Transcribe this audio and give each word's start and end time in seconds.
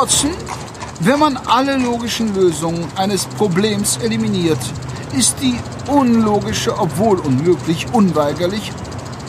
Watson, 0.00 0.30
wenn 1.00 1.18
man 1.18 1.36
alle 1.36 1.76
logischen 1.76 2.34
Lösungen 2.34 2.88
eines 2.96 3.26
Problems 3.26 3.98
eliminiert, 3.98 4.58
ist 5.14 5.36
die 5.42 5.58
unlogische, 5.88 6.78
obwohl 6.78 7.18
unmöglich, 7.18 7.86
unweigerlich 7.92 8.72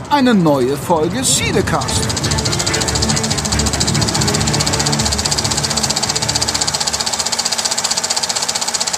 eine 0.10 0.34
neue 0.34 0.78
Folge 0.78 1.26
Siedecast. 1.26 2.08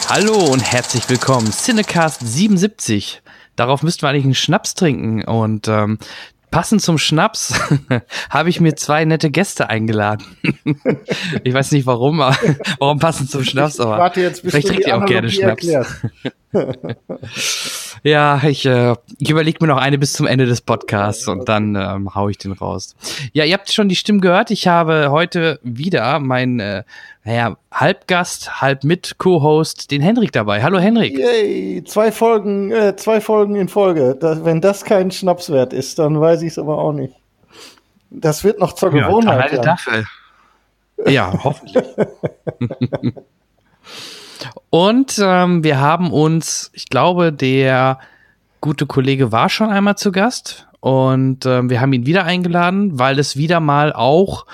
Hallo 0.10 0.52
und 0.52 0.60
herzlich 0.60 1.10
willkommen. 1.10 1.52
Cinecast 1.52 2.20
77. 2.24 3.24
Darauf 3.56 3.82
müssten 3.82 4.04
wir 4.04 4.10
eigentlich 4.10 4.26
einen 4.26 4.36
Schnaps 4.36 4.76
trinken. 4.76 5.24
Und 5.24 5.68
ähm, 5.68 5.98
passend 6.54 6.82
zum 6.82 6.98
Schnaps 6.98 7.54
habe 8.30 8.50
ich 8.50 8.62
mir 8.62 8.76
zwei 8.76 9.04
nette 9.06 9.32
Gäste 9.32 9.70
eingeladen. 9.70 10.24
ich 11.44 11.54
weiß 11.54 11.72
nicht 11.72 11.86
warum, 11.86 12.22
aber 12.22 12.38
warum 12.80 13.00
passend 13.00 13.32
zum 13.32 13.44
Schnaps, 13.44 13.80
aber 13.80 13.98
warte 13.98 14.22
jetzt, 14.22 14.44
bis 14.44 14.52
vielleicht 14.52 14.68
trinkt 14.68 14.88
ihr 14.88 14.98
auch 14.98 15.06
gerne 15.06 15.30
Schnaps. 15.30 15.68
ja, 18.04 18.42
ich, 18.44 18.66
äh, 18.66 18.96
ich 19.18 19.30
überlege 19.30 19.58
mir 19.62 19.68
noch 19.68 19.78
eine 19.78 19.98
bis 19.98 20.14
zum 20.14 20.28
Ende 20.28 20.46
des 20.46 20.62
Podcasts 20.62 21.28
und 21.28 21.50
dann 21.50 21.76
ähm, 21.76 22.14
hau 22.16 22.30
ich 22.30 22.38
den 22.38 22.52
raus. 22.52 22.96
Ja, 23.34 23.44
ihr 23.44 23.54
habt 23.54 23.72
schon 23.72 23.90
die 23.90 23.96
Stimmen 23.96 24.22
gehört. 24.22 24.52
Ich 24.52 24.68
habe 24.68 25.10
heute 25.10 25.60
wieder 25.64 26.20
meinen, 26.20 26.60
äh, 26.60 26.84
naja, 27.24 27.58
Halbgast, 27.72 28.62
halb 28.62 28.84
mit 28.84 29.18
Co-Host, 29.18 29.92
den 29.92 30.02
Henrik 30.02 30.32
dabei. 30.32 30.62
Hallo 30.62 30.80
Henrik. 30.80 31.18
Yay, 31.18 31.84
zwei 31.86 32.12
Folgen, 32.12 32.72
äh, 32.72 32.96
zwei 32.96 33.20
Folgen 33.22 33.56
in 33.56 33.68
Folge. 33.70 34.16
Das, 34.20 34.46
wenn 34.46 34.62
das 34.62 34.84
kein 34.84 35.12
Schnapswert 35.12 35.74
ist, 35.74 36.00
dann 36.00 36.20
weiß 36.20 36.42
ich 36.44 36.50
es 36.50 36.60
aber 36.60 36.78
auch 36.78 36.94
nicht. 36.94 37.16
Das 38.10 38.44
wird 38.44 38.60
noch 38.60 38.74
zur 38.74 38.94
Ja, 38.96 39.08
Gewohnheit. 39.08 39.54
ja. 39.54 39.62
dafür. 39.62 40.04
Ja, 41.08 41.34
hoffentlich. 41.44 41.84
Und 44.70 45.20
ähm, 45.22 45.64
wir 45.64 45.80
haben 45.80 46.12
uns, 46.12 46.72
ich 46.74 46.88
glaube, 46.88 47.32
der 47.32 48.00
gute 48.62 48.86
Kollege 48.86 49.32
war 49.32 49.50
schon 49.50 49.70
einmal 49.70 49.98
zu 49.98 50.12
Gast 50.12 50.68
und 50.80 51.46
ähm, 51.46 51.70
wir 51.70 51.82
haben 51.82 51.94
ihn 51.94 52.06
wieder 52.06 52.26
eingeladen, 52.26 52.98
weil 53.00 53.20
es 53.20 53.38
wieder 53.38 53.60
mal 53.60 53.94
auch 53.94 54.46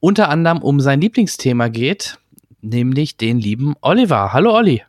unter 0.00 0.28
anderem 0.28 0.62
um 0.62 0.80
sein 0.80 1.00
Lieblingsthema 1.00 1.68
geht, 1.68 2.18
nämlich 2.60 3.16
den 3.16 3.38
lieben 3.38 3.74
Oliver. 3.80 4.32
Hallo 4.32 4.54
Olli. 4.54 4.84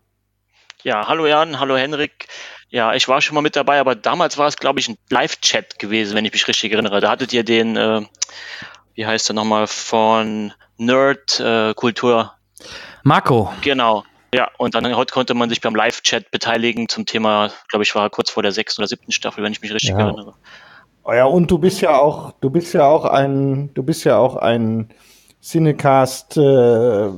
Ja, 0.84 1.08
hallo 1.08 1.26
Jan, 1.28 1.60
hallo 1.60 1.76
Henrik. 1.76 2.28
Ja, 2.70 2.94
ich 2.94 3.08
war 3.08 3.22
schon 3.22 3.36
mal 3.36 3.42
mit 3.42 3.56
dabei, 3.56 3.80
aber 3.80 3.96
damals 3.96 4.38
war 4.38 4.48
es, 4.48 4.58
glaube 4.58 4.80
ich, 4.80 4.90
ein 4.90 4.98
Live-Chat 5.10 5.80
gewesen, 5.80 6.16
wenn 6.16 6.26
ich 6.26 6.34
mich 6.34 6.48
richtig 6.48 6.72
erinnere. 6.74 7.00
Da 7.00 7.12
hattet 7.12 7.32
ihr 7.32 7.44
den, 7.44 7.78
äh, 7.78 8.02
wie 8.94 9.06
heißt 9.06 9.30
er 9.30 9.34
nochmal, 9.34 9.68
von 9.68 10.54
Nerd 10.78 11.40
äh, 11.40 11.74
Kultur. 11.74 12.34
Marco. 13.04 13.54
Genau. 13.62 14.04
Ja, 14.34 14.50
und 14.58 14.76
dann 14.76 14.96
heute 14.96 15.14
konnte 15.14 15.34
man 15.34 15.50
sich 15.50 15.62
beim 15.62 15.74
Live-Chat 15.76 16.32
beteiligen 16.32 16.90
zum 16.90 17.06
Thema, 17.06 17.50
glaube 17.70 17.84
ich, 17.84 17.96
war 17.96 18.10
kurz 18.10 18.30
vor 18.30 18.44
der 18.44 18.52
sechsten 18.52 18.82
oder 18.82 18.88
siebten 18.88 19.12
Staffel, 19.12 19.44
wenn 19.44 19.52
ich 19.54 19.62
mich 19.62 19.74
richtig 19.74 19.92
Ja. 19.92 20.00
erinnere. 20.00 20.34
Oh 21.04 21.14
ja, 21.14 21.24
und 21.26 21.50
du 21.50 21.58
bist 21.58 21.80
ja 21.80 21.98
auch, 21.98 22.34
du 22.42 22.50
bist 22.50 22.74
ja 22.74 22.86
auch 22.86 23.06
ein, 23.06 23.74
du 23.74 23.84
bist 23.84 24.04
ja 24.04 24.18
auch 24.18 24.36
ein 24.36 24.90
Cinecast, 25.42 26.36
äh, 26.38 27.10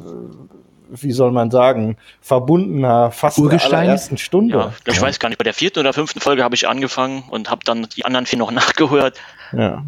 wie 0.92 1.12
soll 1.12 1.32
man 1.32 1.50
sagen, 1.50 1.98
verbundener 2.22 3.10
fast 3.12 3.38
der 3.38 3.46
Urgestein? 3.46 3.74
allerersten 3.82 4.18
Stunde. 4.18 4.58
Ja, 4.58 4.74
ich 4.94 5.02
weiß 5.02 5.20
gar 5.20 5.30
nicht, 5.30 5.38
bei 5.40 5.44
der 5.44 5.54
vierten 5.56 5.80
oder 5.80 5.94
fünften 5.94 6.20
Folge 6.20 6.44
habe 6.44 6.54
ich 6.54 6.68
angefangen 6.68 7.24
und 7.30 7.50
habe 7.50 7.62
dann 7.66 7.88
die 7.96 8.06
anderen 8.06 8.28
vier 8.28 8.38
noch 8.38 8.52
nachgehört. 8.52 9.20
Ja. 9.52 9.84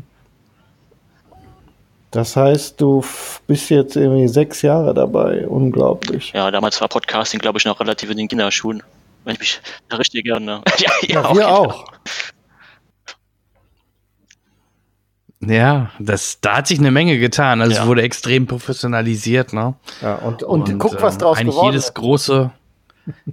Das 2.12 2.36
heißt, 2.36 2.80
du 2.82 3.04
bist 3.48 3.70
jetzt 3.70 3.96
irgendwie 3.96 4.28
sechs 4.28 4.62
Jahre 4.62 4.94
dabei. 4.94 5.48
Unglaublich. 5.48 6.34
Ja, 6.34 6.52
damals 6.52 6.80
war 6.82 6.90
Podcasting, 6.90 7.40
glaube 7.40 7.58
ich, 7.58 7.66
noch 7.66 7.80
relativ 7.80 8.10
in 8.10 8.18
den 8.18 8.28
Kinderschuhen. 8.28 8.84
Wenn 9.24 9.34
ich 9.36 9.40
mich 9.40 9.62
da 9.88 9.96
richtig 9.98 10.26
erinnere. 10.26 10.62
Ja, 10.78 10.92
Ja, 11.08 11.24
wir 11.30 11.42
genau. 11.44 11.48
auch. 11.48 11.86
Ja, 15.44 15.90
das, 16.00 16.40
da 16.42 16.58
hat 16.58 16.68
sich 16.68 16.80
eine 16.80 16.92
Menge 16.92 17.18
getan. 17.18 17.62
Also 17.62 17.74
Ja. 17.76 17.82
es 17.82 17.88
wurde 17.88 18.04
extrem 18.04 18.46
professionalisiert, 18.46 19.54
ne? 19.54 19.74
Ja, 20.02 20.16
und, 20.16 20.44
und, 20.44 20.78
guck, 20.78 21.02
was 21.02 21.16
ähm, 21.16 21.20
draus 21.20 21.38
eigentlich 21.38 21.56
geworden 21.56 21.72
jedes 21.72 21.86
ist. 21.86 21.96
große, 21.96 22.52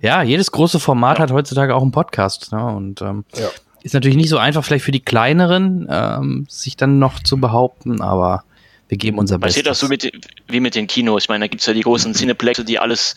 ja, 0.01 0.23
jedes 0.23 0.51
große 0.51 0.81
Format 0.81 1.19
hat 1.19 1.33
heutzutage 1.33 1.75
auch 1.75 1.83
einen 1.83 1.93
Podcast. 1.93 2.51
Ne? 2.53 2.65
Und 2.65 3.03
ähm, 3.03 3.25
Ja. 3.35 3.49
ist 3.83 3.93
natürlich 3.93 4.17
nicht 4.17 4.31
so 4.31 4.39
einfach, 4.39 4.65
vielleicht 4.65 4.85
für 4.85 4.93
die 4.93 5.05
kleineren, 5.05 5.87
ähm, 5.91 6.47
sich 6.49 6.77
dann 6.77 6.99
noch 6.99 7.21
zu 7.23 7.37
behaupten, 7.39 8.01
aber 8.01 8.45
wir 8.89 8.99
geben 8.99 9.19
unser 9.19 9.35
Man 9.35 9.41
Bestes. 9.43 9.57
sieht 9.57 9.67
das 9.67 9.79
so 9.79 9.89
mit, 9.89 10.11
wie 10.49 10.61
mit 10.61 10.75
den 10.75 10.87
Kinos. 10.87 11.25
Ich 11.25 11.29
meine, 11.29 11.45
da 11.45 11.49
gibt's 11.49 11.67
ja 11.67 11.73
die 11.75 11.83
großen 11.83 12.15
Cineplexe, 12.15 12.65
die 12.65 12.79
alles 12.79 13.17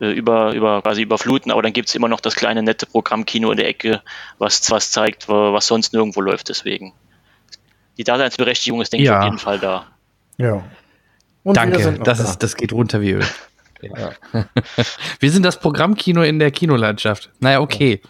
äh, 0.00 0.10
über, 0.10 0.52
über, 0.54 0.82
quasi 0.82 1.02
überfluten, 1.02 1.52
aber 1.52 1.62
dann 1.62 1.72
gibt's 1.72 1.94
immer 1.94 2.08
noch 2.08 2.20
das 2.20 2.34
kleine 2.34 2.62
nette 2.62 2.86
Programmkino 2.86 3.50
in 3.52 3.56
der 3.56 3.68
Ecke, 3.68 4.02
was 4.38 4.70
was 4.70 4.90
zeigt, 4.90 5.28
wa- 5.28 5.52
was 5.52 5.66
sonst 5.66 5.92
nirgendwo 5.92 6.20
läuft. 6.20 6.48
Deswegen. 6.48 6.92
Die 7.96 8.04
Daseinsberechtigung 8.04 8.80
ist, 8.80 8.92
denke 8.92 9.06
Ja. 9.06 9.12
ich, 9.12 9.18
auf 9.18 9.24
jeden 9.26 9.38
Fall 9.38 9.58
da. 9.60 9.86
Ja. 10.36 10.64
Und 11.44 11.56
Danke, 11.56 11.78
das, 12.02 12.18
da. 12.18 12.24
ist, 12.24 12.38
das 12.42 12.56
geht 12.56 12.72
runter 12.72 13.00
wie 13.00 13.12
Öl. 13.12 13.24
Ja. 13.96 14.44
Wir 15.20 15.30
sind 15.30 15.44
das 15.44 15.58
Programmkino 15.58 16.22
in 16.22 16.38
der 16.38 16.50
Kinolandschaft. 16.50 17.30
Naja, 17.40 17.60
okay. 17.60 18.00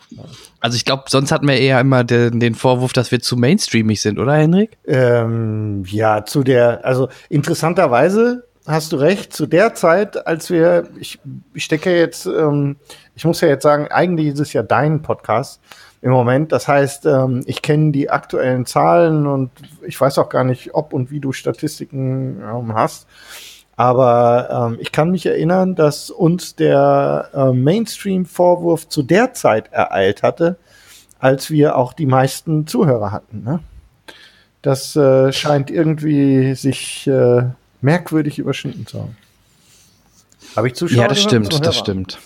Also 0.61 0.77
ich 0.77 0.85
glaube, 0.85 1.05
sonst 1.09 1.31
hatten 1.31 1.47
wir 1.47 1.59
eher 1.59 1.79
immer 1.81 2.05
den, 2.05 2.41
den 2.41 2.55
Vorwurf, 2.55 2.95
dass 2.95 3.11
wir 3.13 3.21
zu 3.21 3.37
mainstreamig 3.37 4.01
sind, 4.01 4.19
oder 4.19 4.35
Henrik? 4.35 4.79
Ähm, 4.87 5.85
ja, 5.87 6.25
zu 6.25 6.43
der, 6.43 6.85
also 6.85 7.11
interessanterweise 7.29 8.45
hast 8.67 8.93
du 8.93 8.97
recht, 8.97 9.33
zu 9.35 9.47
der 9.47 9.75
Zeit, 9.75 10.27
als 10.27 10.51
wir, 10.51 10.89
ich, 10.99 11.19
ich 11.53 11.65
stecke 11.65 11.97
jetzt, 11.97 12.27
ähm, 12.27 12.77
ich 13.15 13.25
muss 13.25 13.41
ja 13.41 13.49
jetzt 13.49 13.63
sagen, 13.63 13.89
eigentlich 13.89 14.29
ist 14.29 14.41
es 14.41 14.53
ja 14.53 14.63
dein 14.63 15.03
Podcast 15.03 15.61
im 16.01 16.11
Moment. 16.11 16.53
Das 16.53 16.69
heißt, 16.69 17.07
ähm, 17.07 17.43
ich 17.47 17.63
kenne 17.63 17.93
die 17.93 18.11
aktuellen 18.11 18.67
Zahlen 18.67 19.27
und 19.27 19.51
ich 19.87 20.01
weiß 20.01 20.19
auch 20.19 20.29
gar 20.29 20.45
nicht, 20.45 20.75
ob 20.75 20.93
und 20.93 21.11
wie 21.11 21.21
du 21.21 21.33
Statistiken 21.33 22.41
ähm, 22.41 22.75
hast. 22.75 23.07
Aber 23.77 24.71
ähm, 24.73 24.79
ich 24.81 24.93
kann 24.93 25.11
mich 25.11 25.27
erinnern, 25.27 25.75
dass 25.75 26.11
uns 26.11 26.55
der 26.55 27.31
äh, 27.35 27.53
Mainstream-Vorwurf 27.53 28.89
zu 28.89 29.03
der 29.03 29.35
Zeit 29.35 29.73
ereilt 29.73 30.23
hatte, 30.23 30.57
als 31.19 31.51
wir 31.51 31.77
auch 31.77 31.93
die 31.93 32.07
meisten 32.07 32.67
Zuhörer 32.67 33.11
hatten. 33.11 33.43
Ne? 33.43 33.61
Das 34.63 34.95
äh, 34.97 35.33
scheint 35.33 35.71
irgendwie 35.71 36.55
sich 36.55 37.07
äh, 37.07 37.43
merkwürdig 37.81 38.39
überschnitten 38.39 38.87
zu 38.87 39.01
haben. 39.01 39.17
Habe 40.57 40.69
ich 40.69 40.75
Zuschauer? 40.75 41.03
ja, 41.03 41.09
das 41.09 41.21
stimmt, 41.21 41.67
das 41.67 41.77
stimmt. 41.77 42.19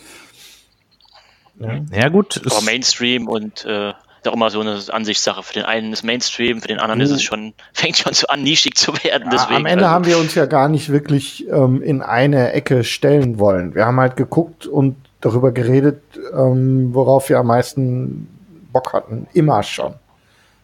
Ja. 1.58 1.80
Ja, 1.92 2.08
gut. 2.08 2.40
Aber 2.44 2.60
Mainstream 2.60 3.26
und 3.26 3.64
äh, 3.64 3.92
auch 4.28 4.34
immer 4.34 4.50
so 4.50 4.60
eine 4.60 4.80
Ansichtssache. 4.90 5.42
Für 5.42 5.54
den 5.54 5.64
einen 5.64 5.92
ist 5.92 6.02
Mainstream, 6.02 6.60
für 6.60 6.68
den 6.68 6.78
anderen 6.78 7.00
ist 7.00 7.10
es 7.10 7.22
schon, 7.22 7.54
fängt 7.72 7.98
schon 7.98 8.14
so 8.14 8.26
an, 8.28 8.42
nischig 8.42 8.76
zu 8.76 8.92
werden. 8.92 9.24
Ja, 9.24 9.30
Deswegen, 9.30 9.56
am 9.56 9.66
Ende 9.66 9.84
also, 9.84 9.94
haben 9.94 10.06
wir 10.06 10.18
uns 10.18 10.34
ja 10.34 10.46
gar 10.46 10.68
nicht 10.68 10.90
wirklich 10.90 11.48
ähm, 11.48 11.82
in 11.82 12.02
eine 12.02 12.52
Ecke 12.52 12.84
stellen 12.84 13.38
wollen. 13.38 13.74
Wir 13.74 13.86
haben 13.86 13.98
halt 13.98 14.16
geguckt 14.16 14.66
und 14.66 14.96
darüber 15.20 15.52
geredet, 15.52 16.02
ähm, 16.32 16.94
worauf 16.94 17.28
wir 17.28 17.38
am 17.38 17.48
meisten 17.48 18.28
Bock 18.72 18.92
hatten. 18.92 19.26
Immer 19.32 19.62
schon. 19.62 19.94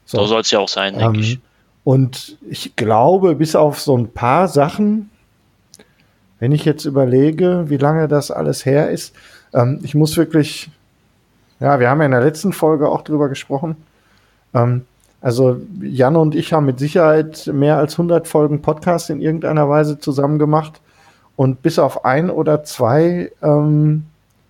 so 0.05 0.25
soll 0.27 0.43
es 0.43 0.51
ja 0.51 0.61
auch 0.61 0.69
sein, 0.69 0.99
denke 0.99 1.21
ich. 1.21 1.35
Ähm, 1.35 1.43
und 1.85 2.39
ich 2.49 2.77
glaube, 2.77 3.35
bis 3.35 3.55
auf 3.55 3.79
so 3.81 3.97
ein 3.97 4.13
paar 4.13 4.49
Sachen, 4.49 5.11
wenn 6.39 6.53
ich 6.53 6.65
jetzt 6.65 6.87
überlege, 6.87 7.65
wie 7.69 7.77
lange 7.77 8.09
das 8.09 8.31
alles 8.31 8.65
her 8.65 8.91
ist, 8.91 9.15
ähm, 9.53 9.81
ich 9.83 9.95
muss 9.95 10.17
wirklich, 10.17 10.71
ja, 11.65 11.81
wir 11.81 11.89
haben 11.89 12.01
ja 12.01 12.05
in 12.05 12.13
der 12.13 12.21
letzten 12.21 12.53
Folge 12.53 12.91
auch 12.91 13.01
drüber 13.01 13.31
gesprochen. 13.31 13.77
Ähm, 14.53 14.83
also 15.23 15.57
Jan 15.81 16.15
und 16.17 16.35
ich 16.35 16.53
haben 16.53 16.67
mit 16.67 16.79
Sicherheit 16.79 17.51
mehr 17.51 17.79
als 17.79 17.95
100 17.95 18.29
Folgen 18.29 18.61
Podcast 18.61 19.09
in 19.09 19.23
irgendeiner 19.23 19.67
Weise 19.71 19.99
zusammen 19.99 20.39
gemacht. 20.39 20.83
Und 21.37 21.63
bis 21.63 21.79
auf 21.79 22.05
ein 22.05 22.29
oder 22.29 22.65
zwei 22.65 23.33
ähm, 23.43 24.05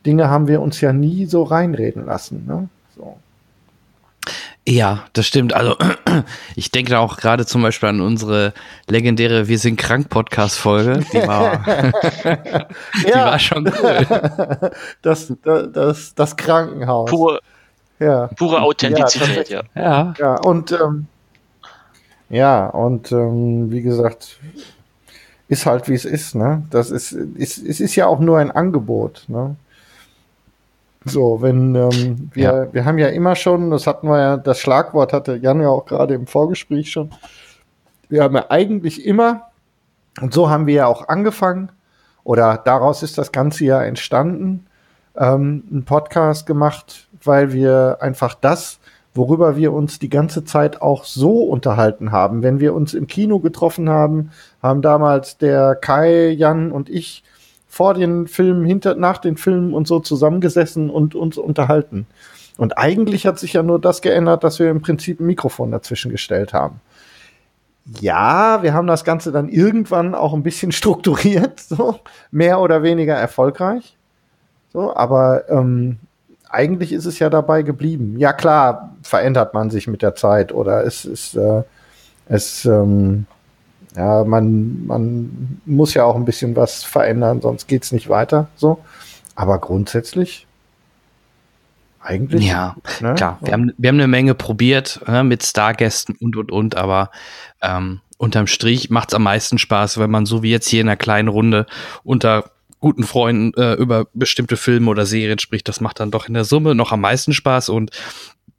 Dinge 0.04 0.28
haben 0.28 0.48
wir 0.48 0.60
uns 0.60 0.80
ja 0.80 0.92
nie 0.92 1.26
so 1.26 1.44
reinreden 1.44 2.04
lassen. 2.04 2.46
Ne? 2.46 2.68
Ja, 4.66 5.04
das 5.12 5.26
stimmt. 5.26 5.52
Also 5.52 5.76
ich 6.56 6.70
denke 6.70 6.92
da 6.92 7.00
auch 7.00 7.18
gerade 7.18 7.44
zum 7.44 7.62
Beispiel 7.62 7.90
an 7.90 8.00
unsere 8.00 8.54
legendäre 8.88 9.46
Wir 9.46 9.58
sind 9.58 9.76
krank 9.76 10.08
Podcast 10.08 10.58
Folge. 10.58 11.04
Die 11.12 11.26
war, 11.26 11.62
die 13.04 13.14
war 13.14 13.38
schon 13.38 13.66
cool. 13.66 14.70
das, 15.02 15.32
das, 15.42 16.14
das, 16.14 16.36
Krankenhaus. 16.36 17.10
Pure, 17.10 17.40
ja. 17.98 18.28
pure 18.28 18.62
Authentizität, 18.62 19.50
ja. 19.50 19.62
Ja, 19.74 20.14
ja, 20.18 20.34
und 20.36 20.72
ähm, 20.72 21.06
ja, 22.30 22.66
und 22.66 23.12
ähm, 23.12 23.70
wie 23.70 23.82
gesagt, 23.82 24.38
ist 25.48 25.66
halt 25.66 25.88
wie 25.88 25.94
es 25.94 26.06
ist, 26.06 26.34
ne? 26.34 26.62
Das 26.70 26.90
ist, 26.90 27.12
ist, 27.12 27.58
es 27.58 27.80
ist 27.80 27.96
ja 27.96 28.06
auch 28.06 28.18
nur 28.18 28.38
ein 28.38 28.50
Angebot, 28.50 29.24
ne? 29.28 29.56
So, 31.04 31.42
wenn 31.42 31.74
ähm, 31.74 32.30
wir, 32.32 32.42
Ja. 32.42 32.72
wir 32.72 32.84
haben 32.84 32.98
ja 32.98 33.08
immer 33.08 33.36
schon, 33.36 33.70
das 33.70 33.86
hatten 33.86 34.08
wir 34.08 34.18
ja, 34.18 34.36
das 34.36 34.58
Schlagwort 34.58 35.12
hatte 35.12 35.36
Jan 35.36 35.60
ja 35.60 35.68
auch 35.68 35.84
gerade 35.84 36.14
im 36.14 36.26
Vorgespräch 36.26 36.90
schon. 36.90 37.10
Wir 38.08 38.22
haben 38.22 38.34
ja 38.34 38.46
eigentlich 38.48 39.04
immer, 39.04 39.48
und 40.20 40.32
so 40.32 40.48
haben 40.48 40.66
wir 40.66 40.74
ja 40.74 40.86
auch 40.86 41.08
angefangen, 41.08 41.70
oder 42.22 42.60
daraus 42.64 43.02
ist 43.02 43.18
das 43.18 43.32
Ganze 43.32 43.64
ja 43.66 43.82
entstanden, 43.82 44.66
ähm, 45.16 45.64
einen 45.70 45.84
Podcast 45.84 46.46
gemacht, 46.46 47.08
weil 47.22 47.52
wir 47.52 47.98
einfach 48.00 48.34
das, 48.34 48.78
worüber 49.14 49.56
wir 49.56 49.72
uns 49.72 49.98
die 49.98 50.08
ganze 50.08 50.44
Zeit 50.44 50.82
auch 50.82 51.04
so 51.04 51.42
unterhalten 51.44 52.12
haben. 52.12 52.42
Wenn 52.42 52.60
wir 52.60 52.74
uns 52.74 52.94
im 52.94 53.06
Kino 53.06 53.38
getroffen 53.38 53.88
haben, 53.88 54.30
haben 54.62 54.82
damals 54.82 55.38
der 55.38 55.76
Kai, 55.76 56.30
Jan 56.30 56.72
und 56.72 56.88
ich 56.88 57.22
vor 57.74 57.94
den 57.94 58.28
Filmen, 58.28 58.64
hinter, 58.64 58.94
nach 58.94 59.18
den 59.18 59.36
Filmen 59.36 59.74
und 59.74 59.88
so 59.88 59.98
zusammengesessen 59.98 60.90
und 60.90 61.16
uns 61.16 61.36
unterhalten. 61.36 62.06
Und 62.56 62.78
eigentlich 62.78 63.26
hat 63.26 63.40
sich 63.40 63.54
ja 63.54 63.64
nur 63.64 63.80
das 63.80 64.00
geändert, 64.00 64.44
dass 64.44 64.60
wir 64.60 64.70
im 64.70 64.80
Prinzip 64.80 65.18
ein 65.18 65.26
Mikrofon 65.26 65.72
dazwischen 65.72 66.12
gestellt 66.12 66.52
haben. 66.52 66.80
Ja, 68.00 68.62
wir 68.62 68.74
haben 68.74 68.86
das 68.86 69.02
Ganze 69.02 69.32
dann 69.32 69.48
irgendwann 69.48 70.14
auch 70.14 70.34
ein 70.34 70.44
bisschen 70.44 70.70
strukturiert, 70.80 71.58
so 71.58 71.98
mehr 72.30 72.60
oder 72.60 72.84
weniger 72.84 73.16
erfolgreich. 73.16 73.96
So, 74.72 74.94
aber 74.94 75.50
ähm, 75.50 75.98
eigentlich 76.48 76.92
ist 76.92 77.06
es 77.06 77.18
ja 77.18 77.28
dabei 77.28 77.62
geblieben. 77.62 78.20
Ja 78.20 78.32
klar, 78.32 78.94
verändert 79.02 79.52
man 79.52 79.70
sich 79.70 79.88
mit 79.88 80.00
der 80.00 80.14
Zeit 80.14 80.52
oder 80.52 80.86
es 80.86 81.04
ist 81.04 81.34
äh, 81.34 81.64
es 82.28 82.64
ähm, 82.66 83.26
ja 83.96 84.24
man 84.24 84.86
man 84.86 85.60
muss 85.64 85.94
ja 85.94 86.04
auch 86.04 86.16
ein 86.16 86.24
bisschen 86.24 86.56
was 86.56 86.84
verändern, 86.84 87.40
sonst 87.40 87.68
geht's 87.68 87.92
nicht 87.92 88.08
weiter. 88.08 88.48
So, 88.56 88.78
aber 89.34 89.58
grundsätzlich 89.58 90.46
eigentlich. 92.04 92.46
Ja, 92.46 92.76
ne? 93.00 93.14
klar. 93.14 93.38
Wir 93.42 93.52
haben, 93.52 93.72
wir 93.78 93.88
haben 93.88 93.96
eine 93.96 94.08
Menge 94.08 94.34
probiert 94.34 95.00
ne, 95.08 95.24
mit 95.24 95.42
Stargästen 95.42 96.16
und 96.20 96.36
und 96.36 96.52
und, 96.52 96.76
aber 96.76 97.10
ähm, 97.62 98.00
unterm 98.18 98.46
Strich 98.46 98.90
macht 98.90 99.10
es 99.10 99.14
am 99.14 99.22
meisten 99.22 99.58
Spaß, 99.58 99.98
wenn 99.98 100.10
man 100.10 100.26
so 100.26 100.42
wie 100.42 100.50
jetzt 100.50 100.68
hier 100.68 100.80
in 100.80 100.88
einer 100.88 100.96
kleinen 100.96 101.28
Runde 101.28 101.66
unter 102.04 102.50
guten 102.80 103.04
Freunden 103.04 103.58
äh, 103.58 103.74
über 103.74 104.06
bestimmte 104.12 104.56
Filme 104.56 104.90
oder 104.90 105.06
Serien 105.06 105.38
spricht. 105.38 105.68
Das 105.68 105.80
macht 105.80 106.00
dann 106.00 106.10
doch 106.10 106.28
in 106.28 106.34
der 106.34 106.44
Summe 106.44 106.74
noch 106.74 106.92
am 106.92 107.00
meisten 107.00 107.32
Spaß 107.32 107.70
und 107.70 107.90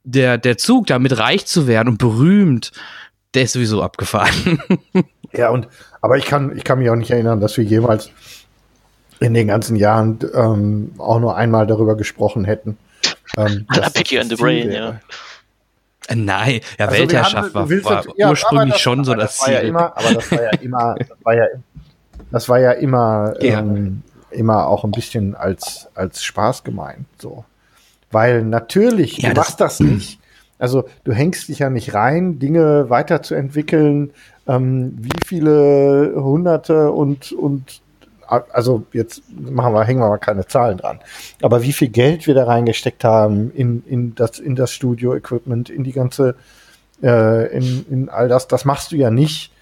der, 0.02 0.38
der 0.38 0.58
Zug, 0.58 0.86
damit 0.88 1.18
reich 1.18 1.46
zu 1.46 1.66
werden 1.66 1.90
und 1.90 1.98
berühmt, 1.98 2.72
der 3.34 3.44
ist 3.44 3.52
sowieso 3.52 3.82
abgefahren. 3.82 4.60
ja, 5.32 5.50
und 5.50 5.68
aber 6.00 6.16
ich 6.16 6.24
kann, 6.24 6.56
ich 6.56 6.64
kann 6.64 6.78
mich 6.78 6.90
auch 6.90 6.96
nicht 6.96 7.10
erinnern, 7.10 7.40
dass 7.40 7.56
wir 7.56 7.64
jemals 7.64 8.10
in 9.20 9.34
den 9.34 9.48
ganzen 9.48 9.76
Jahren 9.76 10.18
ähm, 10.34 10.92
auch 10.98 11.18
nur 11.20 11.36
einmal 11.36 11.66
darüber 11.66 11.96
gesprochen 11.96 12.44
hätten. 12.44 12.76
Ähm, 13.36 13.66
Picky 13.94 14.18
and 14.18 14.30
the 14.30 14.36
Brain, 14.36 14.70
ja. 14.70 15.00
Äh, 16.08 16.16
nein, 16.16 16.60
ja, 16.78 16.86
also 16.86 16.98
Weltherrschaft 16.98 17.54
war, 17.54 17.68
war 17.68 18.04
ja, 18.16 18.30
ursprünglich 18.30 18.74
das, 18.74 18.80
schon 18.80 19.04
so 19.04 19.14
das, 19.14 19.38
Ziel. 19.38 19.54
Ja 19.54 19.60
immer, 19.60 19.96
aber 19.96 20.14
das 20.14 20.30
war 20.30 20.42
ja 20.42 20.50
immer, 20.60 20.94
das 20.98 21.08
war 21.22 21.34
ja, 21.34 21.46
das 22.30 22.48
war 22.48 22.60
ja 22.60 22.72
immer, 22.72 23.34
ja. 23.40 23.58
Ähm, 23.60 24.02
immer 24.30 24.66
auch 24.66 24.84
ein 24.84 24.90
bisschen 24.90 25.34
als, 25.34 25.88
als 25.94 26.22
Spaß 26.22 26.64
gemeint, 26.64 27.06
so. 27.18 27.44
Weil 28.10 28.42
natürlich, 28.42 29.18
ja, 29.18 29.30
du 29.30 29.36
machst 29.36 29.60
das, 29.60 29.78
das 29.78 29.80
nicht. 29.80 30.20
Also 30.58 30.88
du 31.04 31.12
hängst 31.12 31.48
dich 31.48 31.58
ja 31.58 31.70
nicht 31.70 31.94
rein, 31.94 32.38
Dinge 32.38 32.88
weiterzuentwickeln, 32.88 34.12
ähm, 34.46 34.96
wie 34.98 35.26
viele 35.26 36.14
Hunderte 36.16 36.90
und, 36.92 37.32
und 37.32 37.80
also 38.28 38.84
jetzt 38.92 39.22
machen 39.30 39.72
wir, 39.72 39.84
hängen 39.84 40.00
wir 40.00 40.08
mal 40.08 40.18
keine 40.18 40.46
Zahlen 40.46 40.78
dran. 40.78 41.00
Aber 41.42 41.62
wie 41.62 41.72
viel 41.72 41.88
Geld 41.88 42.26
wir 42.26 42.34
da 42.34 42.44
reingesteckt 42.44 43.04
haben 43.04 43.50
in, 43.52 43.84
in 43.86 44.14
das, 44.14 44.38
in 44.38 44.56
das 44.56 44.72
Studio-Equipment, 44.72 45.70
in 45.70 45.84
die 45.84 45.92
ganze, 45.92 46.34
äh, 47.02 47.56
in, 47.56 47.86
in 47.88 48.08
all 48.08 48.28
das, 48.28 48.48
das 48.48 48.64
machst 48.64 48.92
du 48.92 48.96
ja 48.96 49.10
nicht, 49.10 49.52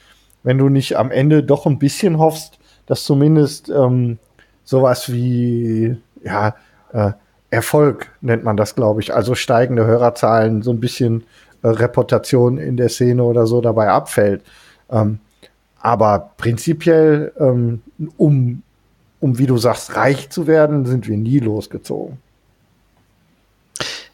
wenn 0.42 0.58
du 0.58 0.68
nicht 0.68 0.96
am 0.96 1.10
Ende 1.10 1.42
doch 1.42 1.66
ein 1.66 1.78
bisschen 1.78 2.18
hoffst, 2.18 2.58
dass 2.86 3.04
zumindest 3.04 3.68
ähm, 3.68 4.18
sowas 4.64 5.12
wie, 5.12 5.96
ja, 6.22 6.54
äh, 6.92 7.12
Erfolg 7.50 8.08
nennt 8.20 8.42
man 8.42 8.56
das, 8.56 8.74
glaube 8.74 9.00
ich, 9.00 9.14
also 9.14 9.34
steigende 9.34 9.86
Hörerzahlen, 9.86 10.62
so 10.62 10.72
ein 10.72 10.80
bisschen 10.80 11.24
äh, 11.62 11.68
Reputation 11.68 12.58
in 12.58 12.76
der 12.76 12.88
Szene 12.88 13.22
oder 13.22 13.46
so 13.46 13.60
dabei 13.60 13.88
abfällt. 13.90 14.42
Ähm, 14.90 15.18
aber 15.80 16.30
prinzipiell, 16.38 17.32
ähm, 17.38 17.82
um, 18.16 18.62
um, 19.20 19.38
wie 19.38 19.46
du 19.46 19.58
sagst, 19.58 19.96
reich 19.96 20.30
zu 20.30 20.46
werden, 20.46 20.86
sind 20.86 21.06
wir 21.08 21.16
nie 21.16 21.40
losgezogen. 21.40 22.18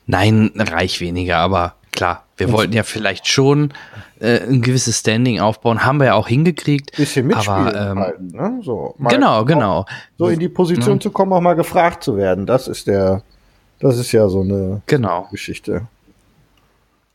Nein, 0.07 0.51
reich 0.57 1.01
weniger, 1.01 1.39
aber 1.39 1.75
klar, 1.93 2.25
wir 2.37 2.49
Und 2.49 2.55
wollten 2.55 2.73
ja 2.73 2.83
vielleicht 2.83 3.29
schon 3.29 3.73
äh, 4.19 4.41
ein 4.41 4.63
gewisses 4.63 4.99
Standing 4.99 5.39
aufbauen, 5.39 5.85
haben 5.85 5.99
wir 5.99 6.07
ja 6.07 6.15
auch 6.15 6.27
hingekriegt. 6.27 6.97
Bisschen 6.97 7.29
mitspielen 7.29 7.69
aber, 7.69 7.91
ähm, 7.91 7.99
halt, 7.99 8.21
ne? 8.21 8.61
so, 8.65 8.97
genau, 9.09 9.45
genau. 9.45 9.87
So 10.19 10.29
in 10.29 10.41
die 10.41 10.49
Position 10.49 10.97
mhm. 10.97 11.01
zu 11.01 11.11
kommen, 11.11 11.33
auch 11.33 11.41
mal 11.41 11.55
gefragt 11.55 12.03
zu 12.03 12.17
werden, 12.17 12.47
das 12.47 12.67
ist 12.67 12.89
der, 12.89 13.23
das 13.79 13.99
ist 13.99 14.11
ja 14.11 14.29
so 14.29 14.41
eine 14.41 14.83
genau. 14.87 15.29
Geschichte. 15.31 15.87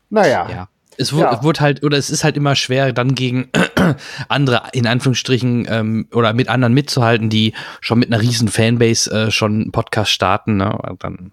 Naja. 0.10 0.48
Ja. 0.50 0.68
Es 0.98 1.14
wurde, 1.14 1.26
ja. 1.26 1.44
wurde, 1.44 1.60
halt, 1.60 1.84
oder 1.84 1.98
es 1.98 2.10
ist 2.10 2.24
halt 2.24 2.38
immer 2.38 2.56
schwer, 2.56 2.94
dann 2.94 3.16
gegen 3.16 3.50
andere, 4.30 4.64
in 4.74 4.88
Anführungsstrichen, 4.88 5.68
ähm, 5.70 6.08
oder 6.14 6.34
mit 6.34 6.50
anderen 6.50 6.74
mitzuhalten, 6.74 7.30
die 7.30 7.54
schon 7.82 8.00
mit 8.00 8.12
einer 8.12 8.22
riesen 8.22 8.48
Fanbase 8.48 9.12
äh, 9.12 9.32
schon 9.32 9.62
einen 9.62 9.72
Podcast 9.72 10.12
starten. 10.12 10.58
Ne? 10.58 10.78
Dann, 11.00 11.32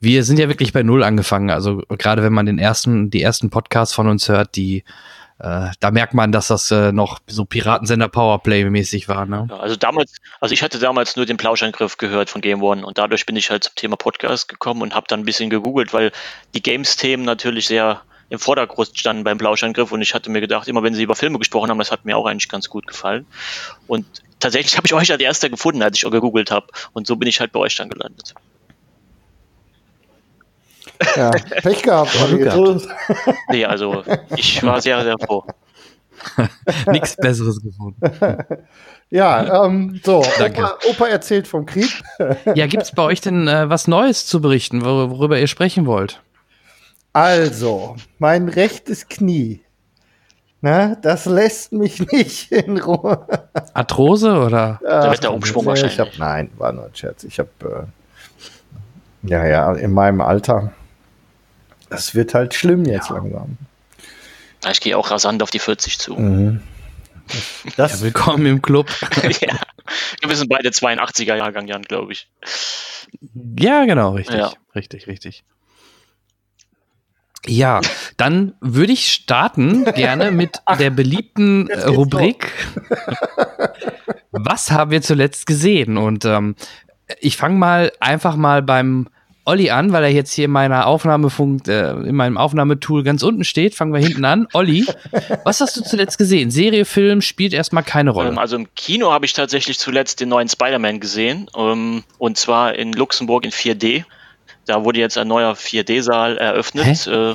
wir 0.00 0.24
sind 0.24 0.38
ja 0.38 0.48
wirklich 0.48 0.72
bei 0.72 0.82
Null 0.82 1.02
angefangen. 1.02 1.50
Also 1.50 1.82
gerade 1.88 2.22
wenn 2.22 2.32
man 2.32 2.46
den 2.46 2.58
ersten, 2.58 3.10
die 3.10 3.22
ersten 3.22 3.50
Podcasts 3.50 3.94
von 3.94 4.08
uns 4.08 4.28
hört, 4.28 4.56
die 4.56 4.84
äh, 5.40 5.70
da 5.80 5.90
merkt 5.90 6.12
man, 6.12 6.32
dass 6.32 6.48
das 6.48 6.70
äh, 6.70 6.92
noch 6.92 7.18
so 7.26 7.46
Piratensender 7.46 8.08
Powerplay-mäßig 8.08 9.08
war. 9.08 9.24
Ne? 9.24 9.46
Ja, 9.48 9.56
also 9.56 9.74
damals, 9.74 10.16
also 10.38 10.52
ich 10.52 10.62
hatte 10.62 10.78
damals 10.78 11.16
nur 11.16 11.24
den 11.24 11.38
Plauschangriff 11.38 11.96
gehört 11.96 12.28
von 12.28 12.42
Game 12.42 12.62
One 12.62 12.84
und 12.84 12.98
dadurch 12.98 13.24
bin 13.24 13.36
ich 13.36 13.50
halt 13.50 13.64
zum 13.64 13.74
Thema 13.74 13.96
Podcast 13.96 14.48
gekommen 14.48 14.82
und 14.82 14.94
habe 14.94 15.06
dann 15.08 15.20
ein 15.20 15.24
bisschen 15.24 15.48
gegoogelt, 15.48 15.94
weil 15.94 16.12
die 16.54 16.62
Games-Themen 16.62 17.24
natürlich 17.24 17.66
sehr 17.66 18.02
im 18.30 18.38
Vordergrund 18.38 18.96
standen 18.96 19.24
beim 19.24 19.38
Plauschangriff 19.38 19.92
und 19.92 20.00
ich 20.00 20.14
hatte 20.14 20.30
mir 20.30 20.40
gedacht, 20.40 20.68
immer 20.68 20.82
wenn 20.82 20.94
sie 20.94 21.02
über 21.02 21.16
Filme 21.16 21.38
gesprochen 21.38 21.68
haben, 21.68 21.78
das 21.78 21.90
hat 21.90 22.04
mir 22.04 22.16
auch 22.16 22.26
eigentlich 22.26 22.48
ganz 22.48 22.68
gut 22.68 22.86
gefallen. 22.86 23.26
Und 23.88 24.06
tatsächlich 24.38 24.76
habe 24.76 24.86
ich 24.86 24.94
euch 24.94 25.10
als 25.12 25.20
erster 25.20 25.50
gefunden, 25.50 25.82
als 25.82 25.98
ich 25.98 26.06
auch 26.06 26.10
gegoogelt 26.10 26.50
habe. 26.50 26.68
Und 26.92 27.06
so 27.06 27.16
bin 27.16 27.28
ich 27.28 27.40
halt 27.40 27.52
bei 27.52 27.60
euch 27.60 27.76
dann 27.76 27.90
gelandet. 27.90 28.34
Ja, 31.16 31.30
Pech 31.62 31.82
gehabt. 31.82 32.12
gehabt. 32.12 32.88
nee, 33.50 33.64
also 33.64 34.04
ich 34.36 34.62
war 34.62 34.80
sehr, 34.80 35.02
sehr 35.02 35.16
froh. 35.18 35.44
Nichts 36.86 37.16
Besseres 37.16 37.60
gefunden. 37.62 37.98
Ja, 39.08 39.64
ähm, 39.64 40.00
so, 40.04 40.18
Opa, 40.18 40.78
Opa, 40.88 41.06
erzählt 41.08 41.48
vom 41.48 41.66
Krieg. 41.66 42.02
ja, 42.54 42.66
gibt 42.66 42.84
es 42.84 42.92
bei 42.92 43.02
euch 43.02 43.20
denn 43.20 43.48
äh, 43.48 43.68
was 43.68 43.88
Neues 43.88 44.26
zu 44.26 44.40
berichten, 44.40 44.84
worüber 44.84 45.40
ihr 45.40 45.48
sprechen 45.48 45.86
wollt? 45.86 46.20
Also, 47.12 47.96
mein 48.18 48.48
rechtes 48.48 49.08
Knie. 49.08 49.62
Na, 50.60 50.94
das 50.94 51.24
lässt 51.24 51.72
mich 51.72 52.00
nicht 52.12 52.52
in 52.52 52.78
Ruhe. 52.78 53.26
Arthrose 53.74 54.32
oder? 54.32 54.80
Ach, 54.86 55.18
der 55.18 55.32
Umschwung 55.32 55.66
wahrscheinlich. 55.66 55.94
Ich 55.94 56.00
hab, 56.00 56.18
nein, 56.18 56.50
war 56.56 56.72
nur 56.72 56.84
ein 56.84 56.94
Scherz. 56.94 57.24
Ich 57.24 57.38
habe, 57.38 57.50
äh, 59.24 59.28
ja, 59.28 59.46
ja, 59.46 59.72
in 59.72 59.92
meinem 59.92 60.20
Alter. 60.20 60.72
Das 61.88 62.14
wird 62.14 62.34
halt 62.34 62.54
schlimm 62.54 62.84
jetzt 62.84 63.10
ja. 63.10 63.16
langsam. 63.16 63.58
Ich 64.70 64.80
gehe 64.80 64.96
auch 64.96 65.10
rasant 65.10 65.42
auf 65.42 65.50
die 65.50 65.58
40 65.58 65.98
zu. 65.98 66.14
Mhm. 66.14 66.62
Das 67.76 67.92
ja, 67.94 68.00
willkommen 68.02 68.44
im 68.46 68.60
Club. 68.60 68.90
ja. 69.40 69.56
Wir 70.26 70.36
sind 70.36 70.48
beide 70.48 70.68
82er 70.70 71.36
Jahrgang, 71.36 71.66
Jan, 71.66 71.82
glaube 71.82 72.12
ich. 72.12 72.28
Ja, 73.58 73.84
genau, 73.86 74.12
richtig. 74.12 74.36
Ja. 74.36 74.52
Richtig, 74.74 75.06
richtig. 75.06 75.44
Ja, 77.46 77.80
dann 78.16 78.54
würde 78.60 78.92
ich 78.92 79.12
starten 79.12 79.84
gerne 79.94 80.30
mit 80.30 80.58
Ach, 80.66 80.76
der 80.76 80.90
beliebten 80.90 81.70
Rubrik. 81.72 82.52
Was 84.30 84.70
haben 84.70 84.90
wir 84.90 85.02
zuletzt 85.02 85.46
gesehen? 85.46 85.96
Und 85.96 86.24
ähm, 86.24 86.54
ich 87.20 87.36
fange 87.36 87.56
mal 87.56 87.92
einfach 87.98 88.36
mal 88.36 88.62
beim 88.62 89.08
Olli 89.44 89.70
an, 89.70 89.92
weil 89.92 90.04
er 90.04 90.10
jetzt 90.10 90.32
hier 90.32 90.44
in 90.44 90.50
meiner 90.50 90.86
Aufnahmefunk, 90.86 91.66
äh, 91.66 91.90
in 91.90 92.14
meinem 92.14 92.36
Aufnahmetool 92.36 93.02
ganz 93.02 93.22
unten 93.22 93.42
steht. 93.42 93.74
Fangen 93.74 93.92
wir 93.92 94.00
hinten 94.00 94.24
an. 94.24 94.46
Olli, 94.52 94.86
was 95.44 95.60
hast 95.60 95.76
du 95.76 95.82
zuletzt 95.82 96.18
gesehen? 96.18 96.50
Serie, 96.50 96.84
Film 96.84 97.22
spielt 97.22 97.52
erstmal 97.54 97.82
keine 97.82 98.10
Rolle. 98.10 98.28
Ähm, 98.28 98.38
also 98.38 98.56
im 98.56 98.72
Kino 98.74 99.10
habe 99.10 99.24
ich 99.24 99.32
tatsächlich 99.32 99.78
zuletzt 99.78 100.20
den 100.20 100.28
neuen 100.28 100.48
Spider-Man 100.48 101.00
gesehen. 101.00 101.50
Ähm, 101.56 102.04
und 102.18 102.36
zwar 102.36 102.74
in 102.74 102.92
Luxemburg 102.92 103.44
in 103.44 103.50
4D. 103.50 104.04
Da 104.70 104.84
wurde 104.84 105.00
jetzt 105.00 105.18
ein 105.18 105.26
neuer 105.26 105.54
4D-Saal 105.54 106.38
eröffnet. 106.38 107.04
Äh, 107.08 107.34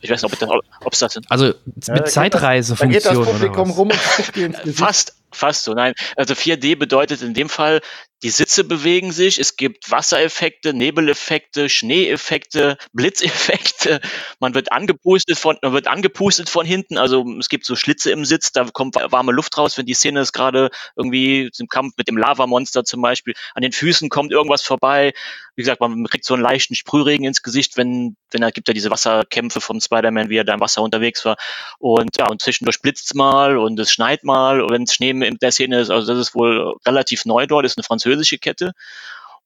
ich 0.00 0.10
weiß 0.10 0.22
nicht, 0.22 0.32
ob, 0.32 0.38
das, 0.38 0.48
ob 0.84 0.92
es 0.92 0.98
das 0.98 1.20
Also 1.28 1.52
mit 1.66 1.86
ja, 1.86 2.04
Zeitreisefunktion. 2.04 3.02
Da 3.02 3.10
geht 3.10 3.26
das 3.26 3.32
Publikum 3.32 3.70
rum 3.70 3.90
und 3.90 4.74
Fast 4.74 5.14
Fast 5.34 5.64
so, 5.64 5.74
nein. 5.74 5.94
Also 6.16 6.34
4D 6.34 6.76
bedeutet 6.76 7.22
in 7.22 7.34
dem 7.34 7.48
Fall, 7.48 7.80
die 8.24 8.30
Sitze 8.30 8.64
bewegen 8.64 9.12
sich, 9.12 9.38
es 9.38 9.56
gibt 9.56 9.90
Wassereffekte, 9.90 10.72
Nebeleffekte, 10.72 11.68
Schneeeffekte, 11.68 12.78
Blitzeffekte. 12.94 14.00
Man 14.40 14.54
wird 14.54 14.72
angepustet 14.72 15.38
von, 15.38 15.58
man 15.60 15.74
wird 15.74 15.88
angepustet 15.88 16.48
von 16.48 16.64
hinten. 16.64 16.96
Also 16.96 17.26
es 17.38 17.50
gibt 17.50 17.66
so 17.66 17.76
Schlitze 17.76 18.10
im 18.12 18.24
Sitz, 18.24 18.50
da 18.52 18.64
kommt 18.72 18.94
warme 18.94 19.32
Luft 19.32 19.58
raus, 19.58 19.76
wenn 19.76 19.84
die 19.84 19.92
Szene 19.92 20.20
ist 20.20 20.32
gerade 20.32 20.70
irgendwie 20.96 21.50
im 21.58 21.68
Kampf 21.68 21.96
mit 21.98 22.08
dem 22.08 22.16
Lavamonster 22.16 22.84
zum 22.84 23.02
Beispiel. 23.02 23.34
An 23.54 23.60
den 23.60 23.72
Füßen 23.72 24.08
kommt 24.08 24.32
irgendwas 24.32 24.62
vorbei. 24.62 25.12
Wie 25.54 25.62
gesagt, 25.62 25.80
man 25.80 26.04
kriegt 26.06 26.24
so 26.24 26.34
einen 26.34 26.42
leichten 26.42 26.74
Sprühregen 26.74 27.26
ins 27.26 27.42
Gesicht, 27.42 27.76
wenn, 27.76 28.16
wenn 28.30 28.42
er 28.42 28.52
gibt 28.52 28.68
ja 28.68 28.74
diese 28.74 28.90
Wasserkämpfe 28.90 29.60
vom 29.60 29.80
Spider-Man, 29.80 30.30
wie 30.30 30.38
er 30.38 30.44
da 30.44 30.54
im 30.54 30.60
Wasser 30.60 30.80
unterwegs 30.80 31.26
war. 31.26 31.36
Und 31.78 32.16
ja, 32.16 32.26
und 32.28 32.40
zwischendurch 32.40 32.80
blitzt 32.80 33.14
mal 33.14 33.58
und 33.58 33.78
es 33.78 33.92
schneit 33.92 34.24
mal, 34.24 34.66
wenn 34.70 34.84
es 34.84 34.94
Schnee 34.94 35.12
in 35.26 35.38
der 35.38 35.52
Szene 35.52 35.80
ist. 35.80 35.90
Also 35.90 36.12
das 36.12 36.28
ist 36.28 36.34
wohl 36.34 36.74
relativ 36.86 37.24
neu 37.24 37.46
dort, 37.46 37.64
ist 37.64 37.78
eine 37.78 37.84
französische 37.84 38.38
Kette. 38.38 38.72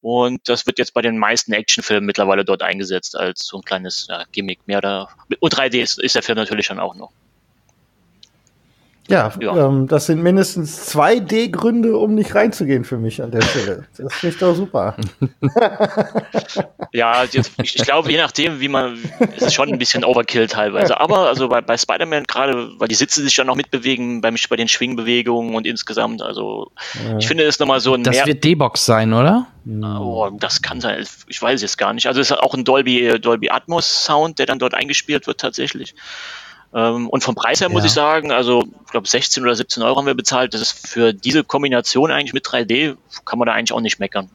Und 0.01 0.49
das 0.49 0.67
wird 0.67 0.79
jetzt 0.79 0.95
bei 0.95 1.03
den 1.03 1.19
meisten 1.19 1.53
Actionfilmen 1.53 2.07
mittlerweile 2.07 2.45
dort 2.45 2.63
eingesetzt 2.63 3.17
als 3.17 3.47
so 3.47 3.59
ein 3.59 3.63
kleines 3.63 4.07
ja, 4.09 4.25
Gimmick 4.31 4.61
mehr 4.67 4.81
da. 4.81 5.09
Und 5.41 5.55
3D 5.55 5.81
ist, 5.81 6.01
ist 6.01 6.15
der 6.15 6.23
Film 6.23 6.39
natürlich 6.39 6.67
schon 6.67 6.79
auch 6.79 6.95
noch. 6.95 7.11
Ja, 9.09 9.33
ja. 9.41 9.67
Ähm, 9.67 9.89
das 9.89 10.07
sind 10.07 10.23
mindestens 10.23 10.85
zwei 10.85 11.19
D-Gründe, 11.19 11.97
um 11.97 12.15
nicht 12.15 12.35
reinzugehen 12.35 12.85
für 12.85 12.99
mich 12.99 13.23
an 13.23 13.31
der 13.31 13.41
Stelle. 13.41 13.85
Das 13.97 14.15
finde 14.15 14.35
ich 14.35 14.39
doch 14.39 14.55
super. 14.55 14.97
ja, 16.93 17.25
jetzt, 17.25 17.53
ich, 17.63 17.77
ich, 17.77 17.83
glaube, 17.83 18.11
je 18.11 18.19
nachdem, 18.19 18.61
wie 18.61 18.69
man, 18.69 18.99
es 19.37 19.47
ist 19.47 19.55
schon 19.55 19.71
ein 19.71 19.79
bisschen 19.79 20.05
Overkill 20.05 20.47
teilweise. 20.47 21.01
Aber 21.01 21.29
also 21.29 21.49
bei, 21.49 21.63
bei 21.63 21.79
Spider-Man 21.79 22.25
gerade, 22.25 22.69
weil 22.79 22.89
die 22.89 22.95
Sitze 22.95 23.23
sich 23.23 23.35
ja 23.35 23.45
noch 23.45 23.57
mitbewegen, 23.57 24.21
bei, 24.21 24.31
bei 24.31 24.57
den 24.57 24.69
Schwingbewegungen 24.69 25.55
und 25.55 25.67
insgesamt, 25.67 26.21
also 26.21 26.71
ja. 27.09 27.17
ich 27.17 27.27
finde 27.27 27.45
es 27.45 27.59
nochmal 27.59 27.81
so 27.81 27.95
ein. 27.95 28.05
Das 28.05 28.15
mehr 28.15 28.27
wird 28.27 28.45
D-Box 28.45 28.85
sein, 28.85 29.15
oder? 29.15 29.47
Oh, 29.67 30.31
das 30.39 30.61
kann 30.61 30.81
sein. 30.81 31.05
Ich 31.29 31.41
weiß 31.41 31.63
es 31.63 31.77
gar 31.79 31.95
nicht. 31.95 32.07
Also 32.07 32.21
es 32.21 32.31
ist 32.31 32.39
auch 32.39 32.55
ein 32.55 32.65
Dolby, 32.65 33.19
Dolby 33.21 33.51
Atmos 33.51 34.05
Sound, 34.05 34.39
der 34.39 34.47
dann 34.47 34.59
dort 34.59 34.75
eingespielt 34.75 35.27
wird 35.27 35.41
tatsächlich. 35.41 35.95
Ähm, 36.75 37.09
und 37.09 37.25
vom 37.25 37.35
Preis 37.35 37.61
her 37.61 37.69
muss 37.69 37.85
ich 37.85 37.93
sagen, 37.93 38.31
also 38.31 38.65
ich 38.85 38.91
glaube 38.91 39.09
16 39.09 39.43
oder 39.43 39.55
17 39.55 39.83
Euro 39.83 39.97
haben 39.97 40.07
wir 40.07 40.15
bezahlt. 40.15 40.55
Das 40.55 40.61
ist 40.61 40.87
für 40.87 41.13
diese 41.13 41.45
Kombination 41.45 42.11
eigentlich 42.11 42.35
mit 42.35 42.47
3D, 42.47 42.97
kann 43.25 43.39
man 43.39 43.47
da 43.47 43.53
eigentlich 43.55 43.73
auch 43.73 43.81
nicht 43.81 43.99
meckern. 43.99 44.29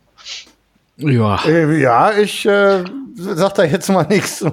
Ja. 0.97 1.43
Äh, 1.45 1.79
ja, 1.79 2.17
ich 2.17 2.45
äh, 2.45 2.83
sag 3.15 3.55
da 3.55 3.63
jetzt 3.63 3.89
mal 3.89 4.03
nichts. 4.03 4.43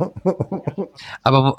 Aber 1.23 1.57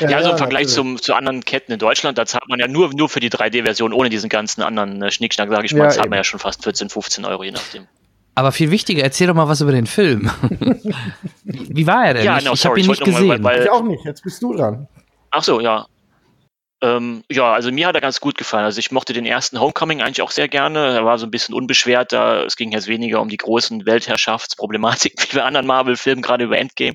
ja, 0.00 0.10
ja, 0.10 0.16
also 0.18 0.30
im 0.30 0.38
Vergleich 0.38 0.68
zum, 0.68 1.00
zu 1.00 1.14
anderen 1.14 1.44
Ketten 1.44 1.72
in 1.72 1.78
Deutschland, 1.78 2.18
da 2.18 2.26
zahlt 2.26 2.48
man 2.48 2.60
ja 2.60 2.68
nur, 2.68 2.94
nur 2.94 3.08
für 3.08 3.20
die 3.20 3.30
3D-Version, 3.30 3.92
ohne 3.92 4.10
diesen 4.10 4.28
ganzen 4.28 4.62
anderen 4.62 5.02
äh, 5.02 5.10
Schnickschnack, 5.10 5.48
sage 5.50 5.66
ich 5.66 5.74
mal, 5.74 5.84
ja, 5.84 5.90
zahlt 5.90 6.06
eben. 6.06 6.10
man 6.10 6.18
ja 6.18 6.24
schon 6.24 6.38
fast 6.38 6.62
14, 6.62 6.88
15 6.88 7.24
Euro, 7.24 7.42
je 7.42 7.50
nachdem. 7.50 7.86
Aber 8.34 8.52
viel 8.52 8.70
wichtiger, 8.70 9.02
erzähl 9.02 9.26
doch 9.26 9.34
mal 9.34 9.48
was 9.48 9.60
über 9.60 9.72
den 9.72 9.86
Film. 9.86 10.30
Wie 11.44 11.86
war 11.88 12.06
er 12.06 12.14
denn? 12.14 12.24
Ja, 12.24 12.40
no, 12.40 12.52
ich 12.52 12.64
habe 12.64 12.78
ihn 12.78 12.86
nicht 12.86 13.02
gesehen. 13.02 13.26
Mal, 13.26 13.42
weil, 13.42 13.62
ich 13.64 13.70
auch 13.70 13.82
nicht, 13.82 14.04
jetzt 14.04 14.22
bist 14.22 14.40
du 14.42 14.54
dran. 14.54 14.86
Ach 15.30 15.42
so, 15.42 15.60
ja. 15.60 15.86
Ähm, 16.80 17.24
ja, 17.28 17.52
also 17.52 17.72
mir 17.72 17.88
hat 17.88 17.96
er 17.96 18.00
ganz 18.00 18.20
gut 18.20 18.38
gefallen. 18.38 18.64
Also 18.64 18.78
ich 18.78 18.92
mochte 18.92 19.12
den 19.12 19.26
ersten 19.26 19.60
Homecoming 19.60 20.00
eigentlich 20.00 20.22
auch 20.22 20.30
sehr 20.30 20.46
gerne. 20.46 20.94
Er 20.94 21.04
war 21.04 21.18
so 21.18 21.26
ein 21.26 21.30
bisschen 21.30 21.54
unbeschwerter. 21.54 22.46
Es 22.46 22.54
ging 22.54 22.70
jetzt 22.70 22.86
weniger 22.86 23.20
um 23.20 23.28
die 23.28 23.36
großen 23.36 23.84
Weltherrschaftsproblematiken 23.84 25.24
wie 25.30 25.36
bei 25.36 25.42
anderen 25.42 25.66
Marvel-Filmen, 25.66 26.22
gerade 26.22 26.44
über 26.44 26.56
Endgame. 26.56 26.94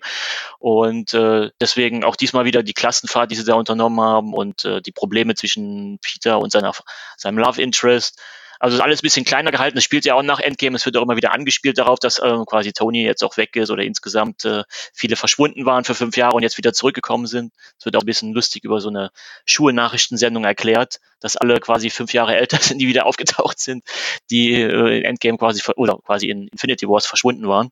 Und 0.59 1.13
äh, 1.13 1.49
deswegen 1.59 2.05
auch 2.05 2.15
diesmal 2.15 2.45
wieder 2.45 2.63
die 2.63 2.73
Klassenfahrt, 2.73 3.31
die 3.31 3.35
sie 3.35 3.43
da 3.43 3.55
unternommen 3.55 3.99
haben 3.99 4.33
und 4.33 4.63
äh, 4.63 4.81
die 4.81 4.93
Probleme 4.93 5.35
zwischen 5.35 5.99
Peter 6.01 6.39
und 6.39 6.51
seiner, 6.51 6.71
seinem 7.17 7.39
Love 7.39 7.61
Interest. 7.61 8.21
Also 8.63 8.81
alles 8.81 8.99
ein 8.99 9.03
bisschen 9.03 9.25
kleiner 9.25 9.51
gehalten. 9.51 9.77
Es 9.77 9.83
spielt 9.83 10.05
ja 10.05 10.15
auch 10.15 10.23
nach 10.23 10.39
Endgame. 10.39 10.77
Es 10.77 10.85
wird 10.85 10.95
auch 10.95 11.01
immer 11.01 11.17
wieder 11.17 11.33
angespielt 11.33 11.77
darauf, 11.77 11.99
dass 11.99 12.19
äh, 12.19 12.37
quasi 12.47 12.71
Tony 12.71 13.03
jetzt 13.03 13.21
auch 13.21 13.35
weg 13.35 13.57
ist 13.57 13.69
oder 13.71 13.83
insgesamt 13.83 14.45
äh, 14.45 14.63
viele 14.93 15.17
verschwunden 15.17 15.65
waren 15.65 15.83
für 15.83 15.93
fünf 15.93 16.15
Jahre 16.15 16.37
und 16.37 16.43
jetzt 16.43 16.57
wieder 16.57 16.71
zurückgekommen 16.71 17.27
sind. 17.27 17.51
Es 17.77 17.83
wird 17.83 17.97
auch 17.97 18.03
ein 18.03 18.05
bisschen 18.05 18.31
lustig 18.31 18.63
über 18.63 18.79
so 18.79 18.87
eine 18.87 19.11
Schulnachrichtensendung 19.43 20.45
erklärt, 20.45 21.01
dass 21.19 21.35
alle 21.35 21.59
quasi 21.59 21.89
fünf 21.89 22.13
Jahre 22.13 22.37
älter 22.37 22.55
sind, 22.57 22.77
die 22.77 22.87
wieder 22.87 23.05
aufgetaucht 23.05 23.59
sind, 23.59 23.83
die 24.29 24.53
äh, 24.53 24.99
in 24.99 25.03
Endgame 25.03 25.37
quasi 25.37 25.61
oder 25.75 25.97
quasi 25.97 26.29
in 26.29 26.47
Infinity 26.47 26.87
Wars 26.87 27.05
verschwunden 27.05 27.45
waren. 27.49 27.69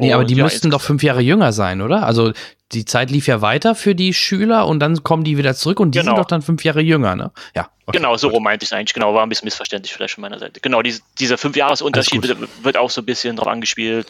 Nee, 0.00 0.12
aber 0.12 0.24
die 0.24 0.34
ja, 0.34 0.44
müssten 0.44 0.70
doch 0.70 0.80
fünf 0.80 1.02
Jahre 1.02 1.20
jünger 1.20 1.52
sein, 1.52 1.80
oder? 1.82 2.04
Also 2.04 2.32
die 2.72 2.84
Zeit 2.84 3.10
lief 3.10 3.26
ja 3.26 3.40
weiter 3.40 3.74
für 3.74 3.94
die 3.94 4.14
Schüler 4.14 4.66
und 4.66 4.80
dann 4.80 5.02
kommen 5.02 5.24
die 5.24 5.36
wieder 5.36 5.54
zurück 5.54 5.80
und 5.80 5.94
die 5.94 5.98
genau. 5.98 6.12
sind 6.12 6.18
doch 6.18 6.26
dann 6.26 6.42
fünf 6.42 6.64
Jahre 6.64 6.80
jünger, 6.80 7.16
ne? 7.16 7.32
Ja. 7.54 7.70
Okay, 7.86 7.98
genau, 7.98 8.16
so 8.16 8.28
rum 8.28 8.44
meinte 8.44 8.64
ich 8.64 8.68
es 8.68 8.72
eigentlich. 8.72 8.94
Genau, 8.94 9.14
war 9.14 9.24
ein 9.24 9.28
bisschen 9.28 9.46
missverständlich 9.46 9.92
vielleicht 9.92 10.14
von 10.14 10.22
meiner 10.22 10.38
Seite. 10.38 10.60
Genau, 10.60 10.80
die, 10.82 10.94
dieser 11.18 11.36
Fünf-Jahres-Unterschied 11.36 12.22
wird, 12.22 12.64
wird, 12.64 12.76
auch 12.76 12.90
so 12.90 13.00
ein 13.00 13.06
bisschen 13.06 13.36
drauf 13.36 13.48
angespielt. 13.48 14.06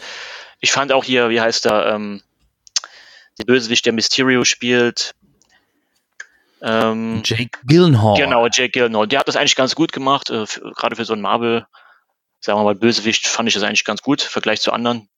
Ich 0.61 0.73
fand 0.73 0.92
auch 0.92 1.04
hier, 1.04 1.30
wie 1.30 1.40
heißt 1.40 1.66
er, 1.66 1.94
ähm, 1.94 2.23
der 3.38 3.44
Bösewicht, 3.44 3.87
der 3.87 3.94
Mysterio 3.94 4.44
spielt. 4.44 5.14
Ähm, 6.62 7.23
Jake 7.25 7.59
Gyllenhaal. 7.64 8.18
Genau, 8.18 8.47
Jake 8.47 8.70
Gyllenhaal. 8.70 9.09
Der 9.09 9.20
hat 9.20 9.28
das 9.28 9.37
eigentlich 9.37 9.56
ganz 9.56 9.75
gut 9.75 9.92
gemacht, 9.92 10.28
äh, 10.28 10.44
gerade 10.76 10.97
für 10.97 11.06
so 11.06 11.14
einen 11.14 11.23
Marvel, 11.23 11.66
sagen 12.40 12.59
wir 12.59 12.64
mal, 12.64 12.75
Bösewicht 12.75 13.26
fand 13.26 13.49
ich 13.49 13.54
das 13.54 13.62
eigentlich 13.62 13.85
ganz 13.85 14.02
gut, 14.02 14.23
im 14.23 14.28
Vergleich 14.28 14.61
zu 14.61 14.73
anderen. 14.73 15.09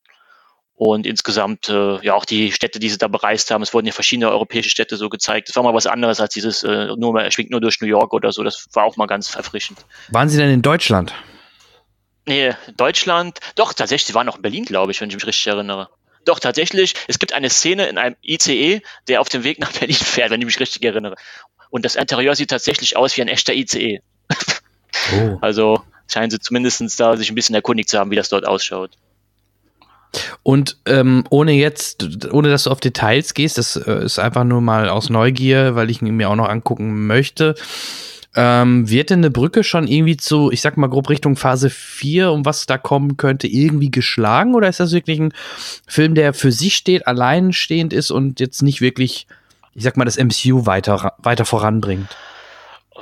Und 0.74 1.06
insgesamt, 1.06 1.68
äh, 1.68 2.04
ja, 2.04 2.14
auch 2.14 2.24
die 2.24 2.50
Städte, 2.50 2.80
die 2.80 2.88
sie 2.88 2.98
da 2.98 3.06
bereist 3.06 3.50
haben, 3.50 3.62
es 3.62 3.72
wurden 3.72 3.86
ja 3.86 3.92
verschiedene 3.92 4.30
europäische 4.30 4.70
Städte 4.70 4.96
so 4.96 5.08
gezeigt. 5.08 5.48
Das 5.48 5.56
war 5.56 5.62
mal 5.62 5.74
was 5.74 5.86
anderes 5.86 6.20
als 6.20 6.32
dieses, 6.32 6.62
äh, 6.64 6.88
nur, 6.96 7.20
er 7.20 7.30
schwingt 7.30 7.50
nur 7.50 7.60
durch 7.60 7.80
New 7.80 7.86
York 7.86 8.12
oder 8.12 8.32
so. 8.32 8.42
Das 8.42 8.66
war 8.72 8.84
auch 8.84 8.96
mal 8.96 9.06
ganz 9.06 9.34
erfrischend. 9.34 9.84
Waren 10.08 10.28
Sie 10.28 10.38
denn 10.38 10.50
in 10.50 10.62
Deutschland? 10.62 11.14
Nee, 12.26 12.54
Deutschland, 12.76 13.38
doch, 13.56 13.72
tatsächlich, 13.72 14.06
sie 14.06 14.14
waren 14.14 14.26
noch 14.26 14.36
in 14.36 14.42
Berlin, 14.42 14.64
glaube 14.64 14.92
ich, 14.92 15.00
wenn 15.00 15.08
ich 15.08 15.16
mich 15.16 15.26
richtig 15.26 15.46
erinnere. 15.46 15.88
Doch, 16.24 16.38
tatsächlich, 16.38 16.94
es 17.08 17.18
gibt 17.18 17.32
eine 17.32 17.50
Szene 17.50 17.86
in 17.86 17.98
einem 17.98 18.16
ICE, 18.22 18.80
der 19.08 19.20
auf 19.20 19.28
dem 19.28 19.42
Weg 19.42 19.58
nach 19.58 19.72
Berlin 19.72 19.96
fährt, 19.96 20.30
wenn 20.30 20.40
ich 20.40 20.46
mich 20.46 20.60
richtig 20.60 20.84
erinnere. 20.84 21.16
Und 21.70 21.84
das 21.84 21.96
Interieur 21.96 22.36
sieht 22.36 22.50
tatsächlich 22.50 22.96
aus 22.96 23.16
wie 23.16 23.22
ein 23.22 23.28
echter 23.28 23.54
ICE. 23.54 24.00
Oh. 25.14 25.38
Also 25.40 25.82
scheinen 26.06 26.30
sie 26.30 26.38
zumindest 26.38 27.00
da 27.00 27.16
sich 27.16 27.30
ein 27.30 27.34
bisschen 27.34 27.54
erkundigt 27.54 27.88
zu 27.88 27.98
haben, 27.98 28.10
wie 28.10 28.16
das 28.16 28.28
dort 28.28 28.46
ausschaut. 28.46 28.92
Und 30.42 30.76
ähm, 30.86 31.24
ohne 31.30 31.52
jetzt, 31.52 32.30
ohne 32.32 32.50
dass 32.50 32.64
du 32.64 32.70
auf 32.70 32.80
Details 32.80 33.34
gehst, 33.34 33.58
das 33.58 33.76
äh, 33.76 34.04
ist 34.04 34.18
einfach 34.18 34.44
nur 34.44 34.60
mal 34.60 34.88
aus 34.88 35.10
Neugier, 35.10 35.74
weil 35.74 35.90
ich 35.90 36.02
ihn 36.02 36.16
mir 36.16 36.30
auch 36.30 36.36
noch 36.36 36.48
angucken 36.48 37.06
möchte. 37.06 37.54
Ähm, 38.34 38.88
wird 38.88 39.10
denn 39.10 39.20
eine 39.20 39.30
Brücke 39.30 39.62
schon 39.62 39.86
irgendwie 39.86 40.16
zu, 40.16 40.50
ich 40.50 40.62
sag 40.62 40.78
mal 40.78 40.88
grob 40.88 41.10
Richtung 41.10 41.36
Phase 41.36 41.68
4, 41.68 42.32
um 42.32 42.46
was 42.46 42.64
da 42.64 42.78
kommen 42.78 43.18
könnte, 43.18 43.46
irgendwie 43.46 43.90
geschlagen? 43.90 44.54
Oder 44.54 44.68
ist 44.68 44.80
das 44.80 44.92
wirklich 44.92 45.20
ein 45.20 45.34
Film, 45.86 46.14
der 46.14 46.32
für 46.32 46.50
sich 46.50 46.76
steht, 46.76 47.06
alleinstehend 47.06 47.92
ist 47.92 48.10
und 48.10 48.40
jetzt 48.40 48.62
nicht 48.62 48.80
wirklich, 48.80 49.26
ich 49.74 49.82
sag 49.82 49.98
mal, 49.98 50.06
das 50.06 50.16
MCU 50.16 50.64
weiter, 50.64 51.14
weiter 51.18 51.44
voranbringt? 51.44 52.08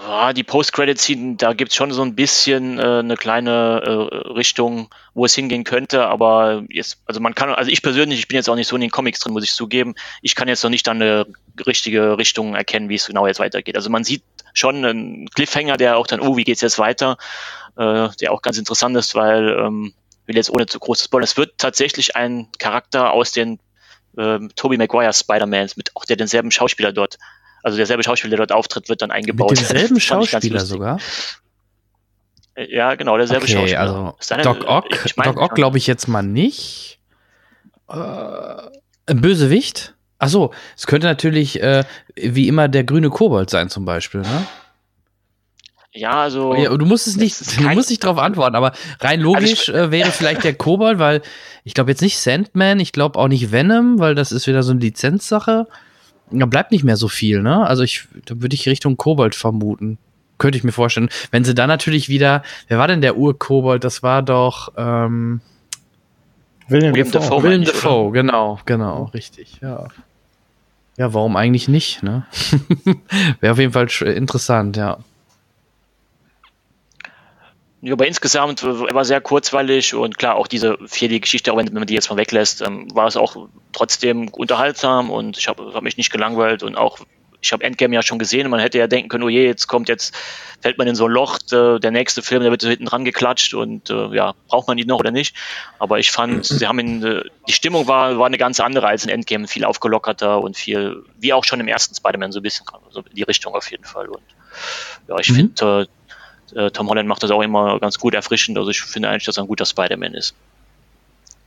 Ja, 0.02 0.32
die 0.32 0.44
Post-Credit-Scene, 0.44 1.36
da 1.36 1.52
gibt's 1.52 1.74
schon 1.74 1.92
so 1.92 2.00
ein 2.00 2.14
bisschen 2.14 2.78
äh, 2.78 3.00
eine 3.00 3.16
kleine 3.16 3.82
äh, 3.84 4.16
Richtung, 4.32 4.88
wo 5.12 5.26
es 5.26 5.34
hingehen 5.34 5.64
könnte, 5.64 6.06
aber 6.06 6.64
jetzt, 6.70 7.02
also 7.04 7.20
man 7.20 7.34
kann, 7.34 7.50
also 7.50 7.70
ich 7.70 7.82
persönlich, 7.82 8.18
ich 8.18 8.28
bin 8.28 8.36
jetzt 8.36 8.48
auch 8.48 8.54
nicht 8.54 8.68
so 8.68 8.76
in 8.76 8.80
den 8.80 8.90
Comics 8.90 9.18
drin, 9.18 9.34
muss 9.34 9.44
ich 9.44 9.52
zugeben, 9.52 9.94
ich 10.22 10.34
kann 10.34 10.48
jetzt 10.48 10.64
noch 10.64 10.70
nicht 10.70 10.86
dann 10.86 11.02
eine 11.02 11.26
richtige 11.66 12.16
Richtung 12.16 12.54
erkennen, 12.54 12.88
wie 12.88 12.94
es 12.94 13.06
genau 13.06 13.26
jetzt 13.26 13.40
weitergeht. 13.40 13.76
Also 13.76 13.90
man 13.90 14.04
sieht 14.04 14.22
schon 14.54 14.84
einen 14.84 15.28
Cliffhanger, 15.28 15.76
der 15.76 15.98
auch 15.98 16.06
dann, 16.06 16.20
oh, 16.20 16.36
wie 16.36 16.44
geht's 16.44 16.62
jetzt 16.62 16.78
weiter, 16.78 17.18
äh, 17.76 18.08
der 18.20 18.32
auch 18.32 18.40
ganz 18.40 18.56
interessant 18.56 18.96
ist, 18.96 19.14
weil, 19.14 19.50
ähm, 19.50 19.92
will 20.24 20.36
jetzt 20.36 20.50
ohne 20.50 20.66
zu 20.66 20.78
großes 20.78 21.06
Spoiler, 21.06 21.24
es 21.24 21.36
wird 21.36 21.58
tatsächlich 21.58 22.16
ein 22.16 22.48
Charakter 22.58 23.12
aus 23.12 23.32
den 23.32 23.58
ähm, 24.16 24.50
Tobey 24.56 24.78
Maguire 24.78 25.12
Spider-Mans 25.12 25.76
mit 25.76 25.94
auch 25.94 26.06
der 26.06 26.16
denselben 26.16 26.50
Schauspieler 26.50 26.92
dort 26.92 27.18
also 27.62 27.76
derselbe 27.76 28.02
Schauspieler, 28.02 28.30
der 28.36 28.46
dort 28.46 28.52
auftritt, 28.52 28.88
wird 28.88 29.02
dann 29.02 29.10
eingebaut. 29.10 29.50
Mit 29.50 29.60
demselben 29.60 30.00
Schauspieler 30.00 30.60
sogar? 30.60 30.98
Äh, 32.54 32.74
ja, 32.74 32.94
genau, 32.94 33.16
derselbe 33.16 33.44
okay, 33.44 33.52
Schauspieler. 33.54 33.80
Also 33.80 34.42
Doc 34.42 34.68
Ock, 34.68 35.04
ich 35.04 35.16
mein, 35.16 35.26
Doc 35.26 35.40
Ock 35.40 35.54
glaube 35.54 35.78
ich 35.78 35.86
jetzt 35.86 36.08
mal 36.08 36.22
nicht. 36.22 36.98
Äh, 37.88 37.94
ein 37.94 39.20
Bösewicht? 39.20 39.94
Achso, 40.18 40.52
es 40.76 40.86
könnte 40.86 41.06
natürlich 41.06 41.62
äh, 41.62 41.84
wie 42.14 42.46
immer 42.46 42.68
der 42.68 42.84
grüne 42.84 43.08
Kobold 43.08 43.48
sein 43.50 43.70
zum 43.70 43.84
Beispiel, 43.84 44.20
ne? 44.20 44.46
Ja, 45.92 46.22
also. 46.22 46.54
Ja, 46.54 46.76
du 46.76 46.86
musst 46.86 47.08
es 47.08 47.16
nicht, 47.16 47.58
du 47.58 47.68
musst 47.70 47.90
nicht 47.90 48.04
drauf 48.04 48.18
antworten, 48.18 48.54
aber 48.54 48.72
rein 49.00 49.20
also 49.20 49.32
logisch 49.32 49.68
also 49.68 49.72
äh, 49.72 49.90
wäre 49.90 50.12
vielleicht 50.12 50.44
der 50.44 50.54
Kobold, 50.54 50.98
weil 50.98 51.22
ich 51.64 51.74
glaube 51.74 51.90
jetzt 51.90 52.00
nicht 52.00 52.18
Sandman, 52.18 52.78
ich 52.78 52.92
glaube 52.92 53.18
auch 53.18 53.28
nicht 53.28 53.50
Venom, 53.50 53.98
weil 53.98 54.14
das 54.14 54.30
ist 54.30 54.46
wieder 54.46 54.62
so 54.62 54.70
eine 54.70 54.80
Lizenzsache. 54.80 55.66
Da 56.30 56.46
bleibt 56.46 56.70
nicht 56.72 56.84
mehr 56.84 56.96
so 56.96 57.08
viel, 57.08 57.42
ne? 57.42 57.66
Also 57.66 57.82
ich, 57.82 58.06
da 58.26 58.40
würde 58.40 58.54
ich 58.54 58.68
Richtung 58.68 58.96
Kobold 58.96 59.34
vermuten. 59.34 59.98
Könnte 60.38 60.56
ich 60.56 60.64
mir 60.64 60.72
vorstellen. 60.72 61.10
Wenn 61.30 61.44
sie 61.44 61.54
dann 61.54 61.68
natürlich 61.68 62.08
wieder, 62.08 62.42
wer 62.68 62.78
war 62.78 62.88
denn 62.88 63.02
der 63.02 63.16
Ur-Kobold? 63.16 63.84
Das 63.84 64.02
war 64.02 64.22
doch, 64.22 64.72
ähm, 64.76 65.40
William 66.68 66.94
Dafoe. 66.94 67.42
William 67.42 67.64
Dafoe, 67.64 68.12
genau, 68.12 68.60
genau, 68.64 69.04
richtig, 69.12 69.58
ja. 69.60 69.88
Ja, 70.96 71.14
warum 71.14 71.36
eigentlich 71.36 71.68
nicht, 71.68 72.02
ne? 72.02 72.24
Wäre 73.40 73.52
auf 73.52 73.58
jeden 73.58 73.72
Fall 73.72 73.88
interessant, 74.02 74.76
ja. 74.76 74.98
Ja, 77.82 77.94
aber 77.94 78.06
insgesamt 78.06 78.62
er 78.62 78.94
war 78.94 79.04
sehr 79.06 79.22
kurzweilig 79.22 79.94
und 79.94 80.18
klar, 80.18 80.36
auch 80.36 80.46
diese 80.46 80.76
vierte 80.86 81.18
Geschichte, 81.18 81.52
auch 81.52 81.56
wenn 81.56 81.72
man 81.72 81.86
die 81.86 81.94
jetzt 81.94 82.10
mal 82.10 82.16
weglässt, 82.16 82.60
ähm, 82.60 82.94
war 82.94 83.06
es 83.06 83.16
auch 83.16 83.48
trotzdem 83.72 84.28
unterhaltsam 84.28 85.10
und 85.10 85.38
ich 85.38 85.48
habe 85.48 85.72
hab 85.72 85.82
mich 85.82 85.96
nicht 85.96 86.12
gelangweilt 86.12 86.62
und 86.62 86.76
auch 86.76 86.98
ich 87.42 87.52
habe 87.52 87.64
Endgame 87.64 87.94
ja 87.94 88.02
schon 88.02 88.18
gesehen, 88.18 88.50
man 88.50 88.60
hätte 88.60 88.78
ja 88.78 88.86
denken 88.86 89.08
können, 89.08 89.24
oh 89.24 89.28
je, 89.28 89.46
jetzt 89.46 89.66
kommt 89.66 89.88
jetzt, 89.88 90.14
fällt 90.60 90.78
man 90.78 90.86
in 90.86 90.94
so 90.94 91.06
ein 91.06 91.10
Loch, 91.10 91.38
äh, 91.52 91.78
der 91.78 91.90
nächste 91.90 92.22
Film, 92.22 92.42
der 92.42 92.50
wird 92.50 92.60
so 92.60 92.68
hinten 92.68 92.84
dran 92.84 93.04
geklatscht 93.04 93.54
und 93.54 93.88
äh, 93.90 94.14
ja, 94.14 94.34
braucht 94.48 94.68
man 94.68 94.76
die 94.76 94.84
noch 94.84 94.98
oder 94.98 95.10
nicht. 95.10 95.34
Aber 95.78 95.98
ich 95.98 96.10
fand, 96.10 96.44
sie 96.44 96.66
haben 96.66 96.78
in, 96.78 97.02
äh, 97.02 97.22
die 97.48 97.52
Stimmung 97.52 97.86
war, 97.86 98.18
war 98.18 98.26
eine 98.26 98.38
ganz 98.38 98.60
andere 98.60 98.86
als 98.86 99.04
in 99.04 99.10
Endgame, 99.10 99.48
viel 99.48 99.64
aufgelockerter 99.64 100.40
und 100.40 100.56
viel, 100.56 101.02
wie 101.18 101.32
auch 101.32 101.44
schon 101.44 101.60
im 101.60 101.68
ersten 101.68 101.94
Spider-Man, 101.94 102.32
so 102.32 102.40
ein 102.40 102.42
bisschen, 102.42 102.66
so 102.90 103.00
in 103.00 103.14
die 103.14 103.22
Richtung 103.22 103.54
auf 103.54 103.70
jeden 103.70 103.84
Fall. 103.84 104.08
Und 104.08 104.22
ja, 105.08 105.18
ich 105.18 105.30
mhm. 105.30 105.34
finde, 105.36 105.88
äh, 106.54 106.70
Tom 106.70 106.88
Holland 106.88 107.08
macht 107.08 107.22
das 107.22 107.30
auch 107.30 107.42
immer 107.42 107.78
ganz 107.80 107.98
gut 107.98 108.14
erfrischend. 108.14 108.58
Also 108.58 108.70
ich 108.70 108.82
finde 108.82 109.08
eigentlich, 109.08 109.24
dass 109.24 109.36
er 109.36 109.44
ein 109.44 109.48
guter 109.48 109.66
Spider-Man 109.66 110.14
ist. 110.14 110.34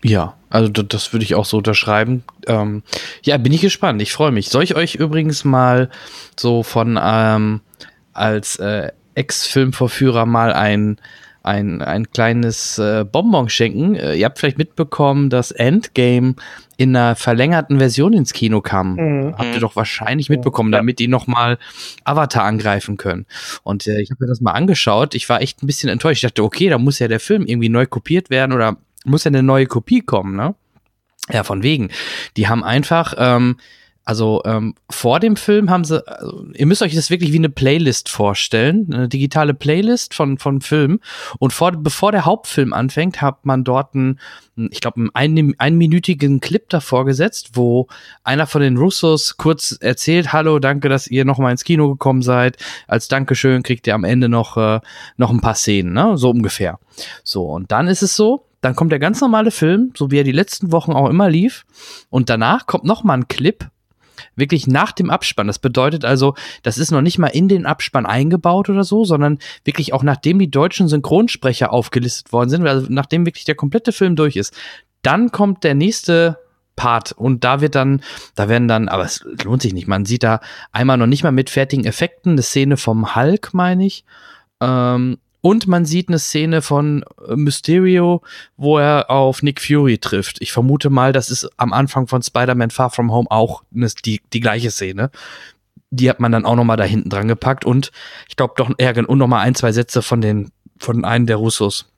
Ja, 0.04 0.36
also 0.50 0.70
das 0.70 1.14
würde 1.14 1.24
ich 1.24 1.36
auch 1.36 1.46
so 1.46 1.58
unterschreiben. 1.58 2.24
Ähm, 2.46 2.84
ja, 3.24 3.38
bin 3.38 3.54
ich 3.54 3.62
gespannt. 3.62 4.02
Ich 4.02 4.12
freue 4.12 4.32
mich. 4.32 4.50
Soll 4.50 4.64
ich 4.64 4.76
euch 4.76 4.96
übrigens 4.96 5.46
mal 5.46 5.90
so 6.38 6.62
von 6.62 7.00
ähm, 7.02 7.62
als 8.12 8.58
äh, 8.58 8.92
Ex-Filmvorführer 9.16 10.26
mal 10.26 10.52
ein 10.54 11.00
ein, 11.44 11.82
ein 11.82 12.10
kleines 12.10 12.80
äh, 12.80 13.04
Bonbon 13.04 13.50
schenken. 13.50 13.96
Äh, 13.96 14.16
ihr 14.16 14.26
habt 14.26 14.40
vielleicht 14.40 14.58
mitbekommen, 14.58 15.30
dass 15.30 15.52
Endgame 15.52 16.36
in 16.84 16.96
einer 16.96 17.16
verlängerten 17.16 17.80
Version 17.80 18.14
ins 18.14 18.34
Kino 18.34 18.62
kam. 18.62 18.96
Mhm. 18.96 19.36
Habt 19.38 19.56
ihr 19.56 19.60
doch 19.62 19.76
wahrscheinlich 19.76 20.30
mitbekommen, 20.30 20.72
ja. 20.72 20.80
damit 20.80 21.00
die 21.00 21.08
nochmal 21.08 21.58
Avatar 22.04 22.44
angreifen 22.44 22.98
können. 22.98 23.26
Und 23.64 23.88
äh, 23.88 24.02
ich 24.02 24.12
habe 24.12 24.24
mir 24.24 24.28
das 24.28 24.42
mal 24.42 24.52
angeschaut. 24.52 25.16
Ich 25.16 25.28
war 25.30 25.42
echt 25.42 25.64
ein 25.64 25.68
bisschen 25.68 25.90
enttäuscht. 25.90 26.24
Ich 26.24 26.30
dachte, 26.30 26.44
okay, 26.44 26.70
da 26.70 26.78
muss 26.78 27.00
ja 27.00 27.08
der 27.08 27.20
Film 27.20 27.46
irgendwie 27.46 27.70
neu 27.70 27.86
kopiert 27.86 28.30
werden 28.30 28.52
oder 28.52 28.78
muss 29.06 29.24
ja 29.24 29.30
eine 29.30 29.44
neue 29.44 29.66
Kopie 29.66 30.02
kommen, 30.02 30.36
ne? 30.36 30.56
Ja, 31.32 31.44
von 31.44 31.64
wegen. 31.64 31.90
Die 32.36 32.50
haben 32.50 32.66
einfach, 32.66 33.16
ähm, 33.18 33.56
also 34.06 34.42
ähm, 34.46 34.76
vor 34.90 35.22
dem 35.22 35.38
Film 35.38 35.70
haben 35.70 35.86
sie, 35.86 36.06
also, 36.06 36.46
ihr 36.54 36.66
müsst 36.66 36.82
euch 36.82 36.94
das 36.94 37.10
wirklich 37.10 37.32
wie 37.32 37.38
eine 37.38 37.50
Playlist 37.50 38.10
vorstellen, 38.10 38.94
eine 38.94 39.08
digitale 39.08 39.54
Playlist 39.54 40.14
von 40.14 40.38
von 40.38 40.60
Filmen. 40.60 41.00
Und 41.40 41.54
vor, 41.54 41.72
bevor 41.72 42.12
der 42.12 42.26
Hauptfilm 42.26 42.74
anfängt, 42.74 43.22
hat 43.22 43.46
man 43.46 43.64
dort 43.64 43.96
einen, 43.96 44.20
ich 44.58 44.82
glaube, 44.82 45.08
einen 45.14 45.58
einminütigen 45.58 46.42
Clip 46.42 46.68
davor 46.70 47.06
gesetzt, 47.06 47.52
wo 47.54 47.88
einer 48.26 48.46
von 48.46 48.62
den 48.62 48.76
Russos 48.76 49.38
kurz 49.38 49.78
erzählt: 49.80 50.34
Hallo, 50.34 50.60
danke, 50.60 50.90
dass 50.90 51.08
ihr 51.08 51.24
noch 51.24 51.38
mal 51.38 51.52
ins 51.52 51.64
Kino 51.64 51.90
gekommen 51.90 52.22
seid. 52.22 52.58
Als 52.88 53.08
Dankeschön 53.08 53.64
kriegt 53.64 53.88
ihr 53.88 53.96
am 53.96 54.04
Ende 54.04 54.28
noch 54.28 54.58
äh, 54.58 54.82
noch 55.16 55.30
ein 55.30 55.40
paar 55.40 55.56
Szenen, 55.56 55.94
ne? 55.94 56.18
So 56.18 56.30
ungefähr. 56.30 56.78
So 57.24 57.46
und 57.46 57.72
dann 57.72 57.88
ist 57.88 58.02
es 58.02 58.18
so, 58.18 58.48
dann 58.60 58.76
kommt 58.76 58.92
der 58.92 59.00
ganz 59.00 59.22
normale 59.22 59.52
Film, 59.52 59.92
so 59.96 60.12
wie 60.12 60.20
er 60.20 60.24
die 60.24 60.32
letzten 60.34 60.74
Wochen 60.74 60.92
auch 60.92 61.10
immer 61.10 61.30
lief. 61.30 61.66
Und 62.10 62.30
danach 62.30 62.66
kommt 62.66 62.84
noch 62.84 63.04
mal 63.04 63.16
ein 63.16 63.28
Clip, 63.28 63.70
wirklich 64.36 64.68
nach 64.68 64.92
dem 64.92 65.10
Abspann. 65.10 65.48
Das 65.48 65.60
bedeutet 65.60 66.06
also, 66.06 66.36
das 66.62 66.78
ist 66.78 66.92
noch 66.92 67.02
nicht 67.02 67.18
mal 67.18 67.28
in 67.28 67.48
den 67.48 67.66
Abspann 67.66 68.06
eingebaut 68.06 68.70
oder 68.70 68.84
so, 68.84 69.06
sondern 69.06 69.40
wirklich 69.64 69.94
auch 69.94 70.04
nachdem 70.04 70.40
die 70.40 70.52
deutschen 70.52 70.88
Synchronsprecher 70.88 71.72
aufgelistet 71.72 72.32
worden 72.32 72.50
sind, 72.50 72.68
also 72.68 72.88
nachdem 72.90 73.26
wirklich 73.26 73.46
der 73.46 73.56
komplette 73.56 73.92
Film 73.92 74.16
durch 74.16 74.36
ist. 74.36 74.54
Dann 75.02 75.32
kommt 75.32 75.64
der 75.64 75.76
nächste 75.76 76.40
Part 76.76 77.12
und 77.12 77.44
da 77.44 77.62
wird 77.62 77.76
dann, 77.76 78.02
da 78.36 78.50
werden 78.50 78.68
dann, 78.68 78.88
aber 78.88 79.04
es 79.04 79.24
lohnt 79.44 79.62
sich 79.62 79.74
nicht, 79.74 79.88
man 79.88 80.06
sieht 80.06 80.24
da 80.24 80.40
einmal 80.72 80.98
noch 80.98 81.08
nicht 81.08 81.24
mal 81.24 81.32
mit 81.32 81.50
fertigen 81.50 81.86
Effekten 81.86 82.32
eine 82.32 82.42
Szene 82.42 82.78
vom 82.78 83.16
Hulk, 83.16 83.54
meine 83.54 83.86
ich. 83.86 84.06
Ähm, 84.60 85.18
und 85.46 85.68
man 85.68 85.84
sieht 85.84 86.08
eine 86.08 86.20
Szene 86.20 86.62
von 86.62 87.04
äh, 87.28 87.36
Mysterio, 87.36 88.22
wo 88.56 88.78
er 88.78 89.12
auf 89.12 89.44
Nick 89.44 89.60
Fury 89.60 89.98
trifft. 89.98 90.42
Ich 90.42 90.54
vermute 90.54 90.90
mal, 90.90 91.12
das 91.12 91.30
ist 91.30 91.50
am 91.58 91.74
Anfang 91.74 92.08
von 92.08 92.24
Spider-Man 92.24 92.72
Far 92.72 92.90
From 92.90 93.12
Home 93.12 93.30
auch 93.30 93.62
die, 93.72 94.22
die 94.32 94.40
gleiche 94.40 94.72
Szene. 94.72 95.12
Die 95.92 96.10
hat 96.10 96.22
man 96.22 96.32
dann 96.32 96.46
auch 96.46 96.56
noch 96.56 96.64
mal 96.64 96.78
da 96.78 96.86
hinten 96.86 97.10
dran 97.10 97.28
gepackt 97.28 97.66
und 97.66 97.92
ich 98.30 98.38
glaube 98.38 98.54
doch, 98.56 98.72
ja, 98.80 98.94
und 98.94 99.18
noch 99.18 99.28
mal 99.28 99.42
ein, 99.42 99.54
zwei 99.54 99.74
Sätze 99.74 100.02
von 100.02 100.22
den, 100.22 100.50
von 100.80 101.04
einem 101.04 101.26
der 101.26 101.36
Russos. 101.36 101.90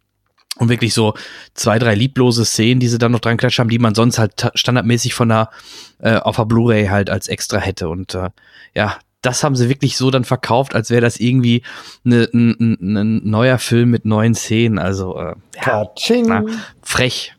Und 0.57 0.69
wirklich 0.69 0.95
so 0.95 1.13
zwei, 1.53 1.77
drei 1.77 1.93
lieblose 1.93 2.45
Szenen, 2.45 2.79
die 2.79 2.87
sie 2.87 2.97
dann 2.97 3.11
noch 3.11 3.19
dran 3.19 3.37
klatscht 3.37 3.59
haben, 3.59 3.69
die 3.69 3.77
man 3.77 3.93
sonst 3.93 4.17
halt 4.17 4.49
standardmäßig 4.55 5.13
von 5.13 5.29
der, 5.29 5.51
äh, 5.99 6.15
auf 6.15 6.37
der 6.37 6.45
Blu-ray 6.45 6.87
halt 6.87 7.11
als 7.11 7.27
extra 7.27 7.59
hätte. 7.59 7.89
Und 7.89 8.15
äh, 8.15 8.29
ja, 8.73 8.97
das 9.25 9.43
haben 9.43 9.55
sie 9.55 9.69
wirklich 9.69 9.97
so 9.97 10.11
dann 10.11 10.23
verkauft, 10.23 10.75
als 10.75 10.89
wäre 10.89 11.01
das 11.01 11.17
irgendwie 11.19 11.63
ne, 12.03 12.29
ein, 12.33 12.77
ein, 12.81 13.29
neuer 13.29 13.57
Film 13.57 13.89
mit 13.89 14.05
neuen 14.05 14.35
Szenen. 14.35 14.79
Also 14.79 15.17
äh, 15.17 15.35
ja, 15.65 15.85
na, 16.25 16.43
frech. 16.81 17.33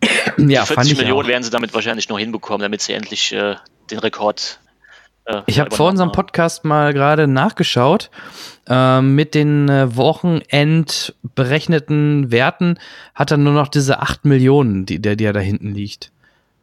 ja, 0.38 0.64
40 0.64 0.98
Millionen 0.98 1.24
auch. 1.24 1.28
werden 1.28 1.42
sie 1.42 1.50
damit 1.50 1.74
wahrscheinlich 1.74 2.08
noch 2.08 2.18
hinbekommen, 2.18 2.62
damit 2.62 2.82
sie 2.82 2.92
endlich 2.92 3.32
äh, 3.32 3.56
den 3.90 3.98
Rekord. 3.98 4.60
Äh, 5.24 5.42
ich 5.46 5.58
habe 5.58 5.74
vor 5.74 5.88
unserem 5.88 6.12
Podcast 6.12 6.64
mal 6.64 6.92
gerade 6.94 7.26
nachgeschaut. 7.26 8.10
Äh, 8.68 9.00
mit 9.00 9.34
den 9.34 9.68
äh, 9.68 9.96
Wochenend 9.96 11.14
berechneten 11.34 12.30
Werten 12.30 12.78
hat 13.14 13.30
er 13.30 13.38
nur 13.38 13.52
noch 13.52 13.68
diese 13.68 14.00
8 14.00 14.24
Millionen, 14.24 14.86
die, 14.86 15.00
der, 15.00 15.16
der 15.16 15.32
da 15.32 15.40
hinten 15.40 15.72
liegt. 15.72 16.12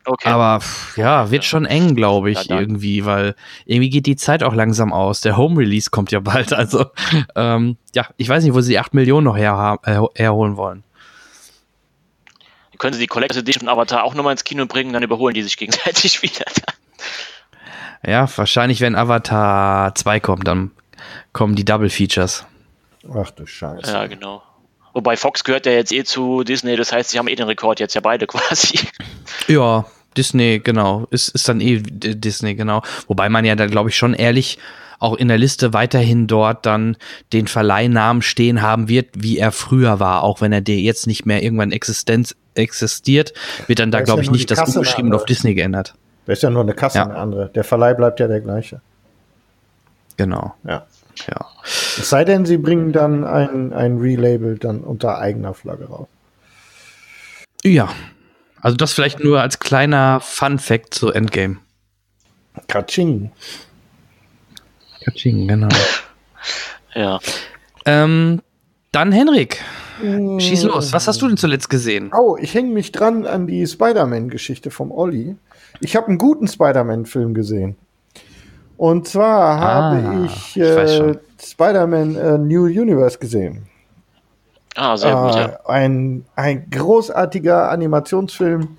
Okay. 0.06 0.30
Aber 0.30 0.64
ja, 0.96 1.32
wird 1.32 1.44
schon 1.46 1.66
eng, 1.66 1.96
glaube 1.96 2.30
ich, 2.30 2.46
ja, 2.46 2.60
irgendwie, 2.60 3.06
weil 3.06 3.36
irgendwie 3.66 3.90
geht 3.90 4.06
die 4.06 4.16
Zeit 4.16 4.44
auch 4.44 4.54
langsam 4.54 4.94
aus. 4.94 5.22
Der 5.22 5.36
Home 5.36 5.60
Release 5.60 5.90
kommt 5.90 6.12
ja 6.12 6.20
bald. 6.20 6.54
Also, 6.66 6.86
ähm, 7.36 7.78
ja, 7.94 8.08
ich 8.18 8.30
weiß 8.30 8.44
nicht, 8.44 8.54
wo 8.54 8.62
sie 8.62 8.74
die 8.74 8.80
8 8.80 8.94
Millionen 8.94 9.26
noch 9.26 9.36
her, 9.36 9.80
äh, 9.84 10.00
herholen 10.16 10.58
wollen. 10.58 10.84
Können 12.78 12.94
sie 12.94 13.00
die 13.00 13.08
Collector's 13.08 13.38
Edition 13.38 13.68
Avatar 13.68 14.04
auch 14.04 14.14
nochmal 14.14 14.34
ins 14.34 14.44
Kino 14.44 14.66
bringen, 14.66 14.94
dann 14.94 15.04
überholen 15.04 15.34
die 15.34 15.44
sich 15.44 15.58
gegenseitig 15.58 16.22
wieder. 16.24 16.46
ja, 18.06 18.28
wahrscheinlich, 18.36 18.82
wenn 18.82 18.96
Avatar 18.96 19.96
2 19.96 20.20
kommt, 20.20 20.48
dann 20.48 20.72
kommen 21.34 21.56
die 21.56 21.66
Double 21.66 21.90
Features. 21.90 22.46
Ach 23.14 23.32
du 23.32 23.46
Scheiße. 23.46 23.92
Ja, 23.92 24.08
genau. 24.08 24.44
Wobei 24.94 25.18
Fox 25.18 25.44
gehört 25.44 25.66
ja 25.66 25.74
jetzt 25.74 25.92
eh 25.92 26.06
zu 26.06 26.44
Disney, 26.44 26.78
das 26.78 26.92
heißt, 26.92 27.10
sie 27.10 27.20
haben 27.20 27.28
eh 27.28 27.36
den 27.36 27.48
Rekord 27.48 27.80
jetzt 27.80 27.96
ja 27.96 28.02
beide 28.02 28.28
quasi. 28.28 28.80
Ja, 29.48 29.86
Disney, 30.18 30.60
genau. 30.64 31.08
Ist, 31.12 31.30
ist 31.30 31.48
dann 31.48 31.62
eh 31.62 31.80
Disney, 31.80 32.56
genau. 32.56 32.82
Wobei 33.08 33.30
man 33.30 33.46
ja 33.46 33.56
da, 33.56 33.68
glaube 33.68 33.90
ich, 33.90 33.98
schon 33.98 34.14
ehrlich 34.14 34.58
auch 35.00 35.16
in 35.16 35.28
der 35.28 35.38
Liste 35.38 35.74
weiterhin 35.74 36.28
dort 36.28 36.66
dann 36.66 36.98
den 37.34 37.48
Verleihnamen 37.48 38.22
stehen 38.22 38.62
haben 38.62 38.88
wird, 38.88 39.10
wie 39.14 39.38
er 39.38 39.52
früher 39.52 40.00
war, 40.00 40.24
auch 40.24 40.42
wenn 40.42 40.52
er 40.52 40.62
dir 40.62 40.80
jetzt 40.80 41.08
nicht 41.08 41.26
mehr 41.26 41.44
irgendwann 41.44 41.72
Existenz 41.72 42.36
existiert, 42.56 43.34
wird 43.68 43.80
dann 43.80 43.92
da, 43.92 44.02
glaube 44.02 44.22
ja 44.22 44.24
ich, 44.24 44.32
nicht 44.32 44.52
das 44.52 44.76
umgeschrieben 44.76 45.12
und 45.12 45.20
auf 45.20 45.26
Disney 45.26 45.54
geändert. 45.54 45.96
Da 46.26 46.34
ist 46.34 46.44
ja 46.44 46.50
nur 46.50 46.64
eine 46.64 46.74
Kasse 46.74 47.00
ja. 47.00 47.06
eine 47.06 47.18
andere. 47.18 47.50
Der 47.50 47.64
Verleih 47.64 47.94
bleibt 47.94 48.20
ja 48.20 48.28
der 48.28 48.42
gleiche. 48.42 48.82
Genau. 50.18 50.56
Ja. 50.64 50.86
ja. 51.28 51.46
Es 51.64 52.10
sei 52.10 52.24
denn, 52.24 52.46
sie 52.46 52.58
bringen 52.58 52.94
dann 52.94 53.26
ein, 53.26 53.74
ein 53.74 53.98
Relabel 53.98 54.58
dann 54.58 54.80
unter 54.80 55.18
eigener 55.18 55.54
Flagge 55.54 55.86
raus. 55.86 56.08
Ja, 57.64 57.90
also 58.66 58.78
das 58.78 58.94
vielleicht 58.94 59.24
nur 59.24 59.42
als 59.42 59.60
kleiner 59.60 60.20
Fun 60.22 60.58
Fact 60.58 60.96
zu 60.96 61.12
Endgame. 61.12 61.58
Kaching. 62.68 63.30
Kaching, 65.04 65.48
genau. 65.48 65.68
ja. 66.96 67.20
Ähm, 67.86 68.42
dann 68.92 69.12
Henrik. 69.12 69.62
Schieß 70.02 70.64
los. 70.64 70.94
Was 70.94 71.08
hast 71.08 71.22
du 71.22 71.28
denn 71.28 71.38
zuletzt 71.38 71.70
gesehen? 71.70 72.10
Oh, 72.12 72.38
ich 72.42 72.56
hänge 72.56 72.74
mich 72.74 72.92
dran 72.92 73.28
an 73.28 73.46
die 73.46 73.68
Spider-Man-Geschichte 73.68 74.72
vom 74.72 74.92
Olli. 74.92 75.36
Ich 75.80 75.96
habe 75.96 76.08
einen 76.08 76.18
guten 76.18 76.48
Spider-Man-Film 76.48 77.36
gesehen. 77.36 77.76
Und 78.78 79.08
zwar 79.08 79.62
ah, 79.62 79.92
habe 79.94 80.26
ich, 80.26 80.58
äh, 80.58 81.12
ich 81.12 81.52
Spider-Man 81.52 82.16
äh, 82.16 82.38
New 82.40 82.64
Universe 82.64 83.20
gesehen. 83.20 83.68
Ah, 84.76 84.98
sehr 84.98 85.16
gut, 85.16 85.36
ja. 85.36 85.46
Äh, 85.46 85.58
ein, 85.68 86.26
ein 86.36 86.70
großartiger 86.70 87.70
Animationsfilm, 87.70 88.78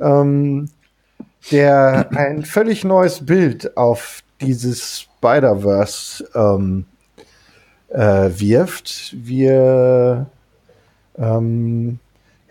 ähm, 0.00 0.68
der 1.52 2.08
ein 2.10 2.44
völlig 2.44 2.84
neues 2.84 3.24
Bild 3.24 3.76
auf 3.76 4.22
dieses 4.40 5.00
Spider-Verse 5.00 6.28
ähm, 6.34 6.86
äh, 7.88 8.30
wirft. 8.30 9.14
Wir, 9.16 10.26
ähm, 11.16 11.98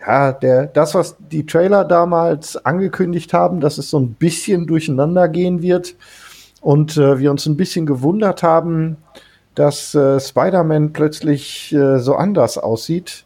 ja, 0.00 0.32
der, 0.32 0.66
das, 0.66 0.94
was 0.94 1.16
die 1.18 1.44
Trailer 1.44 1.84
damals 1.84 2.56
angekündigt 2.64 3.32
haben, 3.34 3.60
dass 3.60 3.78
es 3.78 3.90
so 3.90 3.98
ein 3.98 4.14
bisschen 4.14 4.66
durcheinander 4.66 5.28
gehen 5.28 5.60
wird 5.60 5.94
und 6.60 6.96
äh, 6.96 7.18
wir 7.18 7.30
uns 7.30 7.46
ein 7.46 7.56
bisschen 7.56 7.84
gewundert 7.84 8.42
haben, 8.42 8.96
dass 9.58 9.94
äh, 9.94 10.20
Spider-Man 10.20 10.92
plötzlich 10.92 11.72
äh, 11.72 11.98
so 11.98 12.14
anders 12.14 12.58
aussieht, 12.58 13.24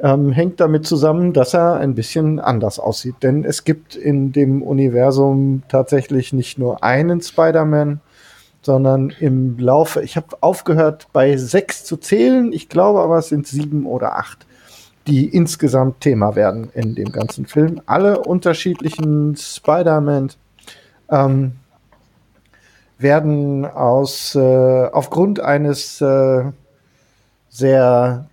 ähm, 0.00 0.32
hängt 0.32 0.60
damit 0.60 0.86
zusammen, 0.86 1.32
dass 1.32 1.54
er 1.54 1.74
ein 1.74 1.94
bisschen 1.94 2.38
anders 2.40 2.78
aussieht. 2.78 3.16
Denn 3.22 3.44
es 3.44 3.64
gibt 3.64 3.96
in 3.96 4.32
dem 4.32 4.62
Universum 4.62 5.62
tatsächlich 5.68 6.32
nicht 6.32 6.58
nur 6.58 6.82
einen 6.82 7.20
Spider-Man, 7.20 8.00
sondern 8.62 9.12
im 9.20 9.58
Laufe, 9.58 10.02
ich 10.02 10.16
habe 10.16 10.36
aufgehört 10.40 11.08
bei 11.12 11.36
sechs 11.36 11.84
zu 11.84 11.96
zählen, 11.96 12.52
ich 12.52 12.68
glaube 12.68 13.00
aber 13.00 13.18
es 13.18 13.28
sind 13.28 13.46
sieben 13.46 13.86
oder 13.86 14.16
acht, 14.16 14.46
die 15.06 15.26
insgesamt 15.26 16.00
Thema 16.00 16.34
werden 16.34 16.70
in 16.74 16.94
dem 16.94 17.12
ganzen 17.12 17.46
Film. 17.46 17.80
Alle 17.86 18.20
unterschiedlichen 18.20 19.36
Spider-Man 19.36 20.30
ähm, 21.10 21.52
werden 22.98 23.64
aus 23.64 24.34
äh, 24.34 24.38
aufgrund 24.92 25.40
eines 25.40 26.00
äh, 26.00 26.44
sehr 27.48 28.28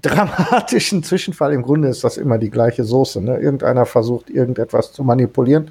dramatischen 0.00 1.02
Zwischenfall. 1.02 1.52
Im 1.52 1.62
Grunde 1.62 1.88
ist 1.88 2.04
das 2.04 2.16
immer 2.16 2.38
die 2.38 2.50
gleiche 2.50 2.84
Soße. 2.84 3.20
Ne? 3.20 3.38
Irgendeiner 3.38 3.86
versucht, 3.86 4.30
irgendetwas 4.30 4.92
zu 4.92 5.04
manipulieren. 5.04 5.70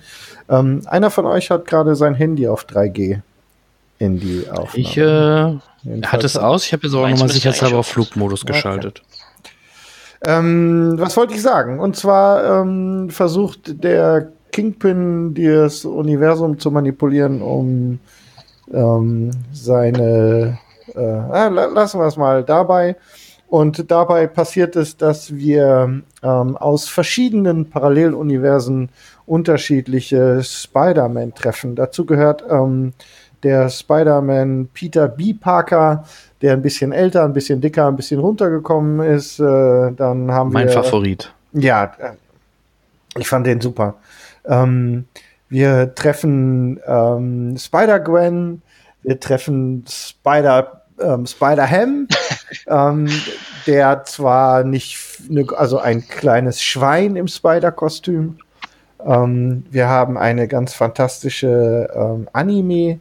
Ähm, 0.50 0.82
einer 0.86 1.10
von 1.10 1.26
euch 1.26 1.50
hat 1.50 1.66
gerade 1.66 1.96
sein 1.96 2.16
Handy 2.16 2.48
auf 2.48 2.66
3G 2.66 3.22
in 4.00 4.20
die 4.20 4.48
Aufnahme. 4.50 4.72
Ich 4.76 4.98
äh, 4.98 6.02
hatte 6.04 6.26
es 6.26 6.38
aus. 6.38 6.66
Ich 6.66 6.74
habe 6.74 6.84
jetzt 6.88 6.96
auch 6.96 7.08
nochmal 7.08 7.30
sicherheitshalber 7.30 7.78
auf 7.80 7.88
Flugmodus 7.88 8.44
Okay. 8.44 8.54
geschaltet. 8.54 9.02
Ähm, 10.24 10.96
was 10.98 11.18
wollte 11.18 11.34
ich 11.34 11.42
sagen? 11.42 11.80
Und 11.80 11.96
zwar 11.96 12.62
ähm, 12.62 13.10
versucht 13.10 13.84
der 13.84 14.32
Kingpin 14.52 15.34
das 15.34 15.86
Universum 15.86 16.60
zu 16.60 16.70
manipulieren, 16.70 17.42
um 17.42 18.00
ähm, 18.74 19.32
seine. 19.54 20.58
Äh, 20.94 21.00
ah, 21.00 21.48
la- 21.48 21.66
lassen 21.66 22.00
wir 22.00 22.08
es 22.08 22.18
mal 22.18 22.44
dabei. 22.44 22.96
Und 23.48 23.92
dabei 23.92 24.28
passiert 24.28 24.78
es, 24.78 24.96
dass 24.96 25.36
wir 25.36 26.02
ähm, 26.24 26.58
aus 26.58 26.88
verschiedenen 26.88 27.70
Paralleluniversen 27.70 28.90
unterschiedliche 29.26 30.42
Spider-Man 30.42 31.34
treffen. 31.34 31.76
Dazu 31.76 32.06
gehört 32.06 32.44
ähm, 32.50 32.94
der 33.44 33.70
Spider-Man 33.70 34.70
Peter 34.74 35.08
B. 35.10 35.34
Parker, 35.34 36.06
der 36.42 36.54
ein 36.54 36.62
bisschen 36.62 36.94
älter, 36.94 37.26
ein 37.26 37.34
bisschen 37.34 37.60
dicker, 37.60 37.88
ein 37.88 37.96
bisschen 37.98 38.20
runtergekommen 38.22 39.06
ist. 39.06 39.40
Äh, 39.40 39.44
dann 39.92 40.32
haben 40.32 40.54
Mein 40.54 40.68
wir 40.68 40.74
Favorit. 40.74 41.34
ja, 41.52 41.86
äh, 41.98 42.12
ich 43.18 43.28
fand 43.28 43.48
den 43.48 43.60
super. 43.60 43.96
Ähm, 44.46 45.06
wir 45.52 45.94
treffen 45.96 46.80
ähm, 46.88 47.58
Spider-Gwen, 47.58 48.62
wir 49.04 49.20
treffen 49.20 49.84
Spider, 49.88 50.84
ähm, 51.00 51.26
Spider-Ham, 51.26 52.08
ähm, 52.68 53.10
der 53.68 54.04
zwar 54.06 54.64
nicht, 54.64 55.30
ne, 55.30 55.46
also 55.56 55.78
ein 55.78 56.08
kleines 56.08 56.64
Schwein 56.64 57.18
im 57.18 57.28
Spider-Kostüm. 57.28 58.38
Ähm, 59.06 59.66
wir 59.70 59.90
haben 59.90 60.18
eine 60.18 60.48
ganz 60.48 60.74
fantastische 60.74 61.90
ähm, 61.94 62.30
Anime- 62.32 63.00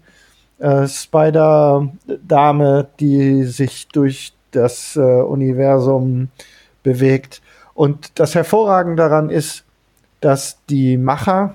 äh, 0.59 0.87
Spider-Dame, 0.87 2.89
die 2.99 3.45
sich 3.45 3.89
durch 3.89 4.35
das 4.51 4.97
äh, 4.97 5.01
Universum 5.01 6.29
bewegt. 6.83 7.41
Und 7.75 8.19
das 8.19 8.35
Hervorragende 8.35 9.03
daran 9.03 9.31
ist, 9.31 9.65
dass 10.21 10.59
die 10.69 10.99
Macher 10.99 11.55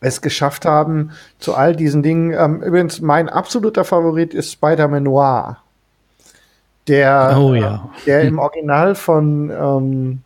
es 0.00 0.20
geschafft 0.20 0.64
haben, 0.66 1.10
zu 1.38 1.54
all 1.54 1.74
diesen 1.74 2.02
Dingen. 2.02 2.32
Ähm, 2.32 2.62
übrigens, 2.62 3.00
mein 3.00 3.28
absoluter 3.28 3.84
Favorit 3.84 4.34
ist 4.34 4.52
Spider-Man 4.52 5.04
Noir. 5.04 5.58
Der, 6.88 7.36
Oh 7.38 7.54
ja. 7.54 7.88
der 8.06 8.22
im 8.22 8.38
Original 8.38 8.94
von, 8.94 9.50
ähm, 9.50 10.20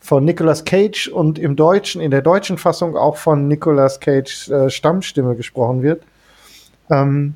von 0.00 0.24
Nicolas 0.24 0.64
Cage 0.64 1.08
und 1.08 1.38
im 1.38 1.54
Deutschen, 1.54 2.00
in 2.00 2.10
der 2.10 2.22
deutschen 2.22 2.56
Fassung 2.56 2.96
auch 2.96 3.18
von 3.18 3.46
Nicolas 3.46 4.00
Cage 4.00 4.48
äh, 4.48 4.70
Stammstimme 4.70 5.34
gesprochen 5.36 5.82
wird. 5.82 6.02
Ähm, 6.90 7.34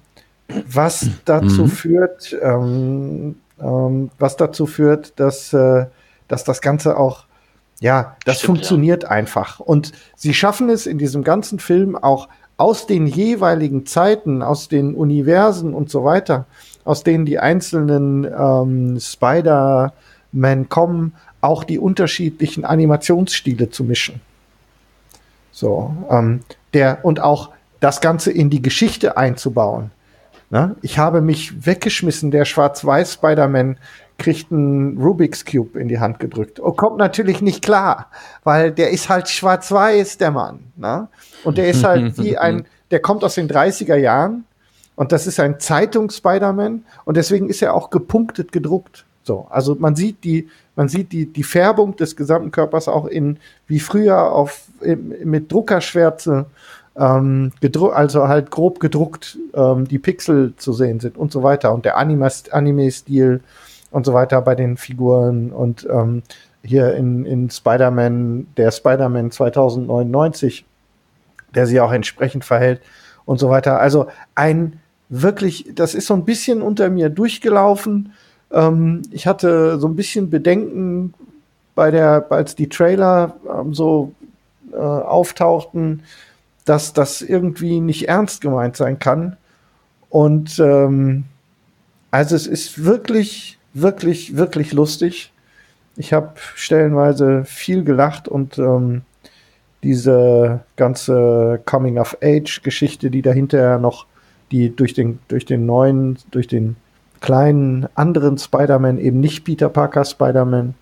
was 0.67 1.07
dazu 1.27 1.65
Mhm. 1.65 1.69
führt, 1.69 2.37
ähm, 2.43 3.37
ähm, 3.61 4.11
was 4.19 4.37
dazu 4.37 4.67
führt, 4.67 5.19
dass, 5.21 5.53
äh, 5.53 5.87
dass 6.29 6.45
das 6.45 6.61
Ganze 6.63 6.97
auch, 6.97 7.25
ja, 7.83 8.17
das 8.25 8.39
Stimmt, 8.39 8.59
funktioniert 8.59 9.05
einfach. 9.05 9.59
Und 9.59 9.91
sie 10.15 10.35
schaffen 10.35 10.71
es 10.71 10.87
in 10.87 10.99
diesem 10.99 11.25
ganzen 11.25 11.59
Film 11.59 11.97
auch 11.97 12.29
aus 12.57 12.87
den 12.87 13.09
jeweiligen 13.09 13.87
Zeiten, 13.87 14.41
aus 14.41 14.69
den 14.69 14.95
Universen 14.95 15.75
und 15.75 15.91
so 15.91 16.05
weiter, 16.05 16.47
aus 16.85 17.03
denen 17.03 17.27
die 17.27 17.41
einzelnen 17.41 18.25
ähm, 18.25 19.01
Spider-Man 19.01 20.69
kommen, 20.69 21.15
auch 21.41 21.65
die 21.65 21.81
unterschiedlichen 21.81 22.65
Animationsstile 22.65 23.71
zu 23.71 23.83
mischen. 23.83 24.21
So, 25.51 25.93
ähm, 26.09 26.45
der 26.75 27.05
und 27.05 27.19
auch 27.19 27.51
das 27.81 28.01
Ganze 28.01 28.31
in 28.31 28.49
die 28.49 28.63
Geschichte 28.63 29.17
einzubauen. 29.17 29.91
Ne? 30.51 30.77
Ich 30.83 30.99
habe 30.99 31.21
mich 31.21 31.67
weggeschmissen, 31.67 32.31
der 32.31 32.45
schwarz-weiß 32.45 33.15
Spider-Man 33.15 33.77
kriegt 34.23 34.53
einen 34.53 34.99
Rubik's 34.99 35.45
Cube 35.45 35.79
in 35.79 35.89
die 35.89 35.99
Hand 35.99 36.21
gedrückt. 36.21 36.61
Und 36.61 36.77
kommt 36.77 36.97
natürlich 36.97 37.43
nicht 37.43 37.63
klar, 37.63 38.07
weil 38.45 38.71
der 38.71 38.91
ist 38.91 39.09
halt 39.09 39.29
schwarz-weiß, 39.29 40.17
der 40.19 40.31
Mann. 40.31 40.61
Ne? 40.77 41.09
Und 41.43 41.59
der 41.59 41.69
ist 41.69 41.83
halt 41.85 42.17
wie 42.19 42.39
ein, 42.39 42.65
der 42.93 43.01
kommt 43.01 43.25
aus 43.25 43.35
den 43.35 43.49
30er 43.49 43.97
Jahren 43.97 44.45
und 44.95 45.11
das 45.11 45.27
ist 45.27 45.41
ein 45.41 45.59
Zeitungs-Spider-Man 45.59 46.85
und 47.05 47.17
deswegen 47.17 47.49
ist 47.49 47.63
er 47.63 47.75
auch 47.75 47.91
gepunktet 47.91 48.53
gedruckt. 48.53 49.05
So, 49.25 49.47
also 49.51 49.75
man 49.75 49.97
sieht 49.97 50.23
die, 50.23 50.49
man 50.77 50.89
sieht 50.89 51.11
die, 51.11 51.27
die 51.27 51.43
Färbung 51.43 51.97
des 51.97 52.15
gesamten 52.15 52.53
Körpers 52.53 52.87
auch 52.87 53.07
in, 53.07 53.39
wie 53.67 53.81
früher 53.81 54.33
auf, 54.33 54.67
mit 54.81 55.51
Druckerschwärze, 55.51 56.47
ähm, 56.97 57.53
also 57.93 58.29
halt 58.29 58.51
grob 58.53 58.79
gedruckt, 58.79 59.39
ähm, 59.55 59.89
die 59.89 59.99
Pixel 59.99 60.55
zu 60.57 60.73
sehen 60.73 61.01
sind 61.01 61.17
und 61.17 61.33
so 61.33 61.43
weiter 61.43 61.73
und 61.73 61.85
der 61.85 61.97
Anime-Stil 61.97 63.41
und 63.93 64.05
so 64.05 64.13
weiter 64.15 64.41
bei 64.43 64.55
den 64.55 64.77
Figuren 64.77 65.53
und 65.53 65.87
ähm, 65.91 66.23
hier 66.65 66.95
in, 66.95 67.25
in 67.25 67.51
Spider-Man, 67.51 68.49
der 68.57 68.71
Spider-Man 68.71 69.31
2099, 69.31 70.65
der 71.55 71.67
sich 71.67 71.81
auch 71.81 71.93
entsprechend 71.93 72.45
verhält 72.45 72.81
und 73.25 73.39
so 73.39 73.51
weiter. 73.51 73.81
Also 73.81 74.07
ein 74.35 74.81
wirklich, 75.09 75.67
das 75.75 75.95
ist 75.95 76.07
so 76.07 76.15
ein 76.15 76.25
bisschen 76.25 76.63
unter 76.63 76.89
mir 76.89 77.11
durchgelaufen. 77.11 78.13
Ähm, 78.51 79.03
ich 79.11 79.27
hatte 79.27 79.79
so 79.79 79.89
ein 79.89 79.97
bisschen 79.97 80.31
Bedenken 80.31 81.13
bei 81.75 81.91
der, 81.91 82.27
als 82.31 82.55
die 82.55 82.69
Trailer 82.69 83.37
ähm, 83.49 83.75
so 83.75 84.13
äh, 84.73 84.77
auftauchten, 84.77 86.03
dass 86.65 86.93
das 86.93 87.21
irgendwie 87.21 87.81
nicht 87.81 88.09
ernst 88.09 88.41
gemeint 88.41 88.77
sein 88.77 88.99
kann. 88.99 89.37
Und 90.09 90.59
ähm, 90.59 91.25
also 92.11 92.37
es 92.37 92.47
ist 92.47 92.85
wirklich, 92.85 93.59
wirklich, 93.75 94.37
wirklich 94.37 94.73
lustig. 94.73 95.33
Ich 95.97 96.13
habe 96.13 96.33
stellenweise 96.55 97.45
viel 97.45 97.85
gelacht 97.85 98.29
und 98.29 98.59
ähm, 98.59 99.03
diese 99.83 100.61
ganze 100.77 101.61
Coming-of-Age-Geschichte, 101.67 103.11
die 103.11 103.23
dahinter 103.23 103.79
noch, 103.79 104.07
die 104.51 104.75
durch 104.75 104.95
den, 104.95 105.19
durch 105.29 105.45
den 105.45 105.67
neuen, 105.67 106.19
durch 106.31 106.47
den 106.47 106.77
kleinen 107.21 107.89
anderen 107.95 108.39
Spider-Man, 108.39 108.99
eben 108.99 109.21
nicht 109.21 109.45
Peter 109.45 109.69
Parker 109.69 110.05
Spider-Man, 110.05 110.75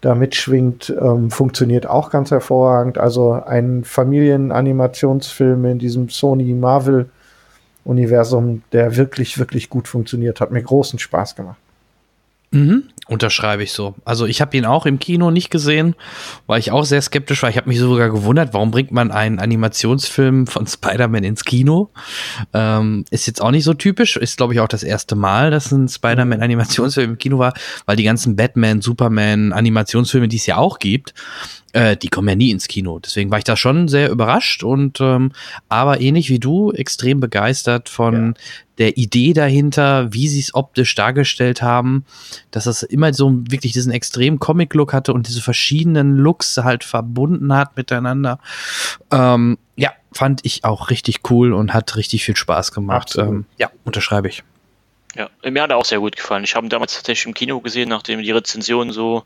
da 0.00 0.14
mitschwingt, 0.14 0.94
ähm, 1.00 1.30
funktioniert 1.30 1.86
auch 1.86 2.10
ganz 2.10 2.30
hervorragend. 2.30 2.98
Also 2.98 3.32
ein 3.32 3.84
Familienanimationsfilm 3.84 5.64
in 5.64 5.78
diesem 5.78 6.10
Sony 6.10 6.52
Marvel 6.52 7.08
Universum, 7.84 8.62
der 8.72 8.96
wirklich, 8.96 9.38
wirklich 9.38 9.70
gut 9.70 9.88
funktioniert, 9.88 10.40
hat 10.40 10.50
mir 10.50 10.62
großen 10.62 10.98
Spaß 10.98 11.36
gemacht. 11.36 11.56
Mhm. 12.54 12.84
Unterschreibe 13.08 13.62
ich 13.64 13.72
so. 13.72 13.96
Also 14.04 14.24
ich 14.26 14.40
habe 14.40 14.56
ihn 14.56 14.64
auch 14.64 14.86
im 14.86 14.98
Kino 14.98 15.30
nicht 15.30 15.50
gesehen, 15.50 15.94
weil 16.46 16.60
ich 16.60 16.70
auch 16.70 16.84
sehr 16.84 17.02
skeptisch 17.02 17.42
war. 17.42 17.50
Ich 17.50 17.56
habe 17.56 17.68
mich 17.68 17.78
sogar 17.78 18.08
gewundert, 18.08 18.54
warum 18.54 18.70
bringt 18.70 18.92
man 18.92 19.10
einen 19.10 19.40
Animationsfilm 19.40 20.46
von 20.46 20.66
Spider-Man 20.68 21.24
ins 21.24 21.44
Kino? 21.44 21.90
Ähm, 22.54 23.04
ist 23.10 23.26
jetzt 23.26 23.42
auch 23.42 23.50
nicht 23.50 23.64
so 23.64 23.74
typisch. 23.74 24.16
Ist, 24.16 24.36
glaube 24.36 24.54
ich, 24.54 24.60
auch 24.60 24.68
das 24.68 24.84
erste 24.84 25.16
Mal, 25.16 25.50
dass 25.50 25.72
ein 25.72 25.88
Spider-Man-Animationsfilm 25.88 27.10
im 27.10 27.18
Kino 27.18 27.38
war, 27.38 27.54
weil 27.86 27.96
die 27.96 28.04
ganzen 28.04 28.36
Batman, 28.36 28.80
Superman, 28.80 29.52
Animationsfilme, 29.52 30.28
die 30.28 30.36
es 30.36 30.46
ja 30.46 30.56
auch 30.56 30.78
gibt, 30.78 31.12
äh, 31.74 31.96
die 31.96 32.08
kommen 32.08 32.28
ja 32.28 32.36
nie 32.36 32.50
ins 32.50 32.68
Kino. 32.68 33.00
Deswegen 33.00 33.30
war 33.30 33.38
ich 33.38 33.44
da 33.44 33.56
schon 33.56 33.88
sehr 33.88 34.08
überrascht 34.10 34.62
und 34.62 35.00
ähm, 35.00 35.32
aber 35.68 36.00
ähnlich 36.00 36.30
wie 36.30 36.38
du, 36.38 36.70
extrem 36.72 37.18
begeistert 37.20 37.88
von 37.88 38.34
der 38.78 38.96
Idee 38.96 39.32
dahinter, 39.32 40.12
wie 40.12 40.28
sie 40.28 40.40
es 40.40 40.54
optisch 40.54 40.94
dargestellt 40.94 41.62
haben, 41.62 42.04
dass 42.52 42.64
das 42.64 42.82
immer 42.84 43.12
so 43.12 43.32
wirklich 43.48 43.72
diesen 43.72 43.92
extremen 43.92 44.38
Comic-Look 44.38 44.92
hatte 44.92 45.12
und 45.12 45.28
diese 45.28 45.42
verschiedenen 45.42 46.16
Looks 46.16 46.56
halt 46.58 46.84
verbunden 46.84 47.52
hat 47.52 47.76
miteinander. 47.76 48.38
Ähm, 49.10 49.58
ja, 49.76 49.92
fand 50.12 50.44
ich 50.44 50.64
auch 50.64 50.90
richtig 50.90 51.28
cool 51.30 51.52
und 51.52 51.74
hat 51.74 51.96
richtig 51.96 52.24
viel 52.24 52.36
Spaß 52.36 52.72
gemacht. 52.72 53.16
Ähm, 53.18 53.46
ja, 53.58 53.70
unterschreibe 53.84 54.28
ich. 54.28 54.44
Ja, 55.16 55.28
mir 55.48 55.62
hat 55.62 55.70
er 55.70 55.76
auch 55.76 55.84
sehr 55.84 56.00
gut 56.00 56.16
gefallen. 56.16 56.44
Ich 56.44 56.54
habe 56.54 56.66
ihn 56.66 56.70
damals 56.70 56.94
tatsächlich 56.94 57.26
im 57.26 57.34
Kino 57.34 57.60
gesehen, 57.60 57.88
nachdem 57.88 58.22
die 58.22 58.32
Rezensionen 58.32 58.92
so 58.92 59.24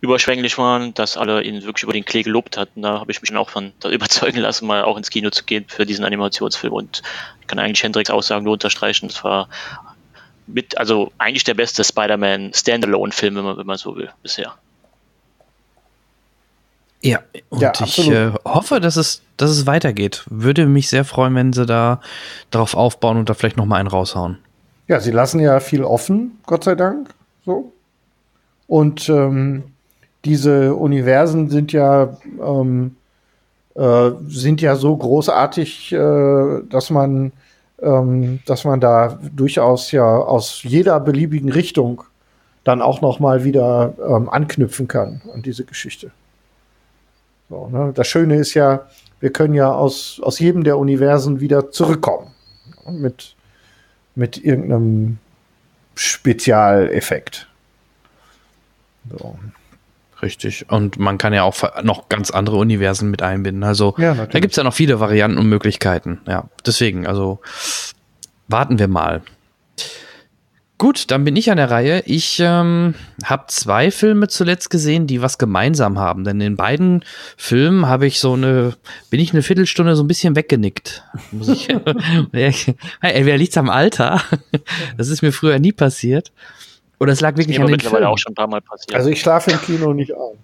überschwänglich 0.00 0.56
waren, 0.58 0.94
dass 0.94 1.16
alle 1.16 1.42
ihn 1.42 1.62
wirklich 1.62 1.82
über 1.82 1.92
den 1.92 2.04
Klee 2.04 2.22
gelobt 2.22 2.56
hatten. 2.56 2.82
Da 2.82 3.00
habe 3.00 3.12
ich 3.12 3.20
mich 3.20 3.30
dann 3.30 3.38
auch 3.38 3.50
von 3.50 3.72
überzeugen 3.90 4.38
lassen, 4.38 4.66
mal 4.66 4.82
auch 4.82 4.96
ins 4.96 5.10
Kino 5.10 5.30
zu 5.30 5.44
gehen 5.44 5.64
für 5.68 5.86
diesen 5.86 6.04
Animationsfilm. 6.04 6.72
Und 6.72 7.02
ich 7.40 7.46
kann 7.46 7.58
eigentlich 7.58 7.82
Hendricks 7.82 8.10
Aussagen 8.10 8.44
nur 8.44 8.54
unterstreichen. 8.54 9.06
Es 9.06 9.22
war 9.24 9.48
mit, 10.46 10.78
also 10.78 11.12
eigentlich 11.18 11.44
der 11.44 11.54
beste 11.54 11.84
Spider-Man 11.84 12.52
Standalone-Film, 12.54 13.36
wenn 13.36 13.44
man, 13.44 13.56
wenn 13.58 13.66
man 13.66 13.76
so 13.76 13.94
will, 13.96 14.10
bisher. 14.22 14.54
Ja, 17.02 17.20
und 17.48 17.62
Ja, 17.62 17.72
ich 17.82 18.10
äh, 18.10 18.32
hoffe, 18.44 18.80
dass 18.80 18.96
es, 18.96 19.22
dass 19.36 19.50
es 19.50 19.66
weitergeht. 19.66 20.24
Würde 20.28 20.66
mich 20.66 20.88
sehr 20.88 21.04
freuen, 21.04 21.34
wenn 21.34 21.52
sie 21.52 21.64
da 21.64 22.00
darauf 22.50 22.74
aufbauen 22.74 23.16
und 23.16 23.28
da 23.30 23.34
vielleicht 23.34 23.56
noch 23.56 23.64
mal 23.64 23.76
einen 23.76 23.88
raushauen. 23.88 24.38
Ja, 24.86 25.00
sie 25.00 25.12
lassen 25.12 25.40
ja 25.40 25.60
viel 25.60 25.82
offen, 25.82 26.38
Gott 26.46 26.64
sei 26.64 26.74
Dank. 26.74 27.14
So. 27.46 27.72
Und 28.66 29.08
ähm, 29.08 29.69
diese 30.24 30.74
Universen 30.74 31.48
sind 31.48 31.72
ja, 31.72 32.16
ähm, 32.40 32.96
äh, 33.74 34.10
sind 34.26 34.60
ja 34.60 34.76
so 34.76 34.96
großartig, 34.96 35.92
äh, 35.92 36.62
dass 36.68 36.90
man, 36.90 37.32
ähm, 37.80 38.40
dass 38.46 38.64
man 38.64 38.80
da 38.80 39.18
durchaus 39.34 39.92
ja 39.92 40.04
aus 40.04 40.62
jeder 40.62 41.00
beliebigen 41.00 41.50
Richtung 41.50 42.04
dann 42.64 42.82
auch 42.82 43.00
noch 43.00 43.20
mal 43.20 43.44
wieder 43.44 43.94
ähm, 44.06 44.28
anknüpfen 44.28 44.86
kann 44.86 45.22
an 45.32 45.42
diese 45.42 45.64
Geschichte. 45.64 46.10
So, 47.48 47.68
ne? 47.68 47.92
Das 47.94 48.06
Schöne 48.06 48.36
ist 48.36 48.54
ja, 48.54 48.86
wir 49.18 49.32
können 49.32 49.54
ja 49.54 49.72
aus, 49.72 50.20
aus 50.22 50.38
jedem 50.38 50.64
der 50.64 50.78
Universen 50.78 51.40
wieder 51.40 51.70
zurückkommen. 51.70 52.32
Mit, 52.88 53.36
mit 54.14 54.42
irgendeinem 54.42 55.18
Spezialeffekt. 55.94 57.46
So. 59.10 59.36
Richtig. 60.22 60.66
Und 60.68 60.98
man 60.98 61.18
kann 61.18 61.32
ja 61.32 61.44
auch 61.44 61.56
noch 61.82 62.08
ganz 62.08 62.30
andere 62.30 62.56
Universen 62.56 63.10
mit 63.10 63.22
einbinden. 63.22 63.64
Also 63.64 63.94
Ja, 63.98 64.14
da 64.14 64.40
gibt 64.40 64.52
es 64.52 64.56
ja 64.56 64.64
noch 64.64 64.74
viele 64.74 65.00
Varianten 65.00 65.38
und 65.38 65.48
Möglichkeiten. 65.48 66.20
Ja, 66.26 66.48
deswegen, 66.66 67.06
also 67.06 67.40
warten 68.48 68.78
wir 68.78 68.88
mal. 68.88 69.22
Gut, 70.80 71.10
dann 71.10 71.24
bin 71.24 71.36
ich 71.36 71.50
an 71.50 71.58
der 71.58 71.70
Reihe. 71.70 72.02
Ich 72.06 72.40
ähm, 72.40 72.94
habe 73.24 73.44
zwei 73.48 73.90
Filme 73.90 74.28
zuletzt 74.28 74.70
gesehen, 74.70 75.06
die 75.06 75.20
was 75.20 75.36
gemeinsam 75.36 75.98
haben. 75.98 76.24
Denn 76.24 76.40
in 76.40 76.56
beiden 76.56 77.04
Filmen 77.36 77.86
habe 77.86 78.06
ich 78.06 78.18
so 78.18 78.32
eine, 78.32 78.76
bin 79.10 79.20
ich 79.20 79.34
eine 79.34 79.42
Viertelstunde 79.42 79.94
so 79.94 80.02
ein 80.02 80.08
bisschen 80.08 80.36
weggenickt. 80.36 81.04
Muss 81.32 81.48
ich. 81.48 81.68
Ey, 82.32 82.76
wer 83.02 83.36
liegt's 83.36 83.58
am 83.58 83.68
Alter? 83.68 84.22
Das 84.96 85.08
ist 85.08 85.20
mir 85.20 85.32
früher 85.32 85.58
nie 85.58 85.72
passiert. 85.72 86.32
Oder 87.00 87.12
es 87.12 87.20
lag 87.20 87.36
wirklich 87.36 87.58
an 87.58 87.66
den 87.66 87.72
mittlerweile 87.72 88.02
Filmen. 88.02 88.12
auch 88.12 88.18
schon 88.18 88.32
ein 88.32 88.36
paar 88.36 88.46
Mal 88.46 88.60
passiert. 88.60 88.94
Also 88.94 89.10
ich 89.10 89.20
schlafe 89.20 89.50
im 89.50 89.60
Kino 89.62 89.92
nicht 89.92 90.12
ein. 90.12 90.38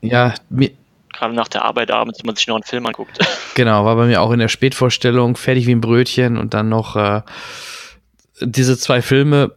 Ja, 0.00 0.34
mir, 0.48 0.70
Gerade 1.14 1.34
nach 1.34 1.48
der 1.48 1.64
Arbeit 1.64 1.90
abends, 1.90 2.20
wenn 2.20 2.26
man 2.26 2.36
sich 2.36 2.46
noch 2.46 2.56
einen 2.56 2.64
Film 2.64 2.86
anguckt. 2.86 3.18
Genau, 3.54 3.84
war 3.84 3.94
bei 3.94 4.06
mir 4.06 4.20
auch 4.20 4.32
in 4.32 4.40
der 4.40 4.48
Spätvorstellung, 4.48 5.36
fertig 5.36 5.68
wie 5.68 5.76
ein 5.76 5.80
Brötchen 5.80 6.38
und 6.38 6.54
dann 6.54 6.68
noch 6.68 6.96
äh, 6.96 7.22
diese 8.40 8.76
zwei 8.76 9.00
Filme, 9.00 9.52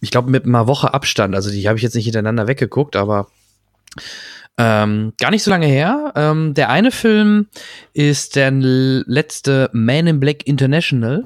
ich 0.00 0.10
glaube 0.10 0.30
mit 0.30 0.46
einer 0.46 0.66
Woche 0.66 0.94
Abstand, 0.94 1.34
also 1.34 1.50
die 1.50 1.68
habe 1.68 1.76
ich 1.76 1.82
jetzt 1.82 1.94
nicht 1.94 2.06
hintereinander 2.06 2.48
weggeguckt, 2.48 2.96
aber 2.96 3.26
ähm, 4.56 5.12
gar 5.20 5.30
nicht 5.30 5.42
so 5.42 5.50
lange 5.50 5.66
her. 5.66 6.14
Ähm, 6.16 6.54
der 6.54 6.70
eine 6.70 6.90
Film 6.90 7.48
ist 7.92 8.34
der 8.36 8.50
letzte 8.50 9.68
Man 9.74 10.06
in 10.06 10.18
Black 10.18 10.46
International. 10.46 11.22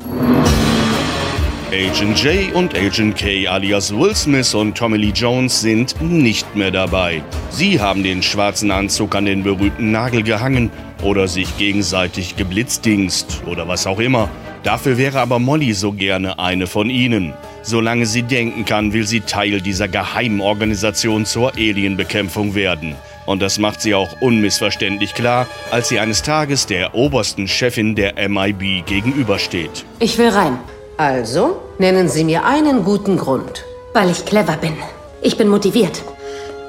Agent 1.73 2.23
J 2.23 2.55
und 2.55 2.77
Agent 2.77 3.17
K 3.17 3.49
alias 3.49 3.93
Will 3.93 4.15
Smith 4.15 4.55
und 4.55 4.79
Tommy 4.79 4.99
Lee 4.99 5.11
Jones 5.13 5.63
sind 5.63 6.01
nicht 6.01 6.55
mehr 6.55 6.71
dabei. 6.71 7.23
Sie 7.51 7.81
haben 7.81 8.05
den 8.05 8.23
schwarzen 8.23 8.71
Anzug 8.71 9.17
an 9.17 9.25
den 9.25 9.43
berühmten 9.43 9.91
Nagel 9.91 10.23
gehangen 10.23 10.71
oder 11.03 11.27
sich 11.27 11.59
gegenseitig 11.59 12.37
geblitzdingst 12.37 13.43
oder 13.47 13.67
was 13.67 13.85
auch 13.89 13.99
immer. 13.99 14.31
Dafür 14.63 14.97
wäre 14.97 15.19
aber 15.19 15.41
Molly 15.41 15.73
so 15.73 15.91
gerne 15.91 16.39
eine 16.39 16.69
von 16.69 16.89
ihnen. 16.89 17.35
Solange 17.63 18.07
sie 18.07 18.23
denken 18.23 18.65
kann, 18.65 18.93
will 18.93 19.07
sie 19.07 19.21
Teil 19.21 19.61
dieser 19.61 19.89
geheimen 19.89 20.41
Organisation 20.41 21.27
zur 21.27 21.53
Alienbekämpfung 21.57 22.55
werden. 22.55 22.95
Und 23.27 23.43
das 23.43 23.59
macht 23.59 23.81
sie 23.81 23.93
auch 23.97 24.21
unmissverständlich 24.21 25.15
klar, 25.15 25.49
als 25.73 25.89
sie 25.89 25.99
eines 25.99 26.23
Tages 26.23 26.67
der 26.67 26.95
obersten 26.95 27.49
Chefin 27.49 27.97
der 27.97 28.29
MIB 28.29 28.87
gegenübersteht. 28.87 29.85
Ich 29.99 30.17
will 30.17 30.29
rein. 30.29 30.59
Also, 30.99 31.61
nennen 31.79 32.09
Sie 32.09 32.25
mir 32.25 32.45
einen 32.45 32.83
guten 32.83 33.19
Grund. 33.19 33.65
Weil 33.93 34.11
ich 34.11 34.25
clever 34.25 34.57
bin. 34.57 34.73
Ich 35.21 35.37
bin 35.37 35.49
motiviert. 35.49 36.03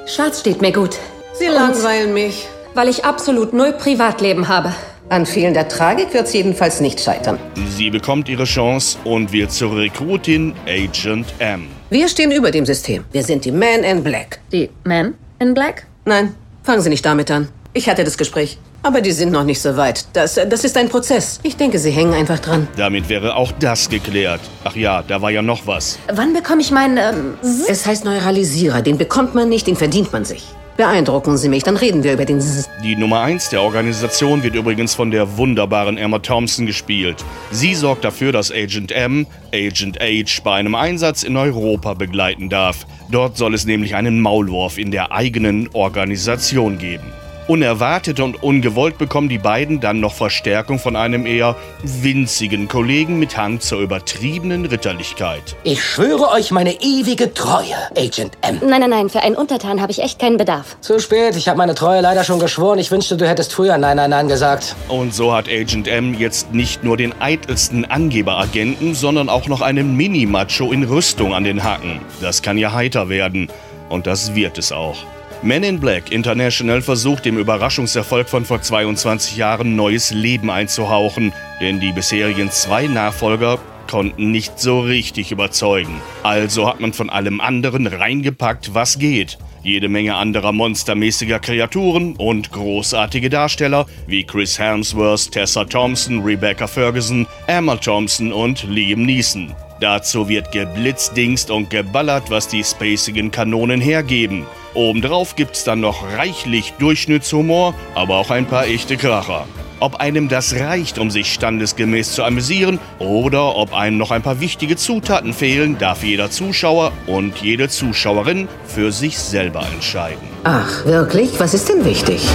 Schwarz 0.06 0.40
steht 0.40 0.60
mir 0.60 0.72
gut. 0.72 0.98
Sie 1.32 1.46
langweilen 1.46 2.12
mich. 2.12 2.46
Weil 2.74 2.88
ich 2.88 3.04
absolut 3.04 3.54
null 3.54 3.72
Privatleben 3.72 4.48
habe. 4.48 4.74
An 5.08 5.24
fehlender 5.24 5.66
Tragik 5.66 6.12
wird's 6.12 6.34
jedenfalls 6.34 6.80
nicht 6.80 7.00
scheitern. 7.00 7.38
Sie 7.74 7.88
bekommt 7.88 8.28
ihre 8.28 8.44
Chance 8.44 8.98
und 9.04 9.32
wird 9.32 9.50
zur 9.50 9.74
Rekrutin 9.74 10.54
Agent 10.66 11.26
M. 11.38 11.66
Wir 11.88 12.08
stehen 12.08 12.30
über 12.30 12.50
dem 12.50 12.66
System. 12.66 13.04
Wir 13.12 13.22
sind 13.22 13.46
die 13.46 13.52
Man 13.52 13.82
in 13.82 14.04
Black. 14.04 14.40
Die 14.52 14.68
Man 14.84 15.14
in 15.38 15.54
Black? 15.54 15.86
Nein, 16.04 16.34
fangen 16.62 16.82
Sie 16.82 16.90
nicht 16.90 17.06
damit 17.06 17.30
an. 17.30 17.48
Ich 17.72 17.88
hatte 17.88 18.04
das 18.04 18.18
Gespräch. 18.18 18.58
Aber 18.82 19.00
die 19.00 19.10
sind 19.12 19.32
noch 19.32 19.44
nicht 19.44 19.60
so 19.60 19.76
weit. 19.76 20.06
Das, 20.12 20.34
das 20.48 20.64
ist 20.64 20.76
ein 20.76 20.88
Prozess. 20.88 21.40
Ich 21.42 21.56
denke, 21.56 21.78
Sie 21.78 21.90
hängen 21.90 22.14
einfach 22.14 22.38
dran. 22.38 22.68
Damit 22.76 23.08
wäre 23.08 23.34
auch 23.36 23.52
das 23.58 23.88
geklärt. 23.88 24.40
Ach 24.64 24.76
ja, 24.76 25.02
da 25.06 25.20
war 25.20 25.30
ja 25.30 25.42
noch 25.42 25.66
was. 25.66 25.98
Wann 26.12 26.32
bekomme 26.32 26.60
ich 26.62 26.70
meinen, 26.70 26.96
ähm, 26.96 27.34
S- 27.42 27.68
Es 27.68 27.86
heißt 27.86 28.04
Neuralisierer. 28.04 28.80
Den 28.82 28.96
bekommt 28.96 29.34
man 29.34 29.48
nicht, 29.48 29.66
den 29.66 29.76
verdient 29.76 30.12
man 30.12 30.24
sich. 30.24 30.44
Beeindrucken 30.76 31.36
Sie 31.36 31.48
mich, 31.48 31.64
dann 31.64 31.76
reden 31.76 32.04
wir 32.04 32.12
über 32.12 32.24
den 32.24 32.38
S 32.38 32.68
Die 32.84 32.94
Nummer 32.94 33.20
1 33.22 33.48
der 33.48 33.62
Organisation 33.62 34.44
wird 34.44 34.54
übrigens 34.54 34.94
von 34.94 35.10
der 35.10 35.36
wunderbaren 35.36 35.98
Emma 35.98 36.20
Thompson 36.20 36.66
gespielt. 36.66 37.16
Sie 37.50 37.74
sorgt 37.74 38.04
dafür, 38.04 38.30
dass 38.30 38.52
Agent 38.52 38.92
M 38.92 39.26
Agent 39.52 39.98
H 40.00 40.40
bei 40.44 40.54
einem 40.54 40.76
Einsatz 40.76 41.24
in 41.24 41.36
Europa 41.36 41.94
begleiten 41.94 42.48
darf. 42.48 42.86
Dort 43.10 43.36
soll 43.36 43.54
es 43.54 43.64
nämlich 43.66 43.96
einen 43.96 44.20
Maulwurf 44.20 44.78
in 44.78 44.92
der 44.92 45.10
eigenen 45.10 45.68
Organisation 45.72 46.78
geben. 46.78 47.12
Unerwartet 47.48 48.20
und 48.20 48.42
ungewollt 48.42 48.98
bekommen 48.98 49.30
die 49.30 49.38
beiden 49.38 49.80
dann 49.80 50.00
noch 50.00 50.12
Verstärkung 50.12 50.78
von 50.78 50.96
einem 50.96 51.24
eher 51.24 51.56
winzigen 51.82 52.68
Kollegen 52.68 53.18
mit 53.18 53.38
Hang 53.38 53.58
zur 53.60 53.80
übertriebenen 53.80 54.66
Ritterlichkeit. 54.66 55.56
Ich 55.64 55.82
schwöre 55.82 56.30
euch 56.30 56.50
meine 56.50 56.74
ewige 56.82 57.32
Treue, 57.32 57.74
Agent 57.96 58.36
M. 58.42 58.60
Nein, 58.60 58.80
nein, 58.82 58.90
nein, 58.90 59.08
für 59.08 59.22
einen 59.22 59.34
Untertan 59.34 59.80
habe 59.80 59.90
ich 59.90 60.02
echt 60.02 60.18
keinen 60.18 60.36
Bedarf. 60.36 60.76
Zu 60.82 61.00
spät, 61.00 61.36
ich 61.36 61.48
habe 61.48 61.56
meine 61.56 61.74
Treue 61.74 62.02
leider 62.02 62.22
schon 62.22 62.38
geschworen. 62.38 62.78
Ich 62.78 62.90
wünschte, 62.90 63.16
du 63.16 63.26
hättest 63.26 63.54
früher 63.54 63.78
Nein, 63.78 63.96
Nein, 63.96 64.10
Nein 64.10 64.28
gesagt. 64.28 64.76
Und 64.88 65.14
so 65.14 65.34
hat 65.34 65.48
Agent 65.48 65.88
M 65.88 66.12
jetzt 66.12 66.52
nicht 66.52 66.84
nur 66.84 66.98
den 66.98 67.18
eitelsten 67.18 67.86
Angeberagenten, 67.86 68.94
sondern 68.94 69.30
auch 69.30 69.48
noch 69.48 69.62
einen 69.62 69.96
Mini-Macho 69.96 70.70
in 70.70 70.84
Rüstung 70.84 71.32
an 71.32 71.44
den 71.44 71.64
Hacken. 71.64 72.00
Das 72.20 72.42
kann 72.42 72.58
ja 72.58 72.74
heiter 72.74 73.08
werden. 73.08 73.48
Und 73.88 74.06
das 74.06 74.34
wird 74.34 74.58
es 74.58 74.70
auch. 74.70 74.98
Men 75.40 75.62
in 75.62 75.78
Black 75.78 76.10
International 76.10 76.82
versucht 76.82 77.24
dem 77.24 77.38
Überraschungserfolg 77.38 78.28
von 78.28 78.44
vor 78.44 78.60
22 78.60 79.36
Jahren 79.36 79.76
neues 79.76 80.10
Leben 80.10 80.50
einzuhauchen, 80.50 81.32
denn 81.60 81.78
die 81.78 81.92
bisherigen 81.92 82.50
zwei 82.50 82.88
Nachfolger 82.88 83.58
konnten 83.88 84.32
nicht 84.32 84.58
so 84.58 84.80
richtig 84.80 85.30
überzeugen. 85.30 86.00
Also 86.24 86.68
hat 86.68 86.80
man 86.80 86.92
von 86.92 87.08
allem 87.08 87.40
anderen 87.40 87.86
reingepackt, 87.86 88.74
was 88.74 88.98
geht. 88.98 89.38
Jede 89.62 89.88
Menge 89.88 90.16
anderer 90.16 90.52
monstermäßiger 90.52 91.38
Kreaturen 91.38 92.16
und 92.16 92.50
großartige 92.50 93.30
Darsteller 93.30 93.86
wie 94.08 94.24
Chris 94.24 94.58
Hemsworth, 94.58 95.30
Tessa 95.30 95.64
Thompson, 95.64 96.20
Rebecca 96.22 96.66
Ferguson, 96.66 97.26
Emma 97.46 97.76
Thompson 97.76 98.32
und 98.32 98.64
Liam 98.64 99.02
Neeson. 99.02 99.54
Dazu 99.80 100.28
wird 100.28 100.50
geblitzdingst 100.50 101.50
und 101.50 101.70
geballert, 101.70 102.30
was 102.30 102.48
die 102.48 102.64
spacigen 102.64 103.30
Kanonen 103.30 103.80
hergeben. 103.80 104.46
Obendrauf 104.74 105.36
gibt's 105.36 105.64
dann 105.64 105.80
noch 105.80 106.04
reichlich 106.16 106.74
Durchschnittshumor, 106.78 107.74
aber 107.94 108.16
auch 108.16 108.30
ein 108.30 108.46
paar 108.46 108.66
echte 108.66 108.96
Kracher. 108.96 109.46
Ob 109.80 109.96
einem 110.00 110.28
das 110.28 110.56
reicht, 110.56 110.98
um 110.98 111.10
sich 111.10 111.32
standesgemäß 111.32 112.12
zu 112.12 112.24
amüsieren, 112.24 112.80
oder 112.98 113.54
ob 113.54 113.72
einem 113.72 113.96
noch 113.96 114.10
ein 114.10 114.22
paar 114.22 114.40
wichtige 114.40 114.74
Zutaten 114.74 115.32
fehlen, 115.32 115.78
darf 115.78 116.02
jeder 116.02 116.30
Zuschauer 116.30 116.92
und 117.06 117.38
jede 117.38 117.68
Zuschauerin 117.68 118.48
für 118.66 118.90
sich 118.90 119.18
selber 119.18 119.64
entscheiden. 119.72 120.28
Ach, 120.42 120.84
wirklich? 120.84 121.38
Was 121.38 121.54
ist 121.54 121.68
denn 121.68 121.84
wichtig? 121.84 122.26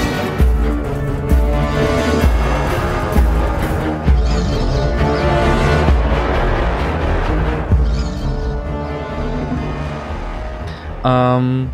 Ähm, 11.03 11.69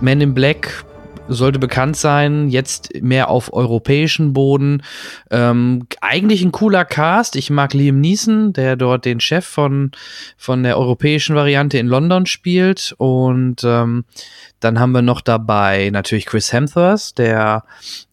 Man 0.00 0.20
in 0.20 0.34
Black 0.34 0.84
sollte 1.28 1.58
bekannt 1.58 1.96
sein, 1.96 2.48
jetzt 2.48 3.02
mehr 3.02 3.28
auf 3.28 3.52
europäischen 3.52 4.32
Boden. 4.32 4.82
Ähm, 5.30 5.86
eigentlich 6.00 6.42
ein 6.42 6.52
cooler 6.52 6.84
Cast. 6.84 7.36
Ich 7.36 7.50
mag 7.50 7.74
Liam 7.74 8.00
Neeson, 8.00 8.52
der 8.52 8.76
dort 8.76 9.04
den 9.04 9.20
Chef 9.20 9.44
von, 9.44 9.90
von 10.36 10.62
der 10.62 10.78
europäischen 10.78 11.34
Variante 11.36 11.78
in 11.78 11.88
London 11.88 12.26
spielt. 12.26 12.94
Und 12.98 13.64
ähm, 13.64 14.04
dann 14.60 14.78
haben 14.78 14.92
wir 14.92 15.02
noch 15.02 15.20
dabei 15.20 15.90
natürlich 15.90 16.26
Chris 16.26 16.52
Hemsworth, 16.52 17.18
der 17.18 17.64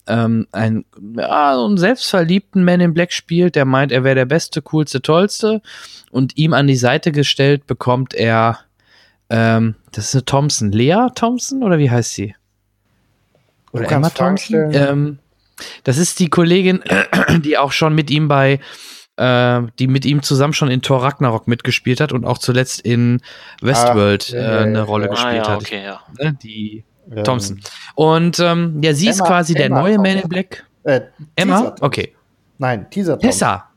ähm, 0.06 0.46
ein, 0.52 0.84
ja, 1.16 1.64
einen 1.64 1.78
selbstverliebten 1.78 2.64
Man 2.64 2.80
in 2.80 2.94
Black 2.94 3.12
spielt, 3.12 3.54
der 3.54 3.64
meint, 3.64 3.92
er 3.92 4.04
wäre 4.04 4.16
der 4.16 4.26
Beste, 4.26 4.62
coolste, 4.62 5.02
tollste. 5.02 5.62
Und 6.10 6.36
ihm 6.36 6.52
an 6.52 6.66
die 6.66 6.76
Seite 6.76 7.12
gestellt 7.12 7.66
bekommt 7.66 8.14
er, 8.14 8.58
ähm, 9.30 9.74
das 9.94 10.06
ist 10.06 10.14
eine 10.14 10.24
Thompson. 10.24 10.72
Lea 10.72 11.08
Thompson 11.14 11.62
oder 11.62 11.78
wie 11.78 11.90
heißt 11.90 12.14
sie? 12.14 12.34
Oder 13.72 13.90
Emma 13.90 14.10
Thompson? 14.10 14.72
Ähm, 14.72 15.18
das 15.84 15.98
ist 15.98 16.18
die 16.20 16.28
Kollegin, 16.28 16.82
die 17.44 17.58
auch 17.58 17.72
schon 17.72 17.94
mit 17.94 18.10
ihm 18.10 18.28
bei, 18.28 18.60
äh, 19.16 19.62
die 19.78 19.86
mit 19.86 20.04
ihm 20.04 20.22
zusammen 20.22 20.52
schon 20.52 20.70
in 20.70 20.82
Thor 20.82 21.02
Ragnarok 21.02 21.48
mitgespielt 21.48 22.00
hat 22.00 22.12
und 22.12 22.24
auch 22.24 22.38
zuletzt 22.38 22.80
in 22.80 23.20
Westworld 23.62 24.32
ah, 24.32 24.36
ja, 24.36 24.42
äh, 24.42 24.62
eine 24.62 24.82
Rolle 24.82 25.06
ja. 25.06 25.10
gespielt 25.10 25.46
ah, 25.46 25.50
ja, 25.50 25.56
okay, 25.56 25.86
hat. 25.88 26.18
Ne, 26.18 26.38
die 26.42 26.84
ähm, 27.10 27.24
Thompson. 27.24 27.60
Und 27.94 28.38
ähm, 28.40 28.80
ja, 28.82 28.94
sie 28.94 29.06
Emma, 29.06 29.14
ist 29.14 29.24
quasi 29.24 29.54
Emma 29.54 29.60
der 29.60 29.68
neue 29.70 29.94
Thompson. 29.94 30.14
Man 30.14 30.22
in 30.22 30.28
Black. 30.28 30.66
Äh, 30.84 31.00
Emma? 31.36 31.74
Okay. 31.80 32.14
Nein, 32.58 32.88
Teaser 32.90 33.12
Thompson. 33.14 33.30
Tessa. 33.30 33.70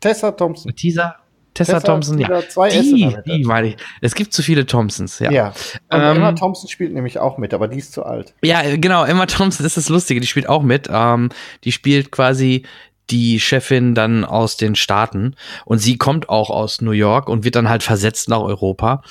Tessa 0.00 0.30
Thompson. 0.32 0.74
Teaser. 0.74 1.16
Tessa, 1.54 1.74
Tessa 1.74 1.86
Thompson, 1.86 2.18
ja. 2.18 2.42
Die, 2.70 3.14
die 3.24 3.44
meine 3.44 3.68
ich. 3.68 3.76
Es 4.00 4.14
gibt 4.14 4.32
zu 4.32 4.42
viele 4.42 4.66
Thompsons, 4.66 5.20
ja. 5.20 5.30
Ja. 5.30 5.48
Und 5.88 6.00
ähm, 6.00 6.16
Emma 6.16 6.32
Thompson 6.32 6.68
spielt 6.68 6.92
nämlich 6.92 7.18
auch 7.20 7.38
mit, 7.38 7.54
aber 7.54 7.68
die 7.68 7.78
ist 7.78 7.92
zu 7.92 8.04
alt. 8.04 8.34
Ja, 8.42 8.62
genau. 8.76 9.04
Emma 9.04 9.26
Thompson 9.26 9.64
ist 9.64 9.76
das 9.76 9.88
Lustige. 9.88 10.20
Die 10.20 10.26
spielt 10.26 10.48
auch 10.48 10.62
mit. 10.62 10.88
Ähm, 10.90 11.30
die 11.62 11.70
spielt 11.70 12.10
quasi 12.10 12.64
die 13.10 13.38
Chefin 13.38 13.94
dann 13.94 14.24
aus 14.24 14.56
den 14.56 14.74
Staaten 14.74 15.34
und 15.64 15.78
sie 15.78 15.98
kommt 15.98 16.28
auch 16.28 16.50
aus 16.50 16.80
New 16.80 16.92
York 16.92 17.28
und 17.28 17.44
wird 17.44 17.56
dann 17.56 17.68
halt 17.68 17.82
versetzt 17.82 18.28
nach 18.28 18.40
Europa. 18.40 19.02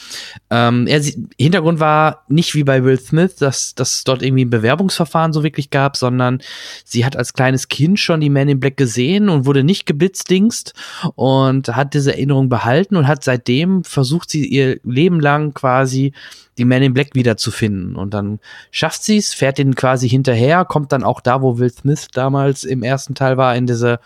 Ähm, 0.49 0.87
er, 0.87 1.01
Hintergrund 1.39 1.79
war 1.79 2.23
nicht 2.27 2.55
wie 2.55 2.63
bei 2.63 2.83
Will 2.83 2.99
Smith, 2.99 3.35
dass 3.35 3.75
dass 3.75 4.03
dort 4.03 4.23
irgendwie 4.23 4.45
ein 4.45 4.49
Bewerbungsverfahren 4.49 5.33
so 5.33 5.43
wirklich 5.43 5.69
gab, 5.69 5.95
sondern 5.95 6.41
sie 6.83 7.05
hat 7.05 7.15
als 7.15 7.33
kleines 7.33 7.67
Kind 7.67 7.99
schon 7.99 8.21
die 8.21 8.29
Man 8.29 8.49
in 8.49 8.59
Black 8.59 8.77
gesehen 8.77 9.29
und 9.29 9.45
wurde 9.45 9.63
nicht 9.63 9.85
geblitzdingst 9.85 10.73
und 11.15 11.69
hat 11.69 11.93
diese 11.93 12.13
Erinnerung 12.13 12.49
behalten 12.49 12.95
und 12.95 13.07
hat 13.07 13.23
seitdem 13.23 13.83
versucht 13.83 14.29
sie 14.29 14.45
ihr 14.45 14.79
Leben 14.83 15.19
lang 15.19 15.53
quasi 15.53 16.13
die 16.57 16.65
Man 16.65 16.83
in 16.83 16.93
Black 16.93 17.09
wiederzufinden. 17.13 17.95
Und 17.95 18.13
dann 18.13 18.39
schafft 18.71 19.03
sie 19.03 19.17
es, 19.17 19.33
fährt 19.33 19.57
den 19.57 19.75
quasi 19.75 20.09
hinterher, 20.09 20.65
kommt 20.65 20.91
dann 20.91 21.03
auch 21.03 21.21
da, 21.21 21.41
wo 21.41 21.57
Will 21.57 21.71
Smith 21.71 22.07
damals 22.13 22.63
im 22.63 22.83
ersten 22.83 23.15
Teil 23.15 23.37
war, 23.37 23.55
in 23.55 23.67
diese 23.67 23.99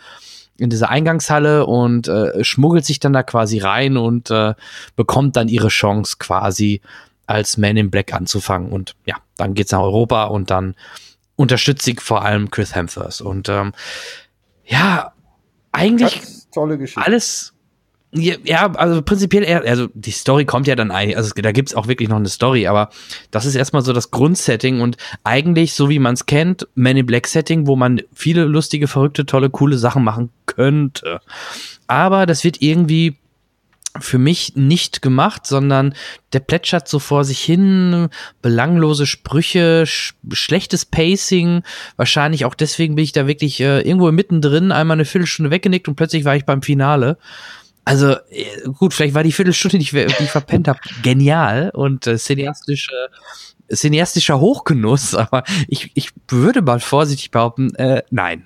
in 0.60 0.70
diese 0.70 0.88
Eingangshalle 0.88 1.66
und 1.66 2.08
äh, 2.08 2.42
schmuggelt 2.42 2.84
sich 2.84 2.98
dann 2.98 3.12
da 3.12 3.22
quasi 3.22 3.58
rein 3.58 3.96
und 3.96 4.30
äh, 4.32 4.54
bekommt 4.96 5.36
dann 5.36 5.48
ihre 5.48 5.68
Chance 5.68 6.16
quasi 6.18 6.80
als 7.26 7.58
Man 7.58 7.76
in 7.76 7.90
Black 7.90 8.12
anzufangen. 8.12 8.72
Und 8.72 8.96
ja, 9.04 9.16
dann 9.36 9.54
geht's 9.54 9.70
nach 9.70 9.80
Europa 9.80 10.24
und 10.24 10.50
dann 10.50 10.74
unterstützt 11.36 11.84
sie 11.84 11.94
vor 11.94 12.24
allem 12.24 12.50
Chris 12.50 12.74
Hemsworth. 12.74 13.20
Und 13.20 13.48
ähm, 13.48 13.72
ja, 14.64 15.12
eigentlich 15.70 16.20
alles 16.96 17.54
ja, 18.12 18.72
also 18.72 19.02
prinzipiell 19.02 19.44
eher, 19.44 19.62
also 19.64 19.88
die 19.92 20.12
Story 20.12 20.46
kommt 20.46 20.66
ja 20.66 20.74
dann 20.74 20.90
eigentlich, 20.90 21.16
also 21.16 21.30
da 21.34 21.52
gibt's 21.52 21.74
auch 21.74 21.88
wirklich 21.88 22.08
noch 22.08 22.16
eine 22.16 22.28
Story, 22.28 22.66
aber 22.66 22.88
das 23.30 23.44
ist 23.44 23.54
erstmal 23.54 23.82
so 23.82 23.92
das 23.92 24.10
Grundsetting 24.10 24.80
und 24.80 24.96
eigentlich, 25.24 25.74
so 25.74 25.90
wie 25.90 25.98
man 25.98 26.14
es 26.14 26.24
kennt, 26.24 26.66
Man 26.74 27.04
Black 27.04 27.26
Setting, 27.26 27.66
wo 27.66 27.76
man 27.76 28.00
viele 28.14 28.44
lustige, 28.44 28.88
verrückte, 28.88 29.26
tolle, 29.26 29.50
coole 29.50 29.76
Sachen 29.76 30.04
machen 30.04 30.30
könnte. 30.46 31.20
Aber 31.86 32.24
das 32.24 32.44
wird 32.44 32.62
irgendwie 32.62 33.18
für 34.00 34.18
mich 34.18 34.54
nicht 34.54 35.02
gemacht, 35.02 35.46
sondern 35.46 35.94
der 36.32 36.40
plätschert 36.40 36.88
so 36.88 36.98
vor 36.98 37.24
sich 37.24 37.40
hin, 37.40 38.08
belanglose 38.42 39.06
Sprüche, 39.06 39.84
sch 39.86 40.14
schlechtes 40.32 40.84
Pacing. 40.84 41.62
Wahrscheinlich 41.96 42.44
auch 42.44 42.54
deswegen 42.54 42.94
bin 42.94 43.04
ich 43.04 43.12
da 43.12 43.26
wirklich 43.26 43.60
äh, 43.60 43.80
irgendwo 43.80 44.10
mittendrin 44.12 44.72
einmal 44.72 44.96
eine 44.96 45.04
Viertelstunde 45.04 45.50
weggenickt 45.50 45.88
und 45.88 45.96
plötzlich 45.96 46.24
war 46.24 46.36
ich 46.36 46.44
beim 46.44 46.62
Finale. 46.62 47.18
Also 47.88 48.10
äh, 48.28 48.44
gut, 48.78 48.92
vielleicht 48.92 49.14
war 49.14 49.22
die 49.22 49.32
Viertelstunde, 49.32 49.78
die 49.78 49.84
ich, 49.84 49.90
die 49.92 50.24
ich 50.24 50.30
verpennt 50.30 50.68
habe, 50.68 50.78
genial 51.02 51.70
und 51.72 52.06
äh, 52.06 52.18
cineastische 52.18 52.92
cineastischer 53.74 54.40
Hochgenuss, 54.40 55.14
aber 55.14 55.44
ich, 55.68 55.90
ich 55.94 56.10
würde 56.28 56.60
mal 56.60 56.80
vorsichtig 56.80 57.30
behaupten, 57.30 57.74
äh, 57.76 58.02
nein. 58.10 58.44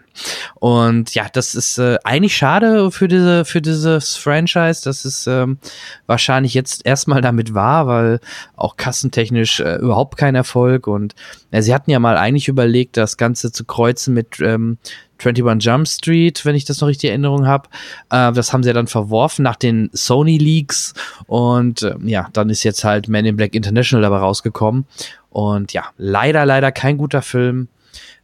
Und 0.56 1.14
ja, 1.14 1.26
das 1.32 1.56
ist 1.56 1.78
äh, 1.78 1.98
eigentlich 2.04 2.36
schade 2.36 2.90
für 2.92 3.08
diese 3.08 3.44
für 3.44 3.62
dieses 3.62 4.16
Franchise, 4.16 4.84
dass 4.84 5.04
es 5.04 5.26
ähm, 5.26 5.58
wahrscheinlich 6.06 6.54
jetzt 6.54 6.84
erstmal 6.84 7.20
damit 7.20 7.54
war, 7.54 7.88
weil 7.88 8.20
auch 8.54 8.76
kassentechnisch 8.76 9.58
äh, 9.58 9.76
überhaupt 9.76 10.18
kein 10.18 10.34
Erfolg 10.34 10.86
und 10.86 11.14
äh, 11.50 11.62
sie 11.62 11.74
hatten 11.74 11.90
ja 11.90 11.98
mal 11.98 12.16
eigentlich 12.16 12.48
überlegt, 12.48 12.96
das 12.96 13.16
Ganze 13.16 13.50
zu 13.50 13.64
kreuzen 13.64 14.14
mit 14.14 14.38
ähm, 14.40 14.78
21 15.26 15.64
Jump 15.64 15.88
Street, 15.88 16.44
wenn 16.44 16.54
ich 16.54 16.64
das 16.64 16.80
noch 16.80 16.88
richtig 16.88 17.08
in 17.08 17.12
Erinnerung 17.12 17.46
habe. 17.46 17.68
Äh, 18.10 18.32
das 18.32 18.52
haben 18.52 18.62
sie 18.62 18.68
ja 18.68 18.74
dann 18.74 18.86
verworfen 18.86 19.42
nach 19.42 19.56
den 19.56 19.90
Sony 19.92 20.38
Leaks 20.38 20.94
und 21.26 21.82
äh, 21.82 21.94
ja, 22.04 22.28
dann 22.32 22.50
ist 22.50 22.62
jetzt 22.64 22.84
halt 22.84 23.08
Man 23.08 23.24
in 23.24 23.36
Black 23.36 23.54
International 23.54 24.02
dabei 24.02 24.18
rausgekommen 24.18 24.86
und 25.30 25.72
ja, 25.72 25.84
leider, 25.96 26.46
leider 26.46 26.72
kein 26.72 26.98
guter 26.98 27.22
Film. 27.22 27.68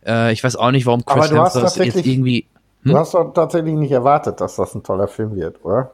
Äh, 0.07 0.33
ich 0.33 0.43
weiß 0.45 0.57
auch 0.57 0.71
nicht, 0.71 0.87
warum 0.87 1.05
Chris 1.05 1.31
Hemsworth 1.31 1.77
jetzt 1.77 2.07
irgendwie. 2.07 2.47
Hm? 2.83 2.93
Du 2.93 2.99
hast 2.99 3.15
doch 3.15 3.33
tatsächlich 3.33 3.75
nicht 3.75 3.93
erwartet, 3.93 4.41
dass 4.41 4.57
das 4.57 4.75
ein 4.75 4.83
toller 4.83 5.09
Film 5.09 5.35
wird, 5.35 5.65
oder? 5.65 5.93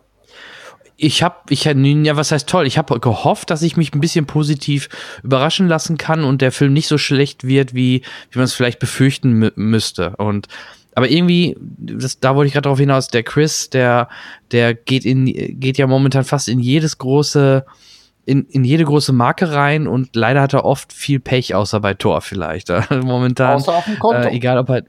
ich 0.97 1.23
habe, 1.23 1.37
ich 1.49 1.65
ja, 1.65 2.17
was 2.17 2.31
heißt 2.31 2.49
toll? 2.49 2.67
Ich 2.67 2.79
habe 2.79 3.01
gehofft, 3.01 3.51
dass 3.51 3.63
ich 3.63 3.77
mich 3.77 3.93
ein 3.95 4.01
bisschen 4.01 4.27
positiv 4.27 4.89
überraschen 5.23 5.67
lassen 5.69 5.99
kann 5.99 6.25
und 6.25 6.41
der 6.41 6.53
Film 6.53 6.73
nicht 6.73 6.87
so 6.87 6.99
schlecht 6.99 7.45
wird, 7.45 7.75
wie, 7.75 8.03
wie 8.31 8.39
man 8.39 8.45
es 8.45 8.55
vielleicht 8.55 8.79
befürchten 8.79 9.51
müsste. 9.57 10.15
Und 10.17 10.47
aber 10.95 11.11
irgendwie, 11.11 11.57
das, 11.59 12.21
da 12.21 12.35
wollte 12.35 12.49
ich 12.49 12.53
gerade 12.53 12.65
darauf 12.65 12.79
hinaus, 12.79 13.09
der 13.09 13.23
Chris, 13.23 13.71
der, 13.71 14.09
der 14.53 14.75
geht 14.75 15.05
in, 15.05 15.27
geht 15.27 15.79
ja 15.79 15.87
momentan 15.87 16.25
fast 16.25 16.49
in 16.49 16.61
jedes 16.61 16.99
große, 16.99 17.65
in, 18.27 18.47
in 18.47 18.65
jede 18.65 18.85
große 18.85 19.13
Marke 19.13 19.53
rein 19.53 19.87
und 19.87 20.15
leider 20.17 20.41
hat 20.41 20.55
er 20.55 20.65
oft 20.65 20.93
viel 20.93 21.21
Pech, 21.21 21.55
außer 21.55 21.81
bei 21.81 21.95
Thor 21.95 22.21
vielleicht. 22.21 22.69
momentan, 22.91 23.57
außer 23.57 23.75
auf 23.75 23.85
dem 23.85 23.99
Konto. 23.99 24.29
Äh, 24.29 24.37
egal 24.37 24.59
ob 24.59 24.71
er, 24.71 24.85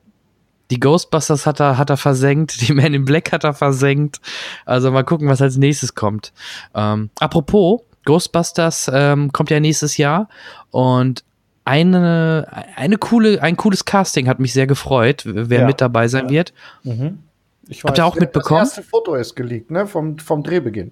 die 0.71 0.79
Ghostbusters 0.79 1.45
hat 1.45 1.59
er, 1.59 1.77
hat 1.77 1.89
er 1.89 1.97
versenkt, 1.97 2.67
die 2.67 2.73
Man 2.73 2.93
in 2.93 3.05
Black 3.05 3.31
hat 3.31 3.43
er 3.43 3.53
versenkt. 3.53 4.19
Also 4.65 4.91
mal 4.91 5.03
gucken, 5.03 5.27
was 5.27 5.41
als 5.41 5.57
nächstes 5.57 5.95
kommt. 5.95 6.33
Ähm, 6.73 7.09
apropos, 7.19 7.81
Ghostbusters 8.05 8.89
ähm, 8.93 9.31
kommt 9.31 9.49
ja 9.49 9.59
nächstes 9.59 9.97
Jahr 9.97 10.29
und 10.71 11.23
eine, 11.65 12.47
eine 12.75 12.97
coole, 12.97 13.41
ein 13.41 13.58
cooles 13.58 13.86
Casting 13.86 14.28
hat 14.28 14.39
mich 14.39 14.54
sehr 14.54 14.67
gefreut, 14.67 15.23
wer 15.25 15.62
ja. 15.62 15.65
mit 15.65 15.82
dabei 15.82 16.08
sein 16.08 16.30
wird. 16.30 16.54
Mhm. 16.84 17.19
Ich 17.67 17.84
weiß, 17.84 17.89
Habt 17.89 17.97
ihr 17.97 18.06
auch 18.06 18.15
mitbekommen? 18.15 18.62
Das 18.62 18.78
erste 18.78 18.84
Foto 18.84 19.15
ist 19.15 19.36
geleakt, 19.36 19.71
ne? 19.71 19.88
Vom, 19.88 20.19
vom 20.19 20.43
Drehbeginn. 20.43 20.91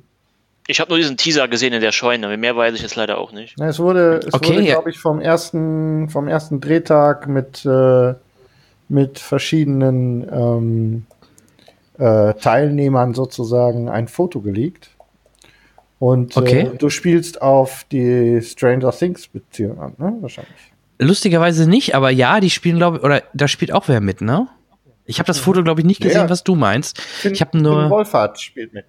Ich 0.68 0.80
habe 0.80 0.90
nur 0.90 0.98
diesen 0.98 1.18
Teaser 1.18 1.48
gesehen 1.48 1.74
in 1.74 1.82
der 1.82 1.92
Scheune. 1.92 2.36
Mehr 2.38 2.56
weiß 2.56 2.74
ich 2.74 2.82
jetzt 2.82 2.96
leider 2.96 3.18
auch 3.18 3.32
nicht. 3.32 3.60
es 3.60 3.80
wurde, 3.80 4.22
es 4.26 4.34
okay, 4.34 4.56
wurde, 4.56 4.64
glaube 4.64 4.90
ich, 4.90 4.98
vom 4.98 5.20
ersten, 5.20 6.10
vom 6.10 6.28
ersten 6.28 6.62
Drehtag 6.62 7.28
mit, 7.28 7.66
äh, 7.66 8.14
mit 8.88 9.20
verschiedenen 9.20 10.28
ähm, 10.32 11.06
äh, 12.00 12.34
Teilnehmern 12.36 13.14
sozusagen 13.14 13.90
ein 13.90 14.08
Foto 14.08 14.42
geleakt. 14.42 14.90
Und 16.04 16.36
okay. 16.36 16.64
äh, 16.74 16.78
du 16.78 16.90
spielst 16.90 17.42
auf 17.42 17.86
die 17.90 18.42
Stranger 18.42 18.92
Things 18.92 19.26
Beziehung 19.30 19.80
an, 19.80 19.94
ne? 19.98 20.18
Wahrscheinlich. 20.20 20.74
Lustigerweise 21.00 21.66
nicht, 21.66 21.96
aber 21.96 22.10
ja, 22.10 22.42
die 22.42 22.50
spielen, 22.50 22.76
glaube 22.76 22.98
ich, 22.98 23.04
oder 23.04 23.24
da 23.34 23.48
spielt 23.48 23.72
auch 23.72 23.88
wer 23.88 24.02
mit, 24.02 24.20
ne? 24.20 24.50
Ich 25.06 25.20
habe 25.20 25.28
das 25.28 25.40
Foto, 25.40 25.64
glaube 25.64 25.80
ich, 25.80 25.88
nicht 25.88 26.02
gesehen, 26.02 26.24
ja. 26.24 26.30
was 26.30 26.44
du 26.44 26.56
meinst. 26.56 27.00
Finn, 27.00 27.32
ich 27.32 27.40
habe 27.40 27.58
nur. 27.58 27.84
Finn 27.84 27.90
Wolfhard 27.90 28.38
spielt 28.38 28.74
mit. 28.74 28.84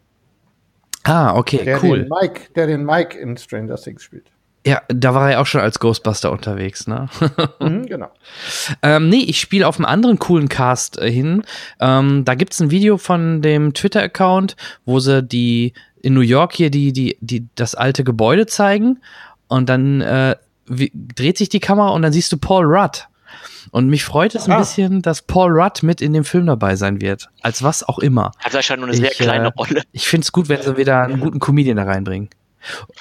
Ah, 1.04 1.36
okay, 1.36 1.62
der 1.64 1.84
cool. 1.84 2.00
Den 2.00 2.08
Mike, 2.08 2.40
der 2.56 2.66
den 2.66 2.84
Mike 2.84 3.16
in 3.16 3.36
Stranger 3.36 3.76
Things 3.76 4.02
spielt. 4.02 4.32
Ja, 4.66 4.82
da 4.88 5.14
war 5.14 5.30
er 5.30 5.40
auch 5.40 5.46
schon 5.46 5.60
als 5.60 5.78
Ghostbuster 5.78 6.32
unterwegs, 6.32 6.88
ne? 6.88 7.08
mhm, 7.60 7.86
genau. 7.86 8.10
ähm, 8.82 9.08
nee, 9.08 9.22
ich 9.28 9.38
spiele 9.38 9.68
auf 9.68 9.76
einem 9.76 9.86
anderen 9.86 10.18
coolen 10.18 10.48
Cast 10.48 10.98
äh, 10.98 11.12
hin. 11.12 11.44
Ähm, 11.78 12.24
da 12.24 12.34
gibt's 12.34 12.58
ein 12.58 12.72
Video 12.72 12.98
von 12.98 13.40
dem 13.40 13.72
Twitter-Account, 13.72 14.56
wo 14.84 14.98
sie 14.98 15.22
die 15.22 15.74
in 16.04 16.14
New 16.14 16.20
York 16.20 16.54
hier 16.54 16.70
die, 16.70 16.92
die, 16.92 17.16
die, 17.20 17.46
das 17.54 17.74
alte 17.74 18.04
Gebäude 18.04 18.46
zeigen 18.46 19.00
und 19.48 19.68
dann 19.68 20.00
äh, 20.00 20.36
wie, 20.66 20.92
dreht 20.94 21.38
sich 21.38 21.48
die 21.48 21.60
Kamera 21.60 21.90
und 21.90 22.02
dann 22.02 22.12
siehst 22.12 22.30
du 22.32 22.36
Paul 22.36 22.64
Rudd. 22.66 23.08
Und 23.70 23.88
mich 23.88 24.04
freut 24.04 24.34
es 24.34 24.46
ein 24.46 24.52
ah. 24.52 24.58
bisschen, 24.58 25.02
dass 25.02 25.22
Paul 25.22 25.50
Rudd 25.50 25.82
mit 25.82 26.00
in 26.00 26.12
dem 26.12 26.24
Film 26.24 26.46
dabei 26.46 26.76
sein 26.76 27.00
wird. 27.00 27.28
Als 27.42 27.62
was 27.62 27.82
auch 27.82 27.98
immer. 27.98 28.32
Hat 28.38 28.54
er 28.54 28.62
schon 28.62 28.80
nur 28.80 28.88
eine 28.88 28.96
sehr 28.96 29.10
ich, 29.10 29.18
kleine 29.18 29.46
äh, 29.46 29.52
Rolle. 29.56 29.82
Ich 29.92 30.06
finde 30.06 30.24
es 30.24 30.32
gut, 30.32 30.48
wenn 30.48 30.62
sie 30.62 30.76
wieder 30.76 31.02
einen 31.02 31.20
guten 31.20 31.40
Comedian 31.40 31.78
da 31.78 31.84
reinbringen. 31.84 32.28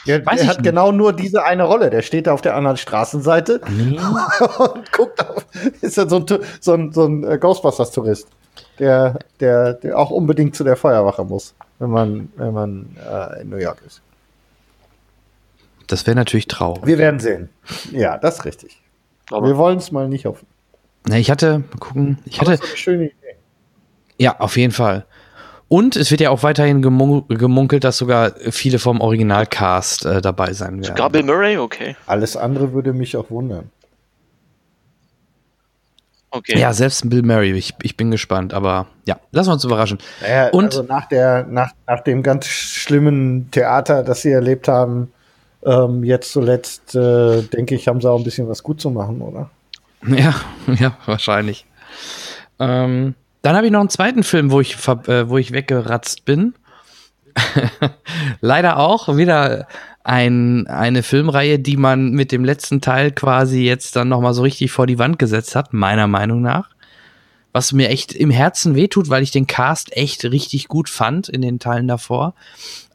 Der 0.08 0.20
ich 0.20 0.26
hat 0.26 0.58
nicht. 0.58 0.64
genau 0.64 0.92
nur 0.92 1.14
diese 1.14 1.44
eine 1.44 1.64
Rolle. 1.64 1.90
Der 1.90 2.02
steht 2.02 2.28
da 2.28 2.34
auf 2.34 2.42
der 2.42 2.56
anderen 2.56 2.78
Straßenseite 2.78 3.60
und 4.58 4.92
guckt 4.92 5.22
auf. 5.30 5.46
Ist 5.82 5.98
ja 5.98 6.08
so 6.08 6.18
ein, 6.18 6.26
so 6.60 6.74
ein, 6.74 6.92
so 6.92 7.06
ein 7.06 7.24
äh, 7.24 7.38
Ghostbusters-Tourist, 7.38 8.28
der, 8.80 9.20
der, 9.40 9.74
der 9.74 9.98
auch 9.98 10.10
unbedingt 10.10 10.56
zu 10.56 10.64
der 10.64 10.76
Feuerwache 10.76 11.24
muss, 11.24 11.54
wenn 11.84 11.90
man, 11.92 12.30
wenn 12.38 12.54
man 12.54 12.96
äh, 12.98 13.42
in 13.42 13.50
New 13.50 13.58
York 13.58 13.82
ist. 13.86 14.02
Das 15.88 16.08
wäre 16.08 16.16
natürlich 16.16 16.48
traurig. 16.48 16.86
Wir 16.86 16.98
werden 16.98 17.20
sehen. 17.20 17.50
Ja, 17.92 18.18
das 18.18 18.40
ist 18.40 18.46
richtig. 18.46 18.82
Aber 19.30 19.46
Wir 19.48 19.58
wollen 19.58 19.78
es 19.78 19.92
mal 19.92 20.08
nicht 20.08 20.26
hoffen. 20.26 20.48
Na, 21.06 21.18
ich 21.18 21.30
hatte, 21.30 21.60
mal 21.60 21.80
gucken, 21.80 22.20
ich 22.26 22.40
Aber 22.40 22.52
hatte, 22.52 22.54
ist 22.54 22.64
doch 22.64 22.70
eine 22.70 22.78
schöne 22.78 23.04
Idee. 23.06 23.36
ja, 24.18 24.40
auf 24.40 24.56
jeden 24.56 24.72
Fall. 24.72 25.06
Und 25.68 25.96
es 25.96 26.12
wird 26.12 26.22
ja 26.22 26.30
auch 26.30 26.44
weiterhin 26.44 26.82
gemun 26.82 27.28
gemunkelt, 27.28 27.84
dass 27.84 27.98
sogar 27.98 28.32
viele 28.52 28.80
vom 28.80 29.02
Originalcast 29.02 30.06
äh, 30.06 30.22
dabei 30.22 30.54
sein 30.54 30.82
werden. 30.84 31.12
Bill 31.12 31.24
Murray, 31.24 31.58
okay. 31.58 31.96
Alles 32.06 32.38
andere 32.38 32.74
würde 32.74 32.94
mich 32.94 33.18
auch 33.18 33.30
wundern. 33.30 33.72
Okay. 36.36 36.58
Ja, 36.58 36.74
selbst 36.74 37.06
ein 37.06 37.10
Bill 37.10 37.22
Murray, 37.22 37.52
ich, 37.54 37.76
ich 37.84 37.96
bin 37.96 38.10
gespannt, 38.10 38.56
aber 38.56 38.88
ja, 39.06 39.18
lassen 39.32 39.50
wir 39.50 39.54
uns 39.54 39.64
überraschen. 39.64 40.00
Naja, 40.20 40.50
Und- 40.50 40.66
also 40.66 40.82
nach, 40.82 41.08
der, 41.08 41.46
nach, 41.48 41.72
nach 41.86 42.00
dem 42.02 42.24
ganz 42.24 42.48
schlimmen 42.48 43.52
Theater, 43.52 44.02
das 44.02 44.24
sie 44.24 44.32
erlebt 44.32 44.68
haben, 44.68 45.12
ähm, 45.64 46.04
jetzt 46.04 46.32
zuletzt, 46.34 46.96
äh, 46.96 47.44
denke 47.44 47.76
ich, 47.76 47.88
haben 47.88 48.02
sie 48.02 48.10
auch 48.10 48.18
ein 48.18 48.24
bisschen 48.24 48.50
was 48.50 48.64
gut 48.64 48.82
zu 48.82 48.90
machen, 48.90 49.22
oder? 49.22 49.50
Ja, 50.08 50.34
ja, 50.80 50.98
wahrscheinlich. 51.06 51.66
Ähm, 52.60 53.14
dann 53.44 53.56
habe 53.56 53.68
ich 53.68 53.72
noch 53.72 53.80
einen 53.82 53.90
zweiten 53.90 54.24
Film, 54.24 54.50
wo 54.52 54.60
ich, 54.60 54.76
äh, 55.08 55.30
wo 55.30 55.38
ich 55.38 55.52
weggeratzt 55.52 56.26
bin. 56.26 56.56
Leider 58.42 58.78
auch 58.78 59.16
wieder 59.18 59.68
ein, 60.04 60.68
eine 60.68 61.02
Filmreihe, 61.04 61.60
die 61.60 61.78
man 61.78 62.12
mit 62.12 62.32
dem 62.32 62.44
letzten 62.44 62.82
Teil 62.82 63.12
quasi 63.12 63.64
jetzt 63.64 63.96
dann 63.96 64.10
nochmal 64.10 64.34
so 64.34 64.42
richtig 64.42 64.72
vor 64.72 64.86
die 64.88 65.00
Wand 65.00 65.18
gesetzt 65.20 65.56
hat, 65.56 65.74
meiner 65.74 66.08
Meinung 66.08 66.42
nach. 66.42 66.70
Was 67.56 67.72
mir 67.72 67.90
echt 67.90 68.14
im 68.14 68.32
Herzen 68.32 68.74
wehtut, 68.76 69.10
weil 69.10 69.22
ich 69.22 69.30
den 69.30 69.46
Cast 69.46 69.96
echt 69.96 70.26
richtig 70.26 70.68
gut 70.68 70.90
fand 70.90 71.30
in 71.30 71.42
den 71.44 71.60
Teilen 71.60 71.88
davor. 71.88 72.34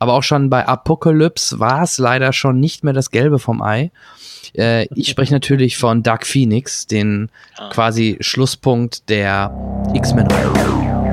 Aber 0.00 0.14
auch 0.14 0.24
schon 0.24 0.50
bei 0.50 0.66
Apocalypse 0.66 1.60
war 1.60 1.82
es 1.84 1.98
leider 1.98 2.32
schon 2.32 2.58
nicht 2.58 2.82
mehr 2.82 2.92
das 2.92 3.10
Gelbe 3.12 3.38
vom 3.38 3.62
Ei. 3.62 3.92
Äh, 4.56 4.86
ich 4.96 5.08
spreche 5.08 5.32
natürlich 5.32 5.76
von 5.76 6.02
Dark 6.02 6.26
Phoenix, 6.26 6.86
den 6.88 7.30
Ah. 7.56 7.68
quasi 7.70 8.16
Schlusspunkt 8.20 9.08
der 9.08 9.52
X-Men-Reihe. 9.94 11.07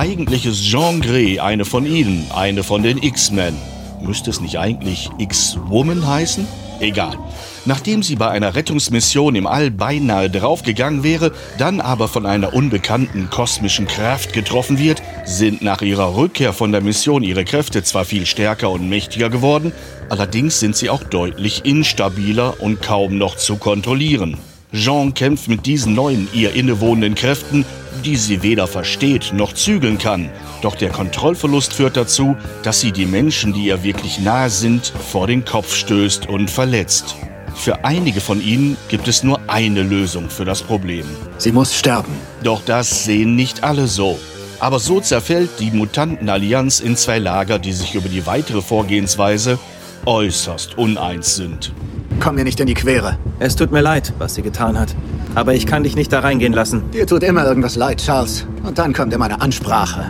Eigentlich 0.00 0.46
ist 0.46 0.64
Jean 0.64 1.02
Grey 1.02 1.40
eine 1.40 1.66
von 1.66 1.84
ihnen, 1.84 2.24
eine 2.34 2.62
von 2.62 2.82
den 2.82 3.02
X-Men. 3.02 3.54
Müsste 4.00 4.30
es 4.30 4.40
nicht 4.40 4.58
eigentlich 4.58 5.10
X-Woman 5.18 6.06
heißen? 6.06 6.48
Egal. 6.80 7.18
Nachdem 7.66 8.02
sie 8.02 8.16
bei 8.16 8.30
einer 8.30 8.54
Rettungsmission 8.54 9.34
im 9.34 9.46
All 9.46 9.70
beinahe 9.70 10.30
draufgegangen 10.30 11.02
wäre, 11.02 11.32
dann 11.58 11.82
aber 11.82 12.08
von 12.08 12.24
einer 12.24 12.54
unbekannten 12.54 13.28
kosmischen 13.28 13.86
Kraft 13.86 14.32
getroffen 14.32 14.78
wird, 14.78 15.02
sind 15.26 15.60
nach 15.60 15.82
ihrer 15.82 16.16
Rückkehr 16.16 16.54
von 16.54 16.72
der 16.72 16.80
Mission 16.80 17.22
ihre 17.22 17.44
Kräfte 17.44 17.82
zwar 17.82 18.06
viel 18.06 18.24
stärker 18.24 18.70
und 18.70 18.88
mächtiger 18.88 19.28
geworden, 19.28 19.70
allerdings 20.08 20.60
sind 20.60 20.76
sie 20.76 20.88
auch 20.88 21.02
deutlich 21.02 21.66
instabiler 21.66 22.58
und 22.62 22.80
kaum 22.80 23.18
noch 23.18 23.36
zu 23.36 23.58
kontrollieren. 23.58 24.38
Jean 24.72 25.14
kämpft 25.14 25.48
mit 25.48 25.66
diesen 25.66 25.94
neuen 25.94 26.28
ihr 26.32 26.54
innewohnenden 26.54 27.14
Kräften, 27.14 27.64
die 28.04 28.16
sie 28.16 28.42
weder 28.42 28.66
versteht 28.66 29.32
noch 29.34 29.52
zügeln 29.52 29.98
kann. 29.98 30.30
Doch 30.62 30.76
der 30.76 30.90
Kontrollverlust 30.90 31.72
führt 31.72 31.96
dazu, 31.96 32.36
dass 32.62 32.80
sie 32.80 32.92
die 32.92 33.06
Menschen, 33.06 33.52
die 33.52 33.66
ihr 33.66 33.82
wirklich 33.82 34.20
nahe 34.20 34.48
sind, 34.48 34.92
vor 35.10 35.26
den 35.26 35.44
Kopf 35.44 35.74
stößt 35.74 36.28
und 36.28 36.50
verletzt. 36.50 37.16
Für 37.54 37.84
einige 37.84 38.20
von 38.20 38.42
ihnen 38.42 38.76
gibt 38.88 39.08
es 39.08 39.22
nur 39.22 39.40
eine 39.48 39.82
Lösung 39.82 40.30
für 40.30 40.44
das 40.44 40.62
Problem. 40.62 41.04
Sie 41.36 41.52
muss 41.52 41.76
sterben. 41.76 42.14
Doch 42.42 42.62
das 42.64 43.04
sehen 43.04 43.34
nicht 43.34 43.64
alle 43.64 43.86
so. 43.86 44.18
Aber 44.60 44.78
so 44.78 45.00
zerfällt 45.00 45.50
die 45.58 45.70
Mutantenallianz 45.70 46.80
in 46.80 46.96
zwei 46.96 47.18
Lager, 47.18 47.58
die 47.58 47.72
sich 47.72 47.94
über 47.94 48.08
die 48.08 48.26
weitere 48.26 48.62
Vorgehensweise 48.62 49.58
äußerst 50.06 50.78
uneins 50.78 51.36
sind. 51.36 51.72
Komm 52.20 52.34
mir 52.36 52.44
nicht 52.44 52.60
in 52.60 52.66
die 52.66 52.74
Quere. 52.74 53.18
Es 53.38 53.56
tut 53.56 53.72
mir 53.72 53.80
leid, 53.80 54.12
was 54.18 54.34
sie 54.34 54.42
getan 54.42 54.78
hat. 54.78 54.94
Aber 55.34 55.54
ich 55.54 55.66
kann 55.66 55.84
dich 55.84 55.96
nicht 55.96 56.12
da 56.12 56.20
reingehen 56.20 56.52
lassen. 56.52 56.90
Dir 56.90 57.06
tut 57.06 57.22
immer 57.22 57.44
irgendwas 57.44 57.76
leid, 57.76 58.02
Charles. 58.04 58.46
Und 58.62 58.78
dann 58.78 58.92
kommt 58.92 59.12
immer 59.12 59.26
eine 59.26 59.40
Ansprache. 59.40 60.06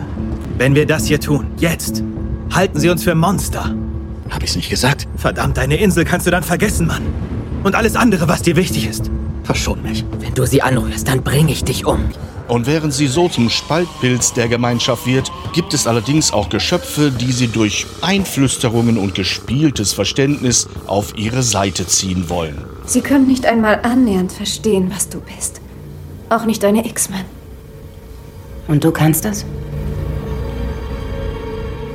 Wenn 0.57 0.75
wir 0.75 0.85
das 0.85 1.05
hier 1.05 1.19
tun, 1.19 1.47
jetzt, 1.57 2.03
halten 2.53 2.79
sie 2.79 2.89
uns 2.89 3.03
für 3.03 3.15
Monster. 3.15 3.75
Hab 4.29 4.43
ich's 4.43 4.55
nicht 4.55 4.69
gesagt? 4.69 5.07
Verdammt, 5.15 5.57
deine 5.57 5.77
Insel 5.77 6.05
kannst 6.05 6.27
du 6.27 6.31
dann 6.31 6.43
vergessen, 6.43 6.87
Mann. 6.87 7.03
Und 7.63 7.75
alles 7.75 7.95
andere, 7.95 8.27
was 8.27 8.41
dir 8.41 8.55
wichtig 8.55 8.87
ist. 8.87 9.11
Verschon 9.43 9.81
mich. 9.83 10.05
Wenn 10.19 10.33
du 10.33 10.45
sie 10.45 10.61
anrührst, 10.61 11.07
dann 11.07 11.23
bringe 11.23 11.51
ich 11.51 11.63
dich 11.63 11.85
um. 11.85 12.05
Und 12.51 12.67
während 12.67 12.93
sie 12.93 13.07
so 13.07 13.29
zum 13.29 13.49
Spaltpilz 13.49 14.33
der 14.33 14.49
Gemeinschaft 14.49 15.05
wird, 15.05 15.31
gibt 15.53 15.73
es 15.73 15.87
allerdings 15.87 16.33
auch 16.33 16.49
Geschöpfe, 16.49 17.09
die 17.09 17.31
sie 17.31 17.47
durch 17.47 17.85
Einflüsterungen 18.01 18.97
und 18.97 19.15
gespieltes 19.15 19.93
Verständnis 19.93 20.67
auf 20.85 21.17
ihre 21.17 21.43
Seite 21.43 21.87
ziehen 21.87 22.27
wollen. 22.27 22.61
Sie 22.85 22.99
können 22.99 23.25
nicht 23.25 23.45
einmal 23.45 23.79
annähernd 23.83 24.33
verstehen, 24.33 24.91
was 24.93 25.07
du 25.07 25.21
bist. 25.21 25.61
Auch 26.27 26.43
nicht 26.43 26.61
deine 26.61 26.85
X-Men. 26.85 27.23
Und 28.67 28.83
du 28.83 28.91
kannst 28.91 29.23
das? 29.23 29.45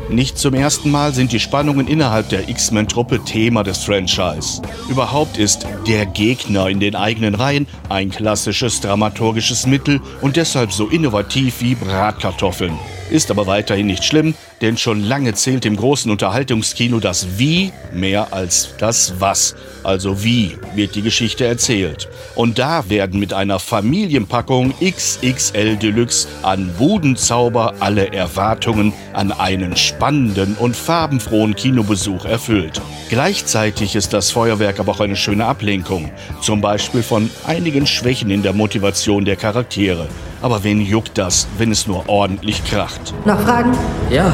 Nicht 0.09 0.38
zum 0.38 0.54
ersten 0.54 0.90
Mal 0.90 1.12
sind 1.12 1.32
die 1.32 1.40
Spannungen 1.40 1.88
innerhalb 1.88 2.28
der 2.28 2.48
X-Men-Truppe 2.48 3.24
Thema 3.24 3.64
des 3.64 3.84
Franchise. 3.84 4.62
Überhaupt 4.88 5.36
ist 5.36 5.66
der 5.86 6.07
Gegner 6.07 6.68
in 6.68 6.78
den 6.78 6.94
eigenen 6.94 7.34
Reihen 7.34 7.66
ein 7.88 8.11
klassisches 8.11 8.80
dramaturgisches 8.80 9.66
Mittel 9.66 10.00
und 10.20 10.36
deshalb 10.36 10.72
so 10.72 10.86
innovativ 10.86 11.61
wie 11.61 11.74
Bratkartoffeln. 11.74 12.78
Ist 13.11 13.30
aber 13.30 13.46
weiterhin 13.46 13.86
nicht 13.86 14.04
schlimm, 14.04 14.34
denn 14.61 14.76
schon 14.76 15.02
lange 15.02 15.34
zählt 15.34 15.64
im 15.64 15.76
großen 15.76 16.11
Unterhaltungskino 16.11 16.98
das 16.98 17.38
Wie 17.38 17.72
mehr 17.92 18.32
als 18.32 18.70
das 18.78 19.14
Was. 19.18 19.54
Also 19.84 20.24
wie 20.24 20.57
wird 20.74 20.96
die 20.96 21.02
Geschichte 21.02 21.46
erzählt. 21.46 22.09
Und 22.34 22.59
da 22.59 22.88
werden 22.90 23.20
mit 23.20 23.32
einer 23.32 23.61
Familienpackung 23.61 24.74
XXL 24.80 25.76
Deluxe 25.76 26.26
an 26.42 26.76
Wudenzauber 26.78 27.74
alle 27.78 28.12
Erwartungen 28.12 28.92
an 29.12 29.30
einen 29.30 29.76
spannenden 29.76 30.57
und 30.57 30.74
farbenfrohen 30.74 31.54
Kinobesuch 31.54 32.24
erfüllt. 32.24 32.80
Gleichzeitig 33.09 33.94
ist 33.94 34.12
das 34.12 34.32
Feuerwerk 34.32 34.80
aber 34.80 34.92
auch 34.92 35.00
eine 35.00 35.14
schöne 35.14 35.46
Ablenkung. 35.46 36.11
Zum 36.40 36.61
Beispiel 36.61 37.04
von 37.04 37.30
einigen 37.46 37.86
Schwächen 37.86 38.30
in 38.30 38.42
der 38.42 38.52
Motivation 38.52 39.24
der 39.24 39.36
Charaktere. 39.36 40.09
Aber 40.43 40.62
wen 40.64 40.80
juckt 40.80 41.16
das, 41.16 41.49
wenn 41.59 41.70
es 41.70 41.87
nur 41.87 42.09
ordentlich 42.09 42.64
kracht? 42.64 43.14
Noch 43.24 43.41
Fragen? 43.41 43.72
Ja, 44.11 44.32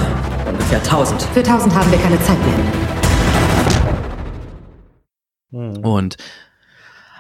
ungefähr 0.49 0.79
1000. 0.79 1.23
Für 1.23 1.41
1000 1.41 1.75
haben 1.75 1.91
wir 1.91 1.99
keine 1.99 2.21
Zeit 2.23 2.39
mehr. 5.53 5.83
Und 5.83 6.17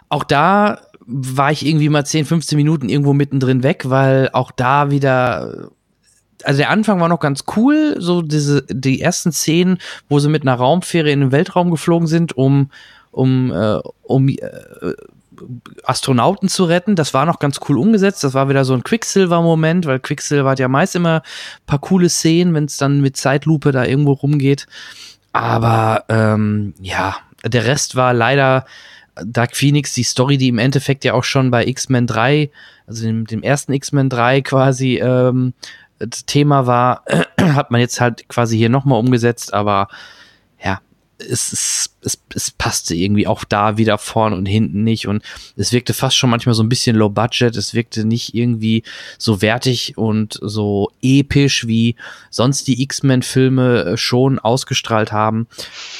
auch 0.08 0.24
da 0.24 0.80
war 1.06 1.52
ich 1.52 1.66
irgendwie 1.66 1.88
mal 1.88 2.04
10, 2.04 2.24
15 2.24 2.56
Minuten 2.56 2.88
irgendwo 2.88 3.12
mittendrin 3.12 3.62
weg, 3.62 3.84
weil 3.88 4.30
auch 4.32 4.50
da 4.50 4.90
wieder 4.90 5.70
also 6.44 6.58
der 6.58 6.70
Anfang 6.70 7.00
war 7.00 7.08
noch 7.08 7.20
ganz 7.20 7.44
cool, 7.56 7.94
so 7.98 8.20
diese 8.20 8.62
die 8.68 9.00
ersten 9.00 9.30
Szenen, 9.30 9.78
wo 10.08 10.18
sie 10.18 10.28
mit 10.28 10.42
einer 10.42 10.54
Raumfähre 10.54 11.10
in 11.10 11.20
den 11.20 11.32
Weltraum 11.32 11.70
geflogen 11.70 12.08
sind, 12.08 12.36
um 12.36 12.70
um 13.12 13.52
äh, 13.52 13.78
um 14.02 14.28
äh, 14.28 14.36
Astronauten 15.84 16.48
zu 16.48 16.64
retten. 16.64 16.96
Das 16.96 17.14
war 17.14 17.26
noch 17.26 17.38
ganz 17.38 17.60
cool 17.68 17.78
umgesetzt. 17.78 18.24
Das 18.24 18.34
war 18.34 18.48
wieder 18.48 18.64
so 18.64 18.74
ein 18.74 18.82
Quicksilver-Moment, 18.82 19.86
weil 19.86 20.00
Quicksilver 20.00 20.50
hat 20.50 20.58
ja 20.58 20.68
meist 20.68 20.96
immer 20.96 21.22
ein 21.22 21.66
paar 21.66 21.80
coole 21.80 22.08
Szenen, 22.08 22.54
wenn 22.54 22.64
es 22.64 22.76
dann 22.76 23.00
mit 23.00 23.16
Zeitlupe 23.16 23.72
da 23.72 23.84
irgendwo 23.84 24.12
rumgeht. 24.12 24.66
Aber 25.32 26.04
ähm, 26.08 26.74
ja, 26.80 27.16
der 27.44 27.64
Rest 27.64 27.96
war 27.96 28.12
leider 28.12 28.66
Dark 29.14 29.56
Phoenix, 29.56 29.92
die 29.92 30.04
Story, 30.04 30.38
die 30.38 30.48
im 30.48 30.58
Endeffekt 30.58 31.04
ja 31.04 31.14
auch 31.14 31.24
schon 31.24 31.50
bei 31.50 31.66
X-Men 31.66 32.06
3, 32.06 32.50
also 32.86 33.04
dem, 33.04 33.26
dem 33.26 33.42
ersten 33.42 33.72
X-Men 33.72 34.08
3 34.08 34.40
quasi 34.42 34.98
ähm, 34.98 35.52
Thema 36.26 36.66
war, 36.66 37.04
hat 37.40 37.70
man 37.70 37.80
jetzt 37.80 38.00
halt 38.00 38.28
quasi 38.28 38.56
hier 38.56 38.68
nochmal 38.68 38.98
umgesetzt, 38.98 39.52
aber 39.54 39.88
es, 41.30 41.52
es, 41.52 41.90
es, 42.02 42.18
es 42.34 42.50
passte 42.50 42.94
irgendwie 42.94 43.26
auch 43.26 43.44
da 43.44 43.76
wieder 43.76 43.98
vorn 43.98 44.32
und 44.32 44.46
hinten 44.46 44.84
nicht 44.84 45.06
und 45.08 45.22
es 45.56 45.72
wirkte 45.72 45.94
fast 45.94 46.16
schon 46.16 46.30
manchmal 46.30 46.54
so 46.54 46.62
ein 46.62 46.68
bisschen 46.68 46.96
low 46.96 47.08
budget, 47.08 47.56
es 47.56 47.74
wirkte 47.74 48.04
nicht 48.04 48.34
irgendwie 48.34 48.82
so 49.18 49.42
wertig 49.42 49.96
und 49.96 50.38
so 50.40 50.90
episch 51.02 51.66
wie 51.66 51.96
sonst 52.30 52.68
die 52.68 52.82
X-Men-Filme 52.82 53.84
äh, 53.84 53.96
schon 53.96 54.38
ausgestrahlt 54.38 55.12
haben 55.12 55.46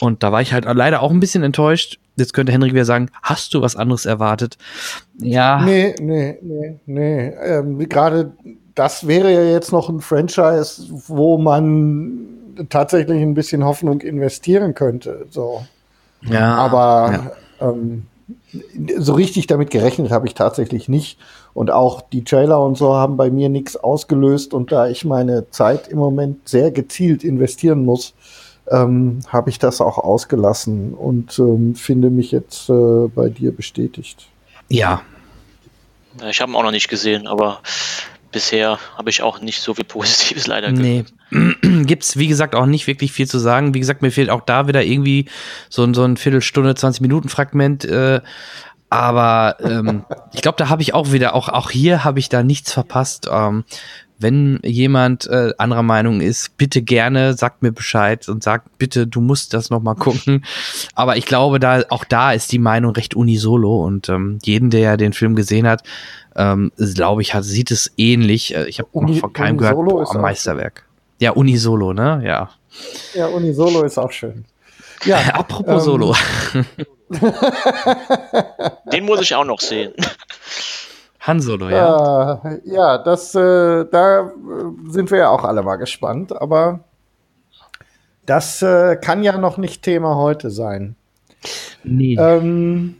und 0.01 0.23
da 0.23 0.33
war 0.33 0.43
ich 0.43 0.53
halt 0.53 0.65
leider 0.65 1.03
auch 1.03 1.11
ein 1.11 1.21
bisschen 1.21 1.43
enttäuscht. 1.43 1.99
Jetzt 2.17 2.35
könnte 2.35 2.53
Henrik 2.53 2.75
wieder 2.75 2.85
sagen, 2.85 3.09
hast 3.23 3.55
du 3.55 3.63
was 3.63 3.75
anderes 3.75 4.05
erwartet? 4.05 4.59
Ja. 5.19 5.65
Nee, 5.65 5.95
nee, 5.99 6.39
nee, 6.43 6.79
nee. 6.85 7.29
Ähm, 7.29 7.79
Gerade 7.89 8.33
das 8.75 9.07
wäre 9.07 9.33
ja 9.33 9.43
jetzt 9.43 9.73
noch 9.73 9.89
ein 9.89 10.01
Franchise, 10.01 10.87
wo 11.07 11.39
man 11.39 12.42
tatsächlich 12.69 13.23
ein 13.23 13.35
bisschen 13.35 13.65
Hoffnung 13.65 14.01
investieren 14.01 14.75
könnte. 14.75 15.27
So. 15.31 15.65
Ja. 16.23 16.55
Aber 16.55 17.33
ähm, 17.61 18.07
so 18.99 19.15
richtig 19.15 19.47
damit 19.47 19.71
gerechnet 19.71 20.11
habe 20.11 20.27
ich 20.27 20.35
tatsächlich 20.35 20.89
nicht. 20.89 21.19
Und 21.55 21.71
auch 21.71 22.01
die 22.01 22.25
Trailer 22.25 22.61
und 22.61 22.79
so 22.79 22.95
haben 22.95 23.17
bei 23.17 23.31
mir 23.31 23.49
nichts 23.49 23.77
ausgelöst. 23.77 24.55
Und 24.55 24.73
da 24.73 24.89
ich 24.89 25.05
meine 25.05 25.51
Zeit 25.51 25.89
im 25.89 25.99
Moment 25.99 26.49
sehr 26.49 26.71
gezielt 26.71 27.25
investieren 27.25 27.85
muss, 27.85 28.15
ähm, 28.71 29.21
habe 29.29 29.51
ich 29.51 29.59
das 29.59 29.81
auch 29.81 29.99
ausgelassen 29.99 30.95
und 30.95 31.39
ähm, 31.39 31.75
finde 31.75 32.11
mich 32.11 32.31
jetzt 32.31 32.69
äh, 32.69 33.09
bei 33.09 33.29
dir 33.29 33.55
bestätigt. 33.55 34.29
Ja. 34.69 35.03
Ich 36.29 36.41
habe 36.41 36.53
ihn 36.53 36.57
auch 36.57 36.63
noch 36.63 36.71
nicht 36.71 36.89
gesehen, 36.89 37.27
aber 37.27 37.61
bisher 38.33 38.79
habe 38.97 39.11
ich 39.11 39.23
auch 39.23 39.41
nicht 39.41 39.61
so 39.61 39.75
viel 39.75 39.85
Positives 39.85 40.47
leider 40.49 40.73
nee. 40.73 41.05
Gibt's, 41.85 42.17
wie 42.17 42.29
gesagt, 42.29 42.55
auch 42.55 42.67
nicht 42.67 42.87
wirklich 42.87 43.13
viel 43.13 43.27
zu 43.27 43.39
sagen. 43.39 43.75
Wie 43.75 43.81
gesagt, 43.81 44.03
mir 44.03 44.11
fehlt 44.11 44.31
auch 44.31 44.43
da 44.43 44.69
wieder 44.69 44.83
irgendwie 44.83 45.27
so, 45.69 45.85
ein 45.85 45.95
so 45.95 46.05
ein 46.05 46.17
Viertelstunde, 46.17 46.75
20 46.75 47.01
Minuten 47.01 47.29
Fragment. 47.29 47.85
Äh, 47.85 48.21
aber 48.91 49.57
ähm, 49.61 50.05
ich 50.35 50.43
glaube, 50.43 50.59
da 50.59 50.69
habe 50.69 50.83
ich 50.83 50.93
auch 50.93 51.13
wieder, 51.13 51.35
auch, 51.35 51.49
auch 51.49 51.71
hier 51.71 52.05
habe 52.05 52.19
ich 52.19 52.29
da 52.29 52.43
nichts 52.43 52.75
verpasst. 52.75 53.27
Ähm, 53.31 53.65
wenn 54.23 54.61
jemand 54.65 55.27
äh, 55.27 55.53
anderer 55.59 55.83
Meinung 55.83 56.21
ist, 56.21 56.57
bitte 56.57 56.83
gerne, 56.83 57.35
sagt 57.35 57.63
mir 57.63 57.73
Bescheid 57.73 58.29
und 58.29 58.43
sagt 58.43 58.79
bitte, 58.79 59.07
du 59.07 59.21
musst 59.21 59.53
das 59.55 59.71
noch 59.71 59.83
mal 59.83 59.95
gucken. 59.95 60.45
Aber 60.95 61.17
ich 61.17 61.27
glaube, 61.27 61.61
da 61.61 61.83
auch 61.91 62.05
da 62.05 62.33
ist 62.33 62.53
die 62.53 62.59
Meinung 62.59 62.93
recht 62.93 63.15
unisolo 63.15 63.85
und 63.85 64.09
ähm, 64.09 64.39
jeden, 64.43 64.71
der 64.71 64.97
den 64.97 65.13
Film 65.13 65.35
gesehen 65.35 65.67
hat, 65.67 65.83
ähm, 66.37 66.73
glaube 66.95 67.23
ich, 67.23 67.35
hat, 67.35 67.45
sieht 67.45 67.71
es 67.71 67.93
ähnlich. 67.97 68.55
Äh, 68.55 68.65
Ich 68.69 68.79
habe 68.79 68.89
noch 68.95 69.15
von 69.19 69.33
keinem 69.33 69.59
gehört, 69.59 69.77
Unisolo 69.77 69.97
boah, 69.97 70.03
ist 70.03 70.11
auch 70.11 70.21
Meisterwerk. 70.21 70.85
Ja, 71.19 71.33
Unisolo, 71.33 71.93
ne? 71.93 72.23
Ja. 72.25 72.51
Ja, 73.15 73.27
Unisolo 73.27 73.83
ist 73.85 73.99
auch 73.99 74.13
schön. 74.13 74.45
Ja, 75.05 75.19
Apropos 75.35 75.75
ähm, 75.75 75.81
Solo. 75.81 76.17
Den 78.93 79.05
muss 79.05 79.21
ich 79.21 79.35
auch 79.35 79.45
noch 79.45 79.61
sehen. 79.61 79.93
Han 81.23 81.41
Solo, 81.41 81.69
ja. 81.69 82.41
Ja, 82.45 82.59
ja 82.65 82.99
das, 82.99 83.35
äh, 83.35 83.85
da 83.91 84.21
äh, 84.21 84.91
sind 84.91 85.11
wir 85.11 85.19
ja 85.19 85.29
auch 85.31 85.45
alle 85.45 85.63
mal 85.63 85.77
gespannt, 85.77 86.33
aber 86.33 86.81
das 88.27 88.61
äh, 88.63 88.97
kann 88.97 89.23
ja 89.23 89.39
noch 89.39 89.57
nicht 89.57 89.83
Thema 89.83 90.17
heute 90.17 90.51
sein. 90.51 90.97
Nee. 91.85 92.17
Ähm, 92.19 92.97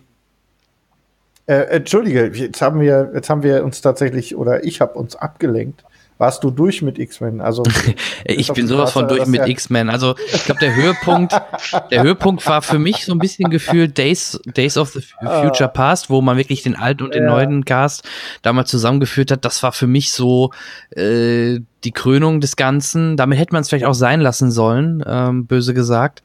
äh, 1.47 1.55
Entschuldige, 1.77 2.27
jetzt 2.27 2.63
haben 2.63 2.81
wir, 2.81 3.11
jetzt 3.15 3.29
haben 3.29 3.43
wir 3.43 3.65
uns 3.65 3.81
tatsächlich, 3.81 4.37
oder 4.37 4.65
ich 4.65 4.81
habe 4.81 4.95
uns 4.99 5.17
abgelenkt. 5.17 5.85
Warst 6.23 6.45
du 6.45 6.53
durch 6.53 6.83
mit 6.83 6.99
X-Men? 7.01 7.41
Also 7.41 7.65
Ich 8.25 8.53
bin 8.53 8.69
sowas 8.69 8.93
von 8.93 9.09
durch 9.09 9.27
mit 9.27 9.41
ja- 9.41 9.47
X-Men. 9.49 9.91
Also 9.91 10.15
ich 10.33 10.45
glaube, 10.45 10.61
der 10.61 10.75
Höhepunkt, 10.77 11.35
der 11.91 12.03
Höhepunkt 12.05 12.47
war 12.47 12.63
für 12.63 12.79
mich 12.79 13.05
so 13.05 13.13
ein 13.13 13.19
bisschen 13.19 13.51
gefühlt 13.51 13.99
Days, 13.99 14.41
Days 14.47 14.79
of 14.79 14.91
the 14.91 15.01
Future 15.21 15.69
Past, 15.69 16.11
wo 16.11 16.21
man 16.23 16.37
wirklich 16.37 16.63
den 16.63 16.77
alten 16.77 17.03
und 17.03 17.15
den 17.15 17.25
Ja. 17.25 17.31
neuen 17.31 17.65
Cast 17.65 18.09
damals 18.43 18.71
zusammengeführt 18.71 19.33
hat. 19.33 19.45
Das 19.45 19.63
war 19.65 19.73
für 19.73 19.89
mich 19.89 20.13
so 20.13 20.53
äh, 20.91 21.59
die 21.83 21.93
Krönung 21.93 22.41
des 22.41 22.55
Ganzen. 22.55 23.17
Damit 23.17 23.41
hätte 23.41 23.53
man 23.53 23.63
es 23.63 23.69
vielleicht 23.69 23.85
auch 23.87 23.95
sein 23.95 24.21
lassen 24.21 24.53
sollen, 24.53 25.03
ähm, 25.05 25.47
böse 25.47 25.75
gesagt. 25.75 26.23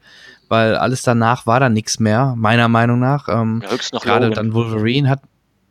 Weil 0.48 0.76
alles 0.76 1.02
danach 1.02 1.44
war 1.46 1.60
da 1.60 1.68
nichts 1.68 1.98
mehr, 2.00 2.34
meiner 2.36 2.68
Meinung 2.68 3.00
nach. 3.00 3.28
Ähm, 3.28 3.62
Ja, 3.68 3.98
Gerade 3.98 4.26
Logan. 4.28 4.32
dann 4.32 4.54
Wolverine 4.54 5.10
hat. 5.10 5.20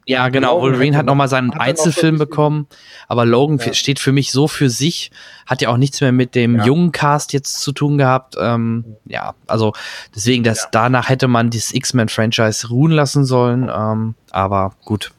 Ja, 0.10 0.30
genau, 0.30 0.54
Logan 0.56 0.72
Wolverine 0.72 0.98
hat 0.98 1.06
noch 1.06 1.16
mal 1.16 1.28
seinen 1.28 1.52
Einzelfilm 1.52 2.18
bekommen, 2.18 2.68
aber 3.10 3.26
Logan 3.26 3.58
Ja. 3.60 3.74
steht 3.74 4.00
für 4.00 4.14
mich 4.14 4.32
so 4.32 4.48
für 4.48 4.70
sich, 4.70 5.12
hat 5.46 5.62
ja 5.62 5.68
auch 5.70 5.76
nichts 5.78 6.00
mehr 6.00 6.14
mit 6.14 6.34
dem 6.34 6.58
Ja. 6.60 6.66
jungen 6.66 6.94
Cast 6.94 7.34
jetzt 7.34 7.60
zu 7.60 7.74
tun 7.74 7.98
gehabt. 7.98 8.36
Ähm, 8.40 8.86
ja, 9.06 9.36
also 9.48 9.74
deswegen, 10.16 10.44
dass 10.46 10.70
danach 10.72 11.10
hätte 11.10 11.28
man 11.28 11.50
dieses 11.50 11.74
X-Men-Franchise 11.74 12.70
ruhen 12.70 12.92
lassen 12.94 13.26
sollen, 13.26 13.70
ähm, 13.74 14.16
aber 14.32 14.74
gut. 14.86 15.12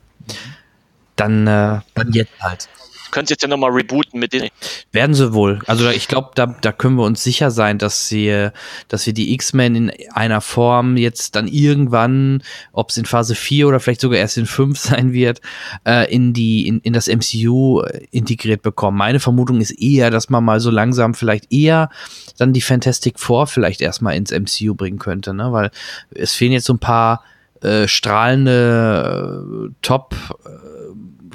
Dann, 1.16 1.46
äh, 1.46 1.80
dann 1.94 2.12
jetzt 2.12 2.32
halt. 2.40 2.68
Können 3.10 3.26
Sie 3.26 3.34
jetzt 3.34 3.42
ja 3.42 3.48
nochmal 3.48 3.70
rebooten 3.70 4.20
mit 4.20 4.32
den. 4.32 4.48
Werden 4.92 5.14
sie 5.14 5.32
wohl. 5.32 5.60
Also 5.66 5.88
ich 5.88 6.08
glaube, 6.08 6.30
da, 6.34 6.46
da 6.46 6.72
können 6.72 6.96
wir 6.96 7.04
uns 7.04 7.22
sicher 7.22 7.50
sein, 7.50 7.78
dass 7.78 8.08
sie, 8.08 8.48
dass 8.88 9.06
wir 9.06 9.12
die 9.12 9.32
X-Men 9.34 9.74
in 9.74 9.92
einer 10.12 10.40
Form 10.40 10.96
jetzt 10.96 11.36
dann 11.36 11.48
irgendwann, 11.48 12.42
ob 12.72 12.90
es 12.90 12.96
in 12.96 13.04
Phase 13.04 13.34
4 13.34 13.68
oder 13.68 13.80
vielleicht 13.80 14.00
sogar 14.00 14.18
erst 14.18 14.38
in 14.38 14.46
5 14.46 14.78
sein 14.78 15.12
wird, 15.12 15.40
äh, 15.86 16.12
in 16.12 16.32
die, 16.32 16.66
in, 16.66 16.80
in 16.80 16.92
das 16.92 17.08
MCU 17.08 17.82
integriert 18.10 18.62
bekommen. 18.62 18.96
Meine 18.96 19.20
Vermutung 19.20 19.60
ist 19.60 19.72
eher, 19.72 20.10
dass 20.10 20.28
man 20.30 20.44
mal 20.44 20.60
so 20.60 20.70
langsam 20.70 21.14
vielleicht 21.14 21.52
eher 21.52 21.90
dann 22.38 22.52
die 22.52 22.60
Fantastic 22.60 23.18
Four 23.18 23.46
vielleicht 23.46 23.80
erstmal 23.80 24.16
ins 24.16 24.30
MCU 24.30 24.74
bringen 24.74 24.98
könnte, 24.98 25.34
ne? 25.34 25.52
Weil 25.52 25.70
es 26.10 26.34
fehlen 26.34 26.52
jetzt 26.52 26.66
so 26.66 26.74
ein 26.74 26.78
paar 26.78 27.24
äh, 27.62 27.88
strahlende 27.88 29.44
äh, 29.68 29.74
Top 29.82 30.14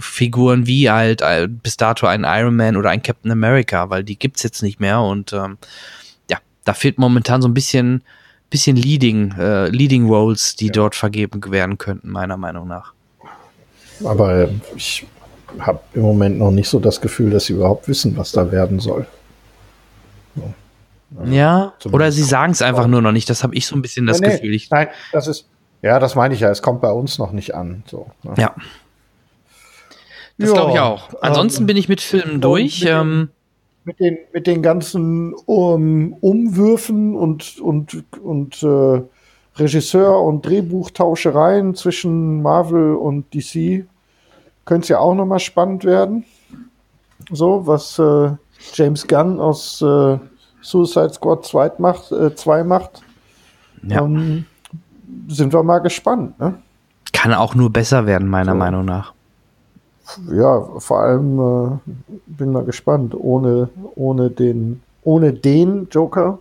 Figuren 0.03 0.67
wie 0.67 0.89
halt 0.89 1.21
äh, 1.21 1.47
bis 1.47 1.77
dato 1.77 2.07
ein 2.07 2.23
Iron 2.25 2.55
Man 2.55 2.77
oder 2.77 2.89
ein 2.89 3.01
Captain 3.01 3.31
America, 3.31 3.89
weil 3.89 4.03
die 4.03 4.17
gibt's 4.17 4.43
jetzt 4.43 4.61
nicht 4.61 4.79
mehr 4.79 5.01
und 5.01 5.33
ähm, 5.33 5.57
ja, 6.29 6.37
da 6.65 6.73
fehlt 6.73 6.99
momentan 6.99 7.41
so 7.41 7.47
ein 7.47 7.53
bisschen 7.53 8.03
bisschen 8.49 8.75
Leading 8.75 9.33
äh, 9.37 9.67
Leading 9.69 10.07
Roles, 10.07 10.55
die 10.55 10.69
dort 10.69 10.95
vergeben 10.95 11.41
werden 11.51 11.77
könnten 11.77 12.09
meiner 12.09 12.37
Meinung 12.37 12.67
nach. 12.67 12.93
Aber 14.03 14.49
ich 14.75 15.07
habe 15.59 15.79
im 15.93 16.01
Moment 16.01 16.37
noch 16.37 16.51
nicht 16.51 16.69
so 16.69 16.79
das 16.79 17.01
Gefühl, 17.01 17.31
dass 17.31 17.45
sie 17.45 17.53
überhaupt 17.53 17.87
wissen, 17.87 18.15
was 18.17 18.31
da 18.31 18.51
werden 18.51 18.79
soll. 18.79 19.05
Ja, 21.25 21.73
zumindest 21.79 21.93
oder 21.93 22.11
sie 22.11 22.23
sagen 22.23 22.53
es 22.53 22.61
einfach 22.61 22.87
nur 22.87 23.01
noch 23.01 23.11
nicht. 23.11 23.29
Das 23.29 23.43
habe 23.43 23.55
ich 23.55 23.67
so 23.67 23.75
ein 23.75 23.81
bisschen 23.81 24.07
das 24.07 24.19
Nee, 24.19 24.27
nee, 24.27 24.33
Gefühl. 24.33 24.53
Ich, 24.53 24.69
Nein, 24.71 24.87
das 25.11 25.27
ist, 25.27 25.47
ja, 25.81 25.99
das 25.99 26.15
meine 26.15 26.33
ich 26.33 26.39
ja. 26.39 26.49
Es 26.49 26.61
kommt 26.61 26.81
bei 26.81 26.91
uns 26.91 27.19
noch 27.19 27.31
nicht 27.31 27.53
an. 27.53 27.83
So, 27.85 28.09
ne? 28.23 28.33
ja, 28.37 28.55
das 30.37 30.49
Ja, 30.49 30.55
glaube 30.55 30.71
ich 30.71 30.79
auch. 30.79 31.09
Ansonsten 31.21 31.63
ähm, 31.63 31.67
bin 31.67 31.77
ich 31.77 31.89
mit 31.89 32.01
Filmen 32.01 32.41
durch. 32.41 32.81
mit 32.81 32.89
Ähm, 32.89 33.29
mit 33.85 33.99
den, 33.99 34.17
mit 34.33 34.47
den 34.47 34.61
ganzen 34.61 35.33
um, 35.45 36.13
Umwürfen 36.21 37.15
und, 37.15 37.59
und, 37.59 38.03
und 38.21 38.63
äh, 38.63 39.01
Regisseur- 39.57 40.23
und 40.23 40.45
Drehbuchtauschereien 40.45 41.75
zwischen 41.75 42.41
Marvel 42.41 42.95
und 42.95 43.33
DC 43.33 43.85
könnte 44.65 44.83
es 44.83 44.89
ja 44.89 44.99
auch 44.99 45.13
nochmal 45.13 45.39
spannend 45.39 45.83
werden. 45.83 46.23
So, 47.29 47.67
was 47.67 47.99
äh, 47.99 48.31
James 48.73 49.05
Gunn 49.05 49.39
aus 49.39 49.81
äh, 49.81 50.17
Suicide 50.61 51.13
Squad 51.13 51.45
2 51.45 51.73
macht, 51.77 52.11
äh, 52.11 52.33
2 52.33 52.63
macht. 52.63 53.01
ja, 53.85 54.01
Ähm, 54.01 54.45
sind 55.27 55.53
wir 55.53 55.61
mal 55.63 55.79
gespannt. 55.79 56.39
Ne? 56.39 56.55
kann 57.11 57.33
auch 57.33 57.55
nur 57.55 57.71
besser 57.71 58.05
werden 58.05 58.27
meiner 58.27 58.51
so. 58.51 58.57
Meinung 58.57 58.85
nach. 58.85 59.13
Ja, 60.31 60.61
vor 60.79 60.99
allem 60.99 61.39
äh, 61.39 61.91
bin 62.27 62.51
mal 62.51 62.63
gespannt. 62.63 63.13
Ohne, 63.15 63.69
ohne, 63.95 64.29
den, 64.29 64.81
ohne 65.03 65.33
den 65.33 65.87
Joker, 65.91 66.39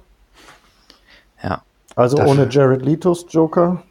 Ja, 1.42 1.62
also 1.96 2.16
Dafür- 2.16 2.30
ohne 2.30 2.48
Jared 2.50 2.82
Letos 2.84 3.26
Joker. 3.28 3.82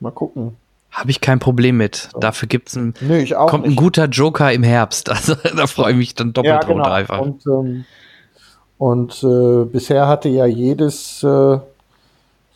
Mal 0.00 0.12
gucken. 0.12 0.56
habe 0.90 1.10
ich 1.10 1.20
kein 1.20 1.38
Problem 1.38 1.76
mit. 1.76 2.08
Dafür 2.20 2.48
gibt's 2.48 2.76
ein 2.76 2.94
Nee, 3.00 3.26
kommt 3.26 3.64
ein 3.64 3.70
nicht. 3.70 3.78
guter 3.78 4.06
Joker 4.06 4.52
im 4.52 4.62
Herbst. 4.62 5.08
Also 5.10 5.34
da 5.34 5.66
freue 5.66 5.92
ich 5.92 5.98
mich 5.98 6.14
dann 6.14 6.32
doppelt 6.32 6.54
ja, 6.54 6.60
genau. 6.60 6.74
drunter 6.74 6.92
einfach. 6.92 7.20
Und, 7.20 7.44
ähm, 7.46 7.84
und 8.78 9.22
äh, 9.24 9.64
bisher 9.64 10.06
hatte 10.06 10.28
ja 10.28 10.46
jedes, 10.46 11.22
äh, 11.24 11.58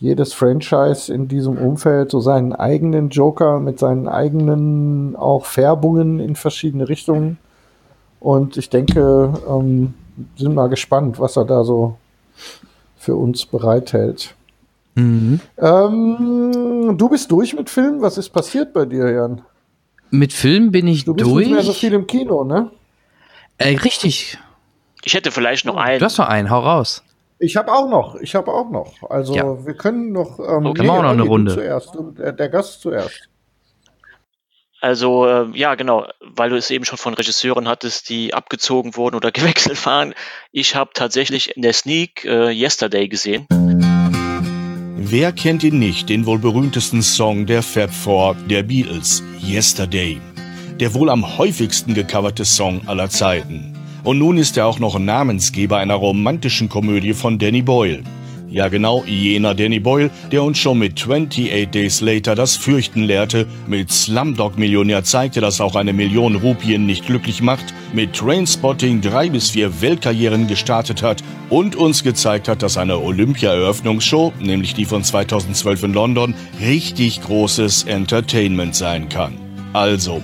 jedes 0.03 0.33
Franchise 0.33 1.15
in 1.15 1.29
diesem 1.29 1.57
Umfeld 1.57 2.11
so 2.11 2.19
seinen 2.19 2.53
eigenen 2.53 3.11
Joker 3.11 3.61
mit 3.61 3.79
seinen 3.79 4.09
eigenen 4.09 5.15
auch 5.15 5.47
Färbungen 5.47 6.19
in 6.19 6.35
verschiedene 6.35 6.89
Richtungen. 6.89 7.39
Und 8.19 8.57
ich 8.57 8.69
denke, 8.69 9.33
ähm, 9.49 9.95
sind 10.37 10.57
mal 10.57 10.69
gespannt, 10.69 11.21
was 11.21 11.37
er 11.37 11.45
da 11.45 11.63
so 11.63 11.97
für 12.97 13.15
uns 13.15 13.47
bereithält. 13.47 14.35
Mhm. 14.97 15.39
Ähm, 15.57 16.97
du 16.99 17.09
bist 17.09 17.31
durch 17.31 17.55
mit 17.55 17.71
Filmen? 17.71 18.03
Was 18.03 18.19
ist 18.19 18.31
passiert 18.31 18.73
bei 18.73 18.85
dir, 18.85 19.09
Jan? 19.09 19.43
Mit 20.11 20.33
Film 20.33 20.73
bin 20.73 20.89
ich 20.89 21.05
Du 21.05 21.15
bist 21.15 21.31
durch. 21.31 21.47
nicht 21.47 21.55
mehr 21.55 21.63
so 21.63 21.73
viel 21.73 21.93
im 21.93 22.09
Kino, 22.09 22.43
ne? 22.43 22.71
äh, 23.59 23.77
richtig. 23.77 24.37
Ich 25.05 25.15
hätte 25.15 25.31
vielleicht 25.31 25.65
noch 25.65 25.77
einen. 25.77 26.01
Du 26.01 26.05
hast 26.05 26.19
noch 26.19 26.29
einen, 26.29 26.51
hau 26.51 26.59
raus. 26.59 27.05
Ich 27.45 27.57
habe 27.57 27.73
auch 27.73 27.89
noch, 27.89 28.15
ich 28.21 28.37
habe 28.37 28.53
auch 28.53 28.71
noch. 28.71 29.03
Also 29.11 29.35
Ja. 29.35 29.67
wir 29.67 29.75
können 29.75 30.13
noch. 30.13 30.39
Ähm, 30.39 30.65
Okay, 30.67 30.85
machen 30.85 30.99
wir 30.99 31.03
noch 31.03 31.11
eine 31.11 31.23
Runde. 31.23 31.53
Zuerst, 31.55 31.91
der, 32.17 32.33
der 32.33 32.49
Gast 32.49 32.81
zuerst. 32.81 33.29
Also, 34.81 35.27
äh, 35.27 35.47
ja, 35.55 35.75
genau, 35.75 36.07
weil 36.21 36.51
du 36.51 36.57
es 36.57 36.71
eben 36.71 36.85
schon 36.85 36.99
von 36.99 37.15
Regisseuren 37.15 37.67
hattest, 37.69 38.09
die 38.11 38.33
abgezogen 38.33 38.97
wurden 38.97 39.17
oder 39.17 39.33
gewechselt 39.33 39.85
waren. 39.87 40.15
Ich 40.53 40.77
habe 40.77 40.91
tatsächlich 40.95 41.57
in 41.57 41.63
der 41.63 41.73
Sneak 41.73 42.25
äh, 42.25 42.51
Yesterday 42.51 43.09
gesehen. 43.09 43.47
Wer 44.97 45.33
kennt 45.33 45.65
ihn 45.65 45.81
nicht, 45.81 46.09
den 46.09 46.27
wohl 46.27 46.39
berühmtesten 46.39 47.03
Song 47.03 47.47
der 47.47 47.63
Fab 47.65 47.93
Four 47.93 48.37
der 48.49 48.63
Beatles, 48.63 49.23
Yesterday. 49.45 50.21
Der 50.79 50.95
wohl 50.95 51.11
am 51.11 51.39
häufigsten 51.39 51.95
gecoverte 51.95 52.45
Song 52.45 52.87
aller 52.87 53.11
Zeiten. 53.11 53.72
Und 54.05 54.19
nun 54.19 54.37
ist 54.37 54.57
er 54.57 54.67
auch 54.67 54.81
noch 54.81 54.99
Namensgeber 54.99 55.79
einer 55.79 55.95
romantischen 55.95 56.69
Komödie 56.69 57.13
von 57.13 57.39
Danny 57.39 57.63
Boyle. 57.63 58.03
Ja 58.51 58.69
genau, 58.69 59.03
jener 59.07 59.55
Danny 59.55 59.81
Boyle, 59.81 60.11
der 60.31 60.43
uns 60.43 60.59
schon 60.59 60.79
mit 60.79 61.01
28 61.01 61.71
Days 61.71 62.03
Later 62.03 62.35
das 62.35 62.55
Fürchten 62.57 63.05
lehrte, 63.05 63.47
mit 63.67 63.91
Slumdog 63.91 64.59
Millionär 64.59 65.05
zeigte, 65.05 65.41
dass 65.41 65.63
auch 65.63 65.75
eine 65.75 65.95
Million 65.95 66.37
Rupien 66.37 66.85
nicht 66.85 67.07
glücklich 67.07 67.41
macht, 67.41 67.73
mit 67.95 68.13
Trainspotting 68.13 69.01
drei 69.01 69.31
bis 69.31 69.51
vier 69.51 69.81
Weltkarrieren 69.81 70.49
gestartet 70.49 71.03
hat 71.03 71.23
und 71.49 71.77
uns 71.77 72.03
gezeigt 72.03 72.47
hat, 72.47 72.63
dass 72.63 72.77
eine 72.77 72.99
Olympia-Eröffnungsshow, 72.99 74.35
nämlich 74.39 74.75
die 74.75 74.85
von 74.85 75.03
2012 75.03 75.85
in 75.85 75.95
London, 75.95 76.35
richtig 76.61 77.23
großes 77.23 77.85
Entertainment 77.85 78.75
sein 78.75 79.09
kann. 79.09 79.33
Also, 79.73 80.21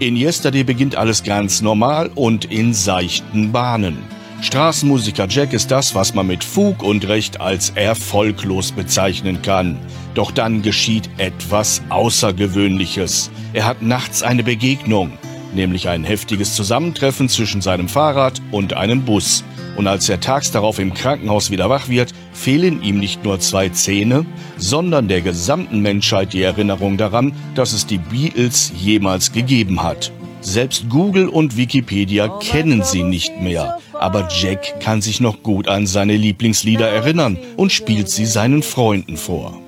in 0.00 0.16
Yesterday 0.16 0.62
beginnt 0.62 0.96
alles 0.96 1.22
ganz 1.22 1.60
normal 1.60 2.10
und 2.14 2.44
in 2.44 2.72
seichten 2.72 3.52
Bahnen. 3.52 3.98
Straßenmusiker 4.40 5.26
Jack 5.28 5.52
ist 5.52 5.70
das, 5.72 5.96
was 5.96 6.14
man 6.14 6.28
mit 6.28 6.44
Fug 6.44 6.84
und 6.84 7.08
Recht 7.08 7.40
als 7.40 7.70
erfolglos 7.70 8.70
bezeichnen 8.70 9.42
kann. 9.42 9.76
Doch 10.14 10.30
dann 10.30 10.62
geschieht 10.62 11.10
etwas 11.18 11.82
Außergewöhnliches. 11.88 13.30
Er 13.52 13.66
hat 13.66 13.82
nachts 13.82 14.22
eine 14.22 14.44
Begegnung, 14.44 15.12
nämlich 15.54 15.88
ein 15.88 16.04
heftiges 16.04 16.54
Zusammentreffen 16.54 17.28
zwischen 17.28 17.60
seinem 17.60 17.88
Fahrrad 17.88 18.40
und 18.50 18.74
einem 18.74 19.04
Bus. 19.04 19.44
Und 19.76 19.86
als 19.86 20.08
er 20.08 20.20
tags 20.20 20.50
darauf 20.50 20.78
im 20.78 20.92
Krankenhaus 20.92 21.50
wieder 21.50 21.70
wach 21.70 21.88
wird, 21.88 22.12
fehlen 22.32 22.82
ihm 22.82 22.98
nicht 22.98 23.24
nur 23.24 23.38
zwei 23.38 23.68
Zähne, 23.68 24.26
sondern 24.56 25.06
der 25.06 25.20
gesamten 25.20 25.80
Menschheit 25.80 26.32
die 26.32 26.42
Erinnerung 26.42 26.96
daran, 26.96 27.32
dass 27.54 27.72
es 27.72 27.86
die 27.86 27.98
Beatles 27.98 28.72
jemals 28.76 29.32
gegeben 29.32 29.82
hat. 29.82 30.10
Selbst 30.40 30.88
Google 30.88 31.28
und 31.28 31.56
Wikipedia 31.56 32.28
kennen 32.40 32.82
sie 32.82 33.02
nicht 33.02 33.40
mehr, 33.40 33.78
aber 33.92 34.28
Jack 34.30 34.80
kann 34.80 35.02
sich 35.02 35.20
noch 35.20 35.42
gut 35.42 35.68
an 35.68 35.86
seine 35.86 36.16
Lieblingslieder 36.16 36.88
erinnern 36.88 37.38
und 37.56 37.72
spielt 37.72 38.08
sie 38.08 38.26
seinen 38.26 38.62
Freunden 38.62 39.16
vor. 39.16 39.60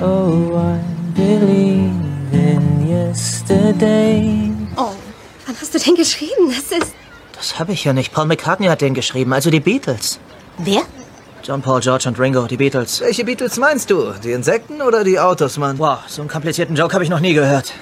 Oh, 0.00 0.58
I 0.58 0.78
believe 1.14 1.90
in 2.32 2.88
yesterday. 2.88 4.51
Wann 5.46 5.56
hast 5.60 5.74
du 5.74 5.78
den 5.78 5.94
geschrieben? 5.96 6.48
Das 6.48 6.78
ist. 6.78 6.92
Das 7.36 7.58
habe 7.58 7.72
ich 7.72 7.84
ja 7.84 7.92
nicht. 7.92 8.12
Paul 8.12 8.26
McCartney 8.26 8.66
hat 8.68 8.80
den 8.80 8.94
geschrieben, 8.94 9.32
also 9.32 9.50
die 9.50 9.60
Beatles. 9.60 10.18
Wer? 10.58 10.82
John 11.42 11.60
Paul, 11.60 11.80
George 11.80 12.08
und 12.08 12.20
Ringo, 12.20 12.46
die 12.46 12.56
Beatles. 12.56 13.00
Welche 13.00 13.24
Beatles 13.24 13.56
meinst 13.56 13.90
du? 13.90 14.12
Die 14.22 14.30
Insekten 14.30 14.80
oder 14.80 15.02
die 15.02 15.18
Autos, 15.18 15.56
Mann? 15.58 15.76
Wow, 15.78 15.98
so 16.06 16.22
einen 16.22 16.30
komplizierten 16.30 16.76
Joke 16.76 16.94
habe 16.94 17.02
ich 17.02 17.10
noch 17.10 17.18
nie 17.18 17.34
gehört. 17.34 17.72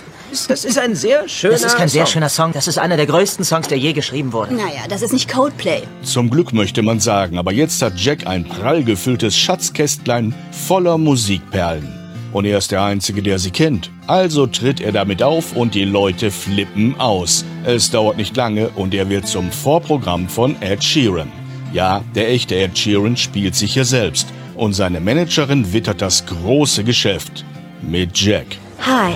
Das 0.49 0.65
ist 0.65 0.79
ein 0.79 0.95
sehr 0.95 1.29
schöner 1.29 1.55
Das 1.55 1.65
ist 1.65 1.77
kein 1.77 1.89
sehr 1.89 2.07
Song. 2.07 2.13
schöner 2.13 2.29
Song. 2.29 2.53
Das 2.53 2.69
ist 2.69 2.79
einer 2.79 2.97
der 2.97 3.07
größten 3.07 3.45
Songs, 3.45 3.67
der 3.69 3.77
je 3.79 3.93
geschrieben 3.93 4.33
wurde. 4.33 4.55
Naja, 4.55 4.83
das 4.89 5.03
ist 5.03 5.13
nicht 5.13 5.31
Coldplay. 5.31 5.83
Zum 6.05 6.31
Glück 6.31 6.53
möchte 6.55 6.83
man 6.83 7.01
sagen, 7.01 7.37
aber 7.37 7.53
jetzt 7.53 7.83
hat 7.83 7.95
Jack 7.99 8.27
ein 8.27 8.45
prall 8.49 8.85
gefülltes 8.85 9.37
Schatzkästlein 9.37 10.33
voller 10.53 10.97
Musikperlen. 10.97 12.00
Und 12.33 12.45
er 12.45 12.59
ist 12.59 12.71
der 12.71 12.83
Einzige, 12.83 13.23
der 13.23 13.39
sie 13.39 13.51
kennt. 13.51 13.91
Also 14.07 14.47
tritt 14.47 14.81
er 14.81 14.93
damit 14.93 15.23
auf 15.23 15.57
und 15.57 15.75
die 15.75 15.85
Leute 15.85 16.31
flippen 16.31 16.99
aus. 17.01 17.45
Es 17.65 17.91
dauert 17.91 18.17
nicht 18.17 18.37
lange 18.37 18.69
und 18.71 18.95
er 18.95 19.09
wird 19.09 19.27
zum 19.27 19.51
Vorprogramm 19.51 20.29
von 20.29 20.61
Ed 20.61 20.83
Sheeran. 20.83 21.31
Ja, 21.73 22.03
der 22.15 22.31
echte 22.31 22.57
Ed 22.57 22.79
Sheeran 22.79 23.17
spielt 23.17 23.55
sich 23.55 23.75
hier 23.75 23.85
selbst. 23.85 24.29
Und 24.57 24.75
seine 24.75 25.01
Managerin 25.01 25.73
wittert 25.73 26.03
das 26.03 26.27
große 26.27 26.85
Geschäft. 26.85 27.45
Mit 27.83 28.21
Jack. 28.21 28.47
Hi, 28.87 29.15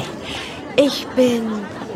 ich 0.76 1.06
bin 1.14 1.42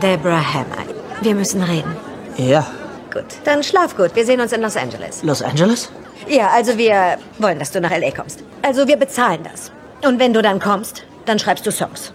Deborah 0.03 0.55
Hammer. 0.55 0.85
Wir 1.23 1.35
müssen 1.35 1.63
reden. 1.63 1.97
Ja. 2.37 2.67
Gut, 3.13 3.25
dann 3.45 3.63
schlaf 3.63 3.97
gut. 3.97 4.15
Wir 4.15 4.27
sehen 4.27 4.41
uns 4.41 4.53
in 4.53 4.61
Los 4.61 4.77
Angeles. 4.77 5.23
Los 5.23 5.41
Angeles? 5.43 5.91
Ja, 6.29 6.51
also 6.51 6.77
wir 6.77 7.19
wollen, 7.39 7.59
dass 7.59 7.71
du 7.71 7.81
nach 7.81 7.91
L.A. 7.91 8.11
kommst. 8.11 8.45
Also 8.61 8.87
wir 8.87 8.97
bezahlen 8.97 9.41
das. 9.45 9.73
Und 10.03 10.19
wenn 10.19 10.33
du 10.33 10.43
dann 10.43 10.61
kommst, 10.61 11.05
dann 11.27 11.39
schreibst 11.39 11.67
du 11.67 11.73
Songs. 11.73 12.13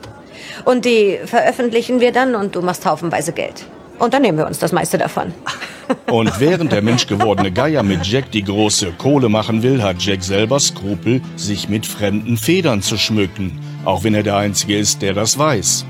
Und 0.65 0.85
die 0.85 1.19
veröffentlichen 1.25 1.99
wir 1.99 2.11
dann 2.11 2.35
und 2.35 2.55
du 2.55 2.61
machst 2.61 2.85
haufenweise 2.85 3.33
Geld. 3.33 3.65
Und 3.99 4.13
dann 4.13 4.21
nehmen 4.21 4.37
wir 4.37 4.47
uns 4.47 4.59
das 4.59 4.71
meiste 4.71 4.97
davon. 4.97 5.33
Und 6.07 6.39
während 6.39 6.71
der 6.71 6.81
menschgewordene 6.81 7.51
Geier 7.51 7.83
mit 7.83 8.05
Jack 8.05 8.31
die 8.31 8.43
große 8.43 8.93
Kohle 8.97 9.29
machen 9.29 9.61
will, 9.63 9.83
hat 9.83 10.01
Jack 10.01 10.23
selber 10.23 10.59
Skrupel, 10.59 11.21
sich 11.35 11.69
mit 11.69 11.85
fremden 11.85 12.37
Federn 12.37 12.81
zu 12.81 12.97
schmücken. 12.97 13.59
Auch 13.85 14.03
wenn 14.03 14.15
er 14.15 14.23
der 14.23 14.37
Einzige 14.37 14.77
ist, 14.77 15.01
der 15.01 15.13
das 15.13 15.37
weiß. 15.37 15.85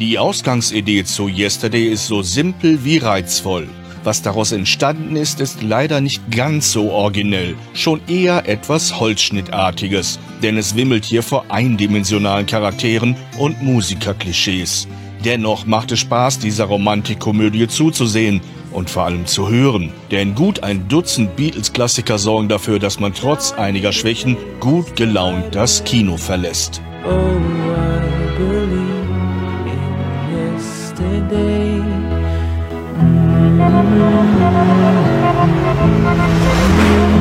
Die 0.00 0.18
Ausgangsidee 0.18 1.04
zu 1.04 1.28
Yesterday 1.28 1.86
ist 1.86 2.06
so 2.06 2.22
simpel 2.22 2.84
wie 2.84 2.98
reizvoll. 2.98 3.68
Was 4.06 4.22
daraus 4.22 4.52
entstanden 4.52 5.16
ist, 5.16 5.40
ist 5.40 5.64
leider 5.64 6.00
nicht 6.00 6.30
ganz 6.30 6.70
so 6.70 6.92
originell, 6.92 7.56
schon 7.74 8.00
eher 8.06 8.48
etwas 8.48 9.00
Holzschnittartiges, 9.00 10.20
denn 10.44 10.56
es 10.56 10.76
wimmelt 10.76 11.04
hier 11.04 11.24
vor 11.24 11.46
eindimensionalen 11.48 12.46
Charakteren 12.46 13.16
und 13.36 13.64
Musikerklischees. 13.64 14.86
Dennoch 15.24 15.66
macht 15.66 15.90
es 15.90 15.98
Spaß, 15.98 16.38
dieser 16.38 16.66
Romantikkomödie 16.66 17.66
zuzusehen 17.66 18.42
und 18.70 18.88
vor 18.88 19.06
allem 19.06 19.26
zu 19.26 19.48
hören, 19.48 19.92
denn 20.12 20.36
gut 20.36 20.62
ein 20.62 20.86
Dutzend 20.86 21.34
Beatles-Klassiker 21.34 22.16
sorgen 22.16 22.48
dafür, 22.48 22.78
dass 22.78 23.00
man 23.00 23.12
trotz 23.12 23.50
einiger 23.54 23.90
Schwächen 23.90 24.36
gut 24.60 24.94
gelaunt 24.94 25.52
das 25.56 25.82
Kino 25.82 26.16
verlässt. 26.16 26.80
Oh, 27.04 27.36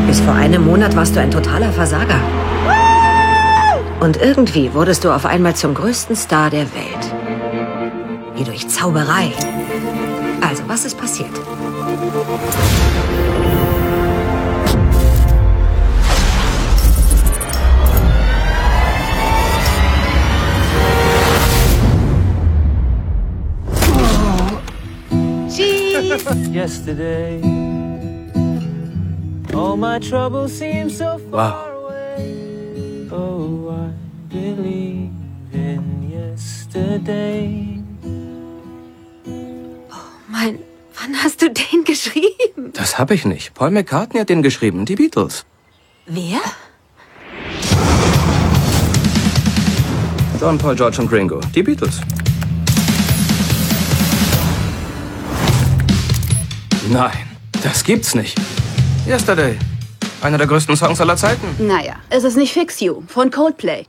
Bis 0.08 0.20
vor 0.22 0.34
einem 0.34 0.66
Monat 0.66 0.96
warst 0.96 1.16
du 1.16 1.20
ein 1.20 1.32
totaler 1.32 1.72
Versager. 1.72 2.20
Und 4.00 4.18
irgendwie 4.18 4.74
wurdest 4.74 5.04
du 5.04 5.12
auf 5.12 5.26
einmal 5.26 5.56
zum 5.56 5.74
größten 5.74 6.16
Star 6.16 6.50
der 6.50 6.68
Welt. 6.74 7.14
Wie 8.36 8.44
durch 8.44 8.68
Zauberei. 8.68 9.32
Also, 10.42 10.64
was 10.68 10.86
ist 10.86 10.98
passiert? 10.98 11.32
Yesterday. 26.52 27.42
All 29.54 29.78
my 29.78 30.00
troubles 30.00 30.58
seem 30.58 30.90
so 30.90 31.20
far 31.32 31.72
away. 31.74 33.08
Oh, 33.12 33.70
I 33.72 33.92
believe 34.30 35.12
in 35.54 36.10
yesterday. 36.12 37.82
Mein, 40.28 40.60
wann 41.00 41.16
hast 41.24 41.42
du 41.42 41.50
den 41.50 41.84
geschrieben? 41.86 42.72
Das 42.74 42.98
habe 42.98 43.14
ich 43.14 43.26
nicht. 43.26 43.54
Paul 43.54 43.72
McCartney 43.72 44.20
hat 44.20 44.30
den 44.30 44.42
geschrieben, 44.42 44.86
die 44.86 44.96
Beatles. 44.96 45.46
Wer? 46.06 46.40
John, 50.40 50.58
Paul, 50.58 50.76
George 50.76 51.02
und 51.02 51.12
Ringo, 51.12 51.40
die 51.54 51.64
Beatles. 51.64 52.02
Nein, 56.90 57.12
das 57.64 57.84
gibt's 57.84 58.14
nicht. 58.14 58.38
Yesterday. 59.08 59.58
Einer 60.22 60.38
der 60.38 60.48
größten 60.48 60.76
Songs 60.76 61.02
aller 61.02 61.18
Zeiten. 61.18 61.48
Naja, 61.58 61.96
es 62.10 62.24
ist 62.24 62.38
nicht 62.38 62.54
Fix 62.54 62.80
You 62.80 63.02
von 63.08 63.32
Coldplay. 63.32 63.86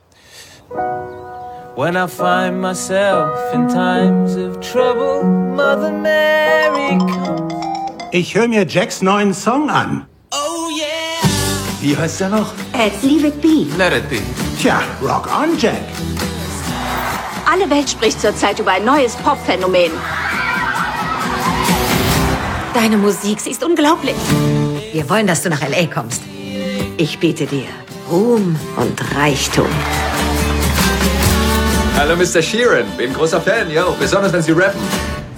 When 1.75 1.95
I 1.95 2.07
find 2.07 2.59
myself 2.59 3.29
in 3.53 3.67
times 3.67 4.35
of 4.35 4.59
trouble, 4.61 5.23
Mother 5.23 5.91
Mary 5.91 6.97
comes. 6.97 7.53
Ich 8.11 8.33
höre 8.33 8.47
mir 8.47 8.65
Jacks 8.65 9.01
neuen 9.01 9.33
Song 9.33 9.69
an. 9.69 10.07
Oh 10.31 10.69
yeah! 10.71 11.29
Wie 11.81 11.95
heißt 11.95 12.21
er 12.21 12.29
noch? 12.29 12.53
Äh, 12.73 12.89
Leave 13.05 13.27
It 13.27 13.41
Be. 13.41 13.67
Let 13.77 13.93
it 13.93 14.09
be. 14.09 14.21
Tja, 14.59 14.81
Rock 15.03 15.29
on, 15.39 15.55
Jack. 15.59 15.81
Alle 17.45 17.69
Welt 17.69 17.89
spricht 17.89 18.19
zurzeit 18.19 18.57
über 18.59 18.71
ein 18.71 18.85
neues 18.85 19.15
Pop-Phänomen. 19.17 19.91
Deine 22.79 22.97
Musik, 22.97 23.39
sie 23.39 23.49
ist 23.49 23.63
unglaublich. 23.63 24.13
Wir 24.93 25.09
wollen, 25.09 25.25
dass 25.25 25.41
du 25.41 25.49
nach 25.49 25.63
L.A. 25.63 25.87
kommst. 25.87 26.21
Ich 26.97 27.17
biete 27.17 27.47
dir 27.47 27.65
Ruhm 28.07 28.55
und 28.75 29.15
Reichtum. 29.15 29.65
Hallo, 31.97 32.15
Mr. 32.15 32.39
Sheeran. 32.39 32.85
Bin 32.95 33.13
großer 33.13 33.41
Fan, 33.41 33.71
ja, 33.71 33.83
besonders 33.99 34.31
wenn 34.31 34.43
Sie 34.43 34.51
rappen. 34.51 34.79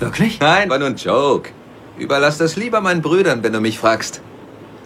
Wirklich? 0.02 0.38
Nein, 0.42 0.70
war 0.70 0.80
nur 0.80 0.90
ein 0.90 0.98
Joke. 0.98 1.52
Überlass 1.98 2.38
das 2.38 2.58
lieber 2.58 2.82
meinen 2.82 3.02
Brüdern, 3.02 3.42
wenn 3.42 3.54
du 3.54 3.62
mich 3.62 3.80
fragst. 3.80 4.20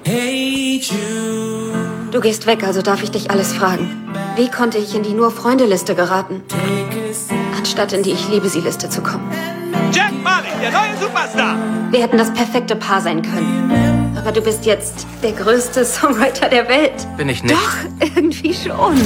Hey 0.03 0.79
Jude, 0.79 2.11
Du 2.11 2.21
gehst 2.21 2.45
weg, 2.45 2.63
also 2.63 2.83
darf 2.83 3.01
ich 3.01 3.09
dich 3.09 3.31
alles 3.31 3.51
fragen. 3.51 3.89
Wie 4.35 4.51
konnte 4.51 4.77
ich 4.77 4.93
in 4.93 5.01
die 5.01 5.13
Nur-Freunde-Liste 5.13 5.95
geraten, 5.95 6.43
anstatt 7.73 7.93
in 7.93 8.03
die 8.03 8.11
Ich-liebe-sie-Liste 8.11 8.87
zu 8.87 9.01
kommen? 9.01 9.31
Jack 9.91 10.11
Marley, 10.21 10.49
der 10.61 10.69
neue 10.69 10.95
Superstar. 11.01 11.57
Wir 11.89 12.03
hätten 12.03 12.19
das 12.19 12.31
perfekte 12.31 12.75
Paar 12.75 13.01
sein 13.01 13.23
können. 13.23 14.15
Aber 14.15 14.31
du 14.31 14.41
bist 14.41 14.67
jetzt 14.67 15.07
der 15.23 15.31
größte 15.31 15.83
Songwriter 15.83 16.49
der 16.49 16.69
Welt. 16.69 16.93
Bin 17.17 17.29
ich 17.29 17.41
nicht. 17.41 17.55
Doch, 17.55 18.05
irgendwie 18.15 18.53
schon. 18.53 19.01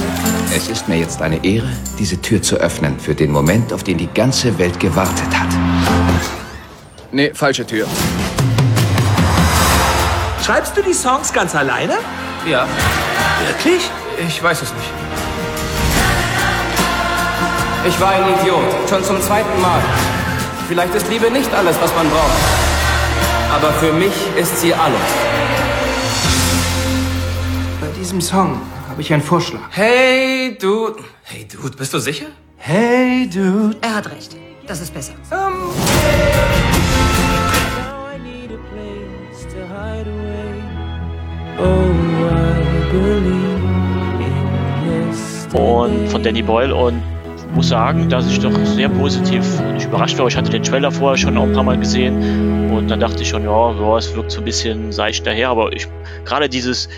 Es 0.54 0.68
ist 0.68 0.90
mir 0.90 0.98
jetzt 0.98 1.22
eine 1.22 1.42
Ehre, 1.46 1.70
diese 1.98 2.22
Tür 2.22 2.42
zu 2.42 2.58
öffnen 2.58 3.00
für 3.00 3.16
den 3.16 3.32
Moment, 3.32 3.72
auf 3.72 3.86
den 3.86 3.98
die 3.98 4.10
ganze 4.14 4.60
Welt 4.60 4.78
gewartet 4.82 5.30
hat. 5.34 5.48
Nee, 7.14 7.32
falsche 7.34 7.66
Tür. 7.66 7.88
Schreibst 10.46 10.76
du 10.76 10.82
die 10.82 10.94
Songs 10.94 11.32
ganz 11.32 11.56
alleine? 11.56 11.94
Ja. 12.46 12.68
Wirklich? 13.48 13.90
Ich 14.28 14.44
weiß 14.44 14.62
es 14.62 14.74
nicht. 14.74 15.07
Ich 17.88 18.00
war 18.02 18.10
ein 18.10 18.24
Idiot. 18.34 18.90
Schon 18.90 19.02
zum 19.02 19.22
zweiten 19.22 19.62
Mal. 19.62 19.82
Vielleicht 20.68 20.94
ist 20.94 21.10
Liebe 21.10 21.32
nicht 21.32 21.54
alles, 21.54 21.78
was 21.82 21.96
man 21.96 22.10
braucht. 22.10 22.38
Aber 23.56 23.72
für 23.74 23.94
mich 23.94 24.14
ist 24.36 24.60
sie 24.60 24.74
alles. 24.74 25.00
Bei 27.80 27.88
diesem 27.98 28.20
Song 28.20 28.60
habe 28.90 29.02
ich 29.02 29.14
einen 29.14 29.24
Vorschlag. 29.24 29.62
Hey, 29.70 30.58
Dude. 30.60 31.02
Hey, 31.24 31.48
Dude, 31.48 31.78
bist 31.78 31.94
du 31.94 32.00
sicher? 32.00 32.26
Hey, 32.58 33.30
Dude. 33.30 33.78
Er 33.80 33.96
hat 33.96 34.12
recht. 34.12 34.36
Das 34.68 34.82
ist 34.82 34.94
besser. 34.94 35.14
und 45.54 46.08
von 46.10 46.22
Danny 46.22 46.44
Boyle 46.44 46.76
und 46.76 47.02
muss 47.54 47.70
sagen, 47.70 48.10
dass 48.10 48.30
ich 48.30 48.40
doch 48.40 48.54
sehr 48.66 48.90
positiv 48.90 49.44
nicht 49.74 49.86
überrascht 49.86 50.18
war. 50.18 50.28
Ich 50.28 50.38
hatte 50.38 50.50
den 50.50 50.64
Trailer 50.64 50.92
vorher 50.92 51.18
schon 51.18 51.38
auch 51.38 51.44
ein 51.44 51.54
paar 51.54 51.64
Mal 51.64 51.80
gesehen 51.80 52.72
und 52.72 52.90
dann 52.90 53.00
dachte 53.00 53.22
ich 53.24 53.30
schon, 53.30 53.44
ja, 53.44 53.72
ja 53.72 53.98
es 53.98 54.16
wirkt 54.16 54.32
so 54.32 54.40
ein 54.40 54.46
bisschen 54.46 54.92
seicht 54.92 55.26
daher, 55.26 55.50
aber 55.50 55.74
ich 55.74 55.88
gerade 56.26 56.50
dieses 56.50 56.90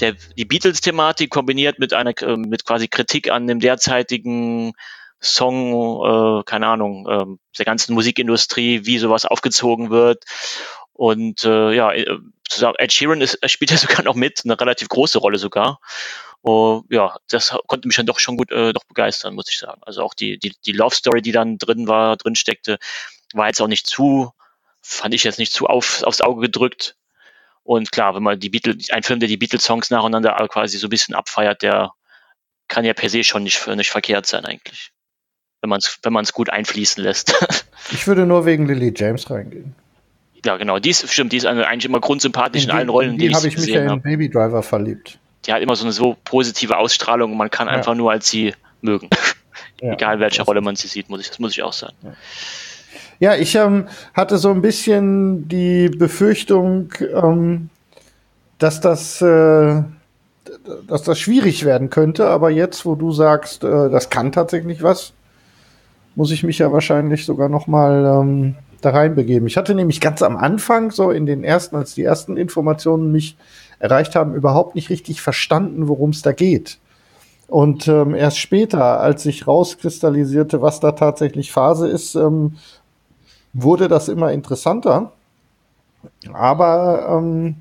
der, 0.00 0.14
die 0.36 0.44
Beatles-Thematik 0.44 1.30
kombiniert 1.30 1.78
mit 1.78 1.92
einer 1.94 2.12
äh, 2.22 2.36
mit 2.36 2.64
quasi 2.64 2.88
Kritik 2.88 3.30
an 3.30 3.46
dem 3.46 3.60
derzeitigen 3.60 4.72
Song, 5.20 6.40
äh, 6.40 6.42
keine 6.44 6.66
Ahnung, 6.66 7.06
äh, 7.08 7.24
der 7.58 7.64
ganzen 7.64 7.94
Musikindustrie, 7.94 8.84
wie 8.84 8.98
sowas 8.98 9.24
aufgezogen 9.24 9.90
wird 9.90 10.24
und 10.92 11.44
äh, 11.44 11.72
ja, 11.74 11.92
äh, 12.60 12.72
Ed 12.78 12.92
Sheeran 12.92 13.20
ist, 13.20 13.38
spielt 13.50 13.70
ja 13.70 13.76
sogar 13.78 14.02
noch 14.02 14.14
mit, 14.14 14.42
eine 14.44 14.58
relativ 14.58 14.88
große 14.88 15.18
Rolle 15.18 15.38
sogar. 15.38 15.80
Oh, 16.42 16.82
ja, 16.90 17.16
das 17.30 17.56
konnte 17.68 17.86
mich 17.86 17.96
dann 17.96 18.06
doch 18.06 18.18
schon 18.18 18.36
gut 18.36 18.50
äh, 18.50 18.72
doch 18.72 18.84
begeistern, 18.84 19.34
muss 19.34 19.48
ich 19.48 19.58
sagen. 19.58 19.80
Also 19.84 20.02
auch 20.02 20.14
die, 20.14 20.38
die, 20.38 20.54
die 20.66 20.72
Love 20.72 20.94
Story, 20.94 21.22
die 21.22 21.32
dann 21.32 21.56
drin 21.56 21.86
war, 21.86 22.16
drin 22.16 22.34
steckte, 22.34 22.78
war 23.32 23.46
jetzt 23.46 23.62
auch 23.62 23.68
nicht 23.68 23.86
zu, 23.86 24.32
fand 24.80 25.14
ich 25.14 25.22
jetzt 25.22 25.38
nicht 25.38 25.52
zu 25.52 25.66
auf, 25.66 26.02
aufs 26.02 26.20
Auge 26.20 26.40
gedrückt. 26.40 26.96
Und 27.62 27.92
klar, 27.92 28.16
wenn 28.16 28.24
man 28.24 28.40
die 28.40 28.48
Beatles, 28.48 28.90
ein 28.90 29.04
Film, 29.04 29.20
der 29.20 29.28
die 29.28 29.36
Beatles-Songs 29.36 29.90
nacheinander 29.90 30.34
quasi 30.48 30.78
so 30.78 30.88
ein 30.88 30.90
bisschen 30.90 31.14
abfeiert, 31.14 31.62
der 31.62 31.92
kann 32.66 32.84
ja 32.84 32.92
per 32.92 33.08
se 33.08 33.22
schon 33.22 33.44
nicht, 33.44 33.64
nicht 33.68 33.90
verkehrt 33.90 34.26
sein 34.26 34.44
eigentlich. 34.44 34.90
Wenn 35.60 35.70
man 35.70 35.78
es 35.78 35.98
wenn 36.02 36.24
gut 36.32 36.50
einfließen 36.50 37.02
lässt. 37.02 37.34
Ich 37.90 38.06
würde 38.06 38.26
nur 38.26 38.46
wegen 38.46 38.66
Lily 38.66 38.94
James 38.96 39.28
reingehen. 39.28 39.74
Ja, 40.44 40.56
genau, 40.56 40.78
die 40.78 40.90
ist, 40.90 41.08
stimmt, 41.12 41.32
die 41.32 41.36
ist 41.36 41.46
eigentlich 41.46 41.84
immer 41.84 42.00
grundsympathisch 42.00 42.62
in, 42.64 42.68
die, 42.70 42.74
allen 42.74 42.88
Rollen, 42.88 43.18
die 43.18 43.28
die 43.28 43.34
habe 43.34 43.46
ich 43.46 43.54
ich 43.54 43.58
mich 43.58 43.66
gesehen 43.68 43.84
ja 43.84 43.90
habe. 43.90 43.98
in 43.98 44.02
Baby 44.02 44.28
Driver 44.30 44.62
verliebt. 44.62 45.18
die 45.46 45.52
hat 45.52 45.62
immer 45.62 45.76
so 45.76 45.84
eine 45.84 45.92
so 45.92 46.16
positive 46.24 46.76
Ausstrahlung 46.78 47.32
und 47.32 47.38
man 47.38 47.50
kann 47.50 47.68
Ja. 47.68 47.74
einfach 47.74 47.94
nur 47.94 48.10
als 48.10 48.28
sie 48.28 48.54
mögen. 48.80 49.08
Ja, 49.80 49.94
Egal 49.94 50.20
welche 50.20 50.42
Rolle 50.42 50.60
man 50.60 50.76
sie 50.76 50.86
sieht, 50.86 51.10
muss 51.10 51.20
ich, 51.20 51.28
das 51.28 51.40
muss 51.40 51.50
ich 51.52 51.62
auch 51.64 51.72
sagen. 51.72 51.96
Ja, 53.18 53.34
ich 53.34 53.56
ähm, 53.56 53.88
hatte 54.14 54.38
so 54.38 54.50
ein 54.50 54.62
bisschen 54.62 55.48
die 55.48 55.88
Befürchtung, 55.88 56.92
ähm, 57.12 57.68
dass 58.58 58.80
das, 58.80 59.20
äh, 59.20 59.82
dass 60.86 61.02
das 61.02 61.18
schwierig 61.18 61.64
werden 61.64 61.90
könnte. 61.90 62.28
Aber 62.28 62.50
jetzt, 62.50 62.86
wo 62.86 62.94
du 62.94 63.10
sagst, 63.10 63.64
äh, 63.64 63.90
das 63.90 64.08
kann 64.08 64.30
tatsächlich 64.30 64.84
was, 64.84 65.14
muss 66.14 66.30
ich 66.30 66.44
mich 66.44 66.58
ja 66.58 66.70
wahrscheinlich 66.70 67.24
sogar 67.24 67.48
noch 67.48 67.66
mal 67.66 68.20
ähm, 68.22 68.54
da 68.84 68.90
reinbegeben. 68.90 69.46
Ich 69.46 69.56
hatte 69.56 69.74
nämlich 69.74 70.00
ganz 70.00 70.22
am 70.22 70.36
Anfang, 70.36 70.90
so 70.90 71.10
in 71.10 71.26
den 71.26 71.44
ersten, 71.44 71.76
als 71.76 71.94
die 71.94 72.04
ersten 72.04 72.36
Informationen 72.36 73.12
mich 73.12 73.36
erreicht 73.78 74.14
haben, 74.14 74.34
überhaupt 74.34 74.74
nicht 74.74 74.90
richtig 74.90 75.20
verstanden, 75.20 75.88
worum 75.88 76.10
es 76.10 76.22
da 76.22 76.32
geht. 76.32 76.78
Und 77.48 77.86
ähm, 77.88 78.14
erst 78.14 78.38
später, 78.38 79.00
als 79.00 79.24
sich 79.24 79.46
rauskristallisierte, 79.46 80.62
was 80.62 80.80
da 80.80 80.92
tatsächlich 80.92 81.52
Phase 81.52 81.88
ist, 81.88 82.14
ähm, 82.14 82.56
wurde 83.52 83.88
das 83.88 84.08
immer 84.08 84.32
interessanter. 84.32 85.12
Aber 86.32 87.18
ähm, 87.18 87.56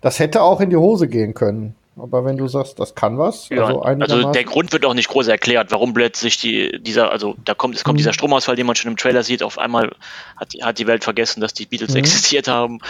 das 0.00 0.18
hätte 0.18 0.42
auch 0.42 0.60
in 0.60 0.70
die 0.70 0.76
Hose 0.76 1.08
gehen 1.08 1.34
können. 1.34 1.74
Aber 1.98 2.24
wenn 2.26 2.36
du 2.36 2.46
sagst, 2.46 2.78
das 2.78 2.94
kann 2.94 3.16
was, 3.16 3.48
Ja, 3.48 3.64
also, 3.64 3.80
also, 3.80 4.30
der 4.32 4.44
Grund 4.44 4.72
wird 4.72 4.84
auch 4.84 4.92
nicht 4.92 5.08
groß 5.08 5.28
erklärt, 5.28 5.70
warum 5.72 5.94
plötzlich 5.94 6.36
die, 6.38 6.78
dieser, 6.82 7.10
also 7.10 7.36
da 7.44 7.54
kommt, 7.54 7.74
es 7.74 7.84
kommt 7.84 7.94
Mhm. 7.94 7.98
dieser 7.98 8.12
Stromausfall, 8.12 8.54
den 8.54 8.66
man 8.66 8.76
schon 8.76 8.90
im 8.90 8.98
Trailer 8.98 9.22
sieht, 9.22 9.42
auf 9.42 9.58
einmal 9.58 9.90
hat, 10.36 10.52
die- 10.52 10.62
hat 10.62 10.78
die 10.78 10.86
Welt 10.86 11.04
vergessen, 11.04 11.40
dass 11.40 11.54
die 11.54 11.64
Beatles 11.64 11.92
Mhm. 11.92 11.96
existiert 12.00 12.48
haben. 12.48 12.80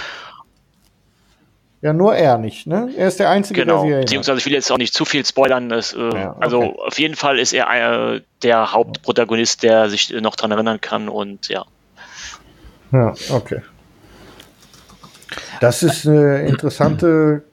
ja, 1.82 1.92
nur 1.92 2.16
er 2.16 2.36
nicht, 2.38 2.66
ne? 2.66 2.90
Er 2.96 3.06
ist 3.06 3.20
der 3.20 3.30
Einzige, 3.30 3.60
Genau. 3.64 3.84
der 3.84 3.98
sie. 3.98 4.00
Beziehungsweise 4.00 4.38
ich 4.38 4.46
will 4.46 4.54
jetzt 4.54 4.72
auch 4.72 4.78
nicht 4.78 4.92
zu 4.92 5.04
viel 5.04 5.24
spoilern. 5.24 5.68
Das, 5.68 5.92
äh, 5.92 5.98
Also 6.40 6.74
auf 6.84 6.98
jeden 6.98 7.14
Fall 7.14 7.38
ist 7.38 7.52
er 7.52 8.14
äh, 8.14 8.22
der 8.42 8.72
Hauptprotagonist, 8.72 9.62
der 9.62 9.88
sich 9.88 10.12
äh, 10.12 10.20
noch 10.20 10.34
dran 10.34 10.50
erinnern 10.50 10.80
kann 10.80 11.08
und 11.08 11.48
ja. 11.48 11.64
Ja, 12.90 13.14
okay. 13.30 13.60
Das 15.60 15.84
ist 15.84 16.06
eine 16.08 16.46
interessante. 16.48 17.44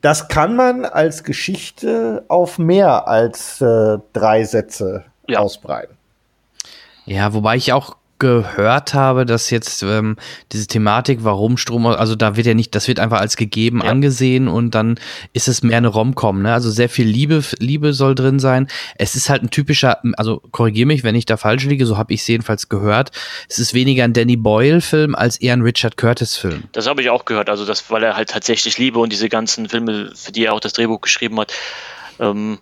Das 0.00 0.28
kann 0.28 0.56
man 0.56 0.84
als 0.84 1.24
Geschichte 1.24 2.24
auf 2.28 2.58
mehr 2.58 3.08
als 3.08 3.60
äh, 3.60 3.98
drei 4.12 4.44
Sätze 4.44 5.04
ausbreiten. 5.34 5.96
Ja, 7.04 7.32
wobei 7.34 7.56
ich 7.56 7.72
auch 7.72 7.96
gehört 8.20 8.94
habe, 8.94 9.26
dass 9.26 9.50
jetzt 9.50 9.82
ähm, 9.82 10.16
diese 10.52 10.68
Thematik, 10.68 11.24
warum 11.24 11.56
Strom, 11.56 11.86
also 11.86 12.14
da 12.14 12.36
wird 12.36 12.46
ja 12.46 12.54
nicht, 12.54 12.74
das 12.76 12.86
wird 12.86 13.00
einfach 13.00 13.18
als 13.18 13.36
gegeben 13.36 13.82
angesehen 13.82 14.46
und 14.46 14.76
dann 14.76 15.00
ist 15.32 15.48
es 15.48 15.64
mehr 15.64 15.78
eine 15.78 15.88
Rom-Com, 15.88 16.42
ne? 16.42 16.52
Also 16.52 16.70
sehr 16.70 16.88
viel 16.88 17.06
Liebe, 17.06 17.42
Liebe 17.58 17.92
soll 17.92 18.14
drin 18.14 18.38
sein. 18.38 18.68
Es 18.96 19.16
ist 19.16 19.28
halt 19.28 19.42
ein 19.42 19.50
typischer, 19.50 19.98
also 20.16 20.40
korrigiere 20.52 20.86
mich, 20.86 21.02
wenn 21.02 21.16
ich 21.16 21.26
da 21.26 21.36
falsch 21.36 21.64
liege, 21.64 21.86
so 21.86 21.98
habe 21.98 22.12
ich 22.14 22.20
es 22.20 22.28
jedenfalls 22.28 22.68
gehört. 22.68 23.10
Es 23.48 23.58
ist 23.58 23.74
weniger 23.74 24.04
ein 24.04 24.12
Danny 24.12 24.36
Boyle-Film 24.36 25.16
als 25.16 25.38
eher 25.38 25.54
ein 25.54 25.62
Richard 25.62 25.96
Curtis-Film. 25.96 26.64
Das 26.72 26.86
habe 26.86 27.02
ich 27.02 27.10
auch 27.10 27.24
gehört, 27.24 27.50
also 27.50 27.66
das, 27.66 27.90
weil 27.90 28.04
er 28.04 28.14
halt 28.14 28.30
tatsächlich 28.30 28.78
Liebe 28.78 29.00
und 29.00 29.10
diese 29.10 29.28
ganzen 29.28 29.68
Filme, 29.68 30.12
für 30.14 30.30
die 30.30 30.44
er 30.44 30.54
auch 30.54 30.60
das 30.60 30.74
Drehbuch 30.74 31.00
geschrieben 31.00 31.40
hat. 31.40 31.52
Ähm, 32.20 32.58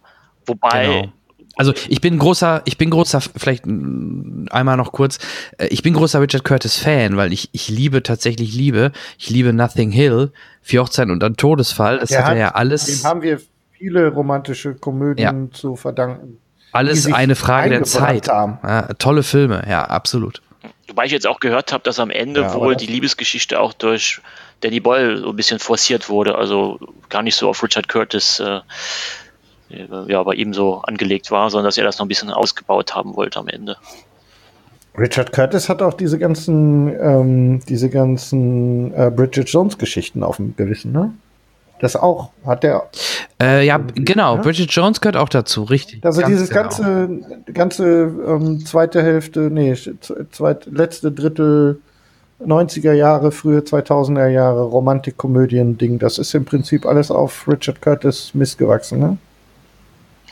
wobei, 0.47 0.87
Genau. 0.87 1.13
Also 1.59 1.75
ich 1.89 2.01
bin 2.01 2.19
großer, 2.19 2.63
ich 2.65 2.79
bin 2.79 2.89
großer, 2.91 3.21
vielleicht 3.21 3.65
einmal 3.67 4.77
noch 4.77 4.93
kurz, 4.93 5.19
äh, 5.59 5.67
ich 5.67 5.83
bin 5.83 5.93
großer 5.93 6.21
Richard 6.21 6.45
Curtis 6.45 6.77
Fan, 6.77 7.17
weil 7.17 7.33
ich, 7.33 7.49
ich 7.53 7.69
liebe 7.69 8.03
tatsächlich 8.03 8.55
Liebe. 8.55 8.93
Ich 9.19 9.29
liebe 9.29 9.53
Nothing 9.53 9.91
Hill, 9.91 10.33
Vier 10.63 10.83
Hochzeiten 10.83 11.11
und 11.11 11.23
ein 11.25 11.37
Todesfall. 11.37 11.99
Das 11.99 12.11
Der 12.11 12.25
hat 12.25 12.33
er 12.35 12.39
ja 12.39 12.49
alles, 12.53 12.87
Dem 12.87 13.05
haben 13.09 13.23
wir 13.23 13.41
viele 13.73 14.09
romantische 14.09 14.75
Komödien 14.75 15.53
zu 15.53 15.77
verdanken. 15.77 16.39
alles 16.73 17.13
eine 17.13 17.35
Frage 17.35 17.71
der 17.71 17.83
Zeit. 17.85 18.27
Ja, 18.29 18.83
tolle 18.99 19.23
Filme, 19.23 19.65
ja, 19.69 19.85
absolut. 19.85 20.43
wobei 20.89 21.07
ich 21.07 21.13
jetzt 21.13 21.27
auch 21.27 21.41
gehört 21.41 21.73
habe, 21.73 21.83
dass 21.85 21.99
am 21.99 22.11
Ende 22.11 22.43
Ja, 22.43 22.55
wohl 22.55 22.77
die 22.77 22.87
Liebesgeschichte 22.87 23.59
auch 23.61 23.73
durch 23.73 24.21
Danny 24.61 24.81
Boyle 24.81 25.19
so 25.19 25.31
ein 25.31 25.37
bisschen 25.37 25.59
forciert 25.59 26.09
wurde, 26.09 26.37
also 26.37 26.79
gar 27.09 27.23
nicht 27.23 27.37
so 27.37 27.49
auf 27.49 27.63
Richard 27.63 27.89
Curtis 27.89 28.41
äh, 28.41 28.61
ja, 29.69 30.23
bei 30.23 30.35
ihm 30.35 30.55
so 30.55 30.83
angelegt 30.83 31.31
war, 31.31 31.51
sondern 31.51 31.67
dass 31.67 31.79
er 31.79 31.85
das 31.85 31.99
noch 31.99 32.07
ein 32.07 32.09
bisschen 32.09 32.31
ausgebaut 32.31 32.95
haben 32.95 33.17
wollte 33.17 33.39
am 33.39 33.49
Ende. 33.49 33.77
Richard 34.97 35.33
Curtis 35.33 35.69
hat 35.69 35.81
auch 35.81 35.95
diese 35.95 36.19
ganzen, 36.19 36.89
ähm, 37.01 37.61
diese 37.69 37.89
ganzen 37.89 38.93
äh, 38.95 39.11
Bridget 39.15 39.49
Jones 39.49 39.79
Geschichten 39.79 40.23
auf 40.23 40.37
dem 40.37 40.57
Gewissen, 40.57 40.93
ne? 40.93 41.13
Das 41.81 41.95
auch 41.95 42.31
hat 42.45 42.65
der. 42.65 42.89
Äh, 43.41 43.65
ja, 43.65 43.79
genau. 43.95 44.39
Bridget 44.39 44.73
Jones 44.73 45.01
gehört 45.01 45.17
auch 45.17 45.29
dazu, 45.29 45.63
richtig. 45.63 46.05
Also 46.05 46.23
Ganz 46.23 46.33
dieses 46.33 46.49
genau. 46.49 46.63
ganze, 46.63 47.21
ganze 47.55 47.85
ähm, 48.27 48.67
zweite 48.67 49.01
Hälfte, 49.01 49.43
nee, 49.43 49.77
zweit, 50.33 50.67
letzte 50.67 51.13
Drittel 51.13 51.81
90er 52.45 52.93
Jahre, 52.93 53.31
frühe 53.31 53.61
2000er 53.61 54.27
Jahre 54.29 54.63
Romantikkomödien-Ding, 54.63 56.01
das 56.01 56.19
ist 56.19 56.35
im 56.35 56.45
Prinzip 56.45 56.85
alles 56.85 57.13
auf 57.13 57.47
Richard 57.47 57.81
Curtis 57.81 58.33
missgewachsen, 58.35 58.99
ne? 58.99 59.19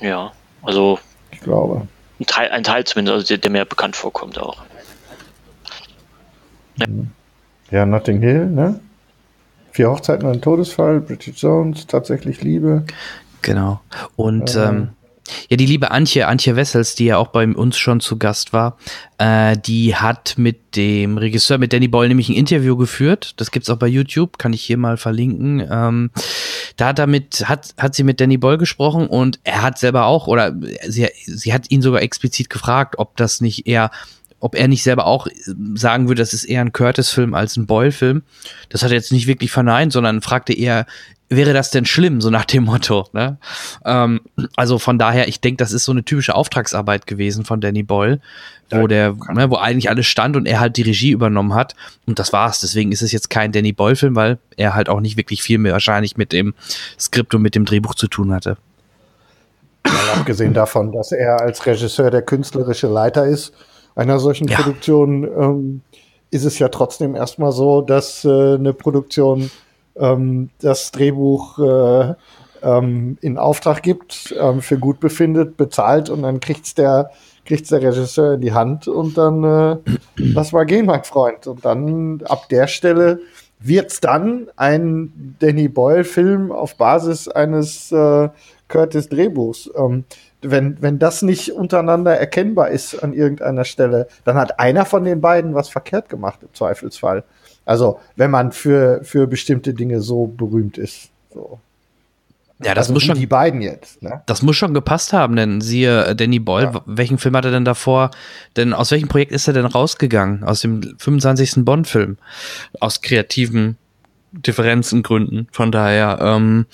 Ja, 0.01 0.33
also 0.63 0.99
Ich 1.31 1.41
glaube. 1.41 1.87
ein 2.21 2.27
Teil, 2.27 2.51
ein 2.51 2.65
Teil 2.65 2.85
zumindest, 2.85 3.15
also 3.15 3.27
der, 3.29 3.39
der 3.39 3.51
mir 3.51 3.65
bekannt 3.65 3.97
vorkommt 3.97 4.39
auch. 4.39 4.63
Ja, 7.71 7.87
Notting 7.87 8.21
Hill, 8.21 8.47
ne? 8.47 8.81
Vier 9.73 9.91
Hochzeiten 9.91 10.27
und 10.27 10.35
ein 10.35 10.41
Todesfall, 10.43 11.01
Bridget 11.01 11.37
Jones, 11.37 11.87
tatsächlich 11.87 12.43
Liebe. 12.43 12.85
Genau. 13.43 13.81
Und 14.17 14.55
Äh, 14.55 14.69
ähm, 14.69 14.89
Ja, 15.49 15.57
die 15.57 15.67
liebe 15.67 15.91
Antje, 15.91 16.29
Antje 16.29 16.57
Wessels, 16.57 16.95
die 16.95 17.07
ja 17.07 17.19
auch 17.19 17.29
bei 17.29 17.47
uns 17.47 17.77
schon 17.77 18.01
zu 18.01 18.19
Gast 18.19 18.53
war, 18.53 18.77
äh, 19.19 19.57
die 19.57 19.97
hat 19.97 20.35
mit 20.37 20.77
dem 20.77 21.19
Regisseur, 21.19 21.59
mit 21.59 21.73
Danny 21.73 21.89
Boyle, 21.89 22.09
nämlich 22.09 22.29
ein 22.29 22.37
Interview 22.37 22.77
geführt. 22.77 23.35
Das 23.37 23.51
gibt's 23.51 23.71
auch 23.71 23.79
bei 23.79 23.87
YouTube, 23.87 24.39
kann 24.39 24.53
ich 24.53 24.63
hier 24.63 24.77
mal 24.77 24.97
verlinken. 24.97 25.67
Ähm, 25.71 26.11
da 26.77 26.89
hat, 26.89 26.99
damit, 26.99 27.49
hat, 27.49 27.75
hat 27.79 27.95
sie 27.95 28.05
mit 28.05 28.21
Danny 28.21 28.37
Boyle 28.37 28.59
gesprochen 28.59 29.07
und 29.07 29.41
er 29.45 29.63
hat 29.63 29.79
selber 29.79 30.07
auch, 30.07 30.27
oder 30.27 30.55
sie, 30.87 31.09
sie 31.25 31.53
hat 31.53 31.71
ihn 31.71 31.83
sogar 31.83 32.03
explizit 32.03 32.51
gefragt, 32.51 32.97
ob 32.99 33.17
das 33.17 33.41
nicht 33.41 33.67
eher 33.67 33.91
ob 34.41 34.55
er 34.55 34.69
nicht 34.69 34.83
selber 34.83 35.07
auch 35.07 35.27
sagen 35.75 36.09
würde, 36.09 36.23
das 36.23 36.35
ist 36.35 36.45
eher 36.45 36.61
ein 36.61 36.73
Curtis-Film 36.73 37.35
als 37.35 37.57
ein 37.57 37.67
Boyle-Film. 37.67 38.23
Das 38.69 38.83
hat 38.83 38.91
er 38.91 38.97
jetzt 38.97 39.13
nicht 39.13 39.27
wirklich 39.27 39.51
verneint, 39.51 39.93
sondern 39.93 40.21
fragte 40.21 40.53
eher, 40.53 40.87
wäre 41.29 41.53
das 41.53 41.71
denn 41.71 41.87
schlimm, 41.87 42.21
so 42.21 42.31
nach 42.31 42.45
dem 42.45 42.65
Motto. 42.65 43.09
Ne? 43.13 43.39
Ähm, 43.85 44.21
also 44.55 44.79
von 44.79 44.99
daher, 44.99 45.27
ich 45.29 45.41
denke, 45.41 45.57
das 45.57 45.73
ist 45.73 45.85
so 45.85 45.93
eine 45.93 46.05
typische 46.05 46.35
Auftragsarbeit 46.35 47.07
gewesen 47.07 47.45
von 47.45 47.61
Danny 47.61 47.83
Boyle, 47.83 48.21
wo 48.71 48.83
ja, 48.83 48.87
der, 48.87 49.17
ne, 49.33 49.51
wo 49.51 49.57
eigentlich 49.57 49.89
alles 49.89 50.07
stand 50.07 50.37
und 50.37 50.47
er 50.47 50.61
halt 50.61 50.77
die 50.77 50.83
Regie 50.83 51.11
übernommen 51.11 51.55
hat. 51.55 51.75
Und 52.07 52.19
das 52.19 52.33
war's. 52.33 52.61
Deswegen 52.61 52.93
ist 52.93 53.03
es 53.03 53.13
jetzt 53.13 53.31
kein 53.31 53.53
Danny 53.53 53.73
Boyle-Film, 53.73 54.15
weil 54.15 54.39
er 54.57 54.75
halt 54.75 54.89
auch 54.89 55.01
nicht 55.01 55.17
wirklich 55.17 55.43
viel 55.43 55.59
mehr 55.59 55.73
wahrscheinlich 55.73 56.17
mit 56.17 56.33
dem 56.33 56.55
Skript 56.99 57.35
und 57.35 57.43
mit 57.43 57.55
dem 57.55 57.65
Drehbuch 57.65 57.95
zu 57.95 58.07
tun 58.07 58.33
hatte. 58.33 58.57
Mal 59.85 60.19
abgesehen 60.19 60.53
davon, 60.53 60.93
dass 60.93 61.13
er 61.13 61.41
als 61.41 61.65
Regisseur 61.65 62.11
der 62.11 62.23
künstlerische 62.23 62.89
Leiter 62.89 63.27
ist 63.27 63.53
einer 63.97 64.21
solchen 64.21 64.47
ja. 64.47 64.59
Produktion, 64.59 65.25
ähm, 65.25 65.81
ist 66.31 66.45
es 66.45 66.59
ja 66.59 66.69
trotzdem 66.69 67.17
erstmal 67.17 67.53
so, 67.53 67.81
dass 67.81 68.25
äh, 68.25 68.55
eine 68.55 68.73
Produktion 68.73 69.51
ähm, 69.97 70.51
das 70.61 70.93
Drehbuch 70.93 71.59
äh, 71.59 72.15
ähm, 72.63 73.19
in 73.21 73.39
Auftrag 73.39 73.83
gibt, 73.83 74.35
ähm, 74.39 74.61
für 74.61 74.79
gut 74.79 75.01
befindet, 75.01 75.57
bezahlt 75.57 76.11
und 76.11 76.23
dann 76.23 76.41
kriegt's 76.41 76.75
der 76.75 77.11
kriegt's 77.45 77.69
der 77.69 77.81
Regisseur 77.81 78.35
in 78.35 78.41
die 78.41 78.53
Hand 78.53 78.89
und 78.89 79.17
dann 79.17 79.45
äh, 79.45 79.77
das 80.35 80.53
war 80.53 80.67
gehen, 80.67 80.87
mein 80.87 81.05
Freund. 81.05 81.47
Und 81.47 81.65
dann 81.65 82.23
ab 82.25 82.49
der 82.49 82.67
Stelle 82.67 83.21
wird's 83.61 84.01
dann 84.01 84.49
ein 84.57 85.37
Danny 85.39 85.69
Boyle-Film 85.69 86.53
auf 86.53 86.77
Basis 86.77 87.29
eines 87.29 87.91
äh, 87.93 88.29
Curtis 88.69 89.09
Drehbuchs. 89.09 89.71
Ähm, 89.77 90.05
wenn, 90.43 90.81
wenn 90.81 90.99
das 90.99 91.23
nicht 91.23 91.53
untereinander 91.53 92.17
erkennbar 92.17 92.69
ist 92.69 93.03
an 93.03 93.13
irgendeiner 93.13 93.65
Stelle, 93.65 94.09
dann 94.25 94.37
hat 94.37 94.59
einer 94.61 94.85
von 94.85 95.05
den 95.05 95.21
beiden 95.21 95.55
was 95.55 95.69
verkehrt 95.69 96.09
gemacht 96.09 96.41
im 96.43 96.53
Zweifelsfall. 96.53 97.25
Also, 97.65 97.99
wenn 98.15 98.31
man 98.31 98.53
für, 98.53 99.01
für 99.03 99.27
bestimmte 99.27 99.75
Dinge 99.75 100.01
so 100.01 100.27
berühmt 100.27 100.79
ist. 100.79 101.11
So. 101.35 101.59
Ja, 102.63 102.75
das 102.75 102.85
also 102.85 102.95
muss 102.95 103.03
schon. 103.03 103.19
Die 103.19 103.27
beiden 103.27 103.61
jetzt, 103.61 104.03
ne? 104.03 104.23
Das 104.27 104.41
muss 104.43 104.57
schon 104.57 104.73
gepasst 104.73 105.13
haben, 105.13 105.37
denn 105.37 105.61
siehe 105.61 106.07
äh, 106.07 106.17
Danny 106.17 106.39
Boyle, 106.39 106.71
ja. 106.73 106.83
welchen 106.87 107.19
Film 107.19 107.37
hat 107.37 107.45
er 107.45 107.51
denn 107.51 107.67
davor? 107.67 108.11
Denn 108.57 108.73
aus 108.73 108.91
welchem 108.93 109.09
Projekt 109.09 109.33
ist 109.33 109.47
er 109.47 109.53
denn 109.53 109.67
rausgegangen? 109.67 110.43
Aus 110.43 110.61
dem 110.61 110.81
25. 110.97 111.65
Bond-Film. 111.65 112.17
Aus 112.81 113.03
kreativen 113.03 113.77
Differenzengründen. 114.33 115.49
Von 115.53 115.71
daher, 115.71 116.19
ähm, 116.23 116.67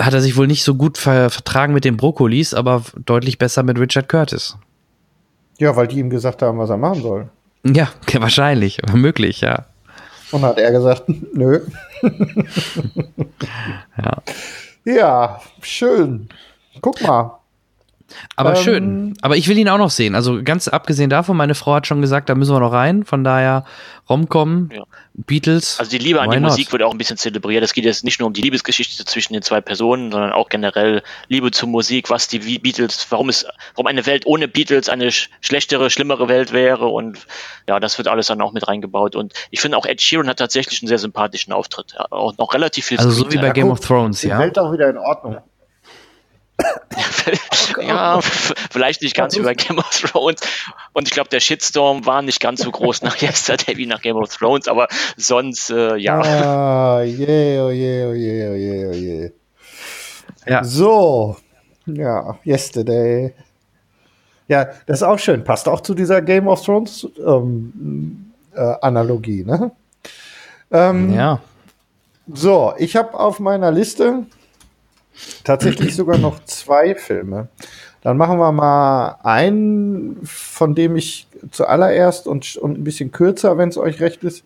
hat 0.00 0.14
er 0.14 0.20
sich 0.20 0.36
wohl 0.36 0.46
nicht 0.46 0.64
so 0.64 0.74
gut 0.74 0.98
ver 0.98 1.30
vertragen 1.30 1.72
mit 1.72 1.84
den 1.84 1.96
Brokkolis, 1.96 2.54
aber 2.54 2.82
deutlich 3.04 3.38
besser 3.38 3.62
mit 3.62 3.78
Richard 3.78 4.08
Curtis. 4.08 4.56
Ja, 5.58 5.74
weil 5.76 5.86
die 5.86 5.98
ihm 5.98 6.10
gesagt 6.10 6.42
haben, 6.42 6.58
was 6.58 6.70
er 6.70 6.76
machen 6.76 7.02
soll. 7.02 7.28
Ja, 7.64 7.88
wahrscheinlich, 8.14 8.80
möglich, 8.92 9.40
ja. 9.40 9.66
Und 10.32 10.42
hat 10.42 10.58
er 10.58 10.72
gesagt, 10.72 11.04
nö. 11.32 11.60
ja. 13.96 14.22
Ja, 14.84 15.40
schön. 15.62 16.28
Guck 16.80 17.02
mal. 17.02 17.38
Aber 18.36 18.56
ähm, 18.56 18.62
schön. 18.62 19.14
Aber 19.20 19.36
ich 19.36 19.48
will 19.48 19.58
ihn 19.58 19.68
auch 19.68 19.78
noch 19.78 19.90
sehen. 19.90 20.14
Also 20.14 20.42
ganz 20.42 20.68
abgesehen 20.68 21.10
davon, 21.10 21.36
meine 21.36 21.54
Frau 21.54 21.74
hat 21.74 21.86
schon 21.86 22.00
gesagt, 22.00 22.28
da 22.28 22.34
müssen 22.34 22.54
wir 22.54 22.60
noch 22.60 22.72
rein. 22.72 23.04
Von 23.04 23.24
daher 23.24 23.64
Romcom, 24.08 24.70
ja. 24.72 24.84
Beatles. 25.14 25.78
Also 25.80 25.90
die 25.90 25.98
Liebe 25.98 26.20
an 26.20 26.30
die 26.30 26.38
not? 26.38 26.50
Musik 26.50 26.70
wird 26.72 26.82
auch 26.82 26.92
ein 26.92 26.98
bisschen 26.98 27.16
zelebriert. 27.16 27.64
Es 27.64 27.72
geht 27.72 27.84
jetzt 27.84 28.04
nicht 28.04 28.20
nur 28.20 28.28
um 28.28 28.32
die 28.32 28.42
Liebesgeschichte 28.42 29.04
zwischen 29.04 29.32
den 29.32 29.42
zwei 29.42 29.60
Personen, 29.60 30.12
sondern 30.12 30.32
auch 30.32 30.48
generell 30.48 31.02
Liebe 31.28 31.50
zur 31.50 31.68
Musik, 31.68 32.08
was 32.10 32.28
die 32.28 32.38
Beatles, 32.58 33.06
warum 33.10 33.28
es, 33.28 33.46
warum 33.74 33.86
eine 33.86 34.06
Welt 34.06 34.26
ohne 34.26 34.46
Beatles 34.46 34.88
eine 34.88 35.10
sch 35.10 35.30
schlechtere, 35.40 35.90
schlimmere 35.90 36.28
Welt 36.28 36.52
wäre. 36.52 36.86
Und 36.86 37.26
ja, 37.68 37.80
das 37.80 37.98
wird 37.98 38.08
alles 38.08 38.28
dann 38.28 38.40
auch 38.40 38.52
mit 38.52 38.68
reingebaut. 38.68 39.16
Und 39.16 39.32
ich 39.50 39.60
finde 39.60 39.76
auch 39.78 39.86
Ed 39.86 40.00
Sheeran 40.00 40.28
hat 40.28 40.38
tatsächlich 40.38 40.82
einen 40.82 40.88
sehr 40.88 40.98
sympathischen 40.98 41.52
Auftritt. 41.52 41.96
Auch 42.10 42.36
noch 42.38 42.54
relativ 42.54 42.86
viel. 42.86 42.98
Also 42.98 43.10
so 43.10 43.32
wie 43.32 43.38
bei 43.38 43.50
Game 43.50 43.70
of 43.70 43.80
Thrones, 43.80 44.22
ja. 44.22 44.36
Die 44.36 44.44
Welt 44.44 44.58
auch 44.58 44.72
wieder 44.72 44.88
in 44.90 44.98
Ordnung. 44.98 45.38
ja, 47.80 48.20
vielleicht 48.70 49.02
nicht 49.02 49.14
ganz 49.14 49.36
wie 49.36 49.42
bei 49.42 49.54
Game 49.54 49.78
of 49.78 49.90
Thrones. 49.90 50.40
Und 50.92 51.06
ich 51.06 51.12
glaube, 51.12 51.28
der 51.28 51.40
Shitstorm 51.40 52.06
war 52.06 52.22
nicht 52.22 52.40
ganz 52.40 52.62
so 52.62 52.70
groß 52.70 53.02
nach 53.02 53.20
Yesterday 53.20 53.76
wie 53.76 53.86
nach 53.86 54.00
Game 54.00 54.16
of 54.16 54.34
Thrones, 54.34 54.68
aber 54.68 54.88
sonst, 55.16 55.70
äh, 55.70 55.96
ja. 55.96 56.20
Ah, 56.20 57.02
je, 57.04 57.60
oh 57.60 57.70
je, 57.70 58.06
oh 58.06 58.14
je, 58.14 58.48
oh 58.48 58.54
je, 58.54 58.86
oh 58.88 58.92
je. 58.92 59.32
Ja. 60.46 60.64
So, 60.64 61.36
ja, 61.86 62.38
Yesterday. 62.44 63.34
Ja, 64.48 64.66
das 64.86 64.98
ist 64.98 65.02
auch 65.02 65.18
schön. 65.18 65.42
Passt 65.42 65.68
auch 65.68 65.80
zu 65.80 65.94
dieser 65.94 66.22
Game 66.22 66.46
of 66.46 66.64
Thrones 66.64 67.06
ähm, 67.18 68.32
äh, 68.54 68.74
Analogie, 68.80 69.44
ne? 69.44 69.72
Ähm, 70.70 71.12
ja. 71.12 71.40
So, 72.32 72.74
ich 72.78 72.96
habe 72.96 73.14
auf 73.18 73.40
meiner 73.40 73.70
Liste 73.70 74.26
tatsächlich 75.44 75.94
sogar 75.94 76.18
noch 76.18 76.44
zwei 76.44 76.94
Filme. 76.94 77.48
Dann 78.02 78.16
machen 78.16 78.38
wir 78.38 78.52
mal 78.52 79.16
einen, 79.24 80.20
von 80.24 80.74
dem 80.74 80.96
ich 80.96 81.26
zuallererst 81.50 82.26
und, 82.28 82.56
und 82.56 82.78
ein 82.78 82.84
bisschen 82.84 83.10
kürzer, 83.10 83.58
wenn 83.58 83.68
es 83.68 83.78
euch 83.78 84.00
recht 84.00 84.22
ist. 84.24 84.44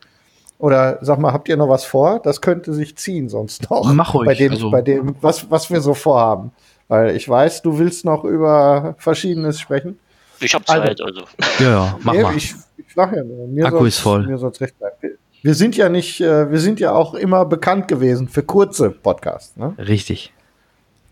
Oder 0.58 0.98
sag 1.00 1.18
mal, 1.18 1.32
habt 1.32 1.48
ihr 1.48 1.56
noch 1.56 1.68
was 1.68 1.84
vor? 1.84 2.20
Das 2.22 2.40
könnte 2.40 2.74
sich 2.74 2.96
ziehen 2.96 3.28
sonst 3.28 3.70
noch. 3.70 3.92
Mach 3.92 4.14
ruhig. 4.14 4.26
Bei 4.26 4.34
dem, 4.34 4.52
also. 4.52 4.70
bei 4.70 4.82
dem 4.82 5.14
was, 5.20 5.50
was 5.50 5.70
wir 5.70 5.80
so 5.80 5.94
vorhaben. 5.94 6.52
Weil 6.88 7.16
ich 7.16 7.28
weiß, 7.28 7.62
du 7.62 7.78
willst 7.78 8.04
noch 8.04 8.24
über 8.24 8.94
Verschiedenes 8.98 9.60
sprechen. 9.60 9.98
Ich 10.40 10.54
habe 10.54 10.64
Zeit, 10.64 11.00
also. 11.00 11.22
Ja, 11.58 11.70
ja, 11.70 11.98
mach 12.02 12.12
nee, 12.14 12.22
mal. 12.22 12.36
Ich, 12.36 12.54
ich 12.76 12.94
sag 12.94 13.14
ja 13.14 13.22
nur, 13.22 13.46
mir 13.46 13.66
Akku 13.66 13.84
ist 13.84 13.98
voll. 13.98 14.26
Mir 14.26 14.38
soll's 14.38 14.60
recht 14.60 14.78
bleiben. 14.78 14.96
Wir 15.42 15.54
sind 15.54 15.76
ja 15.76 15.88
nicht, 15.88 16.20
äh, 16.20 16.50
wir 16.50 16.58
sind 16.58 16.80
ja 16.80 16.92
auch 16.92 17.14
immer 17.14 17.44
bekannt 17.46 17.88
gewesen 17.88 18.28
für 18.28 18.42
kurze 18.42 18.90
Podcasts. 18.90 19.56
Ne? 19.56 19.74
Richtig. 19.78 20.32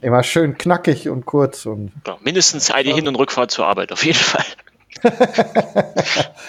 Immer 0.00 0.22
schön 0.22 0.56
knackig 0.56 1.08
und 1.08 1.26
kurz 1.26 1.66
und. 1.66 1.92
Ja, 2.06 2.16
mindestens 2.20 2.70
eine 2.70 2.94
Hin- 2.94 3.08
und 3.08 3.16
Rückfahrt 3.16 3.50
zur 3.50 3.66
Arbeit, 3.66 3.92
auf 3.92 4.04
jeden 4.04 4.18
Fall. 4.18 4.44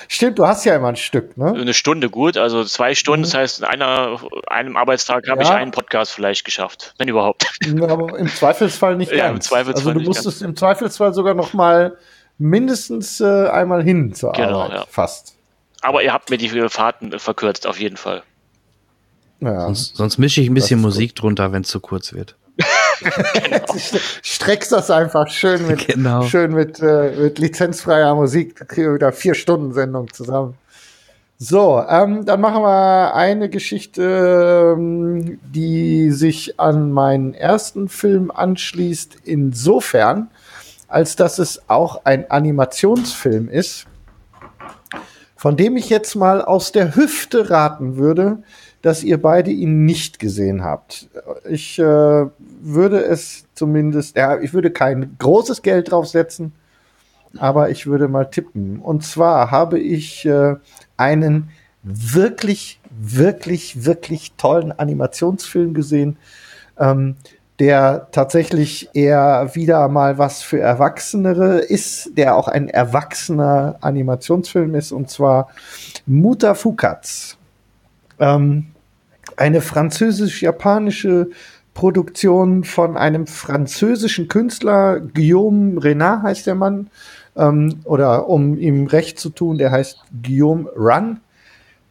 Stimmt, 0.07 0.39
du 0.39 0.47
hast 0.47 0.65
ja 0.65 0.75
immer 0.75 0.89
ein 0.89 0.95
Stück, 0.95 1.37
ne? 1.37 1.53
Eine 1.53 1.73
Stunde 1.73 2.09
gut, 2.09 2.37
also 2.37 2.63
zwei 2.63 2.95
Stunden, 2.95 3.21
mhm. 3.21 3.25
das 3.25 3.33
heißt, 3.33 3.59
in 3.59 3.65
einer, 3.65 4.19
einem 4.47 4.77
Arbeitstag 4.77 5.27
habe 5.27 5.43
ja. 5.43 5.49
ich 5.49 5.53
einen 5.53 5.71
Podcast 5.71 6.11
vielleicht 6.11 6.45
geschafft, 6.45 6.93
wenn 6.97 7.07
überhaupt. 7.07 7.45
Aber 7.81 8.17
im 8.17 8.27
Zweifelsfall 8.27 8.95
nicht 8.95 9.11
ja, 9.15 9.29
Im 9.29 9.41
Zweifelsfall 9.41 9.93
also 9.93 9.99
du 9.99 10.05
musstest 10.05 10.41
im 10.41 10.55
Zweifelsfall 10.55 11.13
sogar 11.13 11.33
noch 11.33 11.53
mal 11.53 11.97
mindestens 12.37 13.19
äh, 13.19 13.47
einmal 13.49 13.83
hin 13.83 14.13
zur 14.13 14.31
genau, 14.33 14.61
Arbeit, 14.61 14.77
ja. 14.77 14.85
fast. 14.89 15.35
Aber 15.81 16.03
ihr 16.03 16.13
habt 16.13 16.29
mir 16.29 16.37
die 16.37 16.49
Fahrten 16.69 17.17
verkürzt, 17.19 17.67
auf 17.67 17.79
jeden 17.79 17.97
Fall. 17.97 18.23
Ja. 19.41 19.61
Sonst, 19.61 19.95
sonst 19.95 20.17
mische 20.17 20.41
ich 20.41 20.49
ein 20.49 20.53
bisschen 20.53 20.81
Musik 20.81 21.11
gut. 21.11 21.23
drunter, 21.23 21.51
wenn 21.51 21.61
es 21.61 21.69
zu 21.69 21.79
kurz 21.79 22.13
wird 22.13 22.35
genau. 23.43 23.65
Streckst 24.21 24.71
das 24.71 24.91
einfach 24.91 25.27
schön 25.29 25.67
mit, 25.67 25.87
genau. 25.87 26.23
schön 26.23 26.53
mit, 26.53 26.79
äh, 26.81 27.11
mit 27.17 27.39
lizenzfreier 27.39 28.13
Musik. 28.15 28.57
Da 28.57 28.65
kriegen 28.65 28.87
wir 28.87 28.95
wieder 28.95 29.11
vier 29.11 29.35
Stunden 29.35 29.73
Sendung 29.73 30.11
zusammen. 30.13 30.55
So, 31.41 31.81
ähm, 31.87 32.25
dann 32.25 32.41
machen 32.41 32.63
wir 32.63 33.15
eine 33.15 33.49
Geschichte, 33.49 34.75
ähm, 34.77 35.39
die 35.41 36.11
sich 36.11 36.59
an 36.59 36.91
meinen 36.91 37.33
ersten 37.33 37.87
Film 37.87 38.29
anschließt, 38.29 39.19
insofern, 39.23 40.29
als 40.89 41.15
dass 41.15 41.39
es 41.39 41.69
auch 41.69 42.03
ein 42.03 42.29
Animationsfilm 42.29 43.47
ist, 43.47 43.85
von 45.37 45.55
dem 45.55 45.77
ich 45.77 45.89
jetzt 45.89 46.15
mal 46.15 46.41
aus 46.41 46.73
der 46.73 46.97
Hüfte 46.97 47.49
raten 47.49 47.95
würde, 47.95 48.43
dass 48.81 49.03
ihr 49.03 49.21
beide 49.21 49.51
ihn 49.51 49.85
nicht 49.85 50.19
gesehen 50.19 50.63
habt. 50.63 51.09
Ich 51.49 51.79
äh, 51.79 51.83
würde 51.83 53.03
es 53.03 53.45
zumindest, 53.53 54.15
ja, 54.15 54.39
ich 54.39 54.53
würde 54.53 54.71
kein 54.71 55.15
großes 55.19 55.61
Geld 55.61 55.91
draufsetzen, 55.91 56.53
aber 57.37 57.69
ich 57.69 57.87
würde 57.87 58.07
mal 58.07 58.25
tippen. 58.25 58.79
Und 58.79 59.03
zwar 59.03 59.51
habe 59.51 59.79
ich 59.79 60.25
äh, 60.25 60.55
einen 60.97 61.49
wirklich, 61.83 62.79
wirklich, 62.89 63.85
wirklich 63.85 64.33
tollen 64.37 64.71
Animationsfilm 64.71 65.73
gesehen, 65.73 66.17
ähm, 66.77 67.15
der 67.59 68.07
tatsächlich 68.11 68.89
eher 68.93 69.51
wieder 69.53 69.89
mal 69.89 70.17
was 70.17 70.41
für 70.41 70.61
Erwachsenere 70.61 71.59
ist, 71.59 72.17
der 72.17 72.35
auch 72.37 72.47
ein 72.47 72.69
erwachsener 72.69 73.77
Animationsfilm 73.81 74.75
ist, 74.75 74.93
und 74.93 75.09
zwar 75.09 75.49
Mutter 76.05 76.55
Fukats. 76.55 77.38
Ähm, 78.19 78.67
eine 79.37 79.61
französisch-japanische 79.61 81.29
Produktion 81.73 82.63
von 82.63 82.97
einem 82.97 83.25
französischen 83.25 84.27
Künstler, 84.27 84.99
Guillaume 84.99 85.81
Renard 85.81 86.23
heißt 86.23 86.47
der 86.47 86.55
Mann, 86.55 86.89
ähm, 87.37 87.79
oder 87.85 88.27
um 88.27 88.57
ihm 88.57 88.87
recht 88.87 89.19
zu 89.19 89.29
tun, 89.29 89.57
der 89.57 89.71
heißt 89.71 90.03
Guillaume 90.23 90.69
Run. 90.75 91.21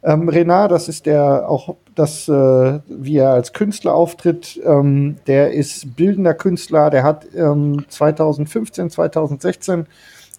Ähm, 0.03 0.29
Renard, 0.29 0.71
das 0.71 0.87
ist 0.87 1.05
der 1.05 1.49
auch 1.49 1.75
das, 1.95 2.29
äh, 2.29 2.79
wie 2.87 3.17
er 3.17 3.31
als 3.31 3.51
Künstler 3.51 3.93
auftritt, 3.93 4.59
ähm, 4.63 5.17
der 5.27 5.53
ist 5.53 5.95
bildender 5.95 6.33
Künstler, 6.33 6.89
der 6.89 7.03
hat 7.03 7.27
ähm, 7.35 7.85
2015, 7.89 8.91
2016 8.91 9.87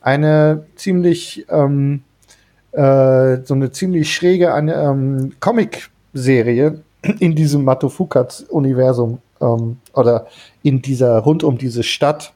eine 0.00 0.64
ziemlich 0.76 1.44
ähm, 1.50 2.04
äh, 2.72 3.38
so 3.44 3.54
eine 3.54 3.70
ziemlich 3.72 4.12
schräge 4.14 4.48
ähm, 4.48 5.32
Comic-Serie 5.40 6.80
in 7.18 7.34
diesem 7.34 7.64
Matofukats-Universum 7.64 9.18
ähm, 9.40 9.78
oder 9.94 10.26
in 10.62 10.82
dieser 10.82 11.18
rund 11.18 11.42
um 11.42 11.58
diese 11.58 11.82
Stadt, 11.82 12.32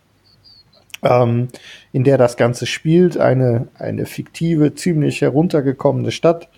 ähm, 1.02 1.48
in 1.92 2.04
der 2.04 2.18
das 2.18 2.36
Ganze 2.36 2.66
spielt, 2.66 3.18
eine 3.18 3.68
eine 3.78 4.06
fiktive, 4.06 4.74
ziemlich 4.74 5.20
heruntergekommene 5.20 6.10
Stadt. 6.10 6.48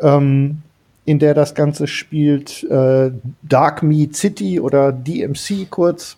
Ähm, 0.00 0.62
in 1.06 1.20
der 1.20 1.34
das 1.34 1.54
Ganze 1.54 1.86
spielt, 1.86 2.64
äh, 2.64 3.12
Dark 3.42 3.82
Meat 3.82 4.16
City 4.16 4.60
oder 4.60 4.92
DMC 4.92 5.70
kurz. 5.70 6.16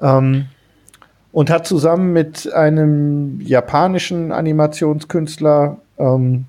Ähm, 0.00 0.46
und 1.32 1.50
hat 1.50 1.66
zusammen 1.66 2.12
mit 2.12 2.52
einem 2.52 3.40
japanischen 3.40 4.30
Animationskünstler, 4.30 5.78
ähm, 5.98 6.46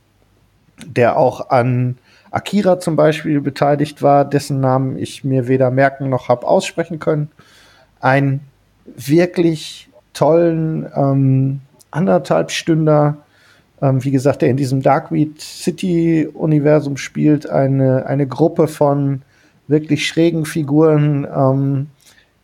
der 0.85 1.17
auch 1.17 1.49
an 1.49 1.97
Akira 2.31 2.79
zum 2.79 2.95
Beispiel 2.95 3.39
beteiligt 3.39 4.01
war, 4.01 4.25
dessen 4.25 4.59
Namen 4.59 4.97
ich 4.97 5.23
mir 5.23 5.47
weder 5.47 5.71
merken 5.71 6.09
noch 6.09 6.27
habe 6.27 6.45
aussprechen 6.45 6.99
können, 6.99 7.29
einen 8.01 8.41
wirklich 8.85 9.89
tollen 10.13 10.85
ähm, 10.95 11.61
anderthalb 11.91 12.51
Stünder. 12.51 13.17
Ähm, 13.81 14.03
wie 14.03 14.11
gesagt, 14.11 14.41
der 14.41 14.49
in 14.49 14.57
diesem 14.57 14.81
Darkweed 14.81 15.41
City-Universum 15.41 16.97
spielt, 16.97 17.49
eine, 17.49 18.05
eine 18.05 18.27
Gruppe 18.27 18.67
von 18.67 19.21
wirklich 19.67 20.07
schrägen 20.07 20.45
Figuren, 20.45 21.25
ähm, 21.33 21.87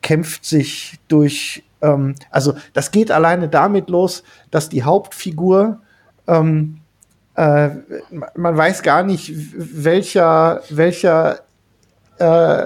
kämpft 0.02 0.46
sich 0.46 1.00
durch, 1.08 1.64
ähm, 1.82 2.16
also 2.32 2.54
das 2.74 2.92
geht 2.92 3.12
alleine 3.12 3.48
damit 3.48 3.90
los, 3.90 4.24
dass 4.50 4.70
die 4.70 4.84
Hauptfigur, 4.84 5.80
ähm, 6.28 6.81
äh, 7.36 7.70
man 8.36 8.58
weiß 8.58 8.84
gar 8.84 9.04
nicht, 9.04 9.34
welcher, 9.56 10.62
welcher 10.70 11.40
äh, 12.20 12.66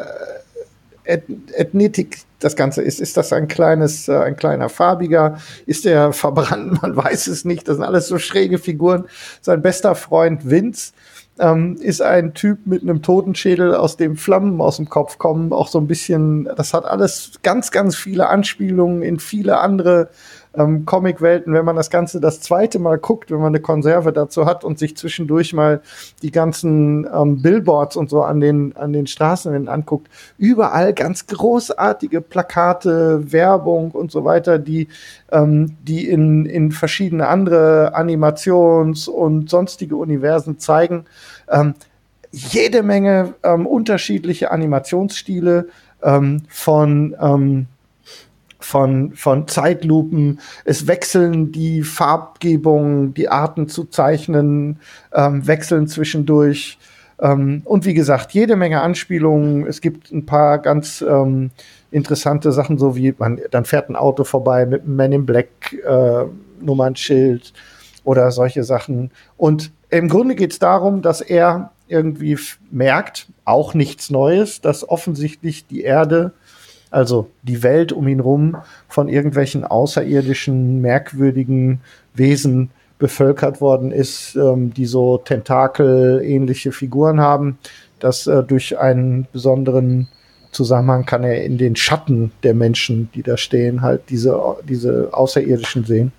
Ethnitik 1.06 2.20
das 2.40 2.56
Ganze 2.56 2.82
ist. 2.82 3.00
Ist 3.00 3.18
das 3.18 3.32
ein 3.32 3.48
kleines, 3.48 4.08
äh, 4.08 4.18
ein 4.18 4.36
kleiner 4.36 4.70
farbiger? 4.70 5.40
Ist 5.66 5.86
der 5.86 6.14
verbrannt? 6.14 6.82
Man 6.82 6.96
weiß 6.96 7.28
es 7.28 7.46
nicht. 7.46 7.68
Das 7.68 7.78
sind 7.78 7.86
alles 7.86 8.08
so 8.08 8.18
schräge 8.18 8.58
Figuren. 8.58 9.06
Sein 9.42 9.62
bester 9.62 9.96
Freund 9.96 10.50
Vince 10.50 10.94
ähm, 11.40 11.76
ist 11.80 12.02
ein 12.02 12.34
Typ 12.34 12.66
mit 12.66 12.82
einem 12.82 13.02
Totenschädel, 13.02 13.76
aus 13.76 13.98
dem 13.98 14.16
Flammen 14.16 14.62
aus 14.62 14.78
dem 14.78 14.90
Kopf 14.90 15.18
kommen. 15.18 15.54
Auch 15.54 15.68
so 15.68 15.80
ein 15.80 15.88
bisschen, 15.88 16.50
das 16.56 16.74
hat 16.74 16.86
alles 16.86 17.34
ganz, 17.44 17.72
ganz 17.72 17.96
viele 17.96 18.30
Anspielungen 18.30 19.02
in 19.02 19.20
viele 19.20 19.60
andere 19.60 20.10
ähm, 20.58 20.86
Comic-Welten, 20.86 21.54
wenn 21.54 21.66
man 21.66 21.76
das 21.76 21.90
Ganze 21.90 22.20
das 22.20 22.42
zweite 22.42 22.80
Mal 22.80 22.98
guckt, 22.98 23.32
wenn 23.32 23.40
man 23.40 23.48
eine 23.48 23.60
Konserve 23.60 24.14
dazu 24.14 24.46
hat 24.46 24.64
und 24.64 24.80
sich 24.80 24.98
zwischendurch 24.98 25.54
mal 25.54 25.82
die 26.22 26.32
ganzen 26.32 27.08
ähm, 27.14 27.42
Billboards 27.42 27.96
und 27.96 28.10
so 28.10 28.24
an 28.24 28.40
den, 28.40 28.76
an 28.76 28.94
den 28.94 29.08
Straßen 29.08 29.68
anguckt, 29.68 30.10
überall 30.38 30.94
ganz 30.94 31.28
großartige 31.28 32.22
Plakate, 32.22 33.32
Werbung 33.32 33.92
und 33.92 34.12
so 34.12 34.26
weiter, 34.26 34.60
die, 34.60 34.88
ähm, 35.32 35.76
die 35.84 36.08
in, 36.10 36.46
in 36.46 36.72
verschiedene 36.72 37.28
andere 37.28 37.96
Animations- 37.96 39.08
und 39.08 39.50
sonstige 39.50 39.96
Universen 39.96 40.60
zeigen. 40.60 41.06
Ähm, 41.50 41.76
jede 42.32 42.84
Menge 42.84 43.34
ähm, 43.44 43.66
unterschiedliche 43.66 44.52
Animationsstile 44.52 45.70
ähm, 46.04 46.44
von 46.50 47.16
ähm, 47.20 47.68
von, 48.66 49.14
von 49.14 49.48
Zeitlupen. 49.48 50.40
Es 50.66 50.88
wechseln 50.88 51.52
die 51.52 51.84
Farbgebungen, 51.84 53.14
die 53.14 53.30
Arten 53.30 53.70
zu 53.70 53.86
zeichnen, 53.86 54.80
ähm, 55.14 55.46
wechseln 55.46 55.88
zwischendurch. 55.88 56.80
Ähm, 57.22 57.62
und 57.64 57.86
wie 57.86 57.94
gesagt, 57.94 58.32
jede 58.32 58.56
Menge 58.56 58.82
Anspielungen. 58.82 59.68
Es 59.68 59.82
gibt 59.82 60.12
ein 60.12 60.26
paar 60.26 60.58
ganz 60.58 61.06
ähm, 61.08 61.52
interessante 61.92 62.52
Sachen, 62.52 62.80
so 62.80 62.96
wie 62.96 63.14
man, 63.18 63.40
dann 63.52 63.66
fährt 63.66 63.90
ein 63.90 63.96
Auto 63.96 64.24
vorbei 64.24 64.66
mit 64.66 64.82
einem 64.82 64.96
Man 64.96 65.12
in 65.12 65.26
Black 65.28 65.48
äh, 65.72 66.26
Nummernschild 66.60 67.54
oder 68.04 68.32
solche 68.32 68.64
Sachen. 68.64 69.12
Und 69.38 69.72
im 69.92 70.10
Grunde 70.10 70.34
geht 70.34 70.54
es 70.54 70.60
darum, 70.60 71.04
dass 71.04 71.22
er 71.22 71.72
irgendwie 71.88 72.38
merkt, 72.72 73.28
auch 73.46 73.76
nichts 73.76 74.10
Neues, 74.10 74.60
dass 74.60 74.90
offensichtlich 74.90 75.68
die 75.68 75.82
Erde 75.82 76.34
also 76.96 77.30
die 77.44 77.62
Welt 77.62 77.92
um 77.92 78.08
ihn 78.08 78.22
rum 78.22 78.56
von 78.88 79.10
irgendwelchen 79.10 79.66
außerirdischen, 79.66 80.80
merkwürdigen 80.80 81.82
Wesen 82.14 82.70
bevölkert 83.00 83.60
worden 83.60 83.92
ist, 83.92 84.38
ähm, 84.38 84.74
die 84.74 84.86
so 84.86 85.18
Tentakel-ähnliche 85.18 86.72
Figuren 86.72 87.20
haben, 87.20 87.58
dass 88.00 88.28
äh, 88.28 88.44
durch 88.44 88.80
einen 88.80 89.28
besonderen 89.34 90.08
Zusammenhang 90.52 91.06
kann 91.06 91.26
er 91.26 91.44
in 91.44 91.58
den 91.58 91.76
Schatten 91.76 92.32
der 92.44 92.54
Menschen, 92.54 93.10
die 93.14 93.24
da 93.24 93.36
stehen, 93.36 93.82
halt 93.82 94.04
diese, 94.10 94.42
diese 94.66 95.10
Außerirdischen 95.12 95.84
sehen. 95.84 96.14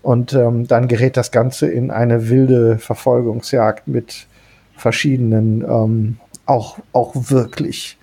Und 0.00 0.32
ähm, 0.32 0.68
dann 0.68 0.86
gerät 0.86 1.16
das 1.16 1.32
Ganze 1.32 1.66
in 1.66 1.90
eine 1.90 2.28
wilde 2.28 2.78
Verfolgungsjagd 2.78 3.88
mit 3.88 4.28
verschiedenen, 4.76 5.62
ähm, 5.62 6.18
auch, 6.46 6.78
auch 6.92 7.14
wirklich 7.16 7.98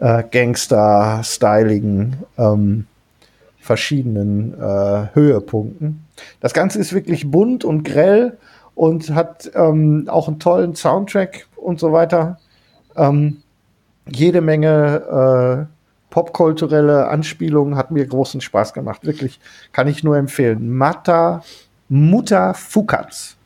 äh, 0.00 0.24
Gangster-styligen 0.30 2.16
ähm, 2.38 2.86
verschiedenen 3.60 4.54
äh, 4.54 5.08
Höhepunkten. 5.14 6.04
Das 6.40 6.54
Ganze 6.54 6.78
ist 6.78 6.92
wirklich 6.92 7.30
bunt 7.30 7.64
und 7.64 7.84
grell 7.84 8.38
und 8.74 9.14
hat 9.14 9.50
ähm, 9.54 10.08
auch 10.08 10.26
einen 10.26 10.40
tollen 10.40 10.74
Soundtrack 10.74 11.46
und 11.56 11.78
so 11.78 11.92
weiter. 11.92 12.38
Ähm, 12.96 13.42
jede 14.08 14.40
Menge 14.40 15.68
äh, 15.68 16.10
popkulturelle 16.10 17.08
Anspielungen 17.08 17.76
hat 17.76 17.90
mir 17.90 18.06
großen 18.06 18.40
Spaß 18.40 18.72
gemacht. 18.72 19.04
Wirklich 19.04 19.38
kann 19.72 19.86
ich 19.86 20.02
nur 20.02 20.16
empfehlen. 20.16 20.76
Mata 20.76 21.44
Mutter 21.88 22.54
Fukats 22.54 23.36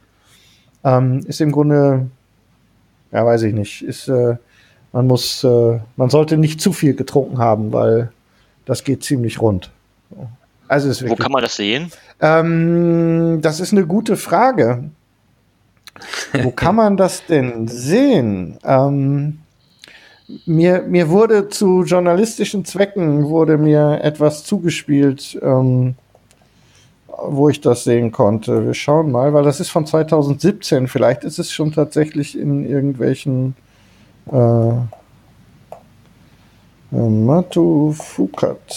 ähm, 0.84 1.20
ist 1.26 1.40
im 1.40 1.50
Grunde, 1.50 2.06
ja, 3.10 3.26
weiß 3.26 3.42
ich 3.42 3.54
nicht, 3.54 3.82
ist 3.82 4.08
äh, 4.08 4.36
man 4.94 5.08
muss, 5.08 5.42
äh, 5.42 5.80
man 5.96 6.08
sollte 6.08 6.36
nicht 6.36 6.60
zu 6.60 6.72
viel 6.72 6.94
getrunken 6.94 7.38
haben, 7.38 7.72
weil 7.72 8.12
das 8.64 8.84
geht 8.84 9.02
ziemlich 9.02 9.42
rund. 9.42 9.70
Also 10.68 10.88
ist 10.88 11.02
wirklich, 11.02 11.18
Wo 11.18 11.22
kann 11.22 11.32
man 11.32 11.42
das 11.42 11.56
sehen? 11.56 11.90
Ähm, 12.20 13.40
das 13.42 13.58
ist 13.58 13.72
eine 13.72 13.86
gute 13.86 14.16
Frage. 14.16 14.84
Wo 16.32 16.50
kann 16.56 16.76
man 16.76 16.96
das 16.96 17.26
denn 17.26 17.66
sehen? 17.66 18.58
Ähm, 18.64 19.40
mir, 20.46 20.82
mir 20.82 21.08
wurde 21.08 21.48
zu 21.48 21.82
journalistischen 21.82 22.64
Zwecken 22.64 23.24
wurde 23.24 23.58
mir 23.58 24.00
etwas 24.00 24.44
zugespielt, 24.44 25.36
ähm, 25.42 25.96
wo 27.08 27.48
ich 27.48 27.60
das 27.60 27.82
sehen 27.82 28.12
konnte. 28.12 28.64
Wir 28.64 28.74
schauen 28.74 29.10
mal, 29.10 29.34
weil 29.34 29.42
das 29.42 29.58
ist 29.58 29.70
von 29.70 29.86
2017. 29.86 30.86
Vielleicht 30.86 31.24
ist 31.24 31.40
es 31.40 31.50
schon 31.50 31.72
tatsächlich 31.72 32.38
in 32.38 32.64
irgendwelchen 32.64 33.56
äh, 34.30 34.72
Matu 36.90 37.92
Fukat. 37.92 38.76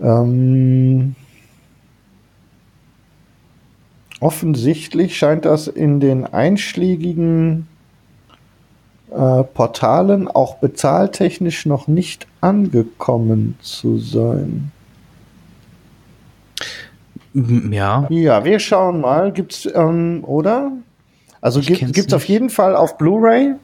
Ähm, 0.00 1.14
offensichtlich 4.20 5.16
scheint 5.16 5.44
das 5.44 5.68
in 5.68 6.00
den 6.00 6.26
einschlägigen 6.26 7.68
äh, 9.10 9.44
Portalen 9.44 10.26
auch 10.28 10.56
bezahltechnisch 10.56 11.66
noch 11.66 11.86
nicht 11.86 12.26
angekommen 12.40 13.56
zu 13.60 13.98
sein. 13.98 14.72
Ja. 17.32 18.06
Ja, 18.10 18.44
wir 18.44 18.58
schauen 18.58 19.00
mal. 19.00 19.32
Gibt's, 19.32 19.68
ähm, 19.74 20.24
oder? 20.24 20.72
Also 21.44 21.60
gibt 21.60 21.98
es 21.98 22.14
auf 22.14 22.24
jeden 22.24 22.48
Fall 22.48 22.74
auf 22.74 22.96
Blu-ray. 22.96 23.56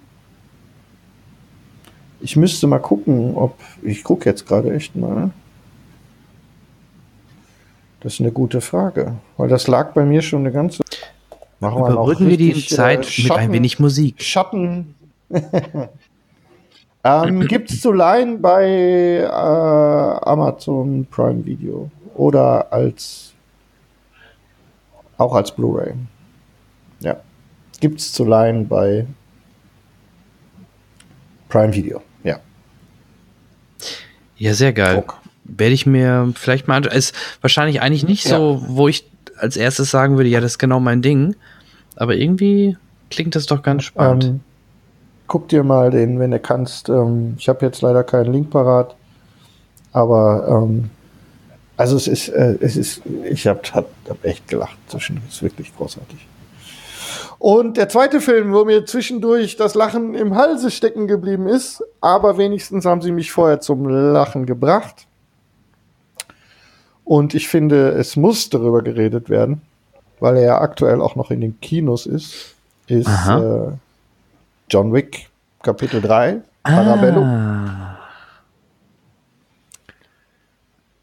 Ich 2.20 2.36
müsste 2.36 2.66
mal 2.66 2.78
gucken, 2.78 3.34
ob. 3.36 3.58
Ich 3.82 4.04
gucke 4.04 4.28
jetzt 4.28 4.46
gerade 4.46 4.74
echt 4.74 4.94
mal. 4.96 5.30
Das 8.00 8.12
ist 8.14 8.20
eine 8.20 8.32
gute 8.32 8.60
Frage, 8.60 9.14
weil 9.38 9.48
das 9.48 9.66
lag 9.66 9.94
bei 9.94 10.04
mir 10.04 10.20
schon 10.20 10.40
eine 10.40 10.52
ganze. 10.52 10.82
Machen 11.58 11.80
wir 11.80 11.92
Überbrücken 11.92 12.28
wir 12.28 12.36
die 12.36 12.66
Zeit 12.66 13.00
äh, 13.00 13.10
Schatten, 13.10 13.28
mit 13.28 13.48
ein 13.48 13.52
wenig 13.54 13.80
Musik. 13.80 14.22
Schatten. 14.22 14.94
Ähm, 17.02 17.46
gibt's 17.46 17.80
zu 17.80 17.92
leihen 17.92 18.42
bei 18.42 18.66
äh, 19.22 19.26
Amazon 19.26 21.06
Prime 21.10 21.46
Video 21.46 21.90
oder 22.14 22.70
als 22.70 23.32
auch 25.16 25.34
als 25.34 25.50
Blu-ray. 25.50 25.94
Ja. 27.00 27.16
Gibt's 27.80 28.12
zu 28.12 28.24
leihen 28.24 28.68
bei 28.68 29.06
Prime 31.48 31.74
Video. 31.74 32.02
Ja. 32.22 32.38
Ja, 34.36 34.54
sehr 34.54 34.72
geil. 34.72 35.04
Werde 35.44 35.74
ich 35.74 35.86
mir 35.86 36.32
vielleicht 36.36 36.68
mal 36.68 36.76
anschauen. 36.76 36.96
Ist 36.96 37.14
wahrscheinlich 37.40 37.80
eigentlich 37.80 38.06
nicht 38.06 38.24
so, 38.24 38.62
wo 38.66 38.88
ich 38.88 39.10
als 39.36 39.56
erstes 39.56 39.90
sagen 39.90 40.16
würde, 40.16 40.28
ja, 40.28 40.40
das 40.40 40.52
ist 40.52 40.58
genau 40.58 40.80
mein 40.80 41.02
Ding. 41.02 41.34
Aber 41.96 42.14
irgendwie 42.14 42.76
klingt 43.10 43.34
das 43.34 43.46
doch 43.46 43.62
ganz 43.62 43.84
spannend. 43.84 44.24
Ähm, 44.24 44.40
guck 45.26 45.48
dir 45.48 45.64
mal 45.64 45.90
den, 45.90 46.18
wenn 46.18 46.30
du 46.30 46.38
kannst. 46.38 46.88
Ähm, 46.88 47.34
ich 47.38 47.48
habe 47.48 47.64
jetzt 47.66 47.82
leider 47.82 48.04
keinen 48.04 48.32
Link 48.32 48.50
parat, 48.50 48.94
aber 49.92 50.64
ähm, 50.64 50.90
also 51.76 51.96
es 51.96 52.06
ist, 52.08 52.28
äh, 52.28 52.56
es 52.60 52.76
ist, 52.76 53.02
ich 53.24 53.46
habe 53.46 53.60
hab, 53.72 53.86
echt 54.22 54.48
gelacht 54.48 54.76
zwischen, 54.88 55.20
es 55.28 55.36
ist 55.36 55.42
wirklich 55.42 55.74
großartig. 55.76 56.26
Und 57.40 57.78
der 57.78 57.88
zweite 57.88 58.20
Film, 58.20 58.52
wo 58.52 58.66
mir 58.66 58.84
zwischendurch 58.84 59.56
das 59.56 59.74
Lachen 59.74 60.14
im 60.14 60.36
Halse 60.36 60.70
stecken 60.70 61.08
geblieben 61.08 61.48
ist, 61.48 61.82
aber 62.02 62.36
wenigstens 62.36 62.84
haben 62.84 63.00
sie 63.00 63.12
mich 63.12 63.32
vorher 63.32 63.60
zum 63.60 63.88
Lachen 63.88 64.44
gebracht. 64.44 65.06
Und 67.02 67.34
ich 67.34 67.48
finde, 67.48 67.92
es 67.92 68.14
muss 68.14 68.50
darüber 68.50 68.82
geredet 68.82 69.30
werden, 69.30 69.62
weil 70.20 70.36
er 70.36 70.42
ja 70.42 70.60
aktuell 70.60 71.00
auch 71.00 71.16
noch 71.16 71.30
in 71.30 71.40
den 71.40 71.58
Kinos 71.60 72.04
ist, 72.04 72.56
ist 72.88 73.08
äh, 73.08 73.72
John 74.68 74.92
Wick 74.92 75.30
Kapitel 75.62 76.02
3, 76.02 76.42
Parabellum. 76.62 77.24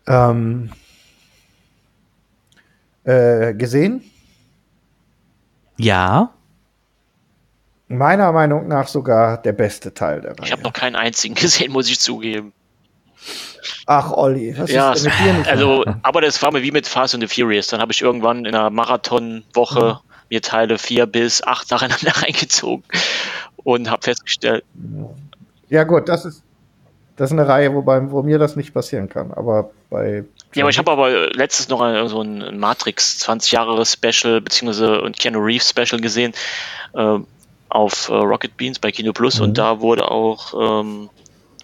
Ah. 0.05 0.29
Ähm, 0.29 0.69
äh, 3.05 3.55
gesehen? 3.55 4.03
Ja. 5.77 6.31
Meiner 7.87 8.31
Meinung 8.33 8.67
nach 8.67 8.87
sogar 8.87 9.37
der 9.41 9.53
beste 9.53 9.93
Teil 9.93 10.21
der 10.21 10.33
Ich 10.33 10.41
Reihe. 10.41 10.51
habe 10.51 10.63
noch 10.63 10.73
keinen 10.73 10.95
einzigen 10.95 11.35
gesehen, 11.41 11.71
muss 11.71 11.89
ich 11.89 11.99
zugeben. 11.99 12.51
Ach, 13.85 14.11
Olli, 14.11 14.53
was 14.57 14.69
ja, 14.71 14.91
ist 14.93 15.05
denn 15.05 15.11
mit 15.13 15.19
dir 15.25 15.33
nicht? 15.33 15.49
also, 15.49 15.85
aber 16.03 16.21
das 16.21 16.41
war 16.41 16.51
mir 16.51 16.61
wie 16.61 16.71
mit 16.71 16.87
Fast 16.87 17.13
and 17.15 17.27
the 17.27 17.33
Furious. 17.41 17.67
Dann 17.67 17.79
habe 17.81 17.91
ich 17.91 18.01
irgendwann 18.01 18.45
in 18.45 18.53
einer 18.55 18.69
Marathonwoche 18.69 19.99
mir 20.29 20.41
Teile 20.41 20.77
4 20.77 21.05
bis 21.05 21.43
8 21.43 21.71
nacheinander 21.71 22.11
reingezogen 22.21 22.83
und 23.63 23.89
habe 23.89 24.03
festgestellt, 24.03 24.63
Ja, 25.69 25.83
gut, 25.83 26.07
das 26.09 26.25
ist, 26.25 26.43
das 27.15 27.31
ist 27.31 27.37
eine 27.37 27.47
Reihe, 27.47 27.73
wobei, 27.73 28.11
wo 28.11 28.21
mir 28.23 28.37
das 28.39 28.55
nicht 28.55 28.73
passieren 28.73 29.09
kann. 29.09 29.31
Aber 29.33 29.71
bei. 29.89 30.25
Ja, 30.55 30.63
aber 30.63 30.69
ich 30.69 30.77
habe 30.77 30.91
aber 30.91 31.29
letztens 31.33 31.69
noch 31.69 31.81
ein, 31.81 32.07
so 32.07 32.21
ein 32.21 32.57
Matrix 32.59 33.19
20 33.19 33.51
Jahre 33.51 33.85
Special 33.85 34.41
beziehungsweise 34.41 35.03
ein 35.03 35.13
Keanu 35.13 35.39
Reeves 35.39 35.69
Special 35.69 36.01
gesehen 36.01 36.33
äh, 36.93 37.19
auf 37.69 38.09
äh, 38.09 38.13
Rocket 38.13 38.55
Beans 38.57 38.79
bei 38.79 38.91
Kino 38.91 39.13
Plus 39.13 39.39
und 39.39 39.57
da 39.57 39.81
wurde 39.81 40.09
auch 40.09 40.81
ähm, 40.81 41.09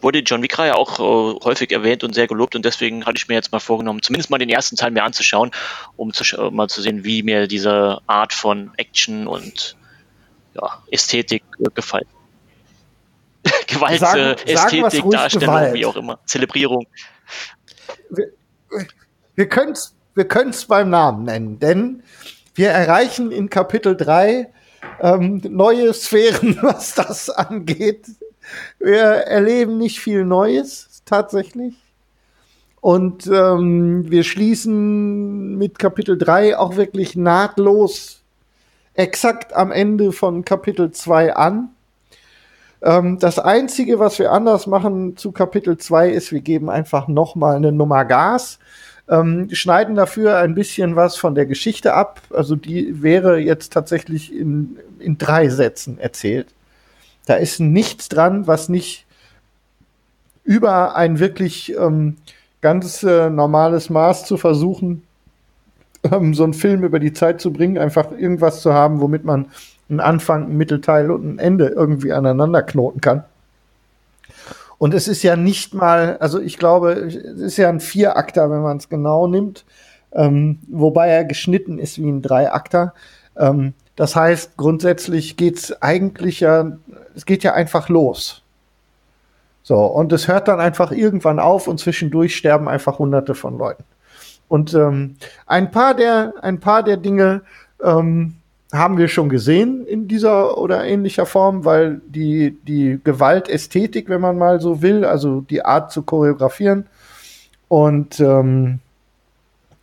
wurde 0.01 0.19
John 0.19 0.43
Wick 0.43 0.59
Reihe 0.59 0.75
auch 0.75 0.99
äh, 0.99 1.39
häufig 1.45 1.71
erwähnt 1.71 2.03
und 2.03 2.13
sehr 2.13 2.27
gelobt 2.27 2.55
und 2.55 2.65
deswegen 2.65 3.05
hatte 3.05 3.15
ich 3.17 3.27
mir 3.29 3.35
jetzt 3.35 3.51
mal 3.53 3.59
vorgenommen, 3.59 4.01
zumindest 4.01 4.29
mal 4.29 4.37
den 4.37 4.49
ersten 4.49 4.75
Teil 4.75 4.91
mir 4.91 5.03
anzuschauen, 5.03 5.51
um 5.95 6.13
zu, 6.13 6.23
äh, 6.37 6.51
mal 6.51 6.67
zu 6.67 6.81
sehen, 6.81 7.03
wie 7.05 7.23
mir 7.23 7.47
diese 7.47 7.99
Art 8.05 8.33
von 8.33 8.71
Action 8.77 9.27
und 9.27 9.77
ja, 10.55 10.83
Ästhetik 10.91 11.43
äh, 11.59 11.69
gefällt. 11.73 12.07
Gewalt, 13.67 13.99
Sagen- 14.01 14.19
äh, 14.45 14.55
sagen 14.55 14.77
Ästhetik, 14.83 15.05
ruhig 15.05 15.15
Darstellung, 15.15 15.47
Gewalt. 15.55 15.73
wie 15.73 15.85
auch 15.85 15.95
immer, 15.95 16.19
Zelebrierung. 16.25 16.85
Wir 18.09 18.27
können 19.49 19.73
es 19.73 19.95
wir 20.15 20.27
können's 20.27 20.65
beim 20.65 20.89
Namen 20.89 21.23
nennen, 21.23 21.59
denn 21.59 22.03
wir 22.55 22.69
erreichen 22.69 23.31
in 23.31 23.49
Kapitel 23.49 23.97
3 23.97 24.51
ähm, 25.01 25.41
neue 25.49 25.93
Sphären, 25.93 26.57
was 26.61 26.95
das 26.95 27.29
angeht. 27.29 28.05
Wir 28.79 29.01
erleben 29.01 29.77
nicht 29.77 29.99
viel 29.99 30.25
Neues 30.25 31.01
tatsächlich. 31.05 31.75
Und 32.81 33.27
ähm, 33.27 34.11
wir 34.11 34.23
schließen 34.23 35.57
mit 35.57 35.79
Kapitel 35.79 36.17
3 36.17 36.57
auch 36.57 36.75
wirklich 36.75 37.15
nahtlos 37.15 38.21
exakt 38.93 39.53
am 39.53 39.71
Ende 39.71 40.11
von 40.11 40.43
Kapitel 40.43 40.91
2 40.91 41.35
an. 41.35 41.69
Ähm, 42.83 43.17
das 43.17 43.39
Einzige, 43.39 43.97
was 43.99 44.19
wir 44.19 44.31
anders 44.31 44.67
machen 44.67 45.15
zu 45.15 45.31
Kapitel 45.31 45.77
2 45.77 46.09
ist, 46.09 46.31
wir 46.31 46.41
geben 46.41 46.69
einfach 46.69 47.07
noch 47.07 47.35
mal 47.35 47.55
eine 47.55 47.71
Nummer 47.71 48.03
Gas, 48.03 48.59
ähm, 49.09 49.47
schneiden 49.51 49.95
dafür 49.95 50.37
ein 50.37 50.53
bisschen 50.53 50.95
was 50.95 51.15
von 51.15 51.33
der 51.33 51.45
Geschichte 51.45 51.93
ab. 51.93 52.21
Also 52.31 52.55
die 52.55 53.01
wäre 53.01 53.39
jetzt 53.39 53.71
tatsächlich 53.71 54.35
in, 54.35 54.77
in 54.99 55.17
drei 55.17 55.49
Sätzen 55.49 55.97
erzählt. 55.97 56.47
Da 57.25 57.35
ist 57.35 57.59
nichts 57.59 58.09
dran, 58.09 58.47
was 58.47 58.67
nicht 58.67 59.05
über 60.43 60.95
ein 60.95 61.19
wirklich 61.19 61.73
ähm, 61.77 62.17
ganz 62.61 63.03
äh, 63.03 63.29
normales 63.29 63.89
Maß 63.89 64.25
zu 64.25 64.35
versuchen, 64.35 65.03
ähm, 66.11 66.33
so 66.33 66.43
einen 66.43 66.53
Film 66.53 66.83
über 66.83 66.99
die 66.99 67.13
Zeit 67.13 67.39
zu 67.39 67.53
bringen, 67.53 67.77
einfach 67.77 68.11
irgendwas 68.11 68.61
zu 68.61 68.73
haben, 68.73 68.99
womit 68.99 69.23
man 69.23 69.47
einen 69.93 69.99
Anfang, 69.99 70.45
einen 70.45 70.57
Mittelteil 70.57 71.11
und 71.11 71.35
ein 71.35 71.39
Ende 71.39 71.67
irgendwie 71.67 72.13
aneinander 72.13 72.61
knoten 72.63 73.01
kann. 73.01 73.23
Und 74.77 74.93
es 74.93 75.07
ist 75.07 75.23
ja 75.23 75.35
nicht 75.35 75.73
mal, 75.73 76.17
also 76.17 76.41
ich 76.41 76.57
glaube, 76.57 76.91
es 76.91 77.15
ist 77.15 77.57
ja 77.57 77.69
ein 77.69 77.79
Vierakter, 77.79 78.51
wenn 78.51 78.61
man 78.61 78.77
es 78.77 78.89
genau 78.89 79.27
nimmt, 79.27 79.63
ähm, 80.11 80.59
wobei 80.67 81.07
er 81.07 81.23
geschnitten 81.23 81.79
ist 81.79 81.99
wie 81.99 82.09
ein 82.09 82.21
Dreiakter. 82.21 82.93
Ähm, 83.37 83.73
das 83.95 84.15
heißt, 84.15 84.57
grundsätzlich 84.57 85.37
geht's 85.37 85.71
eigentlich 85.81 86.39
ja, 86.39 86.77
es 87.15 87.25
geht 87.25 87.43
ja 87.43 87.53
einfach 87.53 87.89
los. 87.89 88.41
So, 89.61 89.85
und 89.85 90.11
es 90.11 90.27
hört 90.27 90.49
dann 90.49 90.59
einfach 90.59 90.91
irgendwann 90.91 91.39
auf 91.39 91.67
und 91.67 91.79
zwischendurch 91.79 92.35
sterben 92.35 92.67
einfach 92.67 92.99
hunderte 92.99 93.35
von 93.35 93.57
Leuten. 93.57 93.85
Und 94.49 94.73
ähm, 94.73 95.15
ein 95.45 95.71
paar 95.71 95.93
der, 95.93 96.33
ein 96.41 96.59
paar 96.59 96.83
der 96.83 96.97
Dinge 96.97 97.41
ähm, 97.81 98.35
haben 98.73 98.97
wir 98.97 99.07
schon 99.07 99.29
gesehen 99.29 99.85
in 99.85 100.07
dieser 100.07 100.57
oder 100.57 100.83
ähnlicher 100.83 101.27
Form, 101.27 101.63
weil 101.63 102.01
die, 102.07 102.57
die 102.67 102.99
Gewaltästhetik, 103.03 104.09
wenn 104.09 104.19
man 104.19 104.37
mal 104.37 104.59
so 104.59 104.81
will, 104.81 105.05
also 105.05 105.41
die 105.41 105.63
Art 105.63 105.91
zu 105.91 106.01
choreografieren 106.01 106.87
und, 107.67 108.19
ähm, 108.19 108.79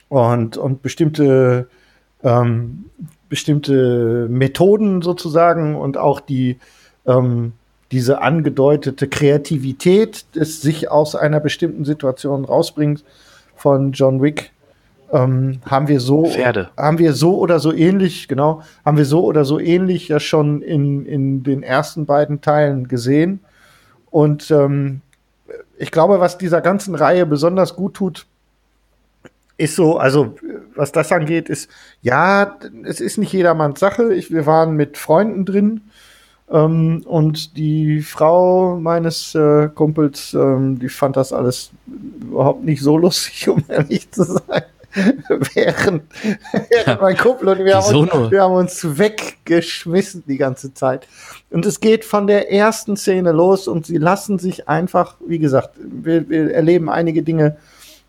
und, 0.08 0.56
und 0.56 0.82
bestimmte, 0.82 1.68
ähm, 2.24 2.86
bestimmte 3.28 4.26
Methoden 4.28 5.02
sozusagen 5.02 5.76
und 5.76 5.96
auch 5.96 6.18
die, 6.18 6.58
ähm, 7.06 7.52
diese 7.92 8.20
angedeutete 8.22 9.06
Kreativität 9.06 10.34
des 10.34 10.62
sich 10.62 10.90
aus 10.90 11.14
einer 11.14 11.38
bestimmten 11.38 11.84
Situation 11.84 12.44
rausbringt 12.44 13.04
von 13.54 13.92
John 13.92 14.20
Wick 14.20 14.50
ähm, 15.12 15.60
haben 15.66 15.88
wir 15.88 16.00
so 16.00 16.26
Pferde. 16.26 16.70
haben 16.76 16.98
wir 16.98 17.12
so 17.12 17.38
oder 17.38 17.58
so 17.58 17.72
ähnlich 17.72 18.28
genau 18.28 18.62
haben 18.84 18.96
wir 18.96 19.04
so 19.04 19.24
oder 19.24 19.44
so 19.44 19.58
ähnlich 19.58 20.08
ja 20.08 20.20
schon 20.20 20.62
in 20.62 21.06
in 21.06 21.42
den 21.42 21.62
ersten 21.62 22.06
beiden 22.06 22.40
Teilen 22.40 22.88
gesehen 22.88 23.40
und 24.10 24.50
ähm, 24.50 25.00
ich 25.78 25.90
glaube 25.90 26.20
was 26.20 26.38
dieser 26.38 26.60
ganzen 26.60 26.94
Reihe 26.94 27.26
besonders 27.26 27.74
gut 27.76 27.94
tut 27.94 28.26
ist 29.56 29.76
so 29.76 29.98
also 29.98 30.36
was 30.74 30.92
das 30.92 31.12
angeht 31.12 31.48
ist 31.48 31.70
ja 32.02 32.56
es 32.84 33.00
ist 33.00 33.18
nicht 33.18 33.32
jedermanns 33.32 33.80
Sache 33.80 34.14
ich, 34.14 34.30
wir 34.30 34.46
waren 34.46 34.76
mit 34.76 34.96
Freunden 34.96 35.44
drin 35.44 35.82
ähm, 36.50 37.02
und 37.06 37.56
die 37.56 38.02
Frau 38.02 38.76
meines 38.76 39.34
äh, 39.36 39.68
Kumpels, 39.68 40.34
ähm, 40.34 40.78
die 40.80 40.88
fand 40.88 41.16
das 41.16 41.32
alles 41.32 41.70
überhaupt 41.86 42.64
nicht 42.64 42.82
so 42.82 42.96
lustig, 42.98 43.48
um 43.48 43.62
ehrlich 43.68 44.10
zu 44.10 44.24
sein. 44.24 44.64
während, 45.54 46.02
während 46.68 47.00
mein 47.00 47.16
Kumpel 47.16 47.48
und 47.48 47.64
wir 47.64 47.76
haben, 47.76 47.94
uns, 47.94 48.30
wir 48.30 48.42
haben 48.42 48.54
uns 48.54 48.98
weggeschmissen 48.98 50.24
die 50.26 50.36
ganze 50.36 50.74
Zeit. 50.74 51.06
Und 51.50 51.64
es 51.66 51.80
geht 51.80 52.04
von 52.04 52.26
der 52.26 52.52
ersten 52.52 52.96
Szene 52.96 53.32
los 53.32 53.68
und 53.68 53.86
sie 53.86 53.98
lassen 53.98 54.38
sich 54.38 54.68
einfach, 54.68 55.16
wie 55.26 55.38
gesagt, 55.38 55.70
wir, 55.78 56.28
wir 56.28 56.52
erleben 56.52 56.88
einige 56.88 57.22
Dinge, 57.22 57.56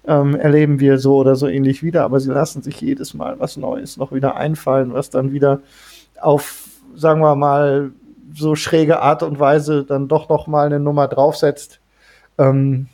ähm, 0.07 0.35
erleben 0.35 0.79
wir 0.79 0.97
so 0.97 1.17
oder 1.17 1.35
so 1.35 1.47
ähnlich 1.47 1.83
wieder, 1.83 2.03
aber 2.03 2.19
sie 2.19 2.31
lassen 2.31 2.63
sich 2.63 2.81
jedes 2.81 3.13
Mal 3.13 3.39
was 3.39 3.57
Neues 3.57 3.97
noch 3.97 4.11
wieder 4.11 4.35
einfallen, 4.35 4.93
was 4.93 5.09
dann 5.09 5.31
wieder 5.31 5.61
auf, 6.19 6.67
sagen 6.95 7.21
wir 7.21 7.35
mal, 7.35 7.91
so 8.33 8.55
schräge 8.55 9.01
Art 9.01 9.23
und 9.23 9.39
Weise 9.39 9.83
dann 9.83 10.07
doch 10.07 10.29
noch 10.29 10.47
mal 10.47 10.65
eine 10.65 10.79
Nummer 10.79 11.07
draufsetzt. 11.07 11.79
Ähm, 12.37 12.87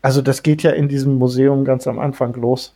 also 0.00 0.22
das 0.22 0.42
geht 0.42 0.62
ja 0.62 0.72
in 0.72 0.88
diesem 0.88 1.14
Museum 1.18 1.64
ganz 1.64 1.86
am 1.86 1.98
Anfang 1.98 2.34
los. 2.34 2.74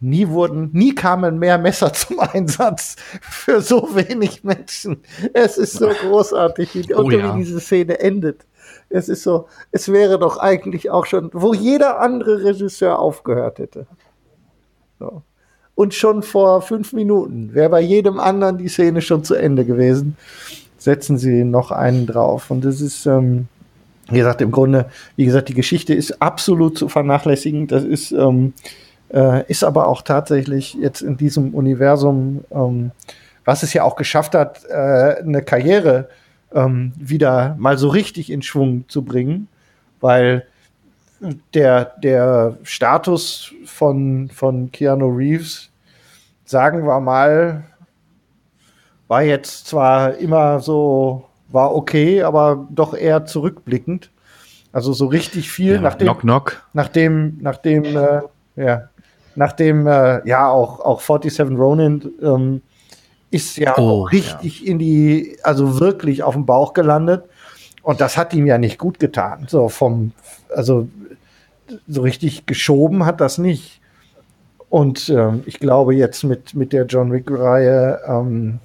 Nie 0.00 0.28
wurden, 0.28 0.70
nie 0.72 0.94
kamen 0.94 1.38
mehr 1.38 1.58
Messer 1.58 1.92
zum 1.92 2.20
Einsatz 2.32 2.96
für 3.20 3.60
so 3.60 3.94
wenig 3.94 4.44
Menschen. 4.44 5.02
Es 5.32 5.58
ist 5.58 5.72
so 5.72 5.88
großartig, 5.88 6.74
wie, 6.74 6.94
Oh 6.94 7.10
ja. 7.10 7.34
wie 7.34 7.38
diese 7.38 7.58
Szene 7.60 7.98
endet. 7.98 8.46
Es 8.90 9.08
ist 9.08 9.22
so, 9.22 9.48
es 9.72 9.90
wäre 9.90 10.18
doch 10.18 10.38
eigentlich 10.38 10.90
auch 10.90 11.06
schon, 11.06 11.30
wo 11.32 11.52
jeder 11.52 12.00
andere 12.00 12.44
Regisseur 12.44 12.98
aufgehört 12.98 13.58
hätte. 13.58 13.86
So. 14.98 15.22
Und 15.74 15.94
schon 15.94 16.22
vor 16.22 16.62
fünf 16.62 16.92
Minuten 16.92 17.54
wäre 17.54 17.68
bei 17.68 17.80
jedem 17.80 18.18
anderen 18.18 18.58
die 18.58 18.68
Szene 18.68 19.00
schon 19.00 19.24
zu 19.24 19.34
Ende 19.34 19.64
gewesen. 19.64 20.16
Setzen 20.76 21.18
sie 21.18 21.44
noch 21.44 21.70
einen 21.70 22.06
drauf. 22.06 22.50
Und 22.50 22.64
das 22.64 22.80
ist, 22.80 23.06
ähm, 23.06 23.46
wie 24.08 24.18
gesagt, 24.18 24.40
im 24.40 24.50
Grunde, 24.50 24.90
wie 25.16 25.24
gesagt, 25.24 25.48
die 25.48 25.54
Geschichte 25.54 25.94
ist 25.94 26.20
absolut 26.22 26.78
zu 26.78 26.88
vernachlässigen. 26.88 27.68
Das 27.68 27.84
ist, 27.84 28.12
ähm, 28.12 28.54
äh, 29.12 29.44
ist 29.50 29.64
aber 29.64 29.88
auch 29.88 30.02
tatsächlich 30.02 30.74
jetzt 30.74 31.00
in 31.00 31.16
diesem 31.16 31.54
Universum, 31.54 32.44
ähm, 32.50 32.90
was 33.44 33.62
es 33.62 33.72
ja 33.72 33.82
auch 33.84 33.96
geschafft 33.96 34.34
hat, 34.34 34.64
äh, 34.68 35.16
eine 35.20 35.42
Karriere 35.42 36.08
ähm, 36.52 36.92
wieder 36.96 37.56
mal 37.58 37.78
so 37.78 37.88
richtig 37.88 38.30
in 38.30 38.42
Schwung 38.42 38.84
zu 38.88 39.02
bringen, 39.02 39.48
weil 40.00 40.46
der, 41.54 41.92
der 42.02 42.56
Status 42.62 43.52
von, 43.64 44.30
von 44.32 44.70
Keanu 44.70 45.08
Reeves, 45.08 45.70
sagen 46.44 46.86
wir 46.86 47.00
mal, 47.00 47.64
war 49.08 49.22
jetzt 49.22 49.66
zwar 49.66 50.16
immer 50.16 50.60
so, 50.60 51.24
war 51.48 51.74
okay, 51.74 52.22
aber 52.22 52.66
doch 52.70 52.94
eher 52.94 53.24
zurückblickend. 53.24 54.10
Also 54.70 54.92
so 54.92 55.06
richtig 55.06 55.50
viel, 55.50 55.74
Ja, 55.74 55.80
nachdem, 55.80 56.06
knock, 56.08 56.20
knock. 56.20 56.62
nachdem, 56.74 57.38
nachdem, 57.40 57.84
äh, 57.84 58.20
ja, 58.56 58.88
nachdem, 59.38 59.86
äh, 59.86 60.26
ja, 60.28 60.50
auch, 60.50 60.80
auch 60.80 61.00
47 61.00 61.56
Ronin 61.56 62.12
ähm, 62.20 62.60
ist 63.30 63.56
ja 63.56 63.74
Oh, 63.78 64.02
auch 64.02 64.12
richtig 64.12 64.66
in 64.66 64.80
die, 64.80 65.38
also 65.44 65.78
wirklich 65.78 66.24
auf 66.24 66.34
dem 66.34 66.44
Bauch 66.44 66.72
gelandet. 66.72 67.24
Und 67.82 68.00
das 68.00 68.16
hat 68.16 68.34
ihm 68.34 68.46
ja 68.46 68.58
nicht 68.58 68.78
gut 68.78 68.98
getan. 68.98 69.46
So 69.48 69.68
vom, 69.68 70.12
also 70.54 70.88
so 71.86 72.02
richtig 72.02 72.46
geschoben 72.46 73.06
hat 73.06 73.20
das 73.20 73.38
nicht. 73.38 73.80
Und 74.68 75.08
ähm, 75.08 75.44
ich 75.46 75.60
glaube 75.60 75.94
jetzt 75.94 76.24
mit, 76.24 76.54
mit 76.54 76.72
der 76.72 76.86
John 76.86 77.12
Wick-Reihe, 77.12 78.00
ähm, 78.06 78.58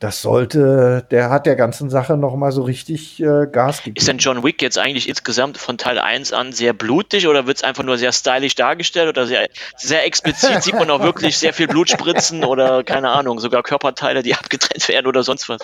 das 0.00 0.22
sollte, 0.22 1.06
der 1.10 1.28
hat 1.28 1.44
der 1.44 1.56
ganzen 1.56 1.90
Sache 1.90 2.16
noch 2.16 2.34
mal 2.34 2.52
so 2.52 2.62
richtig 2.62 3.22
äh, 3.22 3.46
Gas 3.46 3.82
gegeben. 3.82 3.98
Ist 3.98 4.08
denn 4.08 4.16
John 4.16 4.42
Wick 4.42 4.62
jetzt 4.62 4.78
eigentlich 4.78 5.06
insgesamt 5.08 5.58
von 5.58 5.76
Teil 5.76 5.98
1 5.98 6.32
an 6.32 6.52
sehr 6.52 6.72
blutig 6.72 7.28
oder 7.28 7.46
wird 7.46 7.58
es 7.58 7.62
einfach 7.62 7.84
nur 7.84 7.98
sehr 7.98 8.10
stylisch 8.12 8.54
dargestellt 8.54 9.10
oder 9.10 9.26
sehr, 9.26 9.46
sehr 9.76 10.06
explizit? 10.06 10.62
Sieht 10.62 10.74
man 10.74 10.90
auch 10.90 11.02
wirklich 11.02 11.36
sehr 11.36 11.52
viel 11.52 11.68
Blut 11.68 11.90
spritzen 11.90 12.44
oder 12.44 12.82
keine 12.82 13.10
Ahnung, 13.10 13.40
sogar 13.40 13.62
Körperteile, 13.62 14.22
die 14.22 14.34
abgetrennt 14.34 14.88
werden 14.88 15.06
oder 15.06 15.22
sonst 15.22 15.50
was? 15.50 15.60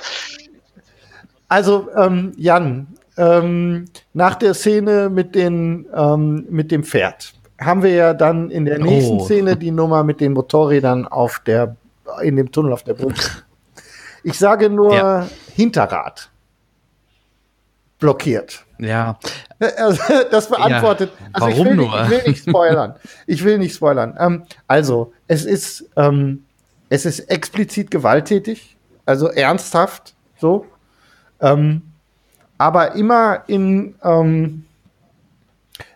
Also, 1.49 1.89
ähm, 1.97 2.35
Jan, 2.37 2.89
ähm, 3.17 3.87
nach 4.13 4.35
der 4.35 4.53
Szene 4.53 5.09
mit, 5.09 5.35
den, 5.35 5.87
ähm, 5.97 6.45
mit 6.51 6.71
dem 6.71 6.85
Pferd 6.85 7.33
haben 7.59 7.83
wir 7.83 7.95
ja 7.95 8.13
dann 8.13 8.51
in 8.51 8.67
der 8.67 8.79
nächsten 8.79 9.17
Oh. 9.17 9.25
Szene 9.25 9.57
die 9.57 9.71
Nummer 9.71 10.05
mit 10.05 10.21
den 10.21 10.35
Motorrädern 10.35 11.07
auf 11.07 11.41
der, 11.47 11.77
in 12.21 12.37
dem 12.37 12.53
Tunnel 12.53 12.75
auf 12.75 12.83
der 12.83 12.93
Brücke. 12.93 13.31
Ich 14.27 14.41
sage 14.41 14.69
nur 14.69 14.93
Ja. 14.93 15.29
Hinterrad. 15.55 16.29
Blockiert. 18.01 18.65
Ja, 18.79 19.19
Also, 19.79 20.03
das 20.33 20.49
beantwortet. 20.51 21.13
Ja, 21.21 21.27
also 21.33 21.47
ich 21.49 21.55
warum 21.55 21.67
will, 21.67 21.77
nur? 21.77 22.03
Nicht, 22.09 22.11
ich 22.11 22.11
will 22.11 22.29
nicht 22.33 22.43
spoilern. 22.49 22.95
Ich 23.29 23.45
will 23.45 23.59
nicht 23.59 23.75
spoilern. 23.77 24.17
Ähm, 24.19 24.43
also, 24.67 25.13
es 25.29 25.45
ist, 25.45 25.89
ähm, 25.97 26.45
es 26.89 27.07
ist 27.07 27.21
explizit 27.21 27.93
gewalttätig, 27.93 28.77
also 29.07 29.29
ernsthaft, 29.29 30.15
so. 30.41 30.67
Ähm, 31.41 31.83
aber 32.59 32.97
immer 32.97 33.45
in, 33.47 33.95
ähm, 34.03 34.65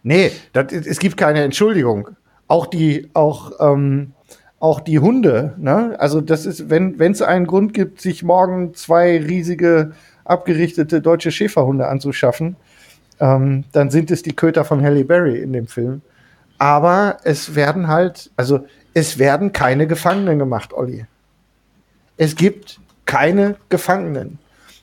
nee, 0.05 0.31
das, 0.53 0.71
es 0.73 1.01
gibt 1.01 1.17
keine 1.17 1.43
Entschuldigung. 1.43 2.11
Auch 2.47 2.67
die, 2.69 3.11
auch, 3.13 3.51
ähm, 3.59 4.13
auch 4.61 4.81
die 4.81 4.99
Hunde, 4.99 5.55
ne? 5.57 5.97
Also 5.99 6.21
das 6.21 6.47
ist, 6.47 6.71
wenn 6.71 7.01
es 7.01 7.23
einen 7.23 7.47
Grund 7.47 7.75
gibt, 7.75 8.01
sich 8.01 8.23
morgen 8.23 8.75
zwei 8.75 9.19
riesige 9.19 9.93
abgerichtete 10.25 11.01
deutsche 11.01 11.33
Schäferhunde 11.33 11.89
anzuschaffen, 11.89 12.57
ähm, 13.19 13.65
dann 13.73 13.91
sind 13.91 14.11
es 14.11 14.23
die 14.23 14.37
Köter 14.37 14.65
von 14.65 14.83
Halle 14.83 15.05
Berry 15.05 15.39
in 15.39 15.53
dem 15.53 15.67
Film. 15.67 16.03
Aber 16.59 17.17
es 17.25 17.55
werden 17.55 17.89
halt, 17.89 18.31
also 18.37 18.61
es 18.93 19.19
werden 19.19 19.53
keine 19.53 19.87
Gefangenen 19.87 20.39
gemacht, 20.39 20.75
Olli. 20.75 21.07
Es 22.19 22.37
gibt 22.37 22.81
keine 23.07 23.57
Gefangenen. 23.71 24.39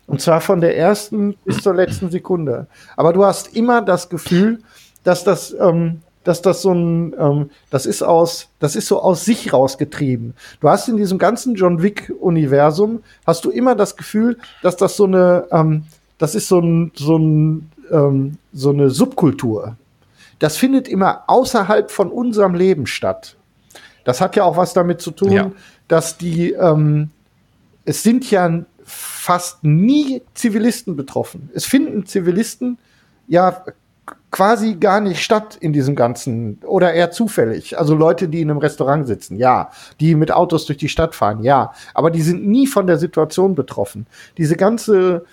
Und 0.08 0.22
zwar 0.22 0.42
von 0.42 0.60
der 0.60 0.76
ersten 0.76 1.36
bis 1.46 1.62
zur 1.62 1.76
letzten 1.76 2.10
Sekunde. 2.10 2.66
Aber 2.96 3.14
du 3.14 3.24
hast 3.26 3.56
immer 3.56 3.82
das 3.82 4.10
Gefühl, 4.10 4.60
dass 5.04 5.24
das, 5.24 5.56
ähm, 5.60 6.02
dass 6.28 6.42
das 6.42 6.62
so 6.62 6.74
ein, 6.74 7.16
ähm, 7.18 7.50
das 7.70 7.86
ist 7.86 8.04
aus, 8.04 8.50
das 8.60 8.76
ist 8.76 8.88
so 8.88 9.02
aus 9.02 9.24
sich 9.24 9.54
rausgetrieben. 9.54 10.34
Du 10.60 10.68
hast 10.68 10.90
in 10.90 10.98
diesem 10.98 11.20
ganzen 11.20 11.56
John 11.56 11.82
Wick-Universum, 11.82 13.02
hast 13.26 13.46
du 13.46 13.50
immer 13.50 13.76
das 13.76 13.96
Gefühl, 13.96 14.38
dass 14.62 14.76
das 14.76 14.98
so 14.98 15.06
eine, 15.06 15.48
ähm, 15.52 15.86
das 16.18 16.36
ist 16.36 16.50
so 16.50 16.60
ein, 16.60 16.92
so 16.96 17.16
ein, 17.18 17.72
ähm, 17.92 18.38
so 18.52 18.72
eine 18.72 18.90
Subkultur. 18.90 19.78
Das 20.40 20.58
findet 20.58 20.90
immer 20.90 21.24
außerhalb 21.28 21.90
von 21.92 22.12
unserem 22.12 22.56
Leben 22.56 22.88
statt. 22.88 23.38
Das 24.04 24.20
hat 24.20 24.36
ja 24.36 24.44
auch 24.44 24.58
was 24.58 24.74
damit 24.74 25.00
zu 25.00 25.12
tun, 25.12 25.32
Ja. 25.32 25.52
dass 25.88 26.18
die, 26.18 26.52
ähm, 26.52 27.10
es 27.86 28.04
sind 28.04 28.30
ja 28.30 28.66
fast 28.84 29.64
nie 29.64 30.24
Zivilisten 30.34 30.98
betroffen. 30.98 31.50
Es 31.54 31.66
finden 31.66 32.06
Zivilisten 32.06 32.80
ja 33.30 33.64
quasi 34.32 34.76
gar 34.76 35.00
nicht 35.00 35.24
statt 35.24 35.58
in 35.60 35.74
diesem 35.74 35.96
ganzen 35.96 36.60
oder 36.66 36.94
eher 36.94 37.12
zufällig. 37.12 37.78
Also 37.78 37.96
Leute, 37.96 38.28
die 38.28 38.42
in 38.42 38.50
einem 38.50 38.60
Restaurant 38.60 39.08
sitzen, 39.08 39.38
ja, 39.38 39.72
die 40.00 40.16
mit 40.16 40.32
Autos 40.32 40.66
durch 40.66 40.78
die 40.78 40.90
Stadt 40.90 41.16
fahren, 41.16 41.44
ja, 41.44 41.74
aber 41.94 42.12
die 42.12 42.22
sind 42.22 42.46
nie 42.48 42.68
von 42.68 42.88
der 42.88 42.98
Situation 42.98 43.56
betroffen. 43.56 44.06
Diese 44.38 44.56
ganze 44.56 45.26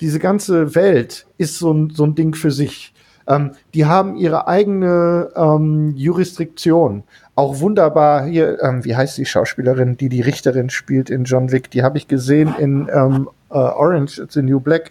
diese 0.00 0.18
ganze 0.18 0.74
Welt 0.74 1.26
ist 1.36 1.58
so 1.58 1.72
ein, 1.72 1.90
so 1.90 2.04
ein 2.04 2.14
Ding 2.14 2.34
für 2.34 2.50
sich. 2.50 2.94
Ähm, 3.26 3.52
die 3.74 3.84
haben 3.84 4.16
ihre 4.16 4.48
eigene 4.48 5.30
ähm, 5.36 5.94
Jurisdiktion. 5.94 7.04
Auch 7.34 7.60
wunderbar 7.60 8.24
hier, 8.24 8.62
ähm, 8.62 8.84
wie 8.84 8.96
heißt 8.96 9.18
die 9.18 9.26
Schauspielerin, 9.26 9.96
die 9.96 10.08
die 10.08 10.22
Richterin 10.22 10.70
spielt 10.70 11.10
in 11.10 11.24
John 11.24 11.52
Wick? 11.52 11.70
Die 11.70 11.82
habe 11.82 11.98
ich 11.98 12.08
gesehen 12.08 12.54
in 12.58 12.88
ähm, 12.92 13.28
äh, 13.50 13.54
Orange, 13.54 14.18
it's 14.18 14.34
the 14.34 14.42
New 14.42 14.60
Black. 14.60 14.90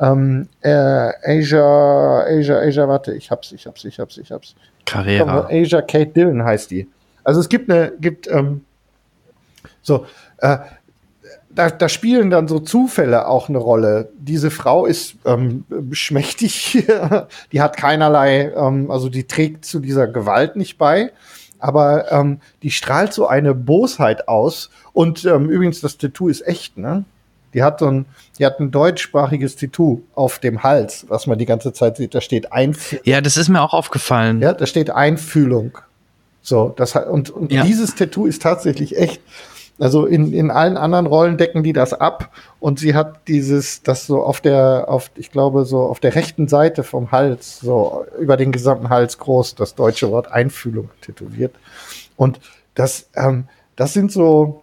Ähm, 0.00 0.48
äh, 0.62 0.70
Asia, 0.70 2.24
Asia, 2.26 2.58
Asia, 2.58 2.88
warte, 2.88 3.12
ich 3.12 3.30
hab's, 3.30 3.52
ich 3.52 3.66
hab's, 3.66 3.84
ich 3.84 3.98
hab's, 3.98 4.16
ich 4.16 4.32
hab's. 4.32 4.54
Carrera. 4.86 5.46
Asia 5.50 5.82
Kate 5.82 6.10
Dillon 6.10 6.42
heißt 6.42 6.70
die. 6.70 6.88
Also 7.22 7.40
es 7.40 7.48
gibt 7.48 7.70
eine, 7.70 7.92
gibt, 8.00 8.26
ähm, 8.28 8.64
so, 9.82 10.06
äh, 10.38 10.58
da, 11.50 11.68
da 11.70 11.88
spielen 11.88 12.30
dann 12.30 12.48
so 12.48 12.60
Zufälle 12.60 13.26
auch 13.26 13.48
eine 13.48 13.58
Rolle. 13.58 14.10
Diese 14.18 14.50
Frau 14.50 14.86
ist 14.86 15.16
ähm, 15.26 15.64
schmächtig, 15.92 16.86
die 17.52 17.60
hat 17.60 17.76
keinerlei, 17.76 18.52
ähm, 18.52 18.90
also 18.90 19.08
die 19.08 19.24
trägt 19.24 19.64
zu 19.64 19.80
dieser 19.80 20.06
Gewalt 20.06 20.56
nicht 20.56 20.78
bei, 20.78 21.12
aber 21.58 22.10
ähm, 22.10 22.40
die 22.62 22.70
strahlt 22.70 23.12
so 23.12 23.26
eine 23.26 23.54
Bosheit 23.54 24.28
aus. 24.28 24.70
Und 24.92 25.24
ähm, 25.24 25.50
übrigens, 25.50 25.80
das 25.80 25.98
Tattoo 25.98 26.28
ist 26.28 26.46
echt, 26.46 26.78
ne? 26.78 27.04
Die 27.54 27.62
hat 27.62 27.80
so 27.80 27.86
ein, 27.86 28.06
die 28.38 28.46
hat 28.46 28.60
ein 28.60 28.70
deutschsprachiges 28.70 29.56
Tattoo 29.56 30.02
auf 30.14 30.38
dem 30.38 30.62
Hals, 30.62 31.06
was 31.08 31.26
man 31.26 31.38
die 31.38 31.46
ganze 31.46 31.72
Zeit 31.72 31.96
sieht. 31.96 32.14
Da 32.14 32.20
steht 32.20 32.52
Einfühlung. 32.52 33.04
ja, 33.04 33.20
das 33.20 33.36
ist 33.36 33.48
mir 33.48 33.60
auch 33.62 33.74
aufgefallen. 33.74 34.40
Ja, 34.40 34.52
da 34.52 34.66
steht 34.66 34.90
Einfühlung. 34.90 35.76
So, 36.42 36.72
das 36.76 36.94
hat, 36.94 37.06
und, 37.08 37.30
und 37.30 37.52
Ja. 37.52 37.64
dieses 37.64 37.94
Tattoo 37.96 38.26
ist 38.26 38.42
tatsächlich 38.42 38.96
echt. 38.96 39.20
Also 39.78 40.04
in, 40.04 40.34
in 40.34 40.50
allen 40.50 40.76
anderen 40.76 41.06
Rollen 41.06 41.38
decken 41.38 41.62
die 41.62 41.72
das 41.72 41.94
ab 41.94 42.30
und 42.60 42.78
sie 42.78 42.94
hat 42.94 43.26
dieses, 43.28 43.82
das 43.82 44.06
so 44.06 44.22
auf 44.22 44.42
der, 44.42 44.84
auf, 44.88 45.10
ich 45.16 45.30
glaube, 45.30 45.64
so 45.64 45.80
auf 45.80 46.00
der 46.00 46.14
rechten 46.14 46.48
Seite 46.48 46.82
vom 46.82 47.12
Hals, 47.12 47.60
so 47.60 48.04
über 48.20 48.36
den 48.36 48.52
gesamten 48.52 48.90
Hals 48.90 49.16
groß, 49.18 49.54
das 49.54 49.74
deutsche 49.74 50.10
Wort 50.10 50.30
Einfühlung 50.30 50.90
tätowiert. 51.00 51.54
Und 52.16 52.40
das, 52.74 53.08
ähm, 53.16 53.44
das 53.76 53.94
sind 53.94 54.12
so, 54.12 54.62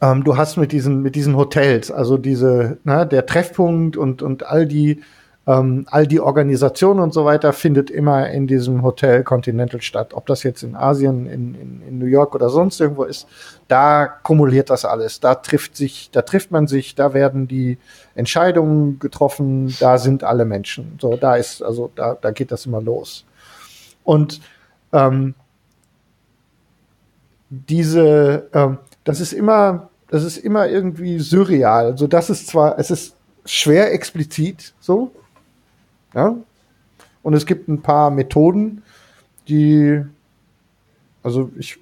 ähm, 0.00 0.24
du 0.24 0.36
hast 0.36 0.56
mit 0.56 0.72
diesen, 0.72 1.02
mit 1.02 1.14
diesen 1.14 1.36
Hotels, 1.36 1.90
also 1.90 2.16
diese, 2.16 2.78
ne, 2.84 3.06
der 3.06 3.26
Treffpunkt 3.26 3.96
und, 3.96 4.22
und 4.22 4.46
all 4.46 4.66
die, 4.66 5.02
ähm, 5.46 5.86
all 5.90 6.06
die 6.06 6.20
Organisation 6.20 7.00
und 7.00 7.12
so 7.12 7.24
weiter 7.24 7.52
findet 7.52 7.90
immer 7.90 8.30
in 8.30 8.46
diesem 8.46 8.82
Hotel 8.82 9.24
Continental 9.24 9.82
statt. 9.82 10.14
Ob 10.14 10.26
das 10.26 10.42
jetzt 10.42 10.62
in 10.62 10.74
Asien, 10.74 11.26
in, 11.26 11.54
in, 11.54 11.82
in 11.86 11.98
New 11.98 12.06
York 12.06 12.34
oder 12.34 12.48
sonst 12.48 12.80
irgendwo 12.80 13.04
ist, 13.04 13.26
da 13.68 14.06
kumuliert 14.06 14.70
das 14.70 14.84
alles. 14.84 15.20
Da 15.20 15.34
trifft 15.34 15.76
sich, 15.76 16.10
da 16.12 16.22
trifft 16.22 16.50
man 16.50 16.66
sich, 16.66 16.94
da 16.94 17.12
werden 17.12 17.46
die 17.46 17.78
Entscheidungen 18.14 18.98
getroffen, 18.98 19.74
da 19.80 19.98
sind 19.98 20.24
alle 20.24 20.44
Menschen. 20.44 20.98
So, 21.00 21.16
da 21.16 21.36
ist, 21.36 21.62
also 21.62 21.90
da, 21.94 22.16
da 22.20 22.30
geht 22.30 22.52
das 22.52 22.64
immer 22.66 22.80
los. 22.80 23.26
Und 24.04 24.40
ähm, 24.92 25.34
diese, 27.50 28.48
ähm, 28.54 28.78
das 29.04 29.20
ist 29.20 29.32
immer, 29.32 29.89
das 30.10 30.24
ist 30.24 30.38
immer 30.38 30.68
irgendwie 30.68 31.18
surreal. 31.20 31.86
Also 31.86 32.06
das 32.06 32.30
ist 32.30 32.48
zwar, 32.48 32.78
es 32.78 32.90
ist 32.90 33.14
schwer 33.44 33.92
explizit 33.92 34.74
so, 34.80 35.12
Ja? 36.14 36.34
Und 37.22 37.34
es 37.34 37.46
gibt 37.46 37.68
ein 37.68 37.80
paar 37.80 38.10
Methoden, 38.10 38.82
die, 39.48 40.02
also 41.22 41.50
ich, 41.58 41.78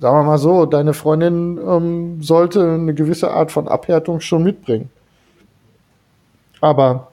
sagen 0.00 0.16
wir 0.16 0.22
mal 0.22 0.38
so, 0.38 0.64
deine 0.64 0.94
Freundin 0.94 1.58
ähm, 1.58 2.22
sollte 2.22 2.62
eine 2.62 2.94
gewisse 2.94 3.30
Art 3.30 3.52
von 3.52 3.68
Abhärtung 3.68 4.20
schon 4.20 4.42
mitbringen. 4.42 4.90
Aber, 6.60 7.12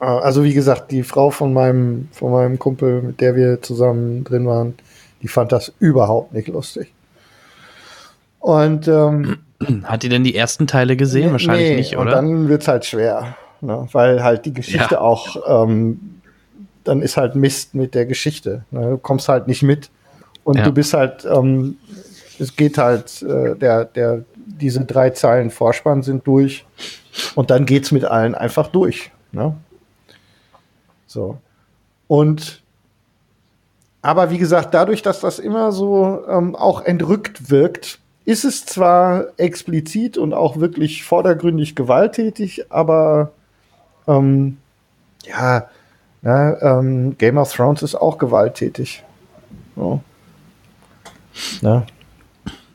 äh, 0.00 0.04
also 0.04 0.44
wie 0.44 0.54
gesagt, 0.54 0.90
die 0.90 1.02
Frau 1.02 1.30
von 1.30 1.54
meinem, 1.54 2.08
von 2.12 2.32
meinem 2.32 2.58
Kumpel, 2.58 3.00
mit 3.00 3.20
der 3.20 3.36
wir 3.36 3.62
zusammen 3.62 4.24
drin 4.24 4.46
waren, 4.46 4.74
die 5.22 5.28
fand 5.28 5.52
das 5.52 5.72
überhaupt 5.78 6.34
nicht 6.34 6.48
lustig. 6.48 6.92
Und 8.40 8.88
ähm, 8.88 9.38
hat 9.84 10.02
die 10.02 10.08
denn 10.08 10.24
die 10.24 10.34
ersten 10.34 10.66
Teile 10.66 10.96
gesehen? 10.96 11.26
Nee, 11.26 11.32
Wahrscheinlich 11.32 11.76
nicht, 11.76 11.96
oder? 11.96 12.02
Und 12.02 12.10
dann 12.10 12.48
wird's 12.48 12.66
halt 12.66 12.84
schwer, 12.84 13.36
ne? 13.60 13.86
weil 13.92 14.22
halt 14.24 14.46
die 14.46 14.54
Geschichte 14.54 14.94
ja. 14.94 15.00
auch, 15.00 15.36
ähm, 15.46 16.20
dann 16.84 17.02
ist 17.02 17.16
halt 17.16 17.34
Mist 17.34 17.74
mit 17.74 17.94
der 17.94 18.06
Geschichte. 18.06 18.64
Ne? 18.70 18.90
Du 18.90 18.98
kommst 18.98 19.28
halt 19.28 19.46
nicht 19.46 19.62
mit 19.62 19.90
und 20.44 20.56
ja. 20.56 20.64
du 20.64 20.72
bist 20.72 20.94
halt, 20.94 21.26
ähm, 21.26 21.76
es 22.38 22.56
geht 22.56 22.78
halt, 22.78 23.22
äh, 23.22 23.54
der, 23.56 23.84
der, 23.84 24.24
diese 24.34 24.84
drei 24.86 25.10
Zeilen 25.10 25.50
Vorspann 25.50 26.02
sind 26.02 26.26
durch 26.26 26.64
und 27.34 27.50
dann 27.50 27.66
geht's 27.66 27.92
mit 27.92 28.06
allen 28.06 28.34
einfach 28.34 28.68
durch. 28.68 29.10
Ne? 29.32 29.54
So. 31.06 31.38
Und 32.08 32.62
aber 34.02 34.30
wie 34.30 34.38
gesagt, 34.38 34.72
dadurch, 34.72 35.02
dass 35.02 35.20
das 35.20 35.38
immer 35.38 35.72
so 35.72 36.24
ähm, 36.26 36.56
auch 36.56 36.82
entrückt 36.82 37.50
wirkt, 37.50 37.99
ist 38.30 38.44
es 38.44 38.64
zwar 38.64 39.24
explizit 39.38 40.16
und 40.16 40.32
auch 40.34 40.58
wirklich 40.58 41.02
vordergründig 41.02 41.74
gewalttätig, 41.74 42.70
aber 42.70 43.32
ähm, 44.06 44.58
ja, 45.26 45.68
ja 46.22 46.78
ähm, 46.78 47.18
Game 47.18 47.38
of 47.38 47.52
Thrones 47.52 47.82
ist 47.82 47.96
auch 47.96 48.18
gewalttätig. 48.18 49.02
So. 49.74 50.00
Ja. 51.60 51.84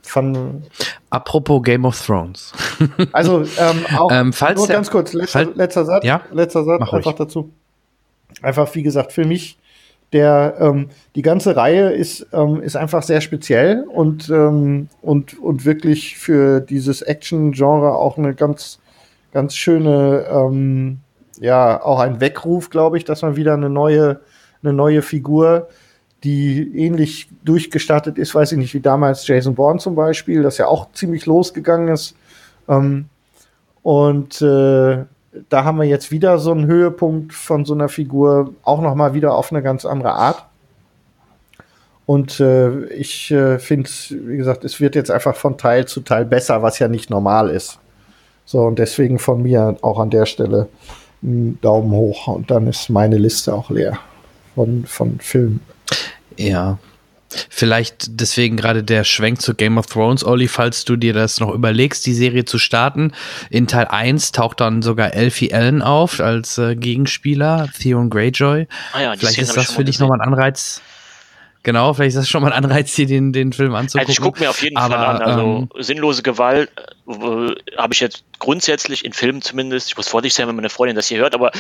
Von 0.04 0.64
Apropos 1.10 1.64
Game 1.64 1.86
of 1.86 2.06
Thrones. 2.06 2.52
also 3.14 3.46
ähm, 3.58 3.86
auch 3.98 4.12
ähm, 4.12 4.34
falls 4.34 4.58
nur 4.58 4.68
ganz 4.68 4.92
kurz, 4.92 5.14
letzter, 5.14 5.46
letzter 5.46 5.86
Satz, 5.86 6.04
ja? 6.04 6.22
letzter 6.34 6.66
Satz 6.66 6.82
einfach 6.82 7.06
ruhig. 7.06 7.16
dazu. 7.16 7.50
Einfach, 8.42 8.76
wie 8.76 8.84
gesagt, 8.84 9.14
für 9.14 9.24
mich 9.24 9.58
der 10.14 10.56
ähm, 10.60 10.90
die 11.16 11.22
ganze 11.22 11.56
Reihe 11.56 11.90
ist 11.92 12.28
ähm, 12.32 12.62
ist 12.62 12.76
einfach 12.76 13.04
sehr 13.04 13.22
speziell 13.22 13.84
und 13.84 14.30
ähm, 14.30 14.90
und 15.02 15.40
und 15.40 15.66
wirklich 15.66 16.18
für 16.18 16.62
dieses 16.62 17.02
Action-Genre 17.02 17.96
auch 17.96 18.18
eine 18.18 18.34
ganz 18.34 18.80
ganz 19.34 19.56
schöne 19.56 20.26
ähm, 20.30 21.00
ja 21.40 21.82
auch 21.84 22.00
ein 22.00 22.22
Weckruf, 22.22 22.70
glaube 22.70 22.98
ich, 22.98 23.04
dass 23.04 23.22
man 23.22 23.36
wieder 23.36 23.54
eine 23.54 23.70
neue 23.70 24.22
eine 24.64 24.74
neue 24.74 25.02
Figur, 25.02 25.68
die 26.24 26.72
ähnlich 26.76 27.30
durchgestattet 27.44 28.18
ist, 28.18 28.34
weiß 28.34 28.54
ich 28.54 28.58
nicht 28.58 28.74
wie 28.74 28.80
damals 28.80 29.28
Jason 29.28 29.56
Bourne 29.56 29.80
zum 29.80 29.96
Beispiel, 29.96 30.44
das 30.44 30.58
ja 30.58 30.68
auch 30.68 30.92
ziemlich 30.94 31.26
losgegangen 31.26 31.90
ist. 31.90 32.16
Ähm, 32.68 33.06
und 33.84 34.42
äh, 34.42 35.06
da 35.50 35.64
haben 35.64 35.78
wir 35.78 35.86
jetzt 35.86 36.12
wieder 36.12 36.40
so 36.40 36.52
einen 36.52 36.66
Höhepunkt 36.66 37.34
von 37.34 37.66
so 37.66 37.74
einer 37.74 37.90
Figur, 37.90 38.54
auch 38.64 38.82
noch 38.82 38.96
mal 38.96 39.14
wieder 39.14 39.36
auf 39.36 39.52
eine 39.52 39.62
ganz 39.62 39.86
andere 39.86 40.14
Art. 40.14 40.46
Und 42.06 42.40
äh, 42.40 42.86
ich 42.88 43.32
äh, 43.32 43.58
finde, 43.58 43.90
wie 44.10 44.38
gesagt, 44.38 44.64
es 44.64 44.80
wird 44.80 44.96
jetzt 44.96 45.10
einfach 45.10 45.36
von 45.36 45.58
Teil 45.58 45.86
zu 45.88 46.02
Teil 46.02 46.26
besser, 46.26 46.62
was 46.62 46.78
ja 46.80 46.88
nicht 46.88 47.10
normal 47.10 47.50
ist. 47.50 47.80
So, 48.46 48.62
und 48.62 48.78
deswegen 48.78 49.18
von 49.18 49.42
mir 49.42 49.76
auch 49.82 50.00
an 50.00 50.12
der 50.12 50.28
Stelle 50.28 50.68
einen 51.24 51.60
Daumen 51.62 51.92
hoch. 51.92 52.28
Und 52.28 52.52
dann 52.52 52.68
ist 52.68 52.90
meine 52.90 53.18
Liste 53.18 53.54
auch 53.54 53.72
leer 53.72 53.98
von, 54.54 54.86
von 54.86 55.20
Filmen. 55.20 55.62
Ja. 56.38 56.78
Vielleicht 57.50 58.20
deswegen 58.22 58.56
gerade 58.56 58.84
der 58.84 59.04
Schwenk 59.04 59.42
zu 59.42 59.56
Game 59.56 59.78
of 59.78 59.88
Thrones, 59.88 60.24
Olli, 60.24 60.48
falls 60.48 60.86
du 60.86 60.96
dir 60.96 61.14
das 61.14 61.40
noch 61.40 61.54
überlegst, 61.54 62.06
die 62.06 62.14
Serie 62.14 62.46
zu 62.46 62.60
starten. 62.60 63.12
In 63.50 63.68
Teil 63.68 63.86
1 63.86 64.32
taucht 64.32 64.62
dann 64.62 64.82
sogar 64.82 65.14
Elfie 65.14 65.54
Allen 65.54 65.82
auf 65.82 66.20
als 66.20 66.58
äh, 66.58 66.76
Gegenspieler, 66.76 67.68
Theon 67.80 68.10
Greyjoy. 68.10 68.68
Ah 68.94 69.02
ja, 69.02 69.14
vielleicht 69.18 69.40
ist 69.40 69.58
das 69.58 69.72
für 69.72 69.84
dich 69.84 70.00
nochmal 70.00 70.22
ein 70.22 70.28
Anreiz. 70.28 70.82
Genau, 71.66 71.94
vielleicht 71.96 72.10
ist 72.10 72.18
das 72.18 72.30
schon 72.30 72.44
mal 72.44 72.54
ein 72.54 72.64
Anreiz, 72.64 72.94
dir 72.94 73.08
den, 73.08 73.34
den 73.34 73.52
Film 73.52 73.74
anzugucken. 73.74 74.08
Also 74.08 74.12
ich 74.12 74.22
gucke 74.22 74.40
mir 74.40 74.52
auf 74.52 74.62
jeden 74.62 74.78
Aber, 74.78 74.94
Fall 74.94 75.04
an. 75.04 75.22
Also 75.24 75.42
ähm, 75.42 75.70
sinnlose 75.80 76.22
Gewalt 76.22 76.70
äh, 77.08 77.16
habe 77.76 77.92
ich 77.92 78.02
jetzt 78.02 78.24
grundsätzlich 78.38 79.04
in 79.04 79.14
Filmen 79.14 79.42
zumindest, 79.42 79.88
ich 79.88 79.98
muss 79.98 80.08
vorsichtig 80.08 80.36
sein, 80.36 80.48
wenn 80.48 80.56
meine 80.56 80.70
Freundin 80.70 80.96
das 80.96 81.08
hier 81.08 81.18
hört, 81.18 81.34
aber 81.34 81.52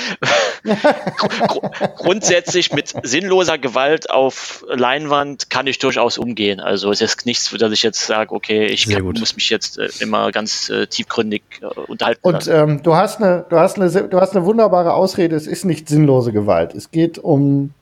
gru- 1.47 1.67
grundsätzlich 1.97 2.71
mit 2.71 2.93
sinnloser 3.01 3.57
Gewalt 3.57 4.11
auf 4.11 4.63
Leinwand 4.69 5.49
kann 5.49 5.65
ich 5.65 5.79
durchaus 5.79 6.19
umgehen. 6.19 6.59
Also 6.59 6.91
es 6.91 7.01
ist 7.01 7.25
nichts, 7.25 7.49
dass 7.49 7.71
ich 7.71 7.81
jetzt 7.81 8.05
sage, 8.05 8.31
okay, 8.31 8.67
ich 8.67 8.87
kann, 8.87 9.03
muss 9.03 9.35
mich 9.35 9.49
jetzt 9.49 9.79
äh, 9.79 9.89
immer 10.01 10.31
ganz 10.31 10.69
äh, 10.69 10.85
tiefgründig 10.85 11.41
äh, 11.61 11.65
unterhalten 11.87 12.19
Und 12.21 12.47
ähm, 12.47 12.83
du 12.83 12.95
hast 12.95 13.23
eine, 13.23 13.43
du 13.49 13.57
hast 13.57 13.79
eine, 13.79 13.89
du 13.89 14.21
hast 14.21 14.35
eine 14.35 14.45
wunderbare 14.45 14.93
Ausrede. 14.93 15.35
Es 15.35 15.47
ist 15.47 15.65
nicht 15.65 15.89
sinnlose 15.89 16.31
Gewalt. 16.31 16.75
Es 16.75 16.91
geht 16.91 17.17
um 17.17 17.73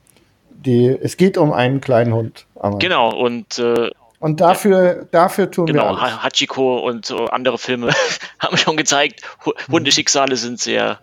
die, 0.66 0.86
es 0.88 1.16
geht 1.16 1.36
um 1.38 1.52
einen 1.52 1.80
kleinen 1.80 2.12
Hund. 2.14 2.46
Aber- 2.56 2.78
Genau, 2.78 3.10
und 3.14 3.58
äh, 3.58 3.90
Und 4.20 4.40
dafür, 4.40 5.06
dafür 5.10 5.50
tun 5.50 5.66
wir 5.66 5.74
Genau, 5.74 5.88
alles. 5.88 6.00
Ha- 6.00 6.22
Hachiko 6.22 6.78
und 6.78 7.04
so 7.06 7.26
andere 7.26 7.58
Filme 7.58 7.90
haben 8.40 8.56
schon 8.56 8.76
gezeigt, 8.76 9.20
Hu- 9.44 9.52
Hundeschicksale 9.70 10.36
sind 10.36 10.60
sehr, 10.60 10.98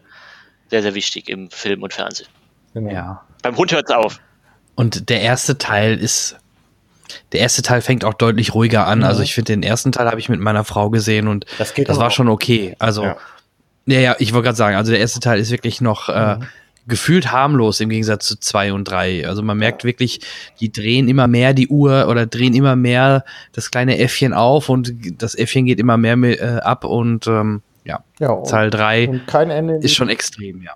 sehr, 0.69 0.81
sehr 0.81 0.95
wichtig 0.95 1.29
im 1.29 1.49
Film 1.51 1.83
und 1.83 1.93
Fernsehen. 1.93 2.27
Ja. 2.73 3.21
Beim 3.43 3.55
Hund 3.57 3.71
hört 3.71 3.89
es 3.89 3.95
auf. 3.95 4.19
Und 4.75 5.09
der 5.09 5.21
erste 5.21 5.57
Teil 5.57 5.97
ist. 5.99 6.37
Der 7.33 7.41
erste 7.41 7.61
Teil 7.61 7.81
fängt 7.81 8.05
auch 8.05 8.13
deutlich 8.13 8.53
ruhiger 8.55 8.87
an. 8.87 8.99
Mhm. 8.99 9.03
Also 9.05 9.21
ich 9.21 9.35
finde, 9.35 9.51
den 9.51 9.63
ersten 9.63 9.91
Teil 9.91 10.07
habe 10.07 10.19
ich 10.19 10.29
mit 10.29 10.39
meiner 10.39 10.63
Frau 10.63 10.89
gesehen 10.89 11.27
und 11.27 11.45
Das 11.57 11.73
geht 11.73 11.89
das 11.89 11.97
war 11.99 12.07
auch. 12.07 12.11
schon 12.11 12.29
okay. 12.29 12.75
Also, 12.79 13.03
Ja. 13.03 13.17
ja, 13.85 13.99
ja, 13.99 14.15
ich 14.19 14.33
wollte 14.33 14.45
gerade 14.45 14.55
sagen, 14.57 14.77
also 14.77 14.91
der 14.91 15.01
erste 15.01 15.19
Teil 15.19 15.37
ist 15.39 15.51
wirklich 15.51 15.81
noch 15.81 16.07
äh, 16.07 16.35
Mhm. 16.37 16.47
Gefühlt 16.87 17.31
harmlos 17.31 17.79
im 17.79 17.89
Gegensatz 17.89 18.27
zu 18.27 18.39
zwei 18.39 18.73
und 18.73 18.85
drei. 18.85 19.27
Also 19.27 19.43
man 19.43 19.57
merkt 19.57 19.83
wirklich, 19.83 20.21
die 20.59 20.71
drehen 20.71 21.07
immer 21.07 21.27
mehr 21.27 21.53
die 21.53 21.67
Uhr 21.67 22.07
oder 22.09 22.25
drehen 22.25 22.53
immer 22.53 22.75
mehr 22.75 23.23
das 23.53 23.71
kleine 23.71 23.99
Äffchen 23.99 24.33
auf 24.33 24.69
und 24.69 24.93
das 25.21 25.35
Äffchen 25.35 25.65
geht 25.65 25.79
immer 25.79 25.97
mehr 25.97 26.15
mit, 26.15 26.39
äh, 26.39 26.59
ab 26.63 26.83
und 26.83 27.27
ähm, 27.27 27.61
ja, 27.83 28.03
Ja, 28.19 28.35
Teil 28.43 28.69
drei 28.69 29.07
und 29.07 29.27
kein 29.27 29.49
Ende 29.49 29.75
in 29.75 29.81
ist 29.81 29.95
schon 29.95 30.09
extrem, 30.09 30.61
ja. 30.61 30.73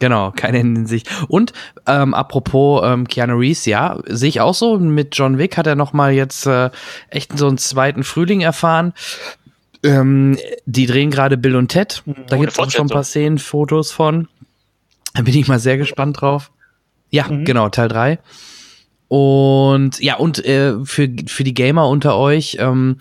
Genau, 0.00 0.32
kein 0.34 0.54
Ende 0.54 0.80
in 0.80 0.86
sich. 0.86 1.04
Und 1.28 1.52
ähm, 1.86 2.14
apropos 2.14 2.80
ähm, 2.84 3.06
Keanu 3.06 3.36
Reeves, 3.36 3.66
ja, 3.66 3.98
sehe 4.06 4.30
ich 4.30 4.40
auch 4.40 4.54
so. 4.54 4.78
Mit 4.78 5.14
John 5.16 5.36
Wick 5.36 5.58
hat 5.58 5.66
er 5.66 5.76
noch 5.76 5.92
mal 5.92 6.10
jetzt 6.12 6.46
äh, 6.46 6.70
echt 7.10 7.36
so 7.36 7.46
einen 7.46 7.58
zweiten 7.58 8.02
Frühling 8.02 8.40
erfahren. 8.40 8.94
Ähm, 9.82 10.38
die 10.66 10.86
drehen 10.86 11.10
gerade 11.10 11.36
Bill 11.38 11.56
und 11.56 11.68
Ted. 11.68 12.02
Da 12.28 12.36
Oh, 12.36 12.40
gibt 12.40 12.52
es 12.52 12.58
auch 12.58 12.70
schon 12.70 12.86
ein 12.86 12.90
paar 12.90 13.04
Szenen, 13.04 13.38
Fotos 13.38 13.92
von. 13.92 14.28
Da 15.14 15.22
bin 15.22 15.34
ich 15.34 15.48
mal 15.48 15.58
sehr 15.58 15.78
gespannt 15.78 16.20
drauf. 16.20 16.50
Ja, 17.10 17.26
genau, 17.28 17.68
Teil 17.68 17.88
3. 17.88 18.18
Und 19.08 19.98
ja, 20.00 20.16
und 20.16 20.44
äh, 20.44 20.84
für, 20.84 21.08
für 21.26 21.44
die 21.44 21.54
Gamer 21.54 21.88
unter 21.88 22.16
euch, 22.16 22.58
ähm, 22.60 22.98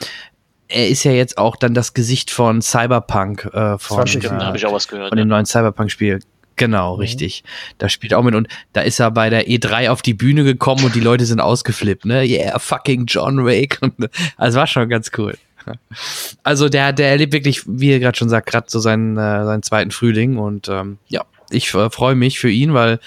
er 0.68 0.88
ist 0.88 1.04
ja 1.04 1.12
jetzt 1.12 1.38
auch 1.38 1.56
dann 1.56 1.74
das 1.74 1.94
Gesicht 1.94 2.32
von 2.32 2.62
Cyberpunk, 2.62 3.46
äh, 3.54 3.78
von, 3.78 3.98
20 4.08 4.24
Stimmt, 4.24 4.42
äh, 4.42 5.10
von 5.10 5.18
dem 5.18 5.28
neuen 5.28 5.46
Cyberpunk-Spiel. 5.46 6.20
Genau, 6.56 6.96
richtig. 6.96 7.44
Da 7.78 7.88
spielt 7.88 8.12
er 8.12 8.20
auch 8.20 8.24
mit 8.24 8.36
und 8.36 8.50
da 8.74 8.82
ist 8.82 9.00
er 9.00 9.12
bei 9.12 9.30
der 9.30 9.48
E3 9.48 9.90
auf 9.90 10.02
die 10.02 10.14
Bühne 10.14 10.44
gekommen 10.44 10.84
und 10.84 10.94
die 10.94 11.00
Leute 11.00 11.26
sind 11.26 11.40
ausgeflippt, 11.40 12.06
ne? 12.06 12.24
Yeah, 12.24 12.60
fucking 12.60 13.06
John. 13.06 13.40
Und, 13.82 14.10
also 14.36 14.60
war 14.60 14.68
schon 14.68 14.90
ganz 14.90 15.12
cool. 15.18 15.38
Also 16.44 16.70
der, 16.70 16.94
der 16.94 17.10
erlebt 17.10 17.34
wirklich, 17.34 17.64
wie 17.68 17.92
er 17.92 18.00
gerade 18.00 18.18
schon 18.18 18.30
sagt, 18.30 18.48
gerade 18.48 18.68
so 18.70 18.80
seinen, 18.80 19.18
äh, 19.18 19.46
seinen 19.46 19.64
zweiten 19.64 19.92
Frühling 19.92 20.38
und 20.38 20.70
ähm, 20.70 20.98
ja, 21.08 21.24
ich 21.50 21.74
äh, 21.74 21.90
freue 21.90 22.16
mich 22.16 22.40
für 22.40 22.50
ihn, 22.50 22.74
weil 22.74 23.00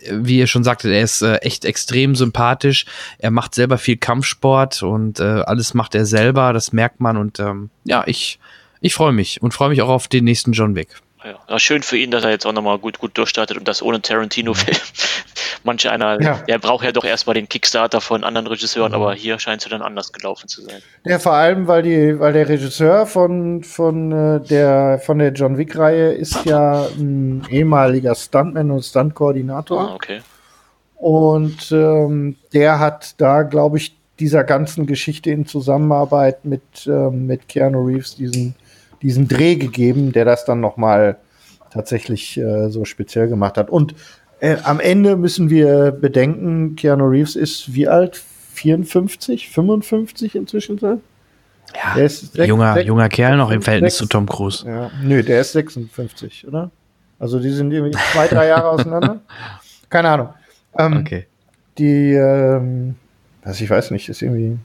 äh, 0.00 0.12
wie 0.12 0.38
ihr 0.38 0.46
schon 0.46 0.64
sagtet, 0.64 0.92
er 0.92 1.02
ist 1.02 1.22
äh, 1.22 1.36
echt 1.36 1.64
extrem 1.64 2.14
sympathisch. 2.14 2.86
Er 3.18 3.30
macht 3.30 3.54
selber 3.54 3.78
viel 3.78 3.96
Kampfsport 3.96 4.82
und 4.82 5.20
äh, 5.20 5.42
alles 5.46 5.74
macht 5.74 5.94
er 5.94 6.06
selber, 6.06 6.52
das 6.52 6.72
merkt 6.72 7.00
man 7.00 7.16
und 7.16 7.38
ähm, 7.40 7.70
ja, 7.84 8.04
ich, 8.06 8.38
ich 8.80 8.94
freue 8.94 9.12
mich 9.12 9.42
und 9.42 9.52
freue 9.52 9.70
mich 9.70 9.82
auch 9.82 9.88
auf 9.88 10.08
den 10.08 10.24
nächsten 10.24 10.52
John 10.52 10.74
Wick. 10.74 11.00
Ja, 11.48 11.58
schön 11.58 11.82
für 11.82 11.96
ihn, 11.98 12.10
dass 12.10 12.24
er 12.24 12.30
jetzt 12.30 12.46
auch 12.46 12.52
nochmal 12.52 12.78
gut, 12.78 12.98
gut 12.98 13.16
durchstartet 13.18 13.56
und 13.58 13.68
das 13.68 13.82
ohne 13.82 14.00
Tarantino-Film. 14.00 14.76
Manche 15.64 15.92
einer, 15.92 16.20
Ja. 16.22 16.38
der 16.48 16.58
braucht 16.58 16.84
ja 16.84 16.92
doch 16.92 17.04
erstmal 17.04 17.34
den 17.34 17.48
Kickstarter 17.48 18.00
von 18.00 18.24
anderen 18.24 18.46
Regisseuren, 18.46 18.94
aber 18.94 19.12
hier 19.14 19.38
scheint 19.38 19.60
es 19.60 19.66
ja 19.70 19.76
dann 19.76 19.82
anders 19.86 20.12
gelaufen 20.12 20.48
zu 20.48 20.62
sein. 20.62 20.80
Ja, 21.04 21.18
vor 21.18 21.32
allem, 21.34 21.66
weil 21.66 21.82
die, 21.82 22.18
weil 22.18 22.32
der 22.32 22.48
Regisseur 22.48 23.06
von, 23.06 23.62
von 23.62 24.12
äh, 24.12 24.40
der 24.40 25.00
von 25.04 25.18
der 25.18 25.32
John 25.32 25.58
Wick-Reihe 25.58 26.12
ist 26.12 26.46
ja 26.46 26.86
ein 26.96 27.46
ehemaliger 27.50 28.14
Stuntman 28.14 28.70
und 28.70 28.82
Stuntkoordinator. 28.82 29.90
Ah, 29.90 29.94
okay. 29.94 30.22
Und 30.96 31.70
ähm, 31.72 32.36
der 32.52 32.78
hat 32.78 33.14
da, 33.20 33.42
glaube 33.42 33.78
ich, 33.78 33.96
dieser 34.18 34.44
ganzen 34.44 34.86
Geschichte 34.86 35.30
in 35.30 35.46
Zusammenarbeit 35.46 36.44
mit, 36.44 36.62
ähm, 36.86 37.26
mit 37.26 37.48
Keanu 37.48 37.86
Reeves 37.86 38.16
diesen, 38.16 38.54
diesen 39.02 39.28
Dreh 39.28 39.56
gegeben, 39.56 40.12
der 40.12 40.24
das 40.24 40.44
dann 40.44 40.60
noch 40.60 40.76
mal 40.76 41.16
tatsächlich 41.72 42.36
äh, 42.38 42.68
so 42.70 42.84
speziell 42.84 43.28
gemacht 43.28 43.56
hat. 43.56 43.70
Und 43.70 43.94
äh, 44.40 44.56
am 44.64 44.80
Ende 44.80 45.16
müssen 45.16 45.50
wir 45.50 45.92
bedenken, 45.92 46.76
Keanu 46.76 47.06
Reeves 47.06 47.36
ist 47.36 47.74
wie 47.74 47.88
alt? 47.88 48.20
54, 48.54 49.48
55 49.48 50.34
inzwischen? 50.34 50.78
Ja, 50.80 50.98
Der 51.96 52.04
ist 52.04 52.34
sech- 52.36 52.46
junger, 52.46 52.74
sech- 52.74 52.82
junger 52.86 53.08
Kerl 53.08 53.36
noch 53.36 53.50
im 53.50 53.62
Verhältnis 53.62 53.94
sechs- 53.94 53.98
zu 53.98 54.06
Tom 54.06 54.26
Cruise. 54.26 54.66
Ja. 54.66 54.90
Nö, 55.02 55.22
der 55.22 55.40
ist 55.40 55.52
56, 55.52 56.46
oder? 56.48 56.70
Also 57.18 57.38
die 57.38 57.50
sind 57.50 57.70
irgendwie 57.72 57.96
zwei, 58.12 58.26
drei 58.28 58.48
Jahre 58.48 58.68
auseinander. 58.70 59.20
Keine 59.88 60.08
Ahnung. 60.10 60.28
Ähm, 60.78 60.96
Okay. 60.98 61.26
Die, 61.78 62.12
ähm, 62.12 62.96
was 63.44 63.60
ich 63.60 63.70
weiß 63.70 63.92
nicht, 63.92 64.08
ist 64.08 64.20
irgendwie 64.20 64.58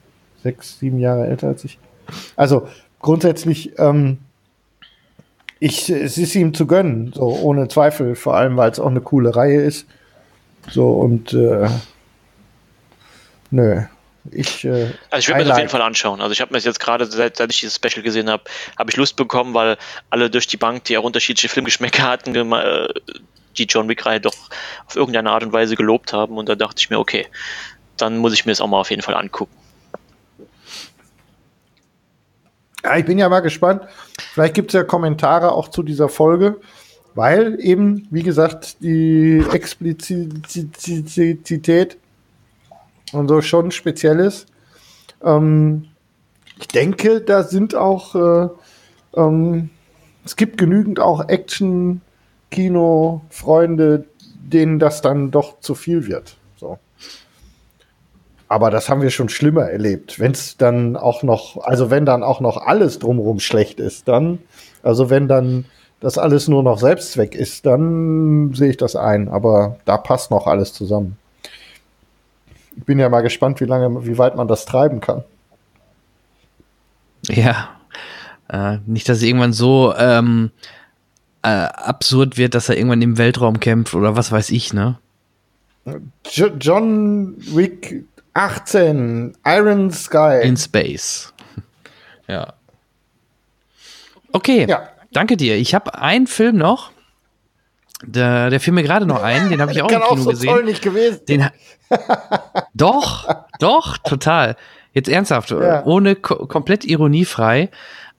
sechs, 0.44 0.80
sieben 0.80 1.00
Jahre 1.00 1.28
älter 1.28 1.48
als 1.48 1.64
ich. 1.64 1.78
Also 2.36 2.68
grundsätzlich, 3.00 3.78
ähm, 3.80 4.18
ich, 5.60 5.90
es 5.90 6.18
ist 6.18 6.36
ihm 6.36 6.54
zu 6.54 6.68
gönnen, 6.68 7.14
so 7.14 7.28
ohne 7.42 7.68
Zweifel, 7.68 8.16
vor 8.16 8.36
allem 8.36 8.58
weil 8.58 8.72
es 8.72 8.80
auch 8.80 8.90
eine 8.90 9.02
coole 9.02 9.36
Reihe 9.36 9.62
ist. 9.62 9.88
So 10.70 10.92
und 10.92 11.34
äh, 11.34 11.70
nö. 13.52 13.84
Ich, 14.32 14.66
äh, 14.66 14.92
Also 15.12 15.20
ich 15.20 15.28
werde 15.28 15.44
mir 15.44 15.46
das 15.46 15.52
auf 15.54 15.58
jeden 15.60 15.70
Fall 15.70 15.82
anschauen. 15.82 16.20
Also 16.20 16.34
ich 16.34 16.42
habe 16.42 16.52
mir 16.52 16.58
das 16.58 16.66
jetzt 16.66 16.80
gerade, 16.80 17.06
seit, 17.06 17.38
seit 17.38 17.52
ich 17.52 17.60
dieses 17.60 17.76
Special 17.76 18.02
gesehen 18.02 18.30
habe, 18.30 18.44
habe 18.78 18.90
ich 18.90 18.98
Lust 18.98 19.16
bekommen, 19.16 19.54
weil 19.54 19.78
alle 20.10 20.30
durch 20.30 20.48
die 20.48 20.58
Bank, 20.58 20.84
die 20.86 20.98
auch 20.98 21.04
unterschiedliche 21.04 21.48
Filmgeschmäcker 21.48 22.04
hatten, 22.04 22.36
äh, 22.36 22.88
die 23.58 23.66
John 23.66 23.88
Wick-Reihe 23.88 24.20
doch 24.20 24.36
auf 24.88 24.96
irgendeine 24.96 25.30
Art 25.30 25.44
und 25.44 25.54
Weise 25.54 25.76
gelobt 25.76 26.12
haben. 26.12 26.38
Und 26.38 26.50
da 26.50 26.56
dachte 26.56 26.80
ich 26.80 26.90
mir, 26.90 27.00
okay, 27.00 27.28
dann 27.98 28.18
muss 28.18 28.34
ich 28.34 28.46
mir 28.46 28.52
das 28.52 28.62
auch 28.62 28.68
mal 28.68 28.80
auf 28.80 28.90
jeden 28.90 29.04
Fall 29.04 29.16
angucken. 29.16 29.56
Ja, 32.86 32.96
ich 32.98 33.06
bin 33.06 33.18
ja 33.18 33.30
mal 33.30 33.40
gespannt. 33.40 33.82
Vielleicht 34.34 34.54
gibt 34.54 34.70
es 34.70 34.76
ja 34.76 34.84
Kommentare 34.84 35.54
auch 35.54 35.70
zu 35.70 35.82
dieser 35.82 36.08
Folge, 36.08 36.58
weil 37.16 37.58
eben, 37.60 38.08
wie 38.12 38.22
gesagt, 38.22 38.84
die 38.84 39.44
Explizität 39.52 41.98
und 43.12 43.28
so 43.28 43.42
schon 43.42 43.72
speziell 43.72 44.20
ist. 44.20 44.46
Ähm, 45.24 45.88
ich 46.60 46.68
denke, 46.68 47.22
da 47.22 47.42
sind 47.42 47.74
auch, 47.74 48.14
äh, 48.14 48.50
ähm, 49.18 49.72
es 50.24 50.36
gibt 50.36 50.60
genügend 50.60 51.00
auch 51.00 51.28
Action-Kino-Freunde, 51.28 54.06
denen 54.44 54.78
das 54.78 55.02
dann 55.02 55.32
doch 55.32 55.60
zu 55.60 55.74
viel 55.74 56.06
wird. 56.06 56.38
Aber 58.48 58.70
das 58.70 58.90
haben 58.90 59.02
wir 59.02 59.10
schon 59.10 59.30
schlimmer 59.30 59.64
erlebt. 59.64 60.20
Wenn 60.20 60.32
es 60.32 60.58
dann 60.58 60.98
auch 60.98 61.24
noch, 61.24 61.64
also 61.64 61.90
wenn 61.90 62.06
dann 62.06 62.24
auch 62.24 62.40
noch 62.42 62.58
alles 62.58 63.00
drumherum 63.00 63.40
schlecht 63.40 63.80
ist, 63.80 64.08
dann, 64.08 64.40
also 64.84 65.10
wenn 65.10 65.28
dann 65.28 65.66
das 66.00 66.18
alles 66.18 66.48
nur 66.48 66.62
noch 66.62 66.78
Selbstzweck 66.78 67.34
ist, 67.34 67.66
dann 67.66 68.54
sehe 68.54 68.70
ich 68.70 68.78
das 68.78 68.96
ein. 68.96 69.30
Aber 69.30 69.78
da 69.86 69.98
passt 69.98 70.30
noch 70.30 70.46
alles 70.46 70.74
zusammen. 70.74 71.18
Ich 72.78 72.84
bin 72.84 73.00
ja 73.00 73.10
mal 73.10 73.22
gespannt, 73.22 73.62
wie 73.62 73.66
lange, 73.66 74.06
wie 74.06 74.18
weit 74.18 74.36
man 74.36 74.48
das 74.48 74.66
treiben 74.66 75.00
kann. 75.00 75.24
Ja. 77.28 77.70
Äh, 78.48 78.78
nicht, 78.86 79.10
dass 79.10 79.18
es 79.18 79.24
irgendwann 79.24 79.54
so 79.54 79.96
ähm, 79.98 80.52
äh, 81.42 81.48
absurd 81.48 82.38
wird, 82.38 82.54
dass 82.54 82.70
er 82.70 82.78
irgendwann 82.78 83.02
im 83.02 83.18
Weltraum 83.18 83.60
kämpft 83.60 83.96
oder 83.96 84.16
was 84.16 84.32
weiß 84.32 84.52
ich, 84.52 84.74
ne? 84.74 85.00
Jo 86.32 86.48
John 86.60 87.36
Wick 87.38 88.06
18, 88.36 89.36
Iron 89.46 89.92
Sky. 89.92 90.42
In 90.44 90.58
Space. 90.58 91.32
Ja. 92.28 92.54
Okay, 94.32 94.66
danke 95.12 95.38
dir. 95.38 95.58
Ich 95.58 95.76
habe 95.76 95.94
einen 96.02 96.26
Film 96.26 96.58
noch. 96.58 96.92
Der, 98.04 98.50
der 98.50 98.60
fiel 98.60 98.74
mir 98.74 98.82
gerade 98.82 99.06
noch 99.06 99.22
ein, 99.22 99.50
den 99.52 99.62
habe 99.62 99.72
ich 99.72 99.82
auch 99.84 99.88
Kann 99.88 99.98
im 99.98 100.04
auch 100.04 100.10
Kino 100.10 100.24
so 100.24 100.30
gesehen. 100.32 100.50
toll 100.50 100.64
nicht 100.64 100.82
gewesen. 100.82 101.20
Den, 101.30 101.48
doch, 102.74 103.28
doch, 103.60 104.00
total. 104.00 104.56
Jetzt 104.94 105.08
ernsthaft, 105.08 105.52
Ja. 105.52 105.86
ohne 105.86 106.16
ko 106.16 106.48
komplett 106.48 106.84
ironiefrei. 106.84 107.70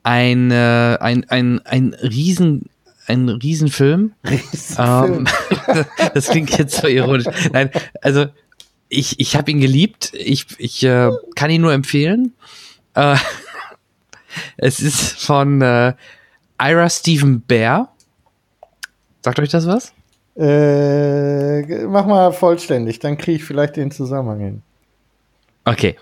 Ein, 0.04 0.52
äh, 0.52 0.96
ein, 1.00 1.28
ein, 1.28 1.60
ein 1.66 1.94
Riesen, 2.00 2.70
ein 3.08 3.28
Riesenfilm. 3.28 4.12
Riesenfilm. 4.24 5.26
Ähm, 5.26 5.84
das 6.14 6.28
klingt 6.28 6.56
jetzt 6.56 6.76
so 6.76 6.86
ironisch. 6.86 7.26
Nein, 7.52 7.70
also 8.02 8.26
ich, 8.88 9.20
ich 9.20 9.36
habe 9.36 9.50
ihn 9.50 9.60
geliebt. 9.60 10.12
Ich, 10.14 10.46
ich 10.58 10.82
äh, 10.84 11.10
kann 11.34 11.50
ihn 11.50 11.62
nur 11.62 11.72
empfehlen. 11.72 12.34
Äh, 12.94 13.16
es 14.56 14.80
ist 14.80 15.20
von 15.20 15.60
äh, 15.62 15.94
Ira 16.60 16.88
Stephen 16.88 17.40
Bear. 17.42 17.92
Sagt 19.22 19.40
euch 19.40 19.50
das 19.50 19.66
was? 19.66 19.92
Äh, 20.36 21.86
mach 21.86 22.06
mal 22.06 22.32
vollständig, 22.32 22.98
dann 22.98 23.16
kriege 23.16 23.38
ich 23.38 23.44
vielleicht 23.44 23.76
den 23.76 23.90
Zusammenhang 23.90 24.38
hin. 24.38 24.62
Okay. 25.64 25.96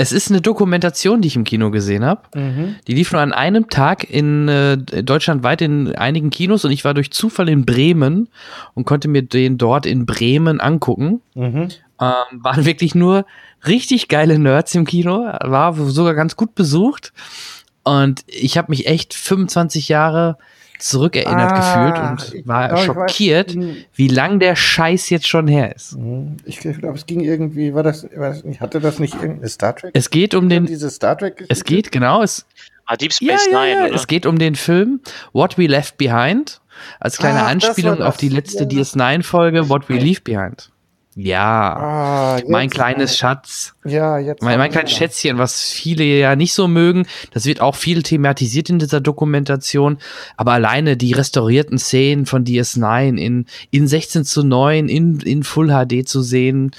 Es 0.00 0.12
ist 0.12 0.30
eine 0.30 0.40
Dokumentation, 0.40 1.22
die 1.22 1.28
ich 1.28 1.34
im 1.34 1.42
Kino 1.42 1.72
gesehen 1.72 2.04
habe. 2.04 2.22
Mhm. 2.34 2.76
Die 2.86 2.94
lief 2.94 3.10
nur 3.12 3.20
an 3.20 3.32
einem 3.32 3.68
Tag 3.68 4.08
in 4.08 4.46
äh, 4.46 4.76
deutschlandweit 4.76 5.60
in 5.60 5.94
einigen 5.96 6.30
Kinos 6.30 6.64
und 6.64 6.70
ich 6.70 6.84
war 6.84 6.94
durch 6.94 7.10
Zufall 7.10 7.48
in 7.48 7.64
Bremen 7.66 8.28
und 8.74 8.84
konnte 8.84 9.08
mir 9.08 9.22
den 9.22 9.58
dort 9.58 9.86
in 9.86 10.06
Bremen 10.06 10.60
angucken. 10.60 11.20
Mhm. 11.34 11.68
Ähm, 12.00 12.42
waren 12.44 12.64
wirklich 12.64 12.94
nur 12.94 13.26
richtig 13.66 14.08
geile 14.08 14.38
Nerds 14.38 14.74
im 14.74 14.84
Kino, 14.86 15.26
war 15.40 15.74
sogar 15.74 16.14
ganz 16.14 16.36
gut 16.36 16.54
besucht. 16.54 17.12
Und 17.82 18.22
ich 18.26 18.56
habe 18.58 18.70
mich 18.70 18.86
echt 18.86 19.14
25 19.14 19.88
Jahre 19.88 20.36
zurückerinnert 20.78 21.50
Ah, 21.52 21.84
gefühlt 21.86 22.38
und 22.38 22.46
war 22.46 22.68
glaub, 22.68 22.80
ich 22.80 22.88
weiß. 22.88 22.94
schockiert, 23.10 23.52
Hm. 23.54 23.76
wie 23.94 24.06
lang 24.06 24.38
der 24.38 24.54
Scheiß 24.54 25.10
jetzt 25.10 25.26
schon 25.26 25.48
her 25.48 25.74
ist. 25.74 25.96
Ich 26.44 26.60
glaube, 26.60 26.94
es 26.94 27.04
ging 27.06 27.18
irgendwie, 27.20 27.74
war 27.74 27.82
das, 27.82 28.04
war 28.14 28.28
das 28.28 28.44
nicht, 28.44 28.60
hatte 28.60 28.78
das 28.78 29.00
nicht 29.00 29.14
irgendeine 29.14 29.48
Star 29.48 29.74
Trek? 29.74 29.90
Es 29.94 30.10
geht 30.10 30.34
um 30.34 30.48
den. 30.48 30.66
Diese 30.66 30.88
Star 30.90 31.18
Trek 31.18 31.44
Es 31.48 31.64
geht, 31.64 31.90
genau. 31.90 32.22
Es, 32.22 32.46
Ah, 32.90 32.96
Deep 32.96 33.12
Space 33.12 33.48
ja, 33.50 33.60
Nine, 33.60 33.72
ja. 33.80 33.84
oder? 33.86 33.94
Es 33.94 34.06
geht 34.06 34.24
um 34.24 34.38
den 34.38 34.54
Film 34.54 35.00
What 35.32 35.58
We 35.58 35.66
Left 35.66 35.98
Behind. 35.98 36.60
Als 37.00 37.18
kleine 37.18 37.40
war 37.40 37.46
Anspielung 37.48 38.00
auf 38.00 38.16
die 38.16 38.28
letzte 38.30 38.62
Ja. 38.62 38.68
DS9-Folge 38.70 39.68
What 39.68 39.88
We 39.90 39.94
Leave 39.98 40.20
Behind. 40.22 40.70
Ja. 41.20 41.76
Ah, 41.76 42.40
mein 42.46 42.70
kleines 42.70 43.18
Schatz. 43.18 43.74
Ja, 43.84 44.18
jetzt. 44.18 44.40
Mein, 44.40 44.56
mein 44.56 44.70
kleines. 44.70 44.92
Schätzchen, 44.92 45.36
was 45.36 45.72
viele 45.72 46.04
ja 46.04 46.36
nicht 46.36 46.52
so 46.52 46.68
mögen, 46.68 47.06
das 47.32 47.44
wird 47.44 47.60
auch 47.60 47.74
viel 47.74 48.04
thematisiert 48.04 48.70
in 48.70 48.78
dieser 48.78 49.00
Dokumentation, 49.00 49.98
aber 50.36 50.52
alleine 50.52 50.96
die 50.96 51.12
restaurierten 51.12 51.76
Szenen 51.76 52.24
von 52.24 52.44
DS9 52.44 53.16
in, 53.16 53.46
in 53.72 53.88
16 53.88 54.24
zu 54.24 54.44
9, 54.44 54.88
in, 54.88 55.18
in 55.18 55.42
Full 55.42 55.70
HD 55.70 56.08
zu 56.08 56.22
sehen 56.22 56.70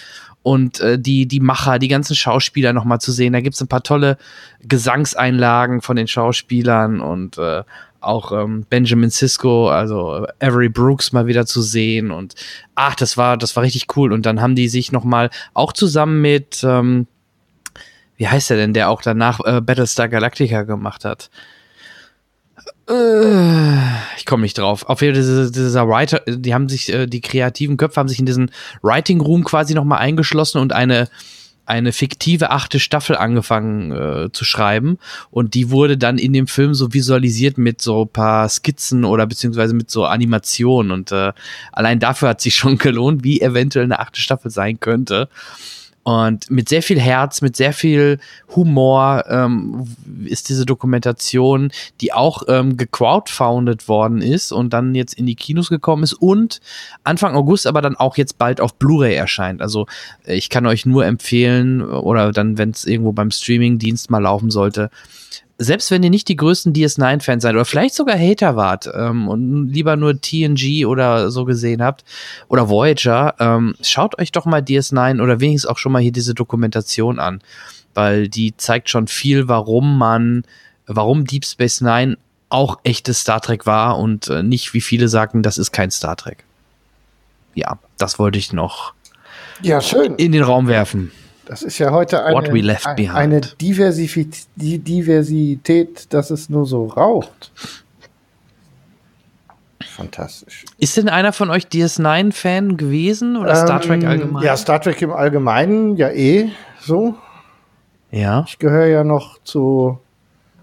und 0.42 0.80
äh, 0.80 0.98
die, 0.98 1.28
die 1.28 1.42
Macher, 1.42 1.78
die 1.78 1.90
ganzen 1.90 2.16
Schauspieler 2.16 2.72
nochmal 2.72 3.02
zu 3.02 3.12
sehen, 3.12 3.34
da 3.34 3.42
gibt's 3.42 3.60
ein 3.60 3.68
paar 3.68 3.84
tolle 3.84 4.18
Gesangseinlagen 4.64 5.82
von 5.82 5.98
den 5.98 6.08
Schauspielern 6.08 7.02
und 7.02 7.38
äh, 7.38 7.64
auch 8.02 8.32
ähm, 8.32 8.66
Benjamin 8.70 9.10
Sisko, 9.10 9.70
also 9.70 10.26
Avery 10.40 10.70
Brooks 10.70 11.12
mal 11.12 11.28
wieder 11.28 11.46
zu 11.46 11.62
sehen 11.62 12.12
und 12.12 12.36
ach, 12.76 12.96
das 12.96 13.18
war, 13.18 13.38
das 13.38 13.56
war 13.56 13.64
richtig 13.64 13.96
cool 13.98 14.14
und 14.14 14.26
dann 14.26 14.42
haben 14.42 14.56
die 14.56 14.70
sich 14.70 14.92
nochmal 14.92 15.30
auch 15.54 15.74
zusammen 15.74 16.22
mit 16.22 16.64
ähm, 16.64 17.08
wie 18.20 18.28
heißt 18.28 18.50
der 18.50 18.58
denn, 18.58 18.74
der 18.74 18.90
auch 18.90 19.02
danach 19.02 19.40
äh, 19.46 19.62
Battlestar 19.62 20.10
Galactica 20.10 20.64
gemacht 20.64 21.06
hat? 21.06 21.30
Äh, 22.90 23.78
ich 24.18 24.26
komme 24.26 24.42
nicht 24.42 24.58
drauf. 24.58 24.84
Auf 24.90 25.02
jeden 25.02 25.16
Fall 25.16 25.22
diese, 25.22 25.52
dieser 25.52 25.88
Writer, 25.88 26.22
die 26.28 26.54
haben 26.54 26.68
sich, 26.68 26.92
äh, 26.92 27.08
die 27.08 27.22
kreativen 27.22 27.78
Köpfe 27.78 27.98
haben 27.98 28.10
sich 28.10 28.20
in 28.20 28.26
diesen 28.26 28.52
Writing 28.82 29.22
Room 29.22 29.46
quasi 29.46 29.74
nochmal 29.74 30.00
eingeschlossen 30.00 30.60
und 30.60 30.74
eine 30.74 31.08
eine 31.70 31.94
fiktive 31.94 32.50
achte 32.50 32.80
Staffel 32.80 33.16
angefangen 33.16 33.92
äh, 33.92 34.32
zu 34.32 34.44
schreiben 34.44 34.98
und 35.30 35.54
die 35.54 35.70
wurde 35.70 35.98
dann 35.98 36.18
in 36.18 36.34
dem 36.34 36.48
Film 36.48 36.74
so 36.74 36.94
visualisiert 36.94 37.58
mit 37.58 37.82
so 37.82 38.06
paar 38.06 38.50
Skizzen 38.50 39.06
oder 39.06 39.28
beziehungsweise 39.28 39.76
mit 39.76 39.92
so 39.92 40.06
Animationen 40.06 40.92
und 40.92 41.12
äh, 41.12 41.32
allein 41.72 42.00
dafür 42.00 42.30
hat 42.30 42.42
sich 42.42 42.56
schon 42.56 42.78
gelohnt, 42.80 43.24
wie 43.24 43.42
eventuell 43.42 43.86
eine 43.86 44.00
achte 44.00 44.20
Staffel 44.20 44.52
sein 44.52 44.80
könnte. 44.80 45.30
Und 46.04 46.50
mit 46.50 46.70
sehr 46.70 46.82
viel 46.82 47.00
Herz, 47.00 47.42
mit 47.42 47.56
sehr 47.56 47.74
viel 47.74 48.20
Humor 48.56 49.26
ähm, 49.28 49.86
ist 50.26 50.50
diese 50.50 50.66
Dokumentation, 50.66 51.72
die 52.02 52.14
auch 52.14 52.44
ähm, 52.48 52.78
gecrowdfounded 52.78 53.88
worden 53.88 54.22
ist 54.22 54.52
und 54.52 54.72
dann 54.72 54.96
jetzt 54.96 55.14
in 55.14 55.26
die 55.26 55.36
Kinos 55.36 55.70
gekommen 55.70 56.04
ist 56.04 56.14
und 56.14 56.62
Anfang 57.04 57.36
August 57.36 57.68
aber 57.68 57.82
dann 57.82 57.96
auch 57.96 58.18
jetzt 58.18 58.38
bald 58.38 58.62
auf 58.62 58.76
Blu-ray 58.76 59.14
erscheint. 59.14 59.62
Also 59.62 59.88
äh, 60.26 60.36
ich 60.36 60.50
kann 60.50 60.66
euch 60.66 60.86
nur 60.86 61.06
empfehlen 61.06 61.82
oder 61.82 62.32
dann, 62.32 62.58
wenn 62.58 62.72
es 62.72 62.86
irgendwo 62.86 63.12
beim 63.12 63.32
Streaming-Dienst 63.32 64.10
mal 64.10 64.24
laufen 64.24 64.52
sollte, 64.52 64.90
selbst 65.62 65.92
wenn 65.92 66.02
ihr 66.04 66.10
nicht 66.10 66.28
die 66.30 66.38
größten 66.38 66.74
DS9-Fans 66.74 67.44
seid 67.44 67.54
oder 67.54 67.66
vielleicht 67.66 67.94
sogar 67.94 68.18
Hater 68.18 68.56
wart 68.56 68.90
ähm, 68.94 69.28
und 69.28 69.68
lieber 69.70 69.98
nur 69.98 70.20
TNG 70.20 70.86
oder 70.86 71.30
so 71.32 71.44
gesehen 71.44 71.84
habt 71.84 72.06
oder 72.48 72.70
Voyager, 72.70 73.36
ähm, 73.40 73.76
schaut 73.82 74.18
euch 74.20 74.32
doch 74.32 74.46
mal 74.46 74.62
DS9 74.62 75.22
oder 75.22 75.40
wenigstens 75.42 75.70
auch 75.70 75.78
schon 75.78 75.92
mal 75.92 76.02
hier 76.02 76.14
diese 76.14 76.34
Dokumentation 76.34 77.20
an, 77.20 77.42
weil 77.94 78.30
die 78.30 78.56
zeigt 78.56 78.90
schon 78.90 79.08
viel, 79.08 79.50
warum 79.50 79.98
man, 79.98 80.44
warum 80.88 81.26
Deep 81.26 81.46
Space 81.46 81.82
Nine 81.82 82.18
auch 82.48 82.80
echtes 82.84 83.20
Star 83.20 83.42
Trek 83.42 83.66
war 83.66 84.00
und 84.00 84.30
äh, 84.30 84.42
nicht, 84.42 84.74
wie 84.74 84.82
viele 84.82 85.08
sagen, 85.10 85.44
das 85.44 85.58
ist 85.58 85.72
kein 85.72 85.92
Star 85.92 86.16
Trek. 86.16 86.46
Ja, 87.54 87.78
das 87.98 88.18
wollte 88.18 88.40
ich 88.40 88.54
noch 88.54 88.94
Ja, 89.62 89.82
schön. 89.82 90.16
in 90.16 90.32
den 90.32 90.44
Raum 90.44 90.68
werfen. 90.68 91.12
Das 91.50 91.64
ist 91.64 91.80
ja 91.80 91.90
heute 91.92 92.24
eine, 92.24 92.36
What 92.36 92.54
we 92.54 92.62
left 92.62 92.86
ein- 92.86 92.96
behind. 92.96 93.16
eine 93.18 93.42
Diversität, 93.42 94.46
Diversität, 94.56 96.14
dass 96.14 96.30
es 96.30 96.48
nur 96.48 96.68
so 96.68 96.86
raucht. 96.86 97.52
Fantastisch. 99.84 100.64
Ist 100.78 100.96
denn 100.96 101.10
einer 101.10 101.34
von 101.34 101.50
euch 101.50 101.66
DS9-Fan 101.66 102.78
gewesen 102.78 103.36
oder 103.36 103.56
Star 103.56 103.82
Trek 103.82 104.04
Ähm, 104.04 104.08
allgemein? 104.10 104.44
Ja, 104.44 104.56
Star 104.58 104.80
Trek 104.80 105.02
im 105.02 105.12
Allgemeinen, 105.12 105.98
ja 105.98 106.10
eh 106.10 106.50
so. 106.80 107.16
Ja. 108.12 108.46
Ich 108.48 108.60
gehöre 108.60 108.86
ja 108.86 109.04
noch 109.04 109.42
zu 109.44 109.98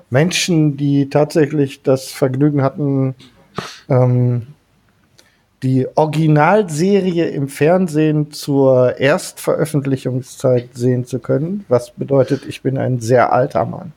Menschen, 0.09 0.77
die 0.77 1.11
tatsächlich 1.11 1.83
das 1.83 2.11
Vergnügen 2.13 2.63
hatten, 2.63 3.17
ähm, 3.89 4.47
die 5.66 5.88
Originalserie 5.97 7.26
im 7.26 7.48
Fernsehen 7.48 8.30
zur 8.30 8.98
Erstveröffentlichungszeit 9.01 10.68
sehen 10.74 11.06
zu 11.06 11.18
können. 11.18 11.64
Was 11.68 11.90
bedeutet, 11.90 12.47
ich 12.47 12.62
bin 12.62 12.78
ein 12.78 13.01
sehr 13.01 13.32
alter 13.32 13.64
Mann. 13.64 13.93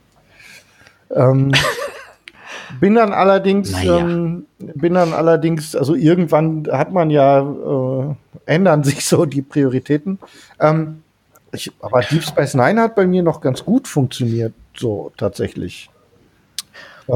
Ähm, 1.15 1.51
bin 2.79 2.95
dann 2.95 3.13
allerdings, 3.13 3.71
Naja. 3.71 3.99
ähm, 3.99 4.47
bin 4.57 4.95
dann 4.95 5.13
allerdings, 5.13 5.75
also 5.75 5.93
irgendwann 5.93 6.67
hat 6.71 6.91
man 6.91 7.11
ja, 7.11 7.41
äh, 7.41 8.15
ändern 8.47 8.83
sich 8.89 9.05
so 9.05 9.25
die 9.25 9.43
Prioritäten. 9.43 10.17
Ähm, 10.59 11.03
ich, 11.51 11.71
aber 11.81 12.01
Deep 12.01 12.23
Space 12.23 12.55
Nine 12.55 12.81
hat 12.81 12.95
bei 12.95 13.05
mir 13.05 13.21
noch 13.21 13.41
ganz 13.41 13.63
gut 13.63 13.87
funktioniert, 13.87 14.53
so 14.75 15.11
tatsächlich. 15.17 15.91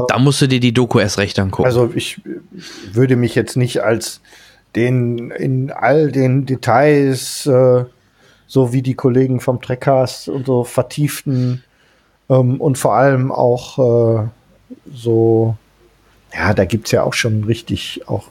Da 0.08 0.18
musst 0.18 0.40
du 0.42 0.48
dir 0.48 0.60
die 0.60 0.72
Doku 0.72 0.98
erst 0.98 1.18
recht 1.18 1.38
angucken. 1.38 1.66
Also 1.66 1.90
ich 1.94 2.20
würde 2.92 3.16
mich 3.16 3.34
jetzt 3.34 3.56
nicht 3.56 3.82
als 3.82 4.20
den 4.76 5.30
in 5.30 5.70
all 5.70 6.10
den 6.10 6.46
Details, 6.46 7.46
äh, 7.46 7.84
so 8.46 8.72
wie 8.72 8.82
die 8.82 8.94
Kollegen 8.94 9.40
vom 9.40 9.60
Trekkast 9.62 10.28
und 10.28 10.46
so 10.46 10.64
vertieften 10.64 11.62
ähm, 12.28 12.60
und 12.60 12.78
vor 12.78 12.94
allem 12.94 13.32
auch 13.32 13.78
äh, 13.78 14.28
so, 14.92 15.56
ja, 16.34 16.52
da 16.54 16.64
gibt's 16.64 16.90
ja 16.90 17.02
auch 17.02 17.14
schon 17.14 17.44
richtig 17.44 18.02
auch 18.06 18.28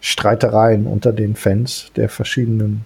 Streitereien 0.00 0.86
unter 0.86 1.12
den 1.12 1.36
Fans 1.36 1.90
der 1.96 2.08
verschiedenen 2.08 2.84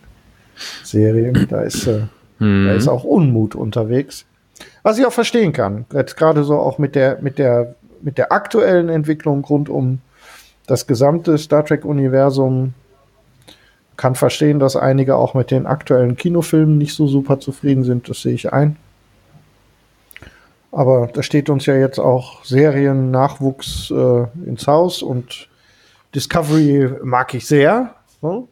Serien. 0.82 1.46
Da 1.48 1.62
ist, 1.62 1.86
äh, 1.86 2.02
Mhm. 2.40 2.66
da 2.66 2.72
ist 2.74 2.88
auch 2.88 3.04
Unmut 3.04 3.54
unterwegs. 3.54 4.26
Was 4.82 4.98
ich 4.98 5.06
auch 5.06 5.12
verstehen 5.12 5.52
kann. 5.52 5.84
Jetzt 5.92 6.16
gerade 6.16 6.42
so 6.44 6.58
auch 6.58 6.78
mit 6.78 6.94
der, 6.94 7.18
mit 7.20 7.38
der, 7.38 7.76
mit 8.02 8.18
der 8.18 8.32
aktuellen 8.32 8.88
Entwicklung 8.88 9.44
rund 9.44 9.68
um 9.68 10.00
das 10.66 10.86
gesamte 10.86 11.36
Star 11.38 11.64
Trek-Universum 11.64 12.74
kann 13.96 14.14
verstehen, 14.14 14.58
dass 14.58 14.76
einige 14.76 15.16
auch 15.16 15.34
mit 15.34 15.50
den 15.50 15.66
aktuellen 15.66 16.16
Kinofilmen 16.16 16.78
nicht 16.78 16.94
so 16.94 17.06
super 17.06 17.38
zufrieden 17.38 17.84
sind. 17.84 18.08
Das 18.08 18.22
sehe 18.22 18.34
ich 18.34 18.52
ein. 18.52 18.76
Aber 20.72 21.06
da 21.06 21.22
steht 21.22 21.50
uns 21.50 21.66
ja 21.66 21.76
jetzt 21.76 22.00
auch 22.00 22.44
Serien-Nachwuchs 22.44 23.92
äh, 23.92 24.26
ins 24.44 24.66
Haus 24.66 25.02
und 25.02 25.48
Discovery 26.14 26.90
mag 27.02 27.32
ich 27.34 27.46
sehr. 27.46 27.94
Ne? 28.22 28.48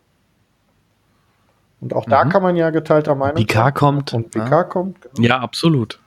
Und 1.80 1.94
auch 1.94 2.04
da 2.04 2.24
kann 2.26 2.44
man 2.44 2.54
ja 2.54 2.70
geteilter 2.70 3.16
Meinung 3.16 3.34
Picard 3.34 3.74
kommt. 3.74 4.14
Und 4.14 4.30
Picard 4.30 4.70
kommt. 4.70 5.08
Ja, 5.18 5.40
absolut. 5.40 5.98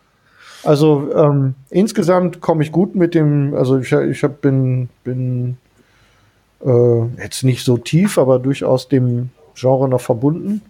Also 0.64 1.14
ähm, 1.14 1.56
insgesamt 1.70 2.40
komme 2.40 2.64
ich 2.64 2.72
gut 2.72 2.96
mit 2.96 3.14
dem, 3.14 3.54
also 3.54 3.80
ich, 3.80 3.92
ich 3.92 4.24
hab, 4.24 4.40
bin, 4.40 4.88
bin 5.04 5.58
äh, 6.66 7.22
jetzt 7.22 7.44
nicht 7.44 7.64
so 7.64 7.78
tief, 7.78 8.18
aber 8.18 8.40
durchaus 8.40 8.88
dem 8.88 9.30
Genre 9.56 9.88
noch 9.88 10.02
verbunden. 10.02 10.62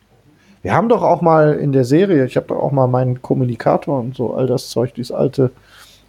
Wir 0.61 0.73
haben 0.73 0.89
doch 0.89 1.03
auch 1.03 1.21
mal 1.21 1.53
in 1.53 1.71
der 1.71 1.85
Serie, 1.85 2.25
ich 2.25 2.35
habe 2.37 2.47
doch 2.47 2.57
auch 2.57 2.71
mal 2.71 2.87
meinen 2.87 3.21
Kommunikator 3.21 3.99
und 3.99 4.15
so, 4.15 4.33
all 4.33 4.47
das 4.47 4.69
Zeug, 4.69 4.93
dieses 4.95 5.11
alte 5.11 5.51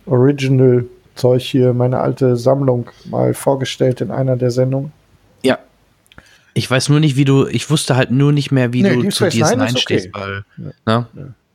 Original-Zeug 0.06 1.42
hier, 1.42 1.72
meine 1.74 2.00
alte 2.00 2.36
Sammlung 2.36 2.88
mal 3.04 3.34
vorgestellt 3.34 4.00
in 4.00 4.10
einer 4.10 4.36
der 4.36 4.50
Sendungen. 4.50 4.92
Ja. 5.42 5.58
Ich 6.54 6.70
weiß 6.70 6.88
nur 6.88 7.00
nicht, 7.00 7.16
wie 7.16 7.26
du, 7.26 7.46
ich 7.46 7.68
wusste 7.70 7.96
halt 7.96 8.10
nur 8.10 8.32
nicht 8.32 8.50
mehr, 8.50 8.72
wie 8.72 8.82
Nee, 8.82 8.94
du 8.96 9.08
zu 9.10 9.30
Space 9.30 9.34
Nine 9.34 9.64
DS9 9.64 9.66
ist 9.66 9.70
okay. 9.72 9.80
stehst, 9.80 10.08
weil, 10.14 10.44
ne? 10.86 11.06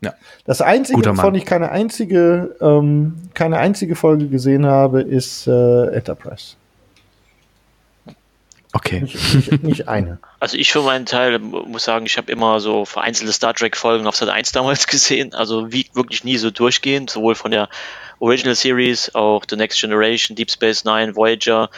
Ja. 0.04 0.14
Das 0.46 0.62
einzige, 0.62 0.96
Guter 0.96 1.14
Mann. 1.14 1.18
wovon 1.18 1.36
ich 1.36 1.46
keine 1.46 1.70
einzige, 1.72 2.56
ähm, 2.62 3.14
keine 3.34 3.58
einzige 3.58 3.96
Folge 3.96 4.28
gesehen 4.28 4.66
habe, 4.66 5.02
ist 5.02 5.48
äh, 5.48 5.88
Enterprise. 5.88 6.56
Okay. 8.74 9.02
Nicht, 9.02 9.34
nicht, 9.34 9.64
nicht 9.64 9.88
eine. 9.88 10.20
Also 10.40 10.58
ich 10.58 10.72
für 10.72 10.82
meinen 10.82 11.06
Teil 11.06 11.40
muss 11.40 11.84
sagen, 11.84 12.06
ich 12.06 12.18
habe 12.18 12.32
immer 12.32 12.60
so 12.60 12.86
vereinzelte 12.86 13.34
Star 13.34 13.54
Trek 13.54 13.76
Folgen 13.76 14.08
auf 14.08 14.16
Sat 14.16 14.30
1 14.30 14.52
damals 14.54 14.88
gesehen, 14.88 15.34
also 15.34 15.72
wie 15.72 15.88
wirklich 15.94 16.24
nie 16.24 16.38
so 16.38 16.52
durchgehend, 16.52 17.10
sowohl 17.10 17.36
von 17.36 17.52
der 17.52 17.70
Original 18.20 18.56
Series, 18.56 19.14
auch 19.14 19.44
The 19.50 19.56
Next 19.56 19.80
Generation, 19.82 20.36
Deep 20.36 20.52
Space 20.52 20.86
Nine, 20.86 21.16
Voyager. 21.16 21.70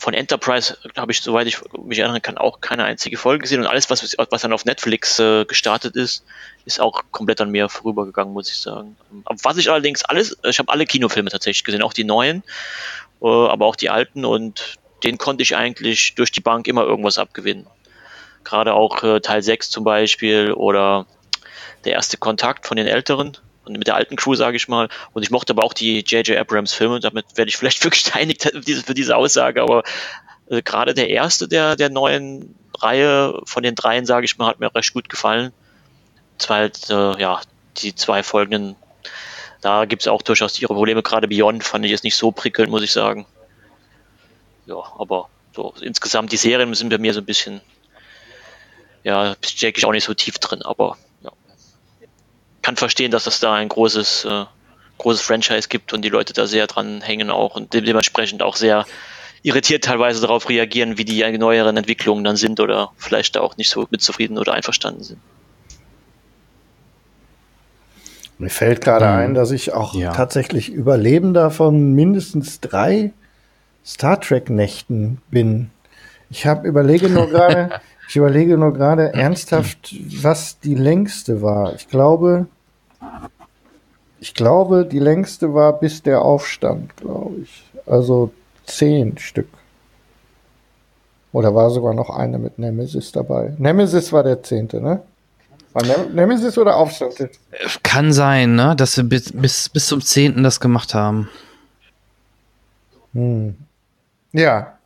Von 0.00 0.14
Enterprise 0.14 0.78
habe 0.96 1.10
ich, 1.10 1.20
soweit 1.20 1.48
ich 1.48 1.58
mich 1.76 1.98
erinnern 1.98 2.22
kann, 2.22 2.38
auch 2.38 2.60
keine 2.60 2.84
einzige 2.84 3.16
Folge 3.16 3.42
gesehen 3.42 3.60
und 3.60 3.66
alles, 3.66 3.90
was, 3.90 4.16
was 4.16 4.42
dann 4.42 4.52
auf 4.52 4.64
Netflix 4.64 5.18
äh, 5.18 5.44
gestartet 5.44 5.96
ist, 5.96 6.24
ist 6.64 6.80
auch 6.80 7.02
komplett 7.10 7.40
an 7.40 7.50
mir 7.50 7.68
vorübergegangen, 7.68 8.32
muss 8.32 8.48
ich 8.48 8.58
sagen. 8.58 8.96
Was 9.24 9.56
ich 9.56 9.68
allerdings 9.68 10.04
alles, 10.04 10.38
ich 10.44 10.60
habe 10.60 10.70
alle 10.72 10.86
Kinofilme 10.86 11.30
tatsächlich 11.30 11.64
gesehen, 11.64 11.82
auch 11.82 11.92
die 11.92 12.04
neuen, 12.04 12.44
äh, 13.20 13.26
aber 13.26 13.66
auch 13.66 13.74
die 13.74 13.90
alten 13.90 14.24
und 14.24 14.78
den 15.02 15.18
konnte 15.18 15.42
ich 15.42 15.56
eigentlich 15.56 16.14
durch 16.14 16.32
die 16.32 16.40
Bank 16.40 16.66
immer 16.66 16.84
irgendwas 16.84 17.18
abgewinnen. 17.18 17.66
Gerade 18.44 18.74
auch 18.74 19.02
äh, 19.02 19.20
Teil 19.20 19.42
6 19.42 19.70
zum 19.70 19.84
Beispiel 19.84 20.52
oder 20.52 21.06
der 21.84 21.92
erste 21.92 22.16
Kontakt 22.16 22.66
von 22.66 22.76
den 22.76 22.86
Älteren 22.86 23.36
und 23.64 23.78
mit 23.78 23.86
der 23.86 23.94
alten 23.94 24.16
Crew, 24.16 24.34
sage 24.34 24.56
ich 24.56 24.68
mal. 24.68 24.88
Und 25.12 25.22
ich 25.22 25.30
mochte 25.30 25.52
aber 25.52 25.64
auch 25.64 25.74
die 25.74 26.00
J.J. 26.00 26.36
Abrams 26.38 26.72
Filme. 26.72 27.00
Damit 27.00 27.26
werde 27.36 27.48
ich 27.48 27.56
vielleicht 27.58 27.78
für 27.78 27.90
gesteinigt 27.90 28.50
für 28.84 28.94
diese, 28.94 29.16
Aussage, 29.16 29.62
aber 29.62 29.82
äh, 30.48 30.62
gerade 30.62 30.94
der 30.94 31.10
erste 31.10 31.48
der, 31.48 31.76
der 31.76 31.90
neuen 31.90 32.54
Reihe 32.78 33.40
von 33.44 33.62
den 33.62 33.74
dreien, 33.74 34.06
sage 34.06 34.24
ich 34.24 34.38
mal, 34.38 34.48
hat 34.48 34.60
mir 34.60 34.74
recht 34.74 34.92
gut 34.92 35.08
gefallen. 35.08 35.52
Zwar 36.38 36.58
halt, 36.58 36.90
äh, 36.90 37.20
ja, 37.20 37.40
die 37.78 37.94
zwei 37.94 38.22
folgenden, 38.22 38.76
da 39.60 39.84
gibt 39.84 40.02
es 40.02 40.08
auch 40.08 40.22
durchaus 40.22 40.60
ihre 40.60 40.74
Probleme. 40.74 41.02
Gerade 41.02 41.28
Beyond 41.28 41.64
fand 41.64 41.84
ich 41.84 41.90
jetzt 41.90 42.04
nicht 42.04 42.16
so 42.16 42.30
prickelnd, 42.30 42.70
muss 42.70 42.82
ich 42.82 42.92
sagen. 42.92 43.26
Ja, 44.68 44.82
aber 44.98 45.30
so 45.56 45.72
insgesamt 45.80 46.30
die 46.30 46.36
Serien 46.36 46.74
sind 46.74 46.90
bei 46.90 46.98
mir 46.98 47.14
so 47.14 47.20
ein 47.20 47.24
bisschen, 47.26 47.62
ja, 49.02 49.34
stecke 49.42 49.78
ich 49.78 49.86
auch 49.86 49.92
nicht 49.92 50.04
so 50.04 50.12
tief 50.12 50.38
drin, 50.38 50.60
aber 50.62 50.98
ja. 51.22 51.32
Kann 52.60 52.76
verstehen, 52.76 53.10
dass 53.10 53.26
es 53.26 53.40
da 53.40 53.54
ein 53.54 53.70
großes, 53.70 54.26
äh, 54.26 54.44
großes 54.98 55.22
Franchise 55.22 55.68
gibt 55.68 55.94
und 55.94 56.02
die 56.02 56.10
Leute 56.10 56.34
da 56.34 56.46
sehr 56.46 56.66
dran 56.66 57.00
hängen 57.00 57.30
auch 57.30 57.56
und 57.56 57.72
de- 57.72 57.80
dementsprechend 57.80 58.42
auch 58.42 58.56
sehr 58.56 58.84
irritiert 59.42 59.84
teilweise 59.84 60.20
darauf 60.20 60.50
reagieren, 60.50 60.98
wie 60.98 61.06
die 61.06 61.22
neueren 61.38 61.78
Entwicklungen 61.78 62.24
dann 62.24 62.36
sind 62.36 62.60
oder 62.60 62.90
vielleicht 62.98 63.36
da 63.36 63.40
auch 63.40 63.56
nicht 63.56 63.70
so 63.70 63.86
mit 63.90 64.02
zufrieden 64.02 64.36
oder 64.36 64.52
einverstanden 64.52 65.02
sind. 65.02 65.20
Mir 68.36 68.50
fällt 68.50 68.82
gerade 68.82 69.06
Mhm. 69.06 69.12
ein, 69.12 69.34
dass 69.34 69.50
ich 69.50 69.72
auch 69.72 69.94
Ja. 69.94 70.12
tatsächlich 70.12 70.68
Überlebender 70.68 71.50
von 71.50 71.94
mindestens 71.94 72.60
drei 72.60 73.12
Star 73.88 74.20
Trek-Nächten 74.20 75.18
bin. 75.30 75.70
Ich 76.28 76.46
habe 76.46 76.68
überlege 76.68 77.08
nur 77.08 77.26
gerade, 77.28 77.80
ich 78.08 78.16
überlege 78.16 78.58
nur 78.58 78.74
gerade 78.74 79.14
ernsthaft, 79.14 79.96
was 80.22 80.60
die 80.60 80.74
längste 80.74 81.40
war. 81.40 81.74
Ich 81.74 81.88
glaube, 81.88 82.46
ich 84.20 84.34
glaube, 84.34 84.84
die 84.84 84.98
längste 84.98 85.54
war 85.54 85.80
bis 85.80 86.02
der 86.02 86.20
Aufstand, 86.20 86.96
glaube 86.98 87.36
ich. 87.42 87.64
Also 87.86 88.30
zehn 88.66 89.16
Stück. 89.16 89.48
Oder 91.32 91.54
war 91.54 91.70
sogar 91.70 91.94
noch 91.94 92.10
eine 92.10 92.38
mit 92.38 92.58
Nemesis 92.58 93.12
dabei? 93.12 93.54
Nemesis 93.56 94.12
war 94.12 94.22
der 94.22 94.42
zehnte, 94.42 94.82
ne? 94.82 95.02
War 95.72 95.84
Nem 95.84 96.14
Nemesis 96.14 96.58
oder 96.58 96.76
Aufstand? 96.76 97.30
Kann 97.82 98.12
sein, 98.12 98.54
ne, 98.54 98.74
dass 98.76 98.96
wir 98.98 99.04
bis, 99.04 99.32
bis, 99.32 99.68
bis 99.70 99.86
zum 99.86 100.02
10. 100.02 100.42
das 100.42 100.60
gemacht 100.60 100.94
haben. 100.94 101.28
Hm. 103.14 103.54
Ja. 104.32 104.78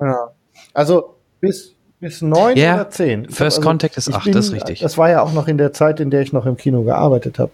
ja. 0.00 0.30
Also 0.74 1.16
bis, 1.40 1.74
bis 2.00 2.22
neun 2.22 2.56
Ja, 2.56 2.74
oder 2.74 2.90
zehn. 2.90 3.28
First 3.30 3.58
also- 3.58 3.68
Contact 3.68 3.96
ist 3.96 4.12
acht, 4.12 4.34
das 4.34 4.46
ist 4.46 4.52
richtig. 4.52 4.80
Das 4.80 4.98
war 4.98 5.10
ja 5.10 5.22
auch 5.22 5.32
noch 5.32 5.48
in 5.48 5.58
der 5.58 5.72
Zeit, 5.72 6.00
in 6.00 6.10
der 6.10 6.22
ich 6.22 6.32
noch 6.32 6.46
im 6.46 6.56
Kino 6.56 6.82
gearbeitet 6.82 7.38
habe. 7.38 7.52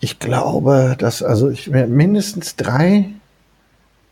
Ich 0.00 0.18
glaube, 0.18 0.96
dass 0.98 1.22
also 1.22 1.48
ich 1.48 1.70
mindestens 1.70 2.56
drei, 2.56 3.06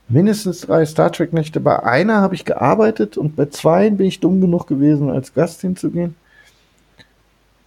mindestens 0.09 0.63
drei 0.63 0.87
Star 0.87 1.13
Trek 1.13 1.33
Nächte. 1.33 1.61
Bei 1.61 1.83
einer 1.83 2.23
habe 2.23 2.35
ich 2.35 2.45
gearbeitet 2.45 3.19
und 3.19 3.37
bei 3.37 3.47
zwei 3.47 3.91
bin 3.91 4.07
ich 4.07 4.21
dumm 4.21 4.41
genug 4.41 4.67
gewesen, 4.67 5.11
als 5.11 5.35
Gast 5.35 5.61
hinzugehen. 5.61 6.17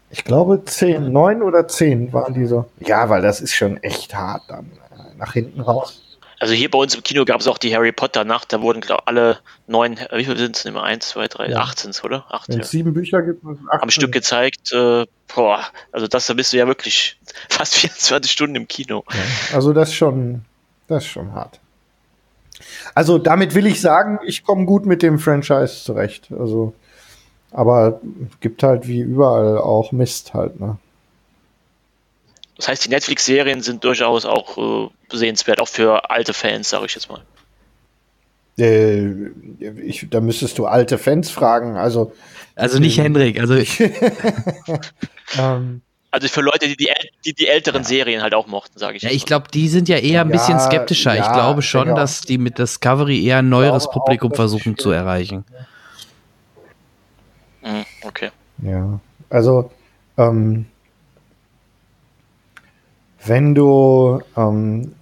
Ich 0.10 0.24
glaube 0.24 0.64
zehn, 0.66 1.12
neun 1.12 1.42
oder 1.44 1.68
zehn 1.68 2.14
waren 2.14 2.34
die 2.34 2.46
so. 2.46 2.66
Ja, 2.80 3.10
weil 3.10 3.22
das 3.22 3.42
ist 3.42 3.54
schon 3.54 3.78
echt 3.84 4.16
hart 4.16 4.44
dann 4.48 4.66
äh, 4.66 5.18
nach 5.18 5.34
hinten 5.34 5.60
raus. 5.62 6.02
Also 6.40 6.54
hier 6.54 6.70
bei 6.70 6.78
uns 6.78 6.96
im 6.96 7.04
Kino 7.04 7.24
gab 7.26 7.40
es 7.40 7.48
auch 7.48 7.58
die 7.58 7.74
Harry 7.76 7.92
Potter 7.92 8.26
Nacht, 8.26 8.52
da 8.52 8.62
wurden 8.62 8.82
glaub, 8.82 9.04
alle 9.06 9.40
neun, 9.68 9.98
wie 10.12 10.26
viel 10.26 10.38
sind 10.38 10.58
es 10.58 10.66
immer? 10.66 10.84
Eins, 10.84 11.10
zwei, 11.10 11.28
drei, 11.28 11.50
Ja. 11.50 11.60
18, 11.60 11.94
oder? 12.04 12.26
Acht, 12.30 12.50
Wenn 12.50 12.60
ja. 12.60 12.64
sieben 12.66 12.94
Bücher 12.94 13.22
gibt, 13.22 13.44
es 13.44 13.58
am 13.70 13.90
Stück 13.90 14.12
gezeigt. 14.12 14.72
Äh, 14.74 15.06
boah, 15.34 15.62
also 15.92 16.08
das, 16.08 16.28
da 16.28 16.34
bist 16.34 16.52
du 16.54 16.58
ja 16.58 16.68
wirklich 16.68 17.18
fast 17.50 17.76
24 17.76 18.32
Stunden 18.32 18.56
im 18.56 18.68
Kino. 18.68 19.04
Also 19.54 19.72
das 19.74 19.90
ist 19.90 19.96
schon, 19.96 20.44
das 20.88 21.04
ist 21.04 21.10
schon 21.10 21.34
hart. 21.34 21.60
Also 22.94 23.18
damit 23.18 23.56
will 23.56 23.68
ich 23.68 23.82
sagen, 23.82 24.20
ich 24.26 24.44
komme 24.44 24.66
gut 24.66 24.86
mit 24.86 25.02
dem 25.02 25.20
Franchise 25.20 25.84
zurecht. 25.84 26.30
Also, 26.38 26.74
aber 27.52 28.02
es 28.30 28.40
gibt 28.40 28.64
halt 28.64 28.88
wie 28.88 29.00
überall 29.00 29.58
auch 29.58 29.92
Mist 29.92 30.34
halt, 30.34 30.60
ne? 30.60 30.78
Das 32.58 32.70
heißt, 32.70 32.86
die 32.86 32.90
Netflix-Serien 32.90 33.62
sind 33.62 33.84
durchaus 33.84 34.26
auch 34.26 34.58
äh, 34.58 34.90
sehenswert, 35.12 35.60
auch 35.60 35.68
für 35.68 36.10
alte 36.10 36.34
Fans, 36.34 36.70
sage 36.70 36.86
ich 36.86 36.96
jetzt 36.96 37.10
mal. 37.10 37.22
Äh, 38.58 39.30
ich, 39.84 40.08
da 40.10 40.22
müsstest 40.22 40.58
du 40.58 40.66
alte 40.66 40.98
Fans 40.98 41.30
fragen. 41.30 41.76
Also, 41.76 42.14
Also 42.56 42.80
nicht 42.80 42.98
Hendrik, 42.98 43.40
also 43.40 43.56
ähm, 45.38 45.82
Also 46.12 46.28
für 46.30 46.42
Leute, 46.42 46.68
die 46.68 46.78
die, 46.78 46.90
äl- 46.90 47.10
die, 47.26 47.34
die 47.34 47.48
älteren 47.48 47.84
Serien 47.84 48.22
halt 48.22 48.34
auch 48.34 48.48
mochten, 48.48 48.80
sage 48.80 48.96
ich. 48.96 49.04
Ja, 49.04 49.10
ich 49.12 49.26
glaube, 49.26 49.48
die 49.54 49.68
sind 49.68 49.90
ja 49.90 49.98
eher 49.98 50.22
ein 50.22 50.28
Ja, 50.28 50.32
bisschen 50.32 50.60
skeptischer. 50.60 51.14
ich 51.14 51.20
ja, 51.26 51.34
glaube 51.34 51.60
ich 51.60 51.70
schon, 51.70 51.88
denke 51.88 51.94
auch. 52.00 52.04
dass 52.04 52.22
die 52.22 52.38
mit 52.38 52.58
Discovery 52.58 53.26
eher 53.26 53.40
ein 53.40 53.50
neueres 53.50 53.84
glaube 53.84 54.00
auch, 54.00 54.06
Publikum 54.06 54.32
es 54.32 54.36
versuchen 54.38 54.78
zu 54.78 54.92
erreichen. 54.92 55.44
Mhm, 57.62 57.86
okay. 58.04 58.30
Ja, 58.62 59.00
also 59.30 59.70
ähm, 60.18 60.66
wenn 63.26 63.56
du, 63.56 64.22
ähm, 64.38 64.94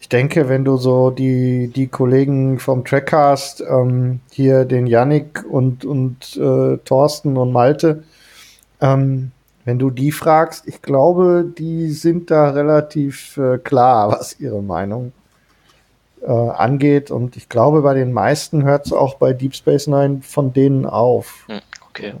ich 0.00 0.08
denke, 0.08 0.48
wenn 0.48 0.64
du 0.64 0.76
so 0.76 1.10
die, 1.10 1.68
die 1.74 1.88
Kollegen 1.88 2.58
vom 2.58 2.84
Trackcast, 2.84 3.62
ähm, 3.68 4.20
hier 4.30 4.64
den 4.64 4.86
Yannick 4.86 5.44
und, 5.48 5.84
und 5.84 6.36
äh, 6.36 6.78
Thorsten 6.84 7.36
und 7.36 7.52
Malte, 7.52 8.04
ähm, 8.80 9.32
wenn 9.64 9.78
du 9.78 9.90
die 9.90 10.12
fragst, 10.12 10.68
ich 10.68 10.80
glaube, 10.80 11.44
die 11.58 11.90
sind 11.90 12.30
da 12.30 12.50
relativ 12.50 13.36
äh, 13.36 13.58
klar, 13.58 14.10
was 14.18 14.38
ihre 14.38 14.62
Meinung 14.62 15.12
äh, 16.22 16.30
angeht. 16.30 17.10
Und 17.10 17.36
ich 17.36 17.48
glaube, 17.48 17.82
bei 17.82 17.94
den 17.94 18.12
meisten 18.12 18.62
hört 18.62 18.86
es 18.86 18.92
auch 18.92 19.16
bei 19.16 19.32
Deep 19.32 19.54
Space 19.54 19.86
Nine 19.86 20.20
von 20.22 20.52
denen 20.52 20.86
auf. 20.86 21.44
Hm, 21.48 21.60
okay. 21.88 22.14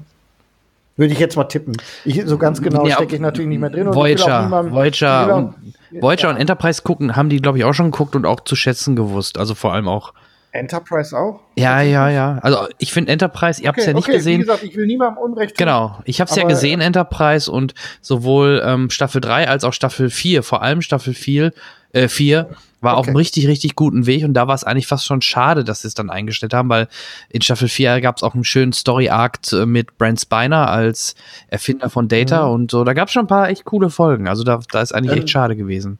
Würde 0.96 1.12
ich 1.12 1.18
jetzt 1.18 1.36
mal 1.36 1.44
tippen. 1.44 1.76
Ich, 2.04 2.22
so 2.24 2.38
ganz 2.38 2.62
genau 2.62 2.86
Ja, 2.86 2.96
stecke 2.96 3.14
ich 3.16 3.20
natürlich 3.20 3.48
nicht 3.48 3.60
mehr 3.60 3.70
drin. 3.70 3.94
Voyager, 3.94 4.42
niemandem- 4.44 4.72
Voyager, 4.72 5.36
und, 5.36 5.54
Voyager 6.00 6.30
und 6.30 6.36
Enterprise 6.38 6.80
gucken, 6.82 7.16
haben 7.16 7.28
die, 7.28 7.40
glaube 7.42 7.58
ich, 7.58 7.64
auch 7.64 7.74
schon 7.74 7.90
geguckt 7.90 8.16
und 8.16 8.24
auch 8.24 8.40
zu 8.40 8.56
schätzen 8.56 8.96
gewusst. 8.96 9.38
Also 9.38 9.54
vor 9.54 9.74
allem 9.74 9.88
auch. 9.88 10.14
Enterprise 10.52 11.14
auch? 11.16 11.40
Ja, 11.56 11.82
ja, 11.82 12.08
ja. 12.08 12.38
Also 12.42 12.66
ich 12.78 12.92
finde 12.92 13.12
Enterprise, 13.12 13.60
ihr 13.60 13.68
habt 13.68 13.76
es 13.78 13.84
Okay, 13.84 13.90
ja 13.90 13.94
nicht 13.94 14.04
okay, 14.08 14.16
gesehen. 14.16 14.38
Wie 14.40 14.44
gesagt, 14.44 14.62
ich 14.62 14.74
will 14.74 14.86
niemandem 14.86 15.22
Unrecht 15.22 15.50
tun. 15.56 15.66
Genau, 15.66 15.98
ich 16.04 16.20
habe 16.20 16.30
es 16.30 16.36
ja 16.36 16.44
Aber, 16.44 16.50
gesehen, 16.50 16.80
Enterprise 16.80 17.50
und 17.50 17.74
sowohl 18.00 18.62
ähm, 18.64 18.88
Staffel 18.88 19.20
3 19.20 19.48
als 19.48 19.64
auch 19.64 19.74
Staffel 19.74 20.08
4, 20.08 20.42
vor 20.42 20.62
allem 20.62 20.80
Staffel 20.80 21.12
4, 21.12 21.52
äh, 21.92 22.08
4 22.08 22.48
war 22.80 22.96
auf 22.98 23.06
einem 23.06 23.16
richtig, 23.16 23.48
richtig 23.48 23.74
guten 23.74 24.06
Weg 24.06 24.24
und 24.24 24.34
da 24.34 24.46
war 24.48 24.54
es 24.54 24.64
eigentlich 24.64 24.86
fast 24.86 25.06
schon 25.06 25.22
schade, 25.22 25.64
dass 25.64 25.82
sie 25.82 25.88
es 25.88 25.94
dann 25.94 26.10
eingestellt 26.10 26.52
haben, 26.54 26.68
weil 26.68 26.88
in 27.30 27.40
Staffel 27.42 27.68
4 27.68 28.00
gab 28.00 28.16
es 28.18 28.22
auch 28.22 28.34
einen 28.34 28.44
schönen 28.44 28.72
Story-Arc 28.72 29.38
mit 29.66 29.96
Brent 29.98 30.20
Spiner 30.20 30.70
als 30.70 31.14
Erfinder 31.48 31.88
von 31.90 32.08
Data 32.08 32.46
Mhm. 32.46 32.52
und 32.54 32.70
so. 32.70 32.84
Da 32.84 32.92
gab 32.92 33.08
es 33.08 33.14
schon 33.14 33.24
ein 33.24 33.28
paar 33.28 33.48
echt 33.48 33.64
coole 33.64 33.90
Folgen. 33.90 34.28
Also 34.28 34.44
da, 34.44 34.60
da 34.70 34.82
ist 34.82 34.92
eigentlich 34.94 35.12
Ähm, 35.12 35.18
echt 35.18 35.30
schade 35.30 35.56
gewesen. 35.56 35.98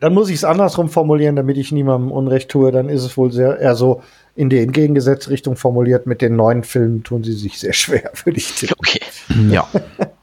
Dann 0.00 0.14
muss 0.14 0.28
ich 0.30 0.36
es 0.36 0.44
andersrum 0.44 0.88
formulieren, 0.88 1.36
damit 1.36 1.58
ich 1.58 1.72
niemandem 1.72 2.10
Unrecht 2.10 2.50
tue. 2.50 2.72
Dann 2.72 2.88
ist 2.88 3.04
es 3.04 3.16
wohl 3.16 3.32
sehr 3.32 3.58
eher 3.58 3.74
so 3.74 4.02
in 4.34 4.48
die 4.48 4.58
entgegengesetzte 4.58 5.30
Richtung 5.30 5.56
formuliert. 5.56 6.06
Mit 6.06 6.22
den 6.22 6.36
neuen 6.36 6.62
Filmen 6.62 7.02
tun 7.02 7.22
sie 7.24 7.32
sich 7.32 7.58
sehr 7.58 7.72
schwer, 7.74 8.10
würde 8.24 8.38
ich 8.38 8.54
tippen. 8.54 8.76
Okay. 8.78 9.00
Ja. 9.50 9.66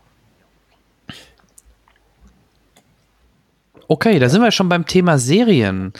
Okay, 3.87 4.19
da 4.19 4.29
sind 4.29 4.41
wir 4.41 4.51
schon 4.51 4.69
beim 4.69 4.85
Thema 4.85 5.17
Serien. 5.17 5.93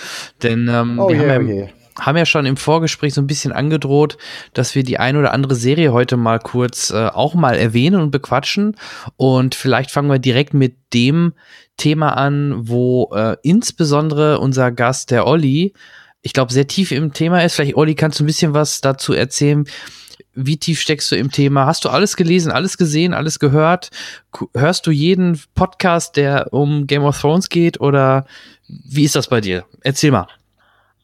Denn 0.43 0.67
ähm, 0.67 0.99
Oh 0.99 1.09
wir 1.09 1.15
je, 1.15 1.29
haben, 1.29 1.45
oh 1.47 1.49
ja, 1.49 1.55
je. 1.65 1.69
haben 1.99 2.17
ja 2.17 2.25
schon 2.25 2.45
im 2.45 2.57
Vorgespräch 2.57 3.13
so 3.13 3.21
ein 3.21 3.27
bisschen 3.27 3.51
angedroht, 3.53 4.17
dass 4.53 4.75
wir 4.75 4.83
die 4.83 4.99
ein 4.99 5.15
oder 5.17 5.33
andere 5.33 5.55
Serie 5.55 5.93
heute 5.93 6.17
mal 6.17 6.39
kurz 6.39 6.91
äh, 6.91 7.07
auch 7.07 7.33
mal 7.33 7.55
erwähnen 7.57 8.01
und 8.01 8.11
bequatschen. 8.11 8.75
Und 9.15 9.55
vielleicht 9.55 9.91
fangen 9.91 10.09
wir 10.09 10.19
direkt 10.19 10.53
mit 10.53 10.75
dem 10.93 11.33
Thema 11.77 12.17
an, 12.17 12.67
wo 12.67 13.11
äh, 13.15 13.37
insbesondere 13.43 14.39
unser 14.39 14.71
Gast, 14.71 15.11
der 15.11 15.25
Olli, 15.25 15.73
ich 16.21 16.33
glaube, 16.33 16.51
sehr 16.51 16.67
tief 16.67 16.91
im 16.91 17.13
Thema 17.13 17.41
ist. 17.43 17.55
Vielleicht, 17.55 17.77
Olli, 17.77 17.95
kannst 17.95 18.19
du 18.19 18.23
ein 18.23 18.27
bisschen 18.27 18.53
was 18.53 18.81
dazu 18.81 19.13
erzählen? 19.13 19.65
Wie 20.39 20.57
tief 20.57 20.79
steckst 20.79 21.11
du 21.11 21.15
im 21.15 21.31
Thema? 21.31 21.65
Hast 21.65 21.83
du 21.83 21.89
alles 21.89 22.15
gelesen, 22.15 22.51
alles 22.51 22.77
gesehen, 22.77 23.15
alles 23.15 23.39
gehört? 23.39 23.89
Hörst 24.53 24.85
du 24.85 24.91
jeden 24.91 25.41
Podcast, 25.55 26.15
der 26.15 26.53
um 26.53 26.85
Game 26.85 27.03
of 27.03 27.19
Thrones 27.19 27.49
geht? 27.49 27.81
Oder 27.81 28.27
wie 28.67 29.03
ist 29.03 29.15
das 29.15 29.29
bei 29.29 29.41
dir? 29.41 29.65
Erzähl 29.81 30.11
mal. 30.11 30.27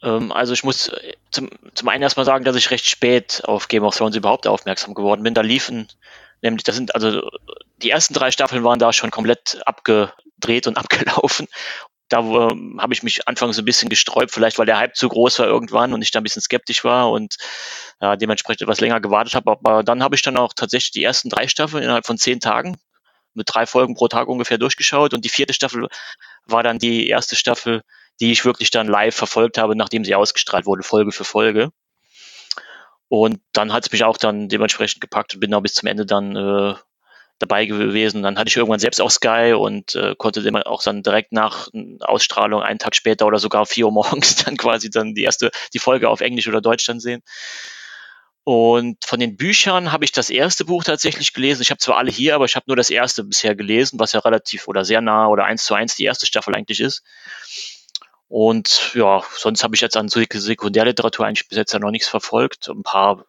Ähm, 0.03 0.31
also 0.31 0.53
ich 0.53 0.63
muss 0.63 0.89
äh, 0.89 1.13
zum, 1.31 1.49
zum 1.73 1.89
einen 1.89 2.03
erstmal 2.03 2.27
sagen, 2.27 2.45
dass 2.45 2.55
ich 2.55 2.69
recht 2.69 2.85
spät 2.85 3.41
auf 3.45 3.69
Game 3.69 3.83
of 3.83 3.97
Thrones 3.97 4.15
überhaupt 4.15 4.45
aufmerksam 4.45 4.93
geworden 4.93 5.23
bin. 5.23 5.33
Da 5.33 5.41
liefen 5.41 5.87
nämlich, 6.43 6.63
das 6.63 6.75
sind 6.75 6.93
also 6.93 7.27
die 7.81 7.89
ersten 7.89 8.13
drei 8.13 8.29
Staffeln 8.29 8.63
waren 8.63 8.77
da 8.77 8.93
schon 8.93 9.09
komplett 9.09 9.61
abgedreht 9.65 10.67
und 10.67 10.77
abgelaufen. 10.77 11.47
Da 12.09 12.19
ähm, 12.19 12.79
habe 12.81 12.93
ich 12.93 13.03
mich 13.03 13.27
anfangs 13.27 13.57
ein 13.57 13.65
bisschen 13.65 13.89
gesträubt, 13.89 14.31
vielleicht 14.31 14.59
weil 14.59 14.65
der 14.65 14.77
Hype 14.77 14.95
zu 14.95 15.09
groß 15.09 15.39
war 15.39 15.47
irgendwann 15.47 15.93
und 15.93 16.01
ich 16.01 16.11
da 16.11 16.19
ein 16.19 16.23
bisschen 16.23 16.41
skeptisch 16.41 16.83
war 16.83 17.11
und 17.11 17.37
ja, 18.01 18.15
dementsprechend 18.15 18.63
etwas 18.63 18.81
länger 18.81 19.01
gewartet 19.01 19.35
habe. 19.35 19.51
Aber 19.51 19.83
dann 19.83 20.03
habe 20.03 20.15
ich 20.15 20.21
dann 20.21 20.37
auch 20.37 20.53
tatsächlich 20.53 20.91
die 20.91 21.03
ersten 21.03 21.29
drei 21.29 21.47
Staffeln 21.47 21.83
innerhalb 21.83 22.05
von 22.05 22.17
zehn 22.17 22.39
Tagen 22.39 22.77
mit 23.33 23.47
drei 23.51 23.65
Folgen 23.65 23.95
pro 23.95 24.07
Tag 24.07 24.27
ungefähr 24.27 24.57
durchgeschaut 24.57 25.13
und 25.13 25.25
die 25.25 25.29
vierte 25.29 25.53
Staffel 25.53 25.87
war 26.45 26.63
dann 26.63 26.77
die 26.79 27.07
erste 27.07 27.35
Staffel, 27.35 27.81
die 28.19 28.31
ich 28.31 28.45
wirklich 28.45 28.69
dann 28.69 28.87
live 28.87 29.15
verfolgt 29.15 29.57
habe, 29.57 29.75
nachdem 29.75 30.05
sie 30.05 30.15
ausgestrahlt 30.15 30.65
wurde, 30.65 30.83
Folge 30.83 31.11
für 31.11 31.23
Folge. 31.23 31.71
Und 33.07 33.41
dann 33.53 33.73
hat 33.73 33.85
es 33.85 33.91
mich 33.91 34.03
auch 34.03 34.17
dann 34.17 34.49
dementsprechend 34.49 35.01
gepackt 35.01 35.33
und 35.33 35.39
bin 35.39 35.51
da 35.51 35.59
bis 35.59 35.73
zum 35.73 35.87
Ende 35.87 36.05
dann 36.05 36.35
äh, 36.35 36.73
dabei 37.43 37.65
gewesen. 37.65 38.23
Dann 38.23 38.37
hatte 38.37 38.49
ich 38.49 38.57
irgendwann 38.57 38.79
selbst 38.79 39.01
auch 39.01 39.11
Sky 39.11 39.53
und 39.57 39.95
äh, 39.95 40.15
konnte 40.17 40.39
immer 40.41 40.65
auch 40.67 40.83
dann 40.83 41.03
direkt 41.03 41.31
nach 41.31 41.67
Ausstrahlung 42.01 42.61
einen 42.61 42.79
Tag 42.79 42.95
später 42.95 43.25
oder 43.25 43.39
sogar 43.39 43.65
vier 43.65 43.85
Uhr 43.85 43.91
morgens 43.91 44.35
dann 44.45 44.57
quasi 44.57 44.89
dann 44.89 45.13
die 45.13 45.23
erste, 45.23 45.51
die 45.73 45.79
Folge 45.79 46.09
auf 46.09 46.21
Englisch 46.21 46.47
oder 46.47 46.61
Deutsch 46.61 46.85
dann 46.87 46.99
sehen. 46.99 47.21
Und 48.45 49.05
von 49.05 49.19
den 49.19 49.37
Büchern 49.37 49.93
habe 49.93 50.03
ich 50.03 50.11
das 50.11 50.29
erste 50.29 50.65
Buch 50.65 50.83
tatsächlich 50.83 51.31
gelesen. 51.33 51.61
Ich 51.61 51.69
habe 51.69 51.79
zwar 51.79 51.97
alle 51.97 52.11
hier, 52.11 52.35
aber 52.35 52.43
ich 52.45 52.55
habe 52.55 52.65
nur 52.67 52.75
das 52.75 52.89
erste 52.89 53.23
bisher 53.23 53.55
gelesen, 53.55 53.99
was 53.99 54.11
ja 54.11 54.19
relativ 54.19 54.67
oder 54.67 54.83
sehr 54.83 54.99
nah 54.99 55.27
oder 55.27 55.45
eins 55.45 55.63
zu 55.63 55.73
eins 55.73 55.95
die 55.95 56.03
erste 56.03 56.25
Staffel 56.25 56.53
eigentlich 56.53 56.81
ist. 56.81 57.03
Und 58.27 58.91
ja, 58.95 59.23
sonst 59.37 59.63
habe 59.63 59.75
ich 59.75 59.81
jetzt 59.81 59.95
an 59.95 60.07
Sek- 60.09 60.37
Sekundärliteratur 60.37 61.25
eigentlich 61.25 61.47
bis 61.47 61.57
jetzt 61.57 61.71
ja 61.71 61.79
noch 61.79 61.91
nichts 61.91 62.07
verfolgt. 62.09 62.67
Ein 62.67 62.83
paar 62.83 63.25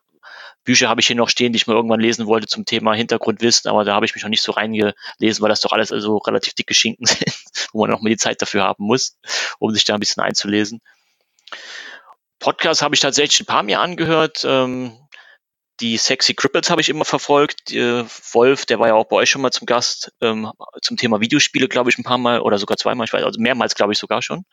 Bücher 0.65 0.89
habe 0.89 1.01
ich 1.01 1.07
hier 1.07 1.17
noch 1.17 1.29
stehen, 1.29 1.53
die 1.53 1.59
ich 1.59 1.67
mal 1.67 1.75
irgendwann 1.75 2.01
lesen 2.01 2.27
wollte 2.27 2.47
zum 2.47 2.65
Thema 2.65 2.95
Hintergrundwissen, 2.95 3.71
aber 3.71 3.85
da 3.85 3.95
habe 3.95 4.07
ich 4.07 4.15
mich 4.15 4.23
noch 4.25 4.31
nicht 4.31 4.43
so 4.43 4.53
reingelesen, 4.53 5.43
weil 5.43 5.49
das 5.49 5.61
doch 5.61 5.73
alles 5.73 5.93
also 5.93 6.17
relativ 6.19 6.55
dicke 6.55 6.75
Schinken 6.75 7.07
sind, 7.07 7.35
wo 7.73 7.83
man 7.83 7.95
auch 7.95 8.01
mal 8.01 8.09
die 8.09 8.17
Zeit 8.17 8.41
dafür 8.41 8.65
haben 8.65 8.85
muss, 8.85 9.19
um 9.59 9.71
sich 9.73 9.85
da 9.85 9.95
ein 9.95 10.01
bisschen 10.01 10.23
einzulesen. 10.23 10.81
Podcast 12.39 12.83
habe 12.83 12.95
ich 12.95 13.01
tatsächlich 13.01 13.41
ein 13.41 13.47
paar 13.47 13.63
mir 13.63 13.81
angehört. 13.81 14.45
Ähm, 14.45 14.93
die 15.81 15.97
Sexy 15.97 16.35
Cripples 16.35 16.71
habe 16.71 16.81
ich 16.81 16.89
immer 16.89 17.05
verfolgt. 17.05 17.73
Äh, 17.73 18.05
Wolf, 18.33 18.65
der 18.65 18.79
war 18.79 18.89
ja 18.89 18.95
auch 18.95 19.07
bei 19.07 19.17
euch 19.17 19.31
schon 19.31 19.43
mal 19.43 19.51
zum 19.51 19.67
Gast 19.67 20.13
ähm, 20.21 20.51
zum 20.83 20.97
Thema 20.97 21.21
Videospiele, 21.21 21.69
glaube 21.69 21.91
ich, 21.91 21.99
ein 21.99 22.05
paar 22.05 22.19
Mal 22.19 22.41
oder 22.41 22.59
sogar 22.59 22.77
zweimal, 22.77 23.07
ich 23.07 23.13
weiß, 23.13 23.25
also 23.25 23.41
mehrmals, 23.41 23.75
glaube 23.75 23.93
ich, 23.93 23.99
sogar 23.99 24.23
schon. 24.23 24.45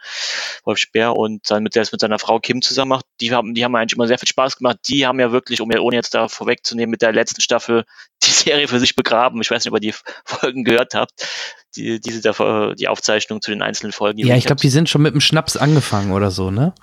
Wolf 0.63 0.79
Speer 0.79 1.15
und 1.15 1.49
dann 1.49 1.61
mit 1.63 1.75
der 1.75 1.83
es 1.83 1.91
mit 1.91 2.01
seiner 2.01 2.17
Frau 2.17 2.39
Kim 2.39 2.61
zusammen 2.61 2.89
macht. 2.89 3.05
Die 3.19 3.31
haben, 3.31 3.53
die 3.53 3.63
haben 3.63 3.75
eigentlich 3.75 3.95
immer 3.95 4.07
sehr 4.07 4.17
viel 4.17 4.27
Spaß 4.27 4.57
gemacht. 4.57 4.77
Die 4.87 5.05
haben 5.05 5.19
ja 5.19 5.31
wirklich, 5.31 5.61
um 5.61 5.71
ja, 5.71 5.79
ohne 5.79 5.95
jetzt 5.95 6.15
da 6.15 6.27
vorwegzunehmen, 6.27 6.89
mit 6.89 7.03
der 7.03 7.13
letzten 7.13 7.41
Staffel 7.41 7.85
die 8.23 8.31
Serie 8.31 8.67
für 8.67 8.79
sich 8.79 8.95
begraben. 8.95 9.41
Ich 9.41 9.51
weiß 9.51 9.63
nicht, 9.63 9.71
ob 9.71 9.77
ihr 9.77 9.91
die 9.91 9.95
Folgen 10.25 10.63
gehört 10.63 10.95
habt. 10.95 11.11
Die, 11.75 12.01
diese 12.01 12.21
die 12.75 12.87
Aufzeichnung 12.89 13.41
zu 13.41 13.51
den 13.51 13.61
einzelnen 13.61 13.93
Folgen. 13.93 14.17
die 14.17 14.23
Ja, 14.23 14.35
ich 14.35 14.43
glaube, 14.43 14.61
die 14.61 14.69
sind 14.69 14.89
schon 14.89 15.01
mit 15.01 15.13
dem 15.13 15.21
Schnaps 15.21 15.55
angefangen 15.55 16.11
oder 16.11 16.29
so, 16.29 16.51
ne? 16.51 16.73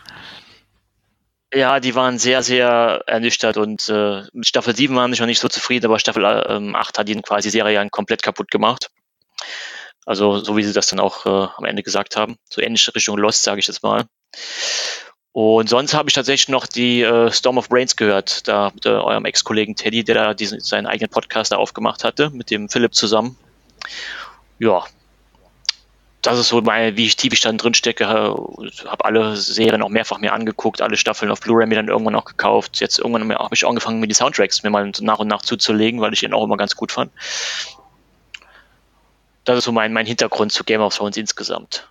Ja, 1.53 1.81
die 1.81 1.95
waren 1.95 2.19
sehr, 2.19 2.43
sehr 2.43 3.03
ernüchtert 3.07 3.57
und 3.57 3.89
äh, 3.89 4.23
mit 4.33 4.47
Staffel 4.47 4.77
7 4.77 4.95
waren 4.95 5.13
sie 5.15 5.21
noch 5.21 5.27
nicht 5.27 5.41
so 5.41 5.49
zufrieden, 5.49 5.87
aber 5.87 5.99
Staffel 5.99 6.25
ähm, 6.49 6.77
8 6.77 6.99
hat 6.99 7.09
ihnen 7.09 7.23
quasi 7.23 7.49
die 7.49 7.53
Serie 7.53 7.89
komplett 7.91 8.23
kaputt 8.23 8.51
gemacht. 8.51 8.91
Also 10.05 10.39
so 10.39 10.57
wie 10.57 10.63
sie 10.63 10.73
das 10.73 10.89
dann 10.89 11.01
auch 11.01 11.25
äh, 11.27 11.49
am 11.57 11.65
Ende 11.65 11.83
gesagt 11.83 12.17
haben. 12.17 12.37
So 12.51 12.61
ähnliche 12.61 12.95
Richtung 12.95 13.17
Lost, 13.19 13.43
sage 13.43 13.61
ich 13.61 13.67
jetzt 13.67 13.83
mal. 13.83 14.05
Und 15.33 15.69
sonst 15.69 15.95
habe 15.95 16.09
ich 16.09 16.15
tatsächlich 16.15 16.49
noch 16.49 16.67
die 16.67 17.03
äh, 17.03 17.31
Storm 17.31 17.59
of 17.59 17.69
Brains 17.69 17.97
gehört, 17.97 18.49
da 18.49 18.71
mit 18.75 18.87
äh, 18.87 18.91
eurem 18.91 19.25
Ex-Kollegen 19.25 19.77
Teddy, 19.77 20.05
der 20.05 20.15
da 20.15 20.35
diesen, 20.35 20.61
seinen 20.61 20.87
eigenen 20.87 21.11
Podcast 21.11 21.53
da 21.53 21.57
aufgemacht 21.57 22.05
hatte, 22.05 22.31
mit 22.31 22.51
dem 22.51 22.69
Philipp 22.69 22.95
zusammen. 22.95 23.37
Ja. 24.59 24.85
Das 26.23 26.39
ist 26.39 26.49
so 26.49 26.61
mein, 26.61 26.97
wie 26.97 27.07
ich 27.07 27.17
tief 27.17 27.33
ich 27.33 27.41
dann 27.41 27.59
drin 27.59 27.75
stecke. 27.75 28.09
Habe 28.09 29.05
alle 29.05 29.37
Serien 29.37 29.83
auch 29.83 29.89
mehrfach 29.89 30.19
mir 30.19 30.33
angeguckt, 30.33 30.83
alle 30.83 30.97
Staffeln 30.97 31.31
auf 31.31 31.41
Blu-ray 31.41 31.67
mir 31.67 31.77
dann 31.77 31.89
irgendwann 31.89 32.17
auch 32.17 32.25
gekauft. 32.25 32.81
Jetzt 32.81 32.99
irgendwann 32.99 33.33
habe 33.33 33.55
ich 33.55 33.67
angefangen, 33.67 34.01
mir 34.01 34.09
die 34.09 34.15
Soundtracks 34.15 34.63
mir 34.63 34.71
mal 34.71 34.91
nach 35.01 35.21
und 35.21 35.29
nach 35.29 35.43
zuzulegen, 35.43 36.01
weil 36.01 36.13
ich 36.13 36.25
ihn 36.25 36.35
auch 36.35 36.45
immer 36.45 36.57
ganz 36.57 36.75
gut 36.75 36.91
fand. 36.91 37.13
Das 39.45 39.59
ist 39.59 39.65
so 39.65 39.73
mein, 39.73 39.93
mein 39.93 40.07
Hintergrund 40.07 40.53
zu 40.53 40.65
Game 40.65 40.81
of 40.81 40.95
Thrones 40.95 41.17
insgesamt. 41.17 41.89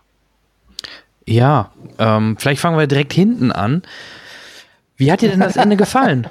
Ja, 1.26 1.72
ähm, 1.98 2.38
vielleicht 2.38 2.62
fangen 2.62 2.78
wir 2.78 2.88
direkt 2.88 3.14
hinten 3.14 3.52
an. 3.52 3.84
Wie 4.98 5.12
hat 5.12 5.22
dir 5.22 5.30
denn 5.30 5.40
das 5.40 5.56
Ende 5.56 5.76
gefallen? 5.78 6.28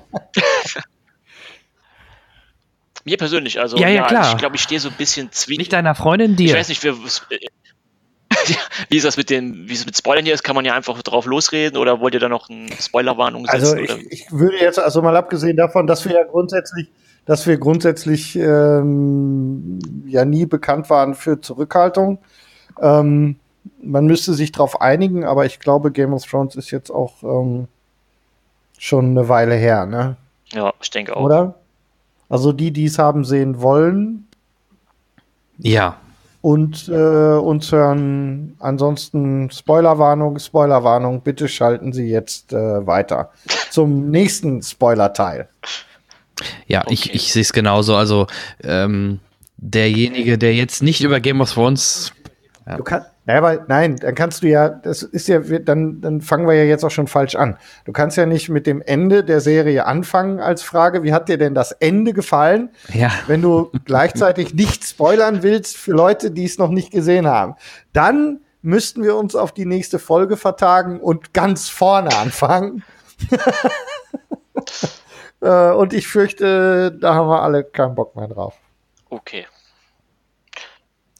Mir 3.04 3.16
persönlich, 3.16 3.60
also 3.60 3.76
Ja, 3.76 3.88
ja, 3.88 4.06
klar. 4.06 4.32
ich 4.32 4.38
glaube, 4.38 4.56
ich 4.56 4.62
stehe 4.62 4.80
so 4.80 4.88
ein 4.88 4.94
bisschen 4.96 5.30
zwischen. 5.32 5.60
Nicht 5.60 5.72
deiner 5.72 5.94
Freundin, 5.94 6.36
dir. 6.36 6.46
Ich 6.46 6.54
weiß 6.54 6.68
nicht, 6.68 6.82
wir, 6.82 6.96
wie 8.88 8.96
ist 8.96 9.04
das 9.04 9.16
mit 9.16 9.30
den, 9.30 9.68
wie 9.68 9.74
es 9.74 9.86
mit 9.86 9.96
Spoilern 9.96 10.24
hier 10.24 10.34
ist, 10.34 10.42
kann 10.42 10.54
man 10.56 10.64
ja 10.64 10.74
einfach 10.74 11.00
drauf 11.02 11.26
losreden 11.26 11.78
oder 11.78 12.00
wollt 12.00 12.14
ihr 12.14 12.20
da 12.20 12.28
noch 12.28 12.48
eine 12.48 12.68
Spoilerwarnung 12.80 13.46
setzen? 13.46 13.54
Also 13.54 13.72
oder? 13.72 13.96
ich, 13.98 14.12
ich 14.12 14.32
würde 14.32 14.58
jetzt, 14.58 14.78
also 14.78 15.02
mal 15.02 15.16
abgesehen 15.16 15.56
davon, 15.56 15.86
dass 15.86 16.04
wir 16.04 16.12
ja 16.12 16.24
grundsätzlich, 16.24 16.88
dass 17.24 17.46
wir 17.46 17.58
grundsätzlich 17.58 18.36
ähm, 18.36 19.78
ja 20.06 20.24
nie 20.24 20.46
bekannt 20.46 20.90
waren 20.90 21.14
für 21.14 21.40
Zurückhaltung. 21.40 22.18
Ähm, 22.80 23.36
man 23.82 24.06
müsste 24.06 24.34
sich 24.34 24.52
darauf 24.52 24.80
einigen, 24.80 25.24
aber 25.24 25.44
ich 25.46 25.58
glaube, 25.58 25.90
Game 25.90 26.12
of 26.12 26.24
Thrones 26.24 26.54
ist 26.54 26.70
jetzt 26.70 26.90
auch 26.90 27.22
ähm, 27.22 27.68
schon 28.78 29.10
eine 29.10 29.28
Weile 29.28 29.54
her, 29.54 29.86
ne? 29.86 30.16
Ja, 30.52 30.72
ich 30.80 30.90
denke 30.90 31.16
auch. 31.16 31.22
Oder? 31.22 31.54
Also 32.28 32.52
die, 32.52 32.70
die 32.72 32.86
es 32.86 32.98
haben 32.98 33.24
sehen 33.24 33.60
wollen 33.60 34.26
Ja. 35.58 35.96
Und 36.46 36.88
äh, 36.88 36.92
uns 36.92 37.72
hören. 37.72 38.54
Ansonsten 38.60 39.50
Spoilerwarnung, 39.50 40.38
Spoilerwarnung. 40.38 41.22
Bitte 41.22 41.48
schalten 41.48 41.92
Sie 41.92 42.08
jetzt 42.08 42.52
äh, 42.52 42.86
weiter 42.86 43.32
zum 43.70 44.10
nächsten 44.12 44.62
Spoiler-Teil. 44.62 45.48
Ja, 46.68 46.84
ich, 46.88 47.12
ich 47.12 47.32
sehe 47.32 47.42
es 47.42 47.52
genauso. 47.52 47.96
Also 47.96 48.28
ähm, 48.62 49.18
derjenige, 49.56 50.38
der 50.38 50.54
jetzt 50.54 50.84
nicht 50.84 51.02
über 51.02 51.18
Game 51.18 51.40
of 51.40 51.52
Thrones. 51.52 52.12
Ja. 52.64 52.76
Du 52.76 52.84
kannst, 52.84 53.08
naja, 53.26 53.38
aber 53.38 53.64
nein, 53.68 53.96
dann 53.96 54.14
kannst 54.14 54.42
du 54.42 54.48
ja, 54.48 54.68
das 54.68 55.02
ist 55.02 55.28
ja, 55.28 55.40
dann, 55.40 56.00
dann 56.00 56.20
fangen 56.20 56.46
wir 56.46 56.54
ja 56.54 56.64
jetzt 56.64 56.84
auch 56.84 56.90
schon 56.90 57.08
falsch 57.08 57.34
an. 57.34 57.58
Du 57.84 57.92
kannst 57.92 58.16
ja 58.16 58.24
nicht 58.24 58.48
mit 58.48 58.66
dem 58.66 58.80
Ende 58.80 59.24
der 59.24 59.40
Serie 59.40 59.84
anfangen 59.84 60.40
als 60.40 60.62
Frage, 60.62 61.02
wie 61.02 61.12
hat 61.12 61.28
dir 61.28 61.36
denn 61.36 61.54
das 61.54 61.72
Ende 61.72 62.12
gefallen? 62.12 62.70
Ja. 62.92 63.10
Wenn 63.26 63.42
du 63.42 63.70
gleichzeitig 63.84 64.54
nicht 64.54 64.84
spoilern 64.84 65.42
willst 65.42 65.76
für 65.76 65.92
Leute, 65.92 66.30
die 66.30 66.44
es 66.44 66.56
noch 66.58 66.70
nicht 66.70 66.92
gesehen 66.92 67.26
haben. 67.26 67.56
Dann 67.92 68.40
müssten 68.62 69.02
wir 69.02 69.16
uns 69.16 69.34
auf 69.36 69.52
die 69.52 69.66
nächste 69.66 69.98
Folge 69.98 70.36
vertagen 70.36 71.00
und 71.00 71.34
ganz 71.34 71.68
vorne 71.68 72.16
anfangen. 72.16 72.84
Äh, 75.40 75.70
und 75.72 75.92
ich 75.92 76.08
fürchte, 76.08 76.92
da 76.92 77.14
haben 77.14 77.28
wir 77.28 77.42
alle 77.42 77.62
keinen 77.62 77.94
Bock 77.94 78.16
mehr 78.16 78.26
drauf. 78.26 78.54
Okay. 79.10 79.46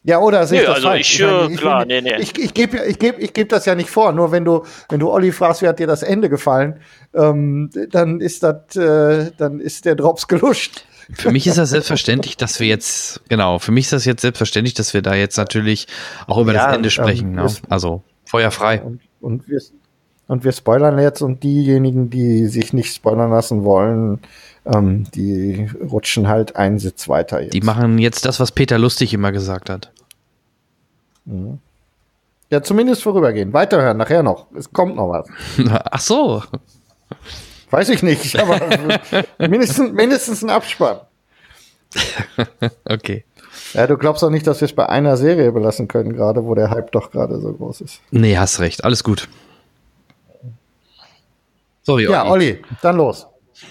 Ja, 0.07 0.21
oder 0.21 0.47
sehe 0.47 0.61
ich 0.61 0.67
das 0.67 0.77
also 0.77 0.89
falsch? 0.89 1.15
ich, 1.15 1.21
meine, 1.27 1.53
äh, 1.53 1.57
klar, 1.57 1.81
will- 1.81 1.87
nee, 1.89 2.01
nee. 2.01 2.23
Ich, 2.23 2.39
ich 2.39 2.55
gebe 2.55 2.79
ich 2.87 2.99
geb, 3.01 3.19
ich 3.19 3.33
geb 3.33 3.49
das 3.49 3.67
ja 3.67 3.75
nicht 3.75 3.91
vor. 3.91 4.13
Nur 4.13 4.31
wenn 4.31 4.45
du, 4.45 4.63
wenn 4.89 5.01
du 5.01 5.11
Olli 5.11 5.33
fragst, 5.33 5.63
wie 5.63 5.69
hat 5.69 5.81
dir 5.81 5.89
das 5.89 6.05
Ende 6.05 6.29
gefallen, 6.31 6.77
ähm, 7.13 7.71
dann 7.91 8.21
ist 8.21 8.45
das, 8.45 8.77
äh, 8.77 9.33
dann 9.37 9.59
ist 9.59 9.85
der 9.85 9.97
Drops 9.97 10.29
geluscht. 10.29 10.85
Für 11.13 11.33
mich 11.33 11.47
ist 11.49 11.59
das 11.59 11.71
selbstverständlich, 11.71 12.37
dass 12.37 12.61
wir 12.61 12.69
jetzt, 12.69 13.21
genau, 13.29 13.59
für 13.59 13.73
mich 13.73 13.87
ist 13.87 13.93
das 13.93 14.05
jetzt 14.05 14.23
selbstverständlich, 14.23 14.75
dass 14.75 14.95
wir 14.95 15.03
da 15.03 15.15
jetzt 15.15 15.37
natürlich 15.37 15.89
auch 16.29 16.39
über 16.39 16.53
Ja, 16.55 16.67
das 16.67 16.77
Ende 16.77 16.91
sprechen. 16.91 17.29
ähm, 17.31 17.35
ne? 17.35 17.47
Also 17.69 18.03
feuerfrei. 18.27 18.83
Und 19.21 19.49
wir, 19.49 19.61
und 20.29 20.45
wir 20.45 20.53
spoilern 20.53 20.99
jetzt 21.01 21.21
und 21.21 21.43
diejenigen, 21.43 22.11
die 22.11 22.47
sich 22.47 22.73
nicht 22.73 22.95
spoilern 22.95 23.31
lassen 23.31 23.65
wollen, 23.65 24.21
ähm, 24.65 25.07
die 25.15 25.69
rutschen 25.81 26.29
halt 26.29 26.57
einen 26.57 26.79
Sitz 26.79 27.09
weiter 27.09 27.41
jetzt. 27.41 27.55
Die 27.55 27.61
machen 27.61 27.99
jetzt 27.99 28.25
das, 28.25 28.41
was 28.41 28.51
Peter 28.53 28.79
Lustig 28.79 29.15
immer 29.15 29.33
gesagt 29.33 29.71
hat. 29.71 29.93
Mhm. 31.27 31.59
Ja, 32.51 32.63
zumindest 32.63 33.03
vorübergehen. 33.03 33.53
Weiterhören, 33.53 33.97
nachher 33.97 34.23
noch. 34.23 34.47
Es 34.57 34.73
kommt 34.73 34.97
noch 34.97 35.09
was. 35.11 35.27
Ach 35.91 36.01
so. 36.01 36.43
Weiß 37.71 37.89
ich 37.89 38.03
nicht, 38.03 38.39
aber 38.39 38.61
mindestens, 39.39 39.93
mindestens 39.93 40.43
ein 40.45 40.51
Abspann. 40.51 41.01
okay. 42.89 43.25
Ja, 43.73 43.87
du 43.87 43.97
glaubst 43.97 44.23
doch 44.23 44.31
nicht, 44.31 44.47
dass 44.47 44.61
wir 44.61 44.67
es 44.67 44.75
bei 44.75 44.89
einer 44.89 45.17
Serie 45.17 45.51
belassen 45.51 45.89
können, 45.89 46.13
gerade 46.15 46.45
wo 46.45 46.55
der 46.55 46.71
Hype 46.71 46.93
doch 46.93 47.11
gerade 47.11 47.41
so 47.41 47.53
groß 47.53 47.81
ist. 47.81 48.01
Nee, 48.11 48.37
hast 48.39 48.61
recht. 48.61 48.85
Alles 48.85 49.03
gut. 49.03 49.29
Sorry, 51.83 52.05
Ja, 52.05 52.29
Olli, 52.29 52.63
dann 52.83 52.97
los. 52.97 53.27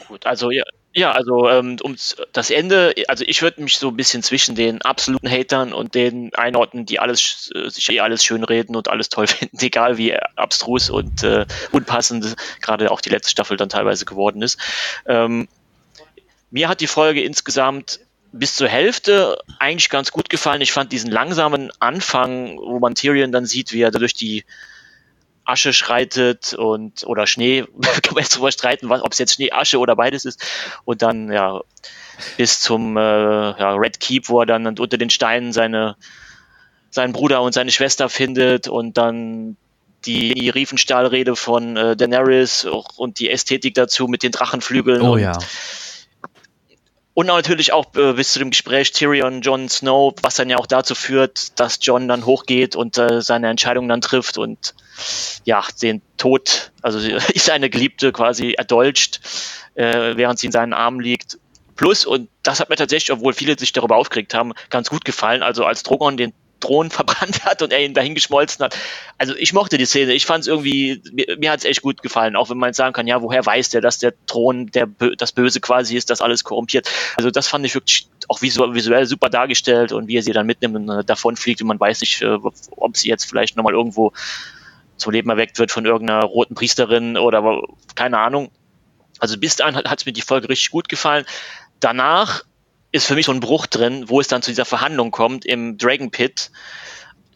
Gut, 0.08 0.26
also 0.26 0.52
ja, 0.52 0.64
ja 0.96 1.12
also 1.12 1.50
ähm, 1.50 1.78
um 1.84 1.96
das 2.34 2.50
Ende, 2.50 2.94
also 3.08 3.24
ich 3.28 3.42
würde 3.42 3.62
mich 3.62 3.78
so 3.78 3.90
ein 3.90 3.96
bisschen 3.96 4.24
zwischen 4.24 4.56
den 4.56 4.82
absoluten 4.82 5.30
Hatern 5.30 5.74
und 5.74 5.94
den 5.94 6.34
einordnen, 6.34 6.86
die 6.86 7.00
alles 7.00 7.52
äh, 7.54 7.70
sich 7.70 7.90
eh 7.90 8.00
alles 8.00 8.24
schön 8.24 8.44
reden 8.44 8.76
und 8.76 8.88
alles 8.88 9.10
toll 9.10 9.28
finden, 9.28 9.58
egal 9.62 9.98
wie 9.98 10.16
abstrus 10.36 10.90
und 10.90 11.24
äh, 11.24 11.46
unpassend 11.72 12.36
gerade 12.62 12.92
auch 12.92 13.02
die 13.02 13.10
letzte 13.10 13.32
Staffel 13.32 13.58
dann 13.58 13.70
teilweise 13.70 14.06
geworden 14.06 14.42
ist. 14.42 14.60
Ähm, 15.06 15.48
mir 16.50 16.70
hat 16.70 16.82
die 16.82 16.88
Folge 16.88 17.22
insgesamt 17.24 18.00
bis 18.32 18.56
zur 18.56 18.68
Hälfte 18.68 19.38
eigentlich 19.60 19.90
ganz 19.90 20.12
gut 20.12 20.30
gefallen. 20.30 20.62
Ich 20.62 20.72
fand 20.72 20.92
diesen 20.92 21.12
langsamen 21.12 21.72
Anfang, 21.80 22.58
wo 22.58 22.80
man 22.80 22.96
Tyrion 22.96 23.32
dann 23.32 23.46
sieht, 23.46 23.72
wie 23.72 23.82
er 23.82 23.92
durch 23.92 24.14
die 24.14 24.44
Asche 25.46 25.74
schreitet 25.74 26.54
und 26.54 27.06
oder 27.06 27.28
Schnee, 27.28 27.62
kann 28.04 28.14
man 28.16 28.24
jetzt 28.24 28.36
drüber 28.36 28.52
streiten, 28.52 28.92
ob 28.92 29.12
es 29.12 29.20
jetzt 29.20 29.34
Schnee, 29.34 29.52
Asche 29.52 29.80
oder 29.80 29.96
beides 29.96 30.26
ist. 30.26 30.44
Und 30.84 31.02
dann 31.02 31.32
ja 31.32 31.62
bis 32.38 32.62
zum 32.62 32.98
äh, 32.98 33.02
ja, 33.02 33.74
Red 33.76 34.00
Keep, 34.00 34.30
wo 34.30 34.42
er 34.42 34.46
dann 34.46 34.66
unter 34.68 34.98
den 34.98 35.10
Steinen 35.10 35.54
seine 35.54 35.96
seinen 36.90 37.14
Bruder 37.14 37.42
und 37.42 37.54
seine 37.54 37.72
Schwester 37.72 38.10
findet 38.10 38.68
und 38.68 38.98
dann 38.98 39.58
die, 40.06 40.50
Riefenstahlrede 40.50 41.36
von 41.36 41.76
äh, 41.78 41.96
Daenerys 41.96 42.66
und 42.96 43.20
die 43.20 43.30
Ästhetik 43.30 43.74
dazu 43.74 44.08
mit 44.08 44.24
den 44.24 44.32
Drachenflügeln. 44.32 45.02
Oh 45.02 45.18
ja. 45.18 45.34
und 45.34 45.46
natürlich 47.24 47.72
auch 47.72 47.96
äh, 47.96 48.14
bis 48.14 48.34
zu 48.34 48.40
dem 48.40 48.50
Gespräch 48.50 48.92
Tyrion, 48.92 49.42
Jon 49.42 49.70
Snow, 49.70 50.14
was 50.22 50.36
dann 50.36 50.50
ja 50.50 50.58
auch 50.58 50.68
dazu 50.68 50.96
führt, 50.96 51.58
dass 51.60 51.80
Jon 51.82 52.10
dann 52.10 52.26
hochgeht 52.26 52.76
und 52.76 52.98
äh, 52.98 53.22
seine 53.22 53.50
Entscheidung 53.50 53.88
dann 53.88 54.02
trifft 54.02 54.38
und 54.38 54.76
ja, 55.46 55.64
den 55.82 56.02
Tod, 56.18 56.72
also 56.82 57.00
ist 57.34 57.46
seine 57.46 57.70
Geliebte 57.70 58.12
quasi 58.12 58.54
erdolcht, 58.58 59.22
äh, 59.76 60.18
während 60.18 60.40
sie 60.40 60.48
in 60.48 60.52
seinen 60.52 60.74
Armen 60.74 61.00
liegt. 61.00 61.38
Plus, 61.78 62.06
und 62.06 62.30
das 62.44 62.60
hat 62.60 62.70
mir 62.70 62.76
tatsächlich, 62.76 63.12
obwohl 63.12 63.34
viele 63.34 63.58
sich 63.58 63.74
darüber 63.74 63.96
aufgeregt 63.96 64.34
haben, 64.34 64.54
ganz 64.70 64.90
gut 64.90 65.04
gefallen. 65.04 65.42
Also 65.42 65.66
als 65.66 65.84
Drogon 65.84 66.18
den 66.18 66.34
Thron 66.66 66.90
verbrannt 66.92 67.46
hat 67.46 67.62
und 67.62 67.72
er 67.72 67.84
ihn 67.84 67.94
dahin 67.94 68.16
geschmolzen 68.16 68.66
hat. 68.66 68.78
Also 69.18 69.36
ich 69.36 69.54
mochte 69.54 69.78
die 69.78 69.86
Szene. 69.86 70.14
Ich 70.14 70.26
fand 70.26 70.42
es 70.42 70.48
irgendwie, 70.48 71.02
mir, 71.12 71.38
mir 71.38 71.52
hat 71.52 71.60
es 71.60 71.66
echt 71.66 71.82
gut 71.82 72.02
gefallen. 72.02 72.36
Auch 72.36 72.50
wenn 72.50 72.58
man 72.58 72.70
jetzt 72.70 72.78
sagen 72.78 72.94
kann, 72.94 73.08
ja, 73.08 73.22
woher 73.22 73.46
weiß 73.46 73.70
der, 73.70 73.82
dass 73.82 74.00
der 74.00 74.14
Thron 74.26 74.68
der 74.72 74.88
das 75.18 75.32
Böse 75.32 75.60
quasi 75.60 75.96
ist, 75.96 76.10
das 76.10 76.22
alles 76.22 76.44
korrumpiert. 76.44 76.90
Also 77.16 77.32
das 77.32 77.48
fand 77.48 77.66
ich 77.66 77.74
wirklich 77.76 78.08
auch 78.28 78.42
visuell, 78.42 79.06
super 79.06 79.30
dargestellt 79.30 79.92
und 79.92 80.08
wie 80.08 80.18
er 80.18 80.24
sie 80.24 80.32
dann 80.32 80.46
mitnimmt 80.46 80.76
und 80.76 80.90
äh, 80.90 81.04
davonfliegt 81.04 81.62
und 81.62 81.68
man 81.68 81.80
weiß 81.80 82.02
nicht, 82.02 82.22
äh, 82.22 82.38
ob 82.72 82.98
sie 82.98 83.10
jetzt 83.10 83.26
vielleicht 83.26 83.56
nochmal 83.56 83.74
irgendwo 83.74 84.14
zum 84.98 85.12
Leben 85.12 85.30
erweckt 85.30 85.60
wird 85.60 85.72
von 85.72 85.86
irgendeiner 85.86 86.24
roten 86.24 86.56
Priesterin 86.56 87.18
oder 87.18 87.62
keine 87.96 88.20
Ahnung. 88.20 88.52
Also 89.20 89.38
bis 89.38 89.56
dahin 89.56 89.76
hat 89.76 90.00
es 90.00 90.06
mir 90.06 90.14
die 90.14 90.22
Folge 90.22 90.50
richtig 90.50 90.72
gut 90.72 90.90
gefallen. 90.90 91.26
Danach 91.80 92.44
ist 92.96 93.06
für 93.06 93.16
mich 93.16 93.26
so 93.26 93.34
ein 93.34 93.42
Bruch 93.42 93.66
drin, 93.66 94.06
wo 94.08 94.22
es 94.22 94.30
dann 94.30 94.42
zu 94.42 94.52
dieser 94.52 94.64
Verhandlung 94.64 95.12
kommt 95.12 95.46
im 95.46 95.78
Dragon 95.78 96.12
Pit, 96.12 96.50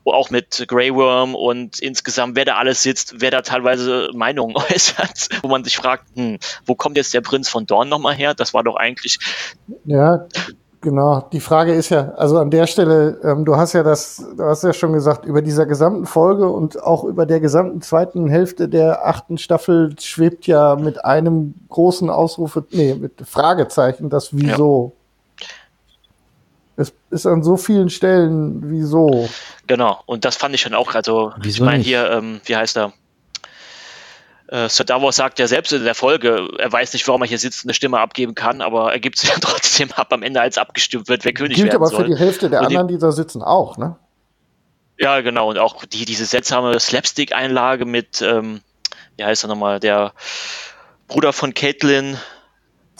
wo 0.05 0.13
auch 0.13 0.29
mit 0.29 0.63
Grey 0.69 0.95
Worm 0.95 1.35
und 1.35 1.79
insgesamt, 1.79 2.37
wer 2.37 2.45
da 2.45 2.55
alles 2.55 2.81
sitzt, 2.81 3.15
wer 3.19 3.29
da 3.29 3.41
teilweise 3.41 4.09
Meinungen 4.13 4.55
äußert, 4.71 5.27
wo 5.41 5.49
man 5.49 5.65
sich 5.65 5.75
fragt, 5.75 6.05
hm, 6.15 6.39
wo 6.65 6.75
kommt 6.75 6.95
jetzt 6.95 7.13
der 7.13 7.19
Prinz 7.19 7.49
von 7.49 7.65
Dorn 7.65 7.89
nochmal 7.89 8.15
her? 8.15 8.33
Das 8.33 8.53
war 8.53 8.63
doch 8.63 8.77
eigentlich 8.77 9.19
Ja, 9.83 10.27
genau. 10.79 11.27
Die 11.33 11.41
Frage 11.41 11.73
ist 11.73 11.89
ja, 11.89 12.13
also 12.15 12.37
an 12.37 12.51
der 12.51 12.65
Stelle, 12.65 13.19
ähm, 13.25 13.43
du 13.43 13.57
hast 13.57 13.73
ja 13.73 13.83
das, 13.83 14.25
du 14.37 14.43
hast 14.45 14.63
ja 14.63 14.71
schon 14.71 14.93
gesagt, 14.93 15.25
über 15.25 15.41
dieser 15.41 15.65
gesamten 15.65 16.05
Folge 16.05 16.47
und 16.47 16.81
auch 16.81 17.03
über 17.03 17.25
der 17.25 17.41
gesamten 17.41 17.81
zweiten 17.81 18.29
Hälfte 18.29 18.69
der 18.69 19.05
achten 19.05 19.37
Staffel 19.37 19.93
schwebt 19.99 20.47
ja 20.47 20.77
mit 20.77 21.03
einem 21.03 21.55
großen 21.67 22.09
Ausrufe, 22.09 22.63
nee, 22.71 22.93
mit 22.93 23.27
Fragezeichen 23.27 24.09
das 24.09 24.29
Wieso. 24.31 24.93
Es 26.79 26.93
ist 27.11 27.25
an 27.25 27.43
so 27.43 27.57
vielen 27.57 27.89
Stellen 27.89 28.71
wieso. 28.71 29.27
Genau, 29.67 30.01
und 30.05 30.23
das 30.23 30.37
fand 30.37 30.55
ich 30.55 30.61
schon 30.61 30.73
auch, 30.73 30.95
also 30.95 31.33
Wieso 31.37 31.57
ich 31.57 31.61
meine 31.69 31.83
hier, 31.83 32.09
ähm, 32.09 32.39
wie 32.45 32.55
heißt 32.55 32.77
er? 32.77 32.93
Äh, 34.47 34.69
Sir 34.69 34.85
Davos 34.85 35.17
sagt 35.17 35.39
ja 35.39 35.47
selbst 35.47 35.73
in 35.73 35.83
der 35.83 35.93
Folge, 35.93 36.47
er 36.57 36.71
weiß 36.71 36.93
nicht, 36.93 37.05
warum 37.07 37.21
er 37.21 37.27
hier 37.27 37.37
sitzt 37.37 37.63
und 37.65 37.69
eine 37.69 37.73
Stimme 37.73 37.99
abgeben 37.99 38.33
kann, 38.33 38.61
aber 38.61 38.93
er 38.93 38.99
gibt 38.99 39.17
sie 39.17 39.27
dann 39.27 39.41
trotzdem 39.41 39.91
ab 39.91 40.13
am 40.13 40.23
Ende, 40.23 40.39
als 40.39 40.57
abgestimmt 40.57 41.09
wird, 41.09 41.25
wer 41.25 41.33
König 41.33 41.55
Gilt 41.57 41.67
werden 41.67 41.75
aber 41.75 41.87
soll. 41.87 42.05
für 42.05 42.09
die 42.11 42.15
Hälfte 42.17 42.49
der 42.49 42.61
Und 42.61 42.69
die- 42.71 42.77
anderen, 42.77 42.87
die 42.87 42.97
da 43.01 43.11
sitzen, 43.11 43.41
auch, 43.43 43.77
ne? 43.77 43.97
Ja, 44.97 45.21
genau. 45.21 45.49
Und 45.49 45.57
auch 45.57 45.85
die, 45.85 46.05
diese 46.05 46.25
seltsame 46.25 46.77
Slapstick-Einlage 46.79 47.85
mit, 47.85 48.21
ähm, 48.21 48.61
wie 49.17 49.23
heißt 49.23 49.43
er 49.45 49.47
nochmal, 49.47 49.79
der 49.79 50.13
Bruder 51.07 51.31
von 51.33 51.53
Caitlin, 51.53 52.17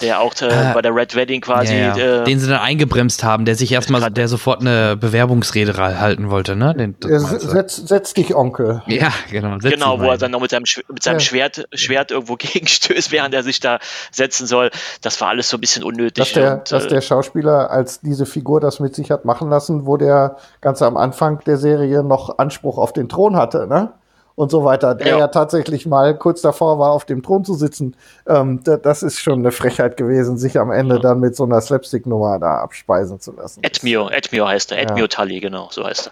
der 0.02 0.20
auch 0.22 0.34
äh, 0.42 0.46
Ah. 0.52 0.74
bei 0.74 0.82
der 0.82 0.94
Red 0.96 1.16
Wedding 1.16 1.42
quasi. 1.42 1.76
ja, 1.76 1.96
ja. 1.96 2.22
Äh, 2.22 2.24
den 2.24 2.40
sie 2.40 2.48
dann 2.50 2.60
eingebremst 2.60 3.24
haben, 3.24 3.46
der 3.46 3.56
sich 3.56 3.72
erstmal, 3.72 4.10
der 4.12 4.28
sofort 4.28 4.62
eine 4.62 4.98
Bewerbungsrede 4.98 5.76
halten 5.78 6.30
wollte, 6.30 6.56
ne? 6.56 6.74
Den, 6.76 6.96
setz, 7.02 7.76
setz 7.78 8.14
dich, 8.14 8.36
Onkel. 8.36 8.82
ja, 8.88 9.10
genau. 9.32 9.60
setz 9.60 9.74
Genau, 9.74 10.00
wo 10.00 10.10
er 10.10 10.18
dann 10.18 10.32
noch 10.32 10.42
mit 10.42 10.52
seinem, 10.52 10.64
mit 10.92 11.04
seinem 11.04 11.16
Ja. 11.16 11.20
Schwert, 11.20 11.68
Schwert 11.74 12.12
irgendwo 12.12 12.36
gegenstößt, 12.38 13.12
während 13.12 13.34
er 13.34 13.44
sich 13.44 13.60
da 13.60 13.80
setzen 14.12 14.48
soll. 14.48 14.72
Das 15.02 15.20
war 15.22 15.30
alles 15.30 15.50
so 15.50 15.58
ein 15.58 15.62
bisschen 15.62 15.84
unnötig. 15.84 16.14
Dass 16.24 16.34
der, 16.34 16.54
und, 16.60 16.72
dass 16.72 16.86
äh, 16.86 16.90
der 16.90 17.02
Schauspieler 17.02 17.70
als 17.72 18.02
diese 18.02 18.26
Figur 18.26 18.60
das 18.62 18.80
mit 18.80 18.96
sich 18.96 19.12
hat 19.12 19.26
machen 19.26 19.50
lassen, 19.50 19.86
wo 19.86 19.98
der 19.98 20.38
ganz 20.62 20.82
am 20.82 20.98
Anfang 20.98 21.40
der 21.46 21.58
Serie 21.58 22.04
noch 22.04 22.38
Anspruch 22.40 22.78
auf 22.78 22.94
den 22.94 23.10
Thron 23.10 23.36
hatte, 23.36 23.68
ne? 23.68 23.94
Und 24.40 24.52
so 24.52 24.64
weiter. 24.64 24.96
Der 24.96 25.08
ja, 25.08 25.18
Ja. 25.18 25.28
tatsächlich 25.28 25.86
mal 25.86 26.18
kurz 26.18 26.42
davor 26.42 26.80
war, 26.80 26.92
auf 26.92 27.04
dem 27.04 27.22
Thron 27.22 27.44
zu 27.44 27.56
sitzen. 27.56 27.98
Ähm, 28.26 28.62
da, 28.64 28.78
das 28.78 29.04
ist 29.04 29.20
schon 29.20 29.40
eine 29.40 29.52
Frechheit 29.52 29.98
gewesen, 29.98 30.38
sich 30.38 30.58
am 30.58 30.72
Ende 30.72 30.98
dann 31.02 31.20
mit 31.20 31.36
so 31.36 31.44
einer 31.44 31.60
Slapstick-Nummer 31.60 32.40
da 32.40 32.60
abspeisen 32.62 33.20
zu 33.20 33.34
lassen. 33.34 33.62
Edmure, 33.64 34.14
Edmure 34.14 34.48
heißt 34.48 34.72
er, 34.72 34.78
Ja. 34.78 34.84
Edmure 34.84 35.10
Tully, 35.10 35.42
genau, 35.42 35.68
so 35.72 35.84
heißt 35.84 36.10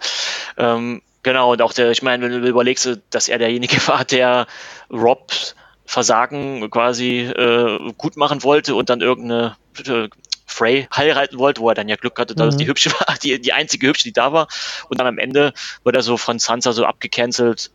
er. 0.57 0.75
Ähm, 0.75 1.01
genau, 1.23 1.53
und 1.53 1.61
auch 1.61 1.71
der, 1.71 1.89
ich 1.91 2.01
meine, 2.01 2.25
wenn 2.29 2.41
du 2.41 2.45
überlegst, 2.49 2.99
dass 3.11 3.29
er 3.29 3.37
derjenige 3.37 3.77
war, 3.87 4.03
der 4.03 4.45
Robs 4.91 5.55
Versagen 5.85 6.69
quasi 6.69 7.19
äh, 7.21 7.93
gut 7.97 8.17
machen 8.17 8.43
wollte 8.43 8.75
und 8.75 8.89
dann 8.89 8.99
irgendeine 8.99 9.55
äh, 9.85 10.09
Frey 10.45 10.85
heiraten 10.93 11.39
wollte, 11.39 11.61
wo 11.61 11.69
er 11.69 11.75
dann 11.75 11.87
ja 11.87 11.95
Glück 11.95 12.19
hatte, 12.19 12.35
dass 12.35 12.55
Mhm. 12.55 12.57
die 12.59 12.67
hübsche 12.67 12.91
war, 12.91 13.15
die, 13.23 13.39
die 13.39 13.53
einzige 13.53 13.87
hübsche, 13.87 14.03
die 14.03 14.11
da 14.11 14.33
war. 14.33 14.47
Und 14.89 14.99
dann 14.99 15.07
am 15.07 15.17
Ende 15.17 15.53
wird 15.85 15.95
er 15.95 16.01
so 16.01 16.17
von 16.17 16.39
Sansa 16.39 16.73
so 16.73 16.83
abgecancelt. 16.85 17.71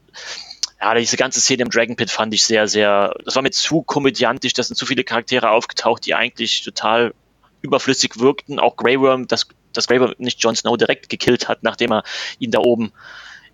Ja, 0.80 0.94
diese 0.94 1.16
ganze 1.16 1.40
Szene 1.40 1.62
im 1.62 1.70
Dragon 1.70 1.94
Pit 1.94 2.10
fand 2.10 2.34
ich 2.34 2.44
sehr, 2.44 2.66
sehr, 2.66 3.14
das 3.24 3.36
war 3.36 3.42
mir 3.42 3.52
zu 3.52 3.82
komödiantisch, 3.82 4.52
da 4.52 4.64
sind 4.64 4.76
zu 4.76 4.84
viele 4.84 5.04
Charaktere 5.04 5.50
aufgetaucht, 5.50 6.04
die 6.06 6.14
eigentlich 6.14 6.62
total 6.62 7.14
überflüssig 7.60 8.18
wirkten. 8.18 8.58
Auch 8.58 8.76
Grey 8.76 9.00
Worm, 9.00 9.28
dass, 9.28 9.46
dass 9.72 9.86
Grey 9.86 10.00
Worm 10.00 10.14
nicht 10.18 10.42
Jon 10.42 10.56
Snow 10.56 10.76
direkt 10.76 11.08
gekillt 11.08 11.48
hat, 11.48 11.62
nachdem 11.62 11.92
er 11.92 12.02
ihn 12.40 12.50
da 12.50 12.58
oben 12.58 12.92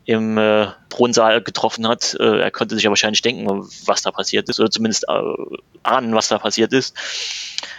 im 0.07 0.39
äh, 0.39 0.69
Thronsaal 0.89 1.43
getroffen 1.43 1.87
hat. 1.87 2.17
Äh, 2.19 2.41
er 2.41 2.51
konnte 2.51 2.75
sich 2.75 2.85
ja 2.85 2.91
wahrscheinlich 2.91 3.21
denken, 3.21 3.47
was 3.85 4.01
da 4.01 4.11
passiert 4.11 4.49
ist, 4.49 4.59
oder 4.59 4.71
zumindest 4.71 5.05
äh, 5.07 5.59
ahnen, 5.83 6.15
was 6.15 6.29
da 6.29 6.39
passiert 6.39 6.73
ist. 6.73 6.97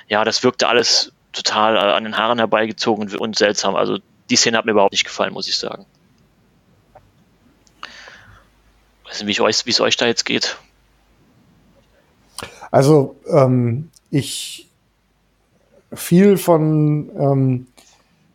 Ja, 0.08 0.24
das 0.24 0.44
wirkte 0.44 0.68
alles 0.68 1.12
total 1.34 1.76
äh, 1.76 1.80
an 1.80 2.04
den 2.04 2.18
Haaren 2.18 2.38
herbeigezogen 2.38 3.06
und, 3.06 3.20
und 3.20 3.36
seltsam. 3.36 3.76
Also 3.76 3.98
die 4.30 4.36
Szene 4.36 4.60
hat 4.60 4.66
mir 4.66 4.74
überhaupt 4.74 4.92
nicht 4.92 5.06
gefallen, 5.06 5.34
muss 5.34 5.48
ich 5.48 5.58
sagen. 5.58 5.88
Weiß 9.10 9.24
nicht, 9.24 9.66
wie 9.66 9.72
es 9.72 9.82
euch 9.82 9.98
da 9.98 10.06
jetzt 10.06 10.26
geht. 10.26 10.58
Also 12.72 13.16
ähm, 13.28 13.90
ich 14.12 14.70
viel 15.92 16.38
von 16.38 17.10
ähm, 17.18 17.68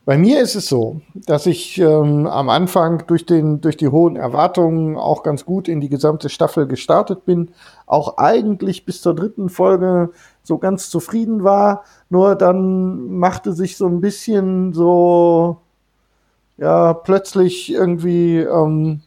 bei 0.04 0.18
mir 0.18 0.42
ist 0.42 0.54
es 0.54 0.66
so, 0.66 1.00
dass 1.14 1.46
ich 1.46 1.78
ähm, 1.78 2.26
am 2.26 2.50
Anfang 2.50 3.06
durch 3.06 3.24
den 3.24 3.62
durch 3.62 3.76
die 3.78 3.88
hohen 3.88 4.16
Erwartungen 4.16 4.96
auch 4.98 5.22
ganz 5.22 5.46
gut 5.46 5.66
in 5.66 5.80
die 5.80 5.88
gesamte 5.88 6.28
Staffel 6.28 6.66
gestartet 6.66 7.24
bin, 7.24 7.52
auch 7.86 8.18
eigentlich 8.18 8.84
bis 8.84 9.00
zur 9.00 9.14
dritten 9.14 9.48
Folge 9.48 10.10
so 10.42 10.58
ganz 10.58 10.90
zufrieden 10.90 11.42
war. 11.42 11.84
Nur 12.10 12.34
dann 12.34 13.16
machte 13.16 13.54
sich 13.54 13.76
so 13.78 13.86
ein 13.86 14.00
bisschen 14.02 14.74
so 14.74 15.58
ja 16.58 16.92
plötzlich 16.92 17.72
irgendwie 17.72 18.40
ähm, 18.40 19.00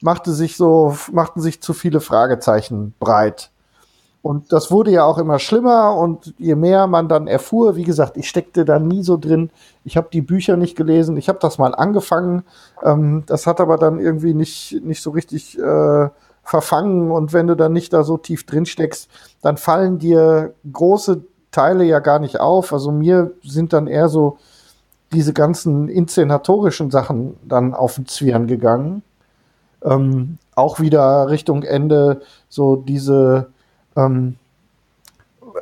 machte 0.00 0.32
sich 0.32 0.56
so 0.56 0.96
machten 1.12 1.40
sich 1.40 1.60
zu 1.62 1.72
viele 1.72 2.00
Fragezeichen 2.00 2.94
breit. 2.98 3.50
Und 4.22 4.52
das 4.52 4.70
wurde 4.70 4.90
ja 4.90 5.04
auch 5.04 5.16
immer 5.16 5.38
schlimmer 5.38 5.96
und 5.96 6.34
je 6.36 6.54
mehr 6.54 6.86
man 6.86 7.08
dann 7.08 7.26
erfuhr, 7.26 7.76
wie 7.76 7.84
gesagt, 7.84 8.18
ich 8.18 8.28
steckte 8.28 8.66
da 8.66 8.78
nie 8.78 9.02
so 9.02 9.16
drin. 9.16 9.50
Ich 9.84 9.96
habe 9.96 10.08
die 10.12 10.20
Bücher 10.20 10.58
nicht 10.58 10.76
gelesen. 10.76 11.16
Ich 11.16 11.30
habe 11.30 11.38
das 11.40 11.56
mal 11.56 11.74
angefangen. 11.74 12.42
Ähm, 12.82 13.22
das 13.26 13.46
hat 13.46 13.60
aber 13.60 13.78
dann 13.78 13.98
irgendwie 13.98 14.34
nicht, 14.34 14.78
nicht 14.82 15.02
so 15.02 15.10
richtig 15.10 15.58
äh, 15.58 16.10
verfangen. 16.42 17.10
Und 17.10 17.32
wenn 17.32 17.46
du 17.46 17.56
dann 17.56 17.72
nicht 17.72 17.94
da 17.94 18.04
so 18.04 18.18
tief 18.18 18.44
drin 18.44 18.66
steckst, 18.66 19.08
dann 19.40 19.56
fallen 19.56 19.98
dir 19.98 20.52
große 20.70 21.22
Teile 21.50 21.84
ja 21.84 22.00
gar 22.00 22.18
nicht 22.18 22.40
auf. 22.40 22.74
Also 22.74 22.92
mir 22.92 23.32
sind 23.42 23.72
dann 23.72 23.86
eher 23.86 24.10
so 24.10 24.36
diese 25.12 25.32
ganzen 25.32 25.88
inszenatorischen 25.88 26.90
Sachen 26.90 27.36
dann 27.42 27.72
auf 27.72 27.94
den 27.94 28.06
Zwirn 28.06 28.46
gegangen. 28.46 29.02
Ähm, 29.84 30.38
auch 30.54 30.80
wieder 30.80 31.30
Richtung 31.30 31.62
Ende 31.62 32.22
so 32.48 32.76
diese 32.76 33.48
ähm, 33.96 34.36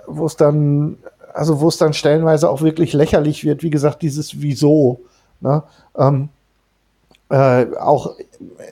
wo 0.07 0.27
es 0.27 0.37
dann, 0.37 0.99
also 1.35 1.61
wo 1.61 1.69
es 1.69 1.77
dann 1.77 1.93
stellenweise 1.93 2.49
auch 2.51 2.63
wirklich 2.63 2.93
lächerlich 2.93 3.45
wird, 3.45 3.63
wie 3.63 3.71
gesagt, 3.71 4.03
dieses 4.03 4.41
Wieso. 4.41 5.01
Ne? 5.41 5.63
Ähm, 5.97 6.29
äh, 7.31 7.67
auch 7.79 8.15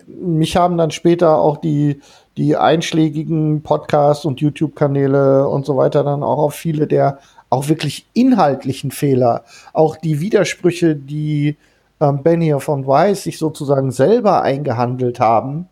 mich 0.06 0.56
haben 0.56 0.78
dann 0.78 0.90
später 0.90 1.38
auch 1.38 1.58
die, 1.58 2.00
die 2.36 2.56
einschlägigen 2.56 3.62
Podcasts 3.62 4.24
und 4.24 4.40
YouTube-Kanäle 4.40 5.48
und 5.48 5.66
so 5.66 5.76
weiter 5.76 6.04
dann 6.04 6.22
auch 6.22 6.38
auf 6.38 6.54
viele 6.54 6.86
der 6.86 7.18
auch 7.48 7.68
wirklich 7.68 8.06
inhaltlichen 8.12 8.90
Fehler, 8.90 9.44
auch 9.72 9.96
die 9.96 10.20
Widersprüche, 10.20 10.96
die 10.96 11.56
ähm, 12.00 12.22
Benioff 12.22 12.68
und 12.68 12.86
Weiss 12.86 13.24
sich 13.24 13.38
sozusagen 13.38 13.90
selber 13.90 14.42
eingehandelt 14.42 15.20
haben, 15.20 15.68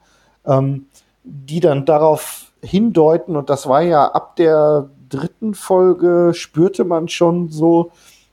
ähm, 0.46 0.86
die 1.22 1.60
dann 1.60 1.84
darauf 1.84 2.52
hindeuten, 2.62 3.36
und 3.36 3.50
das 3.50 3.68
war 3.68 3.82
ja 3.82 4.06
ab 4.06 4.36
der 4.36 4.88
dritten 5.08 5.54
Folge, 5.54 6.32
spürte 6.34 6.84
man 6.84 7.08
schon 7.08 7.50
so, 7.50 7.90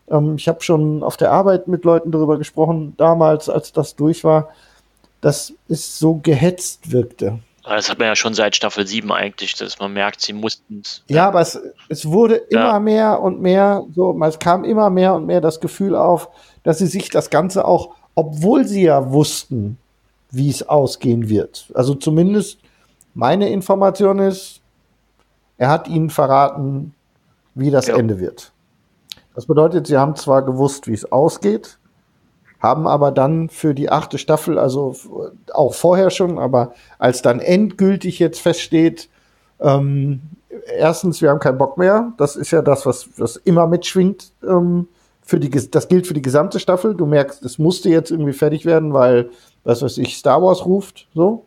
ähm, 0.09 0.35
ich 0.35 0.47
habe 0.47 0.61
schon 0.61 1.03
auf 1.03 1.17
der 1.17 1.31
Arbeit 1.31 1.67
mit 1.67 1.83
Leuten 1.83 2.11
darüber 2.11 2.37
gesprochen, 2.37 2.93
damals, 2.97 3.49
als 3.49 3.71
das 3.71 3.95
durch 3.95 4.23
war, 4.23 4.49
dass 5.21 5.53
es 5.67 5.99
so 5.99 6.15
gehetzt 6.15 6.91
wirkte. 6.91 7.39
Das 7.63 7.89
hat 7.89 7.99
man 7.99 8.07
ja 8.07 8.15
schon 8.15 8.33
seit 8.33 8.55
Staffel 8.55 8.87
7 8.87 9.11
eigentlich, 9.11 9.53
dass 9.55 9.79
man 9.79 9.93
merkt, 9.93 10.21
sie 10.21 10.33
mussten 10.33 10.81
es. 10.83 11.03
Ja, 11.07 11.27
aber 11.27 11.41
es, 11.41 11.59
es 11.89 12.05
wurde 12.07 12.41
Ja. 12.49 12.61
immer 12.69 12.79
mehr 12.79 13.21
und 13.21 13.39
mehr, 13.41 13.83
so, 13.93 14.19
es 14.23 14.39
kam 14.39 14.63
immer 14.63 14.89
mehr 14.89 15.13
und 15.13 15.25
mehr 15.27 15.41
das 15.41 15.59
Gefühl 15.59 15.95
auf, 15.95 16.29
dass 16.63 16.79
sie 16.79 16.87
sich 16.87 17.09
das 17.09 17.29
Ganze 17.29 17.65
auch, 17.65 17.93
obwohl 18.15 18.65
sie 18.65 18.83
ja 18.83 19.11
wussten, 19.11 19.77
wie 20.31 20.49
es 20.49 20.67
ausgehen 20.67 21.29
wird. 21.29 21.67
Also 21.75 21.93
zumindest 21.93 22.57
meine 23.13 23.49
Information 23.49 24.19
ist, 24.19 24.61
er 25.57 25.69
hat 25.69 25.87
ihnen 25.87 26.09
verraten, 26.09 26.95
wie 27.53 27.69
das 27.69 27.87
Ende 27.89 28.19
wird. 28.19 28.51
Das 29.35 29.45
bedeutet, 29.45 29.87
sie 29.87 29.97
haben 29.97 30.15
zwar 30.15 30.41
gewusst, 30.43 30.87
wie 30.87 30.93
es 30.93 31.11
ausgeht, 31.11 31.77
haben 32.61 32.87
aber 32.87 33.11
dann 33.11 33.49
für 33.49 33.73
die 33.73 33.89
achte 33.89 34.17
Staffel, 34.17 34.59
also 34.59 34.95
auch 35.51 35.73
vorher 35.73 36.11
schon, 36.11 36.37
aber 36.37 36.73
als 36.99 37.21
dann 37.21 37.39
endgültig 37.39 38.19
jetzt 38.19 38.39
feststeht, 38.39 39.09
ähm, 39.59 40.21
erstens, 40.77 41.21
wir 41.21 41.29
haben 41.29 41.39
keinen 41.39 41.57
Bock 41.57 41.77
mehr. 41.77 42.13
Das 42.17 42.35
ist 42.35 42.51
ja 42.51 42.61
das, 42.61 42.85
was, 42.85 43.09
was 43.17 43.35
immer 43.37 43.67
mitschwingt. 43.67 44.31
Ähm, 44.47 44.87
für 45.23 45.39
die, 45.39 45.49
das 45.49 45.87
gilt 45.87 46.07
für 46.07 46.13
die 46.13 46.21
gesamte 46.21 46.59
Staffel. 46.59 46.95
Du 46.95 47.05
merkst, 47.05 47.43
es 47.43 47.57
musste 47.57 47.89
jetzt 47.89 48.11
irgendwie 48.11 48.33
fertig 48.33 48.65
werden, 48.65 48.93
weil, 48.93 49.29
was 49.63 49.81
weiß 49.81 49.97
ich, 49.99 50.17
Star 50.17 50.41
Wars 50.41 50.65
ruft, 50.65 51.07
so. 51.13 51.45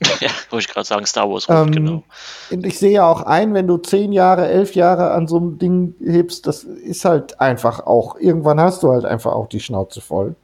ja, 0.20 0.28
wollte 0.50 0.66
ich 0.66 0.68
gerade 0.68 0.86
sagen, 0.86 1.06
Star 1.06 1.30
Wars. 1.30 1.46
Ähm, 1.48 1.70
genau. 1.70 2.02
Und 2.50 2.66
ich 2.66 2.78
sehe 2.78 2.90
ja 2.90 3.08
auch 3.08 3.22
ein, 3.22 3.54
wenn 3.54 3.66
du 3.66 3.78
zehn 3.78 4.12
Jahre, 4.12 4.48
elf 4.48 4.74
Jahre 4.74 5.12
an 5.12 5.28
so 5.28 5.36
einem 5.36 5.58
Ding 5.58 5.94
hebst, 6.04 6.46
das 6.46 6.64
ist 6.64 7.04
halt 7.04 7.40
einfach 7.40 7.86
auch, 7.86 8.18
irgendwann 8.18 8.60
hast 8.60 8.82
du 8.82 8.90
halt 8.90 9.04
einfach 9.04 9.32
auch 9.32 9.48
die 9.48 9.60
Schnauze 9.60 10.00
voll. 10.00 10.34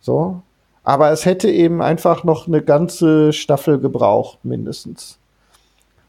So. 0.00 0.42
Aber 0.82 1.10
es 1.10 1.26
hätte 1.26 1.50
eben 1.50 1.82
einfach 1.82 2.24
noch 2.24 2.46
eine 2.46 2.62
ganze 2.62 3.32
Staffel 3.32 3.78
gebraucht, 3.78 4.38
mindestens. 4.44 5.18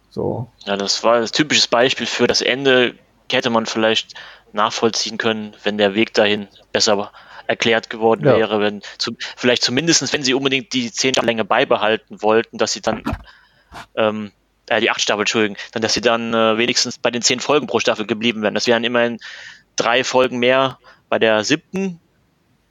So. 0.10 0.48
Ja, 0.66 0.78
das 0.78 1.04
war 1.04 1.16
ein 1.18 1.26
typisches 1.26 1.68
Beispiel 1.68 2.06
für 2.08 2.28
das 2.28 2.42
Ende. 2.42 2.96
Hätte 3.32 3.50
man 3.50 3.66
vielleicht 3.66 4.14
nachvollziehen 4.54 5.18
können, 5.18 5.56
wenn 5.64 5.78
der 5.78 5.94
Weg 5.96 6.14
dahin 6.14 6.48
besser 6.74 7.12
erklärt 7.48 7.90
geworden 7.90 8.26
Ja. 8.26 8.38
wäre, 8.38 8.60
wenn 8.62 8.82
zu, 8.98 9.12
vielleicht 9.36 9.64
zumindestens, 9.64 10.14
wenn 10.14 10.24
sie 10.24 10.34
unbedingt 10.34 10.74
die 10.74 10.92
zehn 10.92 11.14
Staffel 11.14 11.28
Länge 11.28 11.46
beibehalten 11.46 12.22
wollten, 12.22 12.58
dass 12.58 12.74
sie 12.74 12.82
dann 12.82 13.04
ähm, 13.96 14.32
äh, 14.68 14.80
die 14.82 14.90
acht 14.90 15.02
Staffel, 15.02 15.22
Entschuldigung, 15.22 15.58
dann, 15.74 15.82
dass 15.82 15.94
sie 15.94 16.02
dann 16.02 16.34
äh, 16.34 16.58
wenigstens 16.58 16.98
bei 16.98 17.12
den 17.12 17.22
zehn 17.22 17.40
Folgen 17.40 17.68
pro 17.68 17.80
Staffel 17.80 18.06
geblieben 18.06 18.42
wären. 18.42 18.54
Das 18.54 18.68
wären 18.68 18.84
immerhin 18.84 19.20
drei 19.76 20.04
Folgen 20.04 20.40
mehr 20.40 20.78
bei 21.10 21.20
der 21.20 21.44
siebten 21.44 22.00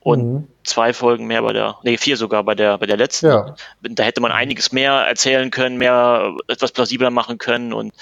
und 0.01 0.33
Mhm. 0.33 0.49
Zwei 0.71 0.93
Folgen 0.93 1.27
mehr 1.27 1.43
bei 1.43 1.53
der, 1.53 1.77
nee, 1.83 1.97
vier 1.97 2.17
sogar 2.17 2.45
bei 2.45 2.55
der, 2.55 2.79
bei 2.79 2.87
der 2.87 2.97
letzten. 2.97 3.27
Ja. 3.27 3.55
Da 3.83 4.03
hätte 4.03 4.21
man 4.21 4.33
einiges 4.33 4.73
mehr 4.73 4.93
erzählen 4.93 5.51
können, 5.51 5.77
mehr 5.77 6.35
etwas 6.49 6.73
plausibler 6.73 7.11
machen 7.11 7.39
können 7.39 7.73
und, 7.73 7.93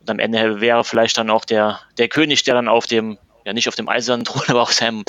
und 0.00 0.10
am 0.10 0.18
Ende 0.18 0.60
wäre 0.60 0.84
vielleicht 0.84 1.18
dann 1.18 1.30
auch 1.30 1.44
der, 1.44 1.80
der 1.98 2.08
König, 2.08 2.44
der 2.44 2.54
dann 2.54 2.68
auf 2.68 2.86
dem, 2.86 3.18
ja 3.44 3.52
nicht 3.52 3.68
auf 3.68 3.74
dem 3.74 3.88
eisernen 3.88 4.24
Thron, 4.24 4.44
aber 4.48 4.62
auf 4.62 4.72
seinem, 4.72 5.04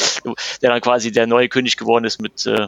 der 0.61 0.71
dann 0.71 0.81
quasi 0.81 1.11
der 1.11 1.27
neue 1.27 1.49
König 1.49 1.77
geworden 1.77 2.05
ist 2.05 2.21
mit, 2.21 2.45
äh, 2.45 2.67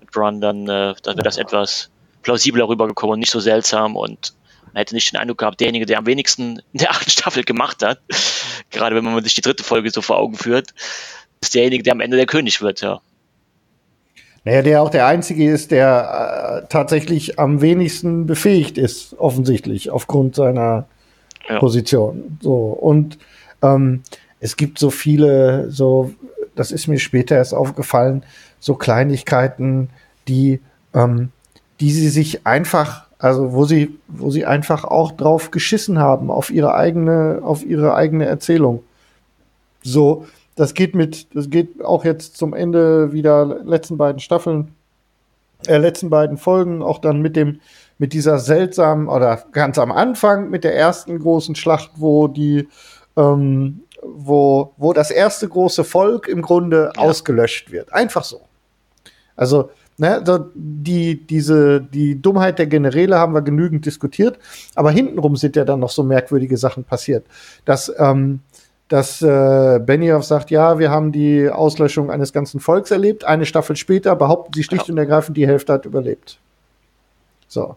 mit 0.00 0.10
Bron, 0.12 0.40
dann, 0.40 0.68
äh, 0.68 0.94
dann 1.02 1.16
wäre 1.16 1.24
das 1.24 1.38
etwas 1.38 1.90
plausibler 2.22 2.68
rübergekommen 2.68 3.14
und 3.14 3.20
nicht 3.20 3.32
so 3.32 3.40
seltsam 3.40 3.96
und 3.96 4.34
man 4.72 4.80
hätte 4.80 4.94
nicht 4.94 5.12
den 5.12 5.18
Eindruck 5.18 5.38
gehabt, 5.38 5.60
derjenige, 5.60 5.86
der 5.86 5.98
am 5.98 6.06
wenigsten 6.06 6.62
in 6.72 6.78
der 6.78 6.90
achten 6.92 7.10
Staffel 7.10 7.44
gemacht 7.44 7.82
hat, 7.82 8.00
gerade 8.70 8.96
wenn 8.96 9.04
man 9.04 9.22
sich 9.22 9.34
die 9.34 9.42
dritte 9.42 9.64
Folge 9.64 9.90
so 9.90 10.00
vor 10.00 10.18
Augen 10.18 10.36
führt, 10.36 10.72
ist 11.40 11.54
derjenige, 11.54 11.82
der 11.82 11.92
am 11.92 12.00
Ende 12.00 12.16
der 12.16 12.26
König 12.26 12.62
wird, 12.62 12.80
ja. 12.80 13.00
Naja, 14.44 14.62
der 14.62 14.82
auch 14.82 14.90
der 14.90 15.06
Einzige 15.06 15.50
ist, 15.50 15.70
der 15.70 16.62
äh, 16.64 16.66
tatsächlich 16.68 17.38
am 17.38 17.60
wenigsten 17.60 18.26
befähigt 18.26 18.76
ist, 18.76 19.18
offensichtlich, 19.18 19.90
aufgrund 19.90 20.34
seiner 20.34 20.86
Ja. 21.48 21.58
Position. 21.58 22.38
So, 22.40 22.56
und 22.56 23.18
ähm, 23.62 24.02
es 24.40 24.56
gibt 24.56 24.78
so 24.78 24.90
viele, 24.90 25.70
so, 25.70 26.12
das 26.54 26.72
ist 26.72 26.88
mir 26.88 26.98
später 26.98 27.36
erst 27.36 27.54
aufgefallen, 27.54 28.24
so 28.58 28.74
Kleinigkeiten, 28.74 29.90
die, 30.28 30.60
ähm, 30.94 31.30
die 31.80 31.92
sie 31.92 32.08
sich 32.08 32.46
einfach, 32.46 33.06
also 33.18 33.52
wo 33.52 33.64
sie, 33.64 33.96
wo 34.08 34.30
sie 34.30 34.44
einfach 34.44 34.84
auch 34.84 35.12
drauf 35.12 35.50
geschissen 35.52 35.98
haben, 35.98 36.30
auf 36.30 36.50
ihre 36.50 36.74
eigene, 36.74 37.40
auf 37.42 37.64
ihre 37.64 37.94
eigene 37.94 38.26
Erzählung. 38.26 38.82
So, 39.82 40.26
das 40.54 40.74
geht 40.74 40.94
mit, 40.94 41.34
das 41.34 41.50
geht 41.50 41.82
auch 41.84 42.04
jetzt 42.04 42.36
zum 42.36 42.54
Ende 42.54 43.12
wieder 43.12 43.60
letzten 43.64 43.96
beiden 43.96 44.20
Staffeln, 44.20 44.74
äh, 45.66 45.78
letzten 45.78 46.10
beiden 46.10 46.36
Folgen, 46.36 46.82
auch 46.82 46.98
dann 46.98 47.20
mit 47.20 47.36
dem, 47.36 47.60
mit 47.98 48.12
dieser 48.12 48.38
seltsamen, 48.38 49.08
oder 49.08 49.42
ganz 49.52 49.78
am 49.78 49.92
Anfang 49.92 50.50
mit 50.50 50.64
der 50.64 50.76
ersten 50.76 51.18
großen 51.18 51.54
Schlacht, 51.54 51.92
wo 51.96 52.28
die, 52.28 52.68
ähm, 53.16 53.82
wo, 54.02 54.72
wo 54.76 54.92
das 54.92 55.10
erste 55.10 55.48
große 55.48 55.84
Volk 55.84 56.28
im 56.28 56.42
Grunde 56.42 56.92
ausgelöscht 56.96 57.70
wird. 57.70 57.92
Einfach 57.92 58.24
so. 58.24 58.40
Also, 59.36 59.70
ne, 59.96 60.22
so 60.26 60.50
die, 60.54 61.26
diese, 61.26 61.80
die 61.80 62.20
Dummheit 62.20 62.58
der 62.58 62.66
Generäle 62.66 63.18
haben 63.18 63.34
wir 63.34 63.42
genügend 63.42 63.86
diskutiert, 63.86 64.38
aber 64.74 64.90
hintenrum 64.90 65.36
sind 65.36 65.56
ja 65.56 65.64
dann 65.64 65.80
noch 65.80 65.90
so 65.90 66.02
merkwürdige 66.02 66.56
Sachen 66.56 66.84
passiert. 66.84 67.24
Dass, 67.64 67.92
ähm, 67.96 68.40
dass 68.92 69.22
äh, 69.22 69.80
Benioff 69.82 70.24
sagt, 70.24 70.50
ja, 70.50 70.78
wir 70.78 70.90
haben 70.90 71.12
die 71.12 71.48
Auslöschung 71.48 72.10
eines 72.10 72.34
ganzen 72.34 72.60
Volks 72.60 72.90
erlebt. 72.90 73.24
Eine 73.24 73.46
Staffel 73.46 73.74
später 73.74 74.14
behaupten 74.14 74.52
sie 74.52 74.62
schlicht 74.62 74.90
und 74.90 74.98
ergreifend, 74.98 75.34
die 75.38 75.46
Hälfte 75.46 75.72
hat 75.72 75.86
überlebt. 75.86 76.38
So. 77.48 77.76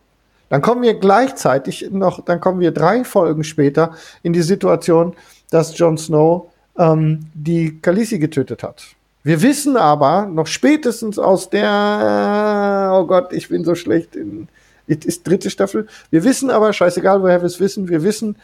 Dann 0.49 0.61
kommen 0.61 0.81
wir 0.81 0.95
gleichzeitig 0.95 1.87
noch, 1.89 2.19
dann 2.25 2.41
kommen 2.41 2.59
wir 2.59 2.71
drei 2.71 3.05
Folgen 3.05 3.45
später 3.45 3.93
in 4.23 4.33
die 4.33 4.41
Situation, 4.41 5.15
dass 5.51 5.77
Jon 5.77 5.97
Snow 5.97 6.47
ähm, 6.77 7.21
die 7.33 7.79
Khaleesi 7.79 8.19
getötet 8.19 8.61
hat. 8.61 8.83
Wir 9.23 9.41
wissen 9.41 9.77
aber 9.77 10.25
noch 10.25 10.47
spätestens 10.47 11.17
aus 11.17 11.49
der, 11.49 12.91
oh 12.93 13.05
Gott, 13.05 13.31
ich 13.31 13.47
bin 13.47 13.63
so 13.63 13.73
schlecht 13.73 14.17
in, 14.17 14.49
ist 14.85 15.25
dritte 15.25 15.49
Staffel. 15.49 15.87
Wir 16.11 16.25
wissen 16.25 16.49
aber, 16.49 16.73
scheißegal, 16.73 17.21
woher 17.21 17.41
wir 17.41 17.47
es 17.47 17.61
wissen, 17.61 17.87
wir 17.87 18.03
wissen, 18.03 18.35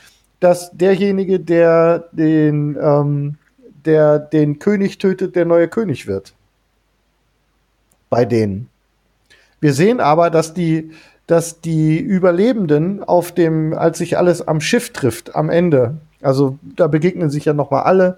dass 0.41 0.71
derjenige, 0.71 1.39
der 1.39 2.09
den, 2.11 2.77
ähm, 2.81 3.37
der 3.85 4.19
den 4.19 4.59
König 4.59 4.97
tötet, 4.97 5.35
der 5.37 5.45
neue 5.45 5.69
König 5.69 6.07
wird. 6.07 6.33
Bei 8.09 8.25
denen. 8.25 8.67
Wir 9.61 9.73
sehen 9.73 10.01
aber, 10.01 10.29
dass 10.29 10.53
die, 10.53 10.91
dass 11.27 11.61
die 11.61 11.99
Überlebenden 11.99 13.03
auf 13.03 13.31
dem, 13.31 13.73
als 13.73 13.99
sich 13.99 14.17
alles 14.17 14.45
am 14.45 14.59
Schiff 14.59 14.91
trifft, 14.91 15.35
am 15.35 15.49
Ende, 15.49 15.95
also 16.21 16.57
da 16.75 16.87
begegnen 16.87 17.29
sich 17.29 17.45
ja 17.45 17.53
noch 17.53 17.69
mal 17.69 17.83
alle, 17.83 18.17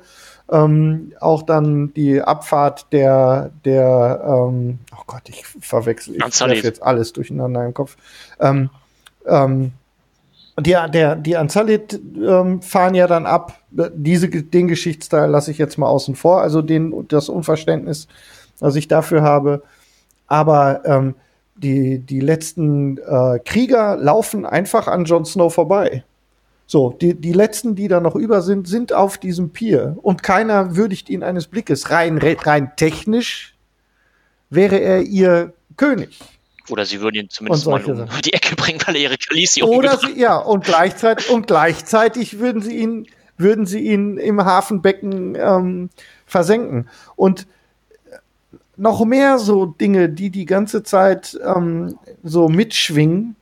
ähm, 0.50 1.12
auch 1.20 1.44
dann 1.44 1.94
die 1.94 2.22
Abfahrt 2.22 2.92
der, 2.94 3.52
der, 3.66 4.24
ähm, 4.26 4.80
oh 4.94 5.04
Gott, 5.08 5.24
ich 5.28 5.46
verwechsel, 5.46 6.16
ich 6.16 6.24
Unsullied. 6.24 6.56
werf 6.56 6.64
jetzt 6.64 6.84
alles 6.84 7.12
durcheinander 7.12 7.66
im 7.66 7.74
Kopf. 7.74 7.98
Ähm, 8.40 8.70
ähm, 9.26 9.74
die, 10.60 10.76
der, 10.94 11.16
die 11.16 11.36
Unsullied 11.36 12.00
ähm, 12.16 12.62
fahren 12.62 12.96
ja 12.96 13.08
dann 13.08 13.26
ab. 13.26 13.60
Diese, 13.72 14.30
den 14.30 14.68
Geschichtsteil 14.68 15.30
lasse 15.30 15.52
ich 15.52 15.58
jetzt 15.58 15.78
mal 15.78 15.88
außen 15.88 16.16
vor, 16.16 16.42
also 16.42 16.62
den, 16.62 17.08
das 17.08 17.30
Unverständnis, 17.30 18.08
was 18.60 18.76
ich 18.76 18.88
dafür 18.88 19.24
habe. 19.24 19.64
Aber 20.28 20.86
ähm, 20.86 21.16
die, 21.56 22.00
die 22.00 22.20
letzten 22.20 22.98
äh, 22.98 23.40
Krieger 23.44 23.98
laufen 23.98 24.46
einfach 24.46 24.88
an 24.88 25.06
Jon 25.06 25.26
Snow 25.26 25.54
vorbei. 25.54 26.04
So, 26.66 26.92
die, 26.92 27.14
die 27.14 27.34
letzten, 27.34 27.76
die 27.76 27.88
da 27.88 28.00
noch 28.00 28.16
über 28.16 28.42
sind, 28.42 28.68
sind 28.68 28.94
auf 28.94 29.18
diesem 29.18 29.50
Pier 29.50 29.98
und 30.02 30.24
keiner 30.24 30.76
würdigt 30.76 31.10
ihn 31.10 31.24
eines 31.24 31.48
Blickes. 31.48 31.90
Rein, 31.90 32.18
rein 32.20 32.72
technisch 32.76 33.56
wäre 34.50 34.78
er 34.78 35.02
ihr 35.02 35.54
König. 35.78 36.20
Oder 36.70 36.86
sie 36.86 37.02
würden 37.02 37.16
ihn 37.16 37.30
zumindest 37.30 37.66
mal 37.66 37.84
um 37.84 37.96
Sachen. 37.98 38.22
die 38.24 38.34
Ecke 38.34 38.56
bringen, 38.58 38.80
weil 38.86 38.96
er 38.96 39.02
ihre 39.02 39.18
Khaleesi 39.18 39.64
Oder 39.64 39.98
sie, 39.98 40.20
ja, 40.20 40.38
und 40.38 40.64
gleichzeitig, 40.64 41.30
und 41.30 41.48
gleichzeitig 41.48 42.40
würden 42.40 42.62
sie 42.62 42.78
ihn, 42.78 43.08
würden 43.38 43.66
sie 43.66 43.82
ihn 43.82 44.18
im 44.18 44.44
Hafenbecken 44.44 45.36
ähm, 45.36 45.90
versenken. 46.26 46.88
Und 47.16 47.48
noch 48.78 49.04
mehr 49.06 49.40
so 49.40 49.66
Dinge, 49.66 50.10
die 50.10 50.30
die 50.30 50.46
ganze 50.46 50.84
Zeit 50.84 51.40
ähm, 51.44 51.98
so 52.24 52.50
mitschwingen, 52.50 53.36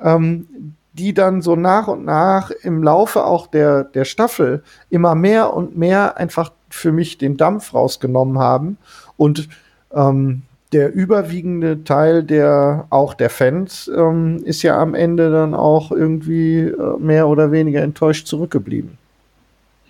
ähm, 0.00 0.74
die 0.92 1.12
dann 1.12 1.42
so 1.42 1.56
nach 1.56 1.88
und 1.88 2.04
nach 2.04 2.50
im 2.50 2.82
Laufe 2.82 3.24
auch 3.24 3.46
der, 3.46 3.84
der 3.84 4.04
Staffel 4.04 4.62
immer 4.88 5.14
mehr 5.14 5.52
und 5.52 5.76
mehr 5.76 6.16
einfach 6.16 6.52
für 6.70 6.92
mich 6.92 7.18
den 7.18 7.36
Dampf 7.36 7.74
rausgenommen 7.74 8.38
haben. 8.38 8.78
Und 9.16 9.48
ähm, 9.92 10.42
der 10.72 10.92
überwiegende 10.92 11.84
Teil 11.84 12.22
der 12.22 12.86
auch 12.90 13.14
der 13.14 13.30
Fans 13.30 13.88
ähm, 13.88 14.42
ist 14.44 14.62
ja 14.62 14.78
am 14.78 14.94
Ende 14.94 15.30
dann 15.30 15.54
auch 15.54 15.92
irgendwie 15.92 16.60
äh, 16.60 16.98
mehr 16.98 17.28
oder 17.28 17.52
weniger 17.52 17.82
enttäuscht 17.82 18.26
zurückgeblieben. 18.26 18.98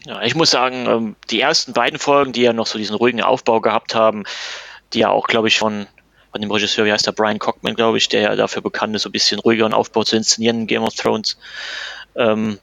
Ja, 0.04 0.22
ich 0.22 0.34
muss 0.34 0.50
sagen, 0.50 0.86
ähm, 0.86 1.16
die 1.30 1.40
ersten 1.40 1.72
beiden 1.72 1.98
Folgen, 1.98 2.32
die 2.32 2.42
ja 2.42 2.52
noch 2.52 2.66
so 2.66 2.78
diesen 2.78 2.94
ruhigen 2.94 3.22
Aufbau 3.22 3.60
gehabt 3.60 3.94
haben, 3.94 4.24
die 4.92 5.00
ja 5.00 5.08
auch, 5.10 5.26
glaube 5.26 5.48
ich, 5.48 5.58
von, 5.58 5.86
von 6.30 6.40
dem 6.40 6.50
Regisseur, 6.50 6.84
wie 6.84 6.92
heißt 6.92 7.06
der, 7.06 7.12
Brian 7.12 7.38
Cockman, 7.38 7.74
glaube 7.74 7.98
ich, 7.98 8.08
der 8.08 8.20
ja 8.20 8.36
dafür 8.36 8.62
bekannt 8.62 8.94
ist, 8.94 9.02
so 9.02 9.08
ein 9.08 9.12
bisschen 9.12 9.40
ruhigeren 9.40 9.72
Aufbau 9.72 10.04
zu 10.04 10.14
inszenieren 10.14 10.60
in 10.60 10.66
Game 10.66 10.84
of 10.84 10.94
Thrones. 10.94 11.38
Ähm, 12.14 12.58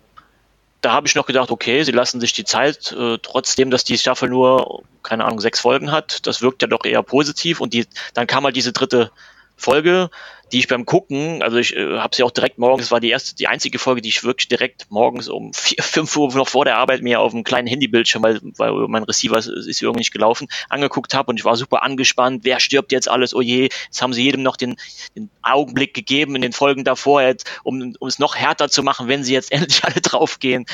da 0.84 0.92
habe 0.92 1.08
ich 1.08 1.16
noch 1.16 1.26
gedacht, 1.26 1.50
okay, 1.50 1.84
sie 1.84 1.92
lassen 1.92 2.20
sich 2.20 2.34
die 2.34 2.44
Zeit, 2.44 2.92
äh, 2.92 3.18
trotzdem, 3.22 3.72
dass 3.72 3.84
die 3.84 3.98
Staffel 3.98 4.30
nur, 4.30 4.84
keine 5.02 5.24
Ahnung, 5.24 5.40
sechs 5.40 5.62
Folgen 5.62 5.92
hat. 5.92 6.28
Das 6.28 6.42
wirkt 6.42 6.62
ja 6.62 6.68
doch 6.68 6.84
eher 6.84 7.02
positiv. 7.04 7.62
Und 7.62 7.74
die, 7.74 7.88
dann 8.14 8.28
kam 8.28 8.44
halt 8.44 8.56
diese 8.56 8.74
dritte 8.74 9.10
Folge, 9.56 10.10
die 10.54 10.60
ich 10.60 10.68
beim 10.68 10.86
Gucken, 10.86 11.42
also 11.42 11.58
ich 11.58 11.76
äh, 11.76 11.98
habe 11.98 12.16
sie 12.16 12.22
auch 12.22 12.30
direkt 12.30 12.60
morgens, 12.60 12.92
war 12.92 13.00
die 13.00 13.10
erste, 13.10 13.36
die 13.36 13.48
einzige 13.48 13.80
Folge, 13.80 14.02
die 14.02 14.10
ich 14.10 14.24
wirklich 14.24 14.48
direkt 14.48 14.86
morgens 14.90 15.28
um 15.28 15.52
vier, 15.54 15.82
fünf 15.82 16.16
Uhr 16.16 16.34
noch 16.36 16.48
vor 16.48 16.64
der 16.64 16.78
Arbeit 16.78 17.02
mir 17.02 17.20
auf 17.20 17.34
einem 17.34 17.44
kleinen 17.44 17.68
Handybildschirm, 17.68 18.22
weil, 18.22 18.40
weil 18.58 18.72
mein 18.88 19.02
Receiver 19.02 19.36
ist, 19.38 19.48
ist 19.48 19.82
irgendwie 19.82 20.02
nicht 20.02 20.14
gelaufen, 20.14 20.48
angeguckt 20.70 21.16
habe 21.16 21.32
und 21.32 21.40
ich 21.40 21.46
war 21.46 21.58
super 21.58 21.82
angespannt, 21.82 22.42
wer 22.44 22.60
stirbt 22.60 22.92
jetzt 22.92 23.10
alles, 23.10 23.34
oh 23.34 23.42
je, 23.42 23.64
jetzt 23.64 24.02
haben 24.02 24.14
sie 24.14 24.22
jedem 24.22 24.44
noch 24.44 24.56
den, 24.56 24.76
den 25.16 25.32
Augenblick 25.42 25.96
gegeben 25.96 26.36
in 26.36 26.44
den 26.44 26.54
Folgen 26.54 26.84
davor, 26.84 27.24
jetzt, 27.24 27.50
um, 27.64 27.96
um 27.98 28.08
es 28.08 28.20
noch 28.20 28.36
härter 28.36 28.70
zu 28.70 28.84
machen, 28.84 29.08
wenn 29.08 29.24
sie 29.24 29.34
jetzt 29.34 29.52
endlich 29.52 29.84
alle 29.84 30.02
draufgehen. 30.02 30.66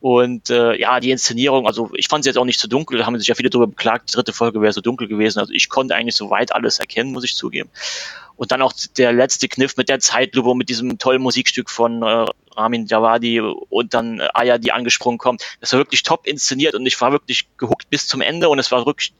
Und 0.00 0.50
äh, 0.50 0.74
ja, 0.76 0.98
die 0.98 1.12
Inszenierung, 1.12 1.68
also 1.68 1.90
ich 1.94 2.08
fand 2.08 2.24
sie 2.24 2.30
jetzt 2.30 2.36
auch 2.36 2.44
nicht 2.44 2.58
so 2.58 2.66
dunkel, 2.66 2.98
da 2.98 3.06
haben 3.06 3.16
sich 3.16 3.28
ja 3.28 3.36
viele 3.36 3.50
darüber 3.50 3.68
beklagt, 3.68 4.10
die 4.10 4.14
dritte 4.14 4.32
Folge 4.32 4.60
wäre 4.60 4.72
so 4.72 4.80
dunkel 4.80 5.06
gewesen, 5.06 5.38
also 5.38 5.52
ich 5.52 5.68
konnte 5.68 5.94
eigentlich 5.94 6.16
soweit 6.16 6.52
alles 6.52 6.80
erkennen, 6.80 7.12
muss 7.12 7.22
ich 7.22 7.36
zugeben. 7.36 7.70
Und 8.40 8.52
dann 8.52 8.62
auch 8.62 8.72
der 8.96 9.12
letzte 9.12 9.48
Kniff 9.48 9.76
mit 9.76 9.90
der 9.90 10.00
Zeitlupe, 10.00 10.54
mit 10.54 10.70
diesem 10.70 10.96
tollen 10.96 11.20
Musikstück 11.20 11.68
von 11.68 12.02
äh, 12.02 12.24
Ramin 12.56 12.86
Djawadi 12.86 13.38
und 13.38 13.92
dann 13.92 14.22
Aya, 14.32 14.56
die 14.56 14.72
angesprungen 14.72 15.18
kommt. 15.18 15.44
Das 15.60 15.74
war 15.74 15.80
wirklich 15.80 16.04
top 16.04 16.26
inszeniert 16.26 16.74
und 16.74 16.86
ich 16.86 16.98
war 17.02 17.12
wirklich 17.12 17.54
gehuckt 17.58 17.90
bis 17.90 18.06
zum 18.06 18.22
Ende 18.22 18.48
und 18.48 18.58
es 18.58 18.72
war 18.72 18.86
wirklich 18.86 19.12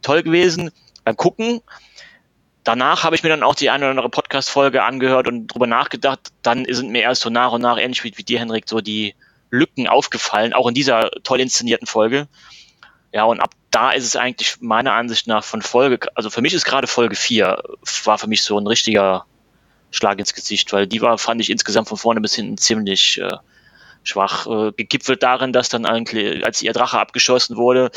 toll 0.00 0.22
gewesen 0.22 0.70
beim 1.04 1.18
Gucken. 1.18 1.60
Danach 2.64 3.04
habe 3.04 3.14
ich 3.14 3.22
mir 3.22 3.28
dann 3.28 3.42
auch 3.42 3.54
die 3.54 3.68
eine 3.68 3.84
oder 3.84 3.90
andere 3.90 4.08
Podcast-Folge 4.08 4.82
angehört 4.82 5.28
und 5.28 5.48
drüber 5.48 5.66
nachgedacht. 5.66 6.30
Dann 6.40 6.64
sind 6.66 6.88
mir 6.88 7.02
erst 7.02 7.20
so 7.20 7.28
nach 7.28 7.52
und 7.52 7.60
nach, 7.60 7.76
ähnlich 7.76 8.02
wie, 8.04 8.16
wie 8.16 8.24
dir, 8.24 8.38
Henrik, 8.38 8.70
so 8.70 8.80
die 8.80 9.14
Lücken 9.50 9.86
aufgefallen, 9.86 10.54
auch 10.54 10.66
in 10.66 10.72
dieser 10.72 11.10
toll 11.24 11.42
inszenierten 11.42 11.86
Folge. 11.86 12.26
Ja, 13.12 13.24
und 13.24 13.40
ab 13.40 13.50
da 13.70 13.92
ist 13.92 14.04
es 14.04 14.16
eigentlich 14.16 14.56
meiner 14.60 14.94
Ansicht 14.94 15.26
nach 15.26 15.44
von 15.44 15.62
Folge, 15.62 16.08
also 16.14 16.30
für 16.30 16.42
mich 16.42 16.54
ist 16.54 16.64
gerade 16.64 16.86
Folge 16.86 17.16
4, 17.16 17.62
war 18.04 18.18
für 18.18 18.26
mich 18.26 18.42
so 18.42 18.58
ein 18.58 18.66
richtiger 18.66 19.24
Schlag 19.90 20.18
ins 20.18 20.34
Gesicht, 20.34 20.72
weil 20.72 20.86
die 20.86 21.00
war, 21.02 21.18
fand 21.18 21.40
ich 21.40 21.50
insgesamt 21.50 21.88
von 21.88 21.98
vorne 21.98 22.20
bis 22.20 22.34
hinten 22.34 22.56
ziemlich 22.56 23.20
äh, 23.20 23.36
schwach. 24.02 24.46
Äh, 24.46 24.72
gegipfelt 24.72 25.22
darin, 25.22 25.52
dass 25.52 25.68
dann 25.68 25.86
eigentlich, 25.86 26.44
als 26.44 26.62
ihr 26.62 26.72
Drache 26.72 26.98
abgeschossen 26.98 27.56
wurde, 27.56 27.90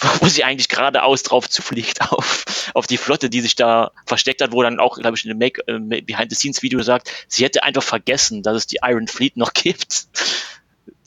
wo 0.20 0.26
sie 0.26 0.44
eigentlich 0.44 0.68
geradeaus 0.68 1.22
drauf 1.22 1.48
zufliegt 1.48 2.00
auf, 2.12 2.44
auf 2.74 2.86
die 2.86 2.96
Flotte, 2.98 3.30
die 3.30 3.40
sich 3.40 3.56
da 3.56 3.92
versteckt 4.06 4.42
hat, 4.42 4.52
wo 4.52 4.62
dann 4.62 4.80
auch, 4.80 4.98
glaube 4.98 5.16
ich, 5.16 5.24
in 5.24 5.30
dem 5.30 5.38
Make, 5.38 5.62
äh, 5.66 6.02
Behind-the-Scenes-Video 6.02 6.82
sagt, 6.82 7.10
sie 7.28 7.44
hätte 7.44 7.62
einfach 7.62 7.82
vergessen, 7.82 8.42
dass 8.42 8.56
es 8.56 8.66
die 8.66 8.78
Iron 8.82 9.08
Fleet 9.08 9.36
noch 9.36 9.52
gibt. 9.54 10.06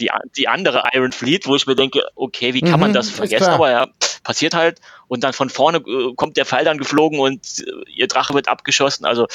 Die, 0.02 0.10
die 0.36 0.48
andere 0.48 0.84
Iron 0.94 1.12
Fleet, 1.12 1.48
wo 1.48 1.56
ich 1.56 1.68
mir 1.68 1.76
denke, 1.76 2.04
okay, 2.16 2.54
wie 2.54 2.62
kann 2.62 2.80
man 2.80 2.90
Mhm, 2.90 2.96
das 2.96 3.10
vergessen? 3.10 3.48
Aber 3.50 3.72
ja, 3.72 3.88
passiert 4.24 4.54
halt 4.54 4.80
und 5.08 5.24
dann 5.24 5.34
von 5.34 5.50
vorne 5.50 5.78
äh, 5.80 6.14
kommt 6.16 6.38
der 6.38 6.46
Pfeil 6.46 6.66
dann 6.66 6.78
geflogen 6.78 7.20
und 7.20 7.46
äh, 7.60 7.90
ihr 7.92 8.08
Drache 8.08 8.34
wird 8.34 8.48
abgeschossen. 8.48 9.06
Also 9.06 9.28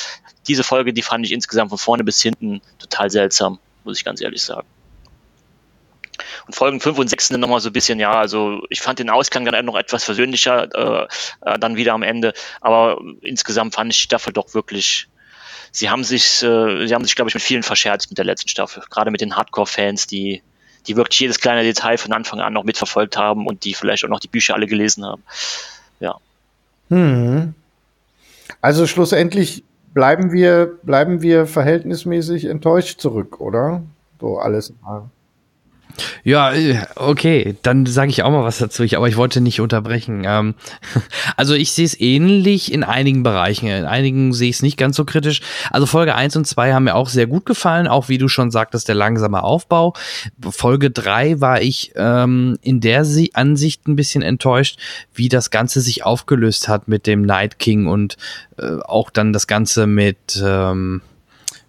diese 0.46 0.64
Folge, 0.64 0.92
die 0.92 1.02
fand 1.02 1.24
ich 1.24 1.32
insgesamt 1.32 1.70
von 1.70 1.78
vorne 1.78 2.04
bis 2.04 2.20
hinten 2.20 2.60
total 2.78 3.10
seltsam, 3.10 3.58
muss 3.84 3.98
ich 3.98 4.04
ganz 4.04 4.20
ehrlich 4.20 4.42
sagen. 4.42 4.66
Und 6.46 6.54
Folgen 6.54 6.80
5 6.80 6.98
und 6.98 7.08
6 7.08 7.28
sind 7.28 7.40
nochmal 7.40 7.60
so 7.60 7.68
ein 7.70 7.72
bisschen, 7.72 7.98
ja, 7.98 8.12
also 8.12 8.62
ich 8.70 8.80
fand 8.80 8.98
den 8.98 9.10
Ausgang 9.10 9.44
dann 9.44 9.64
noch 9.64 9.76
etwas 9.76 10.04
versöhnlicher, 10.04 10.68
äh, 10.74 11.06
äh, 11.42 11.58
dann 11.58 11.76
wieder 11.76 11.92
am 11.92 12.02
Ende. 12.02 12.32
Aber 12.60 13.00
insgesamt 13.20 13.74
fand 13.74 13.92
ich 13.92 13.98
die 13.98 14.04
Staffel 14.04 14.32
doch 14.32 14.54
wirklich, 14.54 15.08
sie 15.72 15.90
haben 15.90 16.04
sich, 16.04 16.42
äh, 16.42 16.86
sie 16.86 16.94
haben 16.94 17.04
sich, 17.04 17.16
glaube 17.16 17.28
ich, 17.28 17.34
mit 17.34 17.42
vielen 17.42 17.62
verscherzt 17.62 18.10
mit 18.10 18.18
der 18.18 18.24
letzten 18.24 18.48
Staffel. 18.48 18.82
Gerade 18.88 19.10
mit 19.10 19.20
den 19.20 19.36
Hardcore-Fans, 19.36 20.06
die, 20.06 20.42
die 20.86 20.96
wirklich 20.96 21.20
jedes 21.20 21.40
kleine 21.40 21.62
Detail 21.62 21.98
von 21.98 22.12
Anfang 22.12 22.40
an 22.40 22.52
noch 22.52 22.64
mitverfolgt 22.64 23.16
haben 23.16 23.46
und 23.46 23.64
die 23.64 23.74
vielleicht 23.74 24.04
auch 24.04 24.08
noch 24.08 24.20
die 24.20 24.28
Bücher 24.28 24.54
alle 24.54 24.66
gelesen 24.66 25.04
haben. 25.04 25.22
Ja. 26.00 26.16
Hm. 26.88 27.54
Also 28.60 28.86
schlussendlich 28.86 29.64
bleiben 29.92 30.32
wir, 30.32 30.78
bleiben 30.82 31.22
wir 31.22 31.46
verhältnismäßig 31.46 32.44
enttäuscht 32.46 33.00
zurück, 33.00 33.40
oder? 33.40 33.82
So 34.20 34.38
alles. 34.38 34.72
Mal. 34.82 35.10
Ja, 36.24 36.52
äh, 36.52 36.78
okay, 36.96 37.56
dann 37.62 37.86
sage 37.86 38.10
ich 38.10 38.22
auch 38.22 38.30
mal 38.30 38.44
was 38.44 38.58
dazu. 38.58 38.82
Ich, 38.82 38.96
aber 38.96 39.08
ich 39.08 39.16
wollte 39.16 39.40
nicht 39.40 39.60
unterbrechen. 39.60 40.24
Ähm, 40.26 40.54
also 41.36 41.54
ich 41.54 41.72
sehe 41.72 41.84
es 41.84 41.98
ähnlich 42.00 42.72
in 42.72 42.84
einigen 42.84 43.22
Bereichen. 43.22 43.68
In 43.68 43.84
einigen 43.84 44.32
sehe 44.32 44.50
ich 44.50 44.56
es 44.56 44.62
nicht 44.62 44.76
ganz 44.76 44.96
so 44.96 45.04
kritisch. 45.04 45.40
Also 45.70 45.86
Folge 45.86 46.14
1 46.14 46.36
und 46.36 46.46
2 46.46 46.72
haben 46.72 46.84
mir 46.84 46.94
auch 46.94 47.08
sehr 47.08 47.26
gut 47.26 47.46
gefallen, 47.46 47.86
auch 47.86 48.08
wie 48.08 48.18
du 48.18 48.28
schon 48.28 48.50
sagtest, 48.50 48.88
der 48.88 48.94
langsame 48.94 49.42
Aufbau. 49.42 49.94
Folge 50.48 50.90
3 50.90 51.40
war 51.40 51.62
ich 51.62 51.92
ähm, 51.96 52.58
in 52.62 52.80
der 52.80 53.06
Ansicht 53.34 53.86
ein 53.86 53.96
bisschen 53.96 54.22
enttäuscht, 54.22 54.78
wie 55.14 55.28
das 55.28 55.50
Ganze 55.50 55.80
sich 55.80 56.04
aufgelöst 56.04 56.68
hat 56.68 56.88
mit 56.88 57.06
dem 57.06 57.22
Night 57.22 57.58
King 57.58 57.86
und 57.86 58.16
äh, 58.58 58.78
auch 58.84 59.10
dann 59.10 59.32
das 59.32 59.46
Ganze 59.46 59.86
mit... 59.86 60.42
Ähm, 60.42 61.02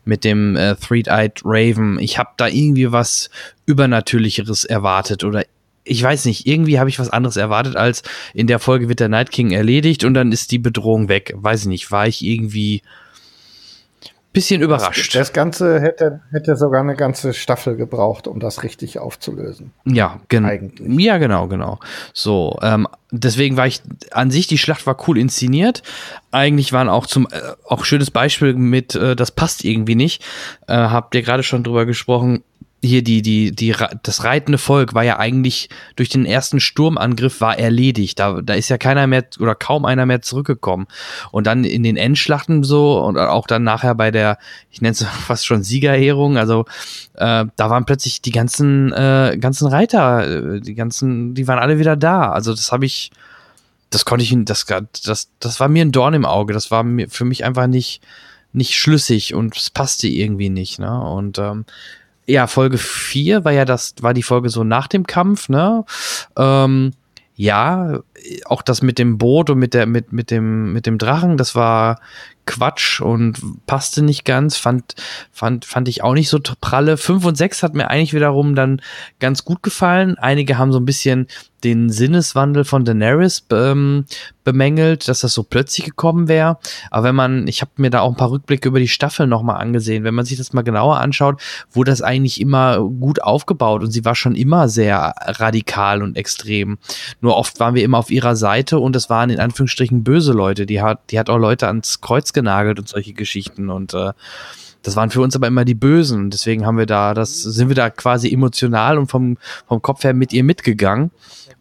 mit 0.07 0.23
dem 0.23 0.55
äh, 0.55 0.75
Three-Eyed 0.75 1.41
Raven. 1.43 1.99
Ich 1.99 2.17
habe 2.17 2.29
da 2.37 2.47
irgendwie 2.47 2.91
was 2.91 3.29
Übernatürlicheres 3.65 4.65
erwartet 4.65 5.23
oder 5.23 5.43
ich 5.89 6.03
weiß 6.03 6.25
nicht, 6.25 6.45
irgendwie 6.45 6.79
habe 6.79 6.89
ich 6.89 6.99
was 6.99 7.09
anderes 7.09 7.37
erwartet, 7.37 7.77
als 7.77 8.03
in 8.33 8.47
der 8.47 8.59
Folge 8.59 8.89
wird 8.89 8.99
der 8.99 9.07
Night 9.09 9.31
King 9.31 9.51
erledigt 9.51 10.03
und 10.03 10.13
dann 10.13 10.31
ist 10.31 10.51
die 10.51 10.59
Bedrohung 10.59 11.07
weg. 11.07 11.33
Weiß 11.37 11.61
ich 11.61 11.67
nicht, 11.67 11.91
war 11.91 12.07
ich 12.07 12.23
irgendwie 12.23 12.81
bisschen 14.37 14.61
überrascht. 14.61 15.15
Das, 15.15 15.27
das 15.27 15.33
Ganze 15.33 15.81
hätte, 15.81 16.21
hätte 16.31 16.55
sogar 16.55 16.81
eine 16.81 16.95
ganze 16.95 17.33
Staffel 17.33 17.75
gebraucht, 17.75 18.27
um 18.27 18.39
das 18.39 18.63
richtig 18.63 18.99
aufzulösen. 18.99 19.73
Ja, 19.85 20.19
genau. 20.27 20.49
Ja, 20.79 21.17
genau, 21.17 21.47
genau. 21.47 21.79
So, 22.13 22.57
ähm, 22.61 22.87
deswegen 23.11 23.57
war 23.57 23.65
ich 23.65 23.81
an 24.11 24.29
sich, 24.29 24.45
die 24.45 24.59
Schlacht 24.59 24.85
war 24.85 24.97
cool 25.07 25.17
inszeniert. 25.17 25.81
Eigentlich 26.31 26.71
waren 26.71 26.87
auch 26.87 27.07
zum, 27.07 27.27
äh, 27.31 27.39
auch 27.65 27.83
schönes 27.83 28.11
Beispiel 28.11 28.53
mit, 28.53 28.93
äh, 28.93 29.15
das 29.15 29.31
passt 29.31 29.65
irgendwie 29.65 29.95
nicht. 29.95 30.23
Äh, 30.67 30.75
habt 30.75 31.15
ihr 31.15 31.23
gerade 31.23 31.43
schon 31.43 31.63
drüber 31.63 31.85
gesprochen, 31.85 32.43
hier 32.83 33.03
die, 33.03 33.23
die, 33.23 33.51
die, 33.51 33.75
das 34.03 34.23
reitende 34.23 34.59
Volk 34.59 34.93
war 34.93 35.03
ja 35.03 35.17
eigentlich 35.17 35.69
durch 35.95 36.09
den 36.09 36.25
ersten 36.25 36.59
Sturmangriff 36.59 37.41
war 37.41 37.57
erledigt. 37.57 38.19
Da, 38.19 38.41
da 38.41 38.53
ist 38.53 38.69
ja 38.69 38.77
keiner 38.77 39.07
mehr 39.07 39.25
oder 39.39 39.55
kaum 39.55 39.85
einer 39.85 40.05
mehr 40.05 40.21
zurückgekommen. 40.21 40.87
Und 41.31 41.47
dann 41.47 41.63
in 41.63 41.81
den 41.81 41.97
Endschlachten 41.97 42.63
so 42.63 42.99
und 42.99 43.17
auch 43.17 43.47
dann 43.47 43.63
nachher 43.63 43.95
bei 43.95 44.11
der, 44.11 44.37
ich 44.69 44.81
nenne 44.81 44.91
es 44.91 45.03
fast 45.25 45.45
schon 45.45 45.63
Siegerehrung, 45.63 46.37
also 46.37 46.65
äh, 47.15 47.45
da 47.55 47.69
waren 47.69 47.85
plötzlich 47.85 48.21
die 48.21 48.31
ganzen, 48.31 48.93
äh, 48.93 49.37
ganzen 49.39 49.67
Reiter, 49.67 50.55
äh, 50.55 50.61
die 50.61 50.75
ganzen, 50.75 51.33
die 51.33 51.47
waren 51.47 51.59
alle 51.59 51.79
wieder 51.79 51.95
da. 51.95 52.31
Also 52.31 52.51
das 52.51 52.71
habe 52.71 52.85
ich, 52.85 53.11
das 53.89 54.05
konnte 54.05 54.23
ich, 54.23 54.35
das, 54.45 54.65
das, 55.03 55.29
das 55.39 55.59
war 55.59 55.67
mir 55.67 55.83
ein 55.83 55.91
Dorn 55.91 56.13
im 56.13 56.25
Auge. 56.25 56.53
Das 56.53 56.69
war 56.69 56.83
mir 56.83 57.09
für 57.09 57.25
mich 57.25 57.43
einfach 57.43 57.65
nicht, 57.65 58.01
nicht 58.53 58.75
schlüssig 58.75 59.33
und 59.33 59.57
es 59.57 59.71
passte 59.71 60.07
irgendwie 60.07 60.49
nicht. 60.49 60.77
Ne? 60.77 61.01
Und 61.01 61.39
ähm, 61.39 61.65
ja, 62.27 62.47
Folge 62.47 62.77
4 62.77 63.45
war 63.45 63.53
ja 63.53 63.65
das, 63.65 63.95
war 64.01 64.13
die 64.13 64.23
Folge 64.23 64.49
so 64.49 64.63
nach 64.63 64.87
dem 64.87 65.07
Kampf, 65.07 65.49
ne? 65.49 65.85
Ähm, 66.37 66.91
ja, 67.35 67.99
auch 68.45 68.61
das 68.61 68.81
mit 68.81 68.99
dem 68.99 69.17
Boot 69.17 69.49
und 69.49 69.59
mit 69.59 69.73
der, 69.73 69.85
mit, 69.85 70.11
mit 70.11 70.31
dem, 70.31 70.73
mit 70.73 70.85
dem 70.85 70.97
Drachen, 70.97 71.37
das 71.37 71.55
war 71.55 71.99
Quatsch 72.47 73.01
und 73.01 73.39
passte 73.67 74.01
nicht 74.01 74.25
ganz, 74.25 74.57
fand, 74.57 74.95
fand, 75.31 75.65
fand 75.65 75.87
ich 75.87 76.03
auch 76.03 76.13
nicht 76.13 76.29
so 76.29 76.39
pralle. 76.59 76.97
5 76.97 77.25
und 77.25 77.35
6 77.35 77.61
hat 77.61 77.75
mir 77.75 77.89
eigentlich 77.89 78.13
wiederum 78.13 78.55
dann 78.55 78.81
ganz 79.19 79.45
gut 79.45 79.61
gefallen. 79.61 80.17
Einige 80.17 80.57
haben 80.57 80.71
so 80.71 80.79
ein 80.79 80.85
bisschen 80.85 81.27
den 81.63 81.89
Sinneswandel 81.89 82.65
von 82.65 82.85
Daenerys 82.85 83.45
ähm, 83.51 84.05
bemängelt, 84.43 85.07
dass 85.07 85.21
das 85.21 85.33
so 85.33 85.43
plötzlich 85.43 85.85
gekommen 85.85 86.27
wäre. 86.27 86.59
Aber 86.91 87.07
wenn 87.07 87.15
man, 87.15 87.47
ich 87.47 87.61
habe 87.61 87.71
mir 87.77 87.89
da 87.89 88.01
auch 88.01 88.11
ein 88.11 88.17
paar 88.17 88.31
Rückblicke 88.31 88.69
über 88.69 88.79
die 88.79 88.87
Staffel 88.87 89.27
nochmal 89.27 89.59
angesehen, 89.59 90.03
wenn 90.03 90.13
man 90.13 90.25
sich 90.25 90.37
das 90.37 90.53
mal 90.53 90.61
genauer 90.61 90.99
anschaut, 90.99 91.41
wurde 91.71 91.91
das 91.91 92.01
eigentlich 92.01 92.39
immer 92.39 92.79
gut 92.79 93.21
aufgebaut 93.23 93.81
und 93.83 93.91
sie 93.91 94.05
war 94.05 94.15
schon 94.15 94.35
immer 94.35 94.69
sehr 94.69 95.15
radikal 95.25 96.03
und 96.03 96.15
extrem. 96.15 96.77
Nur 97.21 97.35
oft 97.35 97.59
waren 97.59 97.75
wir 97.75 97.83
immer 97.83 97.97
auf 97.97 98.11
ihrer 98.17 98.35
Seite 98.35 98.79
und 98.79 98.95
es 98.95 99.09
waren 99.09 99.29
in 99.29 99.39
Anführungsstrichen 99.39 100.03
böse 100.03 100.33
Leute. 100.33 100.65
Die 100.65 100.81
hat, 100.81 101.11
die 101.11 101.19
hat 101.19 101.29
auch 101.29 101.37
Leute 101.37 101.67
ans 101.67 102.01
Kreuz 102.01 102.33
genagelt 102.33 102.79
und 102.79 102.89
solche 102.89 103.13
Geschichten 103.13 103.69
und 103.69 103.93
äh, 103.93 104.11
das 104.83 104.95
waren 104.95 105.09
für 105.09 105.21
uns 105.21 105.35
aber 105.35 105.47
immer 105.47 105.65
die 105.65 105.75
Bösen 105.75 106.25
und 106.25 106.33
deswegen 106.33 106.65
haben 106.65 106.77
wir 106.77 106.85
da, 106.85 107.13
das 107.13 107.43
sind 107.43 107.67
wir 107.67 107.75
da 107.75 107.89
quasi 107.89 108.31
emotional 108.31 108.97
und 108.97 109.07
vom, 109.07 109.37
vom 109.67 109.81
Kopf 109.81 110.03
her 110.03 110.13
mit 110.13 110.31
ihr 110.33 110.43
mitgegangen. 110.43 111.11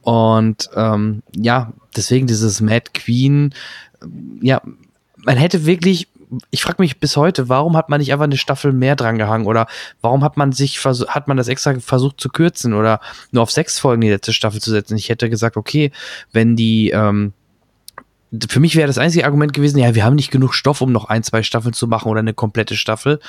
Und 0.03 0.70
ähm, 0.77 1.23
ja, 1.35 1.73
deswegen 1.97 2.28
dieses 2.28 2.61
Mad 2.61 2.91
Queen, 2.95 3.53
ja, 4.41 4.62
man 5.16 5.37
hätte 5.37 5.66
wirklich, 5.66 6.07
ich 6.51 6.62
frage 6.62 6.82
mich 6.82 6.98
bis 6.98 7.16
heute, 7.16 7.48
warum 7.48 7.77
hat 7.77 7.89
man 7.89 8.01
nicht 8.01 8.12
einfach 8.12 8.24
eine 8.24 8.36
Staffel 8.36 8.73
mehr 8.73 8.97
dran 8.97 9.19
gehangen 9.19 9.47
oder 9.47 9.66
warum 10.01 10.24
hat 10.24 10.36
man 10.36 10.53
sich 10.53 10.85
hat 10.85 11.28
man 11.28 11.36
das 11.36 11.48
extra 11.48 11.78
versucht 11.78 12.20
zu 12.20 12.28
kürzen 12.28 12.74
oder 12.74 13.01
nur 13.31 13.43
auf 13.43 13.51
sechs 13.51 13.78
Folgen 13.78 14.01
die 14.01 14.11
letzte 14.11 14.32
Staffel 14.32 14.61
zu 14.61 14.70
setzen? 14.70 14.97
Ich 14.97 15.09
hätte 15.09 15.31
gesagt, 15.31 15.57
okay, 15.57 15.93
wenn 16.32 16.57
die 16.57 16.90
ähm, 16.90 17.32
für 18.48 18.61
mich 18.61 18.77
wäre 18.77 18.89
das 18.89 18.98
einzige 18.98 19.24
Argument 19.24 19.53
gewesen, 19.53 19.78
ja, 19.78 19.94
wir 19.94 20.05
haben 20.05 20.16
nicht 20.16 20.31
genug 20.31 20.53
Stoff, 20.55 20.81
um 20.81 20.93
noch 20.93 21.07
ein, 21.07 21.23
zwei 21.23 21.43
Staffeln 21.43 21.73
zu 21.73 21.86
machen 21.86 22.09
oder 22.11 22.20
eine 22.20 22.35
komplette 22.35 22.77
Staffel. 22.77 23.20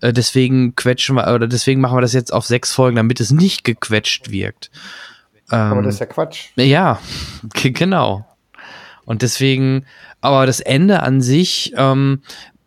Äh, 0.00 0.12
deswegen 0.12 0.76
quetschen 0.76 1.16
wir, 1.16 1.32
oder 1.34 1.48
deswegen 1.48 1.80
machen 1.80 1.96
wir 1.96 2.02
das 2.02 2.12
jetzt 2.12 2.32
auf 2.32 2.44
sechs 2.44 2.72
Folgen, 2.72 2.96
damit 2.96 3.18
es 3.20 3.30
nicht 3.30 3.64
gequetscht 3.64 4.30
wirkt. 4.30 4.70
Ähm, 5.50 5.58
aber 5.58 5.82
das 5.82 5.94
ist 5.94 6.00
ja 6.00 6.06
Quatsch. 6.06 6.50
Ja, 6.56 7.00
genau. 7.54 8.26
Und 9.04 9.22
deswegen, 9.22 9.86
aber 10.22 10.46
das 10.46 10.60
Ende 10.60 11.02
an 11.02 11.20
sich, 11.20 11.74
ähm, 11.76 12.22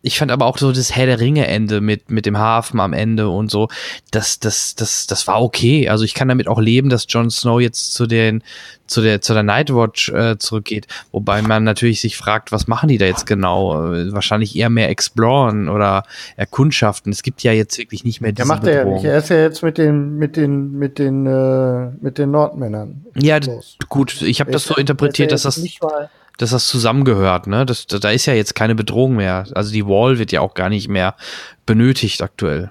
ich 0.06 0.20
fand 0.20 0.30
aber 0.30 0.46
auch 0.46 0.56
so 0.56 0.70
das 0.70 0.94
Herr 0.94 1.06
der 1.06 1.18
Ringe 1.18 1.48
Ende 1.48 1.80
mit, 1.80 2.12
mit 2.12 2.26
dem 2.26 2.38
Hafen 2.38 2.78
am 2.78 2.92
Ende 2.92 3.28
und 3.28 3.50
so, 3.50 3.66
das, 4.12 4.38
das, 4.38 4.76
das, 4.76 5.08
das 5.08 5.26
war 5.26 5.42
okay. 5.42 5.88
Also 5.88 6.04
ich 6.04 6.14
kann 6.14 6.28
damit 6.28 6.46
auch 6.46 6.60
leben, 6.60 6.90
dass 6.90 7.06
Jon 7.08 7.28
Snow 7.28 7.60
jetzt 7.60 7.92
zu 7.94 8.06
den, 8.06 8.44
zu 8.86 9.02
der, 9.02 9.20
zu 9.20 9.34
der 9.34 9.42
Nightwatch 9.42 10.10
äh, 10.10 10.38
zurückgeht. 10.38 10.86
Wobei 11.10 11.42
man 11.42 11.64
natürlich 11.64 12.00
sich 12.00 12.16
fragt, 12.16 12.52
was 12.52 12.68
machen 12.68 12.88
die 12.88 12.98
da 12.98 13.06
jetzt 13.06 13.26
genau? 13.26 13.92
Äh, 13.94 14.12
wahrscheinlich 14.12 14.54
eher 14.54 14.70
mehr 14.70 14.90
exploren 14.90 15.68
oder 15.68 16.04
erkundschaften. 16.36 17.10
Es 17.10 17.24
gibt 17.24 17.42
ja 17.42 17.50
jetzt 17.50 17.76
wirklich 17.76 18.04
nicht 18.04 18.20
mehr 18.20 18.30
diese 18.30 18.46
Der 18.46 18.54
macht 18.54 18.64
er 18.68 18.74
ja 18.74 18.84
nicht. 18.84 19.04
Er 19.04 19.18
ist 19.18 19.30
ja 19.30 19.38
jetzt 19.38 19.64
mit 19.64 19.76
den, 19.76 20.18
mit 20.18 20.36
den, 20.36 20.78
mit 20.78 21.00
den, 21.00 21.26
äh, 21.26 21.90
mit 22.00 22.18
den 22.18 22.30
Nordmännern. 22.30 23.06
Ja, 23.16 23.38
los. 23.38 23.76
gut. 23.88 24.22
Ich 24.22 24.38
habe 24.38 24.52
das 24.52 24.62
so 24.62 24.76
interpretiert, 24.76 25.32
dass 25.32 25.42
das 25.42 25.60
dass 26.38 26.50
das 26.50 26.68
zusammengehört, 26.68 27.46
ne? 27.46 27.64
Das, 27.66 27.86
da 27.86 28.10
ist 28.10 28.26
ja 28.26 28.34
jetzt 28.34 28.54
keine 28.54 28.74
Bedrohung 28.74 29.16
mehr. 29.16 29.46
Also 29.54 29.72
die 29.72 29.86
Wall 29.86 30.18
wird 30.18 30.32
ja 30.32 30.40
auch 30.40 30.54
gar 30.54 30.68
nicht 30.68 30.88
mehr 30.88 31.14
benötigt 31.64 32.22
aktuell. 32.22 32.70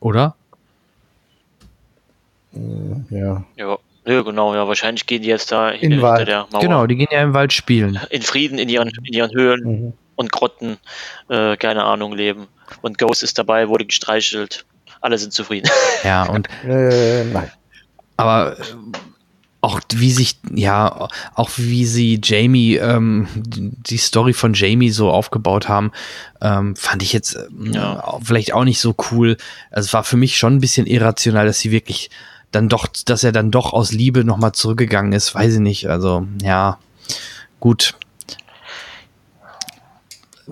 Oder? 0.00 0.34
Ja. 3.10 3.44
Ja. 3.56 3.78
Ja, 4.06 4.22
genau, 4.22 4.54
ja. 4.54 4.66
Wahrscheinlich 4.66 5.06
gehen 5.06 5.22
die 5.22 5.28
jetzt 5.28 5.52
da 5.52 5.70
in 5.70 5.92
hinter 5.92 6.02
Wald. 6.02 6.28
der 6.28 6.46
Mauer. 6.50 6.60
Genau, 6.60 6.86
die 6.86 6.96
gehen 6.96 7.08
ja 7.10 7.22
im 7.22 7.34
Wald 7.34 7.52
spielen. 7.52 8.00
In 8.10 8.22
Frieden 8.22 8.58
in 8.58 8.68
ihren, 8.68 8.90
in 9.04 9.12
ihren 9.12 9.30
Höhlen 9.32 9.62
mhm. 9.64 9.92
und 10.16 10.32
Grotten, 10.32 10.78
äh, 11.28 11.56
keine 11.56 11.84
Ahnung, 11.84 12.12
leben. 12.12 12.48
Und 12.82 12.98
Ghost 12.98 13.22
ist 13.22 13.38
dabei, 13.38 13.68
wurde 13.68 13.84
gestreichelt. 13.84 14.64
Alle 15.00 15.18
sind 15.18 15.32
zufrieden. 15.32 15.70
Ja, 16.02 16.24
und. 16.30 16.48
äh, 16.64 17.24
nein. 17.24 17.50
Aber 18.16 18.58
äh, 18.58 18.62
auch 19.60 19.80
wie 19.92 20.10
sich, 20.10 20.38
ja, 20.54 21.08
auch 21.34 21.50
wie 21.56 21.84
sie 21.84 22.20
Jamie, 22.22 22.76
ähm, 22.76 23.28
die 23.34 23.98
Story 23.98 24.32
von 24.32 24.54
Jamie 24.54 24.90
so 24.90 25.10
aufgebaut 25.10 25.68
haben, 25.68 25.92
ähm, 26.40 26.76
fand 26.76 27.02
ich 27.02 27.12
jetzt 27.12 27.36
ähm, 27.36 27.72
ja. 27.72 28.18
vielleicht 28.22 28.54
auch 28.54 28.64
nicht 28.64 28.80
so 28.80 28.94
cool. 29.10 29.36
Also 29.70 29.86
es 29.86 29.92
war 29.92 30.04
für 30.04 30.16
mich 30.16 30.38
schon 30.38 30.56
ein 30.56 30.60
bisschen 30.60 30.86
irrational, 30.86 31.46
dass 31.46 31.60
sie 31.60 31.70
wirklich 31.70 32.10
dann 32.52 32.68
doch, 32.68 32.86
dass 32.86 33.22
er 33.22 33.32
dann 33.32 33.50
doch 33.50 33.72
aus 33.72 33.92
Liebe 33.92 34.24
nochmal 34.24 34.52
zurückgegangen 34.52 35.12
ist, 35.12 35.34
weiß 35.34 35.54
ich 35.54 35.60
nicht. 35.60 35.88
Also, 35.88 36.26
ja, 36.42 36.78
gut. 37.60 37.94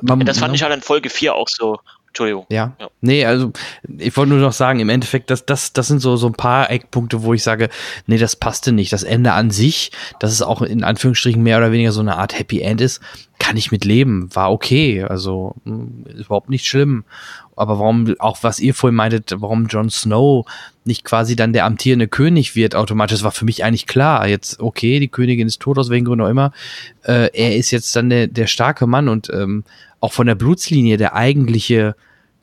Man, 0.00 0.24
das 0.26 0.38
fand 0.38 0.54
ich 0.54 0.62
halt 0.62 0.74
in 0.74 0.82
Folge 0.82 1.10
4 1.10 1.34
auch 1.34 1.48
so 1.48 1.80
Entschuldigung. 2.18 2.46
Ja. 2.50 2.72
Nee, 3.00 3.24
also 3.24 3.52
ich 3.96 4.16
wollte 4.16 4.30
nur 4.30 4.40
noch 4.40 4.52
sagen, 4.52 4.80
im 4.80 4.88
Endeffekt, 4.88 5.30
das, 5.30 5.46
das, 5.46 5.72
das 5.72 5.86
sind 5.86 6.00
so, 6.00 6.16
so 6.16 6.26
ein 6.26 6.32
paar 6.32 6.68
Eckpunkte, 6.68 7.22
wo 7.22 7.32
ich 7.32 7.44
sage, 7.44 7.68
nee, 8.08 8.18
das 8.18 8.34
passte 8.34 8.72
nicht. 8.72 8.92
Das 8.92 9.04
Ende 9.04 9.32
an 9.32 9.52
sich, 9.52 9.92
dass 10.18 10.32
es 10.32 10.42
auch 10.42 10.62
in 10.62 10.82
Anführungsstrichen 10.82 11.40
mehr 11.40 11.58
oder 11.58 11.70
weniger 11.70 11.92
so 11.92 12.00
eine 12.00 12.16
Art 12.16 12.36
Happy 12.36 12.60
End 12.60 12.80
ist, 12.80 13.00
kann 13.38 13.56
ich 13.56 13.70
mit 13.70 13.84
leben. 13.84 14.34
War 14.34 14.50
okay. 14.50 15.04
Also 15.04 15.54
ist 16.06 16.26
überhaupt 16.26 16.50
nicht 16.50 16.66
schlimm. 16.66 17.04
Aber 17.54 17.78
warum, 17.78 18.12
auch 18.18 18.38
was 18.42 18.58
ihr 18.58 18.74
vorhin 18.74 18.96
meintet, 18.96 19.34
warum 19.36 19.66
Jon 19.66 19.90
Snow 19.90 20.44
nicht 20.84 21.04
quasi 21.04 21.36
dann 21.36 21.52
der 21.52 21.66
amtierende 21.66 22.08
König 22.08 22.56
wird 22.56 22.74
automatisch, 22.74 23.18
das 23.18 23.24
war 23.24 23.30
für 23.30 23.44
mich 23.44 23.62
eigentlich 23.62 23.86
klar. 23.86 24.26
Jetzt, 24.26 24.58
okay, 24.58 24.98
die 24.98 25.08
Königin 25.08 25.46
ist 25.46 25.60
tot, 25.60 25.78
aus 25.78 25.88
welchen 25.88 26.04
Gründen 26.04 26.24
auch 26.24 26.30
immer. 26.30 26.50
Äh, 27.04 27.30
er 27.32 27.54
ist 27.54 27.70
jetzt 27.70 27.94
dann 27.94 28.10
der, 28.10 28.26
der 28.26 28.48
starke 28.48 28.88
Mann 28.88 29.08
und 29.08 29.30
ähm, 29.32 29.62
auch 30.00 30.12
von 30.12 30.26
der 30.26 30.34
Blutslinie 30.34 30.96
der 30.96 31.14
eigentliche 31.14 31.94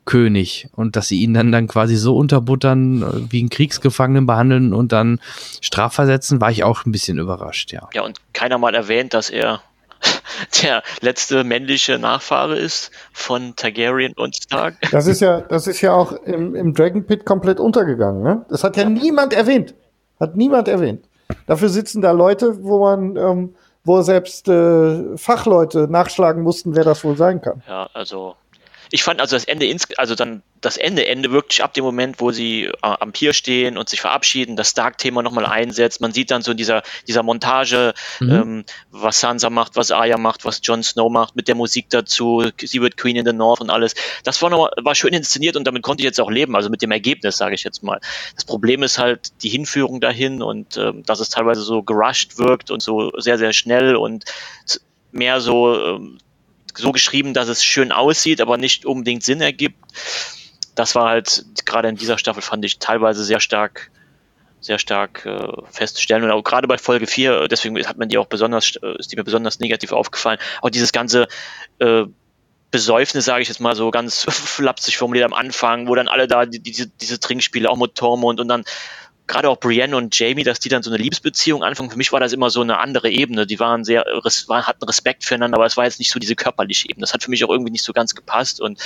König 0.06 0.68
und 0.74 0.96
dass 0.96 1.08
sie 1.08 1.20
ihn 1.20 1.34
dann 1.34 1.52
dann 1.52 1.66
quasi 1.66 1.96
so 1.96 2.16
unterbuttern, 2.16 3.02
äh, 3.02 3.32
wie 3.32 3.40
einen 3.40 3.50
Kriegsgefangenen 3.50 4.24
behandeln 4.24 4.72
und 4.72 4.92
dann 4.92 5.20
strafversetzen, 5.60 6.40
war 6.40 6.50
ich 6.50 6.64
auch 6.64 6.86
ein 6.86 6.92
bisschen 6.92 7.18
überrascht, 7.18 7.72
ja. 7.72 7.88
Ja, 7.92 8.02
und 8.02 8.18
keiner 8.32 8.56
mal 8.56 8.74
erwähnt, 8.74 9.12
dass 9.12 9.28
er 9.28 9.60
der 10.62 10.82
letzte 11.00 11.44
männliche 11.44 11.98
Nachfahre 11.98 12.56
ist 12.56 12.90
von 13.12 13.56
Targaryen 13.56 14.12
und 14.14 14.36
Stark. 14.36 14.76
Das 14.92 15.06
ist 15.06 15.20
ja, 15.20 15.40
das 15.40 15.66
ist 15.66 15.80
ja 15.80 15.92
auch 15.92 16.12
im, 16.12 16.54
im 16.54 16.72
Dragon 16.72 17.04
Pit 17.04 17.26
komplett 17.26 17.60
untergegangen. 17.60 18.22
Ne? 18.22 18.46
Das 18.48 18.64
hat 18.64 18.76
ja 18.76 18.88
niemand 18.88 19.32
erwähnt. 19.32 19.74
Hat 20.20 20.36
niemand 20.36 20.68
erwähnt. 20.68 21.04
Dafür 21.46 21.68
sitzen 21.68 22.00
da 22.00 22.12
Leute, 22.12 22.62
wo 22.62 22.80
man, 22.80 23.16
ähm, 23.16 23.54
wo 23.84 24.00
selbst 24.02 24.48
äh, 24.48 25.16
Fachleute 25.16 25.88
nachschlagen 25.90 26.42
mussten, 26.42 26.76
wer 26.76 26.84
das 26.84 27.04
wohl 27.04 27.16
sein 27.16 27.40
kann. 27.40 27.62
Ja, 27.66 27.88
also 27.92 28.36
ich 28.90 29.02
fand 29.02 29.20
also 29.20 29.36
das 29.36 29.44
Ende 29.44 29.66
ins, 29.66 29.88
also 29.96 30.14
dann 30.14 30.42
das 30.60 30.76
Ende 30.76 31.06
Ende 31.06 31.30
wirklich 31.30 31.62
ab 31.62 31.74
dem 31.74 31.84
Moment, 31.84 32.20
wo 32.20 32.32
sie 32.32 32.64
äh, 32.64 32.72
am 32.80 33.12
Pier 33.12 33.32
stehen 33.32 33.76
und 33.78 33.88
sich 33.88 34.00
verabschieden, 34.00 34.56
das 34.56 34.70
Stark-Thema 34.70 35.22
nochmal 35.22 35.46
einsetzt. 35.46 36.00
Man 36.00 36.12
sieht 36.12 36.30
dann 36.30 36.42
so 36.42 36.52
in 36.52 36.56
dieser 36.56 36.82
dieser 37.06 37.22
Montage, 37.22 37.94
Mhm. 38.20 38.30
ähm, 38.30 38.64
was 38.90 39.20
Sansa 39.20 39.50
macht, 39.50 39.76
was 39.76 39.90
Arya 39.90 40.18
macht, 40.18 40.44
was 40.44 40.60
Jon 40.62 40.82
Snow 40.82 41.10
macht, 41.10 41.36
mit 41.36 41.48
der 41.48 41.54
Musik 41.54 41.90
dazu. 41.90 42.44
Sie 42.58 42.80
wird 42.80 42.96
Queen 42.96 43.16
in 43.16 43.26
the 43.26 43.32
North 43.32 43.60
und 43.60 43.70
alles. 43.70 43.94
Das 44.24 44.40
war 44.42 44.50
noch, 44.50 44.70
war 44.82 44.94
schön 44.94 45.12
inszeniert 45.12 45.56
und 45.56 45.64
damit 45.64 45.82
konnte 45.82 46.02
ich 46.02 46.06
jetzt 46.06 46.20
auch 46.20 46.30
leben. 46.30 46.56
Also 46.56 46.70
mit 46.70 46.82
dem 46.82 46.90
Ergebnis, 46.90 47.36
sage 47.36 47.54
ich 47.54 47.64
jetzt 47.64 47.82
mal. 47.82 48.00
Das 48.34 48.44
Problem 48.44 48.82
ist 48.82 48.98
halt 48.98 49.42
die 49.42 49.48
Hinführung 49.48 50.00
dahin 50.00 50.42
und 50.42 50.76
ähm, 50.76 51.02
dass 51.04 51.20
es 51.20 51.28
teilweise 51.28 51.62
so 51.62 51.82
gerusht 51.82 52.38
wirkt 52.38 52.70
und 52.70 52.82
so 52.82 53.12
sehr 53.18 53.38
sehr 53.38 53.52
schnell 53.52 53.96
und 53.96 54.24
mehr 55.12 55.40
so 55.40 55.78
ähm, 55.78 56.18
so 56.76 56.92
geschrieben, 56.92 57.34
dass 57.34 57.48
es 57.48 57.64
schön 57.64 57.92
aussieht, 57.92 58.40
aber 58.40 58.56
nicht 58.56 58.86
unbedingt 58.86 59.22
Sinn 59.22 59.40
ergibt. 59.40 59.78
Das 60.74 60.94
war 60.94 61.08
halt 61.08 61.44
gerade 61.64 61.88
in 61.88 61.96
dieser 61.96 62.18
Staffel 62.18 62.42
fand 62.42 62.64
ich 62.64 62.78
teilweise 62.78 63.24
sehr 63.24 63.40
stark 63.40 63.90
sehr 64.60 64.78
stark 64.78 65.24
äh, 65.26 65.48
festzustellen 65.70 66.24
und 66.24 66.30
auch 66.30 66.42
gerade 66.42 66.66
bei 66.66 66.78
Folge 66.78 67.06
4, 67.06 67.46
deswegen 67.48 67.78
hat 67.86 67.98
man 67.98 68.08
die 68.08 68.18
auch 68.18 68.26
besonders 68.26 68.76
äh, 68.76 68.98
ist 68.98 69.12
die 69.12 69.16
mir 69.16 69.24
besonders 69.24 69.60
negativ 69.60 69.92
aufgefallen. 69.92 70.38
Auch 70.60 70.70
dieses 70.70 70.92
ganze 70.92 71.28
äh, 71.78 72.04
Besäufnis, 72.70 73.24
sage 73.24 73.42
ich 73.42 73.48
jetzt 73.48 73.60
mal 73.60 73.76
so 73.76 73.90
ganz 73.90 74.24
flapsig 74.28 74.96
formuliert 74.96 75.24
am 75.24 75.34
Anfang, 75.34 75.88
wo 75.88 75.94
dann 75.94 76.08
alle 76.08 76.26
da 76.26 76.46
die, 76.46 76.58
diese, 76.58 76.88
diese 76.88 77.20
Trinkspiele, 77.20 77.70
auch 77.70 77.76
mit 77.76 77.94
Tormund 77.94 78.40
und 78.40 78.48
dann 78.48 78.64
gerade 79.26 79.48
auch 79.48 79.58
Brienne 79.58 79.96
und 79.96 80.16
Jamie, 80.18 80.44
dass 80.44 80.60
die 80.60 80.68
dann 80.68 80.82
so 80.82 80.90
eine 80.90 81.02
Liebesbeziehung 81.02 81.62
anfangen. 81.62 81.90
Für 81.90 81.96
mich 81.96 82.12
war 82.12 82.20
das 82.20 82.32
immer 82.32 82.50
so 82.50 82.60
eine 82.60 82.78
andere 82.78 83.10
Ebene. 83.10 83.46
Die 83.46 83.58
waren 83.58 83.84
sehr, 83.84 84.04
waren, 84.46 84.66
hatten 84.66 84.84
Respekt 84.84 85.24
füreinander, 85.24 85.56
aber 85.56 85.66
es 85.66 85.76
war 85.76 85.84
jetzt 85.84 85.98
nicht 85.98 86.10
so 86.10 86.18
diese 86.18 86.36
körperliche 86.36 86.88
Ebene. 86.88 87.02
Das 87.02 87.12
hat 87.12 87.22
für 87.22 87.30
mich 87.30 87.44
auch 87.44 87.50
irgendwie 87.50 87.72
nicht 87.72 87.84
so 87.84 87.92
ganz 87.92 88.14
gepasst 88.14 88.60
und 88.60 88.80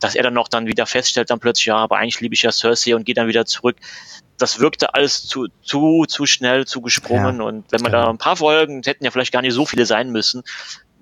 dass 0.00 0.14
er 0.14 0.22
dann 0.22 0.34
noch 0.34 0.48
dann 0.48 0.66
wieder 0.66 0.86
feststellt, 0.86 1.30
dann 1.30 1.40
plötzlich, 1.40 1.66
ja, 1.66 1.76
aber 1.76 1.98
eigentlich 1.98 2.20
liebe 2.20 2.34
ich 2.34 2.42
ja 2.42 2.52
Cersei 2.52 2.94
und 2.94 3.04
geht 3.04 3.16
dann 3.16 3.28
wieder 3.28 3.46
zurück. 3.46 3.76
Das 4.38 4.58
wirkte 4.58 4.94
alles 4.94 5.26
zu, 5.26 5.46
zu, 5.62 6.04
zu 6.08 6.26
schnell, 6.26 6.66
zu 6.66 6.80
gesprungen 6.80 7.38
Ja, 7.38 7.44
und 7.44 7.70
wenn 7.70 7.82
man 7.82 7.92
da 7.92 8.08
ein 8.08 8.18
paar 8.18 8.36
Folgen, 8.36 8.82
hätten 8.84 9.04
ja 9.04 9.10
vielleicht 9.10 9.32
gar 9.32 9.42
nicht 9.42 9.54
so 9.54 9.66
viele 9.66 9.86
sein 9.86 10.10
müssen, 10.10 10.42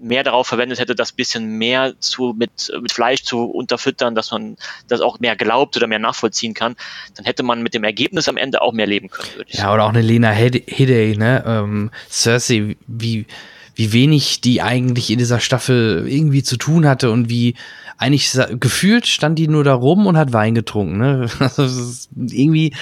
mehr 0.00 0.24
darauf 0.24 0.46
verwendet 0.46 0.78
hätte, 0.78 0.94
das 0.94 1.12
bisschen 1.12 1.58
mehr 1.58 1.92
zu, 2.00 2.34
mit, 2.36 2.72
mit 2.80 2.90
Fleisch 2.92 3.22
zu 3.22 3.44
unterfüttern, 3.44 4.14
dass 4.14 4.30
man 4.30 4.56
das 4.88 5.00
auch 5.00 5.20
mehr 5.20 5.36
glaubt 5.36 5.76
oder 5.76 5.86
mehr 5.86 5.98
nachvollziehen 5.98 6.54
kann, 6.54 6.74
dann 7.16 7.26
hätte 7.26 7.42
man 7.42 7.62
mit 7.62 7.74
dem 7.74 7.84
Ergebnis 7.84 8.28
am 8.28 8.36
Ende 8.36 8.62
auch 8.62 8.72
mehr 8.72 8.86
leben 8.86 9.08
können, 9.10 9.28
würde 9.36 9.50
ich 9.50 9.58
Ja, 9.58 9.72
oder 9.72 9.84
auch 9.84 9.90
eine 9.90 10.00
Lena 10.02 10.30
Head- 10.30 10.64
Headey, 10.66 11.16
ne? 11.16 11.44
Ähm, 11.46 11.90
Cersei, 12.08 12.76
wie, 12.86 13.26
wie 13.74 13.92
wenig 13.92 14.40
die 14.40 14.62
eigentlich 14.62 15.10
in 15.10 15.18
dieser 15.18 15.40
Staffel 15.40 16.06
irgendwie 16.08 16.42
zu 16.42 16.56
tun 16.56 16.86
hatte 16.86 17.10
und 17.10 17.28
wie 17.28 17.54
eigentlich 17.98 18.32
gefühlt 18.58 19.06
stand 19.06 19.38
die 19.38 19.48
nur 19.48 19.62
da 19.64 19.74
rum 19.74 20.06
und 20.06 20.16
hat 20.16 20.32
Wein 20.32 20.54
getrunken, 20.54 20.98
ne? 20.98 21.28
Also, 21.40 22.08
irgendwie 22.16 22.74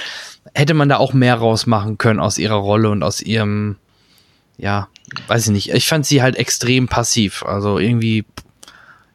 hätte 0.54 0.74
man 0.74 0.88
da 0.88 0.98
auch 0.98 1.12
mehr 1.12 1.34
rausmachen 1.34 1.98
können 1.98 2.20
aus 2.20 2.38
ihrer 2.38 2.54
Rolle 2.54 2.90
und 2.90 3.02
aus 3.02 3.20
ihrem, 3.20 3.76
ja, 4.56 4.88
weiß 5.26 5.46
ich 5.46 5.52
nicht. 5.52 5.70
Ich 5.74 5.88
fand 5.88 6.06
sie 6.06 6.22
halt 6.22 6.36
extrem 6.36 6.88
passiv. 6.88 7.42
Also 7.44 7.78
irgendwie 7.78 8.24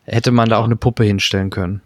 hätte 0.06 0.32
man 0.32 0.50
da 0.50 0.58
auch 0.58 0.66
eine 0.66 0.76
Puppe 0.76 1.04
hinstellen 1.04 1.50
können. 1.50 1.82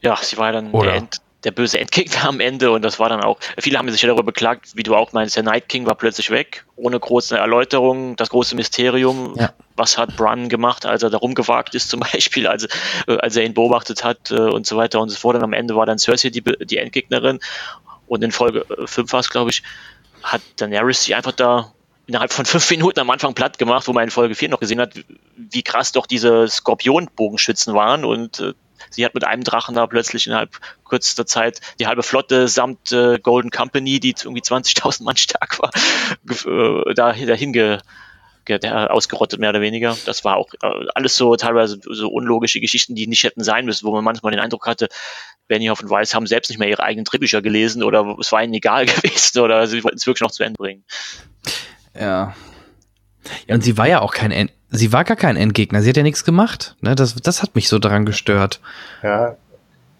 Ja, 0.00 0.16
sie 0.20 0.36
war 0.38 0.52
dann 0.52 0.70
Oder? 0.70 0.90
der, 0.90 0.98
End, 0.98 1.20
der 1.44 1.50
böse 1.50 1.80
Endgegner 1.80 2.28
am 2.28 2.40
Ende 2.40 2.70
und 2.70 2.82
das 2.82 2.98
war 2.98 3.08
dann 3.08 3.20
auch, 3.20 3.38
viele 3.58 3.78
haben 3.78 3.90
sich 3.90 4.00
ja 4.02 4.06
darüber 4.08 4.22
beklagt, 4.22 4.70
wie 4.74 4.82
du 4.84 4.94
auch 4.94 5.12
meinst, 5.12 5.34
der 5.36 5.42
Night 5.42 5.68
King 5.68 5.86
war 5.86 5.96
plötzlich 5.96 6.30
weg, 6.30 6.64
ohne 6.76 6.98
große 7.00 7.36
Erläuterung, 7.36 8.14
das 8.16 8.30
große 8.30 8.54
Mysterium, 8.54 9.34
Ja. 9.36 9.52
was 9.76 9.98
hat 9.98 10.16
Bran 10.16 10.48
gemacht, 10.48 10.86
als 10.86 11.02
er 11.02 11.10
da 11.10 11.18
rumgewagt 11.18 11.74
ist 11.74 11.90
zum 11.90 12.00
Beispiel, 12.12 12.46
als, 12.46 12.64
äh, 13.06 13.16
als 13.18 13.34
er 13.36 13.44
ihn 13.44 13.54
beobachtet 13.54 14.04
hat 14.04 14.30
äh, 14.30 14.34
und 14.36 14.66
so 14.66 14.76
weiter 14.76 15.00
und 15.00 15.08
so 15.08 15.16
fort. 15.16 15.36
Und 15.36 15.42
am 15.42 15.52
Ende 15.52 15.74
war 15.74 15.86
dann 15.86 15.98
Cersei 15.98 16.30
die, 16.30 16.42
die 16.42 16.76
Endgegnerin 16.76 17.40
und 18.06 18.22
in 18.22 18.30
Folge 18.32 18.64
5 18.86 19.12
war 19.12 19.20
es, 19.20 19.30
glaube 19.30 19.50
ich, 19.50 19.62
hat 20.22 20.42
Daenerys 20.56 21.04
sie 21.04 21.14
einfach 21.14 21.32
da 21.32 21.72
innerhalb 22.06 22.32
von 22.32 22.46
fünf 22.46 22.70
Minuten 22.70 23.00
am 23.00 23.10
Anfang 23.10 23.34
platt 23.34 23.58
gemacht, 23.58 23.86
wo 23.86 23.92
man 23.92 24.04
in 24.04 24.10
Folge 24.10 24.34
4 24.34 24.48
noch 24.48 24.60
gesehen 24.60 24.80
hat, 24.80 24.94
wie 25.36 25.62
krass 25.62 25.92
doch 25.92 26.06
diese 26.06 26.48
Skorpionbogenschützen 26.48 27.74
waren. 27.74 28.04
Und 28.04 28.40
äh, 28.40 28.54
sie 28.90 29.04
hat 29.04 29.14
mit 29.14 29.24
einem 29.24 29.44
Drachen 29.44 29.74
da 29.74 29.86
plötzlich 29.86 30.26
innerhalb 30.26 30.58
kürzester 30.88 31.26
Zeit 31.26 31.60
die 31.78 31.86
halbe 31.86 32.02
Flotte 32.02 32.48
samt 32.48 32.92
äh, 32.92 33.18
Golden 33.18 33.50
Company, 33.50 34.00
die 34.00 34.14
irgendwie 34.18 34.40
20.000 34.40 35.02
Mann 35.02 35.16
stark 35.16 35.58
war, 35.60 35.70
äh, 36.46 36.94
da, 36.94 37.12
dahin 37.12 37.52
ge, 37.52 37.78
ausgerottet, 38.56 39.40
mehr 39.40 39.50
oder 39.50 39.60
weniger. 39.60 39.96
Das 40.06 40.24
war 40.24 40.36
auch 40.36 40.48
äh, 40.62 40.86
alles 40.94 41.16
so 41.16 41.36
teilweise 41.36 41.78
so 41.82 42.08
unlogische 42.08 42.60
Geschichten, 42.60 42.94
die 42.94 43.06
nicht 43.06 43.24
hätten 43.24 43.42
sein 43.42 43.64
müssen, 43.64 43.86
wo 43.86 43.92
man 43.92 44.04
manchmal 44.04 44.32
den 44.32 44.40
Eindruck 44.40 44.66
hatte, 44.66 44.88
Benioff 45.46 45.80
und 45.80 45.90
Weiss 45.90 46.14
haben 46.14 46.26
selbst 46.26 46.48
nicht 46.50 46.58
mehr 46.58 46.68
ihre 46.68 46.82
eigenen 46.82 47.04
Drehbücher 47.04 47.42
gelesen 47.42 47.82
oder 47.82 48.16
es 48.20 48.32
war 48.32 48.42
ihnen 48.42 48.54
egal 48.54 48.86
gewesen 48.86 49.40
oder 49.40 49.66
sie 49.66 49.82
wollten 49.84 49.98
es 49.98 50.06
wirklich 50.06 50.22
noch 50.22 50.30
zu 50.30 50.42
Ende 50.42 50.58
bringen. 50.58 50.84
Ja. 51.98 52.34
Ja, 53.46 53.54
und 53.56 53.62
sie 53.62 53.76
war 53.76 53.88
ja 53.88 54.00
auch 54.00 54.14
kein 54.14 54.30
End 54.30 54.52
sie 54.70 54.92
war 54.92 55.04
gar 55.04 55.16
kein 55.16 55.36
Endgegner. 55.36 55.82
Sie 55.82 55.88
hat 55.88 55.96
ja 55.96 56.02
nichts 56.02 56.24
gemacht. 56.24 56.76
Ne? 56.80 56.94
Das, 56.94 57.14
das 57.14 57.42
hat 57.42 57.54
mich 57.54 57.68
so 57.68 57.78
daran 57.78 58.06
gestört. 58.06 58.60
Ja, 59.02 59.36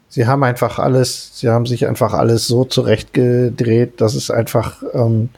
sie 0.09 0.27
haben 0.27 0.45
einfach 0.45 0.79
alles, 0.79 1.39
sie 1.39 1.49
haben 1.49 1.67
sich 1.67 1.87
einfach 1.87 2.13
alles 2.13 2.47
so 2.47 2.65
zurechtgedreht, 2.65 4.01
dass 4.01 4.15
es 4.15 4.31
einfach, 4.31 4.83
ähm, 4.93 5.31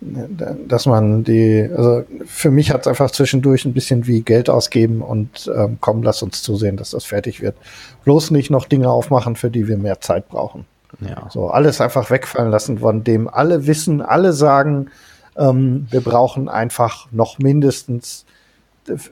dass 0.00 0.86
man 0.86 1.24
die, 1.24 1.68
also 1.76 2.04
für 2.24 2.50
mich 2.50 2.70
hat 2.70 2.82
es 2.82 2.86
einfach 2.86 3.10
zwischendurch 3.10 3.66
ein 3.66 3.74
bisschen 3.74 4.06
wie 4.06 4.22
Geld 4.22 4.48
ausgeben 4.48 5.02
und 5.02 5.50
ähm, 5.54 5.76
komm, 5.80 6.02
lass 6.02 6.22
uns 6.22 6.42
zusehen, 6.42 6.76
dass 6.78 6.90
das 6.90 7.04
fertig 7.04 7.42
wird. 7.42 7.56
Bloß 8.04 8.30
nicht 8.30 8.50
noch 8.50 8.64
Dinge 8.64 8.88
aufmachen, 8.88 9.36
für 9.36 9.50
die 9.50 9.68
wir 9.68 9.76
mehr 9.76 10.00
Zeit 10.00 10.28
brauchen. 10.28 10.64
Ja. 11.00 11.28
So, 11.30 11.48
alles 11.48 11.80
einfach 11.80 12.10
wegfallen 12.10 12.50
lassen, 12.50 12.78
von 12.78 13.04
dem 13.04 13.28
alle 13.28 13.66
wissen, 13.66 14.00
alle 14.00 14.32
sagen, 14.32 14.90
ähm, 15.36 15.86
wir 15.90 16.00
brauchen 16.00 16.48
einfach 16.48 17.06
noch 17.12 17.38
mindestens 17.38 18.24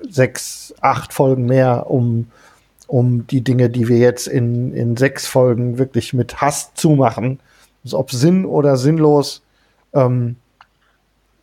sechs, 0.09 0.75
acht 0.81 1.13
Folgen 1.13 1.45
mehr, 1.45 1.91
um, 1.91 2.29
um 2.87 3.27
die 3.27 3.43
Dinge, 3.43 3.69
die 3.71 3.89
wir 3.89 3.99
jetzt 3.99 4.27
in, 4.27 4.73
in 4.73 4.97
sechs 4.97 5.27
Folgen 5.27 5.79
wirklich 5.79 6.15
mit 6.15 6.41
Hass 6.41 6.73
zumachen, 6.75 7.41
also 7.85 7.99
ob 7.99 8.11
Sinn 8.11 8.45
oder 8.47 8.77
sinnlos, 8.77 9.43
ähm, 9.93 10.31
äh, 10.31 10.48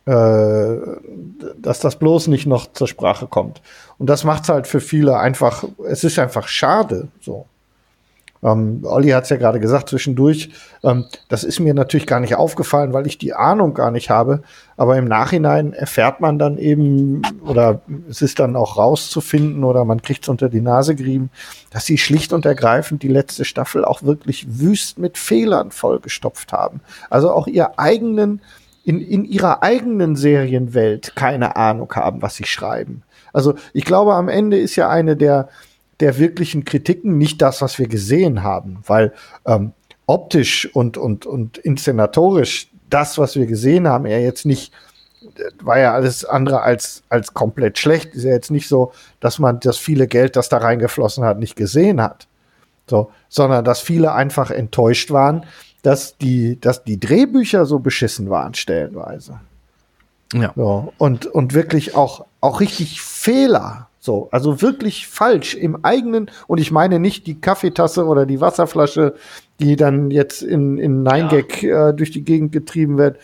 dass 0.06 1.80
das 1.80 1.96
bloß 1.96 2.28
nicht 2.28 2.46
noch 2.46 2.72
zur 2.72 2.86
Sprache 2.86 3.26
kommt. 3.26 3.60
Und 3.98 4.08
das 4.08 4.22
macht 4.22 4.44
es 4.44 4.48
halt 4.48 4.68
für 4.68 4.80
viele 4.80 5.18
einfach, 5.18 5.64
es 5.84 6.04
ist 6.04 6.18
einfach 6.18 6.46
schade, 6.46 7.08
so. 7.20 7.46
Ähm, 8.42 8.82
Olli 8.84 9.10
hat 9.10 9.24
es 9.24 9.30
ja 9.30 9.36
gerade 9.36 9.60
gesagt 9.60 9.88
zwischendurch. 9.88 10.50
Ähm, 10.84 11.06
das 11.28 11.42
ist 11.42 11.58
mir 11.58 11.74
natürlich 11.74 12.06
gar 12.06 12.20
nicht 12.20 12.36
aufgefallen, 12.36 12.92
weil 12.92 13.06
ich 13.06 13.18
die 13.18 13.34
Ahnung 13.34 13.74
gar 13.74 13.90
nicht 13.90 14.10
habe. 14.10 14.42
Aber 14.76 14.96
im 14.96 15.06
Nachhinein 15.06 15.72
erfährt 15.72 16.20
man 16.20 16.38
dann 16.38 16.58
eben, 16.58 17.22
oder 17.44 17.80
es 18.08 18.22
ist 18.22 18.38
dann 18.38 18.54
auch 18.54 18.76
rauszufinden, 18.76 19.64
oder 19.64 19.84
man 19.84 20.02
kriegt 20.02 20.24
es 20.24 20.28
unter 20.28 20.48
die 20.48 20.60
Nase 20.60 20.94
gerieben, 20.94 21.30
dass 21.70 21.86
sie 21.86 21.98
schlicht 21.98 22.32
und 22.32 22.44
ergreifend 22.46 23.02
die 23.02 23.08
letzte 23.08 23.44
Staffel 23.44 23.84
auch 23.84 24.02
wirklich 24.02 24.46
wüst 24.60 24.98
mit 24.98 25.18
Fehlern 25.18 25.70
vollgestopft 25.70 26.52
haben. 26.52 26.80
Also 27.10 27.32
auch 27.32 27.46
ihr 27.46 27.78
eigenen, 27.78 28.42
in, 28.86 29.00
in 29.00 29.24
ihrer 29.24 29.62
eigenen 29.62 30.16
Serienwelt 30.16 31.14
keine 31.14 31.56
Ahnung 31.56 31.92
haben, 31.94 32.22
was 32.22 32.36
sie 32.36 32.46
schreiben. 32.46 33.02
Also 33.32 33.54
ich 33.74 33.84
glaube, 33.84 34.14
am 34.14 34.28
Ende 34.28 34.58
ist 34.58 34.76
ja 34.76 34.88
eine 34.88 35.16
der 35.16 35.48
der 36.00 36.18
wirklichen 36.18 36.64
Kritiken, 36.64 37.16
nicht 37.16 37.40
das, 37.40 37.62
was 37.62 37.78
wir 37.78 37.88
gesehen 37.88 38.42
haben, 38.42 38.78
weil 38.86 39.12
ähm, 39.46 39.72
optisch 40.06 40.68
und, 40.74 40.98
und, 40.98 41.26
und 41.26 41.58
inszenatorisch 41.58 42.68
das, 42.90 43.18
was 43.18 43.34
wir 43.36 43.46
gesehen 43.46 43.88
haben, 43.88 44.06
er 44.06 44.20
jetzt 44.20 44.46
nicht, 44.46 44.72
war 45.62 45.78
ja 45.78 45.92
alles 45.92 46.24
andere 46.24 46.62
als, 46.62 47.02
als 47.08 47.34
komplett 47.34 47.78
schlecht. 47.78 48.14
Ist 48.14 48.24
ja 48.24 48.30
jetzt 48.30 48.50
nicht 48.50 48.68
so, 48.68 48.92
dass 49.20 49.38
man 49.38 49.58
das 49.60 49.76
viele 49.76 50.06
Geld, 50.06 50.36
das 50.36 50.48
da 50.48 50.58
reingeflossen 50.58 51.24
hat, 51.24 51.38
nicht 51.38 51.56
gesehen 51.56 52.00
hat. 52.00 52.28
So, 52.88 53.10
sondern 53.28 53.64
dass 53.64 53.80
viele 53.80 54.12
einfach 54.12 54.52
enttäuscht 54.52 55.10
waren, 55.10 55.44
dass 55.86 56.18
die, 56.18 56.60
dass 56.60 56.82
die 56.82 56.98
Drehbücher 56.98 57.64
so 57.64 57.78
beschissen 57.78 58.28
waren, 58.28 58.54
stellenweise. 58.54 59.38
Ja. 60.32 60.52
So, 60.56 60.92
und, 60.98 61.26
und 61.26 61.54
wirklich 61.54 61.94
auch, 61.94 62.26
auch 62.40 62.58
richtig 62.58 63.00
Fehler. 63.00 63.86
So, 64.00 64.26
also 64.32 64.62
wirklich 64.62 65.06
falsch 65.06 65.54
im 65.54 65.84
eigenen, 65.84 66.28
und 66.48 66.58
ich 66.58 66.72
meine 66.72 66.98
nicht 66.98 67.28
die 67.28 67.40
Kaffeetasse 67.40 68.04
oder 68.04 68.26
die 68.26 68.40
Wasserflasche, 68.40 69.14
die 69.60 69.76
dann 69.76 70.10
jetzt 70.10 70.42
in, 70.42 70.76
in 70.78 71.04
Nein-Gag 71.04 71.62
äh, 71.62 71.92
durch 71.92 72.10
die 72.10 72.24
Gegend 72.24 72.50
getrieben 72.50 72.98
wird. 72.98 73.18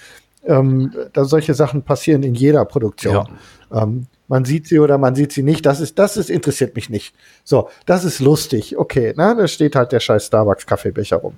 Ähm, 0.44 0.92
da 1.12 1.24
solche 1.24 1.54
Sachen 1.54 1.82
passieren 1.82 2.22
in 2.22 2.36
jeder 2.36 2.64
Produktion. 2.64 3.26
Ähm, 3.72 4.06
man 4.28 4.44
sieht 4.44 4.68
sie 4.68 4.78
oder 4.78 4.98
man 4.98 5.16
sieht 5.16 5.32
sie 5.32 5.42
nicht. 5.42 5.66
Das 5.66 5.80
ist, 5.80 5.98
das 5.98 6.16
ist, 6.16 6.30
interessiert 6.30 6.76
mich 6.76 6.90
nicht. 6.90 7.12
So, 7.42 7.70
das 7.86 8.04
ist 8.04 8.20
lustig. 8.20 8.78
Okay, 8.78 9.14
na, 9.16 9.34
da 9.34 9.48
steht 9.48 9.74
halt 9.74 9.90
der 9.90 10.00
scheiß 10.00 10.26
Starbucks-Kaffeebecher 10.26 11.16
rum. 11.16 11.34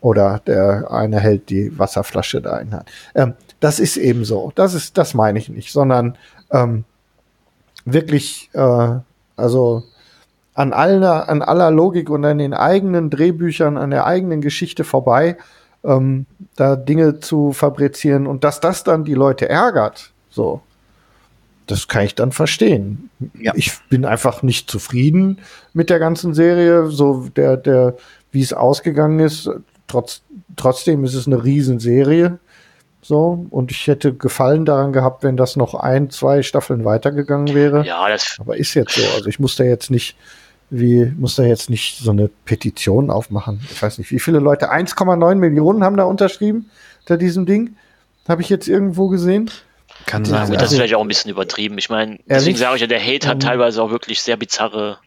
Oder 0.00 0.40
der 0.46 0.90
eine 0.90 1.20
hält 1.20 1.50
die 1.50 1.76
Wasserflasche 1.78 2.40
da 2.40 2.58
in 2.58 2.72
Hand. 2.72 2.90
Ähm, 3.14 3.34
das 3.60 3.80
ist 3.80 3.96
eben 3.96 4.24
so. 4.24 4.52
Das 4.54 4.74
ist, 4.74 4.98
das 4.98 5.14
meine 5.14 5.38
ich 5.38 5.48
nicht, 5.48 5.72
sondern 5.72 6.16
ähm, 6.50 6.84
wirklich, 7.84 8.50
äh, 8.52 8.98
also 9.36 9.82
an 10.54 10.72
aller, 10.72 11.28
an 11.28 11.42
aller 11.42 11.70
Logik 11.70 12.10
und 12.10 12.24
an 12.24 12.38
den 12.38 12.54
eigenen 12.54 13.10
Drehbüchern, 13.10 13.76
an 13.76 13.90
der 13.90 14.06
eigenen 14.06 14.40
Geschichte 14.40 14.84
vorbei, 14.84 15.36
ähm, 15.84 16.26
da 16.56 16.76
Dinge 16.76 17.20
zu 17.20 17.52
fabrizieren 17.52 18.26
und 18.26 18.44
dass 18.44 18.60
das 18.60 18.84
dann 18.84 19.04
die 19.04 19.14
Leute 19.14 19.48
ärgert, 19.48 20.12
so, 20.30 20.60
das 21.66 21.88
kann 21.88 22.04
ich 22.04 22.14
dann 22.14 22.32
verstehen. 22.32 23.10
Ich 23.54 23.72
bin 23.88 24.04
einfach 24.04 24.42
nicht 24.42 24.70
zufrieden 24.70 25.40
mit 25.72 25.90
der 25.90 25.98
ganzen 25.98 26.32
Serie, 26.32 26.86
so 26.86 27.28
der, 27.34 27.56
der, 27.56 27.96
wie 28.30 28.42
es 28.42 28.52
ausgegangen 28.52 29.18
ist. 29.18 29.50
Trotz, 29.88 30.22
trotzdem 30.56 31.04
ist 31.04 31.14
es 31.14 31.26
eine 31.26 31.42
Riesenserie. 31.44 32.38
So, 33.02 33.46
und 33.50 33.70
ich 33.70 33.86
hätte 33.86 34.14
Gefallen 34.14 34.64
daran 34.64 34.92
gehabt, 34.92 35.22
wenn 35.22 35.36
das 35.36 35.54
noch 35.54 35.74
ein, 35.74 36.10
zwei 36.10 36.42
Staffeln 36.42 36.84
weitergegangen 36.84 37.54
wäre. 37.54 37.86
Ja, 37.86 38.08
das. 38.08 38.36
Aber 38.40 38.56
ist 38.56 38.74
jetzt 38.74 38.94
so. 38.96 39.02
Also 39.14 39.26
ich 39.28 39.38
muss 39.38 39.54
da 39.54 39.62
jetzt 39.62 39.92
nicht, 39.92 40.16
wie, 40.70 41.04
muss 41.16 41.36
da 41.36 41.44
jetzt 41.44 41.70
nicht 41.70 41.98
so 41.98 42.10
eine 42.10 42.28
Petition 42.46 43.10
aufmachen. 43.10 43.60
Ich 43.70 43.80
weiß 43.80 43.98
nicht, 43.98 44.10
wie 44.10 44.18
viele 44.18 44.40
Leute, 44.40 44.72
1,9 44.72 45.36
Millionen 45.36 45.84
haben 45.84 45.96
da 45.96 46.02
unterschrieben, 46.04 46.68
unter 47.02 47.16
diesem 47.16 47.46
Ding. 47.46 47.76
Habe 48.28 48.42
ich 48.42 48.48
jetzt 48.48 48.66
irgendwo 48.66 49.06
gesehen. 49.06 49.52
Kann 50.06 50.24
Ja, 50.24 50.30
sein. 50.30 50.46
gut, 50.46 50.54
das 50.56 50.62
Also- 50.62 50.72
ist 50.74 50.78
vielleicht 50.80 50.94
auch 50.96 51.00
ein 51.02 51.06
bisschen 51.08 51.30
übertrieben. 51.30 51.78
Ich 51.78 51.88
meine, 51.88 52.18
deswegen 52.26 52.56
sage 52.58 52.74
ich 52.74 52.80
ja, 52.80 52.88
der 52.88 53.00
Hate 53.00 53.28
hat 53.28 53.34
Ähm. 53.34 53.40
teilweise 53.40 53.80
auch 53.84 53.92
wirklich 53.92 54.20
sehr 54.20 54.36
bizarre 54.36 54.98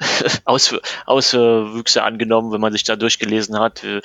Aus, 0.44 0.74
Auswüchse 1.06 2.02
angenommen, 2.02 2.52
wenn 2.52 2.60
man 2.60 2.72
sich 2.72 2.84
da 2.84 2.96
durchgelesen 2.96 3.58
hat, 3.58 3.82
äh, 3.84 4.00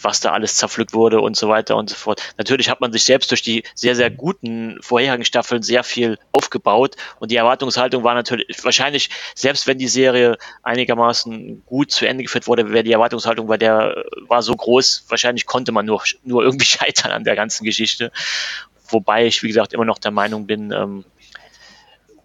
was 0.00 0.20
da 0.20 0.32
alles 0.32 0.56
zerpflückt 0.56 0.92
wurde 0.92 1.20
und 1.20 1.36
so 1.36 1.48
weiter 1.48 1.76
und 1.76 1.90
so 1.90 1.96
fort. 1.96 2.22
Natürlich 2.36 2.68
hat 2.68 2.80
man 2.80 2.92
sich 2.92 3.04
selbst 3.04 3.30
durch 3.30 3.42
die 3.42 3.64
sehr, 3.74 3.96
sehr 3.96 4.10
guten 4.10 4.78
vorherigen 4.82 5.24
Staffeln 5.24 5.62
sehr 5.62 5.82
viel 5.82 6.18
aufgebaut 6.32 6.96
und 7.20 7.30
die 7.30 7.36
Erwartungshaltung 7.36 8.04
war 8.04 8.14
natürlich, 8.14 8.46
wahrscheinlich, 8.62 9.10
selbst 9.34 9.66
wenn 9.66 9.78
die 9.78 9.88
Serie 9.88 10.36
einigermaßen 10.62 11.64
gut 11.66 11.90
zu 11.90 12.06
Ende 12.06 12.24
geführt 12.24 12.46
wurde, 12.46 12.70
wäre 12.72 12.84
die 12.84 12.92
Erwartungshaltung 12.92 13.46
bei 13.46 13.56
der 13.56 14.04
war 14.28 14.42
so 14.42 14.54
groß, 14.54 15.06
wahrscheinlich 15.08 15.46
konnte 15.46 15.72
man 15.72 15.86
nur, 15.86 16.02
nur 16.22 16.42
irgendwie 16.42 16.66
scheitern 16.66 17.12
an 17.12 17.24
der 17.24 17.36
ganzen 17.36 17.64
Geschichte. 17.64 18.12
Wobei 18.88 19.26
ich, 19.26 19.42
wie 19.42 19.48
gesagt, 19.48 19.72
immer 19.72 19.86
noch 19.86 19.98
der 19.98 20.10
Meinung 20.10 20.46
bin, 20.46 20.70
ähm, 20.70 21.04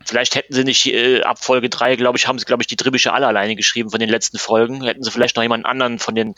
vielleicht 0.10 0.36
hätten 0.36 0.54
sie 0.54 0.64
nicht 0.64 0.88
äh, 0.88 1.22
ab 1.22 1.44
Folge 1.44 1.70
3, 1.70 1.96
glaube 1.96 2.18
ich, 2.18 2.28
haben 2.28 2.38
sie, 2.40 2.46
glaube 2.46 2.64
ich, 2.64 2.68
die 2.68 2.76
Drehbücher 2.76 3.14
alle 3.14 3.28
alleine 3.28 3.56
geschrieben 3.56 3.90
von 3.90 4.00
den 4.00 4.10
letzten 4.10 4.38
Folgen. 4.38 4.84
Hätten 4.84 5.04
sie 5.04 5.12
vielleicht 5.12 5.36
noch 5.36 5.44
jemanden 5.44 5.66
anderen 5.66 6.00
von 6.00 6.16
den 6.16 6.36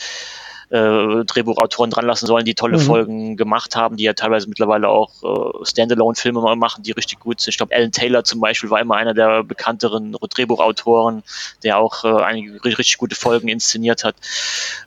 äh, 0.69 1.25
Drehbuchautoren 1.25 1.91
dran 1.91 2.05
lassen 2.05 2.27
sollen, 2.27 2.45
die 2.45 2.55
tolle 2.55 2.77
Mhm. 2.77 2.81
Folgen 2.81 3.37
gemacht 3.37 3.75
haben, 3.75 3.97
die 3.97 4.03
ja 4.03 4.13
teilweise 4.13 4.47
mittlerweile 4.47 4.87
auch 4.87 5.11
äh, 5.23 5.65
Standalone-Filme 5.65 6.55
machen, 6.55 6.83
die 6.83 6.91
richtig 6.91 7.19
gut 7.19 7.41
sind. 7.41 7.51
Ich 7.51 7.57
glaube, 7.57 7.75
Alan 7.75 7.91
Taylor 7.91 8.23
zum 8.23 8.39
Beispiel 8.39 8.69
war 8.69 8.79
immer 8.79 8.95
einer 8.95 9.13
der 9.13 9.43
bekannteren 9.43 10.13
Drehbuchautoren, 10.29 11.23
der 11.63 11.77
auch 11.77 12.03
äh, 12.05 12.23
einige 12.23 12.57
ri- 12.59 12.77
richtig 12.77 12.97
gute 12.97 13.15
Folgen 13.15 13.47
inszeniert 13.49 14.03
hat. 14.03 14.15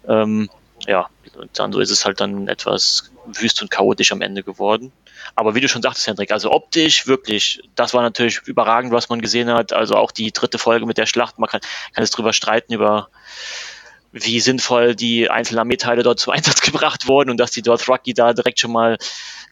Ähm, 0.09 0.49
ja, 0.87 1.09
und 1.37 1.51
dann 1.59 1.73
so 1.73 1.81
ist 1.81 1.91
es 1.91 2.05
halt 2.05 2.21
dann 2.21 2.49
etwas 2.49 3.11
wüst 3.27 3.61
und 3.63 3.71
chaotisch 3.71 4.13
am 4.13 4.23
Ende 4.23 4.43
geworden. 4.43 4.93
Aber 5.35 5.55
wie 5.55 5.61
du 5.61 5.69
schon 5.69 5.83
sagtest, 5.83 6.07
Hendrik, 6.07 6.31
also 6.31 6.53
optisch 6.53 7.07
wirklich, 7.07 7.63
das 7.75 7.95
war 7.95 8.03
natürlich 8.03 8.41
überragend, 8.47 8.93
was 8.93 9.09
man 9.09 9.21
gesehen 9.21 9.51
hat. 9.51 9.73
Also 9.73 9.97
auch 9.97 10.13
die 10.13 10.33
dritte 10.33 10.59
Folge 10.59 10.87
mit 10.87 10.99
der 10.99 11.07
Schlacht, 11.07 11.39
man 11.39 11.49
kann, 11.49 11.61
kann 11.93 12.05
es 12.05 12.11
drüber 12.11 12.33
streiten, 12.33 12.75
über 12.75 13.09
wie 14.15 14.39
sinnvoll 14.39 14.95
die 14.95 15.29
einzelnen 15.29 15.59
Armeeteile 15.59 16.05
dort 16.05 16.21
zum 16.21 16.33
Einsatz 16.35 16.61
gebracht 16.61 17.09
wurden 17.09 17.31
und 17.31 17.39
dass 17.39 17.51
die 17.51 17.63
Dothraki 17.63 18.15
da 18.15 18.33
direkt 18.33 18.61
schon 18.61 18.73
mal 18.73 18.97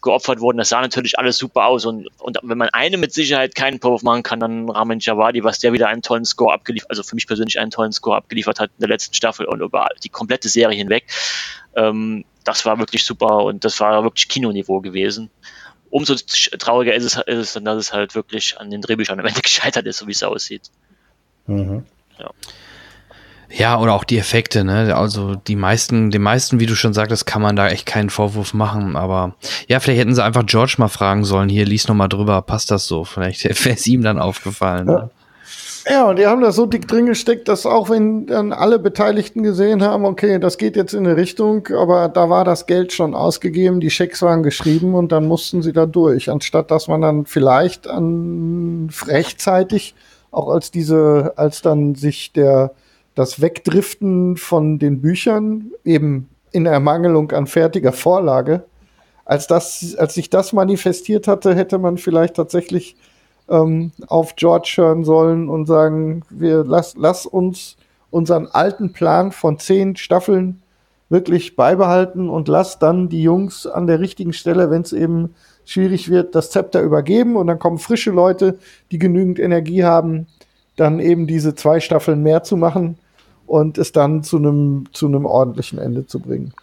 geopfert 0.02 0.40
wurden. 0.40 0.58
Das 0.58 0.68
sah 0.68 0.80
natürlich 0.80 1.18
alles 1.18 1.36
super 1.36 1.66
aus. 1.66 1.84
Und, 1.84 2.08
und 2.20 2.38
wenn 2.42 2.58
man 2.58 2.68
eine 2.70 2.96
mit 2.96 3.12
Sicherheit 3.12 3.54
keinen 3.54 3.80
Vorwurf 3.80 4.02
machen 4.02 4.22
kann, 4.22 4.40
dann 4.40 4.68
Ramin 4.68 4.98
Javadi, 5.00 5.42
was 5.42 5.58
der 5.58 5.72
wieder 5.72 5.88
einen 5.88 6.02
tollen 6.02 6.24
Score 6.24 6.54
abgeliefert, 6.54 6.90
also 6.90 7.02
für 7.02 7.14
mich 7.14 7.26
persönlich 7.26 7.58
einen 7.58 7.70
tollen 7.70 7.92
Score 7.92 8.16
abgeliefert 8.16 8.60
hat 8.60 8.70
in 8.70 8.80
der 8.80 8.88
letzten 8.88 9.14
Staffel 9.14 9.46
und 9.46 9.60
über 9.60 9.88
die 10.02 10.08
komplette 10.08 10.48
Serie 10.48 10.76
hinweg. 10.76 11.06
Ähm, 11.74 12.24
das 12.44 12.64
war 12.64 12.78
wirklich 12.78 13.04
super 13.04 13.44
und 13.44 13.64
das 13.64 13.80
war 13.80 14.02
wirklich 14.02 14.28
Kinoniveau 14.28 14.80
gewesen. 14.80 15.30
Umso 15.90 16.14
trauriger 16.14 16.94
ist 16.94 17.04
es, 17.04 17.16
ist 17.16 17.38
es 17.38 17.52
dann, 17.52 17.64
dass 17.64 17.76
es 17.76 17.92
halt 17.92 18.14
wirklich 18.14 18.58
an 18.58 18.70
den 18.70 18.80
Drehbüchern 18.80 19.20
am 19.20 19.26
Ende 19.26 19.40
gescheitert 19.42 19.86
ist, 19.86 19.98
so 19.98 20.06
wie 20.06 20.12
es 20.12 20.22
aussieht. 20.22 20.70
Mhm. 21.46 21.84
Ja, 23.54 23.78
oder 23.78 23.92
auch 23.92 24.04
die 24.04 24.18
Effekte, 24.18 24.64
ne? 24.64 24.96
Also 24.96 25.34
die 25.34 25.56
meisten, 25.56 26.10
den 26.10 26.22
meisten, 26.22 26.58
wie 26.58 26.66
du 26.66 26.74
schon 26.74 26.94
sagtest, 26.94 27.26
kann 27.26 27.42
man 27.42 27.54
da 27.54 27.68
echt 27.68 27.84
keinen 27.84 28.08
Vorwurf 28.08 28.54
machen. 28.54 28.96
Aber 28.96 29.36
ja, 29.68 29.78
vielleicht 29.78 30.00
hätten 30.00 30.14
sie 30.14 30.24
einfach 30.24 30.46
George 30.46 30.76
mal 30.78 30.88
fragen 30.88 31.24
sollen, 31.24 31.50
hier, 31.50 31.66
lies 31.66 31.86
noch 31.86 31.94
mal 31.94 32.08
drüber, 32.08 32.40
passt 32.40 32.70
das 32.70 32.86
so? 32.86 33.04
Vielleicht 33.04 33.44
wäre 33.64 33.74
es 33.74 33.86
ihm 33.86 34.02
dann 34.02 34.18
aufgefallen. 34.18 34.86
Ne? 34.86 35.10
Ja, 35.88 36.08
und 36.08 36.18
die 36.18 36.26
haben 36.26 36.40
das 36.40 36.54
so 36.54 36.66
dick 36.66 36.86
drin 36.86 37.06
gesteckt, 37.06 37.48
dass 37.48 37.66
auch 37.66 37.90
wenn 37.90 38.26
dann 38.26 38.52
alle 38.52 38.78
Beteiligten 38.78 39.42
gesehen 39.42 39.82
haben, 39.82 40.04
okay, 40.04 40.38
das 40.38 40.56
geht 40.56 40.76
jetzt 40.76 40.94
in 40.94 41.06
eine 41.06 41.16
Richtung, 41.16 41.66
aber 41.68 42.08
da 42.08 42.30
war 42.30 42.44
das 42.44 42.66
Geld 42.66 42.92
schon 42.92 43.14
ausgegeben, 43.14 43.80
die 43.80 43.90
Schecks 43.90 44.22
waren 44.22 44.44
geschrieben 44.44 44.94
und 44.94 45.10
dann 45.10 45.26
mussten 45.26 45.60
sie 45.60 45.72
da 45.72 45.86
durch, 45.86 46.30
anstatt 46.30 46.70
dass 46.70 46.86
man 46.86 47.00
dann 47.00 47.26
vielleicht 47.26 47.88
an 47.88 48.90
rechtzeitig 49.06 49.94
auch 50.30 50.48
als 50.48 50.70
diese, 50.70 51.32
als 51.36 51.62
dann 51.62 51.94
sich 51.94 52.32
der 52.32 52.72
das 53.14 53.40
Wegdriften 53.40 54.36
von 54.36 54.78
den 54.78 55.00
Büchern 55.02 55.72
eben 55.84 56.28
in 56.52 56.66
Ermangelung 56.66 57.32
an 57.32 57.46
fertiger 57.46 57.92
Vorlage, 57.92 58.64
als 59.24 59.46
das, 59.46 59.94
als 59.98 60.14
sich 60.14 60.30
das 60.30 60.52
manifestiert 60.52 61.28
hatte, 61.28 61.54
hätte 61.54 61.78
man 61.78 61.98
vielleicht 61.98 62.36
tatsächlich 62.36 62.96
ähm, 63.52 63.92
auf 64.08 64.34
George 64.34 64.72
hören 64.76 65.04
sollen 65.04 65.48
und 65.48 65.66
sagen, 65.66 66.22
wir 66.30 66.64
lass, 66.64 66.96
lass 66.96 67.26
uns 67.26 67.76
unseren 68.10 68.46
alten 68.48 68.92
Plan 68.92 69.30
von 69.30 69.58
zehn 69.58 69.94
Staffeln 69.96 70.62
wirklich 71.10 71.56
beibehalten 71.56 72.30
und 72.30 72.48
lass 72.48 72.78
dann 72.78 73.10
die 73.10 73.22
Jungs 73.22 73.66
an 73.66 73.86
der 73.86 74.00
richtigen 74.00 74.32
Stelle, 74.32 74.70
wenn 74.70 74.82
es 74.82 74.94
eben 74.94 75.34
schwierig 75.64 76.10
wird, 76.10 76.34
das 76.34 76.50
Zepter 76.50 76.80
übergeben 76.80 77.36
und 77.36 77.46
dann 77.46 77.58
kommen 77.58 77.78
frische 77.78 78.10
Leute, 78.10 78.58
die 78.90 78.98
genügend 78.98 79.38
Energie 79.38 79.84
haben, 79.84 80.26
dann 80.76 80.98
eben 80.98 81.26
diese 81.26 81.54
zwei 81.54 81.80
Staffeln 81.80 82.22
mehr 82.22 82.42
zu 82.42 82.56
machen 82.56 82.96
und 83.46 83.76
es 83.76 83.92
dann 83.92 84.22
zu 84.22 84.38
einem 84.38 84.86
zu 84.92 85.06
einem 85.06 85.26
ordentlichen 85.26 85.78
Ende 85.78 86.06
zu 86.06 86.18
bringen. 86.18 86.54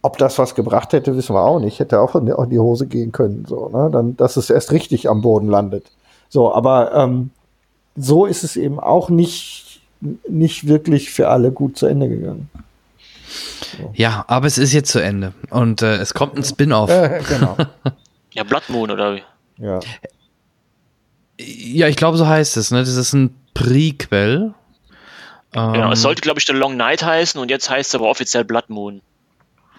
Ob 0.00 0.16
das 0.18 0.38
was 0.38 0.54
gebracht 0.54 0.92
hätte, 0.92 1.16
wissen 1.16 1.34
wir 1.34 1.44
auch 1.44 1.58
nicht. 1.58 1.80
Hätte 1.80 2.00
auch 2.00 2.14
in 2.14 2.26
die, 2.26 2.58
Hose 2.58 2.86
gehen 2.86 3.10
können, 3.10 3.44
so, 3.48 3.68
ne? 3.68 3.90
Dann, 3.90 4.16
dass 4.16 4.36
es 4.36 4.48
erst 4.48 4.70
richtig 4.70 5.08
am 5.08 5.22
Boden 5.22 5.48
landet. 5.48 5.90
So, 6.28 6.52
aber 6.54 6.94
ähm, 6.94 7.30
so 7.96 8.26
ist 8.26 8.44
es 8.44 8.56
eben 8.56 8.78
auch 8.78 9.08
nicht, 9.08 9.80
nicht 10.28 10.66
wirklich 10.68 11.10
für 11.10 11.28
alle 11.28 11.50
gut 11.52 11.76
zu 11.78 11.86
Ende 11.86 12.08
gegangen. 12.08 12.50
Ja, 13.94 14.24
aber 14.28 14.46
es 14.46 14.58
ist 14.58 14.72
jetzt 14.72 14.90
zu 14.90 15.00
Ende. 15.00 15.32
Und 15.50 15.82
äh, 15.82 15.96
es 15.96 16.14
kommt 16.14 16.36
ein 16.36 16.44
Spin-off. 16.44 16.90
Äh, 16.90 17.22
genau. 17.28 17.56
Ja, 18.34 18.44
Blood 18.44 18.68
Moon 18.68 18.90
oder 18.90 19.16
wie? 19.16 19.22
Ja. 19.56 19.80
Ja, 21.40 21.88
ich 21.88 21.96
glaube, 21.96 22.18
so 22.18 22.26
heißt 22.26 22.56
es. 22.56 22.70
Ne? 22.70 22.78
Das 22.80 22.90
ist 22.94 23.12
ein 23.12 23.34
Prequel. 23.54 24.54
Genau, 25.50 25.90
es 25.90 25.98
Ähm, 25.98 26.02
sollte, 26.02 26.20
glaube 26.20 26.38
ich, 26.38 26.46
The 26.46 26.52
Long 26.52 26.76
Night 26.76 27.02
heißen 27.02 27.40
und 27.40 27.50
jetzt 27.50 27.68
heißt 27.70 27.88
es 27.90 27.94
aber 27.94 28.06
offiziell 28.08 28.44
Blood 28.44 28.68
Moon. 28.68 29.00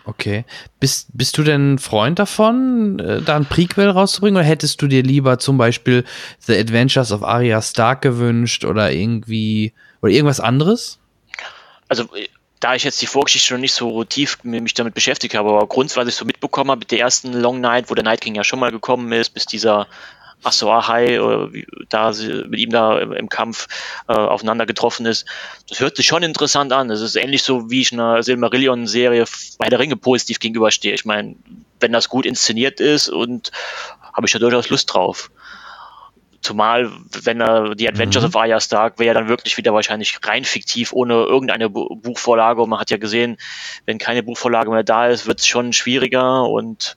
Okay. 0.10 0.44
Bist, 0.80 1.10
bist 1.14 1.38
du 1.38 1.44
denn 1.44 1.78
Freund 1.78 2.18
davon, 2.18 2.98
äh, 2.98 3.22
da 3.22 3.36
ein 3.36 3.46
Prequel 3.46 3.90
rauszubringen? 3.90 4.38
Oder 4.38 4.46
hättest 4.46 4.82
du 4.82 4.88
dir 4.88 5.04
lieber 5.04 5.38
zum 5.38 5.60
Beispiel 5.60 6.04
The 6.40 6.58
Adventures 6.58 7.12
of 7.12 7.24
Arya 7.24 7.62
Stark 7.62 8.02
gewünscht 8.02 8.66
oder 8.66 8.92
irgendwie 8.92 9.72
oder 10.02 10.12
irgendwas 10.12 10.40
anderes? 10.40 10.98
Also, 11.90 12.06
äh, 12.16 12.28
da 12.60 12.74
ich 12.74 12.84
jetzt 12.84 13.00
die 13.04 13.06
Vorgeschichte 13.06 13.50
schon 13.50 13.62
nicht 13.62 13.74
so 13.74 14.04
tief 14.04 14.44
mich 14.44 14.74
damit 14.74 14.96
beschäftigt 14.96 15.36
habe, 15.36 15.50
aber 15.50 15.68
grundsätzlich, 15.68 16.16
so 16.16 16.26
mitbekommen 16.26 16.72
habe, 16.72 16.80
mit 16.80 16.92
der 16.92 17.00
ersten 17.00 17.32
Long 17.32 17.62
Night, 17.62 17.92
wo 17.92 17.94
der 17.94 18.04
Night 18.04 18.22
King 18.22 18.34
ja 18.34 18.44
schon 18.44 18.60
mal 18.60 18.72
gekommen 18.72 19.12
ist, 19.12 19.30
bis 19.30 19.46
dieser 19.46 19.88
Asoahai 20.44 21.16
äh, 21.16 21.66
da 21.90 22.14
sie, 22.14 22.46
mit 22.48 22.60
ihm 22.60 22.70
da 22.70 23.00
im, 23.00 23.12
im 23.14 23.30
Kampf 23.30 23.68
äh, 24.08 24.14
aufeinander 24.14 24.66
getroffen 24.66 25.06
ist. 25.06 25.26
Das 25.68 25.80
hört 25.80 25.98
sich 25.98 26.08
schon 26.08 26.24
interessant 26.24 26.72
an. 26.72 26.88
Das 26.88 27.02
ist 27.02 27.16
ähnlich 27.16 27.44
so, 27.44 27.70
wie 27.70 27.82
ich 27.82 27.92
einer 27.92 28.24
Silmarillion-Serie 28.24 29.26
bei 29.58 29.70
der 29.70 29.80
Ringe 29.80 29.96
positiv 29.98 30.40
gegenüberstehe. 30.40 30.94
Ich 30.94 31.06
meine, 31.06 31.36
wenn 31.80 31.92
das 31.92 32.10
gut 32.10 32.26
inszeniert 32.26 32.80
ist 32.80 33.10
und 33.10 33.52
habe 34.14 34.28
ich 34.28 34.34
da 34.34 34.40
durchaus 34.40 34.70
Lust 34.70 34.94
drauf. 34.94 35.30
Zumal, 36.42 36.90
wenn 37.24 37.42
er 37.42 37.76
die 37.76 37.90
Adventures 37.90 38.24
Mhm. 38.24 38.30
of 38.30 38.36
Arya 38.38 38.62
Stark 38.62 38.98
wäre 38.98 39.08
ja 39.08 39.14
dann 39.14 39.28
wirklich 39.28 39.58
wieder 39.58 39.74
wahrscheinlich 39.74 40.18
rein 40.24 40.46
fiktiv, 40.46 40.94
ohne 40.94 41.14
irgendeine 41.14 41.70
Bu 41.70 41.96
Buchvorlage. 41.98 42.62
Und 42.62 42.70
man 42.70 42.80
hat 42.80 42.90
ja 42.92 42.98
gesehen, 42.98 43.38
wenn 43.86 43.98
keine 43.98 44.24
Buchvorlage 44.24 44.72
mehr 44.72 44.84
da 44.84 45.08
ist, 45.08 45.28
wird 45.28 45.40
es 45.42 45.48
schon 45.48 45.74
schwieriger 45.74 46.44
und 46.44 46.96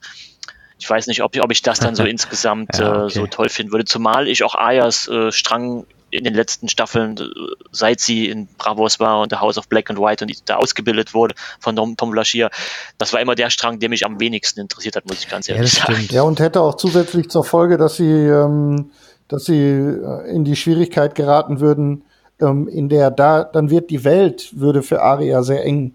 ich 0.83 0.91
weiß 0.91 1.07
nicht, 1.07 1.23
ob, 1.23 1.37
ob 1.41 1.53
ich 1.53 1.63
das 1.63 1.79
dann 1.79 1.95
so 1.95 2.03
insgesamt 2.17 2.77
Ja, 2.77 3.07
äh, 3.07 3.09
so 3.09 3.29
toll 3.29 3.49
finden 3.49 3.73
würde. 3.73 3.85
Zumal 3.85 4.27
ich 4.27 4.43
auch 4.43 4.57
Ayas 4.57 5.07
äh, 5.07 5.31
Strang 5.31 5.87
in 6.11 6.25
den 6.25 6.35
letzten 6.35 6.69
Staffeln, 6.69 7.17
äh, 7.17 7.23
seit 7.71 8.01
sie 8.01 8.29
in 8.29 8.49
Bravos 8.59 8.99
war 8.99 9.21
und 9.21 9.31
The 9.31 9.37
House 9.37 9.59
of 9.59 9.69
Black 9.69 9.91
and 9.91 10.01
White 10.01 10.25
und 10.25 10.51
da 10.51 10.57
ausgebildet 10.57 11.15
wurde 11.15 11.37
von 11.61 11.77
Tom, 11.77 11.97
Tom 11.97 12.11
Vlaschia, 12.11 12.51
das 12.99 13.13
war 13.13 13.21
immer 13.21 13.37
der 13.37 13.49
Strang, 13.49 13.79
der 13.79 13.91
mich 13.91 14.05
am 14.05 14.19
wenigsten 14.19 14.59
interessiert 14.59 14.97
hat, 14.97 15.07
muss 15.07 15.21
ich 15.21 15.29
ganz 15.29 15.49
ehrlich 15.49 15.73
sagen. 15.73 16.09
Ja, 16.11 16.23
und 16.23 16.41
hätte 16.41 16.61
auch 16.61 16.75
zusätzlich 16.75 17.31
zur 17.31 17.45
Folge, 17.45 17.79
dass 17.79 17.95
sie, 17.95 18.27
ähm, 18.27 18.91
dass 19.29 19.45
sie 19.45 19.63
in 20.29 20.45
die 20.45 20.57
Schwierigkeit 20.57 21.15
geraten 21.15 21.61
würden, 21.61 22.03
ähm, 22.41 22.67
in 22.67 22.89
der 22.89 23.13
da, 23.13 23.45
dann 23.45 23.71
wird 23.71 23.89
die 23.91 24.03
Welt, 24.03 24.51
würde 24.53 24.83
für 24.83 25.01
Aria 25.01 25.45
sehr 25.45 25.65
eng, 25.65 25.95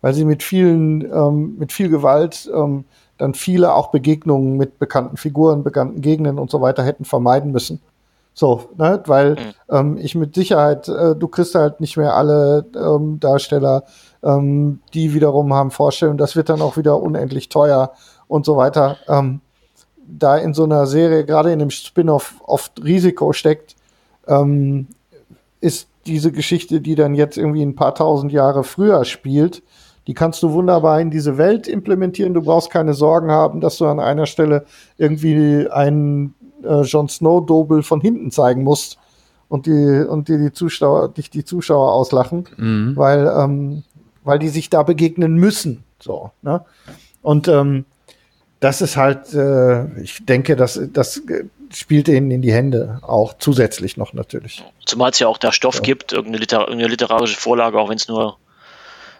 weil 0.00 0.12
sie 0.12 0.24
mit 0.24 0.42
vielen, 0.42 1.02
ähm, 1.02 1.54
mit 1.56 1.72
viel 1.72 1.88
Gewalt 1.88 2.50
ähm, 2.52 2.84
dann 3.18 3.34
viele 3.34 3.74
auch 3.74 3.90
Begegnungen 3.90 4.56
mit 4.56 4.78
bekannten 4.78 5.16
Figuren, 5.16 5.62
bekannten 5.62 6.00
Gegenden 6.00 6.38
und 6.38 6.50
so 6.50 6.60
weiter 6.60 6.82
hätten 6.82 7.04
vermeiden 7.04 7.52
müssen. 7.52 7.80
So, 8.36 8.64
ne, 8.76 9.00
weil 9.06 9.36
ähm, 9.70 9.96
ich 9.96 10.16
mit 10.16 10.34
Sicherheit, 10.34 10.88
äh, 10.88 11.14
du 11.14 11.28
kriegst 11.28 11.54
halt 11.54 11.80
nicht 11.80 11.96
mehr 11.96 12.16
alle 12.16 12.66
ähm, 12.74 13.20
Darsteller, 13.20 13.84
ähm, 14.24 14.80
die 14.92 15.14
wiederum 15.14 15.54
haben 15.54 15.70
Vorstellungen, 15.70 16.18
das 16.18 16.34
wird 16.34 16.48
dann 16.48 16.60
auch 16.60 16.76
wieder 16.76 17.00
unendlich 17.00 17.48
teuer 17.48 17.92
und 18.26 18.44
so 18.44 18.56
weiter. 18.56 18.96
Ähm, 19.08 19.40
da 20.06 20.36
in 20.36 20.52
so 20.52 20.64
einer 20.64 20.86
Serie, 20.86 21.24
gerade 21.24 21.52
in 21.52 21.60
dem 21.60 21.70
Spin-off, 21.70 22.34
oft 22.44 22.82
Risiko 22.82 23.32
steckt, 23.32 23.76
ähm, 24.26 24.88
ist 25.60 25.88
diese 26.06 26.32
Geschichte, 26.32 26.80
die 26.80 26.96
dann 26.96 27.14
jetzt 27.14 27.38
irgendwie 27.38 27.62
ein 27.62 27.76
paar 27.76 27.94
tausend 27.94 28.32
Jahre 28.32 28.64
früher 28.64 29.04
spielt, 29.04 29.62
die 30.06 30.14
kannst 30.14 30.42
du 30.42 30.52
wunderbar 30.52 31.00
in 31.00 31.10
diese 31.10 31.38
Welt 31.38 31.66
implementieren. 31.66 32.34
Du 32.34 32.42
brauchst 32.42 32.70
keine 32.70 32.94
Sorgen 32.94 33.30
haben, 33.30 33.60
dass 33.60 33.78
du 33.78 33.86
an 33.86 34.00
einer 34.00 34.26
Stelle 34.26 34.66
irgendwie 34.98 35.68
einen 35.70 36.34
äh, 36.62 36.82
Jon 36.82 37.08
Snow-Dobel 37.08 37.82
von 37.82 38.00
hinten 38.00 38.30
zeigen 38.30 38.62
musst 38.62 38.98
und 39.48 39.66
die 39.66 40.04
und 40.08 40.28
dir 40.28 40.38
die 40.38 40.52
Zuschauer, 40.52 41.08
dich 41.08 41.30
die 41.30 41.44
Zuschauer 41.44 41.92
auslachen, 41.92 42.44
Mhm. 42.56 42.96
weil, 42.96 43.26
ähm, 43.38 43.82
weil 44.24 44.38
die 44.38 44.48
sich 44.48 44.70
da 44.70 44.82
begegnen 44.82 45.34
müssen. 45.34 45.84
So, 46.00 46.30
ne? 46.42 46.64
Und 47.22 47.48
ähm, 47.48 47.84
das 48.60 48.82
ist 48.82 48.96
halt, 48.96 49.32
äh, 49.34 50.00
ich 50.00 50.24
denke, 50.24 50.56
das, 50.56 50.80
das 50.92 51.22
spielt 51.70 52.08
ihnen 52.08 52.30
in 52.30 52.40
die 52.42 52.52
Hände, 52.52 52.98
auch 53.02 53.34
zusätzlich 53.38 53.96
noch 53.96 54.12
natürlich. 54.12 54.64
Zumal 54.86 55.10
es 55.10 55.18
ja 55.18 55.28
auch 55.28 55.38
da 55.38 55.52
Stoff 55.52 55.82
gibt, 55.82 56.12
irgendeine, 56.12 56.38
Liter 56.38 56.60
irgendeine 56.60 56.88
literarische 56.88 57.38
Vorlage, 57.38 57.78
auch 57.78 57.88
wenn 57.90 57.96
es 57.96 58.08
nur 58.08 58.36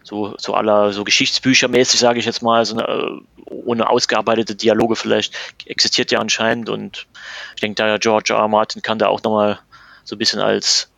so, 0.04 0.34
so 0.38 0.54
aller 0.54 0.92
so 0.92 1.02
Geschichtsbüchermäßig, 1.02 1.98
sage 1.98 2.18
ich 2.20 2.26
jetzt 2.26 2.42
mal, 2.42 2.64
so 2.64 2.76
eine, 2.76 2.86
äh, 2.86 3.20
ohne 3.46 3.88
ausgearbeitete 3.88 4.54
Dialoge 4.54 4.94
vielleicht, 4.94 5.34
existiert 5.66 6.12
ja 6.12 6.20
anscheinend 6.20 6.68
und 6.68 7.06
ich 7.54 7.60
denke, 7.60 7.82
da 7.82 7.96
George 7.98 8.32
R. 8.34 8.40
R. 8.40 8.48
Martin 8.48 8.82
kann 8.82 8.98
da 8.98 9.08
auch 9.08 9.22
nochmal 9.22 9.58
so 10.04 10.14
ein 10.14 10.18
bisschen 10.18 10.40
als 10.40 10.90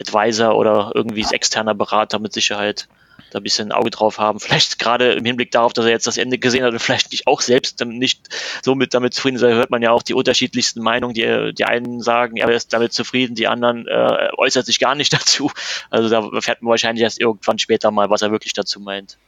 Advisor 0.00 0.56
oder 0.56 0.92
irgendwie 0.94 1.26
externer 1.30 1.74
Berater 1.74 2.18
mit 2.18 2.32
Sicherheit 2.32 2.88
da 3.30 3.38
ein 3.38 3.42
bisschen 3.42 3.68
ein 3.68 3.72
Auge 3.72 3.90
drauf 3.90 4.18
haben. 4.18 4.40
Vielleicht 4.40 4.78
gerade 4.78 5.12
im 5.12 5.24
Hinblick 5.24 5.50
darauf, 5.50 5.72
dass 5.72 5.84
er 5.84 5.90
jetzt 5.90 6.06
das 6.06 6.16
Ende 6.16 6.38
gesehen 6.38 6.64
hat 6.64 6.72
und 6.72 6.78
vielleicht 6.78 7.10
nicht 7.10 7.26
auch 7.26 7.40
selbst 7.40 7.84
nicht 7.84 8.28
so 8.62 8.74
mit 8.74 8.94
damit 8.94 9.14
zufrieden 9.14 9.36
ist, 9.36 9.42
da 9.42 9.48
hört 9.48 9.70
man 9.70 9.82
ja 9.82 9.90
auch 9.90 10.02
die 10.02 10.14
unterschiedlichsten 10.14 10.82
Meinungen. 10.82 11.14
Die, 11.14 11.52
die 11.54 11.64
einen 11.64 12.00
sagen, 12.00 12.36
er 12.36 12.48
ist 12.50 12.72
damit 12.72 12.92
zufrieden, 12.92 13.34
die 13.34 13.48
anderen 13.48 13.86
äh, 13.86 14.28
äußert 14.36 14.66
sich 14.66 14.78
gar 14.78 14.94
nicht 14.94 15.12
dazu. 15.18 15.50
Also 15.90 16.08
da 16.08 16.26
erfährt 16.34 16.62
man 16.62 16.70
wahrscheinlich 16.70 17.02
erst 17.02 17.20
irgendwann 17.20 17.58
später 17.58 17.90
mal, 17.90 18.10
was 18.10 18.22
er 18.22 18.30
wirklich 18.30 18.52
dazu 18.52 18.80
meint. 18.80 19.18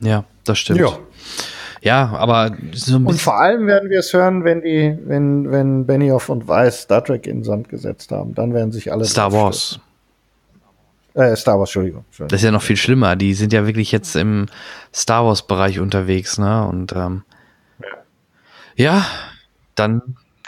Ja, 0.00 0.24
das 0.44 0.58
stimmt. 0.58 0.80
Ja. 0.80 0.98
Ja, 1.82 2.16
aber 2.16 2.56
so 2.72 2.96
ein 2.96 3.06
Und 3.06 3.20
vor 3.20 3.38
allem 3.40 3.66
werden 3.66 3.90
wir 3.90 4.00
es 4.00 4.12
hören, 4.12 4.44
wenn 4.44 4.62
die, 4.62 4.98
wenn, 5.04 5.52
wenn 5.52 5.86
Benioff 5.86 6.28
und 6.28 6.48
Weiss 6.48 6.82
Star 6.82 7.04
Trek 7.04 7.26
in 7.26 7.38
den 7.38 7.44
Sand 7.44 7.68
gesetzt 7.68 8.10
haben. 8.10 8.34
Dann 8.34 8.54
werden 8.54 8.72
sich 8.72 8.90
alle 8.90 9.04
Star 9.04 9.32
Wars. 9.32 9.78
Äh, 11.16 11.34
Star 11.34 11.58
Wars, 11.58 11.70
Entschuldigung. 11.70 12.04
Entschuldigung. 12.04 12.28
Das 12.28 12.40
ist 12.40 12.44
ja 12.44 12.50
noch 12.50 12.62
viel 12.62 12.76
schlimmer. 12.76 13.16
Die 13.16 13.32
sind 13.32 13.52
ja 13.52 13.66
wirklich 13.66 13.90
jetzt 13.90 14.16
im 14.16 14.46
Star 14.94 15.24
Wars-Bereich 15.24 15.80
unterwegs, 15.80 16.36
ne? 16.36 16.66
Und 16.66 16.92
ähm, 16.92 17.22
ja, 18.76 19.06
dann 19.74 20.02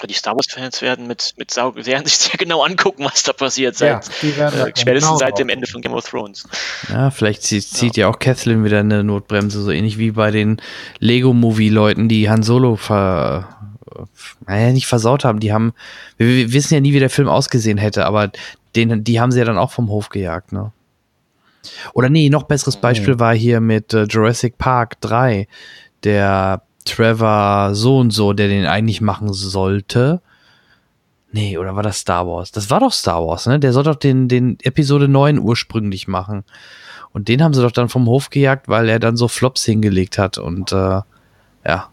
Die 0.06 0.12
Star 0.12 0.34
Wars-Fans 0.34 0.82
werden 0.82 1.06
mit, 1.06 1.34
mit 1.38 1.50
Sau 1.50 1.74
werden 1.74 2.04
sich 2.04 2.18
sehr 2.18 2.36
genau 2.36 2.62
angucken, 2.62 3.04
was 3.04 3.22
da 3.22 3.32
passiert, 3.32 3.76
seit, 3.76 4.04
Ja, 4.04 4.12
die 4.20 4.36
werden 4.36 4.58
da 4.58 4.66
äh, 4.66 4.72
spätestens 4.76 5.08
genau 5.08 5.16
seit 5.18 5.38
dem 5.38 5.48
Ende 5.48 5.66
von 5.66 5.80
Game 5.80 5.94
of 5.94 6.06
Thrones. 6.06 6.46
Ja, 6.90 7.10
vielleicht 7.10 7.42
zieht, 7.42 7.64
zieht 7.64 7.96
ja. 7.96 8.08
auch 8.08 8.18
Kathleen 8.18 8.62
wieder 8.62 8.80
eine 8.80 9.02
Notbremse, 9.02 9.62
so 9.62 9.70
ähnlich 9.70 9.96
wie 9.96 10.10
bei 10.10 10.30
den 10.30 10.60
Lego-Movie-Leuten, 10.98 12.10
die 12.10 12.28
Han 12.28 12.42
Solo 12.42 12.76
ver, 12.76 13.48
naja, 14.46 14.72
nicht 14.72 14.86
versaut 14.86 15.24
haben. 15.24 15.40
Die 15.40 15.52
haben, 15.52 15.72
wir, 16.18 16.28
wir 16.28 16.52
wissen 16.52 16.74
ja 16.74 16.80
nie, 16.80 16.92
wie 16.92 17.00
der 17.00 17.10
Film 17.10 17.28
ausgesehen 17.28 17.78
hätte, 17.78 18.04
aber 18.06 18.30
den, 18.76 19.04
die 19.04 19.20
haben 19.20 19.32
sie 19.32 19.38
ja 19.38 19.44
dann 19.44 19.58
auch 19.58 19.70
vom 19.70 19.88
Hof 19.88 20.08
gejagt, 20.08 20.52
ne? 20.52 20.72
Oder 21.92 22.08
nee, 22.08 22.30
noch 22.30 22.44
besseres 22.44 22.76
Beispiel 22.76 23.18
war 23.18 23.34
hier 23.34 23.60
mit 23.60 23.92
äh, 23.92 24.04
Jurassic 24.04 24.58
Park 24.58 25.00
3, 25.00 25.48
der 26.04 26.62
Trevor 26.84 27.74
so 27.74 27.98
und 27.98 28.10
so, 28.10 28.32
der 28.32 28.48
den 28.48 28.66
eigentlich 28.66 29.00
machen 29.00 29.32
sollte. 29.32 30.20
Nee, 31.30 31.58
oder 31.58 31.76
war 31.76 31.82
das 31.82 31.98
Star 31.98 32.26
Wars? 32.26 32.52
Das 32.52 32.70
war 32.70 32.80
doch 32.80 32.92
Star 32.92 33.26
Wars, 33.26 33.46
ne? 33.46 33.58
Der 33.58 33.72
soll 33.72 33.84
doch 33.84 33.96
den, 33.96 34.28
den 34.28 34.58
Episode 34.62 35.08
9 35.08 35.38
ursprünglich 35.38 36.08
machen. 36.08 36.44
Und 37.12 37.28
den 37.28 37.42
haben 37.42 37.54
sie 37.54 37.62
doch 37.62 37.72
dann 37.72 37.88
vom 37.88 38.06
Hof 38.06 38.30
gejagt, 38.30 38.68
weil 38.68 38.88
er 38.88 38.98
dann 38.98 39.16
so 39.16 39.28
Flops 39.28 39.64
hingelegt 39.64 40.18
hat. 40.18 40.38
Und 40.38 40.72
äh, 40.72 41.00
ja. 41.66 41.88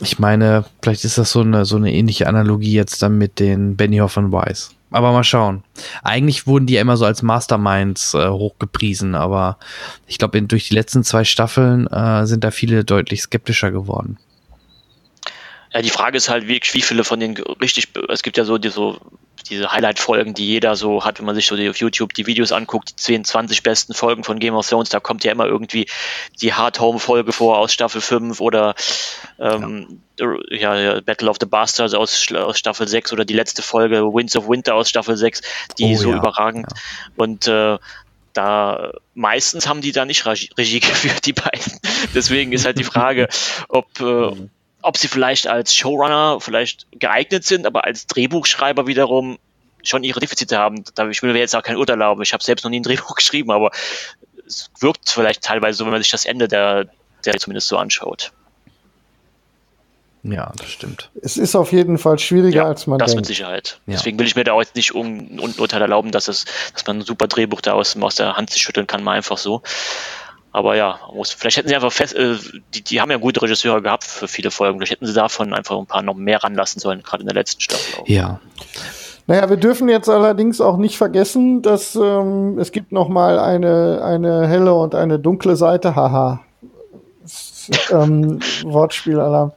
Ich 0.00 0.18
meine, 0.18 0.64
vielleicht 0.82 1.04
ist 1.04 1.18
das 1.18 1.32
so 1.32 1.40
eine, 1.40 1.64
so 1.64 1.76
eine 1.76 1.92
ähnliche 1.92 2.26
Analogie 2.26 2.72
jetzt 2.72 3.02
dann 3.02 3.18
mit 3.18 3.38
den 3.38 3.76
Benioff 3.76 4.16
und 4.16 4.32
Weiss. 4.32 4.74
Aber 4.92 5.12
mal 5.12 5.24
schauen. 5.24 5.64
Eigentlich 6.02 6.46
wurden 6.46 6.66
die 6.66 6.74
ja 6.74 6.80
immer 6.80 6.96
so 6.96 7.04
als 7.04 7.22
Masterminds 7.22 8.14
äh, 8.14 8.28
hochgepriesen, 8.28 9.14
aber 9.14 9.58
ich 10.06 10.18
glaube, 10.18 10.40
durch 10.42 10.68
die 10.68 10.74
letzten 10.74 11.02
zwei 11.02 11.24
Staffeln 11.24 11.86
äh, 11.86 12.26
sind 12.26 12.44
da 12.44 12.50
viele 12.50 12.84
deutlich 12.84 13.22
skeptischer 13.22 13.70
geworden. 13.70 14.18
Ja, 15.72 15.80
die 15.80 15.90
Frage 15.90 16.18
ist 16.18 16.28
halt, 16.28 16.48
wie, 16.48 16.60
wie 16.72 16.82
viele 16.82 17.04
von 17.04 17.18
den 17.18 17.36
richtig, 17.60 17.88
es 18.08 18.22
gibt 18.22 18.36
ja 18.36 18.44
so, 18.44 18.58
die, 18.58 18.68
so 18.68 18.98
diese 19.42 19.72
Highlight-Folgen, 19.72 20.34
die 20.34 20.46
jeder 20.46 20.76
so 20.76 21.04
hat, 21.04 21.18
wenn 21.18 21.26
man 21.26 21.34
sich 21.34 21.46
so 21.46 21.56
die, 21.56 21.68
auf 21.68 21.76
YouTube 21.76 22.14
die 22.14 22.26
Videos 22.26 22.52
anguckt, 22.52 22.90
die 22.90 22.96
10, 22.96 23.24
20 23.24 23.62
besten 23.62 23.94
Folgen 23.94 24.24
von 24.24 24.38
Game 24.38 24.54
of 24.54 24.68
Thrones, 24.68 24.88
da 24.88 25.00
kommt 25.00 25.24
ja 25.24 25.32
immer 25.32 25.46
irgendwie 25.46 25.86
die 26.40 26.52
Hard 26.52 26.80
Home-Folge 26.80 27.32
vor 27.32 27.58
aus 27.58 27.72
Staffel 27.72 28.00
5 28.00 28.40
oder 28.40 28.74
ähm, 29.38 30.00
ja. 30.50 30.78
Ja, 30.78 31.00
Battle 31.00 31.28
of 31.28 31.38
the 31.40 31.46
Bastards 31.46 31.94
aus, 31.94 32.30
aus 32.32 32.58
Staffel 32.58 32.86
6 32.86 33.12
oder 33.12 33.24
die 33.24 33.34
letzte 33.34 33.62
Folge 33.62 34.02
Winds 34.02 34.36
of 34.36 34.48
Winter 34.48 34.74
aus 34.74 34.88
Staffel 34.88 35.16
6, 35.16 35.42
die 35.78 35.94
Oh, 35.94 35.96
so 35.96 36.10
ja. 36.10 36.16
überragend 36.16 36.66
und 37.16 37.48
äh, 37.48 37.78
da 38.32 38.92
meistens 39.14 39.68
haben 39.68 39.80
die 39.80 39.92
da 39.92 40.04
nicht 40.04 40.26
Regie, 40.26 40.50
Regie 40.56 40.80
geführt, 40.80 41.26
die 41.26 41.32
beiden. 41.32 41.78
Deswegen 42.14 42.52
ist 42.52 42.64
halt 42.64 42.78
die 42.78 42.84
Frage, 42.84 43.28
ob, 43.68 44.00
äh, 44.00 44.32
ob 44.82 44.96
sie 44.96 45.08
vielleicht 45.08 45.46
als 45.46 45.74
Showrunner 45.74 46.38
vielleicht 46.40 46.86
geeignet 46.92 47.44
sind, 47.44 47.66
aber 47.66 47.84
als 47.84 48.06
Drehbuchschreiber 48.06 48.86
wiederum 48.86 49.38
schon 49.82 50.04
ihre 50.04 50.20
Defizite 50.20 50.58
haben. 50.58 50.84
Da, 50.94 51.08
ich 51.08 51.22
will 51.22 51.32
mir 51.32 51.38
jetzt 51.38 51.56
auch 51.56 51.62
kein 51.62 51.76
Urteil 51.76 52.00
erlauben. 52.00 52.22
Ich 52.22 52.32
habe 52.32 52.42
selbst 52.42 52.64
noch 52.64 52.70
nie 52.70 52.80
ein 52.80 52.84
Drehbuch 52.84 53.14
geschrieben, 53.16 53.50
aber 53.50 53.70
es 54.46 54.70
wirkt 54.80 55.08
vielleicht 55.08 55.42
teilweise 55.42 55.78
so, 55.78 55.84
wenn 55.84 55.92
man 55.92 56.02
sich 56.02 56.10
das 56.10 56.24
Ende 56.24 56.48
der, 56.48 56.88
der 57.24 57.38
zumindest 57.38 57.68
so 57.68 57.78
anschaut. 57.78 58.32
Ja, 60.24 60.52
das 60.56 60.70
stimmt. 60.70 61.10
Es 61.20 61.36
ist 61.36 61.56
auf 61.56 61.72
jeden 61.72 61.98
Fall 61.98 62.16
schwieriger, 62.18 62.66
als 62.66 62.86
man 62.86 62.98
das 63.00 63.10
denkt. 63.10 63.22
mit 63.22 63.26
Sicherheit. 63.26 63.80
Ja. 63.86 63.94
Deswegen 63.94 64.18
will 64.20 64.26
ich 64.26 64.36
mir 64.36 64.44
da 64.44 64.52
auch 64.52 64.60
jetzt 64.60 64.76
nicht 64.76 64.94
um, 64.94 65.18
ein 65.18 65.54
Urteil 65.58 65.82
erlauben, 65.82 66.12
dass, 66.12 66.28
es, 66.28 66.44
dass 66.72 66.86
man 66.86 66.98
ein 66.98 67.02
super 67.02 67.26
Drehbuch 67.26 67.60
da 67.60 67.72
aus, 67.72 67.96
aus 68.00 68.14
der 68.14 68.36
Hand 68.36 68.50
sich 68.50 68.62
schütteln 68.62 68.86
kann, 68.86 69.02
mal 69.02 69.16
einfach 69.16 69.36
so. 69.36 69.62
Aber 70.52 70.76
ja, 70.76 70.98
muss, 71.14 71.30
vielleicht 71.30 71.56
hätten 71.56 71.68
sie 71.68 71.74
einfach 71.74 71.92
fest, 71.92 72.14
äh, 72.14 72.34
die, 72.74 72.82
die 72.82 73.00
haben 73.00 73.10
ja 73.10 73.16
gute 73.16 73.40
Regisseure 73.40 73.80
gehabt 73.80 74.04
für 74.04 74.28
viele 74.28 74.50
Folgen. 74.50 74.78
Vielleicht 74.78 74.92
hätten 74.92 75.06
sie 75.06 75.14
davon 75.14 75.54
einfach 75.54 75.78
ein 75.78 75.86
paar 75.86 76.02
noch 76.02 76.14
mehr 76.14 76.44
ranlassen 76.44 76.78
sollen, 76.78 77.02
gerade 77.02 77.22
in 77.22 77.26
der 77.26 77.34
letzten 77.34 77.60
Staffel. 77.60 78.02
Auch. 78.02 78.08
Ja. 78.08 78.38
Naja, 79.26 79.48
wir 79.48 79.56
dürfen 79.56 79.88
jetzt 79.88 80.10
allerdings 80.10 80.60
auch 80.60 80.76
nicht 80.76 80.98
vergessen, 80.98 81.62
dass 81.62 81.94
ähm, 81.94 82.58
es 82.58 82.70
gibt 82.70 82.92
noch 82.92 83.08
mal 83.08 83.38
eine, 83.38 84.02
eine 84.04 84.46
helle 84.46 84.74
und 84.74 84.94
eine 84.94 85.18
dunkle 85.18 85.56
Seite. 85.56 85.96
Haha. 85.96 86.40
ähm, 87.90 88.40
Wortspielalarm. 88.64 89.52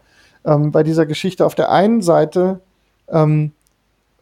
Ähm, 0.46 0.72
bei 0.72 0.84
dieser 0.84 1.06
Geschichte 1.06 1.46
auf 1.46 1.56
der 1.56 1.72
einen 1.72 2.02
Seite, 2.04 2.62
ähm, 3.10 3.52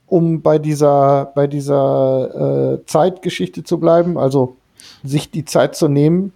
um 0.07 0.41
bei 0.41 0.57
dieser, 0.57 1.25
bei 1.35 1.45
dieser 1.45 2.73
äh, 2.79 2.85
Zeitgeschichte 2.85 3.63
zu 3.63 3.79
bleiben, 3.79 4.17
also 4.17 4.55
sich 5.03 5.29
die 5.29 5.45
Zeit 5.45 5.75
zu 5.75 5.87
nehmen, 5.87 6.33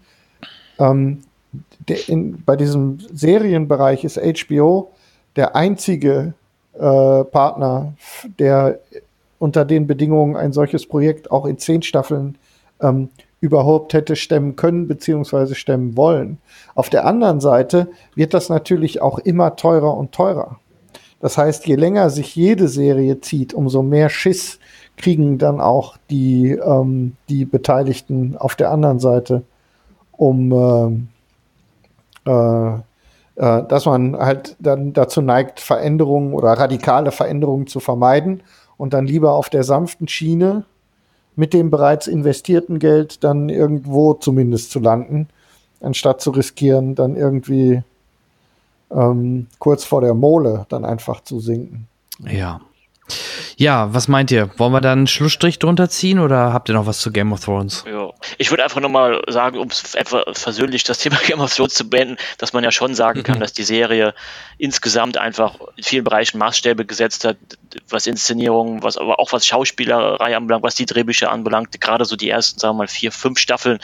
ähm, 0.79 1.19
der 1.87 2.09
in, 2.09 2.43
bei 2.43 2.55
diesem 2.55 2.99
Serienbereich 3.13 4.03
ist 4.03 4.19
HBO 4.19 4.91
der 5.35 5.55
einzige 5.55 6.33
äh, 6.73 7.23
Partner, 7.23 7.93
der 8.39 8.79
unter 9.39 9.65
den 9.65 9.87
Bedingungen 9.87 10.35
ein 10.35 10.51
solches 10.51 10.85
Projekt 10.87 11.31
auch 11.31 11.45
in 11.45 11.57
zehn 11.57 11.83
Staffeln 11.83 12.37
ähm, 12.81 13.09
überhaupt 13.39 13.93
hätte 13.93 14.15
stemmen 14.15 14.55
können 14.55 14.87
beziehungsweise 14.87 15.55
stemmen 15.55 15.95
wollen. 15.95 16.39
Auf 16.75 16.89
der 16.89 17.05
anderen 17.05 17.39
Seite 17.39 17.87
wird 18.15 18.33
das 18.33 18.49
natürlich 18.49 19.01
auch 19.01 19.19
immer 19.19 19.55
teurer 19.55 19.95
und 19.95 20.11
teurer. 20.11 20.59
Das 21.19 21.37
heißt, 21.37 21.65
je 21.65 21.75
länger 21.75 22.09
sich 22.09 22.35
jede 22.35 22.67
Serie 22.67 23.21
zieht, 23.21 23.53
umso 23.53 23.81
mehr 23.81 24.09
Schiss 24.09 24.59
kriegen 24.97 25.37
dann 25.37 25.61
auch 25.61 25.97
die, 26.09 26.51
ähm, 26.51 27.15
die 27.29 27.45
Beteiligten 27.45 28.35
auf 28.37 28.55
der 28.55 28.71
anderen 28.71 28.99
Seite, 28.99 29.43
um 30.17 31.07
äh, 32.25 32.29
äh, 32.29 32.79
äh, 33.37 33.63
dass 33.67 33.85
man 33.85 34.17
halt 34.17 34.55
dann 34.59 34.93
dazu 34.93 35.21
neigt, 35.21 35.59
Veränderungen 35.59 36.33
oder 36.33 36.53
radikale 36.53 37.11
Veränderungen 37.11 37.67
zu 37.67 37.79
vermeiden 37.79 38.41
und 38.77 38.93
dann 38.93 39.05
lieber 39.05 39.33
auf 39.33 39.49
der 39.49 39.63
sanften 39.63 40.07
Schiene 40.07 40.65
mit 41.35 41.53
dem 41.53 41.69
bereits 41.69 42.07
investierten 42.07 42.79
Geld 42.79 43.23
dann 43.23 43.49
irgendwo 43.49 44.15
zumindest 44.15 44.71
zu 44.71 44.79
landen, 44.79 45.27
anstatt 45.81 46.19
zu 46.19 46.31
riskieren, 46.31 46.95
dann 46.95 47.15
irgendwie 47.15 47.83
ähm, 48.89 49.45
kurz 49.59 49.83
vor 49.83 50.01
der 50.01 50.15
Mole 50.15 50.65
dann 50.69 50.83
einfach 50.83 51.21
zu 51.21 51.39
sinken. 51.39 51.87
Ja. 52.19 52.61
Ja, 53.55 53.93
was 53.93 54.07
meint 54.07 54.31
ihr? 54.31 54.49
Wollen 54.57 54.73
wir 54.73 54.81
da 54.81 54.91
einen 54.91 55.07
Schlussstrich 55.07 55.59
drunter 55.59 55.89
ziehen 55.89 56.19
oder 56.19 56.53
habt 56.53 56.69
ihr 56.69 56.75
noch 56.75 56.85
was 56.85 56.99
zu 56.99 57.11
Game 57.11 57.31
of 57.33 57.43
Thrones? 57.43 57.85
Ja. 57.89 58.11
Ich 58.37 58.51
würde 58.51 58.63
einfach 58.63 58.81
nochmal 58.81 59.21
sagen, 59.27 59.57
um 59.59 59.67
es 59.69 59.95
etwa 59.95 60.23
versöhnlich 60.33 60.83
das 60.83 60.99
Thema 60.99 61.17
Game 61.25 61.39
of 61.39 61.53
Thrones 61.55 61.73
zu 61.73 61.89
beenden, 61.89 62.17
dass 62.37 62.53
man 62.53 62.63
ja 62.63 62.71
schon 62.71 62.93
sagen 62.95 63.23
kann, 63.23 63.37
Mhm. 63.37 63.39
dass 63.47 63.53
die 63.53 63.63
Serie 63.63 64.13
insgesamt 64.57 65.17
einfach 65.17 65.55
in 65.75 65.83
vielen 65.83 66.03
Bereichen 66.03 66.37
Maßstäbe 66.37 66.85
gesetzt 66.85 67.23
hat, 67.25 67.37
was 67.89 68.07
Inszenierung, 68.07 68.83
was 68.83 68.97
aber 68.97 69.19
auch 69.19 69.31
was 69.31 69.45
Schauspielerei 69.45 70.35
anbelangt, 70.35 70.63
was 70.63 70.75
die 70.75 70.85
Drehbücher 70.85 71.31
anbelangt, 71.31 71.79
gerade 71.79 72.05
so 72.05 72.15
die 72.15 72.29
ersten, 72.29 72.59
sagen 72.59 72.75
wir 72.75 72.79
mal, 72.83 72.87
vier, 72.87 73.11
fünf 73.11 73.39
Staffeln 73.39 73.79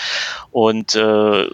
und 0.52 0.96
äh, 0.96 1.48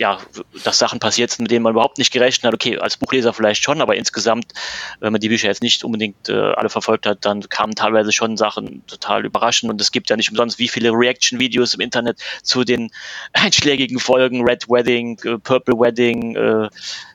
ja, 0.00 0.18
dass 0.64 0.78
Sachen 0.78 0.98
passiert 0.98 1.30
sind, 1.30 1.42
mit 1.42 1.50
denen 1.50 1.62
man 1.62 1.72
überhaupt 1.72 1.98
nicht 1.98 2.10
gerechnet 2.10 2.44
hat. 2.44 2.54
Okay, 2.54 2.78
als 2.78 2.96
Buchleser 2.96 3.34
vielleicht 3.34 3.62
schon, 3.62 3.82
aber 3.82 3.96
insgesamt, 3.96 4.54
wenn 4.98 5.12
man 5.12 5.20
die 5.20 5.28
Bücher 5.28 5.48
jetzt 5.48 5.62
nicht 5.62 5.84
unbedingt 5.84 6.30
äh, 6.30 6.32
alle 6.32 6.70
verfolgt 6.70 7.04
hat, 7.04 7.24
dann 7.26 7.46
kamen 7.50 7.74
teilweise 7.74 8.10
schon 8.10 8.38
Sachen 8.38 8.82
total 8.86 9.26
überraschend. 9.26 9.70
Und 9.70 9.78
es 9.80 9.92
gibt 9.92 10.08
ja 10.08 10.16
nicht 10.16 10.30
umsonst 10.30 10.58
wie 10.58 10.68
viele 10.68 10.90
Reaction-Videos 10.90 11.74
im 11.74 11.80
Internet 11.80 12.18
zu 12.42 12.64
den 12.64 12.90
einschlägigen 13.34 14.00
Folgen, 14.00 14.42
Red 14.42 14.70
Wedding, 14.70 15.18
äh, 15.24 15.38
Purple 15.38 15.78
Wedding, 15.78 16.34
äh, 16.34 16.68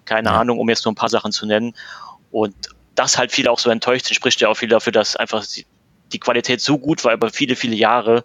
keine 0.05 0.31
Ahnung, 0.31 0.59
um 0.59 0.69
jetzt 0.69 0.85
nur 0.85 0.91
ein 0.91 0.95
paar 0.95 1.09
Sachen 1.09 1.31
zu 1.31 1.47
nennen. 1.47 1.73
Und 2.29 2.55
das 2.93 3.17
halt 3.17 3.31
viele 3.31 3.49
auch 3.49 3.59
so 3.59 3.71
enttäuscht 3.71 4.05
sind, 4.05 4.15
spricht 4.15 4.39
ja 4.41 4.47
auch 4.47 4.57
viel 4.57 4.69
dafür, 4.69 4.93
dass 4.93 5.15
einfach 5.15 5.43
die, 5.43 5.65
die 6.13 6.19
Qualität 6.19 6.61
so 6.61 6.77
gut 6.77 7.03
war 7.03 7.13
über 7.13 7.31
viele, 7.31 7.55
viele 7.55 7.75
Jahre, 7.75 8.23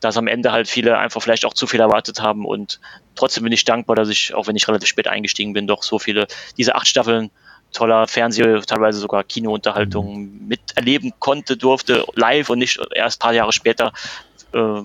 dass 0.00 0.18
am 0.18 0.26
Ende 0.26 0.52
halt 0.52 0.68
viele 0.68 0.98
einfach 0.98 1.22
vielleicht 1.22 1.46
auch 1.46 1.54
zu 1.54 1.66
viel 1.66 1.80
erwartet 1.80 2.20
haben 2.20 2.44
und 2.44 2.78
trotzdem 3.14 3.44
bin 3.44 3.52
ich 3.52 3.64
dankbar, 3.64 3.96
dass 3.96 4.08
ich, 4.08 4.34
auch 4.34 4.46
wenn 4.46 4.56
ich 4.56 4.68
relativ 4.68 4.88
spät 4.88 5.08
eingestiegen 5.08 5.52
bin, 5.52 5.66
doch 5.66 5.82
so 5.82 5.98
viele, 5.98 6.26
diese 6.56 6.74
acht 6.74 6.86
Staffeln 6.86 7.30
toller 7.72 8.06
Fernseh, 8.06 8.60
teilweise 8.66 9.00
sogar 9.00 9.24
Kinounterhaltung 9.24 10.46
miterleben 10.46 11.12
konnte, 11.18 11.56
durfte, 11.56 12.04
live 12.14 12.50
und 12.50 12.58
nicht 12.58 12.78
erst 12.94 13.18
ein 13.18 13.22
paar 13.24 13.34
Jahre 13.34 13.52
später, 13.52 13.92
äh, 14.52 14.82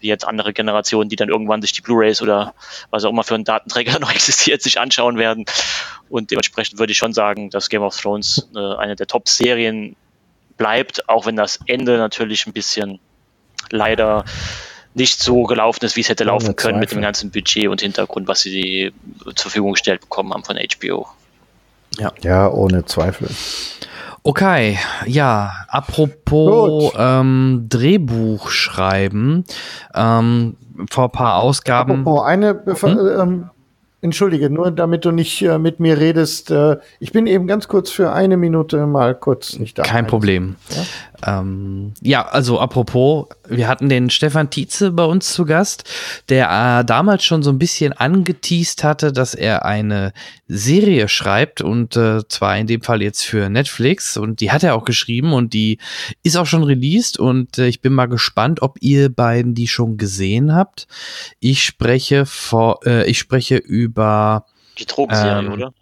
wie 0.00 0.08
jetzt 0.08 0.26
andere 0.26 0.52
Generationen, 0.52 1.08
die 1.08 1.16
dann 1.16 1.28
irgendwann 1.28 1.62
sich 1.62 1.72
die 1.72 1.80
Blu-Rays 1.80 2.22
oder 2.22 2.54
was 2.90 3.04
auch 3.04 3.10
immer 3.10 3.24
für 3.24 3.34
ein 3.34 3.44
Datenträger 3.44 3.98
noch 4.00 4.12
existiert, 4.12 4.62
sich 4.62 4.78
anschauen 4.78 5.16
werden. 5.16 5.46
Und 6.08 6.30
dementsprechend 6.30 6.78
würde 6.78 6.92
ich 6.92 6.98
schon 6.98 7.12
sagen, 7.12 7.50
dass 7.50 7.68
Game 7.68 7.82
of 7.82 7.96
Thrones 7.96 8.48
äh, 8.54 8.58
eine 8.76 8.96
der 8.96 9.06
Top-Serien 9.06 9.96
bleibt, 10.56 11.08
auch 11.08 11.26
wenn 11.26 11.36
das 11.36 11.60
Ende 11.66 11.98
natürlich 11.98 12.46
ein 12.46 12.52
bisschen 12.52 13.00
leider 13.70 14.24
nicht 14.96 15.20
so 15.20 15.44
gelaufen 15.44 15.84
ist, 15.84 15.94
wie 15.96 16.00
es 16.00 16.08
hätte 16.08 16.24
Ohne 16.24 16.32
laufen 16.32 16.56
können 16.56 16.78
mit 16.80 16.90
dem 16.90 17.02
ganzen 17.02 17.30
Budget 17.30 17.68
und 17.68 17.80
Hintergrund, 17.82 18.26
was 18.28 18.40
sie 18.40 18.92
zur 19.26 19.34
Verfügung 19.36 19.72
gestellt 19.72 20.00
bekommen 20.00 20.32
haben 20.32 20.42
von 20.44 20.56
HBO. 20.56 21.06
Ja, 22.22 22.48
ohne 22.50 22.84
Zweifel. 22.84 23.28
Okay, 24.22 24.78
ja, 25.06 25.52
apropos 25.68 26.92
ähm, 26.98 27.66
Drehbuch 27.68 28.50
schreiben, 28.50 29.44
ähm, 29.94 30.56
vor 30.90 31.04
ein 31.04 31.10
paar 31.12 31.36
Ausgaben. 31.36 32.00
Apropos, 32.00 32.24
eine, 32.26 32.52
Befa- 32.54 33.22
ähm, 33.22 33.50
entschuldige, 34.00 34.50
nur 34.50 34.72
damit 34.72 35.04
du 35.04 35.12
nicht 35.12 35.42
äh, 35.42 35.58
mit 35.58 35.78
mir 35.80 35.98
redest, 35.98 36.50
äh, 36.50 36.76
ich 36.98 37.12
bin 37.12 37.26
eben 37.28 37.46
ganz 37.46 37.68
kurz 37.68 37.90
für 37.90 38.12
eine 38.12 38.36
Minute 38.36 38.84
mal 38.86 39.14
kurz 39.14 39.58
nicht 39.58 39.78
da. 39.78 39.82
Kein 39.84 40.06
Problem. 40.08 40.56
Ja? 41.24 41.40
Ähm, 41.40 41.94
ja, 42.00 42.26
also 42.26 42.60
apropos, 42.60 43.26
wir 43.48 43.68
hatten 43.68 43.88
den 43.88 44.10
Stefan 44.10 44.50
Tietze 44.50 44.90
bei 44.90 45.04
uns 45.04 45.32
zu 45.32 45.44
Gast, 45.44 45.84
der 46.28 46.80
äh, 46.80 46.84
damals 46.84 47.24
schon 47.24 47.42
so 47.42 47.50
ein 47.50 47.58
bisschen 47.58 47.92
angeteased 47.92 48.84
hatte, 48.84 49.12
dass 49.12 49.34
er 49.34 49.64
eine 49.64 50.12
Serie 50.48 51.08
schreibt 51.08 51.60
und 51.60 51.96
äh, 51.96 52.26
zwar 52.28 52.56
in 52.56 52.66
dem 52.66 52.82
Fall 52.82 53.02
jetzt 53.02 53.22
für 53.22 53.48
Netflix 53.50 54.16
und 54.16 54.40
die 54.40 54.52
hat 54.52 54.62
er 54.62 54.74
auch 54.74 54.84
geschrieben 54.84 55.32
und 55.32 55.52
die 55.52 55.78
ist 56.22 56.36
auch 56.36 56.46
schon 56.46 56.62
released 56.62 57.18
und 57.18 57.58
äh, 57.58 57.66
ich 57.66 57.80
bin 57.80 57.92
mal 57.92 58.06
gespannt, 58.06 58.62
ob 58.62 58.78
ihr 58.80 59.08
beiden 59.08 59.54
die 59.54 59.68
schon 59.68 59.96
gesehen 59.96 60.54
habt. 60.54 60.86
Ich 61.40 61.64
spreche 61.64 62.26
vor, 62.26 62.80
äh, 62.86 63.08
ich 63.10 63.18
spreche 63.18 63.56
über 63.56 64.46
Die 64.78 64.86
Drogenserie, 64.86 65.46
Ähm, 65.46 65.52
oder? 65.52 65.72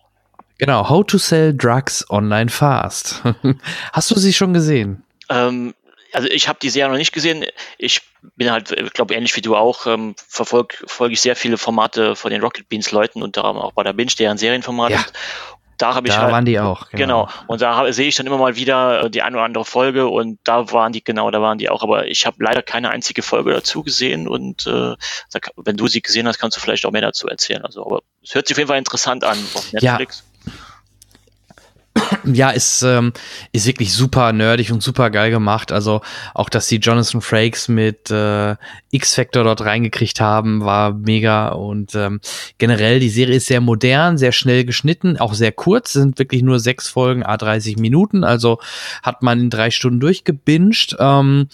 Genau, 0.59 0.89
How 0.89 1.05
to 1.05 1.19
Sell 1.19 1.55
Drugs 1.55 2.09
Online 2.11 2.49
Fast. 2.49 3.23
Hast 3.93 4.11
du 4.11 4.19
sie 4.19 4.33
schon 4.33 4.55
gesehen? 4.55 5.04
Ähm, 5.29 5.75
also 6.13 6.29
ich 6.29 6.49
habe 6.49 6.59
die 6.63 6.71
Serie 6.71 6.91
noch 6.91 6.99
nicht 6.99 7.13
gesehen. 7.13 7.45
Ich 7.77 8.03
bin 8.37 8.51
halt, 8.51 8.71
ich 8.71 8.93
glaube, 8.93 9.15
ähnlich 9.15 9.35
wie 9.37 9.41
du 9.41 9.57
auch, 9.57 9.87
ähm, 9.87 10.15
verfolge 10.17 10.77
folge 10.87 11.15
ich 11.15 11.21
sehr 11.21 11.37
viele 11.37 11.59
Formate 11.59 12.15
von 12.15 12.31
den 12.31 12.41
Rocket 12.41 12.69
Beans 12.69 12.93
Leuten, 12.93 13.23
unter 13.23 13.45
anderem 13.45 13.67
auch 13.67 13.73
bei 13.73 13.83
der 13.83 13.93
Binge, 13.93 14.13
deren 14.19 14.39
Serienformat. 14.39 14.91
Ja. 14.91 14.99
Und 14.99 15.13
Da 15.79 15.95
habe 15.95 16.07
ich 16.07 16.15
Da 16.15 16.23
halt, 16.23 16.33
waren 16.33 16.45
die 16.45 16.59
auch, 16.61 16.89
genau. 16.91 17.27
Genau. 17.27 17.29
Und 17.47 17.61
da 17.61 17.93
sehe 17.93 18.09
ich 18.09 18.15
dann 18.15 18.27
immer 18.27 18.39
mal 18.39 18.57
wieder 18.57 19.05
äh, 19.05 19.11
die 19.11 19.23
eine 19.23 19.37
oder 19.37 19.45
andere 19.45 19.65
Folge 19.65 20.07
und 20.07 20.39
da 20.45 20.71
waren 20.73 20.93
die, 20.93 21.03
genau, 21.03 21.31
da 21.31 21.41
waren 21.43 21.59
die 21.59 21.69
auch. 21.69 21.83
Aber 21.83 22.07
ich 22.07 22.27
habe 22.27 22.37
leider 22.39 22.63
keine 22.63 22.91
einzige 22.91 23.23
Folge 23.23 23.53
dazu 23.53 23.83
gesehen 23.83 24.29
und 24.29 24.67
äh, 24.67 24.71
da, 24.71 25.41
wenn 25.57 25.77
du 25.77 25.89
sie 25.89 26.01
gesehen 26.01 26.29
hast, 26.29 26.39
kannst 26.39 26.57
du 26.57 26.61
vielleicht 26.61 26.87
auch 26.87 26.93
mehr 26.93 27.03
dazu 27.03 27.29
erzählen. 27.29 27.65
Also, 27.65 27.85
aber 27.85 28.03
es 28.23 28.35
hört 28.35 28.47
sich 28.47 28.55
auf 28.55 28.59
jeden 28.59 28.69
Fall 28.69 28.79
interessant 28.79 29.25
an 29.25 29.39
auf. 29.55 29.73
Netflix. 29.73 30.19
Ja, 30.19 30.34
ist, 32.55 32.83
ähm, 32.83 33.13
ist 33.53 33.67
wirklich 33.67 33.93
super 33.93 34.33
nerdig 34.33 34.73
und 34.73 34.83
super 34.83 35.11
geil 35.11 35.31
gemacht. 35.31 35.73
Also 35.73 36.01
auch, 36.35 36.49
dass 36.49 36.69
die 36.69 36.77
Jonathan 36.77 37.21
Frakes 37.21 37.69
mit 37.69 38.11
äh, 38.11 38.57
X-Factor 38.91 39.45
dort 39.45 39.63
reingekriegt 39.63 40.21
haben, 40.21 40.65
war 40.65 40.93
mega. 40.93 41.49
Und 41.49 41.95
ähm, 41.95 42.21
generell, 42.59 43.01
die 43.01 43.09
Serie 43.09 43.37
ist 43.37 43.47
sehr 43.47 43.61
modern, 43.61 44.19
sehr 44.19 44.33
schnell 44.33 44.65
geschnitten, 44.65 45.19
auch 45.19 45.35
sehr 45.35 45.53
kurz, 45.53 45.93
sind 45.93 46.19
wirklich 46.19 46.43
nur 46.43 46.61
sechs 46.61 46.89
Folgen, 46.89 47.23
a 47.23 47.37
30 47.37 47.77
Minuten. 47.77 48.25
Also 48.25 48.59
hat 49.03 49.23
man 49.23 49.41
in 49.41 49.51
drei 49.51 49.71
Stunden 49.71 50.01
durchgebinged. 50.01 50.97
Ähm, 50.99 51.49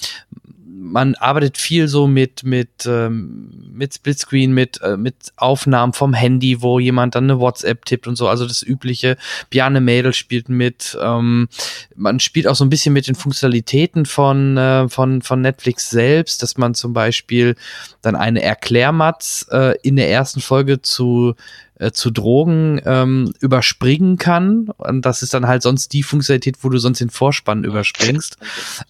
man 0.81 1.15
arbeitet 1.17 1.59
viel 1.59 1.89
so 1.89 2.07
mit 2.07 2.43
mit 2.43 2.87
ähm, 2.87 3.71
mit 3.73 3.95
Splitscreen, 3.95 4.53
mit 4.53 4.81
äh, 4.81 4.97
mit 4.97 5.15
Aufnahmen 5.37 5.93
vom 5.93 6.15
Handy, 6.15 6.63
wo 6.63 6.79
jemand 6.79 7.15
dann 7.15 7.25
eine 7.25 7.39
WhatsApp 7.39 7.85
tippt 7.85 8.07
und 8.07 8.17
so. 8.17 8.29
Also 8.29 8.47
das 8.47 8.63
übliche. 8.63 9.19
Bjarne 9.51 9.83
Mädel 9.83 10.15
spielt 10.15 10.49
mit. 10.49 10.99
Ähm, 11.01 11.49
man 11.95 12.19
spielt 12.19 12.49
auch 12.49 12.55
so 12.55 12.65
ein 12.65 12.71
bisschen 12.71 12.95
mit 12.95 13.07
den 13.07 13.15
Funktionalitäten 13.15 14.07
von 14.07 14.57
äh, 14.57 14.89
von 14.89 15.21
von 15.21 15.43
Netflix 15.43 15.91
selbst, 15.91 16.43
dass 16.43 16.57
man 16.57 16.75
zum 16.75 16.95
Beispiel 16.95 17.57
dann 18.01 18.17
eine 18.17 18.43
Erklärmatz 18.43 19.47
äh, 19.51 19.77
in 19.83 19.97
der 19.97 20.11
ersten 20.11 20.41
Folge 20.41 20.81
zu 20.81 21.35
äh, 21.81 21.93
zu 21.93 22.11
Drogen 22.11 22.81
ähm, 22.85 23.33
überspringen 23.41 24.19
kann. 24.19 24.69
Und 24.77 25.07
das 25.07 25.23
ist 25.23 25.33
dann 25.33 25.47
halt 25.47 25.63
sonst 25.63 25.93
die 25.95 26.03
Funktionalität, 26.03 26.59
wo 26.61 26.69
du 26.69 26.79
sonst 26.79 27.01
den 27.01 27.11
Vorspann 27.11 27.65
überspringst. 27.65 28.37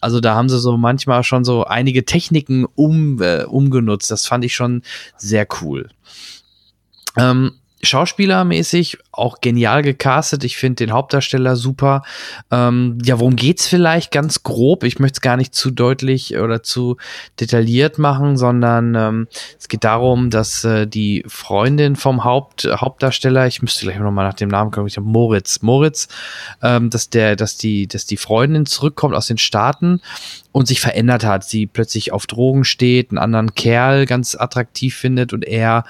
Also 0.01 0.21
da 0.21 0.35
haben 0.35 0.49
sie 0.49 0.59
so 0.59 0.77
manchmal 0.77 1.23
schon 1.23 1.45
so 1.45 1.65
einige 1.65 2.05
Techniken 2.05 2.67
um, 2.75 3.23
äh, 3.23 3.45
umgenutzt. 3.45 4.11
Das 4.11 4.27
fand 4.27 4.45
ich 4.45 4.55
schon 4.55 4.83
sehr 5.17 5.47
cool. 5.61 5.89
Ähm, 7.17 7.53
Schauspielermäßig 7.83 8.99
auch 9.13 9.41
genial 9.41 9.83
gecastet. 9.83 10.45
Ich 10.45 10.57
finde 10.57 10.87
den 10.87 10.93
Hauptdarsteller 10.93 11.57
super. 11.57 12.03
Ähm, 12.51 12.99
ja, 13.05 13.19
worum 13.19 13.37
geht's 13.37 13.67
vielleicht 13.67 14.13
ganz 14.13 14.43
grob? 14.43 14.85
Ich 14.85 14.99
möchte 14.99 15.19
es 15.19 15.21
gar 15.21 15.37
nicht 15.37 15.55
zu 15.55 15.71
deutlich 15.71 16.37
oder 16.37 16.63
zu 16.63 16.97
detailliert 17.39 17.99
machen, 17.99 18.37
sondern 18.37 18.95
ähm, 18.95 19.29
es 19.59 19.69
geht 19.69 19.85
darum, 19.85 20.31
dass 20.31 20.65
äh, 20.65 20.87
die 20.87 21.25
Freundin 21.27 21.97
vom 21.97 22.25
Haupt, 22.25 22.69
Hauptdarsteller, 22.71 23.47
ich 23.47 23.63
müsste 23.63 23.87
gleich 23.87 23.99
nochmal 23.99 24.27
nach 24.27 24.35
dem 24.35 24.49
Namen 24.49 24.71
kommen, 24.71 24.87
ich 24.87 24.97
habe 24.97 25.07
Moritz, 25.07 25.63
Moritz, 25.63 26.09
ähm, 26.63 26.91
dass 26.91 27.09
der, 27.11 27.37
dass 27.37 27.57
die, 27.57 27.87
dass 27.87 28.05
die 28.07 28.17
Freundin 28.19 28.67
zurückkommt 28.67 29.15
aus 29.15 29.27
den 29.27 29.39
Staaten 29.39 30.01
und 30.53 30.67
sich 30.67 30.81
verändert 30.81 31.25
hat. 31.25 31.45
Sie 31.45 31.67
plötzlich 31.67 32.13
auf 32.13 32.27
Drogen 32.27 32.65
steht, 32.65 33.11
einen 33.11 33.19
anderen 33.19 33.55
Kerl 33.55 34.07
ganz 34.07 34.35
attraktiv 34.35 34.97
findet 34.97 35.33
und 35.33 35.45
er 35.47 35.85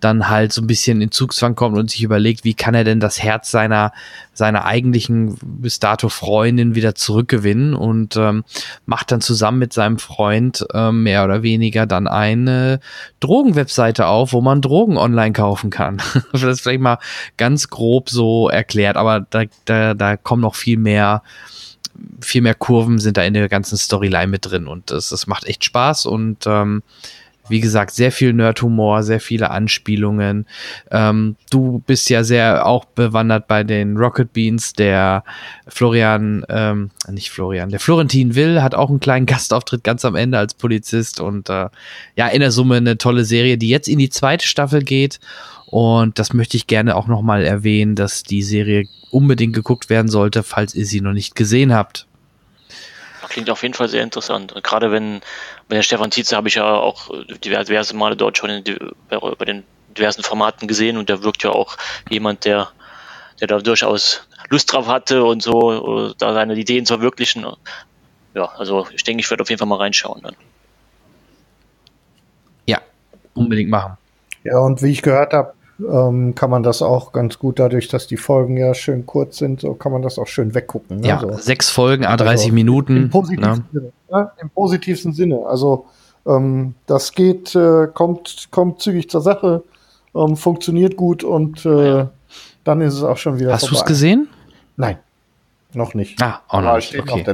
dann 0.00 0.28
halt 0.28 0.52
so 0.52 0.62
ein 0.62 0.66
bisschen 0.66 1.00
in 1.00 1.10
Zugzwang 1.10 1.54
kommt 1.54 1.76
und 1.76 1.90
sich 1.90 2.02
überlegt, 2.02 2.44
wie 2.44 2.54
kann 2.54 2.74
er 2.74 2.84
denn 2.84 3.00
das 3.00 3.22
Herz 3.22 3.50
seiner, 3.50 3.92
seiner 4.32 4.64
eigentlichen 4.64 5.36
bis 5.42 5.78
dato 5.78 6.08
Freundin 6.08 6.74
wieder 6.74 6.94
zurückgewinnen 6.94 7.74
und 7.74 8.16
ähm, 8.16 8.44
macht 8.86 9.12
dann 9.12 9.20
zusammen 9.20 9.58
mit 9.58 9.72
seinem 9.72 9.98
Freund 9.98 10.66
ähm, 10.74 11.02
mehr 11.02 11.24
oder 11.24 11.42
weniger 11.42 11.86
dann 11.86 12.08
eine 12.08 12.80
Drogenwebseite 13.20 14.06
auf, 14.06 14.32
wo 14.32 14.40
man 14.40 14.62
Drogen 14.62 14.96
online 14.96 15.32
kaufen 15.32 15.70
kann. 15.70 16.02
das 16.32 16.42
ist 16.42 16.60
vielleicht 16.62 16.80
mal 16.80 16.98
ganz 17.36 17.68
grob 17.68 18.10
so 18.10 18.48
erklärt, 18.48 18.96
aber 18.96 19.20
da, 19.28 19.44
da, 19.66 19.94
da 19.94 20.16
kommen 20.16 20.42
noch 20.42 20.54
viel 20.54 20.78
mehr 20.78 21.22
viel 22.20 22.40
mehr 22.40 22.54
Kurven 22.54 22.98
sind 22.98 23.16
da 23.16 23.22
in 23.22 23.34
der 23.34 23.48
ganzen 23.48 23.76
Storyline 23.76 24.28
mit 24.28 24.46
drin 24.46 24.66
und 24.66 24.90
das, 24.90 25.10
das 25.10 25.26
macht 25.26 25.44
echt 25.44 25.64
Spaß 25.64 26.06
und 26.06 26.46
ähm, 26.46 26.82
wie 27.50 27.60
gesagt, 27.60 27.90
sehr 27.92 28.12
viel 28.12 28.32
Nerdhumor, 28.32 29.02
sehr 29.02 29.20
viele 29.20 29.50
Anspielungen. 29.50 30.46
Ähm, 30.90 31.36
du 31.50 31.82
bist 31.86 32.08
ja 32.10 32.24
sehr 32.24 32.66
auch 32.66 32.84
bewandert 32.84 33.48
bei 33.48 33.64
den 33.64 33.96
Rocket 33.96 34.32
Beans. 34.32 34.72
Der 34.72 35.24
Florian, 35.66 36.44
ähm, 36.48 36.90
nicht 37.10 37.30
Florian, 37.30 37.70
der 37.70 37.80
Florentin 37.80 38.34
Will 38.34 38.62
hat 38.62 38.74
auch 38.74 38.90
einen 38.90 39.00
kleinen 39.00 39.26
Gastauftritt 39.30 39.84
ganz 39.84 40.04
am 40.04 40.14
Ende 40.14 40.38
als 40.38 40.54
Polizist 40.54 41.20
und 41.20 41.48
äh, 41.48 41.68
ja, 42.16 42.28
in 42.28 42.40
der 42.40 42.52
Summe 42.52 42.76
eine 42.76 42.98
tolle 42.98 43.24
Serie, 43.24 43.58
die 43.58 43.68
jetzt 43.68 43.88
in 43.88 43.98
die 43.98 44.10
zweite 44.10 44.46
Staffel 44.46 44.82
geht. 44.82 45.20
Und 45.66 46.18
das 46.18 46.32
möchte 46.32 46.56
ich 46.56 46.66
gerne 46.66 46.96
auch 46.96 47.06
nochmal 47.06 47.44
erwähnen, 47.44 47.94
dass 47.94 48.24
die 48.24 48.42
Serie 48.42 48.86
unbedingt 49.10 49.54
geguckt 49.54 49.88
werden 49.88 50.08
sollte, 50.08 50.42
falls 50.42 50.74
ihr 50.74 50.84
sie 50.84 51.00
noch 51.00 51.12
nicht 51.12 51.36
gesehen 51.36 51.72
habt. 51.72 52.06
Klingt 53.30 53.48
auf 53.48 53.62
jeden 53.62 53.74
Fall 53.74 53.88
sehr 53.88 54.02
interessant. 54.02 54.52
Gerade 54.64 54.90
wenn, 54.90 55.20
wenn 55.68 55.76
der 55.76 55.82
Stefan 55.82 56.10
Tietze 56.10 56.36
habe 56.36 56.48
ich 56.48 56.56
ja 56.56 56.64
auch 56.64 57.10
diverse 57.44 57.94
Male 57.94 58.16
dort 58.16 58.36
schon 58.36 58.50
in, 58.50 58.64
bei 59.08 59.44
den 59.44 59.62
diversen 59.96 60.24
Formaten 60.24 60.66
gesehen 60.66 60.96
und 60.96 61.08
der 61.08 61.22
wirkt 61.22 61.44
ja 61.44 61.50
auch 61.50 61.76
jemand, 62.08 62.44
der, 62.44 62.70
der 63.40 63.46
da 63.46 63.60
durchaus 63.60 64.26
Lust 64.48 64.72
drauf 64.72 64.88
hatte 64.88 65.22
und 65.22 65.44
so, 65.44 66.12
da 66.18 66.34
seine 66.34 66.54
Ideen 66.54 66.84
zu 66.84 66.94
verwirklichen. 66.94 67.46
Ja, 68.34 68.46
also 68.56 68.88
ich 68.92 69.04
denke, 69.04 69.20
ich 69.20 69.30
werde 69.30 69.42
auf 69.42 69.48
jeden 69.48 69.60
Fall 69.60 69.68
mal 69.68 69.76
reinschauen 69.76 70.22
dann. 70.22 70.34
Ja, 72.66 72.80
unbedingt 73.34 73.70
machen. 73.70 73.96
Ja, 74.42 74.58
und 74.58 74.82
wie 74.82 74.90
ich 74.90 75.02
gehört 75.02 75.32
habe, 75.32 75.54
ähm, 75.88 76.34
kann 76.34 76.50
man 76.50 76.62
das 76.62 76.82
auch 76.82 77.12
ganz 77.12 77.38
gut 77.38 77.58
dadurch, 77.58 77.88
dass 77.88 78.06
die 78.06 78.16
Folgen 78.16 78.56
ja 78.56 78.74
schön 78.74 79.06
kurz 79.06 79.38
sind, 79.38 79.60
so 79.60 79.74
kann 79.74 79.92
man 79.92 80.02
das 80.02 80.18
auch 80.18 80.26
schön 80.26 80.54
weggucken. 80.54 81.00
Ne? 81.00 81.08
Ja, 81.08 81.20
so. 81.20 81.32
sechs 81.36 81.70
Folgen, 81.70 82.04
a 82.04 82.16
30 82.16 82.46
also, 82.46 82.54
Minuten. 82.54 82.96
Im 82.96 83.10
positivsten, 83.10 83.64
ne? 83.72 83.80
Sinne, 83.80 83.92
ne? 84.10 84.30
Im 84.40 84.50
positivsten 84.50 85.12
Sinne. 85.12 85.46
Also 85.46 85.86
ähm, 86.26 86.74
das 86.86 87.12
geht, 87.12 87.54
äh, 87.54 87.86
kommt, 87.92 88.48
kommt 88.50 88.82
zügig 88.82 89.10
zur 89.10 89.20
Sache, 89.20 89.62
ähm, 90.14 90.36
funktioniert 90.36 90.96
gut 90.96 91.24
und 91.24 91.64
äh, 91.64 92.06
dann 92.64 92.80
ist 92.80 92.94
es 92.94 93.02
auch 93.02 93.16
schon 93.16 93.38
wieder. 93.38 93.52
Hast 93.52 93.70
du 93.70 93.74
es 93.74 93.84
gesehen? 93.84 94.28
Nein, 94.76 94.98
noch 95.72 95.94
nicht. 95.94 96.22
Ah, 96.22 96.40
auch 96.48 96.62
noch 96.62 96.76
nicht. 96.76 96.98
Okay. 96.98 97.24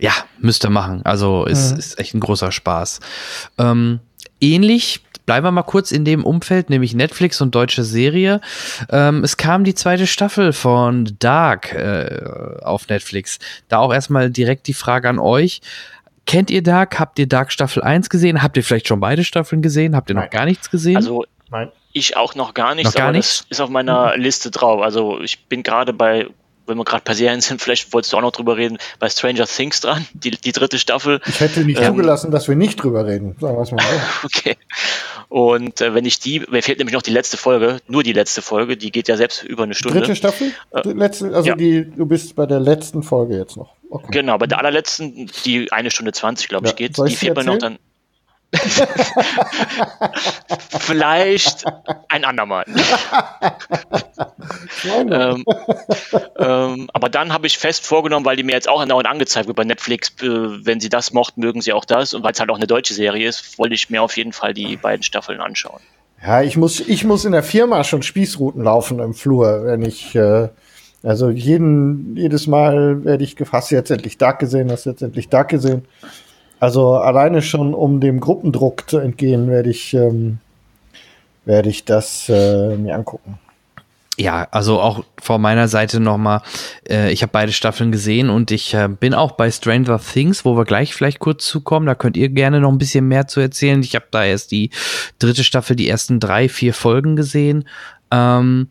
Ja, 0.00 0.12
müsste 0.38 0.68
machen. 0.68 1.02
Also 1.04 1.44
ist, 1.44 1.72
mhm. 1.72 1.78
ist 1.78 1.98
echt 1.98 2.14
ein 2.14 2.20
großer 2.20 2.50
Spaß. 2.50 3.00
Ähm, 3.58 4.00
ähnlich 4.40 5.04
bleiben 5.26 5.46
wir 5.46 5.50
mal 5.50 5.62
kurz 5.62 5.92
in 5.92 6.04
dem 6.04 6.24
Umfeld, 6.24 6.70
nämlich 6.70 6.94
Netflix 6.94 7.40
und 7.40 7.54
deutsche 7.54 7.84
Serie. 7.84 8.40
Ähm, 8.90 9.24
es 9.24 9.36
kam 9.36 9.64
die 9.64 9.74
zweite 9.74 10.06
Staffel 10.06 10.52
von 10.52 11.16
Dark 11.18 11.72
äh, 11.72 12.60
auf 12.62 12.88
Netflix. 12.88 13.38
Da 13.68 13.78
auch 13.78 13.92
erstmal 13.92 14.30
direkt 14.30 14.66
die 14.66 14.74
Frage 14.74 15.08
an 15.08 15.18
euch. 15.18 15.60
Kennt 16.26 16.50
ihr 16.50 16.62
Dark? 16.62 16.98
Habt 16.98 17.18
ihr 17.18 17.26
Dark 17.26 17.52
Staffel 17.52 17.82
1 17.82 18.08
gesehen? 18.08 18.42
Habt 18.42 18.56
ihr 18.56 18.64
vielleicht 18.64 18.88
schon 18.88 19.00
beide 19.00 19.24
Staffeln 19.24 19.62
gesehen? 19.62 19.96
Habt 19.96 20.10
ihr 20.10 20.14
noch 20.14 20.22
Nein. 20.22 20.30
gar 20.30 20.44
nichts 20.44 20.70
gesehen? 20.70 20.96
Also, 20.96 21.24
Nein. 21.50 21.70
ich 21.92 22.16
auch 22.16 22.34
noch 22.34 22.54
gar 22.54 22.74
nichts, 22.74 22.92
noch 22.92 22.98
gar 22.98 23.08
aber 23.08 23.16
nichts? 23.16 23.40
das 23.48 23.58
ist 23.58 23.60
auf 23.60 23.70
meiner 23.70 24.16
mhm. 24.16 24.22
Liste 24.22 24.50
drauf. 24.50 24.82
Also, 24.82 25.20
ich 25.20 25.44
bin 25.46 25.62
gerade 25.62 25.92
bei 25.92 26.28
wenn 26.66 26.78
wir 26.78 26.84
gerade 26.84 27.02
bei 27.04 27.14
Serien 27.14 27.40
sind, 27.40 27.60
vielleicht 27.60 27.92
wolltest 27.92 28.12
du 28.12 28.16
auch 28.16 28.22
noch 28.22 28.32
drüber 28.32 28.56
reden, 28.56 28.78
bei 28.98 29.08
Stranger 29.08 29.46
Things 29.46 29.80
dran, 29.80 30.06
die, 30.14 30.30
die 30.30 30.52
dritte 30.52 30.78
Staffel. 30.78 31.20
Ich 31.26 31.40
hätte 31.40 31.64
nicht 31.64 31.80
ähm, 31.80 31.86
zugelassen, 31.86 32.30
dass 32.30 32.48
wir 32.48 32.56
nicht 32.56 32.82
drüber 32.82 33.06
reden, 33.06 33.36
sagen 33.40 33.56
wir 33.56 33.62
es 33.62 33.72
mal 33.72 33.84
okay. 34.24 34.56
Und 35.28 35.80
äh, 35.80 35.94
wenn 35.94 36.04
ich 36.04 36.18
die, 36.20 36.40
mir 36.50 36.62
fehlt 36.62 36.78
nämlich 36.78 36.94
noch 36.94 37.02
die 37.02 37.10
letzte 37.10 37.36
Folge, 37.36 37.78
nur 37.88 38.02
die 38.02 38.12
letzte 38.12 38.42
Folge, 38.42 38.76
die 38.76 38.90
geht 38.90 39.08
ja 39.08 39.16
selbst 39.16 39.42
über 39.42 39.62
eine 39.62 39.74
Stunde. 39.74 40.00
Dritte 40.00 40.16
Staffel? 40.16 40.52
Äh, 40.70 40.88
letzte, 40.92 41.34
also 41.34 41.48
ja. 41.48 41.54
die, 41.56 41.90
du 41.90 42.06
bist 42.06 42.36
bei 42.36 42.46
der 42.46 42.60
letzten 42.60 43.02
Folge 43.02 43.36
jetzt 43.36 43.56
noch. 43.56 43.74
Okay. 43.88 44.08
Genau, 44.10 44.38
bei 44.38 44.46
der 44.46 44.58
allerletzten, 44.58 45.30
die 45.44 45.70
eine 45.72 45.90
Stunde 45.90 46.12
zwanzig, 46.12 46.48
glaube 46.48 46.66
ich, 46.66 46.72
ja. 46.72 46.76
geht, 46.76 46.96
die 46.98 47.16
fehlt 47.16 47.36
mir 47.36 47.44
noch 47.44 47.58
dann. 47.58 47.78
Vielleicht 50.78 51.64
ein 52.08 52.24
andermal. 52.24 52.64
ähm, 54.84 55.44
ähm, 56.36 56.90
aber 56.92 57.08
dann 57.08 57.32
habe 57.32 57.46
ich 57.46 57.56
fest 57.56 57.86
vorgenommen, 57.86 58.26
weil 58.26 58.36
die 58.36 58.42
mir 58.42 58.52
jetzt 58.52 58.68
auch 58.68 58.80
andauernd 58.80 59.08
angezeigt 59.08 59.46
wird 59.46 59.56
bei 59.56 59.64
Netflix, 59.64 60.10
äh, 60.20 60.28
wenn 60.28 60.80
sie 60.80 60.90
das 60.90 61.12
mochten, 61.12 61.40
mögen 61.40 61.62
sie 61.62 61.72
auch 61.72 61.86
das. 61.86 62.14
Und 62.14 62.22
weil 62.22 62.32
es 62.32 62.40
halt 62.40 62.50
auch 62.50 62.56
eine 62.56 62.66
deutsche 62.66 62.94
Serie 62.94 63.28
ist, 63.28 63.58
wollte 63.58 63.74
ich 63.74 63.88
mir 63.88 64.02
auf 64.02 64.16
jeden 64.16 64.32
Fall 64.32 64.52
die 64.52 64.76
beiden 64.76 65.02
Staffeln 65.02 65.40
anschauen. 65.40 65.80
Ja, 66.24 66.42
ich 66.42 66.56
muss, 66.56 66.80
ich 66.80 67.04
muss 67.04 67.24
in 67.24 67.32
der 67.32 67.42
Firma 67.42 67.82
schon 67.84 68.02
Spießrouten 68.02 68.62
laufen 68.62 69.00
im 69.00 69.14
Flur, 69.14 69.64
wenn 69.64 69.82
ich, 69.82 70.14
äh, 70.14 70.48
also 71.02 71.30
jeden, 71.30 72.16
jedes 72.16 72.46
Mal 72.46 73.04
werde 73.04 73.24
ich 73.24 73.34
gefasst, 73.34 73.72
jetzt 73.72 73.90
endlich 73.90 74.18
Dark 74.18 74.38
gesehen, 74.38 74.70
hast 74.70 74.84
jetzt 74.84 75.02
endlich 75.02 75.30
Dark 75.30 75.48
gesehen. 75.48 75.86
Also 76.62 76.94
alleine 76.94 77.42
schon, 77.42 77.74
um 77.74 77.98
dem 77.98 78.20
Gruppendruck 78.20 78.88
zu 78.88 78.98
entgehen, 78.98 79.50
werde 79.50 79.68
ich, 79.68 79.94
ähm, 79.94 80.38
werde 81.44 81.68
ich 81.68 81.84
das 81.84 82.28
äh, 82.28 82.76
mir 82.76 82.94
angucken. 82.94 83.36
Ja, 84.16 84.46
also 84.52 84.78
auch 84.78 85.04
von 85.20 85.42
meiner 85.42 85.66
Seite 85.66 85.98
nochmal, 85.98 86.42
äh, 86.88 87.10
ich 87.10 87.22
habe 87.22 87.32
beide 87.32 87.50
Staffeln 87.50 87.90
gesehen 87.90 88.30
und 88.30 88.52
ich 88.52 88.74
äh, 88.74 88.86
bin 88.88 89.12
auch 89.12 89.32
bei 89.32 89.50
Stranger 89.50 89.98
Things, 89.98 90.44
wo 90.44 90.56
wir 90.56 90.64
gleich 90.64 90.94
vielleicht 90.94 91.18
kurz 91.18 91.44
zukommen. 91.46 91.86
Da 91.86 91.96
könnt 91.96 92.16
ihr 92.16 92.28
gerne 92.28 92.60
noch 92.60 92.70
ein 92.70 92.78
bisschen 92.78 93.08
mehr 93.08 93.26
zu 93.26 93.40
erzählen. 93.40 93.82
Ich 93.82 93.96
habe 93.96 94.06
da 94.12 94.24
erst 94.24 94.52
die 94.52 94.70
dritte 95.18 95.42
Staffel, 95.42 95.74
die 95.74 95.88
ersten 95.88 96.20
drei, 96.20 96.48
vier 96.48 96.74
Folgen 96.74 97.16
gesehen. 97.16 97.68
Ähm, 98.12 98.68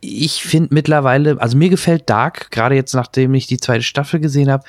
ich 0.00 0.44
finde 0.44 0.72
mittlerweile, 0.72 1.40
also 1.40 1.56
mir 1.56 1.70
gefällt 1.70 2.08
Dark, 2.08 2.52
gerade 2.52 2.76
jetzt 2.76 2.94
nachdem 2.94 3.34
ich 3.34 3.48
die 3.48 3.58
zweite 3.58 3.82
Staffel 3.82 4.20
gesehen 4.20 4.50
habe, 4.50 4.62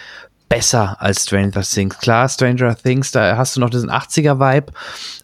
besser 0.53 1.01
als 1.01 1.23
Stranger 1.23 1.63
Things. 1.63 1.97
Klar, 1.97 2.29
Stranger 2.29 2.75
Things, 2.77 3.11
da 3.11 3.37
hast 3.37 3.55
du 3.55 3.59
noch 3.59 3.71
diesen 3.71 3.89
80er-Vibe, 3.89 4.71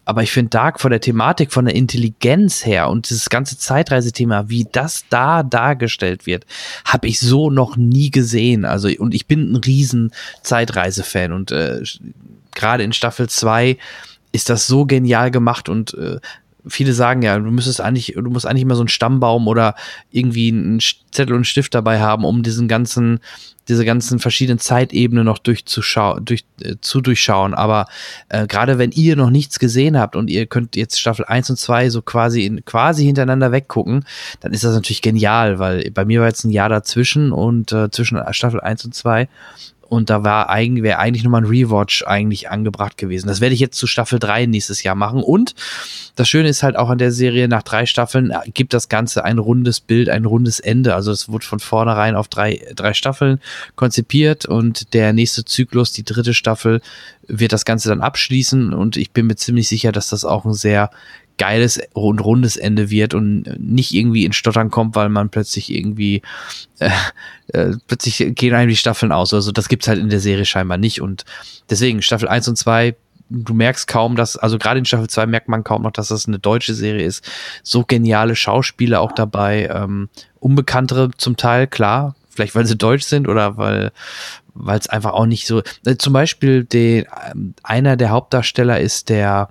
aber 0.04 0.24
ich 0.24 0.32
finde 0.32 0.50
Dark 0.50 0.80
von 0.80 0.90
der 0.90 1.00
Thematik, 1.00 1.52
von 1.52 1.66
der 1.66 1.76
Intelligenz 1.76 2.66
her 2.66 2.88
und 2.88 3.08
dieses 3.08 3.30
ganze 3.30 3.56
Zeitreisethema, 3.56 4.48
wie 4.48 4.66
das 4.72 5.04
da 5.08 5.44
dargestellt 5.44 6.26
wird, 6.26 6.46
habe 6.84 7.06
ich 7.06 7.20
so 7.20 7.48
noch 7.48 7.76
nie 7.76 8.10
gesehen. 8.10 8.64
Also, 8.64 8.88
und 8.98 9.14
ich 9.14 9.28
bin 9.28 9.52
ein 9.52 9.56
riesen 9.56 10.12
Zeitreise-Fan 10.42 11.30
und 11.30 11.52
äh, 11.52 11.80
gerade 12.52 12.82
in 12.82 12.92
Staffel 12.92 13.28
2 13.28 13.78
ist 14.32 14.50
das 14.50 14.66
so 14.66 14.84
genial 14.84 15.30
gemacht 15.30 15.68
und 15.68 15.94
äh, 15.94 16.18
viele 16.66 16.92
sagen 16.92 17.22
ja, 17.22 17.38
du 17.38 17.50
müsstest 17.50 17.80
eigentlich, 17.80 18.14
du 18.16 18.30
musst 18.30 18.46
eigentlich 18.46 18.62
immer 18.62 18.74
so 18.74 18.82
einen 18.82 18.88
Stammbaum 18.88 19.48
oder 19.48 19.74
irgendwie 20.10 20.48
einen 20.48 20.80
Zettel 21.10 21.32
und 21.32 21.38
einen 21.38 21.44
Stift 21.44 21.74
dabei 21.74 22.00
haben, 22.00 22.24
um 22.24 22.42
diesen 22.42 22.68
ganzen 22.68 23.20
diese 23.70 23.84
ganzen 23.84 24.18
verschiedenen 24.18 24.58
Zeitebenen 24.58 25.24
noch 25.24 25.38
durchzuschauen, 25.38 26.24
durch, 26.24 26.44
äh, 26.60 26.74
zu 26.80 27.00
durchschauen. 27.00 27.54
Aber 27.54 27.86
äh, 28.28 28.46
gerade 28.46 28.78
wenn 28.78 28.90
ihr 28.90 29.14
noch 29.14 29.30
nichts 29.30 29.60
gesehen 29.60 29.96
habt 29.98 30.16
und 30.16 30.28
ihr 30.28 30.46
könnt 30.46 30.74
jetzt 30.76 31.00
Staffel 31.00 31.24
1 31.24 31.50
und 31.50 31.56
2 31.56 31.88
so 31.88 32.02
quasi 32.02 32.44
in, 32.44 32.64
quasi 32.64 33.04
hintereinander 33.04 33.52
weggucken, 33.52 34.04
dann 34.40 34.52
ist 34.52 34.64
das 34.64 34.74
natürlich 34.74 35.02
genial, 35.02 35.60
weil 35.60 35.88
bei 35.92 36.04
mir 36.04 36.20
war 36.20 36.26
jetzt 36.26 36.44
ein 36.44 36.50
Jahr 36.50 36.68
dazwischen 36.68 37.30
und 37.30 37.70
äh, 37.72 37.90
zwischen 37.90 38.20
Staffel 38.32 38.60
1 38.60 38.84
und 38.86 38.94
2 38.94 39.28
und 39.90 40.08
da 40.08 40.22
war 40.22 40.48
eigentlich, 40.48 40.84
wäre 40.84 41.00
eigentlich 41.00 41.24
nochmal 41.24 41.42
ein 41.42 41.48
Rewatch 41.48 42.04
eigentlich 42.06 42.48
angebracht 42.48 42.96
gewesen. 42.96 43.26
Das 43.26 43.40
werde 43.40 43.54
ich 43.54 43.60
jetzt 43.60 43.76
zu 43.76 43.88
Staffel 43.88 44.20
3 44.20 44.46
nächstes 44.46 44.84
Jahr 44.84 44.94
machen. 44.94 45.20
Und 45.20 45.56
das 46.14 46.28
Schöne 46.28 46.48
ist 46.48 46.62
halt 46.62 46.76
auch 46.76 46.90
an 46.90 46.98
der 46.98 47.10
Serie, 47.10 47.48
nach 47.48 47.64
drei 47.64 47.86
Staffeln 47.86 48.30
äh, 48.30 48.48
gibt 48.54 48.72
das 48.72 48.88
Ganze 48.88 49.24
ein 49.24 49.38
rundes 49.38 49.80
Bild, 49.80 50.08
ein 50.08 50.26
rundes 50.26 50.60
Ende. 50.60 50.94
Also 50.94 51.10
es 51.10 51.28
wurde 51.28 51.44
von 51.44 51.58
vornherein 51.58 52.14
auf 52.14 52.28
drei, 52.28 52.64
drei 52.76 52.94
Staffeln 52.94 53.40
konzipiert 53.74 54.46
und 54.46 54.94
der 54.94 55.12
nächste 55.12 55.44
Zyklus, 55.44 55.90
die 55.90 56.04
dritte 56.04 56.34
Staffel, 56.34 56.82
wird 57.26 57.52
das 57.52 57.64
Ganze 57.64 57.88
dann 57.88 58.00
abschließen 58.00 58.72
und 58.72 58.96
ich 58.96 59.10
bin 59.10 59.26
mir 59.26 59.36
ziemlich 59.36 59.68
sicher, 59.68 59.90
dass 59.90 60.08
das 60.10 60.24
auch 60.24 60.44
ein 60.44 60.54
sehr 60.54 60.90
geiles 61.40 61.80
und 61.94 62.20
rundes 62.20 62.58
Ende 62.58 62.90
wird 62.90 63.14
und 63.14 63.44
nicht 63.58 63.94
irgendwie 63.94 64.26
in 64.26 64.34
Stottern 64.34 64.70
kommt, 64.70 64.94
weil 64.94 65.08
man 65.08 65.30
plötzlich 65.30 65.74
irgendwie 65.74 66.20
äh, 66.80 66.90
äh, 67.48 67.72
plötzlich 67.86 68.34
gehen 68.34 68.54
einem 68.54 68.68
die 68.68 68.76
Staffeln 68.76 69.10
aus. 69.10 69.32
Also 69.32 69.50
das 69.50 69.70
gibt's 69.70 69.88
halt 69.88 69.98
in 69.98 70.10
der 70.10 70.20
Serie 70.20 70.44
scheinbar 70.44 70.76
nicht. 70.76 71.00
Und 71.00 71.24
deswegen 71.70 72.02
Staffel 72.02 72.28
1 72.28 72.46
und 72.48 72.56
2, 72.56 72.94
du 73.30 73.54
merkst 73.54 73.88
kaum, 73.88 74.16
dass, 74.16 74.36
also 74.36 74.58
gerade 74.58 74.80
in 74.80 74.84
Staffel 74.84 75.08
2 75.08 75.24
merkt 75.24 75.48
man 75.48 75.64
kaum 75.64 75.80
noch, 75.80 75.92
dass 75.92 76.08
das 76.08 76.28
eine 76.28 76.38
deutsche 76.38 76.74
Serie 76.74 77.06
ist. 77.06 77.26
So 77.62 77.84
geniale 77.84 78.36
Schauspieler 78.36 79.00
auch 79.00 79.12
dabei, 79.12 79.70
ähm, 79.72 80.10
unbekanntere 80.40 81.10
zum 81.16 81.38
Teil, 81.38 81.66
klar, 81.66 82.16
vielleicht 82.28 82.54
weil 82.54 82.66
sie 82.66 82.76
deutsch 82.76 83.04
sind 83.04 83.28
oder 83.28 83.56
weil 83.56 83.92
weil 84.52 84.78
es 84.78 84.88
einfach 84.88 85.12
auch 85.12 85.26
nicht 85.26 85.46
so. 85.46 85.62
Äh, 85.86 85.96
zum 85.96 86.12
Beispiel 86.12 86.64
den, 86.64 87.06
ähm, 87.30 87.54
einer 87.62 87.96
der 87.96 88.10
Hauptdarsteller 88.10 88.78
ist 88.78 89.08
der 89.08 89.48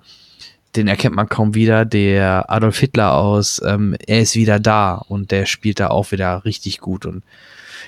den 0.76 0.88
erkennt 0.88 1.16
man 1.16 1.30
kaum 1.30 1.56
wieder, 1.56 1.86
der 1.86 2.50
Adolf 2.50 2.80
Hitler 2.80 3.16
aus 3.16 3.62
ähm, 3.66 3.96
Er 4.06 4.22
ist 4.22 4.36
wieder 4.36 4.60
da 4.60 4.96
und 4.96 5.32
der 5.32 5.46
spielt 5.46 5.80
da 5.80 5.88
auch 5.88 6.12
wieder 6.12 6.46
richtig 6.46 6.80
gut 6.80 7.06
und 7.06 7.24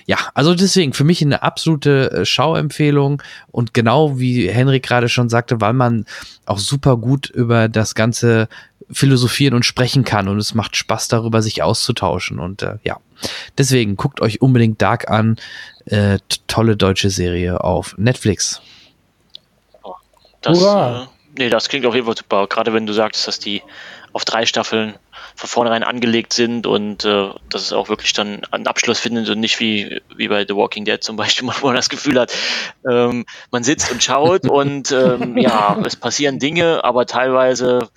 ja, 0.08 0.18
also 0.34 0.56
deswegen 0.56 0.94
für 0.94 1.04
mich 1.04 1.22
eine 1.22 1.44
absolute 1.44 2.12
äh, 2.12 2.26
Schauempfehlung 2.26 3.22
und 3.52 3.74
genau 3.74 4.20
wie 4.20 4.50
Henrik 4.50 4.84
gerade 4.84 5.10
schon 5.10 5.30
sagte, 5.30 5.62
weil 5.62 5.74
man 5.74 6.06
auch 6.46 6.58
super 6.58 6.98
gut 6.98 7.30
über 7.30 7.70
das 7.70 7.94
ganze 7.94 8.48
philosophieren 8.90 9.54
und 9.54 9.66
sprechen 9.66 10.04
kann 10.04 10.28
und 10.28 10.38
es 10.38 10.54
macht 10.54 10.76
Spaß 10.76 11.08
darüber 11.08 11.42
sich 11.42 11.64
auszutauschen 11.64 12.40
und 12.40 12.62
äh, 12.64 12.78
ja, 12.84 12.98
deswegen 13.58 13.96
guckt 13.96 14.22
euch 14.22 14.42
unbedingt 14.42 14.82
Dark 14.82 15.10
an, 15.10 15.38
äh, 15.86 16.18
tolle 16.48 16.76
deutsche 16.76 17.10
Serie 17.10 17.64
auf 17.64 17.96
Netflix. 17.98 18.62
Das, 20.42 20.60
Hurra. 20.60 21.10
Nee, 21.38 21.50
das 21.50 21.70
klingt 21.70 21.86
auf 21.86 21.96
jeden 21.96 22.06
Fall 22.06 22.18
super. 22.18 22.48
Gerade 22.48 22.74
wenn 22.74 22.86
du 22.86 22.94
sagst, 22.94 23.28
dass 23.28 23.40
die 23.40 23.62
auf 24.14 24.26
drei 24.26 24.46
Staffeln 24.46 24.96
von 25.36 25.50
vornherein 25.50 25.84
angelegt 25.84 26.34
sind 26.34 26.68
und 26.68 27.06
äh, 27.06 27.30
dass 27.50 27.62
es 27.62 27.74
auch 27.74 27.88
wirklich 27.90 28.14
dann 28.14 28.44
einen 28.52 28.68
Abschluss 28.68 29.00
findet 29.00 29.30
und 29.30 29.40
nicht 29.40 29.60
wie, 29.60 30.02
wie 30.16 30.28
bei 30.28 30.46
The 30.46 30.56
Walking 30.56 30.86
Dead 30.86 31.02
zum 31.02 31.16
Beispiel, 31.16 31.48
wo 31.62 31.68
man 31.68 31.76
das 31.76 31.90
Gefühl 31.90 32.20
hat, 32.20 32.34
ähm, 32.90 33.26
man 33.52 33.64
sitzt 33.64 33.92
und 33.92 34.04
schaut 34.04 34.46
und 34.50 34.92
ähm, 34.92 35.38
ja, 35.38 35.78
es 35.86 35.96
passieren 35.96 36.40
Dinge, 36.40 36.84
aber 36.84 37.06
teilweise 37.06 37.90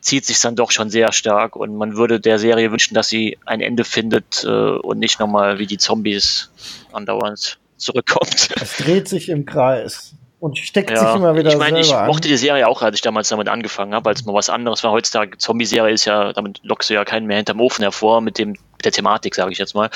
zieht 0.00 0.24
sich 0.24 0.40
dann 0.40 0.54
doch 0.54 0.70
schon 0.70 0.90
sehr 0.90 1.12
stark 1.12 1.56
und 1.56 1.76
man 1.76 1.96
würde 1.96 2.20
der 2.20 2.38
Serie 2.38 2.70
wünschen, 2.70 2.94
dass 2.94 3.08
sie 3.08 3.38
ein 3.46 3.60
Ende 3.60 3.84
findet 3.84 4.44
äh, 4.44 4.48
und 4.48 4.98
nicht 4.98 5.18
nochmal 5.18 5.58
wie 5.58 5.66
die 5.66 5.78
Zombies 5.78 6.50
andauernd 6.92 7.58
zurückkommt. 7.76 8.50
Es 8.60 8.76
dreht 8.76 9.08
sich 9.08 9.28
im 9.28 9.46
Kreis 9.46 10.15
und 10.38 10.58
steckt 10.58 10.90
ja, 10.90 10.96
sich 10.98 11.14
immer 11.16 11.34
wieder 11.34 11.50
Ich 11.50 11.56
meine, 11.56 11.80
ich 11.80 11.94
an. 11.94 12.06
mochte 12.06 12.28
die 12.28 12.36
Serie 12.36 12.68
auch, 12.68 12.82
als 12.82 12.96
ich 12.96 13.00
damals 13.02 13.28
damit 13.28 13.48
angefangen 13.48 13.94
habe, 13.94 14.10
als 14.10 14.24
mal 14.24 14.34
was 14.34 14.50
anderes 14.50 14.84
war. 14.84 14.92
Heutzutage 14.92 15.38
Zombie-Serie 15.38 15.92
ist 15.92 16.04
ja, 16.04 16.32
damit 16.32 16.60
lockst 16.62 16.90
du 16.90 16.94
ja 16.94 17.04
keinen 17.04 17.26
mehr 17.26 17.38
hinterm 17.38 17.60
Ofen 17.60 17.82
hervor 17.82 18.20
mit 18.20 18.38
dem 18.38 18.50
mit 18.50 18.84
der 18.84 18.92
Thematik, 18.92 19.34
sage 19.34 19.50
ich 19.52 19.58
jetzt 19.58 19.74
mal, 19.74 19.88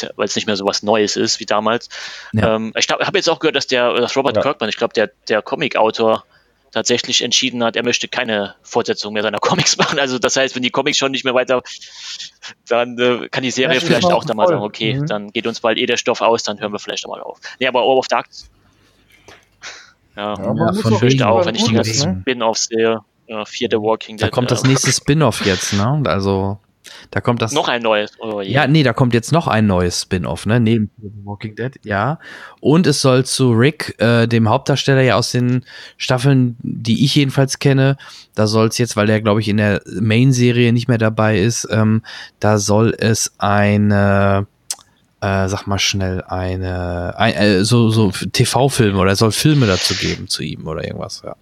ja, 0.00 0.08
weil 0.16 0.24
es 0.24 0.34
nicht 0.34 0.46
mehr 0.46 0.56
so 0.56 0.64
was 0.64 0.82
Neues 0.82 1.16
ist 1.16 1.40
wie 1.40 1.44
damals. 1.46 1.90
Ja. 2.32 2.56
Ähm, 2.56 2.72
ich 2.76 2.88
habe 2.88 3.18
jetzt 3.18 3.28
auch 3.28 3.38
gehört, 3.38 3.56
dass 3.56 3.66
der 3.66 3.92
dass 3.92 4.16
Robert 4.16 4.36
Ja. 4.36 4.42
Kirkman, 4.42 4.70
ich 4.70 4.76
glaube, 4.78 4.94
der 4.94 5.10
der 5.28 5.42
Comic-Autor 5.42 6.24
tatsächlich 6.72 7.22
entschieden 7.22 7.62
hat, 7.62 7.76
er 7.76 7.84
möchte 7.84 8.08
keine 8.08 8.56
Fortsetzung 8.62 9.12
mehr 9.12 9.22
seiner 9.22 9.38
Comics 9.40 9.76
machen. 9.76 9.98
Also 10.00 10.18
das 10.18 10.34
heißt, 10.36 10.56
wenn 10.56 10.62
die 10.62 10.70
Comics 10.70 10.96
schon 10.98 11.12
nicht 11.12 11.24
mehr 11.24 11.34
weiter, 11.34 11.62
dann 12.68 12.98
äh, 12.98 13.28
kann 13.28 13.42
die 13.42 13.50
Serie 13.50 13.80
vielleicht 13.80 14.06
auch 14.10 14.24
da 14.24 14.34
mal 14.34 14.48
sagen, 14.48 14.62
okay, 14.62 14.94
Mhm. 14.94 15.06
dann 15.06 15.30
geht 15.32 15.46
uns 15.46 15.60
bald 15.60 15.78
eh 15.78 15.86
der 15.86 15.96
Stoff 15.98 16.20
aus, 16.20 16.42
dann 16.42 16.58
hören 16.60 16.72
wir 16.72 16.78
vielleicht 16.78 17.06
mal 17.06 17.20
auf. 17.20 17.38
Nee, 17.60 17.66
aber 17.68 17.80
All 17.80 17.98
of 17.98 18.08
Dark 18.08 18.26
ja, 20.16 20.32
aber 20.34 20.44
Ja, 20.44 20.72
muss 20.72 20.80
von 20.80 21.02
echt 21.02 21.22
auch, 21.22 21.44
wenn 21.46 21.54
ich 21.54 21.64
die 21.64 21.74
ganzen? 21.74 22.20
Spin-offs 22.20 22.66
sehe, 22.66 23.00
ja, 23.26 23.44
vier 23.44 23.68
The 23.70 23.78
Walking 23.78 24.16
Da 24.16 24.26
Dead. 24.26 24.32
kommt 24.34 24.50
das 24.50 24.62
ja. 24.62 24.68
nächste 24.68 24.92
Spin-off 24.92 25.44
jetzt, 25.44 25.72
ne? 25.72 26.02
Also 26.06 26.58
da 27.10 27.20
kommt 27.20 27.40
das 27.40 27.52
Noch 27.52 27.68
ein 27.68 27.82
neues. 27.82 28.12
Oh, 28.18 28.42
je. 28.42 28.52
Ja, 28.52 28.66
nee, 28.66 28.82
da 28.82 28.92
kommt 28.92 29.14
jetzt 29.14 29.32
noch 29.32 29.48
ein 29.48 29.66
neues 29.66 30.02
Spin-off, 30.02 30.44
ne? 30.44 30.60
Neben 30.60 30.90
The 31.00 31.08
Walking 31.24 31.56
Dead, 31.56 31.72
ja. 31.82 32.18
Und 32.60 32.86
es 32.86 33.00
soll 33.00 33.24
zu 33.24 33.52
Rick, 33.52 33.94
äh, 33.98 34.26
dem 34.26 34.48
Hauptdarsteller 34.48 35.00
ja 35.00 35.16
aus 35.16 35.32
den 35.32 35.64
Staffeln, 35.96 36.56
die 36.62 37.04
ich 37.04 37.14
jedenfalls 37.14 37.58
kenne, 37.58 37.96
da 38.34 38.46
soll 38.46 38.68
es 38.68 38.78
jetzt, 38.78 38.96
weil 38.96 39.06
der, 39.06 39.22
glaube 39.22 39.40
ich, 39.40 39.48
in 39.48 39.56
der 39.56 39.80
Main-Serie 39.98 40.72
nicht 40.72 40.88
mehr 40.88 40.98
dabei 40.98 41.38
ist, 41.38 41.66
ähm, 41.70 42.02
da 42.38 42.58
soll 42.58 42.94
es 42.98 43.32
eine, 43.38 44.46
äh, 45.24 45.48
sag 45.48 45.66
mal 45.66 45.78
schnell, 45.78 46.22
eine, 46.26 47.14
ein, 47.16 47.34
äh, 47.34 47.64
so, 47.64 47.88
so 47.90 48.10
TV-Filme 48.10 48.98
oder 48.98 49.16
soll 49.16 49.32
Filme 49.32 49.66
dazu 49.66 49.94
geben 49.94 50.28
zu 50.28 50.42
ihm 50.42 50.66
oder 50.66 50.84
irgendwas, 50.84 51.22
ja. 51.24 51.36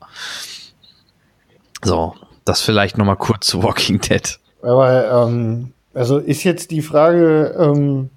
So, 1.83 2.15
das 2.45 2.61
vielleicht 2.61 2.97
noch 2.97 3.05
mal 3.05 3.17
kurz 3.17 3.47
zu 3.47 3.63
Walking 3.63 4.01
Dead. 4.01 4.39
Aber 4.63 5.27
ähm, 5.27 5.73
also 5.95 6.19
ist 6.19 6.45
jetzt 6.45 6.71
die 6.71 6.83
Frage, 6.83 7.57
ähm, 7.59 8.11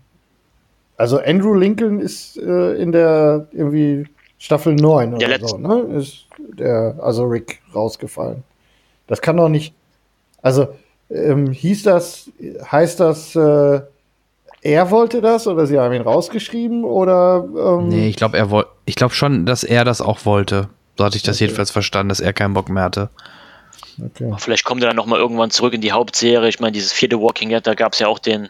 also 0.98 1.20
Andrew 1.20 1.56
Lincoln 1.56 2.00
ist 2.00 2.38
äh, 2.38 2.76
in 2.76 2.92
der 2.92 3.48
irgendwie 3.52 4.06
Staffel 4.38 4.76
9 4.76 5.18
Der 5.18 5.18
oder 5.18 5.28
letzte. 5.40 5.48
so, 5.48 5.58
ne? 5.58 5.98
Ist 5.98 6.26
der, 6.38 6.96
also 7.02 7.24
Rick 7.24 7.62
rausgefallen. 7.74 8.44
Das 9.08 9.22
kann 9.22 9.38
doch 9.38 9.50
nicht. 9.50 9.74
Also 10.44 10.68
ähm, 11.10 11.52
hieß 11.52 11.84
das, 11.84 12.30
heißt 12.72 13.00
das, 13.00 13.36
äh, 13.36 13.82
er 14.66 14.90
wollte 14.90 15.22
das 15.22 15.46
oder 15.46 15.68
sie 15.68 15.78
haben 15.80 15.94
ihn 15.94 16.02
rausgeschrieben 16.02 16.84
oder 16.86 17.46
ähm, 17.56 17.88
Nee, 17.88 18.10
ich 18.10 18.16
glaube, 18.16 18.36
er 18.36 18.50
wollte, 18.50 18.72
ich 18.86 18.96
glaube 18.96 19.14
schon, 19.14 19.46
dass 19.46 19.64
er 19.64 19.86
das 19.86 20.02
auch 20.02 20.26
wollte. 20.26 20.70
So 20.98 21.06
hatte 21.06 21.18
ich 21.18 21.24
das 21.24 21.40
jedenfalls 21.40 21.70
verstanden, 21.70 22.10
dass 22.10 22.20
er 22.20 22.34
keinen 22.34 22.56
Bock 22.56 22.70
mehr 22.70 22.84
hatte. 22.84 23.10
okay. 24.04 24.34
Vielleicht 24.40 24.64
kommt 24.64 24.82
er 24.82 24.88
dann 24.88 24.96
nochmal 24.96 25.20
irgendwann 25.20 25.52
zurück 25.52 25.76
in 25.76 25.82
die 25.82 25.92
Hauptserie. 25.92 26.50
Ich 26.50 26.60
meine, 26.60 26.72
dieses 26.72 26.94
vierte 26.94 27.22
Walking 27.22 27.50
Dead, 27.50 27.66
da 27.66 27.76
gab 27.76 27.94
es 27.94 28.00
ja 28.00 28.08
auch 28.08 28.18
den, 28.18 28.50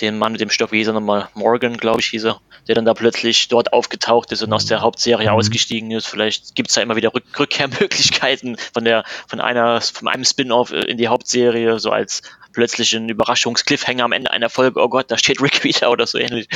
den 0.00 0.16
Mann 0.16 0.32
mit 0.32 0.40
dem 0.40 0.48
Stock, 0.48 0.72
wie 0.72 0.78
hieß 0.78 0.86
er 0.86 0.94
nochmal? 0.94 1.28
Morgan, 1.34 1.76
glaube 1.76 2.00
ich, 2.00 2.06
hieß 2.06 2.24
er, 2.24 2.40
der 2.66 2.76
dann 2.76 2.86
da 2.86 2.94
plötzlich 2.94 3.48
dort 3.48 3.74
aufgetaucht 3.74 4.32
ist 4.32 4.42
und 4.42 4.50
aus 4.54 4.64
der 4.64 4.80
Hauptserie 4.80 5.30
ausgestiegen 5.30 5.90
ist. 5.90 6.06
Vielleicht 6.06 6.54
gibt 6.54 6.70
es 6.70 6.76
da 6.76 6.80
immer 6.80 6.96
wieder 6.96 7.12
Rück 7.12 7.24
Rückkehrmöglichkeiten 7.38 8.56
von 8.72 8.86
der, 8.86 9.04
von 9.28 9.40
einer, 9.40 9.82
von 9.82 10.08
einem 10.08 10.24
Spin-off 10.24 10.72
in 10.72 10.96
die 10.96 11.08
Hauptserie, 11.08 11.78
so 11.78 11.90
als 11.90 12.22
plötzlichen 12.52 13.08
Überraschungscliffhanger 13.08 14.04
am 14.04 14.12
Ende 14.12 14.30
einer 14.30 14.50
Folge, 14.50 14.80
oh 14.80 14.88
Gott, 14.88 15.10
da 15.10 15.16
steht 15.18 15.40
Rick 15.42 15.64
wieder 15.64 15.90
oder 15.90 16.06
so 16.06 16.18
ähnlich. 16.18 16.48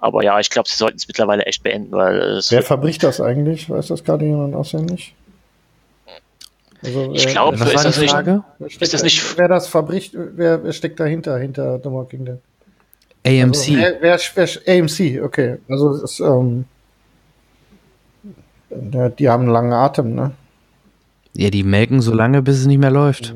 Aber 0.00 0.22
ja, 0.24 0.38
ich 0.40 0.50
glaube, 0.50 0.68
sie 0.68 0.76
sollten 0.76 0.96
es 0.98 1.06
mittlerweile 1.08 1.44
echt 1.44 1.62
beenden, 1.62 1.92
weil 1.92 2.18
es 2.18 2.50
Wer 2.50 2.62
verbricht 2.62 3.02
das 3.02 3.20
eigentlich? 3.20 3.68
Weiß 3.70 3.88
das 3.88 4.04
gerade 4.04 4.24
jemand 4.24 4.54
auswendig? 4.54 5.14
Also, 6.82 7.12
Ich 7.14 7.26
glaube, 7.26 7.56
ist 7.56 7.84
das 7.84 7.98
nicht- 7.98 8.14
Ist 8.60 8.80
das 8.80 9.00
da- 9.00 9.04
nicht- 9.04 9.38
Wer 9.38 9.48
das 9.48 9.66
verbricht, 9.68 10.12
wer, 10.14 10.64
wer 10.64 10.72
steckt 10.72 10.98
dahinter, 10.98 11.36
hinter 11.38 11.78
The 11.78 11.90
Walking 11.90 12.24
Dead? 12.24 12.38
AMC. 13.26 13.54
Also, 13.54 13.74
wer, 13.76 13.96
wer, 14.00 14.18
wer, 14.34 14.48
AMC, 14.78 15.22
okay. 15.22 15.58
Also 15.68 15.90
es 15.90 16.02
ist, 16.02 16.20
ähm, 16.20 16.64
die 18.70 19.28
haben 19.28 19.42
einen 19.42 19.52
langen 19.52 19.72
Atem, 19.72 20.14
ne? 20.14 20.32
ja, 21.34 21.50
die 21.50 21.62
melken 21.62 22.00
so 22.00 22.12
lange, 22.14 22.42
bis 22.42 22.58
es 22.60 22.66
nicht 22.66 22.78
mehr 22.78 22.90
läuft. 22.90 23.34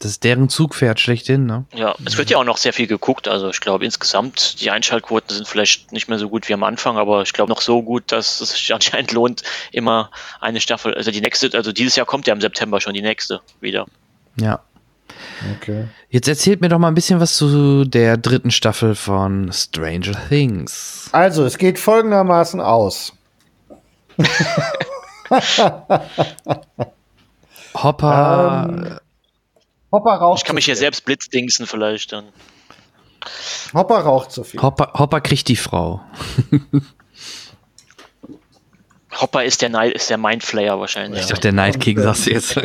Das 0.00 0.12
ist 0.12 0.22
deren 0.22 0.48
Zugpferd 0.48 1.00
schlechthin, 1.00 1.46
ne? 1.46 1.64
Ja, 1.74 1.94
es 2.04 2.16
wird 2.16 2.30
ja 2.30 2.38
auch 2.38 2.44
noch 2.44 2.56
sehr 2.56 2.72
viel 2.72 2.86
geguckt. 2.86 3.26
Also 3.26 3.50
ich 3.50 3.60
glaube 3.60 3.84
insgesamt, 3.84 4.60
die 4.60 4.70
Einschaltquoten 4.70 5.34
sind 5.34 5.48
vielleicht 5.48 5.90
nicht 5.90 6.08
mehr 6.08 6.18
so 6.20 6.28
gut 6.28 6.48
wie 6.48 6.54
am 6.54 6.62
Anfang, 6.62 6.96
aber 6.96 7.22
ich 7.22 7.32
glaube 7.32 7.50
noch 7.50 7.60
so 7.60 7.82
gut, 7.82 8.12
dass 8.12 8.40
es 8.40 8.50
sich 8.50 8.72
anscheinend 8.74 9.12
lohnt, 9.12 9.42
immer 9.72 10.10
eine 10.40 10.60
Staffel, 10.60 10.94
also 10.94 11.10
die 11.10 11.20
nächste, 11.20 11.50
also 11.54 11.72
dieses 11.72 11.96
Jahr 11.96 12.06
kommt 12.06 12.26
ja 12.28 12.34
im 12.34 12.40
September 12.40 12.80
schon 12.80 12.94
die 12.94 13.02
nächste 13.02 13.40
wieder. 13.60 13.86
Ja. 14.36 14.60
Okay. 15.56 15.88
Jetzt 16.10 16.28
erzählt 16.28 16.60
mir 16.60 16.68
doch 16.68 16.78
mal 16.78 16.88
ein 16.88 16.94
bisschen 16.94 17.18
was 17.18 17.36
zu 17.36 17.84
der 17.84 18.16
dritten 18.16 18.50
Staffel 18.50 18.94
von 18.94 19.50
Stranger 19.52 20.16
Things. 20.28 21.08
Also, 21.12 21.44
es 21.44 21.58
geht 21.58 21.78
folgendermaßen 21.78 22.60
aus. 22.60 23.14
Hopper, 27.74 28.68
Ähm, 28.68 28.98
Hopper 29.92 30.12
raucht 30.14 30.40
Ich 30.40 30.44
kann 30.44 30.54
mich 30.54 30.64
zu 30.64 30.66
hier 30.66 30.74
viel. 30.74 30.80
selbst 30.80 31.04
blitzdingsen 31.04 31.66
vielleicht 31.66 32.12
dann. 32.12 32.28
Hopper 33.74 34.00
raucht 34.00 34.32
zu 34.32 34.44
viel. 34.44 34.60
Hopper, 34.62 34.92
Hopper 34.98 35.20
kriegt 35.20 35.48
die 35.48 35.56
Frau. 35.56 36.00
Hopper 39.20 39.44
ist 39.44 39.62
der 39.62 39.68
Night, 39.70 39.94
ist 39.94 40.10
der 40.10 40.18
Mindflayer 40.18 40.78
wahrscheinlich. 40.78 41.22
Ich 41.22 41.26
dachte, 41.26 41.40
der 41.42 41.52
Night 41.52 41.80
King 41.80 41.98
sagst 42.00 42.26
du 42.26 42.30
jetzt. 42.30 42.60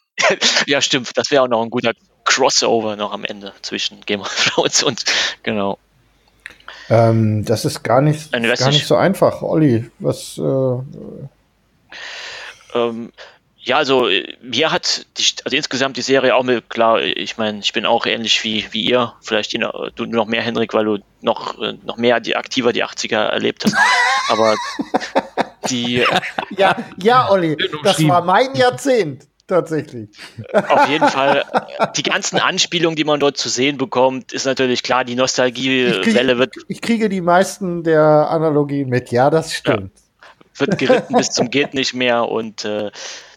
ja, 0.66 0.80
stimmt. 0.80 1.10
Das 1.16 1.30
wäre 1.30 1.42
auch 1.42 1.48
noch 1.48 1.62
ein 1.62 1.70
guter 1.70 1.92
Crossover 2.24 2.96
noch 2.96 3.12
am 3.12 3.24
Ende 3.24 3.52
zwischen 3.62 4.00
Game 4.02 4.20
of 4.20 4.34
Thrones 4.34 4.82
und 4.82 5.04
genau. 5.42 5.78
Ähm, 6.88 7.44
das 7.44 7.64
ist 7.64 7.82
gar 7.84 8.00
nicht, 8.00 8.32
gar 8.32 8.40
nicht 8.40 8.60
nicht. 8.66 8.86
so 8.86 8.96
einfach. 8.96 9.42
Olli, 9.42 9.90
was, 9.98 10.38
äh, 10.38 10.78
Ähm, 12.74 13.12
ja, 13.64 13.76
also 13.76 14.08
äh, 14.08 14.36
mir 14.42 14.72
hat 14.72 15.06
die, 15.18 15.24
also 15.44 15.56
insgesamt 15.56 15.96
die 15.96 16.02
Serie 16.02 16.34
auch 16.34 16.42
mit, 16.42 16.68
klar, 16.68 17.00
ich 17.00 17.38
meine, 17.38 17.60
ich 17.60 17.72
bin 17.72 17.86
auch 17.86 18.06
ähnlich 18.06 18.42
wie, 18.42 18.66
wie 18.72 18.82
ihr, 18.82 19.14
vielleicht 19.22 19.52
du 19.52 20.06
noch 20.06 20.26
mehr, 20.26 20.42
Henrik, 20.42 20.74
weil 20.74 20.84
du 20.84 20.98
noch, 21.20 21.60
äh, 21.60 21.74
noch 21.84 21.96
mehr 21.96 22.18
die 22.18 22.34
aktiver 22.34 22.72
die 22.72 22.84
80er 22.84 23.16
erlebt 23.16 23.64
hast. 23.64 23.76
Aber 24.28 24.56
die 25.70 26.04
Ja, 26.56 26.76
ja, 26.96 27.30
Olli, 27.30 27.56
das 27.84 28.06
war 28.08 28.24
mein 28.24 28.54
Jahrzehnt. 28.54 29.28
Tatsächlich. 29.48 30.08
auf 30.52 30.88
jeden 30.88 31.08
Fall 31.08 31.44
die 31.96 32.04
ganzen 32.04 32.38
Anspielungen, 32.38 32.96
die 32.96 33.04
man 33.04 33.20
dort 33.20 33.36
zu 33.36 33.48
sehen 33.50 33.76
bekommt, 33.76 34.32
ist 34.32 34.46
natürlich 34.46 34.82
klar, 34.82 35.04
die 35.04 35.14
Nostalgiewelle 35.14 36.38
wird, 36.38 36.54
ich 36.68 36.80
kriege 36.80 37.08
die 37.08 37.20
meisten 37.20 37.82
der 37.82 38.30
Analogien 38.30 38.88
mit. 38.88 39.10
Ja, 39.10 39.28
das 39.28 39.52
stimmt. 39.52 39.90
wird 40.56 40.78
geritten 40.78 41.16
bis 41.16 41.30
zum 41.30 41.50
geht 41.50 41.74
nicht 41.74 41.92
mehr 41.92 42.28
und 42.28 42.64
äh, 42.64 42.92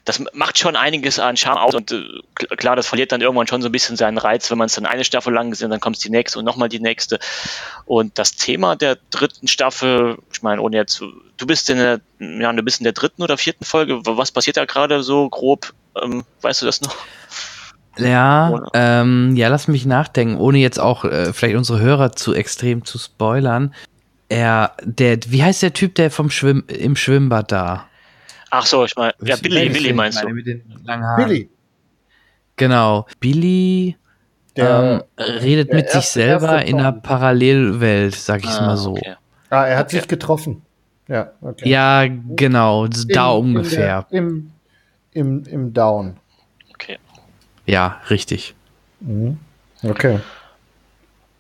das 0.06 0.24
macht 0.34 0.58
schon 0.60 0.76
einiges 0.76 1.20
an 1.20 1.36
Charme 1.36 1.58
aus 1.58 1.74
und 1.74 1.92
äh, 1.92 1.96
kl- 2.40 2.56
klar, 2.56 2.76
das 2.76 2.88
verliert 2.88 3.12
dann 3.12 3.22
irgendwann 3.22 3.48
schon 3.48 3.62
so 3.64 3.70
ein 3.70 3.72
bisschen 3.72 3.98
seinen 3.98 4.20
Reiz, 4.20 4.50
wenn 4.52 4.58
man 4.58 4.68
es 4.68 4.76
dann 4.76 4.86
eine 4.86 5.04
Staffel 5.04 5.34
lang 5.34 5.50
gesehen, 5.50 5.66
hat, 5.66 5.74
dann 5.74 5.80
kommt 5.82 6.04
die 6.04 6.12
nächste 6.12 6.40
und 6.40 6.46
nochmal 6.46 6.70
die 6.70 6.80
nächste. 6.80 7.20
Und 7.86 8.18
das 8.18 8.36
Thema 8.36 8.76
der 8.76 8.98
dritten 9.10 9.48
Staffel, 9.48 10.18
ich 10.32 10.44
meine, 10.44 10.62
ohne 10.62 10.78
jetzt, 10.78 11.00
du 11.00 11.48
bist 11.48 11.70
in 11.72 11.78
der, 11.78 12.02
ja, 12.20 12.54
du 12.54 12.64
bist 12.64 12.80
in 12.80 12.84
der 12.84 12.94
dritten 12.94 13.24
oder 13.24 13.38
vierten 13.38 13.66
Folge, 13.66 14.00
was 14.06 14.32
passiert 14.32 14.58
da 14.58 14.66
gerade 14.66 15.02
so 15.04 15.28
grob? 15.28 15.74
Ähm, 16.02 16.24
weißt 16.42 16.62
du 16.62 16.68
das 16.68 16.82
noch? 16.82 16.96
Ja, 17.98 18.62
ähm, 18.74 19.36
ja, 19.36 19.48
lass 19.48 19.68
mich 19.68 19.86
nachdenken, 19.86 20.38
ohne 20.38 20.60
jetzt 20.60 20.80
auch 20.80 21.06
äh, 21.06 21.34
vielleicht 21.34 21.56
unsere 21.56 21.80
Hörer 21.80 22.12
zu 22.12 22.34
extrem 22.34 22.86
zu 22.86 23.00
spoilern. 23.00 23.74
Er, 24.28 24.76
der, 24.84 25.18
wie 25.28 25.44
heißt 25.44 25.64
der 25.64 25.74
Typ, 25.74 25.96
der 25.96 26.12
vom 26.12 26.30
Schwimm, 26.30 26.66
im 26.68 26.96
Schwimmbad 26.96 27.52
da? 27.52 27.88
Ach 28.52 28.66
so, 28.66 28.86
ich 28.86 28.96
meine, 28.96 29.14
ja, 29.24 29.36
Billy, 29.36 29.70
Billy 29.70 29.94
meinst 29.94 30.22
du? 30.24 30.30
Mit 30.30 30.46
den 30.48 30.64
langen 30.84 31.04
Haaren. 31.04 31.28
Billy. 31.28 31.50
Genau. 32.56 33.06
Billy 33.20 33.98
Der- 34.56 35.04
ähm, 35.18 35.26
redet 35.42 35.70
der 35.70 35.76
mit 35.76 35.90
sich 35.90 36.06
selber 36.06 36.64
in 36.64 36.78
einer 36.78 36.94
Parallelwelt, 36.94 38.16
sag 38.16 38.44
ich 38.44 38.50
Ah, 38.50 38.66
mal 38.68 38.78
so. 38.78 38.92
okay. 38.94 39.16
Ah, 39.50 39.66
er 39.66 39.78
hat 39.78 39.90
sich 39.90 40.08
getroffen. 40.08 40.62
Ja, 41.08 41.32
okay. 41.42 41.70
Ja, 41.70 42.06
genau, 42.08 42.88
da 42.88 43.30
ungefähr. 43.32 44.06
der- 44.10 44.18
Im, 44.20 44.52
im, 45.12 45.44
Im 45.46 45.74
Down. 45.74 46.18
Okay. 46.74 46.98
Ja, 47.66 48.02
richtig. 48.10 48.56
Mhm. 49.02 49.38
Okay. 49.84 50.20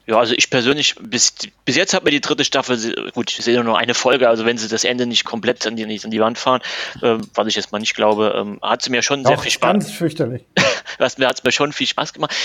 Ja, 0.07 0.19
also 0.19 0.35
ich 0.37 0.51
persönlich, 0.51 0.95
bis, 1.01 1.33
bis 1.65 1.75
jetzt 1.75 1.93
hat 1.95 2.03
mir 2.03 2.11
die 2.11 2.21
dritte 2.21 2.45
Staffel, 2.45 3.11
gut, 3.13 3.31
ich 3.31 3.43
sehe 3.43 3.63
nur 3.63 3.77
eine 3.77 3.95
Folge, 3.95 4.29
also 4.29 4.45
wenn 4.45 4.57
sie 4.57 4.67
das 4.67 4.83
Ende 4.83 5.07
nicht 5.07 5.25
komplett 5.25 5.65
an 5.65 5.75
die, 5.75 5.85
nicht 5.85 6.05
an 6.05 6.11
die 6.11 6.19
Wand 6.19 6.37
fahren, 6.37 6.61
ähm, 7.01 7.21
was 7.33 7.47
ich 7.47 7.55
jetzt 7.55 7.71
mal 7.71 7.79
nicht 7.79 7.95
glaube, 7.95 8.35
ähm, 8.37 8.59
hat 8.61 8.83
sie 8.83 8.91
mir 8.91 9.01
schon 9.01 9.25
sehr 9.25 9.37
Auch 9.37 9.41
viel 9.41 9.51
Spaß, 9.51 9.71
ganz 9.71 9.91
fürchterlich. 9.91 10.43
was 10.99 11.17
mir 11.17 11.27
hat 11.27 11.39
es 11.39 11.43
mir 11.43 11.51
schon 11.51 11.73
viel 11.73 11.87
Spaß 11.87 12.13
gemacht. 12.13 12.35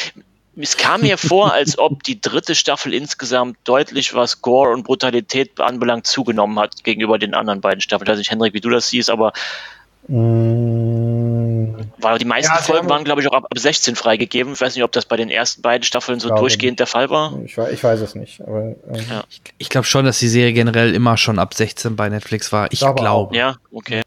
Es 0.56 0.78
kam 0.78 1.02
mir 1.02 1.18
vor, 1.18 1.52
als 1.52 1.78
ob 1.78 2.02
die 2.02 2.18
dritte 2.18 2.54
Staffel 2.54 2.94
insgesamt 2.94 3.58
deutlich, 3.64 4.14
was 4.14 4.40
Gore 4.40 4.72
und 4.72 4.84
Brutalität 4.84 5.60
anbelangt, 5.60 6.06
zugenommen 6.06 6.58
hat 6.58 6.82
gegenüber 6.82 7.18
den 7.18 7.34
anderen 7.34 7.60
beiden 7.60 7.82
Staffeln. 7.82 8.06
Ich 8.06 8.12
weiß 8.12 8.18
nicht, 8.18 8.30
Henrik, 8.30 8.54
wie 8.54 8.60
du 8.60 8.70
das 8.70 8.88
siehst, 8.88 9.10
aber 9.10 9.34
Mm, 10.08 10.99
weil 12.02 12.18
die 12.18 12.24
meisten 12.24 12.52
Ja, 12.54 12.60
Folgen 12.62 12.88
waren, 12.88 13.04
glaube 13.04 13.20
ich, 13.20 13.28
auch 13.28 13.32
ab, 13.32 13.46
ab 13.50 13.58
16 13.58 13.96
freigegeben. 13.96 14.52
Ich 14.54 14.60
weiß 14.60 14.74
nicht, 14.74 14.84
ob 14.84 14.92
das 14.92 15.06
bei 15.06 15.16
den 15.16 15.30
ersten 15.30 15.62
beiden 15.62 15.82
Staffeln 15.84 16.20
so 16.20 16.28
Glaube 16.28 16.40
durchgehend 16.40 16.78
der 16.80 16.86
Fall 16.86 17.10
war. 17.10 17.38
ich, 17.44 17.56
ich 17.56 17.84
weiß 17.84 18.00
es 18.00 18.14
nicht. 18.14 18.40
Aber, 18.40 18.60
ähm, 18.60 18.76
Ja. 19.10 19.24
Ich 19.58 19.68
glaube 19.68 19.86
schon, 19.86 20.04
dass 20.04 20.18
die 20.18 20.28
Serie 20.28 20.52
generell 20.52 20.94
immer 20.94 21.16
schon 21.16 21.38
ab 21.38 21.54
16 21.54 21.96
bei 21.96 22.08
Netflix 22.08 22.52
war. 22.52 22.68
Ich 22.72 22.80
Glaube 22.80 23.00
glaube. 23.00 23.36
Ja, 23.36 23.56
okay. 23.72 24.02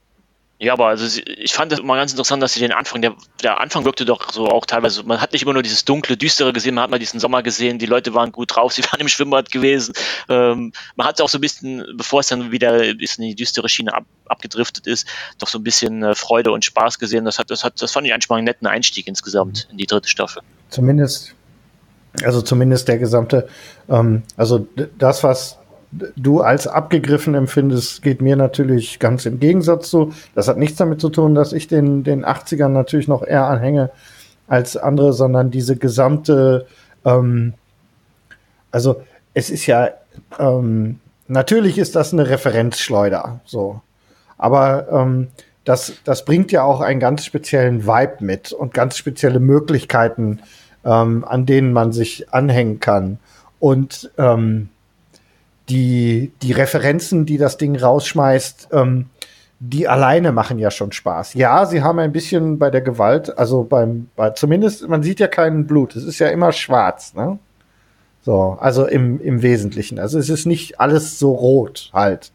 Ja, 0.64 0.72
aber 0.72 0.88
also 0.88 1.19
ich 1.25 1.53
fand 1.53 1.74
das 1.74 1.80
immer 1.80 1.98
ganz 1.98 2.11
interessant, 2.14 2.42
dass 2.42 2.53
sie 2.53 2.61
den 2.61 2.72
Anfang, 2.72 3.01
der, 3.01 3.16
der 3.43 3.59
Anfang 3.59 3.83
wirkte 3.83 4.06
doch 4.06 4.32
so 4.32 4.48
auch 4.48 4.66
teilweise, 4.66 5.03
man 5.03 5.19
hat 5.19 5.33
nicht 5.33 5.42
immer 5.42 5.51
nur 5.51 5.61
dieses 5.61 5.83
dunkle, 5.83 6.16
düstere 6.16 6.53
gesehen, 6.53 6.75
man 6.75 6.85
hat 6.85 6.90
mal 6.90 7.00
diesen 7.00 7.19
Sommer 7.19 7.43
gesehen, 7.43 7.80
die 7.80 7.85
Leute 7.85 8.14
waren 8.14 8.32
gut 8.32 8.56
drauf, 8.56 8.72
sie 8.74 8.82
waren 8.83 9.01
im 9.01 9.09
Schwimmbad 9.09 9.51
gewesen. 9.51 9.93
Ähm, 10.30 10.72
man 10.95 11.06
hat 11.06 11.19
auch 11.19 11.27
so 11.27 11.38
ein 11.38 11.42
bisschen, 11.42 11.83
bevor 11.98 12.22
es 12.22 12.27
dann 12.27 12.53
wieder 12.53 12.75
ein 12.75 12.98
bisschen 12.98 13.25
in 13.25 13.32
die 13.32 13.35
düstere 13.35 13.67
Schiene 13.67 13.93
ab, 13.93 14.06
abgedriftet 14.25 14.88
ist, 14.88 15.06
doch 15.38 15.50
so 15.50 15.59
ein 15.59 15.64
bisschen 15.66 16.01
äh, 16.01 16.16
Freude 16.16 16.53
und 16.53 16.64
Spaß 16.64 16.98
gesehen. 16.98 17.25
Das 17.25 17.40
hat, 17.40 17.51
das 17.51 17.66
hat, 17.66 17.82
das 17.82 17.92
fand 17.92 18.08
ich 18.08 18.14
eigentlich 18.14 18.30
mal 18.30 18.38
einen 18.38 18.45
netten 18.45 18.66
Einstieg 18.66 19.06
insgesamt 19.09 19.67
in 19.69 19.77
die 19.77 19.85
dritte 19.85 20.08
Staffel. 20.08 20.43
zumindest, 20.69 21.35
also 22.24 22.42
zumindest 22.42 22.88
der 22.88 23.00
gesamte, 23.00 23.50
ähm, 23.90 24.24
also 24.38 24.66
das, 24.98 25.25
was 25.25 25.58
du 26.15 26.41
als 26.41 26.67
abgegriffen 26.67 27.35
empfindest, 27.35 28.01
geht 28.01 28.22
mir 28.22 28.35
natürlich 28.35 28.99
ganz 28.99 29.25
im 29.25 29.39
Gegensatz 29.39 29.89
zu. 29.89 30.13
Das 30.35 30.47
hat 30.47 30.57
nichts 30.57 30.77
damit 30.77 31.01
zu 31.01 31.09
tun, 31.09 31.35
dass 31.35 31.53
ich 31.53 31.67
den, 31.67 32.03
den 32.03 32.25
80ern 32.25 32.69
natürlich 32.69 33.07
noch 33.07 33.23
eher 33.23 33.45
anhänge 33.45 33.91
als 34.47 34.77
andere, 34.77 35.13
sondern 35.13 35.51
diese 35.51 35.77
gesamte, 35.77 36.67
ähm, 37.05 37.53
also 38.72 39.01
es 39.33 39.49
ist 39.49 39.65
ja, 39.65 39.89
ähm, 40.39 40.99
natürlich 41.27 41.77
ist 41.77 41.95
das 41.95 42.13
eine 42.13 42.30
Referenzschleuder, 42.30 43.39
so. 43.45 43.81
Aber 44.38 44.88
ähm, 44.91 45.27
das, 45.63 45.93
das 46.03 46.25
bringt 46.25 46.51
ja 46.51 46.63
auch 46.63 46.81
einen 46.81 46.99
ganz 46.99 47.23
speziellen 47.23 47.85
Vibe 47.88 48.17
mit 48.19 48.51
und 48.51 48.73
ganz 48.73 48.97
spezielle 48.97 49.39
Möglichkeiten, 49.39 50.39
ähm, 50.83 51.23
an 51.25 51.45
denen 51.45 51.72
man 51.72 51.93
sich 51.93 52.33
anhängen 52.33 52.80
kann. 52.80 53.19
Und 53.59 54.11
ähm, 54.17 54.69
die, 55.69 56.32
die 56.42 56.51
Referenzen, 56.51 57.25
die 57.25 57.38
das 57.38 57.58
Ding 57.58 57.75
rausschmeißt, 57.75 58.69
ähm, 58.72 59.09
die 59.59 59.88
alleine 59.88 60.33
machen 60.33 60.59
ja 60.59 60.72
schon 60.72 60.92
Spaß. 60.92 61.35
Ja, 61.35 61.66
sie 61.66 61.82
haben 61.82 62.00
ein 62.00 62.11
bisschen 62.11 62.59
bei 62.59 62.69
der 62.69 62.82
Gewalt, 62.82 63.38
also 63.38 63.64
beim, 63.64 64.09
bei, 64.16 64.32
zumindest, 64.32 64.88
man 64.90 65.03
sieht 65.03 65.22
ja 65.22 65.27
kein 65.27 65.67
Blut, 65.67 65.95
es 65.95 66.03
ist 66.03 66.19
ja 66.19 66.27
immer 66.27 66.51
schwarz, 66.51 67.14
ne? 67.14 67.40
So, 68.24 68.58
also 68.59 68.85
im, 68.85 69.19
im 69.19 69.42
Wesentlichen. 69.42 70.00
Also 70.00 70.17
es 70.17 70.30
ist 70.30 70.45
nicht 70.45 70.80
alles 70.80 71.19
so 71.19 71.33
rot 71.33 71.90
halt. 71.93 72.32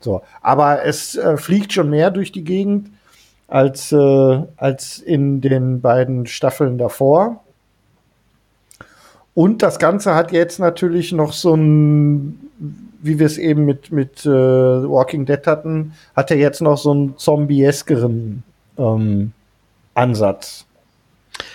So, 0.00 0.22
aber 0.40 0.84
es 0.84 1.16
äh, 1.16 1.36
fliegt 1.36 1.72
schon 1.72 1.90
mehr 1.90 2.10
durch 2.10 2.32
die 2.32 2.44
Gegend 2.44 2.90
als, 3.46 3.92
äh, 3.92 4.42
als 4.56 4.98
in 4.98 5.40
den 5.40 5.80
beiden 5.80 6.26
Staffeln 6.26 6.78
davor. 6.78 7.44
Und 9.38 9.62
das 9.62 9.78
Ganze 9.78 10.16
hat 10.16 10.32
jetzt 10.32 10.58
natürlich 10.58 11.12
noch 11.12 11.32
so 11.32 11.54
ein, 11.54 12.40
wie 13.00 13.20
wir 13.20 13.26
es 13.26 13.38
eben 13.38 13.66
mit, 13.66 13.92
mit 13.92 14.26
äh, 14.26 14.30
Walking 14.30 15.26
Dead 15.26 15.46
hatten, 15.46 15.92
hat 16.16 16.32
er 16.32 16.38
jetzt 16.38 16.60
noch 16.60 16.76
so 16.76 16.90
einen 16.90 17.16
zombieskeren 17.16 18.42
ähm, 18.76 19.30
Ansatz. 19.94 20.66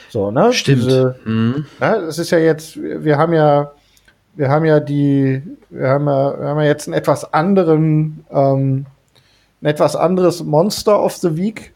So, 0.09 0.31
ne? 0.31 0.53
Stimmt. 0.53 0.83
Diese, 0.83 1.15
Mhm. 1.25 1.65
ja, 1.81 1.99
das 1.99 2.19
ist 2.19 2.31
ja 2.31 2.37
jetzt, 2.37 2.81
wir 2.81 3.17
haben 3.17 3.33
ja, 3.33 3.73
wir 4.35 4.47
haben 4.47 4.63
ja 4.63 4.79
die, 4.79 5.41
wir 5.69 5.89
haben 5.89 6.07
ja, 6.07 6.39
wir 6.39 6.47
haben 6.47 6.59
ja 6.61 6.67
jetzt 6.67 6.87
einen 6.87 6.93
etwas 6.93 7.33
anderen, 7.33 8.23
ähm, 8.31 8.85
ein 9.61 9.65
etwas 9.65 9.97
anderes 9.97 10.41
Monster 10.41 11.03
of 11.03 11.17
the 11.17 11.35
Week. 11.35 11.73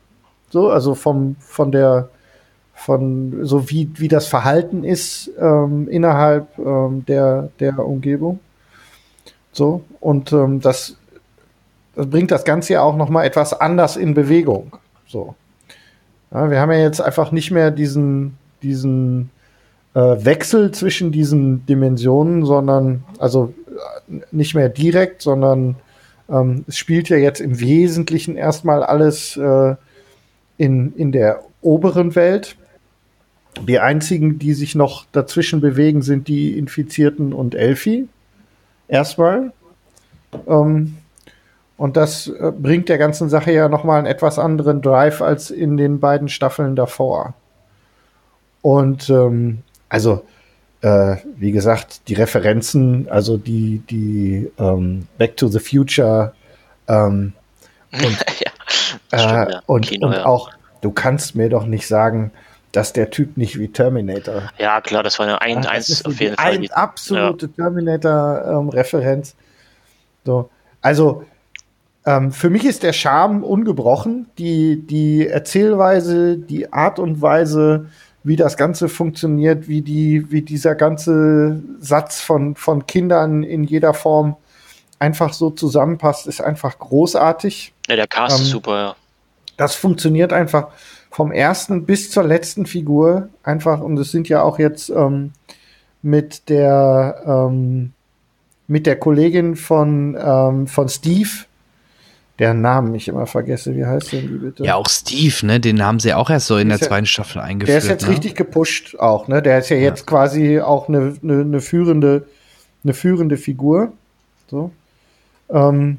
So, 0.51 0.69
also 0.69 0.95
vom, 0.95 1.35
von 1.41 1.73
der, 1.73 2.07
von, 2.77 3.39
so 3.41 3.69
wie, 3.69 3.89
wie 3.95 4.07
das 4.07 4.27
Verhalten 4.27 4.83
ist, 4.83 5.31
ähm, 5.39 5.89
innerhalb, 5.89 6.57
ähm, 6.59 7.03
der, 7.07 7.49
der 7.59 7.79
Umgebung. 7.85 8.39
So, 9.51 9.81
und, 9.99 10.31
ähm, 10.31 10.61
das, 10.61 10.95
das 11.95 12.07
bringt 12.07 12.29
das 12.29 12.45
Ganze 12.45 12.73
ja 12.73 12.81
auch 12.83 12.95
noch 12.95 13.09
mal 13.09 13.25
etwas 13.25 13.59
anders 13.59 13.97
in 13.97 14.13
Bewegung. 14.13 14.77
So. 15.07 15.35
Ja, 16.31 16.51
wir 16.51 16.59
haben 16.59 16.71
ja 16.71 16.79
jetzt 16.79 17.01
einfach 17.01 17.31
nicht 17.31 17.49
mehr 17.49 17.71
diesen, 17.71 18.37
diesen 18.61 19.31
äh, 19.95 19.99
Wechsel 19.99 20.71
zwischen 20.71 21.11
diesen 21.11 21.65
Dimensionen, 21.65 22.45
sondern 22.45 23.03
also 23.17 23.53
äh, 24.07 24.21
nicht 24.31 24.53
mehr 24.53 24.69
direkt, 24.69 25.23
sondern 25.23 25.77
ähm, 26.29 26.63
es 26.67 26.77
spielt 26.77 27.09
ja 27.09 27.17
jetzt 27.17 27.41
im 27.41 27.59
Wesentlichen 27.59 28.37
erstmal 28.37 28.83
alles 28.83 29.35
äh, 29.35 29.75
in, 30.57 30.93
in 30.95 31.11
der 31.11 31.43
oberen 31.61 32.15
Welt. 32.15 32.55
Die 33.65 33.79
einzigen, 33.79 34.39
die 34.39 34.53
sich 34.53 34.75
noch 34.75 35.05
dazwischen 35.11 35.61
bewegen, 35.61 36.01
sind 36.01 36.27
die 36.27 36.57
Infizierten 36.57 37.33
und 37.33 37.55
Elfi. 37.55 38.07
Erstmal. 38.87 39.51
Ähm, 40.47 40.97
und 41.77 41.95
das 41.95 42.27
äh, 42.27 42.51
bringt 42.51 42.89
der 42.89 42.97
ganzen 42.97 43.29
Sache 43.29 43.51
ja 43.51 43.69
nochmal 43.69 43.99
einen 43.99 44.07
etwas 44.07 44.39
anderen 44.39 44.81
Drive 44.81 45.21
als 45.21 45.51
in 45.51 45.77
den 45.77 45.99
beiden 45.99 46.27
Staffeln 46.27 46.75
davor. 46.75 47.33
Und 48.61 49.09
ähm, 49.09 49.59
also, 49.87 50.23
äh, 50.81 51.17
wie 51.37 51.51
gesagt, 51.51 52.07
die 52.07 52.15
Referenzen, 52.15 53.07
also 53.09 53.37
die, 53.37 53.83
die 53.89 54.51
ähm, 54.57 55.07
Back 55.17 55.37
to 55.37 55.47
the 55.47 55.59
Future 55.59 56.33
ähm, 56.87 57.33
und, 57.91 58.01
stimmt, 58.01 59.05
äh, 59.11 59.17
ja. 59.17 59.61
und, 59.67 59.87
Kino, 59.87 60.07
und 60.07 60.13
ja. 60.13 60.25
auch, 60.25 60.49
du 60.81 60.91
kannst 60.91 61.35
mir 61.35 61.49
doch 61.49 61.65
nicht 61.65 61.87
sagen, 61.87 62.31
dass 62.77 62.93
der 62.93 63.09
Typ 63.09 63.37
nicht 63.37 63.57
wie 63.57 63.69
Terminator 63.69 64.51
Ja, 64.59 64.81
klar, 64.81 65.01
das 65.01 65.17
war 65.17 65.25
eine 65.25 65.41
ein, 65.41 65.55
ja, 65.55 65.61
das 65.61 65.71
eins 65.71 66.05
auf 66.05 66.19
jeden 66.19 66.35
Fall. 66.35 66.53
Eine 66.53 66.77
absolute 66.77 67.49
Terminator-Referenz. 67.51 69.35
so. 70.23 70.51
Also, 70.79 71.25
ähm, 72.05 72.31
für 72.31 72.51
mich 72.51 72.65
ist 72.65 72.83
der 72.83 72.93
Charme 72.93 73.43
ungebrochen. 73.43 74.29
Die, 74.37 74.79
die 74.85 75.25
Erzählweise, 75.27 76.37
die 76.37 76.71
Art 76.71 76.99
und 76.99 77.19
Weise, 77.19 77.89
wie 78.23 78.35
das 78.35 78.57
Ganze 78.57 78.89
funktioniert, 78.89 79.67
wie, 79.67 79.81
die, 79.81 80.31
wie 80.31 80.43
dieser 80.43 80.75
ganze 80.75 81.59
Satz 81.79 82.21
von, 82.21 82.55
von 82.55 82.85
Kindern 82.85 83.41
in 83.41 83.63
jeder 83.63 83.95
Form 83.95 84.37
einfach 84.99 85.33
so 85.33 85.49
zusammenpasst, 85.49 86.27
ist 86.27 86.41
einfach 86.41 86.77
großartig. 86.77 87.73
Ja, 87.87 87.95
der 87.95 88.05
Cast 88.05 88.37
Ähm, 88.37 88.43
ist 88.43 88.51
super, 88.51 88.79
ja. 88.79 88.95
Das 89.57 89.73
funktioniert 89.73 90.31
einfach 90.31 90.67
vom 91.17 91.31
ersten 91.31 91.87
bis 91.87 92.11
zur 92.11 92.23
letzten 92.23 92.67
Figur 92.67 93.29
einfach. 93.41 93.81
Und 93.81 93.97
es 93.97 94.11
sind 94.11 94.29
ja 94.29 94.43
auch 94.43 94.59
jetzt 94.59 94.91
ähm, 94.91 95.31
mit 96.03 96.47
der 96.47 97.23
ähm, 97.25 97.93
mit 98.67 98.85
der 98.85 98.99
Kollegin 98.99 99.55
von 99.55 100.15
ähm, 100.15 100.67
von 100.67 100.87
Steve, 100.89 101.31
deren 102.37 102.61
Namen 102.61 102.93
ich 102.93 103.07
immer 103.07 103.25
vergesse. 103.25 103.75
Wie 103.75 103.83
heißt 103.83 104.11
denn 104.11 104.27
die 104.27 104.35
bitte? 104.35 104.63
Ja, 104.63 104.75
auch 104.75 104.87
Steve, 104.87 105.43
ne? 105.43 105.59
Den 105.59 105.83
haben 105.83 105.99
sie 105.99 106.13
auch 106.13 106.29
erst 106.29 106.45
so 106.45 106.57
in 106.57 106.69
der 106.69 106.77
ja- 106.77 106.85
zweiten 106.85 107.07
Staffel 107.07 107.41
eingeführt. 107.41 107.69
Der 107.69 107.77
ist 107.79 107.89
jetzt 107.89 108.05
ne? 108.05 108.11
richtig 108.11 108.35
gepusht 108.35 108.95
auch, 108.99 109.27
ne? 109.27 109.41
Der 109.41 109.57
ist 109.57 109.69
ja 109.69 109.77
jetzt 109.77 110.05
quasi 110.05 110.59
auch 110.59 110.87
eine, 110.87 111.15
eine, 111.23 111.41
eine 111.41 111.61
führende, 111.61 112.27
eine 112.83 112.93
führende 112.93 113.37
Figur. 113.37 113.91
So. 114.51 114.69
Ähm, 115.49 115.97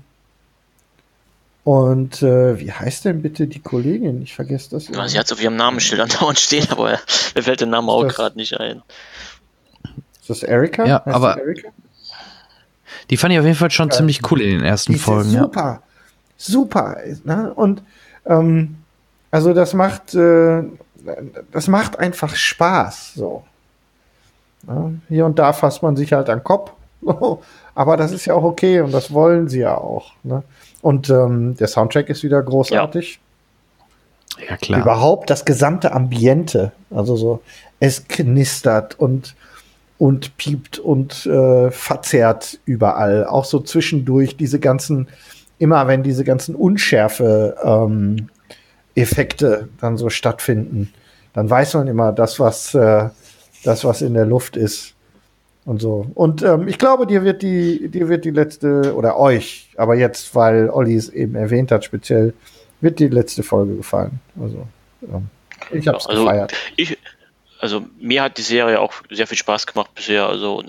und 1.68 2.22
äh, 2.22 2.58
wie 2.58 2.72
heißt 2.72 3.04
denn 3.04 3.20
bitte 3.20 3.46
die 3.46 3.58
Kollegin? 3.60 4.22
Ich 4.22 4.34
vergesse 4.34 4.70
das. 4.70 4.88
Ja, 4.88 5.06
Sie 5.06 5.18
hat 5.18 5.26
es 5.26 5.32
auf 5.32 5.42
ihrem 5.42 5.56
Namensschild 5.56 6.00
andauernd 6.06 6.38
stehen, 6.38 6.66
aber 6.70 6.98
mir 7.34 7.42
fällt 7.42 7.60
der 7.60 7.66
Name 7.68 7.92
auch 7.92 8.08
gerade 8.08 8.38
nicht 8.38 8.58
ein. 8.58 8.80
Ist 10.18 10.30
das 10.30 10.42
Erika? 10.42 10.86
Ja, 10.86 11.04
Heißt 11.04 11.14
aber- 11.14 11.34
die 11.34 11.40
Erika? 11.42 11.68
Die 13.10 13.16
fand 13.18 13.34
ich 13.34 13.38
auf 13.38 13.44
jeden 13.44 13.56
Fall 13.56 13.70
schon 13.70 13.90
ziemlich 13.90 14.20
cool 14.30 14.40
in 14.40 14.50
den 14.60 14.64
ersten 14.64 14.92
Die 14.92 14.98
ist 14.98 15.04
Folgen. 15.04 15.30
Ja. 15.30 15.42
super, 15.42 15.82
super. 16.38 16.96
Ne? 17.24 17.52
Und 17.54 17.82
ähm, 18.24 18.76
also 19.30 19.52
das 19.52 19.74
macht, 19.74 20.14
äh, 20.14 20.62
das 21.52 21.68
macht 21.68 21.98
einfach 21.98 22.34
Spaß. 22.34 23.12
So. 23.14 23.44
Ja, 24.66 24.90
hier 25.08 25.26
und 25.26 25.38
da 25.38 25.52
fasst 25.52 25.82
man 25.82 25.96
sich 25.96 26.14
halt 26.14 26.30
an 26.30 26.38
den 26.38 26.44
Kopf. 26.44 26.72
So. 27.00 27.42
Aber 27.76 27.96
das 27.96 28.10
ist 28.10 28.24
ja 28.26 28.34
auch 28.34 28.42
okay 28.42 28.80
und 28.80 28.90
das 28.92 29.12
wollen 29.12 29.48
sie 29.48 29.60
ja 29.60 29.76
auch. 29.76 30.12
Ne? 30.24 30.42
Und 30.80 31.10
ähm, 31.10 31.56
der 31.56 31.66
Soundtrack 31.66 32.08
ist 32.08 32.22
wieder 32.22 32.42
großartig. 32.42 33.20
Ja, 34.48 34.56
klar. 34.56 34.80
Überhaupt 34.80 35.30
das 35.30 35.44
gesamte 35.44 35.92
Ambiente. 35.92 36.72
Also 36.90 37.16
so, 37.16 37.40
es 37.80 38.06
knistert 38.06 38.98
und, 38.98 39.34
und 39.98 40.36
piept 40.36 40.78
und 40.78 41.26
äh, 41.26 41.70
verzerrt 41.70 42.60
überall. 42.64 43.26
Auch 43.26 43.44
so 43.44 43.60
zwischendurch 43.60 44.36
diese 44.36 44.60
ganzen, 44.60 45.08
immer 45.58 45.88
wenn 45.88 46.02
diese 46.02 46.24
ganzen 46.24 46.54
Unschärfe 46.54 47.56
ähm, 47.62 48.28
Effekte 48.94 49.68
dann 49.80 49.96
so 49.96 50.10
stattfinden, 50.10 50.92
dann 51.32 51.48
weiß 51.48 51.74
man 51.74 51.86
immer, 51.86 52.12
das, 52.12 52.40
was, 52.40 52.74
äh, 52.74 53.08
das, 53.64 53.84
was 53.84 54.02
in 54.02 54.14
der 54.14 54.26
Luft 54.26 54.56
ist. 54.56 54.94
Und 55.68 55.82
so. 55.82 56.06
Und 56.14 56.40
ähm, 56.40 56.66
ich 56.66 56.78
glaube, 56.78 57.06
dir 57.06 57.24
wird 57.24 57.42
die, 57.42 57.88
dir 57.90 58.08
wird 58.08 58.24
die 58.24 58.30
letzte, 58.30 58.94
oder 58.94 59.18
euch, 59.18 59.68
aber 59.76 59.96
jetzt, 59.96 60.34
weil 60.34 60.70
Olli 60.70 60.94
es 60.96 61.10
eben 61.10 61.34
erwähnt 61.34 61.70
hat, 61.70 61.84
speziell, 61.84 62.32
wird 62.80 62.98
die 62.98 63.08
letzte 63.08 63.42
Folge 63.42 63.76
gefallen. 63.76 64.18
Also, 64.40 64.66
ähm, 65.02 65.28
ich 65.70 65.86
habe 65.86 65.98
es 65.98 66.06
Also, 66.06 66.24
gefeiert. 66.24 66.54
ich, 66.76 66.96
also 67.60 67.84
mir 68.00 68.22
hat 68.22 68.38
die 68.38 68.42
Serie 68.42 68.80
auch 68.80 68.94
sehr 69.10 69.26
viel 69.26 69.36
Spaß 69.36 69.66
gemacht 69.66 69.90
bisher. 69.94 70.26
Also 70.26 70.64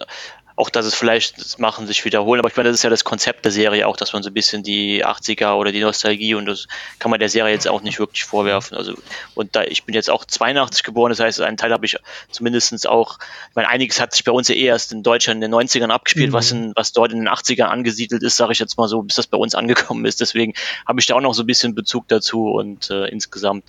auch, 0.60 0.70
dass 0.70 0.86
es 0.86 0.94
vielleicht 0.94 1.40
das 1.40 1.58
Machen 1.58 1.88
sich 1.88 2.04
wiederholen, 2.04 2.40
aber 2.40 2.50
ich 2.50 2.58
meine, 2.58 2.68
das 2.70 2.78
ist 2.80 2.84
ja 2.84 2.90
das 2.90 3.04
Konzept 3.06 3.46
der 3.46 3.52
Serie 3.52 3.88
auch, 3.88 3.96
dass 3.96 4.12
man 4.14 4.24
so 4.24 4.30
ein 4.30 4.34
bisschen 4.34 4.62
die 4.62 5.06
80er 5.06 5.54
oder 5.54 5.72
die 5.72 5.80
Nostalgie 5.80 6.36
und 6.36 6.46
das 6.48 6.68
kann 7.00 7.10
man 7.12 7.20
der 7.20 7.30
Serie 7.30 7.54
jetzt 7.54 7.68
auch 7.68 7.82
nicht 7.82 7.98
wirklich 7.98 8.26
vorwerfen. 8.26 8.76
Also 8.78 8.94
und 9.36 9.56
da 9.56 9.64
ich 9.64 9.86
bin 9.86 9.96
jetzt 9.96 10.10
auch 10.10 10.26
82 10.26 10.84
geboren, 10.84 11.10
das 11.12 11.20
heißt, 11.22 11.40
einen 11.42 11.56
Teil 11.58 11.72
habe 11.72 11.86
ich 11.86 11.96
zumindestens 12.30 12.86
auch, 12.86 13.20
ich 13.50 13.56
meine, 13.56 13.70
einiges 13.70 14.02
hat 14.02 14.12
sich 14.12 14.24
bei 14.26 14.34
uns 14.34 14.50
ja 14.50 14.56
eh 14.56 14.66
erst 14.66 14.92
in 14.92 15.02
Deutschland 15.02 15.42
in 15.44 15.50
den 15.50 15.54
90ern 15.60 15.90
abgespielt, 15.92 16.30
Mhm. 16.32 16.34
was, 16.34 16.52
in, 16.52 16.74
was 16.76 16.92
dort 16.92 17.14
in 17.14 17.20
den 17.20 17.30
80ern 17.30 17.64
angesiedelt 17.68 18.22
ist, 18.22 18.36
sage 18.36 18.52
ich 18.52 18.60
jetzt 18.60 18.78
mal 18.78 18.88
so, 18.90 19.02
bis 19.02 19.16
das 19.16 19.28
bei 19.28 19.38
uns 19.38 19.56
angekommen 19.56 20.04
ist. 20.06 20.20
Deswegen 20.20 20.54
habe 20.86 21.00
ich 21.00 21.06
da 21.06 21.16
auch 21.16 21.22
noch 21.22 21.34
so 21.34 21.44
ein 21.44 21.48
bisschen 21.48 21.74
Bezug 21.74 22.08
dazu 22.10 22.52
und 22.52 22.90
äh, 22.90 23.06
insgesamt 23.08 23.64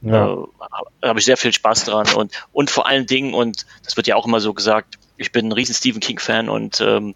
Ja. 0.00 0.32
äh, 0.32 0.36
habe 1.06 1.18
ich 1.18 1.24
sehr 1.24 1.36
viel 1.36 1.52
Spaß 1.52 1.84
dran 1.84 2.06
und, 2.14 2.32
und 2.52 2.70
vor 2.70 2.86
allen 2.86 3.06
Dingen, 3.06 3.34
und 3.34 3.66
das 3.84 3.96
wird 3.96 4.06
ja 4.06 4.16
auch 4.16 4.26
immer 4.26 4.40
so 4.40 4.54
gesagt, 4.54 4.96
ich 5.16 5.32
bin 5.32 5.48
ein 5.48 5.52
riesen 5.52 5.74
Stephen 5.74 6.00
King-Fan 6.00 6.48
und 6.48 6.80
ähm, 6.80 7.14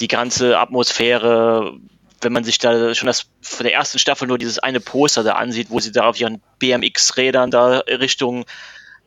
die 0.00 0.08
ganze 0.08 0.58
Atmosphäre, 0.58 1.74
wenn 2.20 2.32
man 2.32 2.44
sich 2.44 2.58
da 2.58 2.94
schon 2.94 3.06
das 3.06 3.26
von 3.40 3.64
der 3.64 3.74
ersten 3.74 3.98
Staffel 3.98 4.26
nur 4.26 4.38
dieses 4.38 4.58
eine 4.58 4.80
Poster 4.80 5.22
da 5.22 5.32
ansieht, 5.32 5.70
wo 5.70 5.80
sie 5.80 5.92
da 5.92 6.08
auf 6.08 6.18
ihren 6.18 6.40
BMX-Rädern 6.58 7.50
da 7.50 7.78
Richtung 7.86 8.44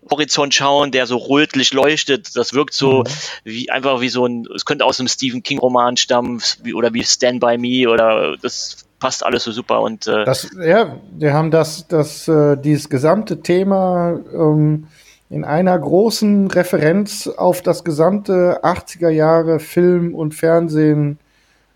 Horizont 0.10 0.54
schauen, 0.54 0.92
der 0.92 1.06
so 1.06 1.18
rötlich 1.18 1.74
leuchtet, 1.74 2.36
das 2.36 2.54
wirkt 2.54 2.74
so 2.74 3.04
wie 3.44 3.70
einfach 3.70 4.00
wie 4.00 4.10
so 4.10 4.26
ein, 4.26 4.48
es 4.56 4.66
könnte 4.66 4.86
aus 4.86 5.00
einem 5.00 5.08
Stephen 5.08 5.44
King-Roman 5.44 5.98
stammen, 5.98 6.42
wie, 6.64 6.74
oder 6.74 6.94
wie 6.94 7.04
Stand 7.04 7.40
by 7.40 7.58
Me 7.58 7.90
oder 7.90 8.38
das 8.42 8.86
passt 9.00 9.26
alles 9.26 9.44
so 9.44 9.52
super 9.52 9.82
und 9.82 10.08
äh, 10.08 10.26
Das, 10.26 10.50
ja, 10.60 10.98
wir 11.18 11.34
haben 11.34 11.52
das, 11.52 11.88
das, 11.88 12.28
äh, 12.28 12.58
dieses 12.58 12.90
gesamte 12.90 13.42
Thema 13.42 14.20
ähm, 14.34 14.88
in 15.30 15.44
einer 15.44 15.78
großen 15.78 16.50
Referenz 16.50 17.28
auf 17.28 17.62
das 17.62 17.84
gesamte 17.84 18.64
80er 18.64 19.10
Jahre 19.10 19.60
Film 19.60 20.16
und 20.16 20.34
Fernsehen 20.34 21.20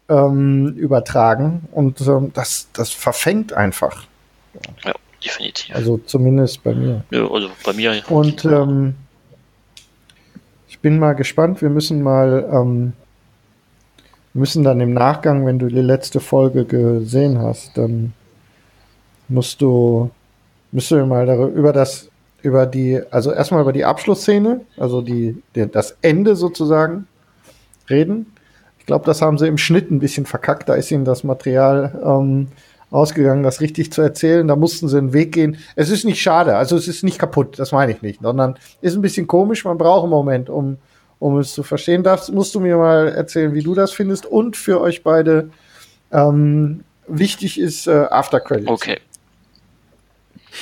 ähm, 0.10 0.74
übertragen 0.76 1.68
und 1.72 2.02
ähm, 2.02 2.32
das, 2.34 2.68
das 2.74 2.92
verfängt 2.92 3.54
einfach. 3.54 4.06
ja, 4.84 4.94
definitiv. 5.24 5.76
Also 5.76 5.98
zumindest 6.06 6.64
bei 6.64 6.74
mir. 6.74 7.04
Ja, 7.12 7.30
also 7.30 7.50
bei 7.66 7.74
mir 7.74 8.02
Und 8.10 8.44
ähm, 8.46 8.96
ich 10.68 10.80
bin 10.80 11.00
mal 11.00 11.14
gespannt. 11.14 11.62
Wir 11.62 11.70
müssen 11.70 12.02
mal, 12.02 12.50
ähm, 12.52 12.94
müssen 14.34 14.64
dann 14.64 14.82
im 14.82 14.94
Nachgang, 14.94 15.46
wenn 15.46 15.60
du 15.60 15.68
die 15.68 15.82
letzte 15.82 16.20
Folge 16.20 16.66
gesehen 16.66 17.40
hast, 17.40 17.78
dann 17.78 18.14
musst 19.30 19.62
du, 19.62 20.12
müssen 20.72 20.98
wir 20.98 21.06
mal 21.06 21.26
darüber, 21.26 21.48
über 21.48 21.74
das, 21.74 22.11
über 22.44 22.66
die, 22.66 23.02
also 23.12 23.32
erstmal 23.32 23.62
über 23.62 23.74
die 23.74 23.86
Abschlussszene, 23.86 24.62
also 24.78 25.02
die, 25.02 25.42
die 25.56 25.70
das 25.70 25.98
Ende 26.02 26.36
sozusagen 26.36 27.08
reden. 27.90 28.34
Ich 28.80 28.86
glaube, 28.86 29.06
das 29.06 29.22
haben 29.22 29.38
sie 29.38 29.48
im 29.48 29.58
Schnitt 29.58 29.92
ein 29.92 30.00
bisschen 30.00 30.26
verkackt. 30.26 30.68
Da 30.68 30.74
ist 30.74 30.92
ihnen 30.92 31.06
das 31.06 31.24
Material 31.24 32.02
ähm, 32.04 32.48
ausgegangen, 32.90 33.44
das 33.44 33.62
richtig 33.62 33.92
zu 33.92 34.02
erzählen. 34.02 34.48
Da 34.48 34.56
mussten 34.56 34.88
sie 34.88 34.98
einen 34.98 35.14
Weg 35.14 35.32
gehen. 35.34 35.58
Es 35.76 35.90
ist 35.90 36.04
nicht 36.04 36.22
schade, 36.22 36.56
also 36.56 36.76
es 36.76 36.88
ist 36.88 37.04
nicht 37.04 37.20
kaputt, 37.20 37.60
das 37.60 37.72
meine 37.72 37.92
ich 37.92 38.02
nicht, 38.02 38.22
sondern 38.22 38.58
ist 38.82 38.96
ein 38.96 39.02
bisschen 39.02 39.28
komisch. 39.28 39.66
Man 39.66 39.78
braucht 39.78 40.04
einen 40.04 40.10
Moment, 40.10 40.50
um, 40.50 40.78
um 41.20 41.38
es 41.38 41.54
zu 41.54 41.64
verstehen. 41.64 42.04
Das 42.04 42.32
musst 42.32 42.56
du 42.56 42.60
mir 42.60 42.78
mal 42.78 43.10
erzählen, 43.10 43.54
wie 43.54 43.64
du 43.64 43.76
das 43.76 43.92
findest. 43.92 44.26
Und 44.26 44.58
für 44.58 44.82
euch 44.82 45.04
beide 45.04 45.52
ähm, 46.12 46.84
wichtig 47.08 47.60
ist 47.60 47.88
äh, 47.88 48.08
After 48.10 48.40
Credits. 48.40 48.70
Okay. 48.70 48.98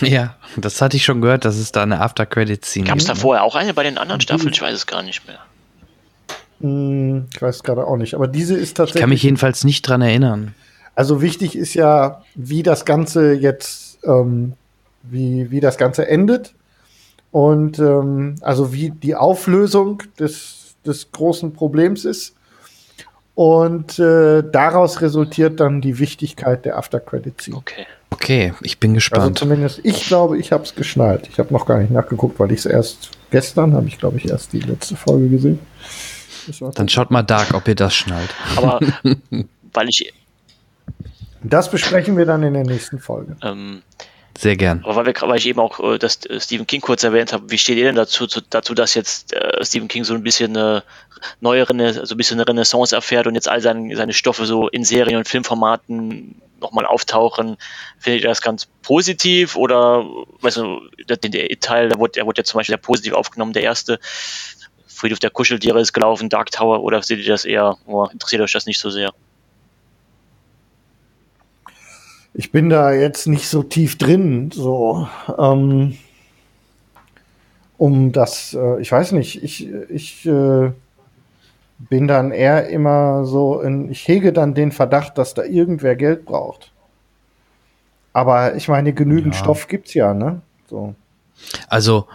Ja, 0.01 0.35
das 0.55 0.81
hatte 0.81 0.97
ich 0.97 1.03
schon 1.03 1.21
gehört, 1.21 1.45
dass 1.45 1.55
es 1.57 1.71
da 1.71 1.83
eine 1.83 1.99
After-Credit-Scene 2.01 2.85
Gab 2.87 2.99
es 2.99 3.05
da 3.05 3.13
gibt. 3.13 3.21
vorher 3.21 3.43
auch 3.43 3.55
eine 3.55 3.73
bei 3.73 3.83
den 3.83 3.97
anderen 3.97 4.21
Staffeln? 4.21 4.53
Ich 4.53 4.61
weiß 4.61 4.73
es 4.75 4.87
gar 4.87 5.01
nicht 5.01 5.27
mehr. 5.27 5.39
Hm, 6.61 7.27
ich 7.33 7.41
weiß 7.41 7.63
gerade 7.63 7.85
auch 7.85 7.97
nicht, 7.97 8.13
aber 8.13 8.27
diese 8.27 8.55
ist 8.55 8.71
Ich 8.71 8.75
kann 8.75 8.83
mich 8.85 8.93
tatsächlich. 8.93 9.23
jedenfalls 9.23 9.63
nicht 9.63 9.81
dran 9.83 10.01
erinnern. 10.01 10.53
Also 10.95 11.21
wichtig 11.21 11.55
ist 11.55 11.73
ja, 11.73 12.23
wie 12.35 12.61
das 12.63 12.85
Ganze 12.85 13.33
jetzt, 13.33 13.99
ähm, 14.03 14.53
wie, 15.03 15.49
wie 15.51 15.59
das 15.59 15.77
Ganze 15.77 16.07
endet. 16.07 16.53
Und 17.31 17.79
ähm, 17.79 18.35
also 18.41 18.73
wie 18.73 18.89
die 18.89 19.15
Auflösung 19.15 20.03
des, 20.19 20.75
des 20.85 21.11
großen 21.11 21.53
Problems 21.53 22.03
ist. 22.05 22.35
Und 23.35 23.97
äh, 23.99 24.43
daraus 24.43 24.99
resultiert 25.01 25.59
dann 25.59 25.79
die 25.79 25.99
Wichtigkeit 25.99 26.65
der 26.65 26.77
After 26.77 26.99
Credit 26.99 27.39
Scene. 27.39 27.57
Okay. 27.57 27.85
Okay, 28.11 28.53
ich 28.61 28.79
bin 28.79 28.91
Also 28.91 28.95
gespannt. 28.95 29.39
zumindest, 29.39 29.79
ich 29.83 30.07
glaube, 30.07 30.37
ich 30.37 30.51
habe 30.51 30.63
es 30.63 30.75
geschnallt. 30.75 31.27
Ich 31.31 31.37
habe 31.39 31.53
noch 31.53 31.65
gar 31.65 31.79
nicht 31.79 31.91
nachgeguckt, 31.91 32.39
weil 32.39 32.51
ich 32.51 32.59
es 32.59 32.65
erst 32.65 33.11
gestern 33.31 33.73
habe 33.73 33.87
ich, 33.87 33.97
glaube 33.99 34.17
ich, 34.17 34.27
erst 34.29 34.51
die 34.53 34.59
letzte 34.59 34.95
Folge 34.95 35.29
gesehen. 35.29 35.59
Dann 36.75 36.89
schaut 36.89 37.11
mal 37.11 37.21
Dark, 37.23 37.53
ob 37.53 37.67
ihr 37.67 37.75
das 37.75 37.93
schnallt. 37.93 38.29
Aber 38.55 38.79
weil 39.73 39.89
ich, 39.89 40.11
Das 41.43 41.69
besprechen 41.69 42.17
wir 42.17 42.25
dann 42.25 42.41
in 42.43 42.53
der 42.53 42.63
nächsten 42.65 42.99
Folge. 42.99 43.35
ähm, 43.43 43.83
Sehr 44.39 44.55
gern. 44.55 44.85
aber 44.85 44.95
weil, 44.95 45.05
wir, 45.05 45.13
weil 45.19 45.37
ich 45.37 45.47
eben 45.47 45.59
auch 45.59 45.81
äh, 45.81 45.97
das 45.97 46.25
äh, 46.25 46.39
Stephen 46.39 46.65
King 46.65 46.79
kurz 46.79 47.03
erwähnt 47.03 47.33
habe, 47.33 47.51
wie 47.51 47.57
steht 47.57 47.77
ihr 47.77 47.83
denn 47.83 47.95
dazu, 47.95 48.25
zu, 48.25 48.39
dazu 48.39 48.73
dass 48.73 48.93
jetzt 48.93 49.33
äh, 49.33 49.65
Stephen 49.65 49.89
King 49.89 50.05
so 50.05 50.13
ein 50.13 50.23
bisschen 50.23 50.55
eine 50.55 50.83
neue 51.41 51.67
Rene, 51.67 52.05
so 52.05 52.15
ein 52.15 52.17
bisschen 52.17 52.39
eine 52.39 52.47
Renaissance 52.47 52.95
erfährt 52.95 53.27
und 53.27 53.35
jetzt 53.35 53.49
all 53.49 53.59
seine, 53.59 53.93
seine 53.97 54.13
Stoffe 54.13 54.45
so 54.45 54.69
in 54.69 54.85
Serien- 54.85 55.17
und 55.17 55.27
Filmformaten 55.27 56.41
nochmal 56.61 56.85
auftauchen? 56.85 57.57
Findet 57.97 58.23
ihr 58.23 58.29
das 58.29 58.41
ganz 58.41 58.65
positiv 58.81 59.57
oder, 59.57 60.05
weißt 60.39 60.55
du, 60.55 60.79
den, 61.21 61.33
der 61.33 61.49
Teil, 61.59 61.89
der 61.89 61.99
wurde, 61.99 62.13
der 62.13 62.25
wurde 62.25 62.39
ja 62.39 62.45
zum 62.45 62.59
Beispiel 62.59 62.71
sehr 62.71 62.81
positiv 62.81 63.11
aufgenommen, 63.11 63.51
der 63.51 63.63
erste. 63.63 63.99
Friedhof 64.87 65.19
der 65.19 65.31
Kuscheltiere 65.31 65.81
ist 65.81 65.91
gelaufen, 65.91 66.29
Dark 66.29 66.51
Tower, 66.51 66.81
oder 66.81 67.03
seht 67.03 67.19
ihr 67.19 67.27
das 67.27 67.43
eher, 67.43 67.77
oh, 67.87 68.05
interessiert 68.05 68.41
euch 68.41 68.53
das 68.53 68.65
nicht 68.65 68.79
so 68.79 68.89
sehr? 68.89 69.13
Ich 72.33 72.51
bin 72.51 72.69
da 72.69 72.91
jetzt 72.93 73.27
nicht 73.27 73.47
so 73.47 73.63
tief 73.63 73.97
drin, 73.97 74.51
so 74.51 75.07
ähm, 75.37 75.97
um 77.77 78.11
das, 78.11 78.53
äh, 78.53 78.81
ich 78.81 78.91
weiß 78.91 79.13
nicht, 79.13 79.43
ich, 79.43 79.69
ich, 79.89 80.25
äh, 80.25 80.71
bin 81.79 82.07
dann 82.07 82.31
eher 82.31 82.67
immer 82.67 83.25
so, 83.25 83.61
in, 83.61 83.89
ich 83.89 84.07
hege 84.07 84.33
dann 84.33 84.53
den 84.53 84.71
Verdacht, 84.71 85.17
dass 85.17 85.33
da 85.33 85.43
irgendwer 85.43 85.95
Geld 85.95 86.25
braucht. 86.25 86.71
Aber 88.11 88.55
ich 88.55 88.67
meine, 88.67 88.93
genügend 88.93 89.33
Ja. 89.35 89.39
Stoff 89.39 89.67
gibt's 89.67 89.93
ja, 89.93 90.13
ne? 90.13 90.41
So. 90.67 90.93
Also 91.69 92.07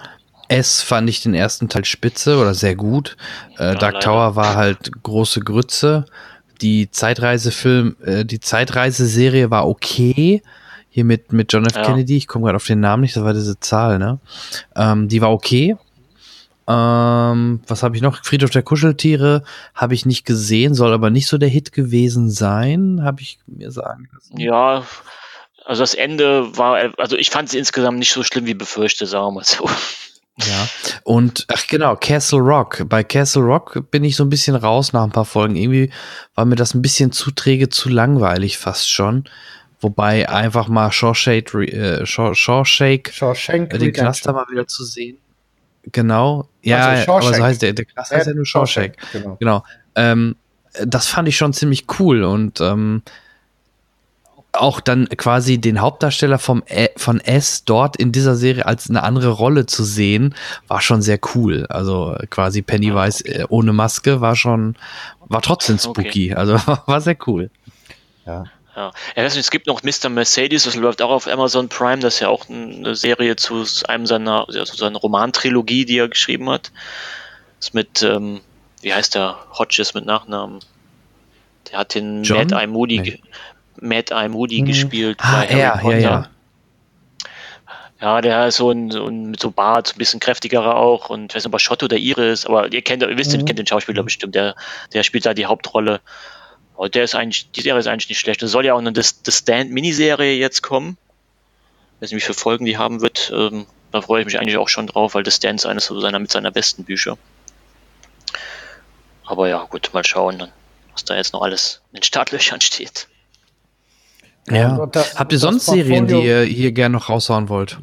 S 0.48 0.82
fand 0.82 1.08
ich 1.08 1.22
den 1.22 1.34
ersten 1.34 1.70
Teil 1.70 1.86
spitze 1.86 2.36
oder 2.38 2.52
sehr 2.52 2.76
gut. 2.76 3.16
Äh, 3.54 3.74
Dark 3.76 3.94
leider. 3.94 4.00
Tower 4.00 4.36
war 4.36 4.56
halt 4.56 5.02
große 5.02 5.40
Grütze. 5.40 6.04
Die 6.60 6.90
Zeitreisefilm, 6.90 7.96
äh, 8.04 8.24
die 8.24 8.40
Zeitreiseserie 8.40 9.50
war 9.50 9.68
okay. 9.68 10.42
Hier 10.88 11.04
mit, 11.04 11.32
mit 11.32 11.52
John 11.52 11.66
F. 11.66 11.74
Ja. 11.74 11.82
Kennedy, 11.82 12.16
ich 12.16 12.28
komme 12.28 12.44
gerade 12.44 12.56
auf 12.56 12.66
den 12.66 12.80
Namen 12.80 13.02
nicht, 13.02 13.16
das 13.16 13.24
war 13.24 13.34
diese 13.34 13.58
Zahl, 13.58 13.98
ne? 13.98 14.20
Ähm, 14.76 15.08
die 15.08 15.20
war 15.20 15.32
okay. 15.32 15.76
Ähm, 16.66 17.60
was 17.66 17.82
habe 17.82 17.96
ich 17.96 18.02
noch? 18.02 18.24
Friedhof 18.24 18.50
der 18.50 18.62
Kuscheltiere 18.62 19.42
habe 19.74 19.94
ich 19.94 20.06
nicht 20.06 20.24
gesehen, 20.24 20.74
soll 20.74 20.92
aber 20.92 21.10
nicht 21.10 21.26
so 21.26 21.36
der 21.36 21.48
Hit 21.48 21.72
gewesen 21.72 22.30
sein, 22.30 23.00
habe 23.02 23.20
ich 23.20 23.38
mir 23.46 23.70
sagen 23.70 24.08
lassen. 24.14 24.38
Ja, 24.38 24.84
also 25.64 25.82
das 25.82 25.94
Ende 25.94 26.56
war, 26.56 26.92
also 26.98 27.16
ich 27.16 27.30
fand 27.30 27.48
es 27.48 27.54
insgesamt 27.54 27.98
nicht 27.98 28.12
so 28.12 28.22
schlimm 28.22 28.46
wie 28.46 28.54
befürchtet, 28.54 29.08
sagen 29.08 29.26
wir 29.26 29.32
mal 29.32 29.44
so. 29.44 29.68
Ja. 30.38 30.68
Und 31.04 31.46
ach 31.52 31.66
genau, 31.68 31.96
Castle 31.96 32.40
Rock. 32.40 32.84
Bei 32.88 33.04
Castle 33.04 33.42
Rock 33.42 33.90
bin 33.90 34.02
ich 34.02 34.16
so 34.16 34.24
ein 34.24 34.30
bisschen 34.30 34.56
raus 34.56 34.92
nach 34.92 35.04
ein 35.04 35.12
paar 35.12 35.24
Folgen. 35.24 35.54
Irgendwie 35.54 35.90
war 36.34 36.44
mir 36.44 36.56
das 36.56 36.74
ein 36.74 36.82
bisschen 36.82 37.12
zu 37.12 37.30
träge, 37.30 37.68
zu 37.68 37.88
langweilig 37.88 38.58
fast 38.58 38.90
schon. 38.90 39.24
Wobei 39.80 40.28
einfach 40.28 40.66
mal 40.68 40.90
Shawshank, 40.90 41.54
äh, 41.54 42.04
Shaw, 42.06 42.34
Shawshank, 42.34 43.10
Shawshank 43.12 43.66
äh, 43.74 43.78
den 43.78 43.88
Redemption. 43.88 44.04
Cluster 44.06 44.32
mal 44.32 44.46
wieder 44.50 44.66
zu 44.66 44.84
sehen. 44.84 45.18
Genau. 45.92 46.48
Ja, 46.62 46.78
Also 46.78 46.88
aber 46.88 47.20
Shawshank. 47.22 47.36
so 47.36 47.42
heißt 47.44 47.62
der, 47.62 47.72
der 47.74 47.84
Cluster 47.84 48.18
ist 48.18 48.26
ja 48.26 48.34
nur 48.34 48.46
Shawshank. 48.46 48.94
Genau. 49.12 49.36
Genau. 49.38 49.64
Ähm, 49.94 50.36
das 50.84 51.06
fand 51.06 51.28
ich 51.28 51.36
schon 51.36 51.52
ziemlich 51.52 51.84
cool 52.00 52.24
und 52.24 52.60
ähm, 52.60 53.02
auch 54.54 54.80
dann 54.80 55.08
quasi 55.08 55.58
den 55.58 55.80
Hauptdarsteller 55.80 56.38
vom 56.38 56.62
von 56.96 57.20
S 57.20 57.64
dort 57.64 57.96
in 57.96 58.12
dieser 58.12 58.36
Serie 58.36 58.66
als 58.66 58.88
eine 58.88 59.02
andere 59.02 59.30
Rolle 59.30 59.66
zu 59.66 59.84
sehen, 59.84 60.34
war 60.68 60.80
schon 60.80 61.02
sehr 61.02 61.18
cool. 61.34 61.66
Also 61.68 62.16
quasi 62.30 62.62
Pennywise 62.62 63.24
äh, 63.24 63.46
ohne 63.48 63.72
Maske 63.72 64.20
war 64.20 64.36
schon, 64.36 64.76
war 65.20 65.42
trotzdem 65.42 65.78
spooky. 65.78 66.34
Also 66.34 66.54
war 66.86 67.00
sehr 67.00 67.16
cool. 67.26 67.50
Ja. 68.26 68.44
Ja. 68.76 68.90
ja 69.16 69.24
weiß 69.24 69.34
nicht, 69.34 69.44
es 69.44 69.50
gibt 69.50 69.66
noch 69.66 69.82
Mr. 69.82 70.08
Mercedes, 70.08 70.64
das 70.64 70.74
läuft 70.74 71.02
auch 71.02 71.10
auf 71.10 71.28
Amazon 71.28 71.68
Prime, 71.68 72.00
das 72.00 72.14
ist 72.14 72.20
ja 72.20 72.28
auch 72.28 72.48
eine 72.48 72.96
Serie 72.96 73.36
zu 73.36 73.64
einem 73.86 74.06
seiner, 74.06 74.46
zu 74.48 74.76
seiner 74.76 74.98
Romantrilogie, 74.98 75.84
die 75.84 75.98
er 75.98 76.08
geschrieben 76.08 76.50
hat. 76.50 76.72
Das 77.58 77.68
ist 77.68 77.74
mit, 77.74 78.02
ähm, 78.02 78.40
wie 78.82 78.92
heißt 78.92 79.14
der, 79.14 79.38
Hodges 79.52 79.94
mit 79.94 80.06
Nachnamen. 80.06 80.60
Der 81.70 81.78
hat 81.78 81.94
den 81.94 82.24
John? 82.24 82.38
Mad 82.38 82.54
Eye 82.54 82.66
Moody, 82.66 82.98
Nee. 83.00 83.20
Mad 83.84 84.12
Eye 84.14 84.28
Moody 84.28 84.58
Hm. 84.58 84.64
gespielt 84.66 85.18
Ah, 85.20 85.40
bei 85.40 85.46
Harry 85.48 85.80
Potter. 85.82 85.98
ja, 85.98 86.10
ja. 86.10 86.30
Ja, 88.00 88.20
der 88.20 88.48
ist 88.48 88.56
so 88.56 88.70
ein, 88.70 88.90
so 88.90 89.06
ein 89.06 89.30
mit 89.30 89.40
so 89.40 89.50
Bart, 89.50 89.86
so 89.88 89.94
ein 89.94 89.98
bisschen 89.98 90.20
kräftigerer 90.20 90.76
auch 90.76 91.08
und 91.08 91.32
ich 91.32 91.36
weiß 91.36 91.44
nicht, 91.44 91.46
ob 91.46 91.54
er 91.54 91.58
Schott 91.60 91.82
oder 91.82 91.96
Ire 91.96 92.26
ist, 92.26 92.46
aber 92.46 92.70
ihr 92.70 92.82
kennt, 92.82 93.02
ihr 93.02 93.16
wisst, 93.16 93.32
ihr 93.32 93.38
Mhm. 93.40 93.44
kennt 93.46 93.58
den 93.58 93.66
Schauspieler 93.66 94.02
bestimmt, 94.02 94.34
der, 94.34 94.56
der 94.92 95.02
spielt 95.04 95.24
da 95.24 95.32
die 95.32 95.46
Hauptrolle. 95.46 96.00
Aber 96.76 96.88
der 96.88 97.04
ist 97.04 97.14
eigentlich, 97.14 97.50
die 97.52 97.62
Serie 97.62 97.78
ist 97.78 97.86
eigentlich 97.86 98.08
nicht 98.08 98.18
schlecht. 98.18 98.42
Es 98.42 98.50
soll 98.50 98.66
ja 98.66 98.74
auch 98.74 98.78
eine 98.78 98.92
The, 98.94 99.08
The 99.24 99.30
Stand 99.32 99.70
Miniserie 99.70 100.36
jetzt 100.36 100.60
kommen. 100.62 100.98
Ich 101.96 102.02
weiß 102.02 102.10
nicht, 102.10 102.20
wie 102.22 102.26
viele 102.26 102.34
Folgen 102.34 102.64
die 102.66 102.76
haben 102.76 103.00
wird. 103.00 103.32
Ähm, 103.34 103.66
da 103.92 104.00
freue 104.02 104.20
ich 104.20 104.26
mich 104.26 104.38
eigentlich 104.40 104.56
auch 104.58 104.68
schon 104.68 104.88
drauf, 104.88 105.14
weil 105.14 105.24
The 105.24 105.30
Stand 105.30 105.60
ist 105.60 105.66
eines 105.66 105.86
seiner, 105.86 106.18
mit 106.18 106.32
seiner 106.32 106.50
besten 106.50 106.82
Bücher. 106.84 107.16
Aber 109.24 109.48
ja, 109.48 109.62
gut, 109.70 109.90
mal 109.94 110.04
schauen, 110.04 110.48
was 110.92 111.04
da 111.04 111.14
jetzt 111.16 111.32
noch 111.32 111.42
alles 111.42 111.80
in 111.92 111.98
den 112.00 112.02
Startlöchern 112.02 112.60
steht. 112.60 113.06
Ja. 114.50 114.84
das- 114.86 115.18
Habt 115.18 115.32
ihr 115.32 115.38
sonst 115.38 115.66
Serien, 115.66 116.06
die 116.06 116.20
ihr 116.22 116.42
hier 116.42 116.72
gerne 116.72 116.94
noch 116.94 117.08
raushauen 117.08 117.48
wollt? 117.48 117.78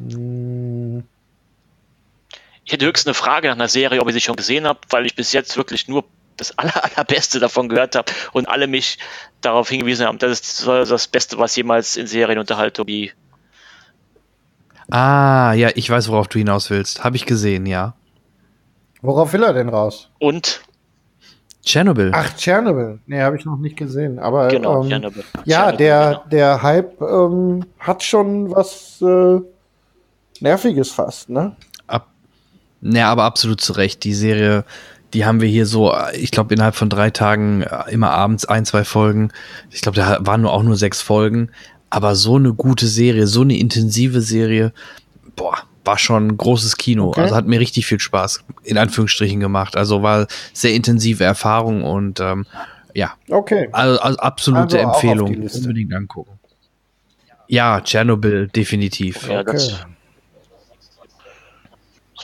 Ich 2.64 2.72
hätte 2.72 2.86
höchstens 2.86 3.08
eine 3.08 3.14
Frage 3.14 3.48
nach 3.48 3.54
einer 3.56 3.68
Serie, 3.68 4.00
ob 4.00 4.06
ihr 4.08 4.12
sie 4.14 4.20
schon 4.20 4.36
gesehen 4.36 4.66
habt, 4.66 4.92
weil 4.92 5.04
ich 5.06 5.16
bis 5.16 5.32
jetzt 5.32 5.56
wirklich 5.56 5.88
nur 5.88 6.04
das 6.36 6.56
aller, 6.58 6.84
allerbeste 6.84 7.40
davon 7.40 7.68
gehört 7.68 7.96
habe 7.96 8.12
und 8.32 8.48
alle 8.48 8.66
mich 8.66 8.98
darauf 9.40 9.68
hingewiesen 9.68 10.06
haben, 10.06 10.18
das 10.18 10.30
ist 10.40 10.66
das 10.66 11.08
Beste, 11.08 11.38
was 11.38 11.54
jemals 11.56 11.96
in 11.96 12.06
Serienunterhaltung 12.06 12.86
wie 12.86 13.12
Ah, 14.90 15.54
ja, 15.54 15.70
ich 15.74 15.88
weiß, 15.88 16.08
worauf 16.08 16.28
du 16.28 16.38
hinaus 16.38 16.68
willst. 16.68 17.02
Habe 17.02 17.16
ich 17.16 17.24
gesehen, 17.24 17.64
ja. 17.66 17.94
Worauf 19.00 19.32
will 19.32 19.42
er 19.42 19.52
denn 19.54 19.68
raus? 19.68 20.10
und 20.18 20.62
Chernobyl. 21.64 22.10
Ach, 22.14 22.36
Chernobyl. 22.36 22.98
Nee, 23.06 23.20
habe 23.20 23.36
ich 23.36 23.44
noch 23.44 23.56
nicht 23.56 23.76
gesehen. 23.76 24.18
Aber 24.18 24.48
Genau, 24.48 24.82
ähm, 24.82 24.88
Chernobyl. 24.88 25.24
ja, 25.44 25.58
Chernobyl, 25.70 25.76
der, 25.78 26.08
genau. 26.08 26.24
der 26.30 26.62
Hype 26.62 27.00
ähm, 27.00 27.64
hat 27.78 28.02
schon 28.02 28.50
was 28.50 29.00
äh, 29.00 29.40
Nerviges 30.40 30.90
fast, 30.90 31.30
ne? 31.30 31.54
Ab, 31.86 32.08
ja, 32.80 33.10
aber 33.10 33.22
absolut 33.24 33.60
zu 33.60 33.74
Recht. 33.74 34.02
Die 34.02 34.14
Serie, 34.14 34.64
die 35.14 35.24
haben 35.24 35.40
wir 35.40 35.48
hier 35.48 35.66
so, 35.66 35.94
ich 36.14 36.32
glaube, 36.32 36.52
innerhalb 36.54 36.74
von 36.74 36.90
drei 36.90 37.10
Tagen 37.10 37.62
äh, 37.62 37.90
immer 37.92 38.10
abends 38.10 38.44
ein, 38.44 38.64
zwei 38.64 38.82
Folgen. 38.82 39.30
Ich 39.70 39.82
glaube, 39.82 39.96
da 39.96 40.18
waren 40.20 40.42
nur 40.42 40.52
auch 40.52 40.64
nur 40.64 40.76
sechs 40.76 41.00
Folgen. 41.00 41.50
Aber 41.90 42.16
so 42.16 42.36
eine 42.36 42.54
gute 42.54 42.86
Serie, 42.86 43.26
so 43.26 43.42
eine 43.42 43.56
intensive 43.56 44.20
Serie, 44.20 44.72
boah, 45.36 45.58
war 45.84 45.98
schon 45.98 46.28
ein 46.28 46.36
großes 46.36 46.76
Kino. 46.76 47.08
Okay. 47.08 47.22
Also 47.22 47.34
hat 47.36 47.46
mir 47.46 47.60
richtig 47.60 47.86
viel 47.86 48.00
Spaß, 48.00 48.44
in 48.64 48.78
Anführungsstrichen, 48.78 49.40
gemacht. 49.40 49.76
Also 49.76 50.02
war 50.02 50.26
sehr 50.52 50.74
intensive 50.74 51.24
Erfahrung 51.24 51.82
und 51.82 52.20
ähm, 52.20 52.46
ja, 52.94 53.14
Okay. 53.30 53.68
also, 53.72 54.00
also 54.00 54.18
absolute 54.18 54.78
Also 54.78 54.88
Empfehlung. 55.08 55.48
Unbedingt 55.54 55.94
angucken. 55.94 56.38
Ja, 57.48 57.80
Tschernobyl, 57.80 58.48
definitiv. 58.48 59.28
Ja, 59.28 59.40
Okay. 59.40 59.52
das, 59.52 59.68
das 59.68 59.86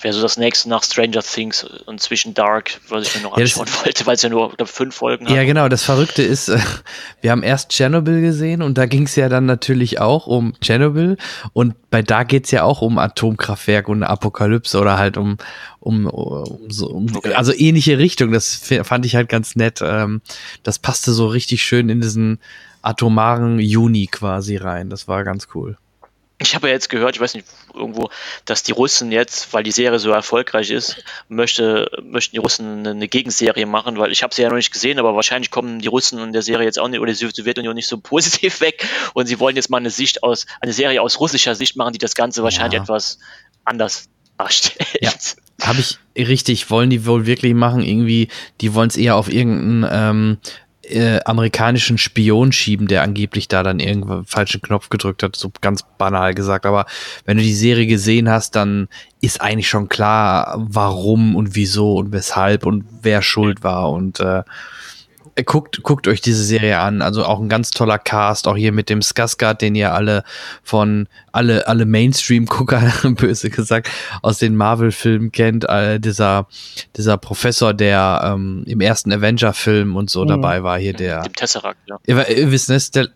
wäre 0.03 0.15
so 0.15 0.23
das 0.23 0.37
nächste 0.37 0.69
nach 0.69 0.83
Stranger 0.83 1.23
Things 1.23 1.65
und 1.87 2.01
zwischen 2.01 2.35
Dark, 2.35 2.81
was 2.89 3.07
ich 3.07 3.15
mir 3.15 3.23
noch 3.23 3.37
Ja, 3.37 3.43
anschauen 3.43 3.69
wollte, 3.85 4.07
weil 4.07 4.15
es 4.15 4.23
ja 4.23 4.29
nur 4.29 4.55
glaub, 4.55 4.69
fünf 4.69 4.95
Folgen 4.95 5.27
hat. 5.27 5.35
Ja, 5.35 5.45
genau. 5.45 5.69
Das 5.69 5.83
Verrückte 5.83 6.23
ist, 6.23 6.49
äh, 6.49 6.59
wir 7.21 7.31
haben 7.31 7.43
erst 7.43 7.71
Tschernobyl 7.71 8.21
gesehen 8.21 8.63
und 8.63 8.79
da 8.79 8.87
ging 8.87 9.05
es 9.05 9.17
ja 9.17 9.29
dann 9.29 9.47
natürlich 9.47 10.01
auch 10.01 10.27
um 10.27 10.55
Tschernobyl 10.61 11.17
und 11.53 11.75
bei 11.91 12.03
da 12.03 12.23
geht's 12.23 12.51
ja 12.51 12.63
auch 12.63 12.83
um 12.83 12.99
Atomkraftwerk 12.99 13.89
und 13.89 14.03
Apokalypse 14.03 14.79
oder 14.79 14.99
halt 14.99 15.17
um, 15.17 15.39
um, 15.81 16.07
um, 16.07 16.71
so, 16.71 16.89
um 16.89 17.07
also 17.35 17.53
ähnliche 17.53 17.99
Richtung. 17.99 18.33
Das 18.33 18.61
fand 18.83 19.07
ich 19.07 19.17
halt 19.17 19.29
ganz 19.29 19.57
nett. 19.57 19.81
Ähm, 19.83 20.21
das 20.63 20.79
passte 20.79 21.13
so 21.13 21.27
richtig 21.27 21.63
schön 21.63 21.89
in 21.89 22.01
diesen 22.01 22.39
atomaren 22.83 23.59
Juni 23.59 24.07
quasi 24.07 24.57
rein. 24.57 24.91
Das 24.91 25.09
war 25.09 25.25
ganz 25.25 25.49
cool. 25.55 25.77
Ich 26.41 26.55
habe 26.55 26.69
ja 26.69 26.75
jetzt 26.75 26.89
gehört, 26.89 27.17
ich 27.17 27.21
weiß 27.21 27.35
nicht, 27.35 27.47
irgendwo, 27.75 28.11
dass 28.45 28.63
die 28.63 28.71
Russen 28.71 29.11
jetzt, 29.11 29.53
weil 29.53 29.65
die 29.65 29.73
Serie 29.73 29.99
so 29.99 30.11
erfolgreich 30.11 30.71
ist, 30.71 31.03
möchte, 31.29 31.91
möchten 32.03 32.37
die 32.37 32.41
Russen 32.41 32.87
eine, 32.87 33.09
Gegenserie 33.09 33.67
machen, 33.67 33.99
weil 33.99 34.13
ich 34.13 34.23
habe 34.23 34.33
sie 34.33 34.43
ja 34.43 34.49
noch 34.49 34.57
nicht 34.57 34.73
gesehen, 34.73 35.01
aber 35.01 35.17
wahrscheinlich 35.17 35.51
kommen 35.51 35.81
die 35.81 35.89
Russen 35.89 36.21
in 36.21 36.33
der 36.33 36.43
Serie 36.43 36.65
jetzt 36.65 36.79
auch 36.79 36.87
nicht, 36.89 37.01
oder 37.01 37.13
die 37.13 37.29
Sowjetunion 37.29 37.75
nicht 37.75 37.89
so 37.89 37.99
positiv 38.03 38.61
weg 38.61 38.87
und 39.15 39.27
sie 39.27 39.41
wollen 39.41 39.57
jetzt 39.57 39.69
mal 39.69 39.79
eine 39.79 39.91
Sicht 39.91 40.23
aus, 40.23 40.47
eine 40.61 40.73
Serie 40.73 41.03
aus 41.03 41.19
russischer 41.19 41.57
Sicht 41.57 41.77
machen, 41.77 41.93
die 41.93 41.99
das 41.99 42.15
Ganze 42.15 42.43
wahrscheinlich 42.45 42.75
Ja. 42.75 42.83
etwas 42.83 43.19
anders 43.65 44.09
darstellt. 44.37 44.87
Ja. 45.01 45.13
Habe 45.61 45.81
ich 45.81 45.99
richtig, 46.17 46.71
wollen 46.71 46.89
die 46.91 47.05
wohl 47.05 47.27
wirklich 47.27 47.55
machen? 47.55 47.83
Irgendwie, 47.83 48.29
die 48.61 48.75
wollen 48.75 48.89
es 48.89 48.97
eher 48.97 49.17
auf 49.17 49.29
irgendeinen 49.29 49.89
ähm, 49.91 50.39
äh, 50.91 51.21
amerikanischen 51.25 51.99
Spion 51.99 52.53
schieben, 52.53 52.89
der 52.89 53.03
angeblich 53.03 53.49
da 53.49 53.63
dann 53.63 53.81
irgendwo 53.81 54.23
falschen 54.25 54.63
Knopf 54.63 54.89
gedrückt 54.89 55.23
hat, 55.23 55.37
so 55.37 55.51
ganz 55.61 55.85
banal 55.99 56.35
gesagt. 56.35 56.67
Aber 56.67 56.87
wenn 57.25 57.37
du 57.37 57.43
die 57.43 57.55
Serie 57.55 57.87
gesehen 57.87 58.29
hast, 58.29 58.57
dann 58.57 58.89
ist 59.21 59.41
eigentlich 59.41 59.69
schon 59.69 59.89
klar, 59.89 60.55
warum 60.59 61.37
und 61.37 61.55
wieso 61.55 61.97
und 61.97 62.13
weshalb 62.13 62.67
und 62.67 62.85
wer 63.03 63.23
schuld 63.23 63.63
war. 63.63 63.91
Und 63.91 64.21
äh, 64.21 64.43
guckt, 65.45 65.83
guckt 65.83 66.09
euch 66.09 66.21
diese 66.21 66.43
Serie 66.45 66.79
an. 66.79 67.03
Also 67.03 67.25
auch 67.25 67.41
ein 67.41 67.49
ganz 67.49 67.71
toller 67.71 67.99
Cast, 67.99 68.49
auch 68.49 68.57
hier 68.57 68.73
mit 68.73 68.89
dem 68.89 69.01
Skarsgård, 69.01 69.61
den 69.61 69.75
ihr 69.75 69.93
alle 69.95 70.25
von 70.63 71.09
alle 71.33 71.67
alle 71.69 71.87
Mainstream-Gucker 71.87 72.93
böse 73.17 73.51
gesagt 73.51 73.89
aus 74.23 74.39
den 74.39 74.57
Marvel-Filmen 74.57 75.33
kennt. 75.33 75.69
Äh, 75.69 76.01
dieser 76.01 76.47
dieser 76.97 77.17
Professor, 77.17 77.75
der 77.75 78.21
ähm, 78.25 78.65
im 78.67 78.81
ersten 78.81 79.13
Avenger-Film 79.13 79.97
und 79.97 80.11
so 80.11 80.25
Mhm. 80.25 80.29
dabei 80.29 80.63
war, 80.63 80.79
hier 80.79 80.93
der. 80.93 81.23
Dem 81.23 81.35
Tesseract, 81.35 81.79
ja. 81.87 81.99
Ihr, 82.07 82.29
ihr 82.29 82.51
wisst, 82.51 82.69
ne, 82.69 82.79
der, 82.95 83.09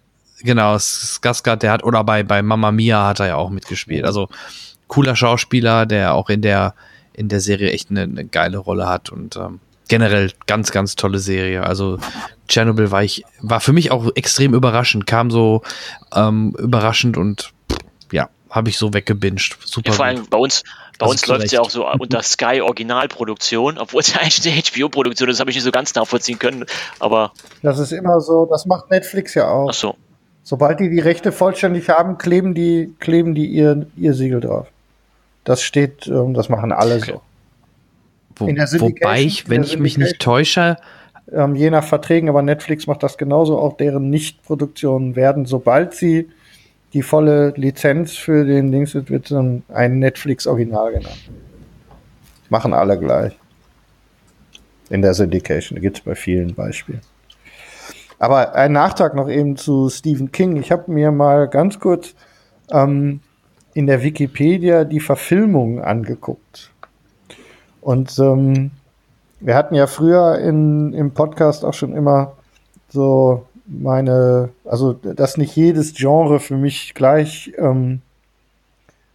genau, 0.43 0.77
Skarsgård, 0.77 1.57
der 1.63 1.73
hat 1.73 1.85
oder 1.85 2.05
bei 2.05 2.23
bei 2.23 2.43
Mamma 2.43 2.73
Mia 2.73 3.07
hat 3.07 3.21
er 3.21 3.27
ja 3.29 3.35
auch 3.37 3.51
mitgespielt. 3.51 4.05
Also 4.05 4.29
cooler 4.89 5.17
Schauspieler, 5.17 5.87
der 5.87 6.15
auch 6.15 6.29
in 6.29 6.43
der 6.43 6.75
in 7.15 7.29
der 7.29 7.41
Serie 7.41 7.71
echt 7.73 7.91
eine, 7.91 8.03
eine 8.03 8.25
geile 8.25 8.59
Rolle 8.59 8.89
hat 8.89 9.11
und 9.11 9.37
ähm, 9.37 9.61
generell 9.89 10.33
ganz, 10.47 10.71
ganz 10.73 10.97
tolle 10.97 11.19
Serie. 11.19 11.65
Also 11.65 11.99
Chernobyl 12.49 12.91
war 12.91 13.03
ich, 13.03 13.25
war 13.41 13.61
für 13.61 13.73
mich 13.73 13.91
auch 13.91 14.11
extrem 14.15 14.55
überraschend, 14.55 15.07
kam 15.07 15.31
so 15.31 15.63
ähm, 16.15 16.55
überraschend 16.59 17.17
und 17.17 17.53
ja, 18.11 18.29
habe 18.51 18.69
ich 18.71 18.79
so 18.79 18.93
weggebinged. 18.95 19.57
Super. 19.65 19.91
Ja, 19.91 19.95
vor 19.97 20.07
gut. 20.07 20.17
allem 20.17 20.27
bei 20.29 20.39
uns, 20.39 20.63
bei 20.99 21.07
Also 21.07 21.13
uns 21.13 21.27
läuft 21.27 21.45
es 21.47 21.53
ja 21.53 21.61
auch 21.61 21.71
so 21.71 21.89
unter 21.89 22.23
Sky 22.23 22.61
Originalproduktion, 22.61 23.79
obwohl 23.79 24.01
es 24.01 24.13
ja 24.15 24.21
eigentlich 24.21 24.47
eine 24.47 24.63
HBO-Produktion 24.63 25.29
ist, 25.29 25.41
habe 25.41 25.51
ich 25.51 25.57
nicht 25.57 25.65
so 25.65 25.71
ganz 25.73 25.95
nachvollziehen 25.95 26.39
können. 26.39 26.65
Aber 26.99 27.33
Das 27.63 27.79
ist 27.79 27.93
immer 27.93 28.21
so, 28.21 28.47
das 28.47 28.67
macht 28.67 28.91
Netflix 28.91 29.35
ja 29.35 29.49
auch. 29.49 29.69
ach 29.71 29.75
so. 29.75 29.97
Sobald 30.45 30.81
die 30.81 30.91
die 30.91 30.99
Rechte 30.99 31.31
vollständig 31.31 31.89
haben, 31.89 32.19
kleben 32.19 32.53
die, 32.55 32.93
kleben 32.99 33.35
die 33.35 33.47
ihr, 33.47 33.87
ihr 33.97 34.13
Siegel 34.13 34.41
drauf. 34.41 34.67
Das 35.45 35.63
steht, 35.63 36.09
ähm, 36.09 36.35
das 36.35 36.49
machen 36.49 36.73
alle 36.73 36.99
so. 37.01 37.23
Wo, 38.37 38.47
in 38.47 38.57
der 38.57 38.67
Syndication- 38.67 39.01
wobei 39.01 39.23
ich, 39.23 39.49
wenn 39.49 39.63
ich 39.63 39.79
mich 39.79 39.99
nicht 39.99 40.21
täusche, 40.21 40.77
Ähm, 41.33 41.55
je 41.55 41.71
nach 41.71 41.85
Verträgen, 41.85 42.29
aber 42.29 42.43
Netflix 42.43 42.87
macht 42.87 43.03
das 43.03 43.17
genauso. 43.17 43.57
Auch 43.57 43.77
deren 43.77 44.11
Nichtproduktionen 44.11 45.15
werden, 45.17 45.47
sobald 45.47 45.95
sie 45.95 46.29
die 46.93 47.03
volle 47.03 47.55
Lizenz 47.57 48.17
für 48.17 48.45
den 48.45 48.71
Dings 48.73 48.93
wird, 48.93 49.09
wird 49.09 49.31
dann 49.31 49.63
ein 49.69 49.99
Netflix-Original 50.01 50.93
genannt. 50.93 51.31
Machen 52.51 52.75
alle 52.75 52.99
gleich. 52.99 53.39
In 54.91 55.01
der 55.01 55.15
Syndication. 55.15 55.81
Gibt 55.81 55.99
es 55.99 56.03
bei 56.03 56.15
vielen 56.17 56.55
Beispielen. 56.55 57.01
Aber 58.19 58.55
ein 58.55 58.73
Nachtrag 58.73 59.15
noch 59.15 59.31
eben 59.31 59.57
zu 59.57 59.89
Stephen 59.89 60.33
King. 60.33 60.57
Ich 60.57 60.71
habe 60.71 60.91
mir 60.91 61.13
mal 61.13 61.49
ganz 61.49 61.79
kurz 61.79 62.15
ähm, 62.71 63.21
in 63.75 63.87
der 63.87 64.03
Wikipedia 64.03 64.85
die 64.85 65.01
Verfilmung 65.01 65.81
angeguckt. 65.81 66.72
Und 67.83 68.17
ähm, 68.19 68.71
wir 69.41 69.57
hatten 69.57 69.75
ja 69.75 69.87
früher 69.87 70.39
in, 70.39 70.95
im 70.95 71.11
Podcast 71.11 71.65
auch 71.65 71.75
schon 71.75 71.95
immer 71.95 72.33
so 72.89 73.45
meine, 73.67 74.51
also 74.65 74.93
dass 74.93 75.37
nicht 75.37 75.55
jedes 75.57 75.95
Genre 75.95 76.41
für 76.41 76.57
mich 76.57 76.95
gleich, 76.95 77.53
ähm, 77.59 78.01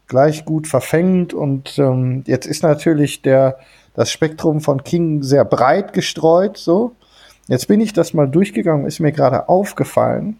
gleich 0.07 0.45
gut 0.45 0.67
verfängt. 0.67 1.33
Und 1.33 1.79
ähm, 1.79 2.23
jetzt 2.27 2.45
ist 2.45 2.61
natürlich 2.61 3.21
der, 3.21 3.57
das 3.93 4.11
Spektrum 4.11 4.59
von 4.59 4.83
King 4.83 5.23
sehr 5.23 5.45
breit 5.45 5.93
gestreut. 5.93 6.57
So. 6.57 6.91
Jetzt 7.47 7.67
bin 7.67 7.79
ich 7.79 7.93
das 7.93 8.13
mal 8.13 8.27
durchgegangen, 8.27 8.85
ist 8.85 8.99
mir 8.99 9.13
gerade 9.13 9.47
aufgefallen. 9.47 10.37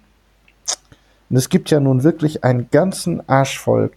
Und 1.30 1.38
es 1.38 1.48
gibt 1.48 1.70
ja 1.70 1.80
nun 1.80 2.04
wirklich 2.04 2.44
einen 2.44 2.70
ganzen 2.72 3.28
Arsch 3.30 3.58
voll 3.58 3.90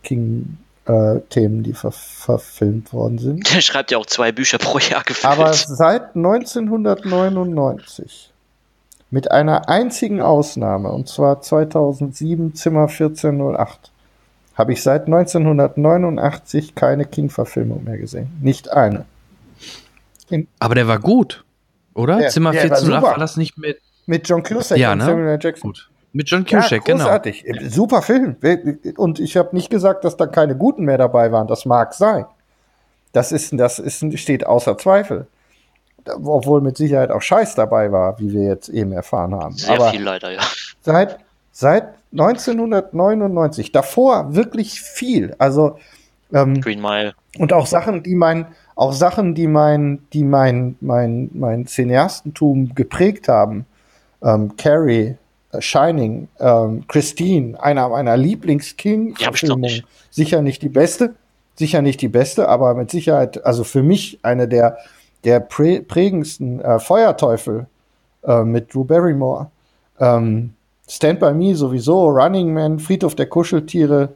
King-Themen, 0.87 1.63
die 1.63 1.73
ver 1.75 1.93
verfilmt 1.93 2.93
worden 2.93 3.19
sind. 3.19 3.55
Der 3.55 3.61
schreibt 3.61 3.91
ja 3.91 3.99
auch 3.99 4.07
zwei 4.07 4.33
Bücher 4.33 4.59
pro 4.59 4.79
Jahr 4.79 5.03
gefühlt. 5.05 5.33
Aber 5.33 5.53
seit 5.53 6.17
1999, 6.17 8.31
mit 9.11 9.31
einer 9.31 9.69
einzigen 9.69 10.21
Ausnahme, 10.21 10.91
und 10.91 11.09
zwar 11.09 11.41
2007 11.41 12.55
Zimmer 12.55 12.89
1408, 12.89 13.91
habe 14.55 14.73
ich 14.73 14.83
seit 14.83 15.07
1989 15.07 16.75
keine 16.75 17.05
King-Verfilmung 17.05 17.85
mehr 17.85 17.99
gesehen. 17.99 18.31
Nicht 18.41 18.73
eine. 18.73 19.05
aber 20.59 20.75
der 20.75 20.89
war 20.89 20.99
gut, 20.99 21.45
oder? 21.95 22.21
Ja, 22.21 22.29
Zimmer 22.29 22.53
der 22.53 22.71
war 22.71 22.79
1408 22.79 23.01
super. 23.03 23.13
war 23.13 23.19
das 23.19 23.37
nicht 23.37 23.59
mit, 23.59 23.81
Mit 24.07 24.29
John 24.29 24.43
Cusack 24.43 24.79
Ja, 24.79 24.93
und 24.93 24.99
ne? 24.99 25.05
Samuel 25.05 25.29
L. 25.29 25.39
Jackson. 25.41 25.75
Mit 26.13 26.29
John 26.29 26.45
Cusack, 26.45 26.85
genau. 26.85 27.05
großartig. 27.05 27.45
Super 27.69 28.03
Film. 28.03 28.37
Und 28.97 29.21
ich 29.21 29.37
habe 29.37 29.55
nicht 29.55 29.71
gesagt, 29.71 30.05
dass 30.05 30.17
da 30.17 30.27
keine 30.27 30.57
guten 30.57 30.85
mehr 30.85 30.99
dabei 30.99 31.31
waren. 31.31 31.47
Das 31.47 31.65
mag 31.65 31.95
sein. 31.95 32.25
Das 33.13 33.33
ist, 33.33 33.53
das 33.59 33.79
ist, 33.79 34.19
steht 34.19 34.47
außer 34.47 34.77
Zweifel. 34.79 35.27
Obwohl 36.07 36.61
mit 36.61 36.77
Sicherheit 36.77 37.11
auch 37.11 37.23
Scheiß 37.23 37.55
dabei 37.55 37.93
war, 37.93 38.19
wie 38.19 38.33
wir 38.33 38.45
jetzt 38.45 38.69
eben 38.69 38.93
erfahren 38.93 39.35
haben. 39.35 39.55
Sehr 39.55 39.75
Aber 39.75 39.91
viel 39.91 40.03
leider, 40.03 40.33
ja. 40.33 40.41
seit, 40.81 41.19
seit 41.53 41.95
1999, 42.13 43.71
davor 43.71 44.35
wirklich 44.35 44.81
viel. 44.81 45.35
Also, 45.39 45.79
ähm, 46.33 46.61
Green 46.61 46.81
Mile. 46.81 47.13
und 47.39 47.53
auch 47.53 47.67
Sachen, 47.67 48.03
die 48.03 48.15
mein, 48.15 48.47
auch 48.75 48.93
Sachen, 48.93 49.35
die 49.35 49.47
mein, 49.47 50.07
die 50.13 50.25
mein, 50.25 50.77
mein, 50.81 51.31
mein 51.35 51.67
Cineastentum 51.67 52.75
geprägt 52.75 53.29
haben. 53.29 53.67
Ähm, 54.23 54.57
Carrie, 54.57 55.17
Shining, 55.59 56.29
ähm, 56.39 56.85
Christine, 56.87 57.61
einer 57.61 57.89
meiner 57.89 58.17
Lieblings-King-Verfilmungen. 58.17 59.83
sicher 60.11 60.43
nicht 60.43 60.63
die 60.63 60.69
beste, 60.69 61.15
sicher 61.57 61.83
nicht 61.83 62.01
die 62.01 62.09
beste, 62.09 62.49
aber 62.49 62.75
mit 62.75 62.91
Sicherheit, 62.91 63.45
also 63.45 63.65
für 63.65 63.83
mich 63.83 64.21
eine 64.23 64.47
der, 64.47 64.79
der 65.25 65.41
prä 65.41 65.81
prägendsten 65.81 66.61
äh, 66.61 66.79
Feuerteufel 66.79 67.67
äh, 68.23 68.45
mit 68.45 68.73
Drew 68.73 68.85
Barrymore. 68.85 69.51
Ähm, 69.99 70.55
Stand 70.89 71.21
by 71.21 71.33
Me 71.33 71.55
sowieso, 71.55 72.09
Running 72.09 72.53
Man, 72.53 72.79
Friedhof 72.79 73.15
der 73.15 73.27
Kuscheltiere, 73.27 74.11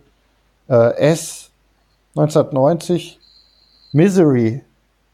äh, 0.69 0.97
S 0.97 1.51
1990, 2.17 3.19
Misery, 3.93 4.63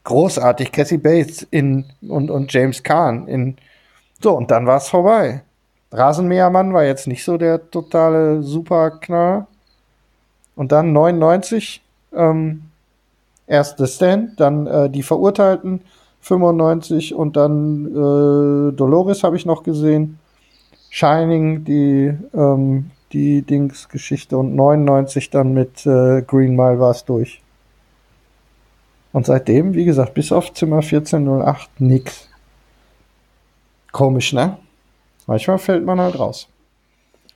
großartig, 0.05 0.73
Cassie 0.73 0.99
Bates 0.99 1.47
in, 1.51 1.85
und, 2.03 2.31
und 2.31 2.53
James 2.53 2.83
Caan 2.83 3.27
in. 3.27 3.57
So, 4.23 4.37
und 4.37 4.51
dann 4.51 4.67
war 4.67 4.77
es 4.77 4.89
vorbei. 4.89 5.43
Rasenmähermann 5.93 6.73
war 6.73 6.85
jetzt 6.85 7.07
nicht 7.07 7.25
so 7.25 7.37
der 7.37 7.71
totale 7.71 8.43
Superknall. 8.43 9.47
Und 10.57 10.73
dann 10.73 10.93
99, 10.93 11.83
ähm, 12.15 12.63
erst 13.47 13.79
The 13.79 13.87
Stand, 13.87 14.39
dann 14.41 14.67
äh, 14.67 14.91
die 14.91 15.03
Verurteilten, 15.03 15.81
95 16.21 17.15
und 17.15 17.37
dann 17.37 17.87
äh, 17.87 18.73
Dolores 18.73 19.25
habe 19.25 19.37
ich 19.37 19.47
noch 19.47 19.63
gesehen. 19.63 20.19
Shining, 20.91 21.65
die, 21.65 22.13
ähm, 22.35 22.91
die 23.13 23.43
Dings-Geschichte 23.43 24.37
und 24.37 24.55
99 24.55 25.31
dann 25.31 25.55
mit 25.55 25.87
äh, 25.87 26.23
Green 26.23 26.57
Mile 26.57 26.79
war 26.79 26.91
es 26.91 27.05
durch. 27.05 27.41
Und 29.13 29.27
seitdem, 29.27 29.75
wie 29.75 29.85
gesagt, 29.85 30.15
bis 30.15 30.31
auf 30.31 30.53
Zimmer 30.53 30.77
1408 30.77 31.81
nix. 31.81 32.29
Komisch, 33.93 34.33
ne? 34.33 34.57
Manchmal 35.27 35.59
fällt 35.59 35.85
man 35.85 36.01
halt 36.01 36.19
raus. 36.19 36.49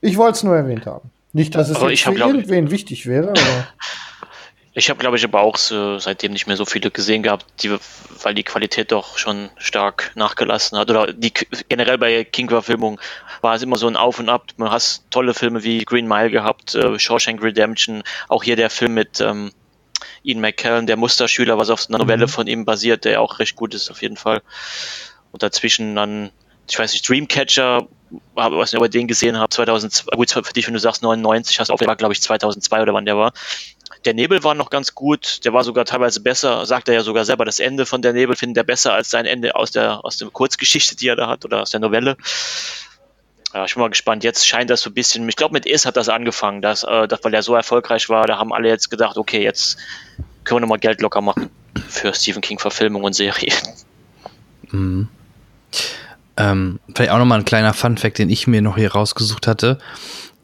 Ich 0.01 0.17
wollte 0.17 0.37
es 0.37 0.43
nur 0.43 0.57
erwähnt 0.57 0.87
haben. 0.87 1.11
Nicht, 1.33 1.55
dass 1.55 1.69
es 1.69 1.77
Aber 1.77 1.91
jetzt 1.91 2.07
hab, 2.07 2.13
für 2.13 2.19
glaub 2.19 2.31
irgendwen 2.35 2.71
wichtig 2.71 3.07
wäre, 3.07 3.31
aber 3.31 3.67
Ich 4.77 4.91
habe, 4.91 4.99
glaube 4.99 5.17
ich, 5.17 5.25
aber 5.25 5.41
auch 5.41 5.57
so, 5.57 6.01
seitdem 6.01 6.33
nicht 6.33 6.49
mehr 6.49 6.57
so 6.57 6.65
viele 6.65 6.91
gesehen 6.91 7.23
gehabt, 7.23 7.47
die, 7.63 7.77
weil 8.23 8.35
die 8.35 8.43
Qualität 8.43 8.91
doch 8.91 9.19
schon 9.19 9.51
stark 9.57 10.11
nachgelassen 10.17 10.77
hat. 10.77 10.91
Oder 10.91 11.13
die 11.13 11.33
generell 11.69 11.97
bei 11.97 12.25
King-Verfilmungen 12.25 12.99
war 13.41 13.55
es 13.55 13.63
immer 13.63 13.77
so 13.77 13.87
ein 13.87 13.95
Auf 13.95 14.19
und 14.19 14.29
Ab. 14.29 14.49
Man 14.57 14.73
hat 14.73 15.03
tolle 15.11 15.33
Filme 15.33 15.63
wie 15.63 15.85
Green 15.85 16.09
Mile 16.09 16.31
gehabt, 16.31 16.75
äh, 16.75 16.99
Shawshank 16.99 17.41
Redemption, 17.41 18.03
auch 18.29 18.43
hier 18.43 18.57
der 18.57 18.69
Film 18.69 18.95
mit 18.95 19.21
ähm, 19.21 19.53
Ian 20.25 20.41
McKellen, 20.41 20.89
der 20.89 20.97
Musterschüler, 20.97 21.57
was 21.57 21.71
auf 21.71 21.89
einer 21.89 21.99
Novelle 21.99 22.27
von 22.27 22.49
ihm 22.49 22.65
basiert, 22.65 23.05
der 23.05 23.21
auch 23.21 23.39
recht 23.39 23.55
gut 23.55 23.75
ist 23.75 23.93
auf 23.93 24.03
jeden 24.03 24.17
Fall. 24.17 24.43
Und 25.31 25.45
dazwischen 25.45 25.95
dann, 25.95 26.31
ich 26.69 26.79
weiß 26.79 26.93
nicht, 26.93 27.09
Dreamcatcher, 27.09 27.87
was 28.35 28.73
ich 28.73 28.77
über 28.77 28.89
den 28.89 29.07
gesehen 29.07 29.39
habe, 29.39 29.51
2002, 29.51 30.17
gut, 30.17 30.31
für 30.31 30.43
dich, 30.53 30.67
wenn 30.67 30.75
du 30.75 30.81
sagst 30.81 31.03
99, 31.03 31.61
hast 31.61 31.69
du 31.69 31.75
auch, 31.75 31.79
der 31.79 31.89
war 31.89 31.97
glaube 31.97 32.15
ich 32.15 32.23
2002 32.23 32.83
oder 32.83 32.95
wann 32.95 33.05
der 33.05 33.17
war. 33.17 33.33
Der 34.05 34.15
Nebel 34.15 34.45
war 34.45 34.55
noch 34.55 34.71
ganz 34.71 34.95
gut, 34.95 35.45
der 35.45 35.53
war 35.53 35.65
sogar 35.65 35.85
teilweise 35.85 36.21
besser, 36.21 36.67
sagt 36.67 36.89
er 36.89 36.95
ja 36.95 37.03
sogar 37.03 37.25
selber, 37.25 37.45
das 37.45 37.59
Ende 37.59 37.87
von 37.87 38.03
der 38.03 38.13
Nebel 38.13 38.37
findet 38.37 38.59
er 38.59 38.65
besser 38.65 38.93
als 38.93 39.11
sein 39.11 39.27
Ende 39.27 39.55
aus 39.57 39.71
der, 39.71 40.05
aus 40.05 40.19
der 40.19 40.29
Kurzgeschichte, 40.29 40.97
die 40.97 41.09
er 41.09 41.17
da 41.17 41.29
hat 41.29 41.45
oder 41.45 41.63
aus 41.63 41.71
der 41.71 41.81
Novelle. 41.81 42.17
Ja, 43.55 43.65
ich 43.65 43.75
bin 43.75 43.83
mal 43.83 43.89
gespannt. 43.89 44.25
Jetzt 44.25 44.47
scheint 44.47 44.69
das 44.69 44.81
so 44.81 44.91
ein 44.91 44.95
bisschen, 44.95 45.29
ich 45.29 45.37
glaube 45.37 45.53
mit 45.53 45.65
Is 45.65 45.87
hat 45.87 45.97
das 45.97 46.09
angefangen, 46.09 46.61
dass, 46.61 46.83
äh, 46.83 47.07
dass, 47.07 47.23
weil 47.23 47.33
er 47.35 47.43
so 47.43 47.55
erfolgreich 47.55 48.09
war, 48.09 48.27
da 48.27 48.37
haben 48.37 48.53
alle 48.53 48.69
jetzt 48.69 48.91
gedacht, 48.91 49.17
okay, 49.17 49.43
jetzt 49.43 49.79
können 50.43 50.57
wir 50.57 50.61
nochmal 50.63 50.81
Geld 50.81 51.01
locker 51.01 51.21
machen 51.21 51.51
für 51.89 52.13
Stephen 52.13 52.43
King 52.43 52.59
Verfilmung 52.59 53.05
und 53.05 53.13
Serie. 53.15 53.53
Mhm. 54.71 55.09
Ähm, 56.37 56.81
vielleicht 56.95 57.13
auch 57.13 57.19
nochmal 57.19 57.41
ein 57.41 57.45
kleiner 57.45 57.75
Funfact, 57.75 58.19
den 58.19 58.31
ich 58.31 58.47
mir 58.47 58.63
noch 58.63 58.77
hier 58.77 58.93
rausgesucht 58.93 59.47
hatte. 59.47 59.79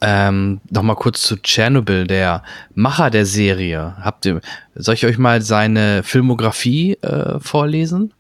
Ähm, 0.01 0.61
Nochmal 0.71 0.97
kurz 0.97 1.23
zu 1.23 1.37
Chernobyl, 1.37 2.07
der 2.07 2.43
Macher 2.75 3.11
der 3.11 3.27
Serie. 3.27 3.97
Habt 4.01 4.25
ihr, 4.25 4.41
soll 4.75 4.95
ich 4.95 5.05
euch 5.05 5.19
mal 5.19 5.43
seine 5.43 6.03
Filmografie 6.03 6.95
äh, 7.03 7.39
vorlesen? 7.39 8.15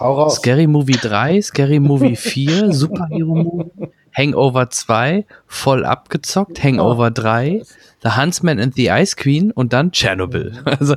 hau 0.00 0.14
raus. 0.14 0.36
Scary 0.36 0.66
Movie 0.66 0.96
3, 1.00 1.40
Scary 1.42 1.78
Movie 1.78 2.16
4, 2.16 2.72
Superhero 2.72 3.34
Movie, 3.34 3.70
Hangover 4.16 4.70
2, 4.70 5.24
voll 5.46 5.84
abgezockt, 5.84 6.62
Hangover 6.62 7.10
3, 7.10 7.62
The 8.02 8.16
Huntsman 8.16 8.58
and 8.58 8.74
the 8.74 8.88
Ice 8.88 9.14
Queen 9.14 9.52
und 9.52 9.72
dann 9.72 9.92
Chernobyl. 9.92 10.58
Also, 10.64 10.94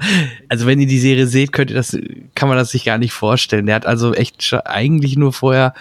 also 0.49 0.65
wenn 0.65 0.79
ihr 0.79 0.87
die 0.87 0.99
Serie 0.99 1.27
seht, 1.27 1.51
könnt 1.51 1.69
ihr 1.69 1.75
das, 1.75 1.97
kann 2.33 2.49
man 2.49 2.57
das 2.57 2.71
sich 2.71 2.85
gar 2.85 2.97
nicht 2.97 3.13
vorstellen. 3.13 3.65
Der 3.65 3.75
hat 3.75 3.85
also 3.85 4.13
echt 4.13 4.55
eigentlich 4.65 5.17
nur 5.17 5.33
vorher 5.33 5.73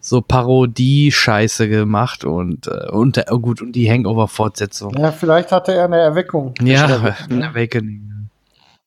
so 0.00 0.20
Parodie-Scheiße 0.22 1.68
gemacht 1.68 2.24
und, 2.24 2.66
äh, 2.66 2.90
und 2.90 3.18
äh, 3.18 3.24
gut, 3.40 3.60
und 3.60 3.72
die 3.72 3.90
Hangover-Fortsetzung. 3.90 4.96
ja, 4.98 5.12
vielleicht 5.12 5.52
hatte 5.52 5.74
er 5.74 5.84
eine 5.84 5.98
Erweckung. 5.98 6.54
Ja, 6.60 7.14
ein 7.30 7.42
Awakening. 7.42 8.28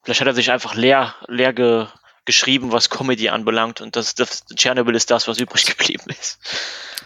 Vielleicht 0.03 0.21
hat 0.21 0.27
er 0.27 0.33
sich 0.33 0.51
einfach 0.51 0.75
leer, 0.75 1.13
leer 1.27 1.53
ge, 1.53 1.85
geschrieben, 2.25 2.71
was 2.71 2.89
Comedy 2.89 3.29
anbelangt 3.29 3.81
und 3.81 3.95
das, 3.95 4.15
das 4.15 4.43
Chernobyl 4.55 4.95
ist 4.95 5.11
das, 5.11 5.27
was 5.27 5.39
übrig 5.39 5.65
geblieben 5.77 6.05
ist. 6.09 6.39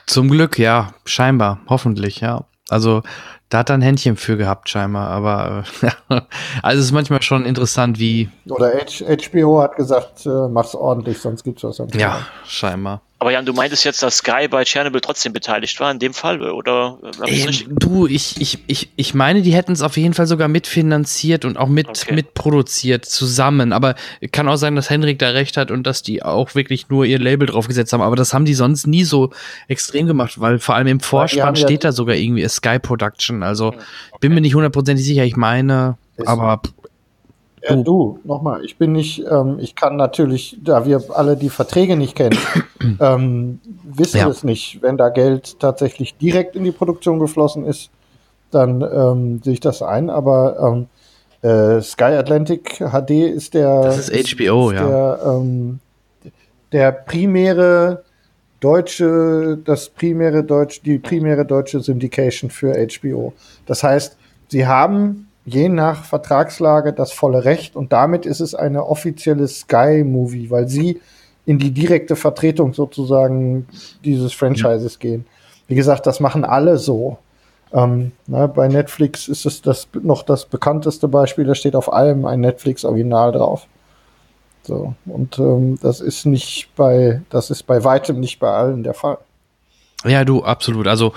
Zum 0.06 0.30
Glück, 0.30 0.58
ja, 0.58 0.94
scheinbar, 1.06 1.60
hoffentlich, 1.68 2.22
ja. 2.22 2.46
Also 2.70 3.04
da 3.50 3.60
hat 3.60 3.70
er 3.70 3.76
ein 3.76 3.82
Händchen 3.82 4.18
für 4.18 4.36
gehabt, 4.36 4.70
scheinbar. 4.70 5.10
Aber 5.10 5.64
äh, 6.10 6.22
also 6.62 6.80
es 6.80 6.86
ist 6.88 6.92
manchmal 6.92 7.22
schon 7.22 7.46
interessant, 7.46 7.98
wie. 8.00 8.30
Oder 8.50 8.74
H 8.74 9.06
HBO 9.06 9.62
hat 9.62 9.76
gesagt, 9.76 10.26
äh, 10.26 10.48
mach's 10.50 10.76
ordentlich, 10.76 11.20
sonst 11.20 11.44
gibt's 11.44 11.64
was 11.64 11.80
am 11.80 11.88
Ja, 11.90 12.28
scheinbar. 12.46 13.02
Aber 13.20 13.32
Jan, 13.32 13.48
du 13.48 13.54
meintest 13.54 13.84
jetzt, 13.84 14.04
dass 14.04 14.18
Sky 14.18 14.48
bei 14.48 14.64
Chernobyl 14.64 15.02
trotzdem 15.02 15.34
beteiligt 15.34 15.80
war 15.80 15.90
in 15.90 15.98
dem 15.98 16.14
Fall, 16.14 16.40
oder? 16.52 17.00
äh, 17.22 17.24
richtig- 17.24 17.66
du, 17.72 18.06
ich, 18.06 18.40
ich, 18.40 18.60
ich, 18.68 18.90
ich 18.96 19.14
meine, 19.16 19.42
die 19.42 19.56
hätten 19.56 19.72
es 19.72 19.82
auf 19.82 19.98
jeden 19.98 20.14
Fall 20.14 20.28
sogar 20.28 20.48
mitfinanziert 20.48 21.44
und 21.44 21.58
auch 21.58 21.68
mit, 21.68 21.88
Okay. 21.88 22.14
mitproduziert 22.14 23.06
zusammen. 23.06 23.74
Aber 23.74 23.96
kann 24.32 24.48
auch 24.48 24.58
sein, 24.58 24.76
dass 24.76 24.92
Henrik 24.92 25.18
da 25.18 25.30
recht 25.30 25.58
hat 25.58 25.72
und 25.72 25.88
dass 25.88 26.04
die 26.04 26.22
auch 26.22 26.54
wirklich 26.54 26.90
nur 26.90 27.06
ihr 27.06 27.18
Label 27.18 27.48
draufgesetzt 27.48 27.92
haben. 27.92 28.02
Aber 28.02 28.16
das 28.16 28.36
haben 28.36 28.46
die 28.46 28.54
sonst 28.54 28.86
nie 28.86 29.04
so 29.04 29.32
extrem 29.68 30.06
gemacht, 30.06 30.40
weil 30.40 30.60
vor 30.60 30.76
allem 30.76 30.86
im 30.88 31.00
Vorspann 31.00 31.56
ja- 31.56 31.62
steht 31.64 31.84
da 31.86 31.92
sogar 31.92 32.16
irgendwie 32.16 32.48
Sky 32.48 32.78
Production. 32.78 33.42
Also 33.42 33.74
bin 34.20 34.32
mir 34.36 34.42
nicht 34.42 34.54
hundertprozentig 34.54 35.04
sicher. 35.04 35.24
Ich 35.24 35.36
meine, 35.36 35.98
Ist- 36.18 36.28
aber 36.28 36.62
Ja, 37.70 37.76
du, 37.76 38.20
nochmal, 38.24 38.64
ich 38.64 38.78
bin 38.78 38.92
nicht, 38.94 39.24
ähm, 39.30 39.58
ich 39.60 39.76
kann 39.76 39.96
natürlich, 39.96 40.58
da 40.64 40.86
wir 40.86 41.02
alle 41.14 41.36
die 41.36 41.50
Verträge 41.50 41.96
nicht 41.98 42.16
kennen, 42.16 42.38
ähm, 43.00 43.60
wissen 43.84 44.18
Ja. 44.18 44.30
es 44.30 44.44
nicht. 44.44 44.82
Wenn 44.82 44.98
da 44.98 45.10
Geld 45.10 45.60
tatsächlich 45.60 46.18
direkt 46.18 46.56
in 46.56 46.64
die 46.64 46.72
Produktion 46.72 47.20
geflossen 47.20 47.66
ist, 47.66 47.90
dann 48.52 48.82
ähm, 48.82 49.42
sehe 49.44 49.54
ich 49.54 49.60
das 49.60 49.82
ein. 49.82 50.10
Aber 50.10 50.86
ähm, 51.44 51.50
äh, 51.50 51.82
Sky 51.82 52.04
Atlantic 52.16 52.78
HD 52.80 53.12
ist 53.12 53.54
der, 53.54 53.82
Das 53.82 54.10
ist 54.10 54.36
HBO, 54.38 54.72
ja. 54.72 54.88
der, 54.88 55.20
ähm, 55.26 55.80
der 56.72 56.92
primäre 56.92 58.04
deutsche, 58.60 59.58
das 59.64 59.90
primäre 59.90 60.44
deutsch, 60.44 60.82
die 60.82 60.98
primäre 61.00 61.46
deutsche 61.46 61.80
Syndication 61.80 62.50
für 62.50 62.74
HBO. 62.74 63.34
Das 63.66 63.84
heißt, 63.84 64.18
sie 64.48 64.66
haben 64.66 65.27
je 65.48 65.70
nach 65.70 66.04
Vertragslage 66.04 66.92
das 66.92 67.14
volle 67.14 67.46
Recht 67.46 67.78
und 67.78 67.94
damit 67.94 68.26
ist 68.26 68.42
es 68.42 68.54
eine 68.54 68.86
offizielle 68.86 69.48
Sky-Movie, 69.48 70.52
weil 70.52 70.68
sie 70.68 71.00
in 71.46 71.58
die 71.58 71.72
direkte 71.72 72.18
Vertretung 72.18 72.74
sozusagen 72.74 73.66
dieses 74.04 74.34
Franchises 74.34 75.00
gehen. 75.00 75.26
Wie 75.68 75.76
gesagt, 75.76 76.06
das 76.06 76.20
machen 76.20 76.44
alle 76.44 76.78
so. 76.78 77.18
Ähm, 77.72 78.12
na, 78.28 78.48
bei 78.48 78.68
Netflix 78.68 79.30
ist 79.30 79.46
es 79.46 79.62
das 79.62 79.88
noch 80.02 80.24
das 80.24 80.46
bekannteste 80.46 81.08
Beispiel, 81.08 81.46
da 81.46 81.56
steht 81.56 81.78
auf 81.78 81.94
allem 81.94 82.26
ein 82.26 82.42
Netflix-Original 82.42 83.32
drauf. 83.32 83.68
So, 84.64 84.96
und 85.06 85.40
ähm, 85.40 85.80
das 85.82 86.02
ist 86.02 86.26
nicht 86.26 86.76
bei, 86.76 87.22
das 87.30 87.52
ist 87.52 87.64
bei 87.64 87.86
weitem 87.86 88.20
nicht 88.20 88.40
bei 88.40 88.52
allen 88.52 88.84
der 88.84 88.94
Fall. 88.94 89.18
ja, 90.04 90.26
du, 90.26 90.44
absolut. 90.44 90.88
Also 90.88 91.14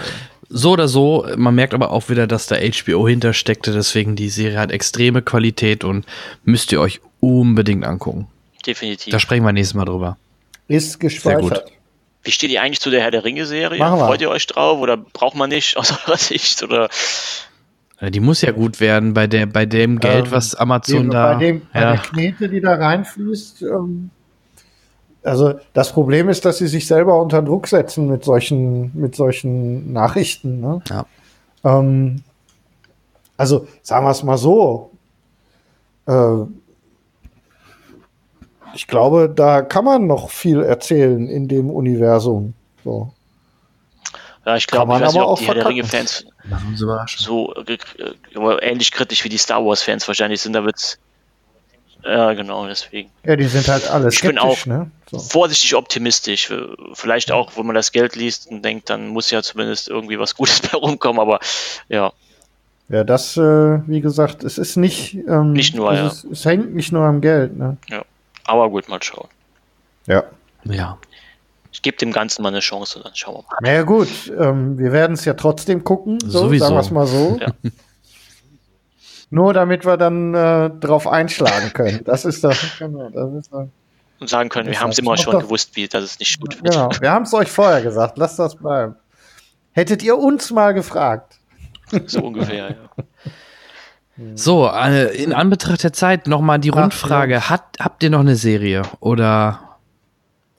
so 0.52 0.72
oder 0.72 0.88
so, 0.88 1.26
man 1.36 1.54
merkt 1.54 1.74
aber 1.74 1.90
auch 1.92 2.08
wieder, 2.08 2.26
dass 2.26 2.46
da 2.48 2.56
HBO 2.56 3.06
hintersteckte. 3.08 3.72
Deswegen 3.72 4.16
die 4.16 4.28
Serie 4.28 4.58
hat 4.58 4.70
extreme 4.72 5.22
Qualität 5.22 5.84
und 5.84 6.04
müsst 6.44 6.72
ihr 6.72 6.80
euch 6.80 7.00
unbedingt 7.20 7.84
angucken. 7.84 8.26
Definitiv. 8.66 9.12
Da 9.12 9.18
sprechen 9.20 9.44
wir 9.44 9.52
nächstes 9.52 9.74
Mal 9.74 9.84
drüber. 9.84 10.16
Ist 10.68 11.00
gespeichert. 11.00 11.64
Wie 12.22 12.30
steht 12.32 12.50
ihr 12.50 12.60
eigentlich 12.60 12.80
zu 12.80 12.90
der 12.90 13.00
Herr 13.00 13.10
der 13.10 13.24
Ringe-Serie? 13.24 13.78
Freut 13.78 14.20
ihr 14.20 14.28
euch 14.30 14.46
drauf 14.46 14.78
oder 14.80 14.96
braucht 14.98 15.36
man 15.36 15.48
nicht 15.48 15.76
aus 15.76 15.92
eurer 16.06 16.18
Sicht? 16.18 16.62
Oder 16.62 16.88
Äh, 17.98 18.10
Die 18.10 18.20
muss 18.20 18.42
ja 18.42 18.50
gut 18.52 18.80
werden 18.80 19.14
bei 19.14 19.26
der, 19.26 19.46
bei 19.46 19.64
dem 19.66 20.00
Geld, 20.00 20.26
Ähm, 20.26 20.32
was 20.32 20.54
Amazon 20.54 21.04
die- 21.04 21.10
da. 21.10 21.32
Bei, 21.34 21.38
dem, 21.38 21.62
bei 21.72 21.80
ja. 21.80 21.92
der 21.92 22.00
Knete, 22.02 22.48
die 22.48 22.60
da 22.60 22.74
reinfließt. 22.74 23.62
Ähm, 23.62 24.10
also 25.22 25.54
das 25.72 25.92
Problem 25.92 26.28
ist, 26.28 26.44
dass 26.44 26.58
sie 26.58 26.68
sich 26.68 26.86
selber 26.86 27.20
unter 27.20 27.42
Druck 27.42 27.66
setzen 27.66 28.08
mit 28.08 28.24
solchen, 28.24 28.90
mit 28.94 29.14
solchen 29.14 29.92
Nachrichten. 29.92 30.60
Ne? 30.60 30.82
Ja. 30.88 31.06
Ähm, 31.64 32.22
also 33.36 33.66
sagen 33.82 34.06
wir 34.06 34.10
es 34.10 34.22
mal 34.22 34.38
so. 34.38 34.90
Äh, 36.06 36.44
ich 38.74 38.86
glaube, 38.86 39.28
da 39.34 39.62
kann 39.62 39.84
man 39.84 40.06
noch 40.06 40.30
viel 40.30 40.62
erzählen 40.62 41.26
in 41.28 41.48
dem 41.48 41.70
Universum. 41.70 42.54
So. 42.84 43.12
ja, 44.46 44.56
ich 44.56 44.66
Kann 44.66 44.76
glaube, 44.76 44.92
ich 44.92 45.00
man 45.00 45.02
weiß 45.02 45.12
nicht, 45.12 45.20
aber 45.20 45.30
ob 45.30 45.32
auch 45.32 45.40
die 45.40 45.46
Herr 45.46 45.54
der. 45.54 45.66
Ringe-Fans 45.66 46.26
so 47.16 47.54
äh, 47.54 47.72
äh, 47.72 48.58
ähnlich 48.62 48.92
kritisch 48.92 49.24
wie 49.24 49.28
die 49.28 49.38
Star 49.38 49.64
Wars-Fans 49.64 50.06
wahrscheinlich 50.08 50.40
sind. 50.40 50.54
Da 50.54 50.64
wird's 50.64 50.98
ja, 52.04 52.32
genau, 52.34 52.66
deswegen. 52.66 53.10
Ja, 53.24 53.36
die 53.36 53.44
sind 53.46 53.68
halt 53.68 53.88
alle 53.90 54.08
Ich 54.08 54.20
bin 54.22 54.38
auch 54.38 54.66
ne? 54.66 54.90
so. 55.10 55.18
vorsichtig 55.18 55.74
optimistisch. 55.74 56.50
Äh, 56.50 56.66
Vielleicht 56.94 57.32
auch, 57.32 57.56
wenn 57.56 57.66
man 57.66 57.74
das 57.74 57.92
Geld 57.92 58.16
liest 58.16 58.48
und 58.48 58.62
denkt, 58.64 58.90
dann 58.90 59.08
muss 59.08 59.30
ja 59.30 59.42
zumindest 59.42 59.88
irgendwie 59.88 60.18
was 60.18 60.34
Gutes 60.34 60.60
bei 60.70 60.76
rumkommen, 60.78 61.20
aber 61.20 61.38
ja, 61.88 62.12
Ja, 62.88 63.04
das, 63.04 63.36
äh, 63.36 63.40
wie 63.86 64.00
gesagt, 64.00 64.42
es 64.44 64.58
ist 64.58 64.76
nicht. 64.76 65.14
Ähm, 65.28 65.52
Nicht 65.52 65.74
nur, 65.74 65.92
es, 65.92 65.98
ja. 65.98 66.06
ist, 66.06 66.24
es 66.24 66.44
hängt 66.44 66.74
nicht 66.74 66.92
nur 66.92 67.04
am 67.04 67.20
Geld. 67.20 67.56
Ne? 67.56 67.76
ja. 67.88 68.02
Aber 68.44 68.68
gut, 68.70 68.88
mal 68.88 69.02
schauen. 69.02 69.28
Ja. 70.06 70.24
Ja. 70.64 70.98
Ich 71.72 71.82
gebe 71.82 71.96
dem 71.98 72.10
Ganzen 72.12 72.42
mal 72.42 72.48
eine 72.48 72.58
Chance, 72.60 73.00
dann 73.02 73.12
schauen 73.14 73.36
wir 73.36 73.42
mal. 73.42 73.58
Naja, 73.62 73.82
gut, 73.82 74.08
ähm, 74.36 74.76
wir 74.76 74.90
werden 74.92 75.12
es 75.12 75.24
ja 75.24 75.34
trotzdem 75.34 75.84
gucken. 75.84 76.18
So, 76.20 76.40
Sowieso. 76.40 76.64
Sagen 76.64 76.74
wir 76.76 76.80
es 76.80 76.90
mal 76.90 77.06
so. 77.06 77.38
Ja. 77.40 77.46
Nur 79.30 79.52
damit 79.52 79.84
wir 79.86 79.96
dann 79.96 80.34
äh, 80.34 80.70
drauf 80.70 81.06
einschlagen 81.06 81.72
können. 81.72 82.02
Das 82.04 82.24
ist 82.24 82.42
doch. 82.44 82.56
Genau, 82.78 83.08
das 83.10 83.32
ist 83.34 83.52
doch 83.52 83.68
Und 84.18 84.28
sagen 84.28 84.48
können, 84.48 84.68
wir 84.68 84.80
haben 84.80 84.90
es 84.90 84.98
immer 84.98 85.16
schon 85.16 85.32
doch- 85.34 85.42
gewusst, 85.42 85.76
wie, 85.76 85.86
dass 85.86 86.02
es 86.02 86.18
nicht 86.18 86.40
gut 86.40 86.56
wird. 86.62 86.72
genau. 86.72 86.90
Wir 87.00 87.12
haben 87.12 87.22
es 87.22 87.32
euch 87.32 87.48
vorher 87.50 87.80
gesagt. 87.82 88.18
Lasst 88.18 88.38
das 88.38 88.56
bleiben. 88.56 88.96
Hättet 89.72 90.02
ihr 90.02 90.18
uns 90.18 90.50
mal 90.50 90.74
gefragt. 90.74 91.38
So 92.06 92.20
ungefähr, 92.24 92.70
ja. 92.70 93.04
So, 94.34 94.68
äh, 94.68 95.14
in 95.22 95.32
Anbetracht 95.32 95.82
der 95.82 95.92
Zeit 95.92 96.26
nochmal 96.26 96.58
die 96.58 96.68
Rundfrage. 96.68 97.48
Hat, 97.48 97.62
habt 97.78 98.02
ihr 98.02 98.10
noch 98.10 98.20
eine 98.20 98.36
Serie? 98.36 98.82
Oder 99.00 99.69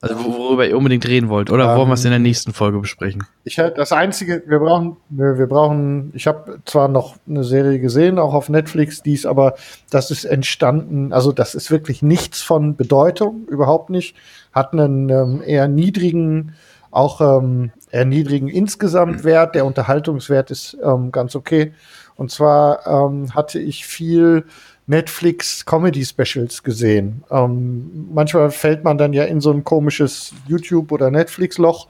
also 0.02 0.16
wor- 0.16 0.38
worüber 0.38 0.68
ihr 0.68 0.78
unbedingt 0.78 1.08
reden 1.08 1.30
wollt? 1.30 1.52
Oder 1.52 1.78
wollen 1.78 1.88
wir 1.88 1.94
es 1.94 2.04
in 2.04 2.12
der 2.12 2.18
Ähm, 2.18 2.24
nächsten 2.24 2.54
Folge 2.54 2.80
besprechen? 2.80 3.24
Ich 3.44 3.60
halt 3.60 3.78
das 3.78 3.92
einzige, 3.92 4.44
wir 4.48 4.60
brauchen, 4.60 4.98
wir, 5.10 5.48
brauchen, 5.48 6.12
ich 6.16 6.28
habe 6.28 6.60
zwar 6.66 6.88
noch 6.88 7.16
eine 7.28 7.44
Serie 7.44 7.80
gesehen, 7.80 8.20
auch 8.20 8.34
auf 8.34 8.50
Netflix, 8.50 9.04
die 9.04 9.14
ist 9.14 9.26
aber, 9.26 9.56
das 9.90 10.12
ist 10.12 10.26
entstanden, 10.26 11.14
also 11.14 11.32
das 11.32 11.56
ist 11.56 11.72
wirklich 11.72 12.02
nichts 12.02 12.42
von 12.42 12.76
Bedeutung, 12.76 13.46
überhaupt 13.48 13.90
nicht, 13.90 14.16
hat 14.52 14.74
einen 14.74 15.10
ähm, 15.10 15.42
eher 15.46 15.68
niedrigen, 15.68 16.56
auch 16.90 17.22
ähm, 17.22 17.72
eher 17.90 18.06
niedrigen 18.06 18.50
Insgesamtwert, 18.50 19.56
der 19.56 19.66
Unterhaltungswert 19.66 20.52
ist 20.52 20.78
ähm, 20.84 21.12
ganz 21.12 21.36
okay. 21.36 21.74
Und 22.16 22.32
zwar 22.32 22.86
ähm, 22.86 23.34
hatte 23.34 23.60
ich 23.60 23.86
viel 23.86 24.46
Netflix 24.92 25.66
Comedy 25.66 26.04
Specials 26.04 26.64
gesehen. 26.64 27.24
Ähm, 27.32 28.10
manchmal 28.14 28.52
fällt 28.52 28.84
man 28.84 28.98
dann 28.98 29.14
ja 29.14 29.24
in 29.24 29.40
so 29.40 29.50
ein 29.52 29.64
komisches 29.64 30.34
YouTube 30.50 30.92
oder 30.92 31.10
Netflix 31.10 31.58
Loch, 31.58 31.88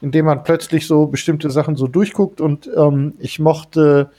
in 0.00 0.10
dem 0.10 0.24
man 0.24 0.42
plötzlich 0.42 0.88
so 0.88 1.06
bestimmte 1.06 1.50
Sachen 1.50 1.76
so 1.76 1.86
durchguckt 1.86 2.40
und 2.40 2.68
ähm, 2.76 3.14
ich 3.20 3.38
mochte 3.38 4.10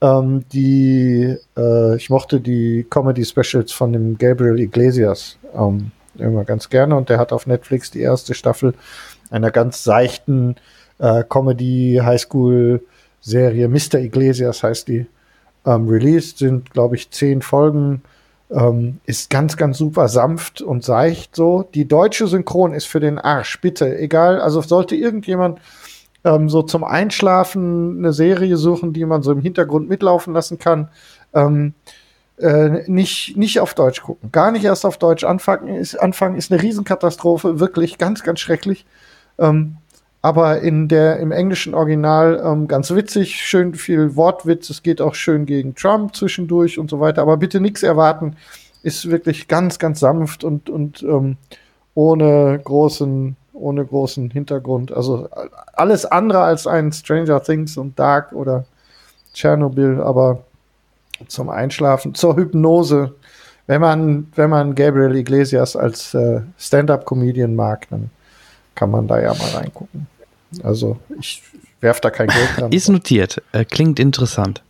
ähm, 0.00 0.44
die 0.52 1.36
äh, 1.56 1.96
ich 1.96 2.10
mochte 2.10 2.40
die 2.40 2.84
Comedy 2.90 3.24
Specials 3.24 3.70
von 3.70 3.92
dem 3.92 4.18
Gabriel 4.18 4.58
Iglesias 4.58 5.38
ähm, 5.54 5.92
immer 6.18 6.44
ganz 6.44 6.70
gerne 6.70 6.96
und 6.96 7.08
der 7.08 7.18
hat 7.18 7.32
auf 7.32 7.46
Netflix 7.46 7.92
die 7.92 8.00
erste 8.00 8.34
Staffel 8.34 8.74
einer 9.30 9.52
ganz 9.52 9.84
seichten 9.84 10.56
äh, 10.98 11.22
Comedy 11.22 12.00
Highschool 12.02 12.82
Serie 13.20 13.68
Mr. 13.68 14.00
Iglesias 14.00 14.64
heißt 14.64 14.88
die 14.88 15.06
ähm, 15.66 15.88
released 15.88 16.38
sind 16.38 16.70
glaube 16.72 16.96
ich 16.96 17.10
zehn 17.10 17.42
Folgen 17.42 18.02
ähm, 18.50 19.00
ist 19.06 19.30
ganz, 19.30 19.56
ganz 19.56 19.78
super 19.78 20.08
sanft 20.08 20.60
und 20.60 20.84
seicht 20.84 21.36
so. 21.36 21.68
Die 21.74 21.86
deutsche 21.86 22.26
Synchron 22.26 22.74
ist 22.74 22.86
für 22.86 23.00
den 23.00 23.18
Arsch, 23.18 23.60
bitte, 23.60 23.96
egal. 23.98 24.40
Also 24.40 24.60
sollte 24.60 24.96
irgendjemand 24.96 25.60
ähm, 26.24 26.48
so 26.48 26.62
zum 26.62 26.84
Einschlafen 26.84 27.98
eine 27.98 28.12
Serie 28.12 28.56
suchen, 28.56 28.92
die 28.92 29.04
man 29.04 29.22
so 29.22 29.32
im 29.32 29.40
Hintergrund 29.40 29.88
mitlaufen 29.88 30.34
lassen 30.34 30.58
kann, 30.58 30.88
ähm, 31.32 31.74
äh, 32.38 32.90
nicht, 32.90 33.36
nicht 33.36 33.60
auf 33.60 33.74
Deutsch 33.74 34.02
gucken. 34.02 34.32
Gar 34.32 34.50
nicht 34.50 34.64
erst 34.64 34.84
auf 34.84 34.98
Deutsch 34.98 35.24
anfangen. 35.24 35.68
Ist, 35.68 35.94
anfangen 35.94 36.36
ist 36.36 36.50
eine 36.50 36.60
Riesenkatastrophe, 36.60 37.60
wirklich 37.60 37.98
ganz, 37.98 38.22
ganz 38.22 38.40
schrecklich. 38.40 38.84
Ähm, 39.38 39.76
aber 40.22 40.60
in 40.60 40.88
der, 40.88 41.18
im 41.18 41.32
englischen 41.32 41.74
Original 41.74 42.42
ähm, 42.44 42.68
ganz 42.68 42.90
witzig, 42.90 43.36
schön 43.36 43.74
viel 43.74 44.16
Wortwitz, 44.16 44.68
es 44.68 44.82
geht 44.82 45.00
auch 45.00 45.14
schön 45.14 45.46
gegen 45.46 45.74
Trump 45.74 46.14
zwischendurch 46.14 46.78
und 46.78 46.90
so 46.90 47.00
weiter, 47.00 47.22
aber 47.22 47.36
bitte 47.38 47.60
nichts 47.60 47.82
erwarten, 47.82 48.36
ist 48.82 49.10
wirklich 49.10 49.48
ganz, 49.48 49.78
ganz 49.78 50.00
sanft 50.00 50.44
und, 50.44 50.68
und 50.68 51.02
ähm, 51.02 51.36
ohne 51.94 52.60
großen, 52.62 53.36
ohne 53.52 53.84
großen 53.84 54.30
Hintergrund. 54.30 54.92
Also 54.92 55.28
alles 55.72 56.04
andere 56.04 56.40
als 56.40 56.66
ein 56.66 56.92
Stranger 56.92 57.42
Things 57.42 57.76
und 57.76 57.98
Dark 57.98 58.32
oder 58.32 58.64
Tschernobyl, 59.32 60.00
aber 60.02 60.44
zum 61.28 61.48
Einschlafen, 61.48 62.14
zur 62.14 62.36
Hypnose. 62.36 63.14
Wenn 63.66 63.80
man, 63.80 64.26
wenn 64.34 64.50
man 64.50 64.74
Gabriel 64.74 65.14
Iglesias 65.14 65.76
als 65.76 66.14
äh, 66.14 66.40
Stand-up-Comedian 66.58 67.54
mag, 67.54 67.88
dann 67.90 68.10
kann 68.74 68.90
man 68.90 69.06
da 69.08 69.20
ja 69.20 69.34
mal 69.34 69.48
reingucken. 69.50 70.06
Also 70.62 70.98
ich 71.18 71.42
werft 71.80 72.04
da 72.04 72.10
kein 72.10 72.28
Geld 72.28 72.48
dran. 72.56 72.72
Ist 72.72 72.88
notiert. 72.88 73.42
Äh, 73.52 73.64
klingt 73.64 73.98
interessant. 74.00 74.62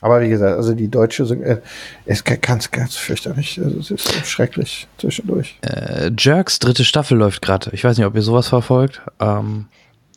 Aber 0.00 0.20
wie 0.20 0.28
gesagt, 0.28 0.56
also 0.56 0.74
die 0.74 0.88
deutsche 0.88 1.24
Syn 1.26 1.42
äh, 1.42 1.60
ist 2.06 2.24
ga- 2.24 2.34
ganz, 2.36 2.70
ganz 2.70 2.96
fürchterlich. 2.96 3.60
Also 3.62 3.78
es 3.78 3.90
ist 3.90 4.08
so 4.08 4.24
schrecklich 4.24 4.88
zwischendurch. 4.98 5.58
Äh, 5.62 6.10
Jerks 6.18 6.58
dritte 6.58 6.84
Staffel 6.84 7.16
läuft 7.18 7.40
gerade. 7.42 7.70
Ich 7.72 7.84
weiß 7.84 7.96
nicht, 7.98 8.06
ob 8.06 8.14
ihr 8.16 8.22
sowas 8.22 8.48
verfolgt. 8.48 9.00
Ähm, 9.20 9.66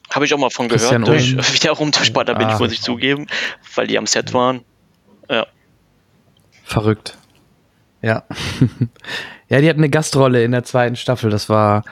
Habe 0.09 0.25
ich 0.25 0.33
auch 0.33 0.39
mal 0.39 0.49
von 0.49 0.67
Christian 0.69 1.03
gehört, 1.03 1.19
durch, 1.19 1.35
Ulm. 1.35 1.45
wiederum 1.53 1.91
durch 1.91 2.05
Sparta 2.05 2.33
bin 2.33 2.47
ich, 2.47 2.55
Ah. 2.55 2.59
muss 2.59 2.71
ich 2.71 2.81
zugeben, 2.81 3.27
weil 3.75 3.85
die 3.87 3.97
am 3.99 4.07
Set 4.07 4.33
waren. 4.33 4.61
Ja. 5.29 5.45
verrückt. 6.63 7.17
Ja. 8.01 8.23
ja, 9.49 9.61
die 9.61 9.69
hat 9.69 9.77
eine 9.77 9.89
Gastrolle 9.89 10.43
in 10.43 10.51
der 10.51 10.63
zweiten 10.63 10.95
Staffel. 10.95 11.29
Das 11.29 11.47
war, 11.49 11.83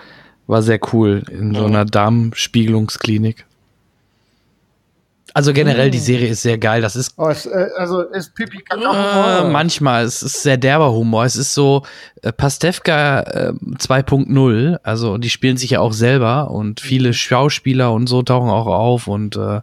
war 0.48 0.62
sehr 0.62 0.80
cool 0.92 1.24
in 1.30 1.54
so 1.56 1.66
einer 1.66 1.86
Darmspiegelungsklinik. 1.86 3.46
Also 5.36 5.52
generell, 5.52 5.90
die 5.90 6.00
Serie 6.00 6.30
ist 6.30 6.44
sehr 6.44 6.60
geil. 6.60 6.82
Das 6.82 6.96
ist 6.96 7.16
Oh, 7.18 7.28
es, 7.28 7.48
äh, 7.48 7.70
also 7.78 8.02
ist 8.02 8.36
Pipi 8.36 8.64
Äh, 8.70 9.50
manchmal, 9.50 10.06
es 10.06 10.22
ist 10.22 10.44
sehr 10.44 10.58
derber 10.58 10.92
Humor. 10.92 11.26
Es 11.26 11.36
ist 11.36 11.56
so 11.56 11.84
äh, 12.22 12.32
Pastewka 12.32 13.22
äh, 13.22 13.54
2.0, 13.80 14.78
also 14.84 15.18
die 15.18 15.32
spielen 15.32 15.58
sich 15.58 15.72
ja 15.72 15.80
auch 15.80 15.94
selber 15.94 16.52
und 16.52 16.82
viele 16.82 17.14
Schauspieler 17.14 17.92
und 17.94 18.08
so 18.08 18.22
tauchen 18.22 18.50
auch 18.50 18.68
auf 18.68 19.08
und 19.08 19.36
äh, 19.36 19.58
äh, 19.58 19.62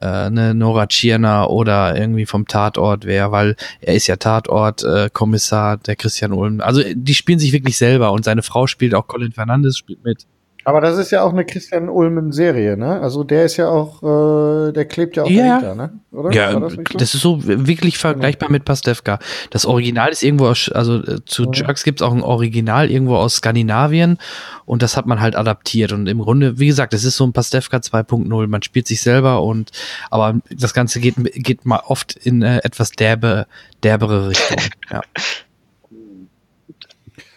eine 0.00 0.54
Nora 0.54 0.86
Tschirner 0.86 1.50
oder 1.50 1.96
irgendwie 1.96 2.26
vom 2.26 2.46
Tatort 2.46 3.04
wer, 3.04 3.32
weil 3.32 3.56
er 3.80 3.94
ist 3.94 4.06
ja 4.06 4.16
Tatort 4.16 4.84
äh, 4.84 5.10
Kommissar, 5.12 5.76
der 5.76 5.96
Christian 5.96 6.32
Ulm. 6.32 6.60
Also 6.60 6.82
die 6.94 7.14
spielen 7.14 7.40
sich 7.40 7.52
wirklich 7.52 7.76
selber 7.76 8.12
und 8.12 8.24
seine 8.24 8.42
Frau 8.42 8.68
spielt 8.68 8.94
auch 8.94 9.08
Colin 9.08 9.32
Fernandes 9.32 9.76
spielt 9.76 10.04
mit. 10.04 10.26
Aber 10.64 10.80
das 10.80 10.96
ist 10.98 11.10
ja 11.10 11.22
auch 11.22 11.32
eine 11.32 11.44
Christian 11.44 11.88
Ulmen-Serie, 11.88 12.76
ne? 12.76 13.00
Also 13.00 13.22
der 13.22 13.44
ist 13.44 13.56
ja 13.58 13.68
auch, 13.68 14.02
äh, 14.02 14.72
der 14.72 14.86
klebt 14.86 15.16
ja 15.16 15.24
auch 15.24 15.28
Ja. 15.30 15.60
dahinter, 15.60 15.74
ne? 15.74 15.92
Oder? 16.10 16.32
Ja, 16.32 16.54
War 16.54 16.70
das, 16.96 17.12
so? 17.12 17.36
ist 17.36 17.44
so 17.44 17.66
wirklich 17.66 17.98
vergleichbar 17.98 18.50
mit 18.50 18.64
Pastewka. 18.64 19.18
Das 19.50 19.66
Original 19.66 20.10
ist 20.10 20.22
irgendwo 20.22 20.46
aus, 20.46 20.70
also 20.72 21.02
äh, 21.02 21.24
zu 21.26 21.50
Jerks 21.52 21.84
gibt 21.84 22.00
es 22.00 22.06
auch 22.06 22.12
ein 22.14 22.22
Original 22.22 22.90
irgendwo 22.90 23.16
aus 23.16 23.36
Skandinavien 23.36 24.18
und 24.64 24.82
das 24.82 24.96
hat 24.96 25.06
man 25.06 25.20
halt 25.20 25.36
adaptiert 25.36 25.92
und 25.92 26.06
im 26.06 26.20
Grunde, 26.20 26.58
wie 26.58 26.66
gesagt, 26.66 26.94
es 26.94 27.04
ist 27.04 27.16
so 27.16 27.24
ein 27.24 27.32
Pastewka 27.32 27.76
2.0. 27.78 28.46
Man 28.46 28.62
spielt 28.62 28.86
sich 28.86 29.02
selber 29.02 29.42
und 29.42 29.70
aber 30.10 30.40
das 30.50 30.72
Ganze 30.72 31.00
geht, 31.00 31.16
geht 31.34 31.66
mal 31.66 31.82
oft 31.86 32.16
in 32.16 32.42
äh, 32.42 32.58
etwas 32.64 32.90
derbe, 32.92 33.46
derbere 33.82 34.28
Richtung. 34.30 34.58
Ja. 34.90 35.02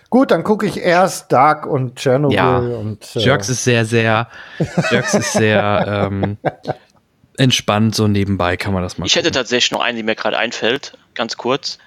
Gut, 0.09 0.31
dann 0.31 0.43
gucke 0.43 0.65
ich 0.65 0.77
erst 0.77 1.31
Dark 1.31 1.65
und 1.65 1.99
Chernobyl 1.99 2.35
ja. 2.35 2.57
und 2.57 3.15
äh, 3.15 3.19
Jerks 3.19 3.49
ist 3.49 3.63
sehr, 3.63 3.85
sehr, 3.85 4.29
Jerks 4.89 5.13
ist 5.13 5.33
sehr 5.33 6.07
ähm, 6.09 6.37
entspannt, 7.37 7.93
so 7.93 8.07
nebenbei 8.07 8.55
kann 8.55 8.73
man 8.73 8.83
das 8.83 8.97
mal. 8.97 9.05
Ich 9.05 9.15
hätte 9.15 9.31
tatsächlich 9.31 9.71
noch 9.71 9.81
einen, 9.81 9.97
die 9.97 10.03
mir 10.03 10.15
gerade 10.15 10.37
einfällt, 10.37 10.97
ganz 11.13 11.35
kurz. 11.35 11.77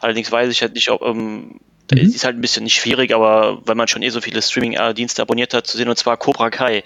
Allerdings 0.00 0.30
weiß 0.30 0.50
ich 0.50 0.60
halt 0.60 0.74
nicht, 0.74 0.90
ob 0.90 1.02
ähm, 1.02 1.60
die 1.90 2.00
ist 2.00 2.24
halt 2.24 2.36
ein 2.36 2.40
bisschen 2.40 2.64
nicht 2.64 2.74
schwierig, 2.74 3.14
aber 3.14 3.60
weil 3.66 3.74
man 3.74 3.88
schon 3.88 4.02
eh 4.02 4.10
so 4.10 4.20
viele 4.20 4.42
Streaming-Dienste 4.42 5.22
abonniert 5.22 5.54
hat, 5.54 5.66
zu 5.66 5.76
sehen, 5.76 5.88
und 5.88 5.96
zwar 5.96 6.16
Cobra 6.16 6.50
Kai. 6.50 6.82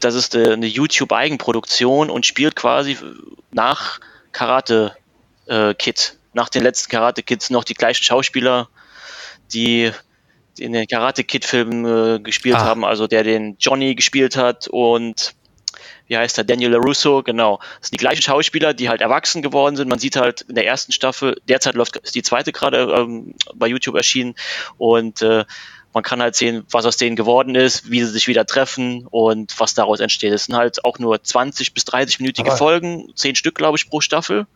Das 0.00 0.14
ist 0.14 0.34
äh, 0.34 0.52
eine 0.52 0.66
YouTube-Eigenproduktion 0.66 2.10
und 2.10 2.26
spielt 2.26 2.56
quasi 2.56 2.96
nach 3.50 4.00
Karate 4.32 4.96
äh, 5.46 5.74
Kid, 5.74 6.16
nach 6.32 6.48
den 6.48 6.62
letzten 6.62 6.90
Karate 6.90 7.22
Kids 7.22 7.50
noch 7.50 7.64
die 7.64 7.74
gleichen 7.74 8.04
Schauspieler, 8.04 8.68
die 9.52 9.90
in 10.58 10.72
den 10.72 10.86
Karate 10.86 11.24
Kid 11.24 11.44
Filmen 11.44 11.84
äh, 11.84 12.20
gespielt 12.20 12.56
Ah. 12.56 12.64
haben, 12.64 12.84
also 12.84 13.06
der 13.06 13.22
den 13.24 13.56
Johnny 13.60 13.94
gespielt 13.94 14.36
hat 14.36 14.68
und 14.68 15.34
wie 16.06 16.16
heißt 16.16 16.38
er, 16.38 16.44
Daniel 16.44 16.72
LaRusso, 16.72 17.22
genau. 17.22 17.58
Das 17.80 17.88
sind 17.88 17.94
die 17.94 17.98
gleichen 18.04 18.22
Schauspieler, 18.22 18.74
die 18.74 18.88
halt 18.88 19.00
erwachsen 19.00 19.42
geworden 19.42 19.76
sind. 19.76 19.88
Man 19.88 20.00
sieht 20.00 20.16
halt 20.16 20.40
in 20.42 20.56
der 20.56 20.66
ersten 20.66 20.90
Staffel, 20.90 21.40
derzeit 21.48 21.76
läuft 21.76 21.96
ist 21.98 22.16
die 22.16 22.22
zweite 22.22 22.50
gerade 22.50 22.78
ähm, 22.92 23.34
bei 23.54 23.68
YouTube 23.68 23.94
erschienen 23.94 24.34
und 24.76 25.22
äh, 25.22 25.44
man 25.92 26.02
kann 26.02 26.20
halt 26.22 26.34
sehen, 26.36 26.64
was 26.70 26.84
aus 26.86 26.96
denen 26.96 27.14
geworden 27.16 27.54
ist, 27.54 27.90
wie 27.90 28.00
sie 28.00 28.10
sich 28.10 28.26
wieder 28.28 28.44
treffen 28.46 29.06
und 29.10 29.58
was 29.58 29.74
daraus 29.74 29.98
entsteht. 30.00 30.32
Es 30.32 30.44
sind 30.46 30.56
halt 30.56 30.84
auch 30.84 30.98
nur 30.98 31.22
20 31.22 31.74
bis 31.74 31.84
30-minütige 31.84 32.48
Aber- 32.48 32.56
Folgen, 32.56 33.12
zehn 33.14 33.34
Stück, 33.36 33.54
glaube 33.56 33.76
ich, 33.78 33.88
pro 33.88 34.00
Staffel. 34.00 34.46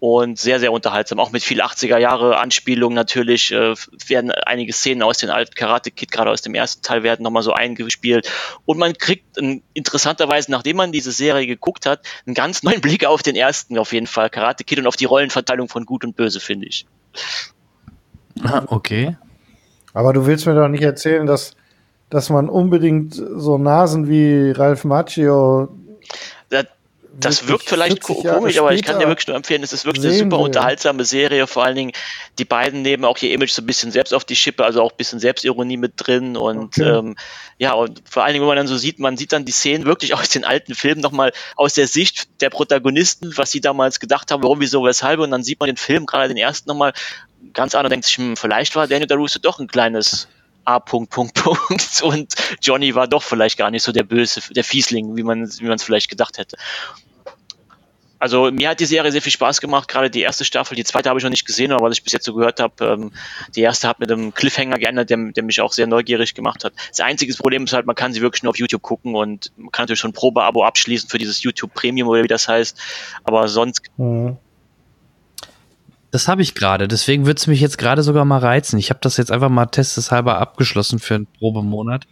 Und 0.00 0.38
sehr, 0.38 0.60
sehr 0.60 0.72
unterhaltsam. 0.72 1.18
Auch 1.18 1.32
mit 1.32 1.42
viel 1.42 1.60
80er 1.60 1.98
Jahre 1.98 2.38
Anspielung 2.38 2.94
natürlich 2.94 3.50
äh, 3.50 3.74
werden 4.06 4.30
einige 4.30 4.72
Szenen 4.72 5.02
aus 5.02 5.18
den 5.18 5.28
alten 5.28 5.54
Karate 5.54 5.90
Kid, 5.90 6.12
gerade 6.12 6.30
aus 6.30 6.40
dem 6.40 6.54
ersten 6.54 6.82
Teil, 6.82 7.02
werden 7.02 7.24
nochmal 7.24 7.42
so 7.42 7.52
eingespielt. 7.52 8.30
Und 8.64 8.78
man 8.78 8.96
kriegt 8.96 9.38
ein, 9.38 9.62
interessanterweise, 9.74 10.52
nachdem 10.52 10.76
man 10.76 10.92
diese 10.92 11.10
Serie 11.10 11.48
geguckt 11.48 11.84
hat, 11.84 12.02
einen 12.26 12.34
ganz 12.34 12.62
neuen 12.62 12.80
Blick 12.80 13.04
auf 13.06 13.24
den 13.24 13.34
ersten 13.34 13.76
auf 13.76 13.92
jeden 13.92 14.06
Fall, 14.06 14.30
Karate 14.30 14.62
Kid 14.62 14.78
und 14.78 14.86
auf 14.86 14.96
die 14.96 15.04
Rollenverteilung 15.04 15.68
von 15.68 15.84
Gut 15.84 16.04
und 16.04 16.14
Böse, 16.14 16.38
finde 16.38 16.68
ich. 16.68 16.86
Ah, 18.44 18.62
okay. 18.68 19.16
Aber 19.94 20.12
du 20.12 20.26
willst 20.26 20.46
mir 20.46 20.54
doch 20.54 20.68
nicht 20.68 20.82
erzählen, 20.82 21.26
dass, 21.26 21.56
dass 22.08 22.30
man 22.30 22.48
unbedingt 22.48 23.14
so 23.14 23.58
Nasen 23.58 24.08
wie 24.08 24.52
Ralph 24.52 24.84
Macchio 24.84 25.68
Das, 26.50 26.66
das 27.20 27.48
wirkt 27.48 27.68
vielleicht 27.68 28.04
40 28.04 28.04
ko- 28.04 28.22
Jahre 28.24 28.38
komisch, 28.38 28.58
aber 28.58 28.72
ich 28.72 28.82
kann 28.82 28.98
dir 28.98 29.08
wirklich 29.08 29.26
nur 29.26 29.36
empfehlen, 29.36 29.62
es 29.62 29.72
ist 29.72 29.84
wirklich 29.84 30.04
eine 30.04 30.14
super 30.14 30.38
will. 30.38 30.44
unterhaltsame 30.46 31.04
Serie. 31.04 31.46
Vor 31.46 31.64
allen 31.64 31.76
Dingen, 31.76 31.92
die 32.38 32.44
beiden 32.44 32.82
nehmen 32.82 33.04
auch 33.04 33.18
ihr 33.18 33.32
Image 33.32 33.50
so 33.50 33.62
ein 33.62 33.66
bisschen 33.66 33.90
selbst 33.90 34.12
auf 34.14 34.24
die 34.24 34.36
Schippe, 34.36 34.64
also 34.64 34.82
auch 34.82 34.92
ein 34.92 34.96
bisschen 34.96 35.18
Selbstironie 35.20 35.76
mit 35.76 35.94
drin. 35.96 36.36
Und 36.36 36.78
Okay. 36.78 36.82
ähm, 36.88 37.16
ja, 37.58 37.72
und 37.72 38.02
vor 38.08 38.24
allen 38.24 38.32
Dingen, 38.34 38.42
wenn 38.42 38.48
man 38.48 38.56
dann 38.56 38.66
so 38.68 38.76
sieht, 38.76 38.98
man 38.98 39.16
sieht 39.16 39.32
dann 39.32 39.44
die 39.44 39.52
Szenen 39.52 39.84
wirklich 39.84 40.14
aus 40.14 40.28
den 40.28 40.44
alten 40.44 40.74
Filmen 40.74 41.00
nochmal 41.00 41.32
aus 41.56 41.74
der 41.74 41.88
Sicht 41.88 42.28
der 42.40 42.50
Protagonisten, 42.50 43.32
was 43.36 43.50
sie 43.50 43.60
damals 43.60 44.00
gedacht 44.00 44.30
haben, 44.30 44.42
warum, 44.42 44.60
wieso, 44.60 44.84
weshalb. 44.84 45.20
Und 45.20 45.30
dann 45.30 45.42
sieht 45.42 45.58
man 45.60 45.66
den 45.68 45.76
Film, 45.76 46.06
gerade 46.06 46.28
den 46.28 46.36
ersten 46.36 46.68
nochmal 46.68 46.92
ganz 47.52 47.74
an 47.74 47.84
und 47.84 47.90
denkt 47.90 48.06
sich, 48.06 48.16
hm, 48.18 48.36
vielleicht 48.36 48.76
war 48.76 48.86
Daniel 48.86 49.06
DaRusso 49.08 49.38
doch 49.40 49.58
ein 49.58 49.66
kleines 49.66 50.28
A. 50.64 50.80
Punkt, 50.80 51.10
Punkt, 51.10 51.32
Punkt. 51.34 52.02
Und 52.02 52.34
Johnny 52.60 52.94
war 52.94 53.08
doch 53.08 53.22
vielleicht 53.22 53.56
gar 53.56 53.70
nicht 53.70 53.82
so 53.82 53.90
der 53.90 54.02
Böse, 54.02 54.42
der 54.54 54.64
Fiesling, 54.64 55.16
wie 55.16 55.22
man 55.22 55.48
wie 55.60 55.64
man 55.64 55.76
es 55.76 55.82
vielleicht 55.82 56.10
gedacht 56.10 56.36
hätte. 56.36 56.56
Also 58.18 58.50
mir 58.50 58.70
hat 58.70 58.80
die 58.80 58.86
Serie 58.86 59.12
sehr 59.12 59.22
viel 59.22 59.32
Spaß 59.32 59.60
gemacht, 59.60 59.88
gerade 59.88 60.10
die 60.10 60.20
erste 60.20 60.44
Staffel. 60.44 60.74
Die 60.74 60.84
zweite 60.84 61.08
habe 61.08 61.18
ich 61.18 61.24
noch 61.24 61.30
nicht 61.30 61.46
gesehen, 61.46 61.72
aber 61.72 61.86
was 61.86 61.96
ich 61.96 62.02
bis 62.02 62.12
jetzt 62.12 62.24
so 62.24 62.34
gehört 62.34 62.60
habe, 62.60 62.84
ähm, 62.84 63.12
die 63.54 63.60
erste 63.60 63.88
hat 63.88 64.00
mit 64.00 64.10
einem 64.10 64.34
Cliffhanger 64.34 64.78
geändert, 64.78 65.10
der, 65.10 65.18
der 65.32 65.42
mich 65.44 65.60
auch 65.60 65.72
sehr 65.72 65.86
neugierig 65.86 66.34
gemacht 66.34 66.64
hat. 66.64 66.72
Das 66.90 67.00
einzige 67.00 67.32
Problem 67.34 67.64
ist 67.64 67.72
halt, 67.72 67.86
man 67.86 67.94
kann 67.94 68.12
sie 68.12 68.20
wirklich 68.20 68.42
nur 68.42 68.50
auf 68.50 68.58
YouTube 68.58 68.82
gucken 68.82 69.14
und 69.14 69.52
man 69.56 69.70
kann 69.70 69.84
natürlich 69.84 70.00
schon 70.00 70.10
ein 70.10 70.14
Probeabo 70.14 70.64
abschließen 70.64 71.08
für 71.08 71.18
dieses 71.18 71.42
YouTube 71.42 71.74
Premium 71.74 72.08
oder 72.08 72.22
wie 72.22 72.28
das 72.28 72.48
heißt. 72.48 72.78
Aber 73.24 73.48
sonst 73.48 73.82
Mhm. 73.96 74.36
Das 76.10 76.26
habe 76.26 76.40
ich 76.40 76.54
gerade, 76.54 76.88
deswegen 76.88 77.26
würde 77.26 77.38
es 77.38 77.46
mich 77.46 77.60
jetzt 77.60 77.76
gerade 77.76 78.02
sogar 78.02 78.24
mal 78.24 78.38
reizen. 78.38 78.78
Ich 78.78 78.88
habe 78.88 79.00
das 79.02 79.18
jetzt 79.18 79.30
einfach 79.30 79.50
mal 79.50 79.66
testeshalber 79.66 80.38
abgeschlossen 80.38 80.98
für 80.98 81.16
einen 81.16 81.26
Probemonat. 81.26 82.06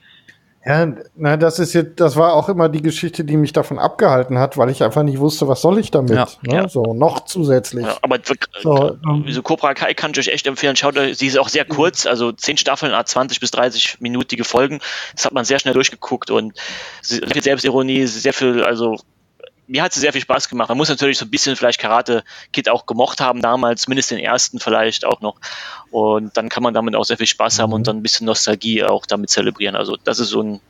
Ja, 0.66 0.92
na, 1.14 1.36
das 1.36 1.60
ist 1.60 1.74
jetzt, 1.74 2.00
das 2.00 2.16
war 2.16 2.32
auch 2.32 2.48
immer 2.48 2.68
die 2.68 2.82
Geschichte, 2.82 3.22
die 3.22 3.36
mich 3.36 3.52
davon 3.52 3.78
abgehalten 3.78 4.36
hat, 4.40 4.58
weil 4.58 4.68
ich 4.68 4.82
einfach 4.82 5.04
nicht 5.04 5.20
wusste, 5.20 5.46
was 5.46 5.60
soll 5.62 5.78
ich 5.78 5.92
damit. 5.92 6.10
Ja. 6.10 6.26
Ne? 6.42 6.54
Ja. 6.54 6.68
So, 6.68 6.92
noch 6.92 7.24
zusätzlich. 7.24 7.86
Ja, 7.86 7.96
aber 8.02 8.18
So, 8.62 8.98
ähm, 9.08 9.24
diese 9.24 9.42
Cobra 9.42 9.74
Kai 9.74 9.94
kann 9.94 10.10
ich 10.10 10.18
euch 10.18 10.28
echt 10.28 10.46
empfehlen. 10.48 10.74
Schaut 10.74 10.98
euch, 10.98 11.18
sie 11.18 11.28
ist 11.28 11.38
auch 11.38 11.48
sehr 11.48 11.64
kurz, 11.64 12.04
also 12.04 12.32
zehn 12.32 12.56
Staffeln, 12.56 12.92
ah, 12.94 13.04
20 13.04 13.38
bis 13.38 13.52
30 13.52 13.98
minütige 14.00 14.42
Folgen. 14.42 14.80
Das 15.14 15.24
hat 15.24 15.32
man 15.32 15.44
sehr 15.44 15.60
schnell 15.60 15.74
durchgeguckt 15.74 16.32
und 16.32 16.58
sehr 17.00 17.28
viel 17.28 17.42
Selbstironie, 17.44 18.06
sehr 18.06 18.32
viel, 18.32 18.64
also 18.64 18.96
mir 19.66 19.82
hat 19.82 19.92
sie 19.92 20.00
sehr 20.00 20.12
viel 20.12 20.20
Spaß 20.22 20.48
gemacht. 20.48 20.68
Man 20.68 20.78
muss 20.78 20.88
natürlich 20.88 21.18
so 21.18 21.24
ein 21.24 21.30
bisschen 21.30 21.56
vielleicht 21.56 21.80
Karate 21.80 22.24
Kid 22.52 22.68
auch 22.68 22.86
gemocht 22.86 23.20
haben 23.20 23.42
damals, 23.42 23.82
zumindest 23.82 24.10
den 24.10 24.18
ersten 24.18 24.60
vielleicht 24.60 25.04
auch 25.04 25.20
noch. 25.20 25.36
Und 25.90 26.36
dann 26.36 26.48
kann 26.48 26.62
man 26.62 26.74
damit 26.74 26.94
auch 26.94 27.04
sehr 27.04 27.16
viel 27.16 27.26
Spaß 27.26 27.58
haben 27.58 27.72
und 27.72 27.86
dann 27.86 27.96
ein 27.98 28.02
bisschen 28.02 28.26
Nostalgie 28.26 28.84
auch 28.84 29.06
damit 29.06 29.30
zelebrieren. 29.30 29.76
Also 29.76 29.96
das 30.04 30.20
ist 30.20 30.28
so 30.28 30.42
ein 30.42 30.60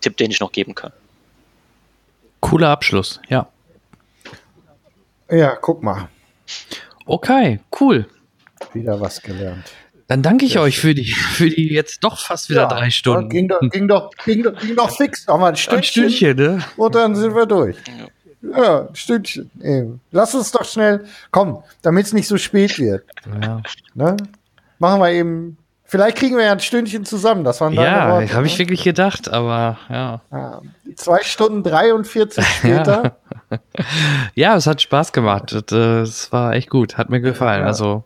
Tipp, 0.00 0.16
den 0.16 0.30
ich 0.30 0.40
noch 0.40 0.52
geben 0.52 0.74
kann. 0.74 0.92
Cooler 2.40 2.68
Abschluss, 2.68 3.20
ja. 3.28 3.48
ja, 5.30 5.56
guck 5.56 5.82
mal, 5.82 6.08
Okay, 7.06 7.60
cool. 7.80 8.06
wieder 8.72 9.00
was 9.00 9.20
gelernt. 9.22 9.70
Dann 10.06 10.22
danke 10.22 10.44
ich 10.44 10.58
euch 10.58 10.78
für 10.78 10.94
die, 10.94 11.12
für 11.12 11.48
die 11.48 11.72
jetzt 11.72 12.04
doch 12.04 12.18
fast 12.18 12.50
wieder 12.50 12.62
Ja, 12.62 12.68
drei 12.68 12.90
Stunden. 12.90 13.30
Ging 13.30 13.48
doch, 13.48 13.60
ging 13.60 13.88
doch, 13.88 14.10
ging 14.24 14.42
doch, 14.42 14.58
ging 14.58 14.76
doch 14.76 14.90
fix. 14.90 15.26
Noch 15.26 15.38
mal 15.38 15.48
ein 15.48 15.56
Stündchen. 15.56 16.04
Ein 16.04 16.10
Stündchen, 16.10 16.36
ne? 16.36 16.64
Und 16.76 16.94
dann 16.94 17.16
sind 17.16 17.34
wir 17.34 17.46
durch. 17.46 17.76
Ja, 17.86 18.06
ein 18.52 18.94
Stündchen. 18.94 19.50
Eben. 19.62 20.00
Lass 20.10 20.34
uns 20.34 20.50
doch 20.52 20.64
schnell, 20.64 21.04
komm, 21.30 21.62
damit 21.82 22.06
es 22.06 22.12
nicht 22.12 22.28
so 22.28 22.36
spät 22.36 22.78
wird. 22.78 23.04
Ja, 23.42 23.62
Ne? 23.94 24.16
Machen 24.78 25.00
wir 25.00 25.10
eben, 25.10 25.56
vielleicht 25.84 26.18
kriegen 26.18 26.36
wir 26.36 26.44
ja 26.44 26.52
ein 26.52 26.60
Stündchen 26.60 27.04
zusammen. 27.04 27.44
Das 27.44 27.60
waren 27.60 27.74
deine 27.74 27.88
ja 27.88 28.34
habe 28.34 28.46
ich 28.46 28.54
ne? 28.54 28.58
wirklich 28.58 28.82
gedacht, 28.82 29.28
aber 29.28 29.78
ja. 29.88 30.20
Ja, 30.30 30.60
zwei 30.96 31.22
Stunden 31.22 31.62
43 31.62 32.44
später. 32.58 33.16
Ja, 34.34 34.56
es 34.56 34.66
hat 34.66 34.82
Spaß 34.82 35.12
gemacht. 35.12 35.52
Das, 35.52 35.72
Es 35.72 36.32
war 36.32 36.54
echt 36.54 36.70
gut, 36.70 36.98
hat 36.98 37.10
mir 37.10 37.20
gefallen. 37.20 37.60
Ja. 37.62 37.66
Also 37.68 38.04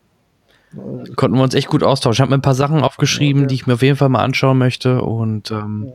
konnten 1.16 1.36
wir 1.36 1.42
uns 1.42 1.54
echt 1.54 1.68
gut 1.68 1.82
austauschen. 1.82 2.14
Ich 2.14 2.20
habe 2.20 2.30
mir 2.30 2.38
ein 2.38 2.42
paar 2.42 2.54
Sachen 2.54 2.82
aufgeschrieben, 2.82 3.48
die 3.48 3.54
ich 3.54 3.66
mir 3.66 3.74
auf 3.74 3.82
jeden 3.82 3.96
Fall 3.96 4.10
mal 4.10 4.22
anschauen 4.22 4.58
möchte. 4.58 5.02
Und 5.02 5.50
ähm, 5.50 5.92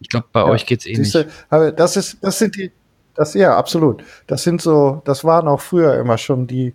ich 0.00 0.08
glaube, 0.08 0.26
bei 0.32 0.44
euch 0.44 0.64
geht's 0.66 0.86
eh 0.86 0.94
Siehste, 0.94 1.24
nicht. 1.24 1.46
aber 1.50 1.72
das 1.72 1.96
ist, 1.96 2.16
das 2.22 2.38
sind 2.38 2.56
die, 2.56 2.72
Das, 3.20 3.34
ja, 3.34 3.54
absolut. 3.54 4.02
Das 4.26 4.44
sind 4.44 4.62
so, 4.62 5.02
das 5.04 5.24
waren 5.24 5.46
auch 5.46 5.60
früher 5.60 5.94
immer 5.98 6.16
schon 6.16 6.46
die, 6.46 6.72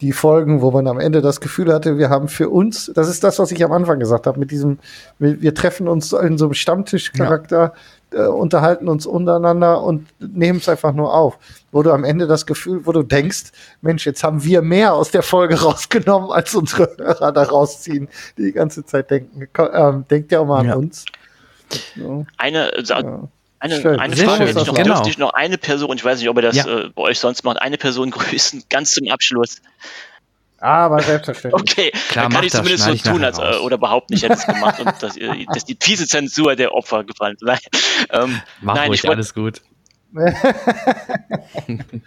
die 0.00 0.12
Folgen, 0.12 0.62
wo 0.62 0.70
man 0.70 0.86
am 0.86 1.00
Ende 1.00 1.20
das 1.20 1.40
Gefühl 1.40 1.72
hatte, 1.74 1.98
wir 1.98 2.10
haben 2.10 2.28
für 2.28 2.48
uns, 2.48 2.92
das 2.94 3.08
ist 3.08 3.24
das, 3.24 3.40
was 3.40 3.50
ich 3.50 3.64
am 3.64 3.72
Anfang 3.72 3.98
gesagt 3.98 4.28
habe, 4.28 4.38
mit 4.38 4.52
diesem, 4.52 4.78
wir, 5.18 5.42
wir 5.42 5.52
treffen 5.52 5.88
uns 5.88 6.12
in 6.12 6.38
so 6.38 6.44
einem 6.44 6.54
Stammtischcharakter, 6.54 7.74
äh, 8.12 8.22
unterhalten 8.26 8.88
uns 8.88 9.04
untereinander 9.04 9.82
und 9.82 10.06
nehmen 10.20 10.60
es 10.60 10.68
einfach 10.68 10.92
nur 10.92 11.12
auf. 11.12 11.40
Wo 11.72 11.82
du 11.82 11.90
am 11.90 12.04
Ende 12.04 12.28
das 12.28 12.46
Gefühl, 12.46 12.86
wo 12.86 12.92
du 12.92 13.02
denkst, 13.02 13.50
Mensch, 13.80 14.06
jetzt 14.06 14.22
haben 14.22 14.44
wir 14.44 14.62
mehr 14.62 14.94
aus 14.94 15.10
der 15.10 15.24
Folge 15.24 15.56
rausgenommen, 15.60 16.30
als 16.30 16.54
unsere 16.54 16.88
Hörer 16.98 17.32
da 17.32 17.42
rausziehen, 17.42 18.08
die 18.38 18.44
die 18.44 18.52
ganze 18.52 18.84
Zeit 18.84 19.10
denken. 19.10 19.48
Komm, 19.52 19.68
Ähm, 19.74 20.04
denkt 20.08 20.30
ja 20.30 20.38
auch 20.38 20.46
mal 20.46 20.64
Ja. 20.64 20.74
an 20.74 20.78
uns. 20.84 21.04
So. 21.96 22.26
Eine, 22.38 22.70
also, 22.76 23.28
eine, 23.60 23.80
Schön. 23.80 24.00
eine 24.00 24.16
Frage 24.16 24.38
schön. 24.38 24.46
hätte 24.48 24.60
ich 24.60 24.66
noch. 24.66 24.74
Genau. 24.74 24.94
Dürfte 24.94 25.10
ich 25.10 25.18
noch 25.18 25.32
eine 25.34 25.58
Person, 25.58 25.96
ich 25.96 26.04
weiß 26.04 26.18
nicht, 26.18 26.28
ob 26.28 26.36
ihr 26.36 26.42
das 26.42 26.56
Ja. 26.56 26.66
äh, 26.66 26.88
bei 26.94 27.02
euch 27.02 27.18
sonst 27.18 27.44
macht, 27.44 27.60
eine 27.62 27.76
Person 27.78 28.10
grüßen, 28.10 28.64
ganz 28.70 28.92
zum 28.92 29.08
Abschluss. 29.10 29.60
Aber 30.58 31.00
selbstverständlich. 31.00 31.62
Okay, 31.62 31.90
Klar, 32.10 32.24
dann 32.24 32.32
kann 32.32 32.44
ich 32.44 32.52
das, 32.52 32.60
zumindest 32.60 32.84
so 32.84 32.92
ich 32.92 33.02
tun, 33.02 33.24
als, 33.24 33.38
äh, 33.38 33.42
raus. 33.42 33.60
oder 33.60 33.78
behaupten, 33.78 34.12
ich 34.14 34.22
hätte 34.22 34.34
es 34.34 34.44
gemacht 34.46 34.78
und 34.84 34.92
dass, 35.02 35.16
ihr, 35.16 35.46
dass 35.52 35.64
die 35.64 35.76
fiese 35.80 36.06
Zensur 36.06 36.54
der 36.56 36.74
Opfer 36.74 37.04
gefallen 37.04 37.34
ist. 37.34 37.42
Nein, 37.44 37.58
ähm, 38.10 38.40
Mach 38.60 38.74
nein 38.74 38.88
ruhig, 38.88 39.00
ich 39.00 39.04
wollte 39.04 39.16
alles 39.16 39.34
gut. 39.34 39.62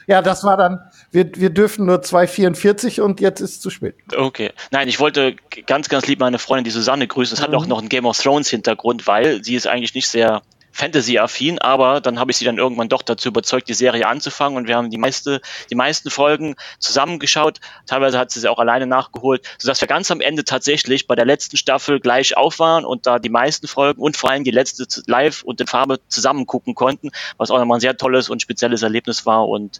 Ja, 0.07 0.21
das 0.21 0.43
war 0.43 0.57
dann, 0.57 0.81
wir, 1.11 1.29
wir 1.35 1.49
dürfen 1.49 1.85
nur 1.85 1.99
2,44 1.99 3.01
und 3.01 3.21
jetzt 3.21 3.39
ist 3.39 3.51
es 3.51 3.61
zu 3.61 3.69
spät. 3.69 3.95
Okay. 4.15 4.51
Nein, 4.71 4.87
ich 4.87 4.99
wollte 4.99 5.35
ganz, 5.67 5.87
ganz 5.89 6.07
lieb 6.07 6.19
meine 6.19 6.37
Freundin, 6.37 6.65
die 6.65 6.71
Susanne, 6.71 7.07
grüßen. 7.07 7.37
Es 7.37 7.41
hat 7.41 7.53
auch 7.53 7.65
noch 7.65 7.79
einen 7.79 7.89
Game 7.89 8.05
of 8.05 8.17
Thrones 8.19 8.49
Hintergrund, 8.49 9.07
weil 9.07 9.43
sie 9.43 9.55
ist 9.55 9.67
eigentlich 9.67 9.93
nicht 9.95 10.09
sehr 10.09 10.41
Fantasy-affin, 10.73 11.59
aber 11.59 12.01
dann 12.01 12.19
habe 12.19 12.31
ich 12.31 12.37
sie 12.37 12.45
dann 12.45 12.57
irgendwann 12.57 12.89
doch 12.89 13.03
dazu 13.03 13.29
überzeugt, 13.29 13.69
die 13.69 13.75
Serie 13.75 14.07
anzufangen 14.07 14.57
und 14.57 14.67
wir 14.67 14.75
haben 14.75 14.89
die 14.89 14.97
meiste, 14.97 15.39
die 15.69 15.75
meisten 15.75 16.09
Folgen 16.09 16.55
zusammengeschaut. 16.79 17.59
Teilweise 17.85 18.17
hat 18.17 18.31
sie 18.31 18.39
sie 18.39 18.49
auch 18.49 18.57
alleine 18.57 18.87
nachgeholt, 18.87 19.45
sodass 19.59 19.81
wir 19.81 19.87
ganz 19.87 20.09
am 20.09 20.19
Ende 20.19 20.43
tatsächlich 20.43 21.05
bei 21.07 21.15
der 21.15 21.25
letzten 21.25 21.57
Staffel 21.57 21.99
gleich 21.99 22.35
auf 22.35 22.57
waren 22.57 22.85
und 22.85 23.05
da 23.05 23.19
die 23.19 23.29
meisten 23.29 23.67
Folgen 23.67 24.01
und 24.01 24.17
vor 24.17 24.31
allem 24.31 24.43
die 24.43 24.51
letzte 24.51 24.85
live 25.05 25.43
und 25.43 25.61
in 25.61 25.67
Farbe 25.67 25.99
zusammen 26.07 26.47
gucken 26.47 26.73
konnten, 26.73 27.11
was 27.37 27.51
auch 27.51 27.59
nochmal 27.59 27.77
ein 27.77 27.81
sehr 27.81 27.95
tolles 27.95 28.29
und 28.29 28.41
spezielles 28.41 28.81
Erlebnis 28.81 29.25
war 29.27 29.47
und 29.47 29.79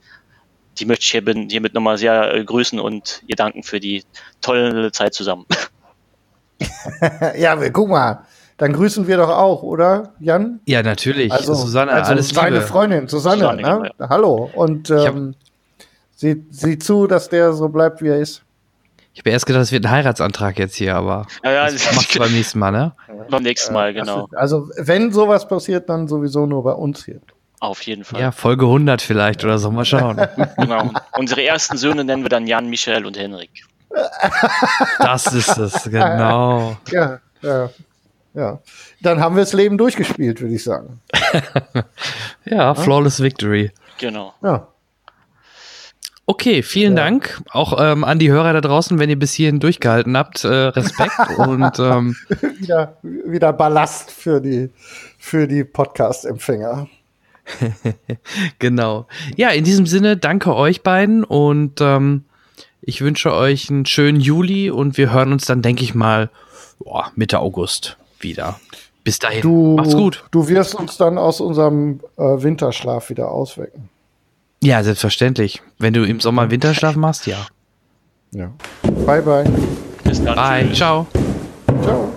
die 0.78 0.86
möchte 0.86 1.04
ich 1.04 1.12
hier- 1.12 1.48
hiermit 1.50 1.74
nochmal 1.74 1.98
sehr 1.98 2.34
äh, 2.34 2.44
grüßen 2.44 2.80
und 2.80 3.24
ihr 3.28 3.36
danken 3.36 3.64
für 3.64 3.80
die 3.80 4.04
tolle 4.42 4.92
Zeit 4.92 5.14
zusammen. 5.14 5.46
ja, 7.38 7.56
guck 7.70 7.90
mal, 7.90 8.26
dann 8.58 8.74
grüßen 8.74 9.08
wir 9.08 9.18
doch 9.18 9.30
auch, 9.30 9.64
oder, 9.64 10.14
Jan? 10.20 10.60
Ja, 10.66 10.84
natürlich. 10.84 11.32
Also, 11.32 11.54
Susanne, 11.54 11.92
also 11.92 12.12
alles 12.12 12.30
seine 12.30 12.58
Liebe. 12.58 12.68
Freundin, 12.68 13.08
Susanne, 13.08 13.42
Susanne, 13.42 13.62
ne? 13.62 13.92
genau, 13.98 14.10
Hallo. 14.10 14.50
Und 14.54 14.90
ähm, 14.90 15.36
sieh, 16.16 16.44
sieh 16.52 16.78
zu, 16.80 17.08
dass 17.08 17.30
der 17.30 17.54
so 17.54 17.70
bleibt, 17.70 18.02
wie 18.02 18.10
er 18.10 18.18
ist. 18.20 18.42
Ich 19.16 19.20
habe 19.20 19.30
erst 19.30 19.46
gedacht, 19.46 19.62
es 19.64 19.72
wird 19.72 19.86
ein 19.86 19.92
Heiratsantrag 19.92 20.58
jetzt 20.58 20.76
hier, 20.76 20.96
aber 20.96 21.28
Ja, 21.44 21.52
ja, 21.52 21.66
das 21.70 21.94
machst 21.96 22.16
du 22.16 22.20
beim 22.20 22.32
nächsten 22.32 22.58
Mal, 22.60 22.72
ne? 22.72 22.94
Beim 23.30 23.44
nächsten 23.44 23.72
Mal, 23.74 23.94
das 23.94 24.08
genau. 24.08 24.26
ist- 24.26 24.36
Also, 24.36 24.70
wenn 24.78 25.12
sowas 25.12 25.48
passiert, 25.48 25.88
dann 25.90 26.08
sowieso 26.08 26.46
nur 26.48 26.64
bei 26.64 26.72
uns 26.72 27.06
hier. 27.06 27.20
Auf 27.60 27.82
jeden 27.84 28.04
Fall. 28.04 28.20
Ja, 28.20 28.32
Folge 28.32 28.66
100 28.66 29.02
vielleicht 29.02 29.44
oder 29.46 29.58
so, 29.60 29.72
mal 29.72 29.86
schauen. 29.86 30.18
Genau. 30.58 30.90
Unsere 31.18 31.44
ersten 31.44 31.78
Söhne 31.78 32.04
nennen 32.04 32.24
wir 32.24 32.30
dann 32.30 32.46
Jan, 32.48 32.68
Michael 32.70 33.06
und 33.06 33.18
Henrik. 33.18 33.52
Das 35.00 35.28
ist 35.28 35.58
es, 35.58 35.84
genau. 35.90 36.76
Ja, 36.92 37.20
ja, 37.42 37.70
ja. 38.34 38.60
Dann 39.02 39.20
haben 39.20 39.36
wir 39.36 39.42
das 39.44 39.54
Leben 39.54 39.78
durchgespielt, 39.78 40.42
würde 40.42 40.56
ich 40.56 40.64
sagen. 40.64 41.02
Ja, 42.46 42.76
Flawless 42.76 43.22
Victory. 43.22 43.72
Genau. 44.00 44.34
Ja. 44.44 44.68
Okay, 46.26 46.62
vielen 46.64 46.96
Dank. 46.96 47.42
Auch 47.52 47.78
ähm, 47.80 48.04
an 48.04 48.20
die 48.20 48.32
Hörer 48.32 48.54
da 48.54 48.62
draußen, 48.62 48.98
wenn 48.98 49.10
ihr 49.10 49.20
bis 49.20 49.34
hierhin 49.34 49.60
durchgehalten 49.60 50.16
habt. 50.18 50.44
Äh, 50.44 50.48
Respekt 50.48 51.20
und 51.38 51.80
ähm, 51.80 52.16
wieder, 52.60 52.98
wieder 53.02 53.52
Ballast 53.54 54.12
für 54.12 54.40
die, 54.40 54.70
für 55.18 55.48
die 55.48 55.64
Podcast-Empfänger. 55.64 56.88
genau. 58.60 59.08
Ja, 59.36 59.50
in 59.50 59.66
diesem 59.66 59.86
Sinne, 59.86 60.16
danke 60.16 60.56
euch 60.56 60.82
beiden 60.82 61.26
und 61.26 61.82
ähm, 61.82 62.24
ich 62.82 63.02
wünsche 63.02 63.34
euch 63.34 63.70
einen 63.70 63.86
schönen 63.86 64.22
Juli 64.22 64.70
und 64.70 64.98
wir 64.98 65.12
hören 65.12 65.34
uns 65.34 65.46
dann, 65.46 65.62
denke 65.62 65.84
ich 65.84 65.94
mal, 65.94 66.30
boah, 66.80 67.12
Mitte 67.16 67.40
August 67.40 67.98
wieder. 68.24 68.60
Bis 69.04 69.20
dahin. 69.20 69.42
Du, 69.42 69.76
Macht's 69.76 69.96
gut. 69.96 70.24
Du 70.32 70.48
wirst 70.48 70.76
uns 70.76 70.98
dann 70.98 71.18
aus 71.18 71.42
unserem 71.42 72.00
äh, 72.18 72.22
Winterschlaf 72.22 73.10
wieder 73.10 73.30
auswecken. 73.30 73.90
Ja, 74.62 74.82
selbstverständlich. 74.82 75.62
Wenn 75.78 75.94
du 75.94 76.06
im 76.06 76.22
Sommer 76.22 76.50
Winterschlaf 76.50 76.96
machst, 76.96 77.28
ja. 77.28 77.46
Ja. 78.32 78.52
Bye, 79.06 79.22
bye. 79.22 79.44
Bis 80.06 80.24
dann. 80.24 80.36
Bye. 80.36 80.72
Ciao. 80.74 81.06
Ciao. 81.84 82.13